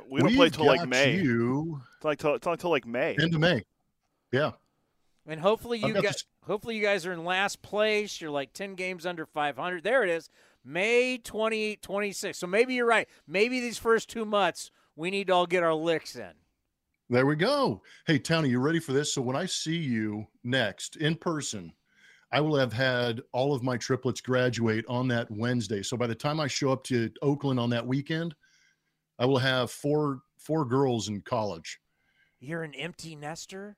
We 0.08 0.20
don't 0.20 0.28
We've 0.28 0.36
play 0.36 0.50
till 0.50 0.66
like 0.66 0.88
May. 0.88 1.16
You 1.16 1.80
it's 1.96 2.04
like 2.04 2.18
till, 2.18 2.34
it's 2.34 2.46
like 2.46 2.58
till 2.58 2.70
like 2.70 2.86
May. 2.86 3.16
End 3.20 3.34
of 3.34 3.40
May. 3.40 3.62
Yeah. 4.32 4.52
And 5.26 5.40
hopefully 5.40 5.78
you 5.78 5.94
guys, 5.94 6.24
hopefully 6.46 6.76
you 6.76 6.82
guys 6.82 7.06
are 7.06 7.12
in 7.12 7.24
last 7.24 7.62
place. 7.62 8.20
You're 8.20 8.30
like 8.30 8.52
ten 8.52 8.74
games 8.74 9.06
under 9.06 9.24
500. 9.24 9.82
There 9.82 10.02
it 10.02 10.10
is, 10.10 10.28
May 10.64 11.18
28, 11.18 11.80
26. 11.80 12.38
So 12.38 12.46
maybe 12.46 12.74
you're 12.74 12.86
right. 12.86 13.08
Maybe 13.26 13.60
these 13.60 13.78
first 13.78 14.10
two 14.10 14.24
months 14.24 14.70
we 14.96 15.10
need 15.10 15.28
to 15.28 15.32
all 15.32 15.46
get 15.46 15.62
our 15.62 15.74
licks 15.74 16.16
in. 16.16 16.32
There 17.10 17.26
we 17.26 17.36
go. 17.36 17.82
Hey, 18.06 18.18
Tony, 18.18 18.48
you 18.48 18.60
ready 18.60 18.80
for 18.80 18.92
this? 18.92 19.12
So 19.12 19.20
when 19.20 19.36
I 19.36 19.46
see 19.46 19.76
you 19.76 20.26
next 20.42 20.96
in 20.96 21.16
person, 21.16 21.72
I 22.32 22.40
will 22.40 22.56
have 22.56 22.72
had 22.72 23.20
all 23.32 23.54
of 23.54 23.62
my 23.62 23.76
triplets 23.76 24.20
graduate 24.20 24.84
on 24.88 25.06
that 25.08 25.30
Wednesday. 25.30 25.82
So 25.82 25.96
by 25.96 26.06
the 26.06 26.14
time 26.14 26.40
I 26.40 26.46
show 26.46 26.72
up 26.72 26.82
to 26.84 27.10
Oakland 27.22 27.60
on 27.60 27.70
that 27.70 27.86
weekend, 27.86 28.34
I 29.18 29.26
will 29.26 29.38
have 29.38 29.70
four 29.70 30.20
four 30.38 30.64
girls 30.64 31.08
in 31.08 31.20
college. 31.22 31.78
You're 32.40 32.62
an 32.62 32.74
empty 32.74 33.16
nester? 33.16 33.76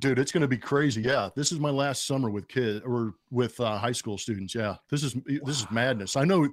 Dude, 0.00 0.18
it's 0.18 0.32
going 0.32 0.42
to 0.42 0.48
be 0.48 0.58
crazy. 0.58 1.00
Yeah, 1.00 1.30
this 1.34 1.50
is 1.50 1.58
my 1.58 1.70
last 1.70 2.06
summer 2.06 2.28
with 2.28 2.46
kids 2.46 2.84
or 2.84 3.14
with 3.30 3.58
uh, 3.58 3.78
high 3.78 3.92
school 3.92 4.18
students. 4.18 4.54
Yeah, 4.54 4.76
this 4.90 5.02
is 5.02 5.14
this 5.24 5.60
is 5.60 5.70
madness. 5.70 6.14
I 6.16 6.24
know 6.24 6.44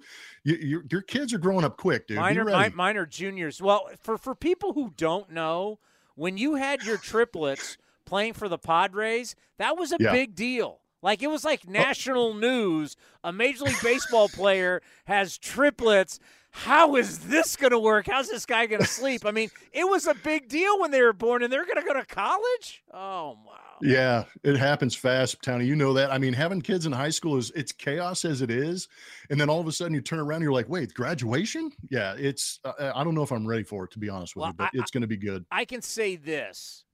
you, 0.43 0.55
your 0.55 0.83
your 0.89 1.01
kids 1.01 1.33
are 1.33 1.37
growing 1.37 1.65
up 1.65 1.77
quick, 1.77 2.07
dude. 2.07 2.17
Mine 2.17 2.37
are, 2.37 2.45
ready. 2.45 2.73
mine, 2.75 2.97
are 2.97 3.05
juniors. 3.05 3.61
Well, 3.61 3.89
for 4.01 4.17
for 4.17 4.35
people 4.35 4.73
who 4.73 4.93
don't 4.95 5.31
know, 5.31 5.79
when 6.15 6.37
you 6.37 6.55
had 6.55 6.83
your 6.83 6.97
triplets 7.11 7.77
playing 8.05 8.33
for 8.33 8.47
the 8.47 8.57
Padres, 8.59 9.35
that 9.57 9.77
was 9.77 9.91
a 9.91 9.97
Yeah. 9.99 10.11
big 10.11 10.35
deal. 10.35 10.79
Like 11.01 11.21
it 11.21 11.27
was 11.27 11.43
like 11.43 11.67
national 11.67 12.33
news. 12.35 12.95
A 13.23 13.33
Major 13.33 13.65
League 13.65 13.81
Baseball 13.83 14.29
player 14.29 14.81
has 15.05 15.37
triplets. 15.37 16.19
How 16.57 16.95
is 16.95 17.19
this 17.19 17.55
going 17.55 17.71
to 17.71 17.79
work? 17.79 18.07
How's 18.07 18.29
this 18.29 18.45
guy 18.45 18.65
going 18.65 18.81
to 18.81 18.87
sleep? 18.87 19.25
I 19.25 19.31
mean, 19.31 19.49
it 19.73 19.83
was 19.83 20.07
a 20.07 20.13
big 20.15 20.47
deal 20.47 20.79
when 20.79 20.89
they 20.89 21.01
were 21.01 21.13
born, 21.13 21.43
and 21.43 21.51
they're 21.51 21.65
going 21.65 21.75
to 21.75 21.85
go 21.85 21.93
to 21.93 22.05
college. 22.05 22.81
Oh 22.93 23.37
wow! 23.45 23.59
Yeah, 23.81 24.23
it 24.43 24.55
happens 24.55 24.95
fast, 24.95 25.41
Tony. 25.43 25.65
You 25.65 25.75
know 25.75 25.93
that. 25.93 26.11
I 26.11 26.17
mean, 26.17 26.33
having 26.33 26.61
kids 26.61 26.85
in 26.85 26.91
high 26.93 27.09
school 27.09 27.37
is 27.37 27.51
it's 27.55 27.71
chaos 27.73 28.23
as 28.25 28.41
it 28.41 28.49
is, 28.49 28.87
and 29.29 29.39
then 29.39 29.49
all 29.49 29.59
of 29.59 29.67
a 29.67 29.71
sudden 29.71 29.93
you 29.93 30.01
turn 30.01 30.19
around, 30.19 30.37
and 30.37 30.43
you're 30.43 30.53
like, 30.53 30.69
wait, 30.69 30.93
graduation? 30.93 31.71
Yeah, 31.89 32.15
it's. 32.17 32.59
Uh, 32.63 32.91
I 32.95 33.03
don't 33.03 33.15
know 33.15 33.23
if 33.23 33.31
I'm 33.31 33.45
ready 33.45 33.63
for 33.63 33.83
it 33.83 33.91
to 33.91 33.99
be 33.99 34.09
honest 34.09 34.35
with 34.35 34.41
Well, 34.43 34.49
you, 34.51 34.55
but 34.57 34.65
I- 34.73 34.79
it's 34.79 34.91
going 34.91 35.01
to 35.01 35.07
be 35.07 35.17
good. 35.17 35.45
I 35.51 35.65
can 35.65 35.81
say 35.81 36.15
this, 36.15 36.85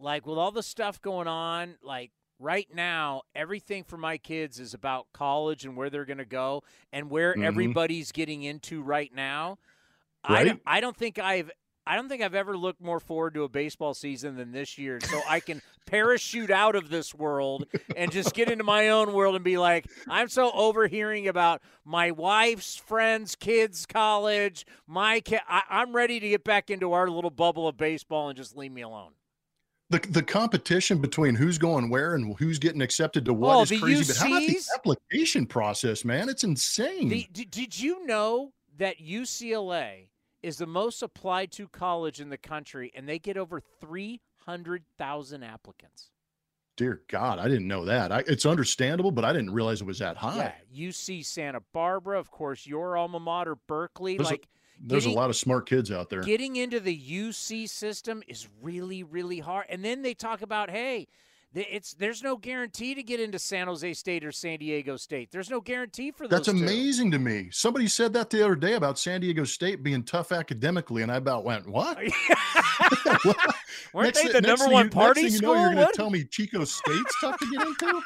like 0.00 0.26
with 0.26 0.38
all 0.38 0.50
the 0.50 0.62
stuff 0.62 1.00
going 1.00 1.28
on, 1.28 1.76
like 1.82 2.10
right 2.44 2.68
now, 2.74 3.22
everything 3.34 3.82
for 3.84 3.96
my 3.96 4.18
kids 4.18 4.60
is 4.60 4.74
about 4.74 5.06
college 5.12 5.64
and 5.64 5.76
where 5.76 5.88
they're 5.90 6.04
going 6.04 6.18
to 6.18 6.24
go 6.24 6.62
and 6.92 7.10
where 7.10 7.34
Mhm. 7.34 7.44
everybody's 7.44 8.12
getting 8.12 8.42
into 8.42 8.82
right 8.82 9.12
now. 9.14 9.58
I, 10.22 10.32
Right? 10.32 10.44
don't- 10.44 10.62
I 10.66 10.80
don't 10.80 10.96
think 10.96 11.18
I've. 11.18 11.50
I 11.86 11.96
don't 11.96 12.08
think 12.08 12.22
I've 12.22 12.34
ever 12.34 12.56
looked 12.56 12.80
more 12.80 12.98
forward 12.98 13.34
to 13.34 13.42
a 13.42 13.48
baseball 13.50 13.92
season 13.92 14.36
than 14.36 14.52
this 14.52 14.78
year. 14.78 15.00
So 15.02 15.20
I 15.28 15.38
can 15.38 15.60
parachute 15.86 16.50
out 16.50 16.76
of 16.76 16.88
this 16.88 17.14
world 17.14 17.66
and 17.94 18.10
just 18.10 18.32
get 18.32 18.50
into 18.50 18.64
my 18.64 18.88
own 18.88 19.12
world 19.12 19.34
and 19.34 19.44
be 19.44 19.58
like, 19.58 19.84
I'm 20.08 20.30
so 20.30 20.50
overhearing 20.52 21.28
about 21.28 21.60
my 21.84 22.10
wife's 22.10 22.74
friends, 22.74 23.36
kids, 23.36 23.84
college, 23.84 24.64
my 24.86 25.20
ki- 25.20 25.40
I, 25.46 25.62
I'm 25.68 25.94
ready 25.94 26.20
to 26.20 26.28
get 26.30 26.42
back 26.42 26.70
into 26.70 26.92
our 26.94 27.10
little 27.10 27.28
bubble 27.30 27.68
of 27.68 27.76
baseball 27.76 28.30
and 28.30 28.36
just 28.38 28.56
leave 28.56 28.72
me 28.72 28.80
alone. 28.80 29.12
The, 29.90 29.98
the 30.10 30.22
competition 30.22 30.98
between 30.98 31.34
who's 31.34 31.58
going 31.58 31.90
where 31.90 32.14
and 32.14 32.34
who's 32.38 32.58
getting 32.58 32.80
accepted 32.80 33.24
to 33.26 33.34
what 33.34 33.56
Oh, 33.56 33.62
is 33.62 33.80
crazy. 33.80 34.12
But 34.12 34.16
how 34.16 34.28
about 34.28 34.46
the 34.46 34.60
application 34.74 35.46
process, 35.46 36.04
man? 36.04 36.28
It's 36.28 36.42
insane. 36.42 37.08
The, 37.08 37.28
did, 37.30 37.50
did 37.50 37.78
you 37.78 38.06
know 38.06 38.52
that 38.78 38.98
UCLA 38.98 40.08
is 40.42 40.56
the 40.56 40.66
most 40.66 41.02
applied 41.02 41.52
to 41.52 41.68
college 41.68 42.20
in 42.20 42.30
the 42.30 42.38
country 42.38 42.92
and 42.94 43.08
they 43.08 43.18
get 43.18 43.36
over 43.36 43.60
300,000 43.80 45.42
applicants? 45.42 46.10
Dear 46.76 47.02
God, 47.08 47.38
I 47.38 47.44
didn't 47.44 47.68
know 47.68 47.84
that. 47.84 48.10
I, 48.10 48.24
it's 48.26 48.46
understandable, 48.46 49.12
but 49.12 49.24
I 49.24 49.32
didn't 49.32 49.52
realize 49.52 49.80
it 49.80 49.86
was 49.86 50.00
that 50.00 50.16
high. 50.16 50.54
Yeah, 50.72 50.88
UC 50.88 51.24
Santa 51.24 51.60
Barbara, 51.72 52.18
of 52.18 52.30
course, 52.32 52.66
your 52.66 52.96
alma 52.96 53.20
mater, 53.20 53.54
Berkeley. 53.54 54.16
There's, 54.16 54.30
like 54.30 54.42
a, 54.42 54.48
there's 54.80 55.04
getting- 55.04 55.16
a 55.16 55.20
lot 55.20 55.30
of 55.30 55.36
smart 55.36 55.68
kids 55.68 55.90
out 55.90 56.10
there. 56.10 56.22
Getting 56.22 56.56
into 56.56 56.80
the 56.80 56.94
UC 56.94 57.66
system 57.68 58.22
is 58.28 58.48
really, 58.62 59.02
really 59.02 59.38
hard. 59.40 59.66
And 59.68 59.84
then 59.84 60.02
they 60.02 60.14
talk 60.14 60.42
about, 60.42 60.70
hey, 60.70 61.06
it's 61.54 61.94
there's 61.94 62.22
no 62.22 62.36
guarantee 62.36 62.94
to 62.94 63.02
get 63.02 63.20
into 63.20 63.38
San 63.38 63.66
Jose 63.66 63.92
State 63.94 64.24
or 64.24 64.32
San 64.32 64.58
Diego 64.58 64.96
State. 64.96 65.30
There's 65.30 65.50
no 65.50 65.60
guarantee 65.60 66.10
for 66.10 66.26
those. 66.26 66.46
That's 66.46 66.58
two. 66.58 66.64
amazing 66.64 67.10
to 67.12 67.18
me. 67.18 67.48
Somebody 67.52 67.86
said 67.88 68.12
that 68.14 68.30
the 68.30 68.44
other 68.44 68.56
day 68.56 68.74
about 68.74 68.98
San 68.98 69.20
Diego 69.20 69.44
State 69.44 69.82
being 69.82 70.02
tough 70.02 70.32
academically, 70.32 71.02
and 71.02 71.12
I 71.12 71.16
about 71.16 71.44
went, 71.44 71.68
"What?" 71.68 71.98
Weren't 73.92 74.14
Next 74.14 74.22
they 74.24 74.32
the 74.32 74.40
number 74.40 74.68
one 74.68 74.86
you- 74.86 74.90
party 74.90 75.22
thing 75.22 75.30
school? 75.32 75.50
You 75.50 75.54
know, 75.54 75.60
you're 75.66 75.74
going 75.74 75.86
to 75.86 75.92
tell 75.94 76.10
me 76.10 76.24
Chico 76.24 76.64
State's 76.64 77.14
tough 77.20 77.38
to 77.38 77.46
get 77.50 77.66
into. 77.66 78.02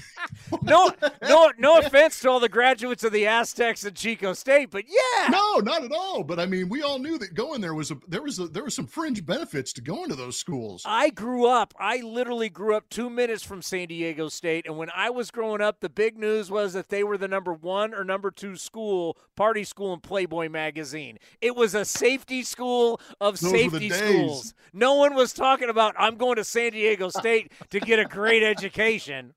no, 0.62 0.90
no, 1.22 1.52
no 1.58 1.78
offense 1.78 2.20
to 2.20 2.28
all 2.30 2.38
the 2.40 2.48
graduates 2.48 3.02
of 3.04 3.12
the 3.12 3.26
Aztecs 3.26 3.84
and 3.84 3.96
Chico 3.96 4.32
State, 4.32 4.70
but 4.70 4.84
yeah, 4.86 5.28
No, 5.28 5.56
not 5.58 5.82
at 5.84 5.92
all. 5.92 6.22
But 6.22 6.38
I 6.38 6.46
mean, 6.46 6.68
we 6.68 6.82
all 6.82 6.98
knew 6.98 7.18
that 7.18 7.34
going 7.34 7.60
there 7.60 7.74
was 7.74 7.90
a 7.90 7.98
there 8.08 8.22
was 8.22 8.38
a, 8.38 8.46
there 8.48 8.62
was 8.64 8.74
some 8.74 8.86
fringe 8.86 9.24
benefits 9.24 9.72
to 9.74 9.80
going 9.80 10.08
to 10.10 10.14
those 10.14 10.36
schools. 10.36 10.82
I 10.86 11.10
grew 11.10 11.46
up. 11.46 11.74
I 11.78 11.98
literally 12.02 12.48
grew 12.48 12.76
up 12.76 12.81
two 12.90 13.10
minutes 13.10 13.42
from 13.42 13.62
San 13.62 13.88
Diego 13.88 14.28
State, 14.28 14.66
and 14.66 14.76
when 14.76 14.90
I 14.94 15.10
was 15.10 15.30
growing 15.30 15.60
up, 15.60 15.80
the 15.80 15.88
big 15.88 16.18
news 16.18 16.50
was 16.50 16.72
that 16.72 16.88
they 16.88 17.02
were 17.04 17.18
the 17.18 17.28
number 17.28 17.52
one 17.52 17.94
or 17.94 18.04
number 18.04 18.30
two 18.30 18.56
school, 18.56 19.16
party 19.36 19.64
school 19.64 19.92
in 19.92 20.00
Playboy 20.00 20.48
magazine. 20.48 21.18
It 21.40 21.56
was 21.56 21.74
a 21.74 21.84
safety 21.84 22.42
school 22.42 23.00
of 23.20 23.40
Those 23.40 23.50
safety 23.50 23.90
schools. 23.90 24.54
No 24.72 24.94
one 24.94 25.14
was 25.14 25.32
talking 25.32 25.68
about 25.68 25.94
I'm 25.98 26.16
going 26.16 26.36
to 26.36 26.44
San 26.44 26.72
Diego 26.72 27.08
State 27.08 27.52
to 27.70 27.80
get 27.80 27.98
a 27.98 28.04
great 28.04 28.42
education. 28.42 29.34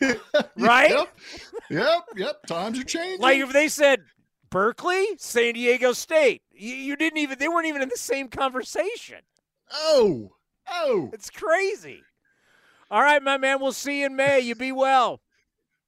right? 0.56 0.90
Yep, 0.90 1.08
yep, 1.70 2.02
yep. 2.16 2.46
Times 2.46 2.78
are 2.78 2.84
changing. 2.84 3.20
Like 3.20 3.38
if 3.38 3.52
they 3.52 3.68
said 3.68 4.02
Berkeley, 4.50 5.06
San 5.18 5.54
Diego 5.54 5.92
State, 5.92 6.42
you, 6.52 6.74
you 6.74 6.96
didn't 6.96 7.18
even. 7.18 7.38
They 7.38 7.48
weren't 7.48 7.66
even 7.66 7.82
in 7.82 7.88
the 7.88 7.96
same 7.96 8.28
conversation. 8.28 9.18
oh, 9.72 10.32
oh. 10.70 11.10
It's 11.12 11.30
crazy. 11.30 12.02
All 12.92 13.00
right, 13.00 13.22
my 13.22 13.38
man. 13.38 13.58
We'll 13.58 13.72
see 13.72 14.00
you 14.00 14.06
in 14.06 14.16
May. 14.16 14.40
You 14.40 14.54
be 14.54 14.70
well. 14.70 15.22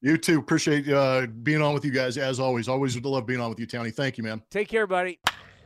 You 0.01 0.17
too. 0.17 0.39
Appreciate 0.39 0.89
uh, 0.89 1.27
being 1.43 1.61
on 1.61 1.75
with 1.75 1.85
you 1.85 1.91
guys 1.91 2.17
as 2.17 2.39
always. 2.39 2.67
Always 2.67 2.99
love 2.99 3.27
being 3.27 3.39
on 3.39 3.49
with 3.51 3.59
you, 3.59 3.67
Townie. 3.67 3.93
Thank 3.93 4.17
you, 4.17 4.23
man. 4.23 4.41
Take 4.49 4.69
care, 4.69 4.87
buddy. 4.87 5.19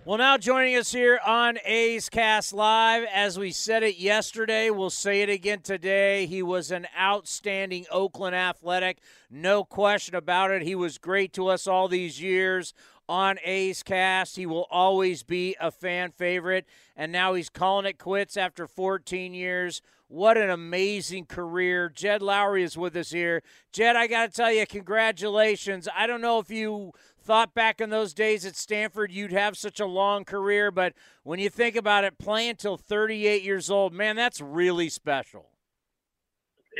Well, 0.03 0.17
now 0.17 0.37
joining 0.37 0.75
us 0.75 0.91
here 0.91 1.17
on 1.25 1.57
A's 1.63 2.09
Cast 2.09 2.51
Live, 2.51 3.05
as 3.13 3.39
we 3.39 3.51
said 3.51 3.83
it 3.83 3.97
yesterday, 3.97 4.69
we'll 4.69 4.89
say 4.89 5.21
it 5.21 5.29
again 5.29 5.61
today. 5.61 6.25
He 6.25 6.43
was 6.43 6.71
an 6.71 6.87
outstanding 6.99 7.85
Oakland 7.89 8.35
athletic, 8.35 8.97
no 9.29 9.63
question 9.63 10.15
about 10.15 10.51
it. 10.51 10.61
He 10.63 10.75
was 10.75 10.97
great 10.97 11.31
to 11.33 11.47
us 11.47 11.67
all 11.67 11.87
these 11.87 12.21
years 12.21 12.73
on 13.07 13.39
A's 13.45 13.81
Cast. 13.81 14.35
He 14.35 14.45
will 14.45 14.67
always 14.69 15.23
be 15.23 15.55
a 15.59 15.71
fan 15.71 16.11
favorite, 16.11 16.65
and 16.97 17.13
now 17.13 17.33
he's 17.33 17.49
calling 17.49 17.85
it 17.85 17.97
quits 17.97 18.35
after 18.35 18.67
14 18.67 19.33
years. 19.33 19.81
What 20.09 20.37
an 20.37 20.49
amazing 20.49 21.27
career. 21.27 21.87
Jed 21.87 22.21
Lowrie 22.21 22.63
is 22.63 22.75
with 22.75 22.95
us 22.95 23.11
here. 23.11 23.43
Jed, 23.71 23.95
I 23.95 24.07
got 24.07 24.31
to 24.31 24.35
tell 24.35 24.51
you, 24.51 24.65
congratulations. 24.65 25.87
I 25.95 26.07
don't 26.07 26.19
know 26.19 26.39
if 26.39 26.49
you 26.49 26.93
thought 27.21 27.53
back 27.53 27.79
in 27.79 27.91
those 27.91 28.15
days 28.15 28.43
at 28.43 28.55
Stanford 28.55 29.11
you'd 29.11 29.31
have 29.31 29.55
such 29.55 29.79
a 29.79 29.85
long 29.85 30.25
career, 30.25 30.71
but 30.71 30.93
when 31.21 31.37
you 31.37 31.47
think 31.47 31.75
about 31.75 32.05
it, 32.05 32.17
playing 32.17 32.55
till 32.55 32.75
38 32.75 33.43
years 33.43 33.69
old, 33.69 33.93
man, 33.93 34.15
that's 34.15 34.41
really 34.41 34.89
special. 34.89 35.51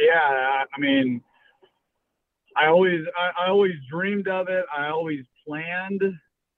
Yeah, 0.02 0.64
I, 0.76 0.80
mean, 0.80 1.22
I 2.58 2.66
always 2.66 3.02
I, 3.16 3.46
I 3.46 3.50
always 3.50 3.74
dreamed 3.92 4.28
of 4.28 4.48
it. 4.50 4.66
I 4.76 4.88
always 4.88 5.24
planned 5.46 6.02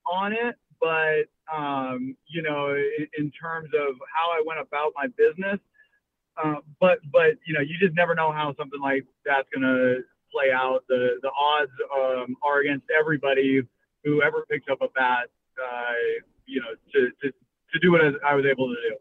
on 0.10 0.31
it, 0.31 0.56
but 0.80 1.26
um, 1.53 2.15
you 2.27 2.41
know, 2.41 2.69
in, 2.69 3.07
in 3.18 3.31
terms 3.31 3.69
of 3.76 3.95
how 4.15 4.31
I 4.31 4.41
went 4.45 4.61
about 4.61 4.93
my 4.95 5.07
business, 5.18 5.60
uh, 6.38 6.56
but 6.80 6.99
but 7.12 7.38
you 7.45 7.53
know, 7.53 7.62
you 7.62 7.78
just 7.80 7.95
never 7.95 8.16
know 8.16 8.32
how 8.32 8.53
something 8.58 8.80
like 8.80 9.06
that's 9.26 9.48
gonna 9.53 9.95
play 10.32 10.52
out. 10.53 10.84
The 10.88 11.20
the 11.22 11.30
odds 11.30 11.72
um, 11.95 12.36
are 12.44 12.60
against 12.60 12.86
everybody 12.98 13.62
who 14.03 14.22
ever 14.22 14.45
picks 14.49 14.66
up 14.72 14.82
a 14.82 14.88
bat. 14.95 15.30
Uh, 15.62 15.94
you 16.45 16.60
know, 16.60 16.74
to, 16.94 17.10
to 17.22 17.32
to 17.32 17.80
do 17.80 17.91
what 17.91 18.02
I 18.26 18.36
was 18.36 18.45
able 18.45 18.68
to 18.68 18.76
do. 18.90 18.98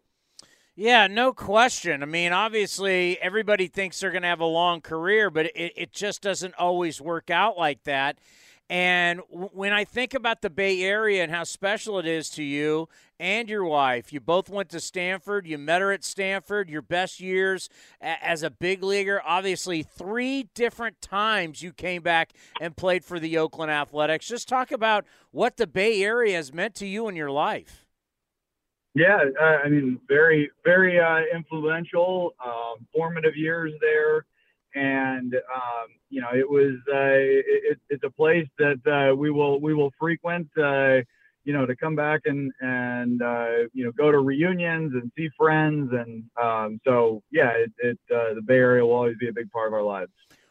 Yeah, 0.76 1.08
no 1.08 1.32
question. 1.32 2.02
I 2.02 2.06
mean, 2.06 2.32
obviously, 2.32 3.20
everybody 3.20 3.66
thinks 3.66 4.00
they're 4.00 4.12
going 4.12 4.22
to 4.22 4.28
have 4.28 4.40
a 4.40 4.46
long 4.46 4.80
career, 4.80 5.28
but 5.28 5.46
it, 5.46 5.72
it 5.76 5.92
just 5.92 6.22
doesn't 6.22 6.54
always 6.54 7.00
work 7.00 7.28
out 7.28 7.58
like 7.58 7.82
that. 7.84 8.18
And 8.70 9.20
when 9.28 9.72
I 9.72 9.82
think 9.82 10.14
about 10.14 10.42
the 10.42 10.48
Bay 10.48 10.80
Area 10.84 11.24
and 11.24 11.32
how 11.32 11.42
special 11.42 11.98
it 11.98 12.06
is 12.06 12.30
to 12.30 12.44
you 12.44 12.88
and 13.18 13.50
your 13.50 13.64
wife, 13.64 14.12
you 14.12 14.20
both 14.20 14.48
went 14.48 14.68
to 14.68 14.78
Stanford. 14.78 15.44
You 15.44 15.58
met 15.58 15.80
her 15.80 15.90
at 15.90 16.04
Stanford. 16.04 16.70
Your 16.70 16.80
best 16.80 17.18
years 17.18 17.68
as 18.00 18.44
a 18.44 18.50
big 18.50 18.84
leaguer. 18.84 19.20
Obviously, 19.26 19.82
three 19.82 20.50
different 20.54 21.02
times 21.02 21.64
you 21.64 21.72
came 21.72 22.00
back 22.02 22.30
and 22.60 22.76
played 22.76 23.04
for 23.04 23.18
the 23.18 23.38
Oakland 23.38 23.72
Athletics. 23.72 24.28
Just 24.28 24.46
talk 24.46 24.70
about 24.70 25.04
what 25.32 25.56
the 25.56 25.66
Bay 25.66 26.00
Area 26.04 26.36
has 26.36 26.52
meant 26.52 26.76
to 26.76 26.86
you 26.86 27.08
in 27.08 27.16
your 27.16 27.32
life. 27.32 27.86
Yeah, 28.94 29.18
uh, 29.40 29.44
I 29.64 29.68
mean, 29.68 29.98
very, 30.06 30.48
very 30.64 31.00
uh, 31.00 31.22
influential, 31.34 32.34
um, 32.44 32.86
formative 32.94 33.34
years 33.36 33.72
there, 33.80 34.26
and 34.74 35.34
um, 35.34 35.88
you 36.10 36.20
know, 36.20 36.30
it 36.34 36.48
was 36.48 36.76
uh, 36.88 37.72
it, 37.72 37.78
it's 37.88 38.04
a 38.04 38.10
place 38.10 38.48
that 38.58 38.80
uh, 38.86 39.14
we 39.14 39.30
will 39.30 39.60
we 39.60 39.74
will 39.74 39.92
frequent. 39.98 40.48
Uh, 40.56 40.98
you 41.44 41.54
know, 41.54 41.64
to 41.64 41.74
come 41.74 41.96
back 41.96 42.22
and 42.26 42.52
and 42.60 43.22
uh, 43.22 43.66
you 43.72 43.84
know 43.84 43.92
go 43.92 44.12
to 44.12 44.18
reunions 44.18 44.92
and 44.94 45.10
see 45.16 45.28
friends, 45.36 45.90
and 45.92 46.24
um, 46.40 46.80
so 46.84 47.22
yeah, 47.30 47.50
it, 47.50 47.72
it 47.78 47.98
uh, 48.14 48.34
the 48.34 48.42
Bay 48.42 48.56
Area 48.56 48.84
will 48.84 48.92
always 48.92 49.16
be 49.18 49.28
a 49.28 49.32
big 49.32 49.50
part 49.50 49.68
of 49.68 49.74
our 49.74 49.82
lives. 49.82 50.10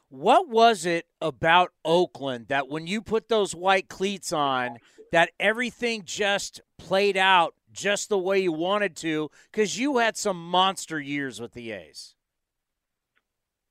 What 0.10 0.50
was 0.50 0.86
it 0.86 1.06
about 1.22 1.72
Oakland 1.86 2.48
that 2.48 2.68
when 2.68 2.88
you 2.88 3.02
put 3.02 3.30
those 3.30 3.54
white 3.54 3.90
cleats 3.90 4.34
on, 4.34 4.80
that 5.12 5.30
everything 5.40 6.02
just 6.04 6.62
played 6.80 7.16
out 7.16 7.54
just 7.72 8.10
the 8.10 8.18
way 8.18 8.40
you 8.40 8.52
wanted 8.52 8.96
to? 8.98 9.30
Because 9.52 9.78
you 9.78 9.98
had 10.00 10.18
some 10.18 10.44
monster 10.50 11.00
years 11.00 11.40
with 11.40 11.54
the 11.54 11.72
A's. 11.72 12.16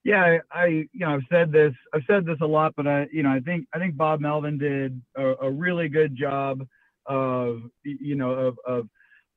Yeah, 0.05 0.39
I, 0.53 0.67
you 0.67 0.89
know 0.95 1.11
I've 1.15 1.23
said 1.31 1.53
this 1.53 1.75
I've 1.93 2.03
said 2.07 2.25
this 2.25 2.39
a 2.41 2.47
lot, 2.47 2.73
but 2.77 2.87
I 2.87 3.07
you 3.13 3.23
know 3.23 3.31
I 3.31 3.41
think 3.41 3.67
I 3.75 3.79
think 3.79 3.97
Bob 3.97 4.21
Melvin 4.21 4.59
did 4.59 5.01
a, 5.17 5.35
a 5.43 5.51
really 5.51 5.89
good 5.89 6.17
job 6.17 6.67
of 7.07 7.61
you 7.85 8.15
know 8.15 8.31
of, 8.31 8.57
of 8.67 8.89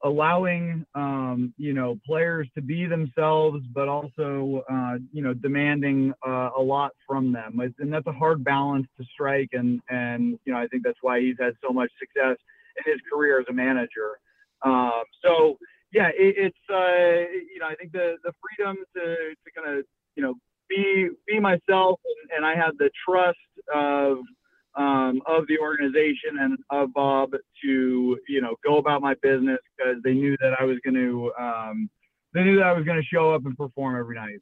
allowing 0.03 0.85
um, 0.95 1.53
you 1.57 1.73
know 1.73 1.99
players 2.05 2.47
to 2.55 2.61
be 2.61 2.85
themselves, 2.85 3.65
but 3.73 3.87
also 3.87 4.63
uh, 4.71 4.97
you 5.11 5.21
know 5.23 5.33
demanding 5.33 6.13
uh, 6.25 6.49
a 6.57 6.61
lot 6.61 6.91
from 7.07 7.31
them, 7.33 7.59
and 7.79 7.91
that's 7.91 8.07
a 8.07 8.13
hard 8.13 8.43
balance 8.43 8.87
to 8.99 9.05
strike. 9.11 9.49
And 9.53 9.81
and 9.89 10.39
you 10.45 10.53
know 10.53 10.59
I 10.59 10.67
think 10.67 10.83
that's 10.83 10.99
why 11.01 11.19
he's 11.21 11.37
had 11.39 11.53
so 11.65 11.73
much 11.73 11.91
success 11.99 12.37
in 12.85 12.91
his 12.91 13.01
career 13.11 13.39
as 13.39 13.45
a 13.49 13.53
manager. 13.53 14.19
Um, 14.63 15.03
so 15.23 15.57
yeah, 15.91 16.09
it, 16.09 16.35
it's 16.37 16.57
uh, 16.69 17.31
you 17.53 17.59
know 17.59 17.67
I 17.67 17.75
think 17.75 17.91
the 17.91 18.17
the 18.23 18.31
freedom 18.41 18.77
to 18.95 19.01
to 19.03 19.51
kind 19.55 19.79
of 19.79 19.85
you 20.15 20.23
know 20.23 20.35
be 20.71 21.09
be 21.27 21.39
myself, 21.39 21.99
and, 22.35 22.45
I 22.45 22.55
had 22.55 22.71
the 22.77 22.89
trust 23.07 23.37
of 23.73 24.19
um, 24.75 25.21
of 25.27 25.45
the 25.47 25.59
organization 25.59 26.39
and 26.39 26.57
of 26.69 26.93
Bob 26.93 27.31
to 27.31 28.17
you 28.27 28.41
know 28.41 28.55
go 28.63 28.77
about 28.77 29.01
my 29.01 29.13
business 29.21 29.59
because 29.77 29.97
they 30.03 30.13
knew 30.13 30.35
that 30.39 30.53
I 30.59 30.63
was 30.63 30.77
going 30.83 30.95
to 30.95 31.31
um, 31.39 31.89
they 32.33 32.43
knew 32.43 32.57
that 32.57 32.65
I 32.65 32.73
was 32.73 32.85
going 32.85 32.99
to 32.99 33.05
show 33.05 33.33
up 33.33 33.45
and 33.45 33.55
perform 33.57 33.99
every 33.99 34.15
night. 34.15 34.39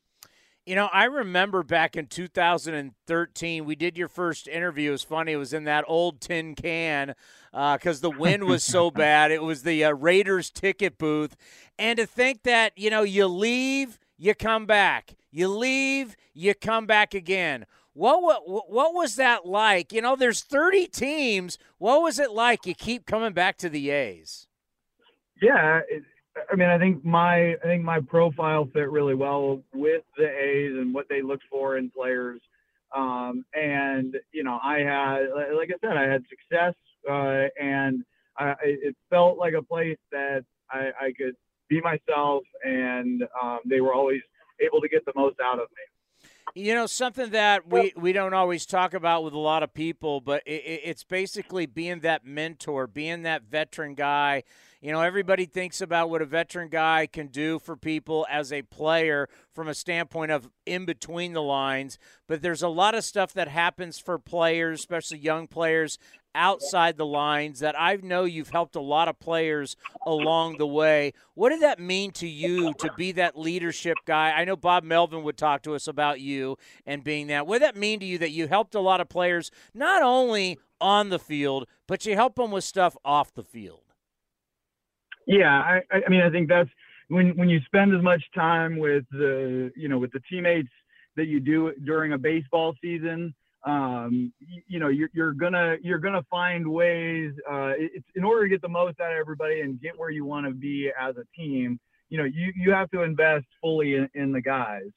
You 0.65 0.75
know, 0.75 0.89
I 0.93 1.05
remember 1.05 1.63
back 1.63 1.95
in 1.95 2.05
2013, 2.05 3.65
we 3.65 3.75
did 3.75 3.97
your 3.97 4.07
first 4.07 4.47
interview. 4.47 4.89
It 4.89 4.91
was 4.91 5.03
funny. 5.03 5.31
It 5.31 5.37
was 5.37 5.51
in 5.51 5.63
that 5.63 5.83
old 5.87 6.21
tin 6.21 6.53
can 6.53 7.15
because 7.51 8.03
uh, 8.03 8.09
the 8.09 8.15
wind 8.15 8.43
was 8.43 8.63
so 8.63 8.91
bad. 8.91 9.31
It 9.31 9.41
was 9.41 9.63
the 9.63 9.85
uh, 9.85 9.93
Raiders 9.93 10.51
ticket 10.51 10.99
booth. 10.99 11.35
And 11.79 11.97
to 11.97 12.05
think 12.05 12.43
that, 12.43 12.73
you 12.75 12.91
know, 12.91 13.01
you 13.01 13.25
leave, 13.25 13.97
you 14.19 14.35
come 14.35 14.65
back. 14.65 15.15
You 15.31 15.47
leave, 15.47 16.15
you 16.33 16.53
come 16.53 16.85
back 16.85 17.13
again. 17.13 17.65
What, 17.93 18.21
what 18.21 18.69
what 18.69 18.93
was 18.93 19.15
that 19.15 19.45
like? 19.45 19.91
You 19.91 20.01
know, 20.01 20.15
there's 20.15 20.41
30 20.41 20.87
teams. 20.87 21.57
What 21.79 22.01
was 22.01 22.19
it 22.19 22.31
like? 22.31 22.65
You 22.65 22.75
keep 22.75 23.05
coming 23.05 23.33
back 23.33 23.57
to 23.57 23.69
the 23.69 23.89
A's. 23.89 24.47
Yeah, 25.41 25.81
it, 25.89 26.03
I 26.51 26.55
mean, 26.55 26.69
I 26.69 26.77
think 26.77 27.03
my 27.03 27.53
I 27.53 27.63
think 27.63 27.83
my 27.83 27.99
profile 28.01 28.69
fit 28.73 28.89
really 28.91 29.15
well 29.15 29.61
with 29.73 30.03
the 30.17 30.27
A's 30.27 30.77
and 30.77 30.93
what 30.93 31.07
they 31.09 31.21
looked 31.21 31.45
for 31.49 31.77
in 31.77 31.89
players. 31.89 32.41
Um, 32.95 33.45
and 33.53 34.15
you 34.31 34.43
know, 34.43 34.59
I 34.63 34.79
had, 34.79 35.27
like 35.55 35.69
I 35.69 35.87
said, 35.87 35.97
I 35.97 36.09
had 36.09 36.23
success, 36.29 36.73
uh, 37.09 37.47
and 37.61 38.03
I, 38.37 38.55
it 38.63 38.95
felt 39.09 39.37
like 39.37 39.53
a 39.53 39.61
place 39.61 39.97
that 40.11 40.43
I, 40.71 40.91
I 40.99 41.13
could 41.17 41.35
be 41.69 41.81
myself, 41.81 42.43
and 42.63 43.23
um, 43.41 43.59
they 43.65 43.79
were 43.79 43.93
always 43.93 44.21
able 44.59 44.81
to 44.81 44.89
get 44.89 45.05
the 45.05 45.13
most 45.15 45.37
out 45.43 45.59
of 45.59 45.67
me. 45.69 46.63
You 46.63 46.73
know, 46.73 46.87
something 46.87 47.29
that 47.29 47.67
we, 47.69 47.93
we 47.95 48.11
don't 48.11 48.33
always 48.33 48.65
talk 48.65 48.95
about 48.95 49.23
with 49.23 49.33
a 49.33 49.39
lot 49.39 49.61
of 49.61 49.73
people, 49.73 50.19
but 50.19 50.41
it, 50.47 50.81
it's 50.83 51.03
basically 51.03 51.67
being 51.67 51.99
that 51.99 52.25
mentor, 52.25 52.87
being 52.87 53.21
that 53.23 53.43
veteran 53.43 53.93
guy. 53.93 54.43
You 54.81 54.93
know, 54.93 55.01
everybody 55.01 55.45
thinks 55.45 55.81
about 55.81 56.09
what 56.09 56.21
a 56.21 56.25
veteran 56.25 56.69
guy 56.69 57.05
can 57.05 57.27
do 57.27 57.59
for 57.59 57.75
people 57.75 58.25
as 58.29 58.53
a 58.53 58.61
player 58.61 59.27
from 59.53 59.67
a 59.67 59.73
standpoint 59.73 60.31
of 60.31 60.49
in 60.65 60.85
between 60.85 61.33
the 61.33 61.41
lines, 61.41 61.97
but 62.29 62.41
there's 62.41 62.63
a 62.63 62.69
lot 62.69 62.95
of 62.95 63.03
stuff 63.03 63.33
that 63.33 63.49
happens 63.49 63.99
for 63.99 64.17
players, 64.17 64.79
especially 64.79 65.17
young 65.17 65.47
players, 65.47 65.97
outside 66.33 66.95
the 66.95 67.05
lines 67.05 67.59
that 67.59 67.75
I 67.77 67.97
know 67.97 68.23
you've 68.23 68.51
helped 68.51 68.77
a 68.77 68.81
lot 68.81 69.09
of 69.09 69.19
players 69.19 69.75
along 70.05 70.59
the 70.59 70.67
way. 70.67 71.11
What 71.33 71.49
did 71.49 71.61
that 71.61 71.81
mean 71.81 72.11
to 72.11 72.27
you 72.27 72.73
to 72.75 72.89
be 72.95 73.11
that 73.13 73.37
leadership 73.37 73.97
guy? 74.05 74.31
I 74.31 74.45
know 74.45 74.55
Bob 74.55 74.85
Melvin 74.85 75.23
would 75.23 75.37
talk 75.37 75.61
to 75.63 75.75
us 75.75 75.89
about 75.89 76.21
you 76.21 76.57
and 76.85 77.03
being 77.03 77.27
that. 77.27 77.45
What 77.45 77.59
did 77.59 77.63
that 77.63 77.75
mean 77.75 77.99
to 77.99 78.05
you 78.05 78.17
that 78.19 78.31
you 78.31 78.47
helped 78.47 78.75
a 78.75 78.79
lot 78.79 79.01
of 79.01 79.09
players 79.09 79.51
not 79.73 80.01
only 80.01 80.57
on 80.79 81.09
the 81.09 81.19
field, 81.19 81.67
but 81.85 82.05
you 82.05 82.15
help 82.15 82.35
them 82.35 82.51
with 82.51 82.63
stuff 82.63 82.95
off 83.03 83.33
the 83.33 83.43
field? 83.43 83.88
Yeah, 85.29 85.59
I, 85.59 85.81
I 85.93 86.09
mean, 86.09 86.21
I 86.21 86.29
think 86.29 86.49
that's 86.49 86.69
when 87.07 87.37
when 87.37 87.49
you 87.49 87.59
spend 87.65 87.95
as 87.95 88.01
much 88.01 88.23
time 88.33 88.77
with 88.77 89.05
the 89.11 89.71
you 89.75 89.87
know 89.87 89.97
with 89.97 90.11
the 90.11 90.21
teammates 90.29 90.69
that 91.15 91.25
you 91.25 91.39
do 91.39 91.73
during 91.85 92.13
a 92.13 92.17
baseball 92.17 92.75
season 92.81 93.33
um, 93.65 94.31
you, 94.67 94.79
know, 94.79 94.87
you're, 94.87 95.09
you're, 95.13 95.33
gonna 95.33 95.75
you're 95.81 95.99
gonna 95.99 96.23
find 96.29 96.65
ways. 96.65 97.33
Uh, 97.49 97.73
it's 97.77 98.05
in 98.15 98.23
order 98.23 98.43
to 98.43 98.49
get 98.49 98.61
the 98.61 98.69
most 98.69 98.99
out 99.01 99.11
of 99.11 99.17
everybody 99.17 99.61
and 99.61 99.81
get 99.81 99.97
where 99.97 100.09
you 100.09 100.23
want 100.23 100.45
to 100.47 100.53
be 100.53 100.89
as 100.99 101.15
a 101.17 101.25
team. 101.35 101.79
You 102.09 102.19
know, 102.19 102.23
you 102.23 102.53
you 102.55 102.71
have 102.71 102.89
to 102.91 103.03
invest 103.03 103.45
fully 103.61 103.95
in, 103.95 104.09
in 104.13 104.31
the 104.31 104.41
guys. 104.41 104.89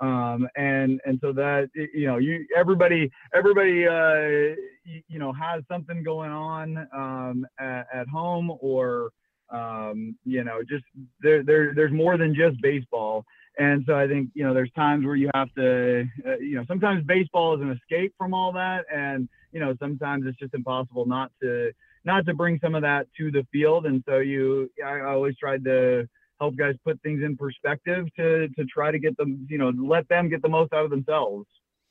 Um, 0.00 0.48
and 0.56 1.00
and 1.06 1.18
so 1.20 1.32
that 1.32 1.70
you 1.74 2.06
know 2.06 2.18
you 2.18 2.46
everybody 2.56 3.10
everybody 3.34 3.86
uh, 3.86 4.56
you, 4.84 5.02
you, 5.08 5.18
know 5.18 5.32
has 5.32 5.62
something 5.68 6.02
going 6.02 6.30
on 6.30 6.88
um, 6.94 7.46
at, 7.58 7.86
at, 7.92 8.08
home 8.08 8.56
or 8.60 9.10
um, 9.50 10.16
you 10.24 10.44
know 10.44 10.60
just 10.68 10.84
there, 11.20 11.42
there 11.42 11.74
there's 11.74 11.92
more 11.92 12.16
than 12.16 12.34
just 12.34 12.60
baseball 12.60 13.24
and 13.58 13.82
so 13.86 13.96
I 13.96 14.06
think, 14.06 14.30
you 14.34 14.44
know, 14.44 14.54
there's 14.54 14.70
times 14.72 15.04
where 15.04 15.16
you 15.16 15.30
have 15.34 15.52
to, 15.54 16.04
uh, 16.24 16.36
you 16.38 16.54
know, 16.54 16.64
sometimes 16.68 17.04
baseball 17.04 17.56
is 17.56 17.60
an 17.60 17.72
escape 17.72 18.14
from 18.16 18.32
all 18.32 18.52
that. 18.52 18.84
And, 18.92 19.28
you 19.52 19.58
know, 19.58 19.74
sometimes 19.80 20.24
it's 20.26 20.38
just 20.38 20.54
impossible 20.54 21.06
not 21.06 21.32
to, 21.42 21.72
not 22.04 22.24
to 22.26 22.34
bring 22.34 22.60
some 22.62 22.76
of 22.76 22.82
that 22.82 23.08
to 23.18 23.32
the 23.32 23.44
field. 23.50 23.86
And 23.86 24.04
so 24.08 24.18
you, 24.18 24.70
I 24.84 25.00
always 25.00 25.36
tried 25.38 25.64
to 25.64 26.08
help 26.40 26.56
guys 26.56 26.76
put 26.84 27.02
things 27.02 27.20
in 27.24 27.36
perspective 27.36 28.06
to, 28.16 28.48
to 28.48 28.64
try 28.66 28.92
to 28.92 28.98
get 29.00 29.16
them, 29.16 29.44
you 29.50 29.58
know, 29.58 29.72
let 29.76 30.08
them 30.08 30.28
get 30.28 30.40
the 30.40 30.48
most 30.48 30.72
out 30.72 30.84
of 30.84 30.90
themselves. 30.90 31.46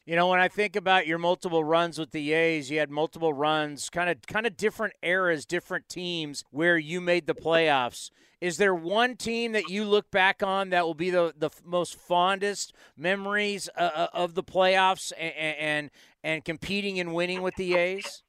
You 0.07 0.15
know, 0.15 0.29
when 0.29 0.39
I 0.39 0.47
think 0.47 0.77
about 0.77 1.05
your 1.05 1.17
multiple 1.17 1.65
runs 1.65 1.99
with 1.99 2.11
the 2.11 2.31
A's, 2.31 2.71
you 2.71 2.79
had 2.79 2.89
multiple 2.89 3.33
runs, 3.33 3.89
kind 3.89 4.09
of 4.09 4.21
kind 4.25 4.47
of 4.47 4.55
different 4.55 4.93
eras, 5.03 5.45
different 5.45 5.89
teams 5.89 6.45
where 6.49 6.77
you 6.77 7.01
made 7.01 7.27
the 7.27 7.35
playoffs. 7.35 8.09
Is 8.39 8.55
there 8.55 8.73
one 8.73 9.17
team 9.17 9.51
that 9.51 9.69
you 9.69 9.83
look 9.83 10.09
back 10.09 10.41
on 10.41 10.69
that 10.69 10.85
will 10.85 10.93
be 10.93 11.09
the 11.09 11.33
the 11.37 11.49
most 11.65 11.99
fondest 11.99 12.71
memories 12.95 13.67
uh, 13.75 13.81
uh 13.81 14.07
of 14.13 14.33
the 14.33 14.43
playoffs 14.43 15.11
and, 15.19 15.33
and 15.35 15.91
and 16.23 16.45
competing 16.45 17.01
and 17.01 17.13
winning 17.13 17.41
with 17.41 17.55
the 17.55 17.75
A's? 17.75 18.23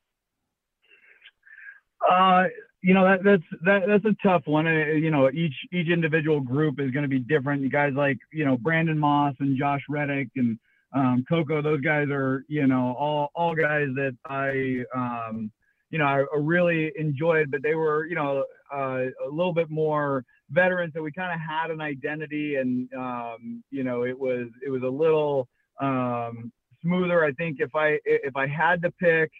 Uh, 2.10 2.46
you 2.82 2.92
know 2.92 3.04
that 3.04 3.22
that's 3.22 3.62
that, 3.64 3.82
that's 3.86 4.04
a 4.04 4.16
tough 4.20 4.42
one. 4.46 4.66
Uh, 4.66 4.94
you 4.96 5.12
know, 5.12 5.30
each 5.30 5.54
each 5.72 5.90
individual 5.90 6.40
group 6.40 6.80
is 6.80 6.90
going 6.90 7.04
to 7.04 7.08
be 7.08 7.20
different. 7.20 7.62
You 7.62 7.70
guys 7.70 7.92
like 7.94 8.18
you 8.32 8.44
know 8.44 8.56
Brandon 8.56 8.98
Moss 8.98 9.36
and 9.38 9.56
Josh 9.56 9.82
Reddick 9.88 10.30
and 10.34 10.58
um, 10.92 11.24
Coco, 11.28 11.60
those 11.62 11.80
guys 11.80 12.08
are, 12.10 12.44
you 12.48 12.66
know, 12.66 12.94
all, 12.98 13.30
all 13.34 13.54
guys 13.54 13.88
that 13.94 14.16
I, 14.26 14.84
um, 14.94 15.50
you 15.90 15.98
know, 15.98 16.06
I 16.06 16.24
really 16.38 16.92
enjoyed, 16.98 17.50
but 17.50 17.62
they 17.62 17.74
were, 17.74 18.06
you 18.06 18.14
know, 18.14 18.44
uh, 18.72 19.04
a 19.26 19.30
little 19.30 19.54
bit 19.54 19.70
more 19.70 20.24
veterans. 20.50 20.92
So 20.94 21.02
we 21.02 21.12
kind 21.12 21.32
of 21.32 21.40
had 21.40 21.70
an 21.70 21.80
identity 21.80 22.56
and, 22.56 22.88
um, 22.94 23.62
you 23.70 23.84
know, 23.84 24.04
it 24.04 24.18
was, 24.18 24.48
it 24.64 24.70
was 24.70 24.82
a 24.82 24.88
little, 24.88 25.48
um, 25.80 26.52
smoother. 26.82 27.24
I 27.24 27.32
think 27.32 27.58
if 27.60 27.74
I, 27.74 27.98
if 28.04 28.36
I 28.36 28.46
had 28.46 28.82
to 28.82 28.90
pick, 28.92 29.30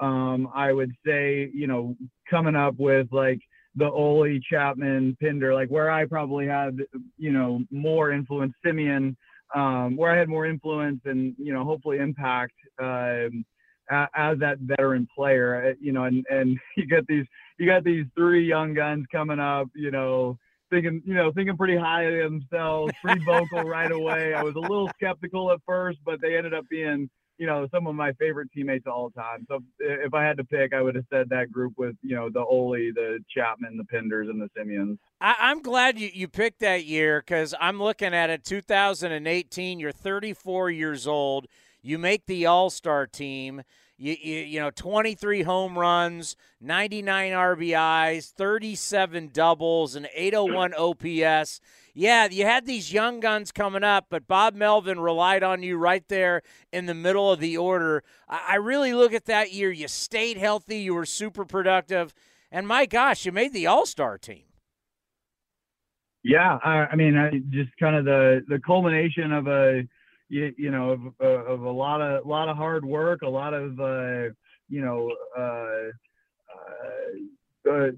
um, 0.00 0.48
I 0.54 0.72
would 0.72 0.92
say, 1.06 1.50
you 1.54 1.66
know, 1.66 1.96
coming 2.28 2.56
up 2.56 2.74
with 2.78 3.08
like 3.12 3.40
the 3.76 3.88
Ole 3.88 4.38
Chapman 4.50 5.16
Pinder, 5.20 5.54
like 5.54 5.68
where 5.68 5.90
I 5.90 6.04
probably 6.06 6.46
had, 6.46 6.78
you 7.16 7.32
know, 7.32 7.62
more 7.70 8.10
influence, 8.12 8.52
Semien, 8.64 9.16
um, 9.54 9.96
where 9.96 10.10
I 10.10 10.18
had 10.18 10.28
more 10.28 10.46
influence 10.46 11.00
and 11.04 11.34
you 11.38 11.52
know 11.52 11.64
hopefully 11.64 11.98
impact 11.98 12.54
um, 12.80 13.44
as 13.90 14.38
that 14.38 14.58
veteran 14.60 15.06
player. 15.14 15.70
Uh, 15.70 15.74
you 15.80 15.92
know, 15.92 16.04
and 16.04 16.24
and 16.30 16.58
you 16.76 16.86
get 16.86 17.06
these 17.06 17.26
you 17.58 17.66
got 17.66 17.84
these 17.84 18.06
three 18.16 18.46
young 18.46 18.74
guns 18.74 19.06
coming 19.12 19.38
up. 19.38 19.68
You 19.74 19.90
know, 19.90 20.38
thinking 20.70 21.02
you 21.04 21.14
know 21.14 21.32
thinking 21.32 21.56
pretty 21.56 21.76
high 21.76 22.04
of 22.04 22.30
themselves, 22.30 22.92
free 23.02 23.22
vocal 23.24 23.62
right 23.62 23.92
away. 23.92 24.34
I 24.34 24.42
was 24.42 24.54
a 24.56 24.60
little 24.60 24.90
skeptical 24.96 25.50
at 25.52 25.60
first, 25.66 25.98
but 26.04 26.20
they 26.20 26.36
ended 26.36 26.54
up 26.54 26.64
being 26.68 27.08
you 27.38 27.46
know, 27.46 27.66
some 27.72 27.86
of 27.86 27.94
my 27.94 28.12
favorite 28.12 28.50
teammates 28.52 28.86
all 28.86 29.10
time. 29.10 29.46
So 29.48 29.60
if 29.78 30.14
I 30.14 30.24
had 30.24 30.36
to 30.36 30.44
pick, 30.44 30.72
I 30.72 30.82
would 30.82 30.94
have 30.94 31.04
said 31.10 31.28
that 31.30 31.50
group 31.50 31.74
with, 31.76 31.96
you 32.02 32.14
know, 32.14 32.30
the 32.30 32.40
Ole, 32.40 32.92
the 32.94 33.18
Chapman, 33.34 33.76
the 33.76 33.84
Pinders, 33.84 34.28
and 34.28 34.40
the 34.40 34.48
Semiens. 34.56 34.98
I, 35.20 35.50
am 35.50 35.62
glad 35.62 35.98
you, 35.98 36.10
you 36.12 36.28
picked 36.28 36.60
that 36.60 36.84
year 36.84 37.20
because 37.20 37.54
I'm 37.60 37.82
looking 37.82 38.14
at 38.14 38.30
it 38.30 38.44
2018. 38.44 39.80
You're 39.80 39.92
34 39.92 40.70
years 40.70 41.06
old. 41.06 41.46
You 41.82 41.98
make 41.98 42.26
the 42.26 42.46
All 42.46 42.70
Star 42.70 43.06
team. 43.06 43.62
You, 44.02 44.16
you, 44.20 44.38
you 44.40 44.60
know, 44.60 44.70
23 44.70 45.42
home 45.42 45.78
runs, 45.78 46.34
99 46.60 47.30
RBIs, 47.30 48.32
37 48.32 49.30
doubles, 49.32 49.94
and 49.94 50.08
801 50.12 50.74
OPS. 50.74 51.60
Yeah, 51.94 52.26
you 52.28 52.44
had 52.44 52.66
these 52.66 52.92
young 52.92 53.20
guns 53.20 53.52
coming 53.52 53.84
up, 53.84 54.06
but 54.10 54.26
Bob 54.26 54.56
Melvin 54.56 54.98
relied 54.98 55.44
on 55.44 55.62
you 55.62 55.76
right 55.76 56.02
there 56.08 56.42
in 56.72 56.86
the 56.86 56.94
middle 56.94 57.30
of 57.30 57.38
the 57.38 57.56
order. 57.56 58.02
I, 58.28 58.40
I 58.48 58.54
really 58.56 58.92
look 58.92 59.12
at 59.12 59.26
that 59.26 59.52
year. 59.52 59.70
You 59.70 59.86
stayed 59.86 60.36
healthy, 60.36 60.78
you 60.78 60.94
were 60.94 61.06
super 61.06 61.44
productive, 61.44 62.12
and 62.50 62.66
my 62.66 62.86
gosh, 62.86 63.24
you 63.24 63.30
made 63.30 63.52
the 63.52 63.68
All 63.68 63.86
Star 63.86 64.18
team. 64.18 64.42
Yeah, 66.24 66.58
I, 66.64 66.86
I 66.90 66.96
mean, 66.96 67.16
I, 67.16 67.38
just 67.50 67.70
kind 67.78 67.94
of 67.94 68.04
the 68.04 68.40
the 68.48 68.58
culmination 68.58 69.30
of 69.30 69.46
a 69.46 69.86
you, 70.32 70.54
you 70.56 70.70
know 70.70 71.12
of, 71.20 71.46
of 71.46 71.60
a 71.60 71.70
lot 71.70 72.00
of 72.00 72.24
lot 72.26 72.48
of 72.48 72.56
hard 72.56 72.84
work, 72.84 73.20
a 73.22 73.28
lot 73.28 73.52
of 73.52 73.78
uh, 73.78 74.32
you 74.68 74.80
know 74.80 75.12
uh, 75.38 75.90
uh, 76.56 77.70
uh, 77.70 77.90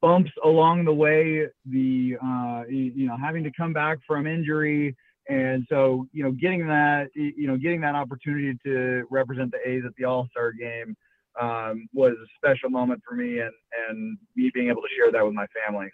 bumps 0.00 0.30
along 0.42 0.86
the 0.86 0.92
way. 0.92 1.46
The 1.66 2.16
uh, 2.24 2.62
you 2.68 3.06
know 3.06 3.16
having 3.22 3.44
to 3.44 3.52
come 3.54 3.74
back 3.74 3.98
from 4.06 4.26
injury, 4.26 4.96
and 5.28 5.66
so 5.68 6.08
you 6.12 6.24
know 6.24 6.32
getting 6.32 6.66
that 6.66 7.08
you 7.14 7.46
know 7.46 7.58
getting 7.58 7.82
that 7.82 7.94
opportunity 7.94 8.58
to 8.64 9.04
represent 9.10 9.52
the 9.52 9.58
A's 9.68 9.82
at 9.86 9.94
the 9.98 10.04
All 10.04 10.26
Star 10.30 10.52
game 10.52 10.96
um, 11.38 11.88
was 11.92 12.14
a 12.14 12.26
special 12.38 12.70
moment 12.70 13.02
for 13.06 13.14
me, 13.14 13.40
and 13.40 13.52
and 13.90 14.16
me 14.34 14.50
being 14.54 14.70
able 14.70 14.80
to 14.80 14.88
share 14.96 15.12
that 15.12 15.24
with 15.24 15.34
my 15.34 15.46
family. 15.66 15.88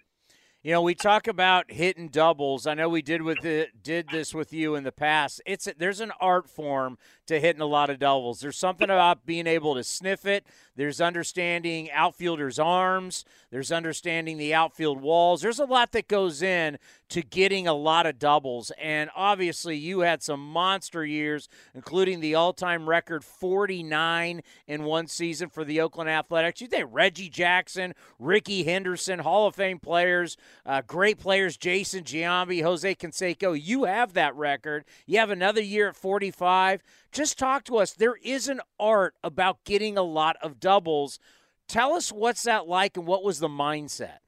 You 0.61 0.73
know, 0.73 0.81
we 0.81 0.93
talk 0.93 1.27
about 1.27 1.71
hitting 1.71 2.09
doubles. 2.09 2.67
I 2.67 2.73
know 2.73 2.89
we 2.89 3.01
did 3.01 3.21
with 3.21 3.45
it, 3.45 3.81
did 3.81 4.09
this 4.09 4.33
with 4.33 4.51
you 4.51 4.75
in 4.75 4.83
the 4.83 4.91
past. 4.91 5.41
It's 5.45 5.69
there's 5.77 6.01
an 6.01 6.11
art 6.19 6.49
form 6.49 6.97
to 7.29 7.39
hitting 7.39 7.61
a 7.61 7.65
lot 7.65 7.91
of 7.91 7.99
doubles. 7.99 8.39
There's 8.39 8.57
something 8.57 8.89
about 8.89 9.23
being 9.23 9.45
able 9.45 9.75
to 9.75 9.83
sniff 9.83 10.25
it. 10.25 10.47
There's 10.75 10.99
understanding 10.99 11.91
outfielders' 11.91 12.57
arms. 12.57 13.23
There's 13.51 13.71
understanding 13.71 14.37
the 14.37 14.53
outfield 14.55 14.99
walls. 15.01 15.41
There's 15.41 15.59
a 15.59 15.65
lot 15.65 15.91
that 15.91 16.07
goes 16.07 16.41
in 16.41 16.79
to 17.09 17.21
getting 17.21 17.67
a 17.67 17.73
lot 17.73 18.05
of 18.07 18.17
doubles. 18.17 18.71
And 18.81 19.11
obviously, 19.15 19.75
you 19.75 19.99
had 19.99 20.23
some 20.23 20.39
monster 20.39 21.05
years, 21.05 21.49
including 21.75 22.19
the 22.19 22.33
all 22.33 22.53
time 22.53 22.89
record 22.89 23.23
49 23.23 24.41
in 24.67 24.83
one 24.83 25.07
season 25.07 25.49
for 25.49 25.63
the 25.63 25.81
Oakland 25.81 26.09
Athletics. 26.09 26.61
You 26.61 26.67
think 26.67 26.87
Reggie 26.91 27.29
Jackson, 27.29 27.93
Rickey 28.17 28.63
Henderson, 28.63 29.19
Hall 29.19 29.45
of 29.45 29.55
Fame 29.55 29.79
players, 29.79 30.35
uh, 30.65 30.81
great 30.87 31.19
players, 31.19 31.57
Jason 31.57 32.03
Giambi, 32.03 32.63
Jose 32.63 32.95
Canseco. 32.95 33.59
You 33.61 33.83
have 33.83 34.13
that 34.13 34.35
record. 34.35 34.85
You 35.05 35.19
have 35.19 35.29
another 35.29 35.61
year 35.61 35.89
at 35.89 35.95
45. 35.95 36.81
Just 37.11 37.37
talk 37.39 37.63
to 37.65 37.77
us. 37.77 37.93
There 37.93 38.17
is 38.23 38.47
an 38.47 38.61
art 38.79 39.15
about 39.23 39.63
getting 39.63 39.97
a 39.97 40.03
lot 40.03 40.35
of 40.41 40.59
doubles. 40.59 41.19
Tell 41.67 41.93
us 41.93 42.11
what's 42.11 42.43
that 42.43 42.67
like 42.67 42.97
and 42.97 43.05
what 43.05 43.23
was 43.23 43.39
the 43.39 43.47
mindset? 43.47 44.19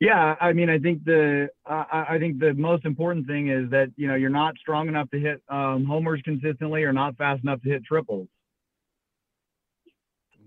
Yeah, 0.00 0.34
I 0.40 0.54
mean, 0.54 0.70
I 0.70 0.78
think 0.78 1.04
the 1.04 1.50
uh, 1.66 1.84
I 1.90 2.16
think 2.18 2.38
the 2.38 2.54
most 2.54 2.86
important 2.86 3.26
thing 3.26 3.50
is 3.50 3.68
that 3.70 3.92
you 3.96 4.08
know 4.08 4.14
you're 4.14 4.30
not 4.30 4.56
strong 4.56 4.88
enough 4.88 5.10
to 5.10 5.20
hit 5.20 5.42
um, 5.50 5.84
homers 5.84 6.22
consistently, 6.24 6.84
or 6.84 6.92
not 6.92 7.16
fast 7.18 7.42
enough 7.42 7.60
to 7.62 7.68
hit 7.68 7.84
triples. 7.84 8.26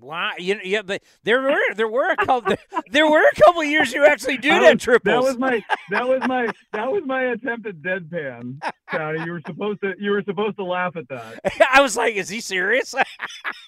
Wow, 0.03 0.31
you, 0.37 0.59
yeah, 0.65 0.81
but 0.81 1.01
there 1.23 1.41
were 1.41 1.61
there 1.77 1.87
were 1.87 2.11
a 2.11 2.17
couple 2.17 2.55
there 2.91 3.09
were 3.09 3.23
a 3.25 3.35
couple 3.35 3.63
years 3.63 3.93
you 3.93 4.05
actually 4.05 4.37
do 4.37 4.49
that 4.49 4.77
triples. 4.81 5.03
That 5.05 5.23
was 5.23 5.37
my 5.37 5.63
that 5.91 6.05
was 6.05 6.21
my 6.27 6.49
that 6.73 6.91
was 6.91 7.03
my 7.05 7.23
attempt 7.31 7.65
at 7.67 7.75
deadpan. 7.75 8.61
Tony. 8.91 9.23
You 9.23 9.31
were 9.31 9.41
supposed 9.47 9.79
to 9.79 9.93
you 9.97 10.11
were 10.11 10.21
supposed 10.23 10.57
to 10.57 10.65
laugh 10.65 10.97
at 10.97 11.07
that. 11.07 11.39
I 11.73 11.81
was 11.81 11.95
like, 11.95 12.15
is 12.15 12.27
he 12.27 12.41
serious? 12.41 12.93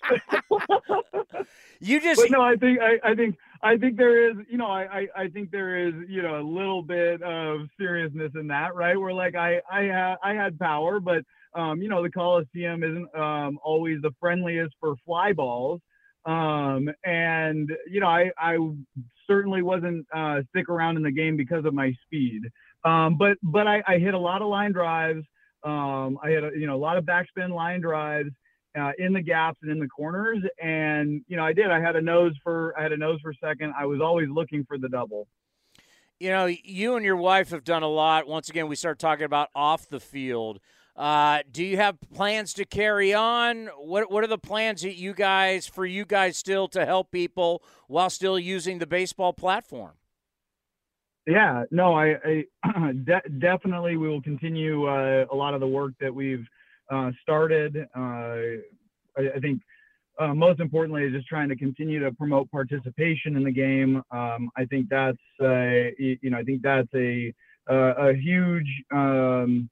you 1.80 2.02
just 2.02 2.20
but 2.20 2.32
no, 2.32 2.42
I 2.42 2.58
think 2.58 2.80
I, 2.82 3.00
I 3.12 3.16
think 3.16 3.38
I 3.64 3.78
think 3.78 3.96
there 3.96 4.30
is 4.30 4.36
you 4.50 4.58
know 4.58 4.68
I, 4.68 4.84
I 4.84 5.08
I 5.24 5.28
think 5.30 5.52
there 5.52 5.88
is 5.88 5.94
you 6.10 6.22
know 6.22 6.38
a 6.38 6.44
little 6.44 6.84
bit 6.84 7.22
of 7.24 7.62
seriousness 7.80 8.34
in 8.36 8.48
that 8.48 8.76
right 8.76 9.00
where 9.00 9.14
like 9.14 9.36
I 9.36 9.62
I 9.72 9.84
had 9.84 10.16
I 10.22 10.34
had 10.34 10.60
power 10.60 11.00
but 11.00 11.24
um 11.54 11.82
you 11.82 11.88
know 11.88 12.04
the 12.04 12.12
Coliseum 12.12 12.84
isn't 12.84 13.16
um 13.18 13.58
always 13.64 14.02
the 14.02 14.12
friendliest 14.20 14.76
for 14.82 14.96
fly 15.06 15.32
balls 15.32 15.80
um, 16.26 16.90
and 17.04 17.72
you 17.90 18.00
know, 18.00 18.08
I, 18.08 18.32
I 18.38 18.58
certainly 19.28 19.62
wasn't 19.62 20.08
uh, 20.14 20.42
stick 20.50 20.70
around 20.70 20.98
in 20.98 21.04
the 21.04 21.12
game 21.12 21.38
because 21.38 21.66
of 21.66 21.74
my 21.74 21.94
speed. 22.06 22.42
Um, 22.84 23.18
but 23.18 23.38
but 23.44 23.68
I, 23.68 23.84
I, 23.88 23.98
hit 23.98 24.14
a 24.14 24.20
lot 24.20 24.42
of 24.42 24.48
line 24.48 24.72
drives. 24.72 25.24
Um, 25.64 26.20
I 26.24 26.30
had 26.30 26.44
a, 26.44 26.52
you 26.56 26.68
know 26.68 26.76
a 26.76 26.78
lot 26.78 26.98
of 26.98 27.06
backspin 27.06 27.50
line 27.50 27.82
drives 27.82 28.30
uh, 28.80 28.92
in 28.98 29.14
the 29.14 29.22
gaps 29.22 29.60
and 29.62 29.72
in 29.72 29.80
the 29.80 29.88
corners, 29.88 30.44
and 30.62 31.22
you 31.28 31.38
know 31.38 31.44
I 31.44 31.54
did. 31.54 31.72
I 31.72 31.80
had 31.80 31.96
a 31.96 32.02
nose 32.02 32.34
for 32.44 32.74
I 32.78 32.84
had 32.84 32.92
a 32.92 32.98
nose 32.98 33.20
for 33.22 33.34
second. 33.44 33.74
I 33.78 33.86
was 33.86 34.02
always 34.02 34.30
looking 34.30 34.66
for 34.66 34.78
the 34.78 34.90
double. 34.90 35.28
You 36.20 36.30
know, 36.30 36.46
you 36.46 36.96
and 36.96 37.04
your 37.04 37.18
wife 37.18 37.50
have 37.50 37.64
done 37.64 37.84
a 37.84 37.90
lot. 37.90 38.28
Once 38.28 38.50
again, 38.50 38.68
we 38.68 38.76
start 38.76 39.00
talking 39.00 39.26
about 39.26 39.50
off 39.54 39.90
the 39.90 40.00
field. 40.00 40.60
Uh, 40.96 41.40
do 41.52 41.64
you 41.64 41.76
have 41.76 41.98
plans 42.14 42.54
to 42.54 42.64
carry 42.66 43.14
on? 43.14 43.68
What 43.78 44.10
What 44.10 44.24
are 44.24 44.28
the 44.28 44.38
plans 44.38 44.82
that 44.84 44.96
you 44.96 45.14
guys 45.14 45.68
for 45.68 45.86
you 45.86 46.06
guys 46.06 46.38
still 46.38 46.68
to 46.70 46.86
help 46.86 47.12
people 47.12 47.62
while 47.88 48.10
still 48.10 48.40
using 48.40 48.80
the 48.80 48.88
baseball 48.88 49.34
platform? 49.34 49.94
Yeah, 51.28 51.64
no, 51.72 51.96
I, 51.96 52.16
I 52.64 52.92
de- 53.04 53.30
definitely 53.40 53.98
we 53.98 54.08
will 54.08 54.22
continue 54.22 54.86
uh, 54.88 55.26
a 55.32 55.36
lot 55.36 55.54
of 55.54 55.60
the 55.60 55.68
work 55.68 55.94
that 56.00 56.14
we've 56.14 56.46
uh, 56.90 57.12
started. 57.22 57.76
Uh, 57.96 58.62
I, 59.18 59.32
I, 59.36 59.40
think 59.42 59.62
uh, 60.20 60.36
most 60.36 60.60
importantly 60.60 61.04
is 61.04 61.14
just 61.14 61.28
trying 61.28 61.50
to 61.50 61.56
continue 61.56 62.00
to 62.00 62.12
promote 62.12 62.50
participation 62.52 63.36
in 63.36 63.44
the 63.44 63.52
game. 63.52 64.04
Um, 64.12 64.50
I 64.56 64.66
think 64.66 64.88
that's 64.88 65.18
uh, 65.42 65.92
you 65.98 66.30
know 66.30 66.38
I 66.38 66.44
think 66.44 66.62
that's 66.62 66.94
a 66.94 67.34
a 67.68 68.14
huge 68.14 68.70
um, 68.94 69.70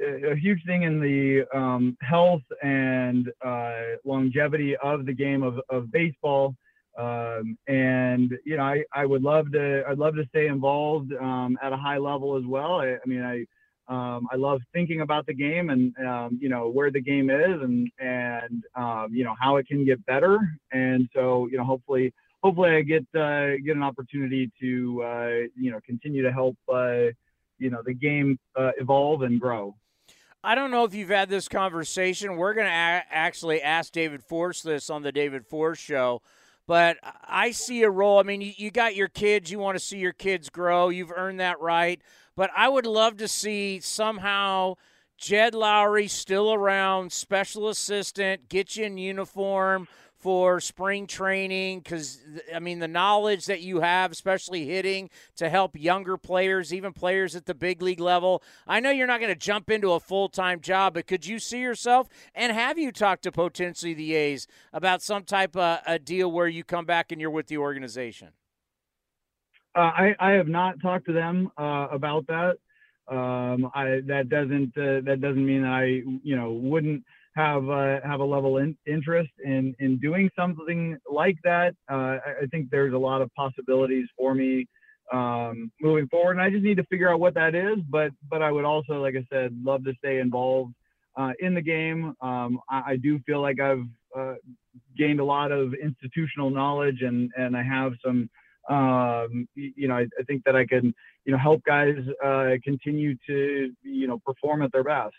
a 0.00 0.36
huge 0.36 0.64
thing 0.64 0.82
in 0.82 1.00
the 1.00 1.44
um, 1.54 1.96
health 2.00 2.42
and 2.62 3.30
uh, 3.44 3.96
longevity 4.04 4.76
of 4.76 5.06
the 5.06 5.12
game 5.12 5.42
of, 5.42 5.60
of 5.70 5.90
baseball. 5.90 6.54
Um, 6.98 7.58
and 7.66 8.32
you 8.44 8.56
know, 8.56 8.62
I, 8.62 8.84
I 8.94 9.04
would 9.04 9.22
love 9.22 9.52
to 9.52 9.84
I'd 9.86 9.98
love 9.98 10.14
to 10.14 10.26
stay 10.28 10.46
involved 10.46 11.12
um, 11.12 11.58
at 11.62 11.72
a 11.72 11.76
high 11.76 11.98
level 11.98 12.36
as 12.36 12.44
well. 12.44 12.80
I, 12.80 12.94
I 12.94 13.06
mean, 13.06 13.22
I 13.22 13.44
um, 13.88 14.26
I 14.32 14.36
love 14.36 14.60
thinking 14.72 15.02
about 15.02 15.26
the 15.26 15.34
game 15.34 15.70
and 15.70 15.96
um, 15.98 16.38
you 16.40 16.48
know 16.48 16.68
where 16.68 16.90
the 16.90 17.00
game 17.00 17.30
is 17.30 17.60
and 17.62 17.90
and 17.98 18.64
um, 18.74 19.08
you 19.12 19.24
know 19.24 19.34
how 19.38 19.56
it 19.56 19.68
can 19.68 19.84
get 19.84 20.04
better. 20.06 20.38
And 20.72 21.08
so 21.14 21.48
you 21.50 21.58
know, 21.58 21.64
hopefully 21.64 22.14
hopefully 22.42 22.70
I 22.70 22.82
get 22.82 23.06
uh, 23.14 23.58
get 23.64 23.76
an 23.76 23.82
opportunity 23.82 24.50
to 24.60 25.02
uh, 25.02 25.28
you 25.54 25.70
know 25.70 25.80
continue 25.84 26.22
to 26.22 26.32
help 26.32 26.56
uh, 26.72 27.12
you 27.58 27.70
know 27.70 27.82
the 27.84 27.94
game 27.94 28.38
uh, 28.56 28.72
evolve 28.78 29.22
and 29.22 29.40
grow. 29.40 29.74
I 30.44 30.54
don't 30.54 30.70
know 30.70 30.84
if 30.84 30.94
you've 30.94 31.08
had 31.08 31.28
this 31.28 31.48
conversation. 31.48 32.36
We're 32.36 32.54
going 32.54 32.66
to 32.66 32.72
a- 32.72 33.04
actually 33.10 33.62
ask 33.62 33.92
David 33.92 34.22
Forst 34.22 34.64
this 34.64 34.90
on 34.90 35.02
the 35.02 35.12
David 35.12 35.46
Forst 35.46 35.82
show. 35.82 36.22
But 36.66 36.96
I 37.02 37.52
see 37.52 37.82
a 37.82 37.90
role. 37.90 38.18
I 38.18 38.22
mean, 38.22 38.40
you, 38.40 38.52
you 38.56 38.70
got 38.70 38.96
your 38.96 39.08
kids. 39.08 39.50
You 39.50 39.58
want 39.58 39.76
to 39.78 39.84
see 39.84 39.98
your 39.98 40.12
kids 40.12 40.48
grow. 40.50 40.88
You've 40.88 41.12
earned 41.14 41.40
that 41.40 41.60
right. 41.60 42.00
But 42.36 42.50
I 42.56 42.68
would 42.68 42.86
love 42.86 43.16
to 43.18 43.28
see 43.28 43.80
somehow 43.80 44.74
Jed 45.16 45.54
Lowrie 45.54 46.10
still 46.10 46.52
around, 46.52 47.12
special 47.12 47.68
assistant, 47.68 48.48
get 48.48 48.76
you 48.76 48.84
in 48.84 48.98
uniform 48.98 49.88
for 50.26 50.58
spring 50.58 51.06
training 51.06 51.78
because 51.78 52.18
I 52.52 52.58
mean 52.58 52.80
the 52.80 52.88
knowledge 52.88 53.46
that 53.46 53.60
you 53.60 53.78
have, 53.82 54.10
especially 54.10 54.66
hitting, 54.66 55.08
to 55.36 55.48
help 55.48 55.78
younger 55.78 56.16
players, 56.16 56.74
even 56.74 56.92
players 56.92 57.36
at 57.36 57.46
the 57.46 57.54
big 57.54 57.80
league 57.80 58.00
level. 58.00 58.42
I 58.66 58.80
know 58.80 58.90
you're 58.90 59.06
not 59.06 59.20
going 59.20 59.32
to 59.32 59.38
jump 59.38 59.70
into 59.70 59.92
a 59.92 60.00
full 60.00 60.28
time 60.28 60.58
job, 60.58 60.94
but 60.94 61.06
could 61.06 61.24
you 61.28 61.38
see 61.38 61.60
yourself 61.60 62.08
and 62.34 62.50
have 62.50 62.76
you 62.76 62.90
talked 62.90 63.22
to 63.22 63.30
potentially 63.30 63.94
the 63.94 64.16
A's 64.16 64.48
about 64.72 65.00
some 65.00 65.22
type 65.22 65.56
of 65.56 65.78
a 65.86 65.96
deal 66.00 66.32
where 66.32 66.48
you 66.48 66.64
come 66.64 66.86
back 66.86 67.12
and 67.12 67.20
you're 67.20 67.30
with 67.30 67.46
the 67.46 67.58
organization? 67.58 68.30
Uh, 69.76 69.78
I, 69.78 70.16
I 70.18 70.30
have 70.32 70.48
not 70.48 70.82
talked 70.82 71.06
to 71.06 71.12
them 71.12 71.52
uh, 71.56 71.86
about 71.92 72.26
that. 72.26 72.56
Um, 73.06 73.70
I, 73.72 74.00
that 74.06 74.28
doesn't 74.28 74.76
uh, 74.76 75.02
that 75.06 75.20
doesn't 75.20 75.46
mean 75.46 75.62
that 75.62 75.70
I 75.70 75.84
you 76.24 76.34
know 76.34 76.50
wouldn't 76.50 77.04
have 77.36 77.68
uh, 77.68 78.00
have 78.02 78.20
a 78.20 78.24
level 78.24 78.56
in 78.56 78.76
interest 78.86 79.30
in 79.44 79.74
in 79.78 79.98
doing 79.98 80.30
something 80.36 80.96
like 81.10 81.36
that. 81.44 81.74
Uh, 81.90 82.16
I, 82.26 82.42
I, 82.42 82.46
think 82.50 82.70
there's 82.70 82.94
a 82.94 82.98
lot 82.98 83.20
of 83.20 83.30
possibilities 83.34 84.08
for 84.16 84.34
me 84.34 84.66
um, 85.12 85.70
moving 85.80 86.08
forward, 86.08 86.32
and 86.32 86.40
I 86.40 86.50
just 86.50 86.64
need 86.64 86.78
to 86.78 86.84
figure 86.84 87.12
out 87.12 87.20
what 87.20 87.34
that 87.34 87.54
is. 87.54 87.78
But 87.90 88.10
but 88.30 88.42
I 88.42 88.50
would 88.50 88.64
also, 88.64 89.02
like 89.02 89.14
I 89.16 89.26
said, 89.30 89.56
love 89.62 89.84
to 89.84 89.92
stay 89.98 90.18
involved 90.18 90.72
uh, 91.16 91.32
in 91.38 91.54
the 91.54 91.60
game. 91.60 92.14
Um, 92.22 92.58
I, 92.70 92.92
I, 92.92 92.96
do 92.96 93.18
feel 93.26 93.42
like 93.42 93.60
I've 93.60 93.86
uh, 94.16 94.34
gained 94.96 95.20
a 95.20 95.24
lot 95.24 95.52
of 95.52 95.74
institutional 95.74 96.48
knowledge, 96.48 97.02
and 97.02 97.30
and 97.36 97.56
I 97.56 97.62
have 97.62 97.92
some. 98.04 98.30
Um, 98.68 99.46
you 99.54 99.86
know, 99.86 99.94
I, 99.94 100.06
I, 100.18 100.24
think 100.26 100.42
that 100.42 100.56
I 100.56 100.66
can, 100.66 100.92
you 101.24 101.30
know, 101.30 101.38
help 101.38 101.62
guys 101.62 101.98
uh, 102.24 102.54
continue 102.64 103.14
to, 103.28 103.70
you 103.84 104.08
know, 104.08 104.18
perform 104.26 104.62
at 104.62 104.72
their 104.72 104.82
best. 104.82 105.14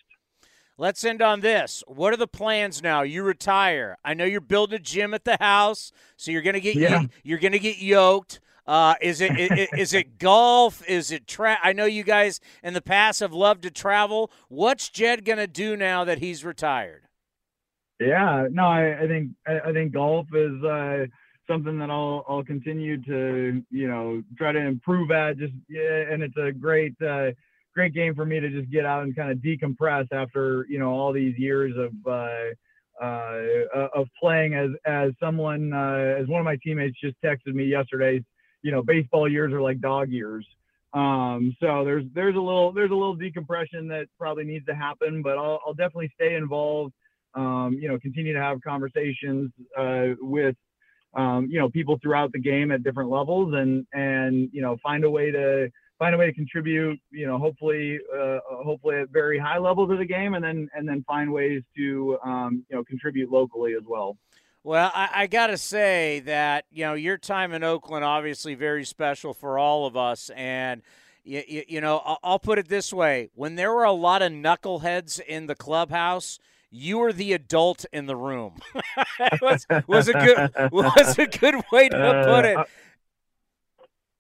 Let's 0.78 1.04
end 1.04 1.22
on 1.22 1.42
this. 1.42 1.84
What 1.88 2.14
are 2.14 2.18
the 2.18 2.28
plans 2.28 2.82
now? 2.82 3.02
You 3.02 3.24
retire. 3.24 3.98
I 4.04 4.14
know 4.14 4.26
you're 4.26 4.42
building 4.42 4.76
a 4.76 4.80
gym 4.80 5.14
at 5.14 5.26
the 5.26 5.38
house, 5.40 5.92
so 6.16 6.32
you're 6.32 6.42
gonna 6.42 6.60
get 6.60 6.76
Yeah. 6.76 7.06
you're 7.24 7.40
gonna 7.40 7.60
get 7.60 7.80
yoked. 7.80 8.40
Uh, 8.66 8.96
is 9.02 9.22
it 9.22 9.40
is, 9.40 9.70
is 9.78 9.94
it 9.94 10.20
golf? 10.20 10.88
Is 10.90 11.12
it 11.12 11.26
tra- 11.28 11.60
I 11.64 11.74
know 11.74 11.86
you 11.86 12.04
guys 12.04 12.40
in 12.64 12.74
the 12.74 12.82
past 12.82 13.22
have 13.22 13.34
loved 13.34 13.64
to 13.64 13.72
travel. 13.72 14.32
What's 14.50 14.90
Jed 14.90 15.24
gonna 15.26 15.48
do 15.48 15.76
now 15.78 16.04
that 16.04 16.20
he's 16.20 16.44
retired? 16.44 17.04
Yeah, 18.00 18.48
no, 18.52 18.64
I, 18.66 19.04
I 19.04 19.08
think 19.08 19.32
I, 19.48 19.60
I 19.70 19.74
think 19.74 19.94
golf 19.94 20.28
is 20.34 20.64
uh, 20.64 21.06
something 21.48 21.80
that 21.80 21.90
I'll 21.90 22.24
I'll 22.28 22.44
continue 22.44 23.02
to 23.04 23.64
you 23.72 23.88
know 23.88 24.22
try 24.38 24.52
to 24.52 24.60
improve 24.60 25.12
at. 25.12 25.38
Just 25.38 25.54
yeah, 25.70 26.04
and 26.12 26.22
it's 26.22 26.38
a 26.38 26.52
great 26.52 26.94
uh, 27.02 27.32
great 27.78 27.94
game 27.94 28.16
for 28.16 28.26
me 28.26 28.40
to 28.40 28.50
just 28.50 28.72
get 28.72 28.86
out 28.86 29.04
and 29.04 29.16
kind 29.16 29.30
of 29.30 29.38
decompress 29.38 30.08
after 30.12 30.66
you 30.68 30.80
know 30.80 30.90
all 30.90 31.14
these 31.14 31.38
years 31.38 31.76
of 31.78 31.94
uh, 32.12 33.04
uh, 33.06 33.88
of 33.94 34.08
playing 34.20 34.56
as 34.56 34.72
as 34.88 35.12
someone 35.20 35.72
uh, 35.72 36.16
as 36.20 36.28
one 36.28 36.42
of 36.42 36.46
my 36.46 36.58
teammates 36.64 36.98
just 37.00 37.16
texted 37.24 37.54
me 37.54 37.66
yesterday. 37.66 38.24
You 38.64 38.72
know, 38.72 38.82
baseball 38.82 39.30
years 39.30 39.54
are 39.54 39.62
like 39.62 39.80
dog 39.80 40.10
years. 40.10 40.44
Um, 40.94 41.56
so 41.60 41.86
there's 41.86 42.06
there's 42.16 42.36
a 42.36 42.40
little 42.40 42.72
there's 42.72 42.90
a 42.90 42.96
little 42.96 43.14
decompression 43.14 43.88
that 43.90 44.08
probably 44.18 44.46
needs 44.46 44.66
to 44.66 44.74
happen, 44.74 45.22
but 45.22 45.38
I'll, 45.38 45.60
I'll 45.64 45.76
definitely 45.76 46.12
stay 46.16 46.34
involved. 46.34 46.94
Um, 47.36 47.78
you 47.80 47.88
know, 47.88 48.00
continue 48.00 48.34
to 48.34 48.42
have 48.42 48.60
conversations 48.64 49.52
uh, 49.78 50.16
with 50.20 50.56
um, 51.14 51.48
you 51.48 51.60
know 51.60 51.70
people 51.70 52.00
throughout 52.02 52.32
the 52.32 52.40
game 52.40 52.72
at 52.72 52.82
different 52.82 53.12
levels, 53.12 53.54
and 53.54 53.86
and 53.94 54.50
you 54.52 54.64
know 54.64 54.78
find 54.82 55.04
a 55.04 55.10
way 55.12 55.30
to 55.30 55.70
find 56.00 56.16
a 56.16 56.18
way 56.18 56.28
to 56.28 56.34
contribute. 56.34 57.00
You 57.12 57.28
know, 57.28 57.38
hopefully 57.38 58.00
uh, 58.16 58.40
hopefully 58.64 58.98
at 58.98 59.10
very 59.10 59.38
high 59.40 59.58
levels 59.58 59.92
of 59.92 59.98
the 59.98 60.06
game, 60.06 60.34
and 60.34 60.44
then 60.44 60.70
and 60.76 60.88
then 60.88 61.04
find 61.08 61.32
ways 61.32 61.64
to 61.78 62.18
um, 62.24 62.66
you 62.70 62.76
know 62.76 62.84
contribute 62.84 63.32
locally 63.32 63.74
as 63.74 63.84
well. 63.88 64.18
Well, 64.64 64.92
I, 64.94 65.10
I 65.14 65.28
got 65.28 65.48
to 65.48 65.58
say 65.58 66.22
that 66.22 66.66
you 66.72 66.86
know 66.86 66.94
your 66.94 67.18
time 67.18 67.54
in 67.54 67.64
Oakland 67.64 68.04
obviously 68.04 68.56
very 68.56 68.86
special 68.86 69.34
for 69.34 69.58
all 69.58 69.86
of 69.86 69.96
us, 69.96 70.30
and 70.36 70.82
you, 71.24 71.44
you, 71.48 71.64
you 71.68 71.82
know 71.82 72.02
I'll, 72.04 72.20
I'll 72.24 72.40
put 72.40 72.60
it 72.60 72.68
this 72.68 72.92
way: 72.92 73.30
when 73.34 73.56
there 73.56 73.74
were 73.74 73.86
a 73.86 73.92
lot 73.92 74.22
of 74.22 74.32
knuckleheads 74.32 75.20
in 75.22 75.48
the 75.48 75.56
clubhouse, 75.56 76.40
you 76.70 76.98
were 76.98 77.14
the 77.14 77.34
adult 77.34 77.86
in 77.94 78.08
the 78.08 78.16
room. 78.16 78.56
was, 79.42 79.66
was 79.88 80.08
a 80.08 80.14
good 80.14 80.52
was 80.72 81.18
a 81.18 81.28
good 81.28 81.56
way 81.72 81.90
to 81.90 82.24
put 82.26 82.46
it. 82.46 82.58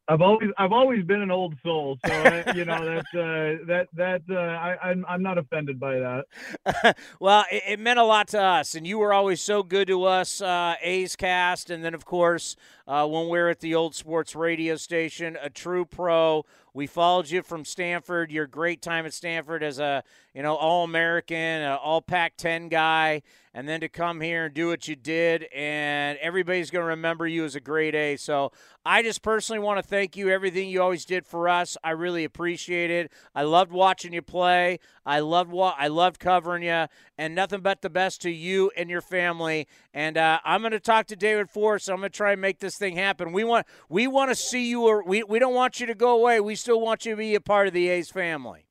I've 0.10 0.22
always 0.22 0.50
I've 0.58 0.72
always 0.72 1.03
been 1.03 1.22
an 1.22 1.32
old 1.32 1.56
soul, 1.64 1.98
so 2.06 2.14
uh, 2.14 2.53
you 2.56 2.64
know 2.64 2.86
that 2.86 3.06
uh, 3.14 3.66
that 3.66 3.88
that 3.94 4.22
uh, 4.30 4.36
I 4.36 4.77
I'm, 4.82 5.06
I'm 5.08 5.22
not 5.22 5.38
offended 5.38 5.80
by 5.80 6.00
that. 6.00 6.98
well, 7.19 7.44
it, 7.52 7.64
it, 7.68 7.80
meant 7.80 8.00
a 8.00 8.03
lot 8.03 8.30
to 8.30 8.42
us, 8.42 8.74
and 8.74 8.88
you 8.88 9.00
were 9.00 9.11
always 9.11 9.42
so 9.42 9.64
good 9.64 9.88
to 9.90 10.06
us, 10.06 10.42
uh, 10.42 10.76
A's 10.82 11.18
Cast, 11.18 11.69
and 11.69 11.84
then 11.84 11.94
of 11.94 12.06
course 12.06 12.56
uh, 12.88 13.06
when 13.06 13.27
we 13.27 13.38
are 13.38 13.50
at 13.50 13.60
the 13.60 13.76
old 13.76 13.95
sports 13.95 14.34
radio 14.34 14.77
station, 14.77 15.38
a 15.42 15.50
true 15.50 15.86
pro. 15.86 16.45
We 16.74 16.88
followed 16.88 17.30
you 17.30 17.42
from 17.42 17.66
Stanford. 17.66 18.32
Your 18.32 18.48
great 18.48 18.82
time 18.82 19.06
at 19.06 19.14
Stanford 19.14 19.61
as 19.64 19.80
a 19.80 20.03
you 20.34 20.42
know 20.42 20.56
All 20.56 20.86
American, 20.86 21.64
All 21.64 22.02
Pac-10 22.02 22.69
guy, 22.69 23.24
and 23.58 23.68
then 23.68 23.80
to 23.80 23.90
come 23.90 24.22
here 24.22 24.45
and 24.45 24.53
do 24.53 24.68
what 24.68 24.88
you 24.88 24.95
did, 24.95 25.48
and 25.52 26.19
everybody's 26.19 26.69
going 26.69 26.84
to 26.84 26.90
remember 26.90 27.26
you 27.26 27.44
as 27.44 27.56
a 27.56 27.60
great 27.60 27.95
A. 27.95 28.16
So 28.16 28.52
I 28.86 29.02
just 29.02 29.24
personally 29.24 29.58
want 29.58 29.80
to 29.80 29.82
thank 29.82 30.16
you 30.16 30.30
everything 30.30 30.69
you 30.69 30.80
always 30.80 31.06
did 31.06 31.26
for 31.26 31.50
us. 31.50 31.76
I 31.84 31.90
really 31.90 32.24
appreciate 32.24 32.92
it. 32.92 33.11
I 33.34 33.42
loved 33.42 33.72
watching 33.72 34.14
you 34.14 34.22
play. 34.22 34.77
I 35.08 35.22
loved 35.22 35.50
wa- 35.50 35.74
I 35.76 35.88
loved 35.88 36.19
covering 36.19 36.61
you, 36.61 36.86
and 37.18 37.34
nothing 37.34 37.61
but 37.61 37.82
the 37.82 37.90
best 37.90 38.22
to 38.22 38.30
you 38.30 38.69
and 38.77 38.92
your 38.92 39.02
family. 39.02 39.68
And 39.92 40.19
uh, 40.19 40.40
I'm 40.45 40.61
going 40.61 40.72
to 40.74 40.80
talk 40.80 41.08
to 41.08 41.16
David 41.16 41.50
Forst. 41.50 41.90
I'm 41.90 41.98
going 41.98 42.11
to 42.11 42.16
try 42.16 42.34
and 42.34 42.42
make 42.42 42.60
this 42.60 42.77
thing 42.77 42.95
happen. 42.95 43.32
We 43.32 43.44
want 43.44 43.66
we 43.90 44.06
want 44.06 44.30
to 44.30 44.36
see 44.36 44.69
you. 44.69 44.84
Or 44.84 45.03
we 45.03 45.24
we 45.24 45.40
don't 45.40 45.56
want 45.56 45.80
you 45.80 45.88
to 45.88 45.95
go 45.95 46.11
away. 46.11 46.40
We 46.40 46.53
still 46.53 46.80
want 46.80 47.08
you 47.08 47.14
to 47.14 47.18
be 47.18 47.34
a 47.34 47.42
part 47.42 47.66
of 47.66 47.74
the 47.74 47.88
A's 47.90 48.11
family. 48.11 48.68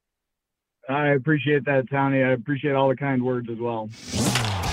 I 0.88 1.08
appreciate 1.08 1.64
that, 1.64 1.90
Tony. 1.90 2.22
I 2.22 2.34
appreciate 2.34 2.76
all 2.76 2.88
the 2.88 2.94
kind 2.94 3.24
words 3.24 3.48
as 3.50 3.58
well. 3.58 3.90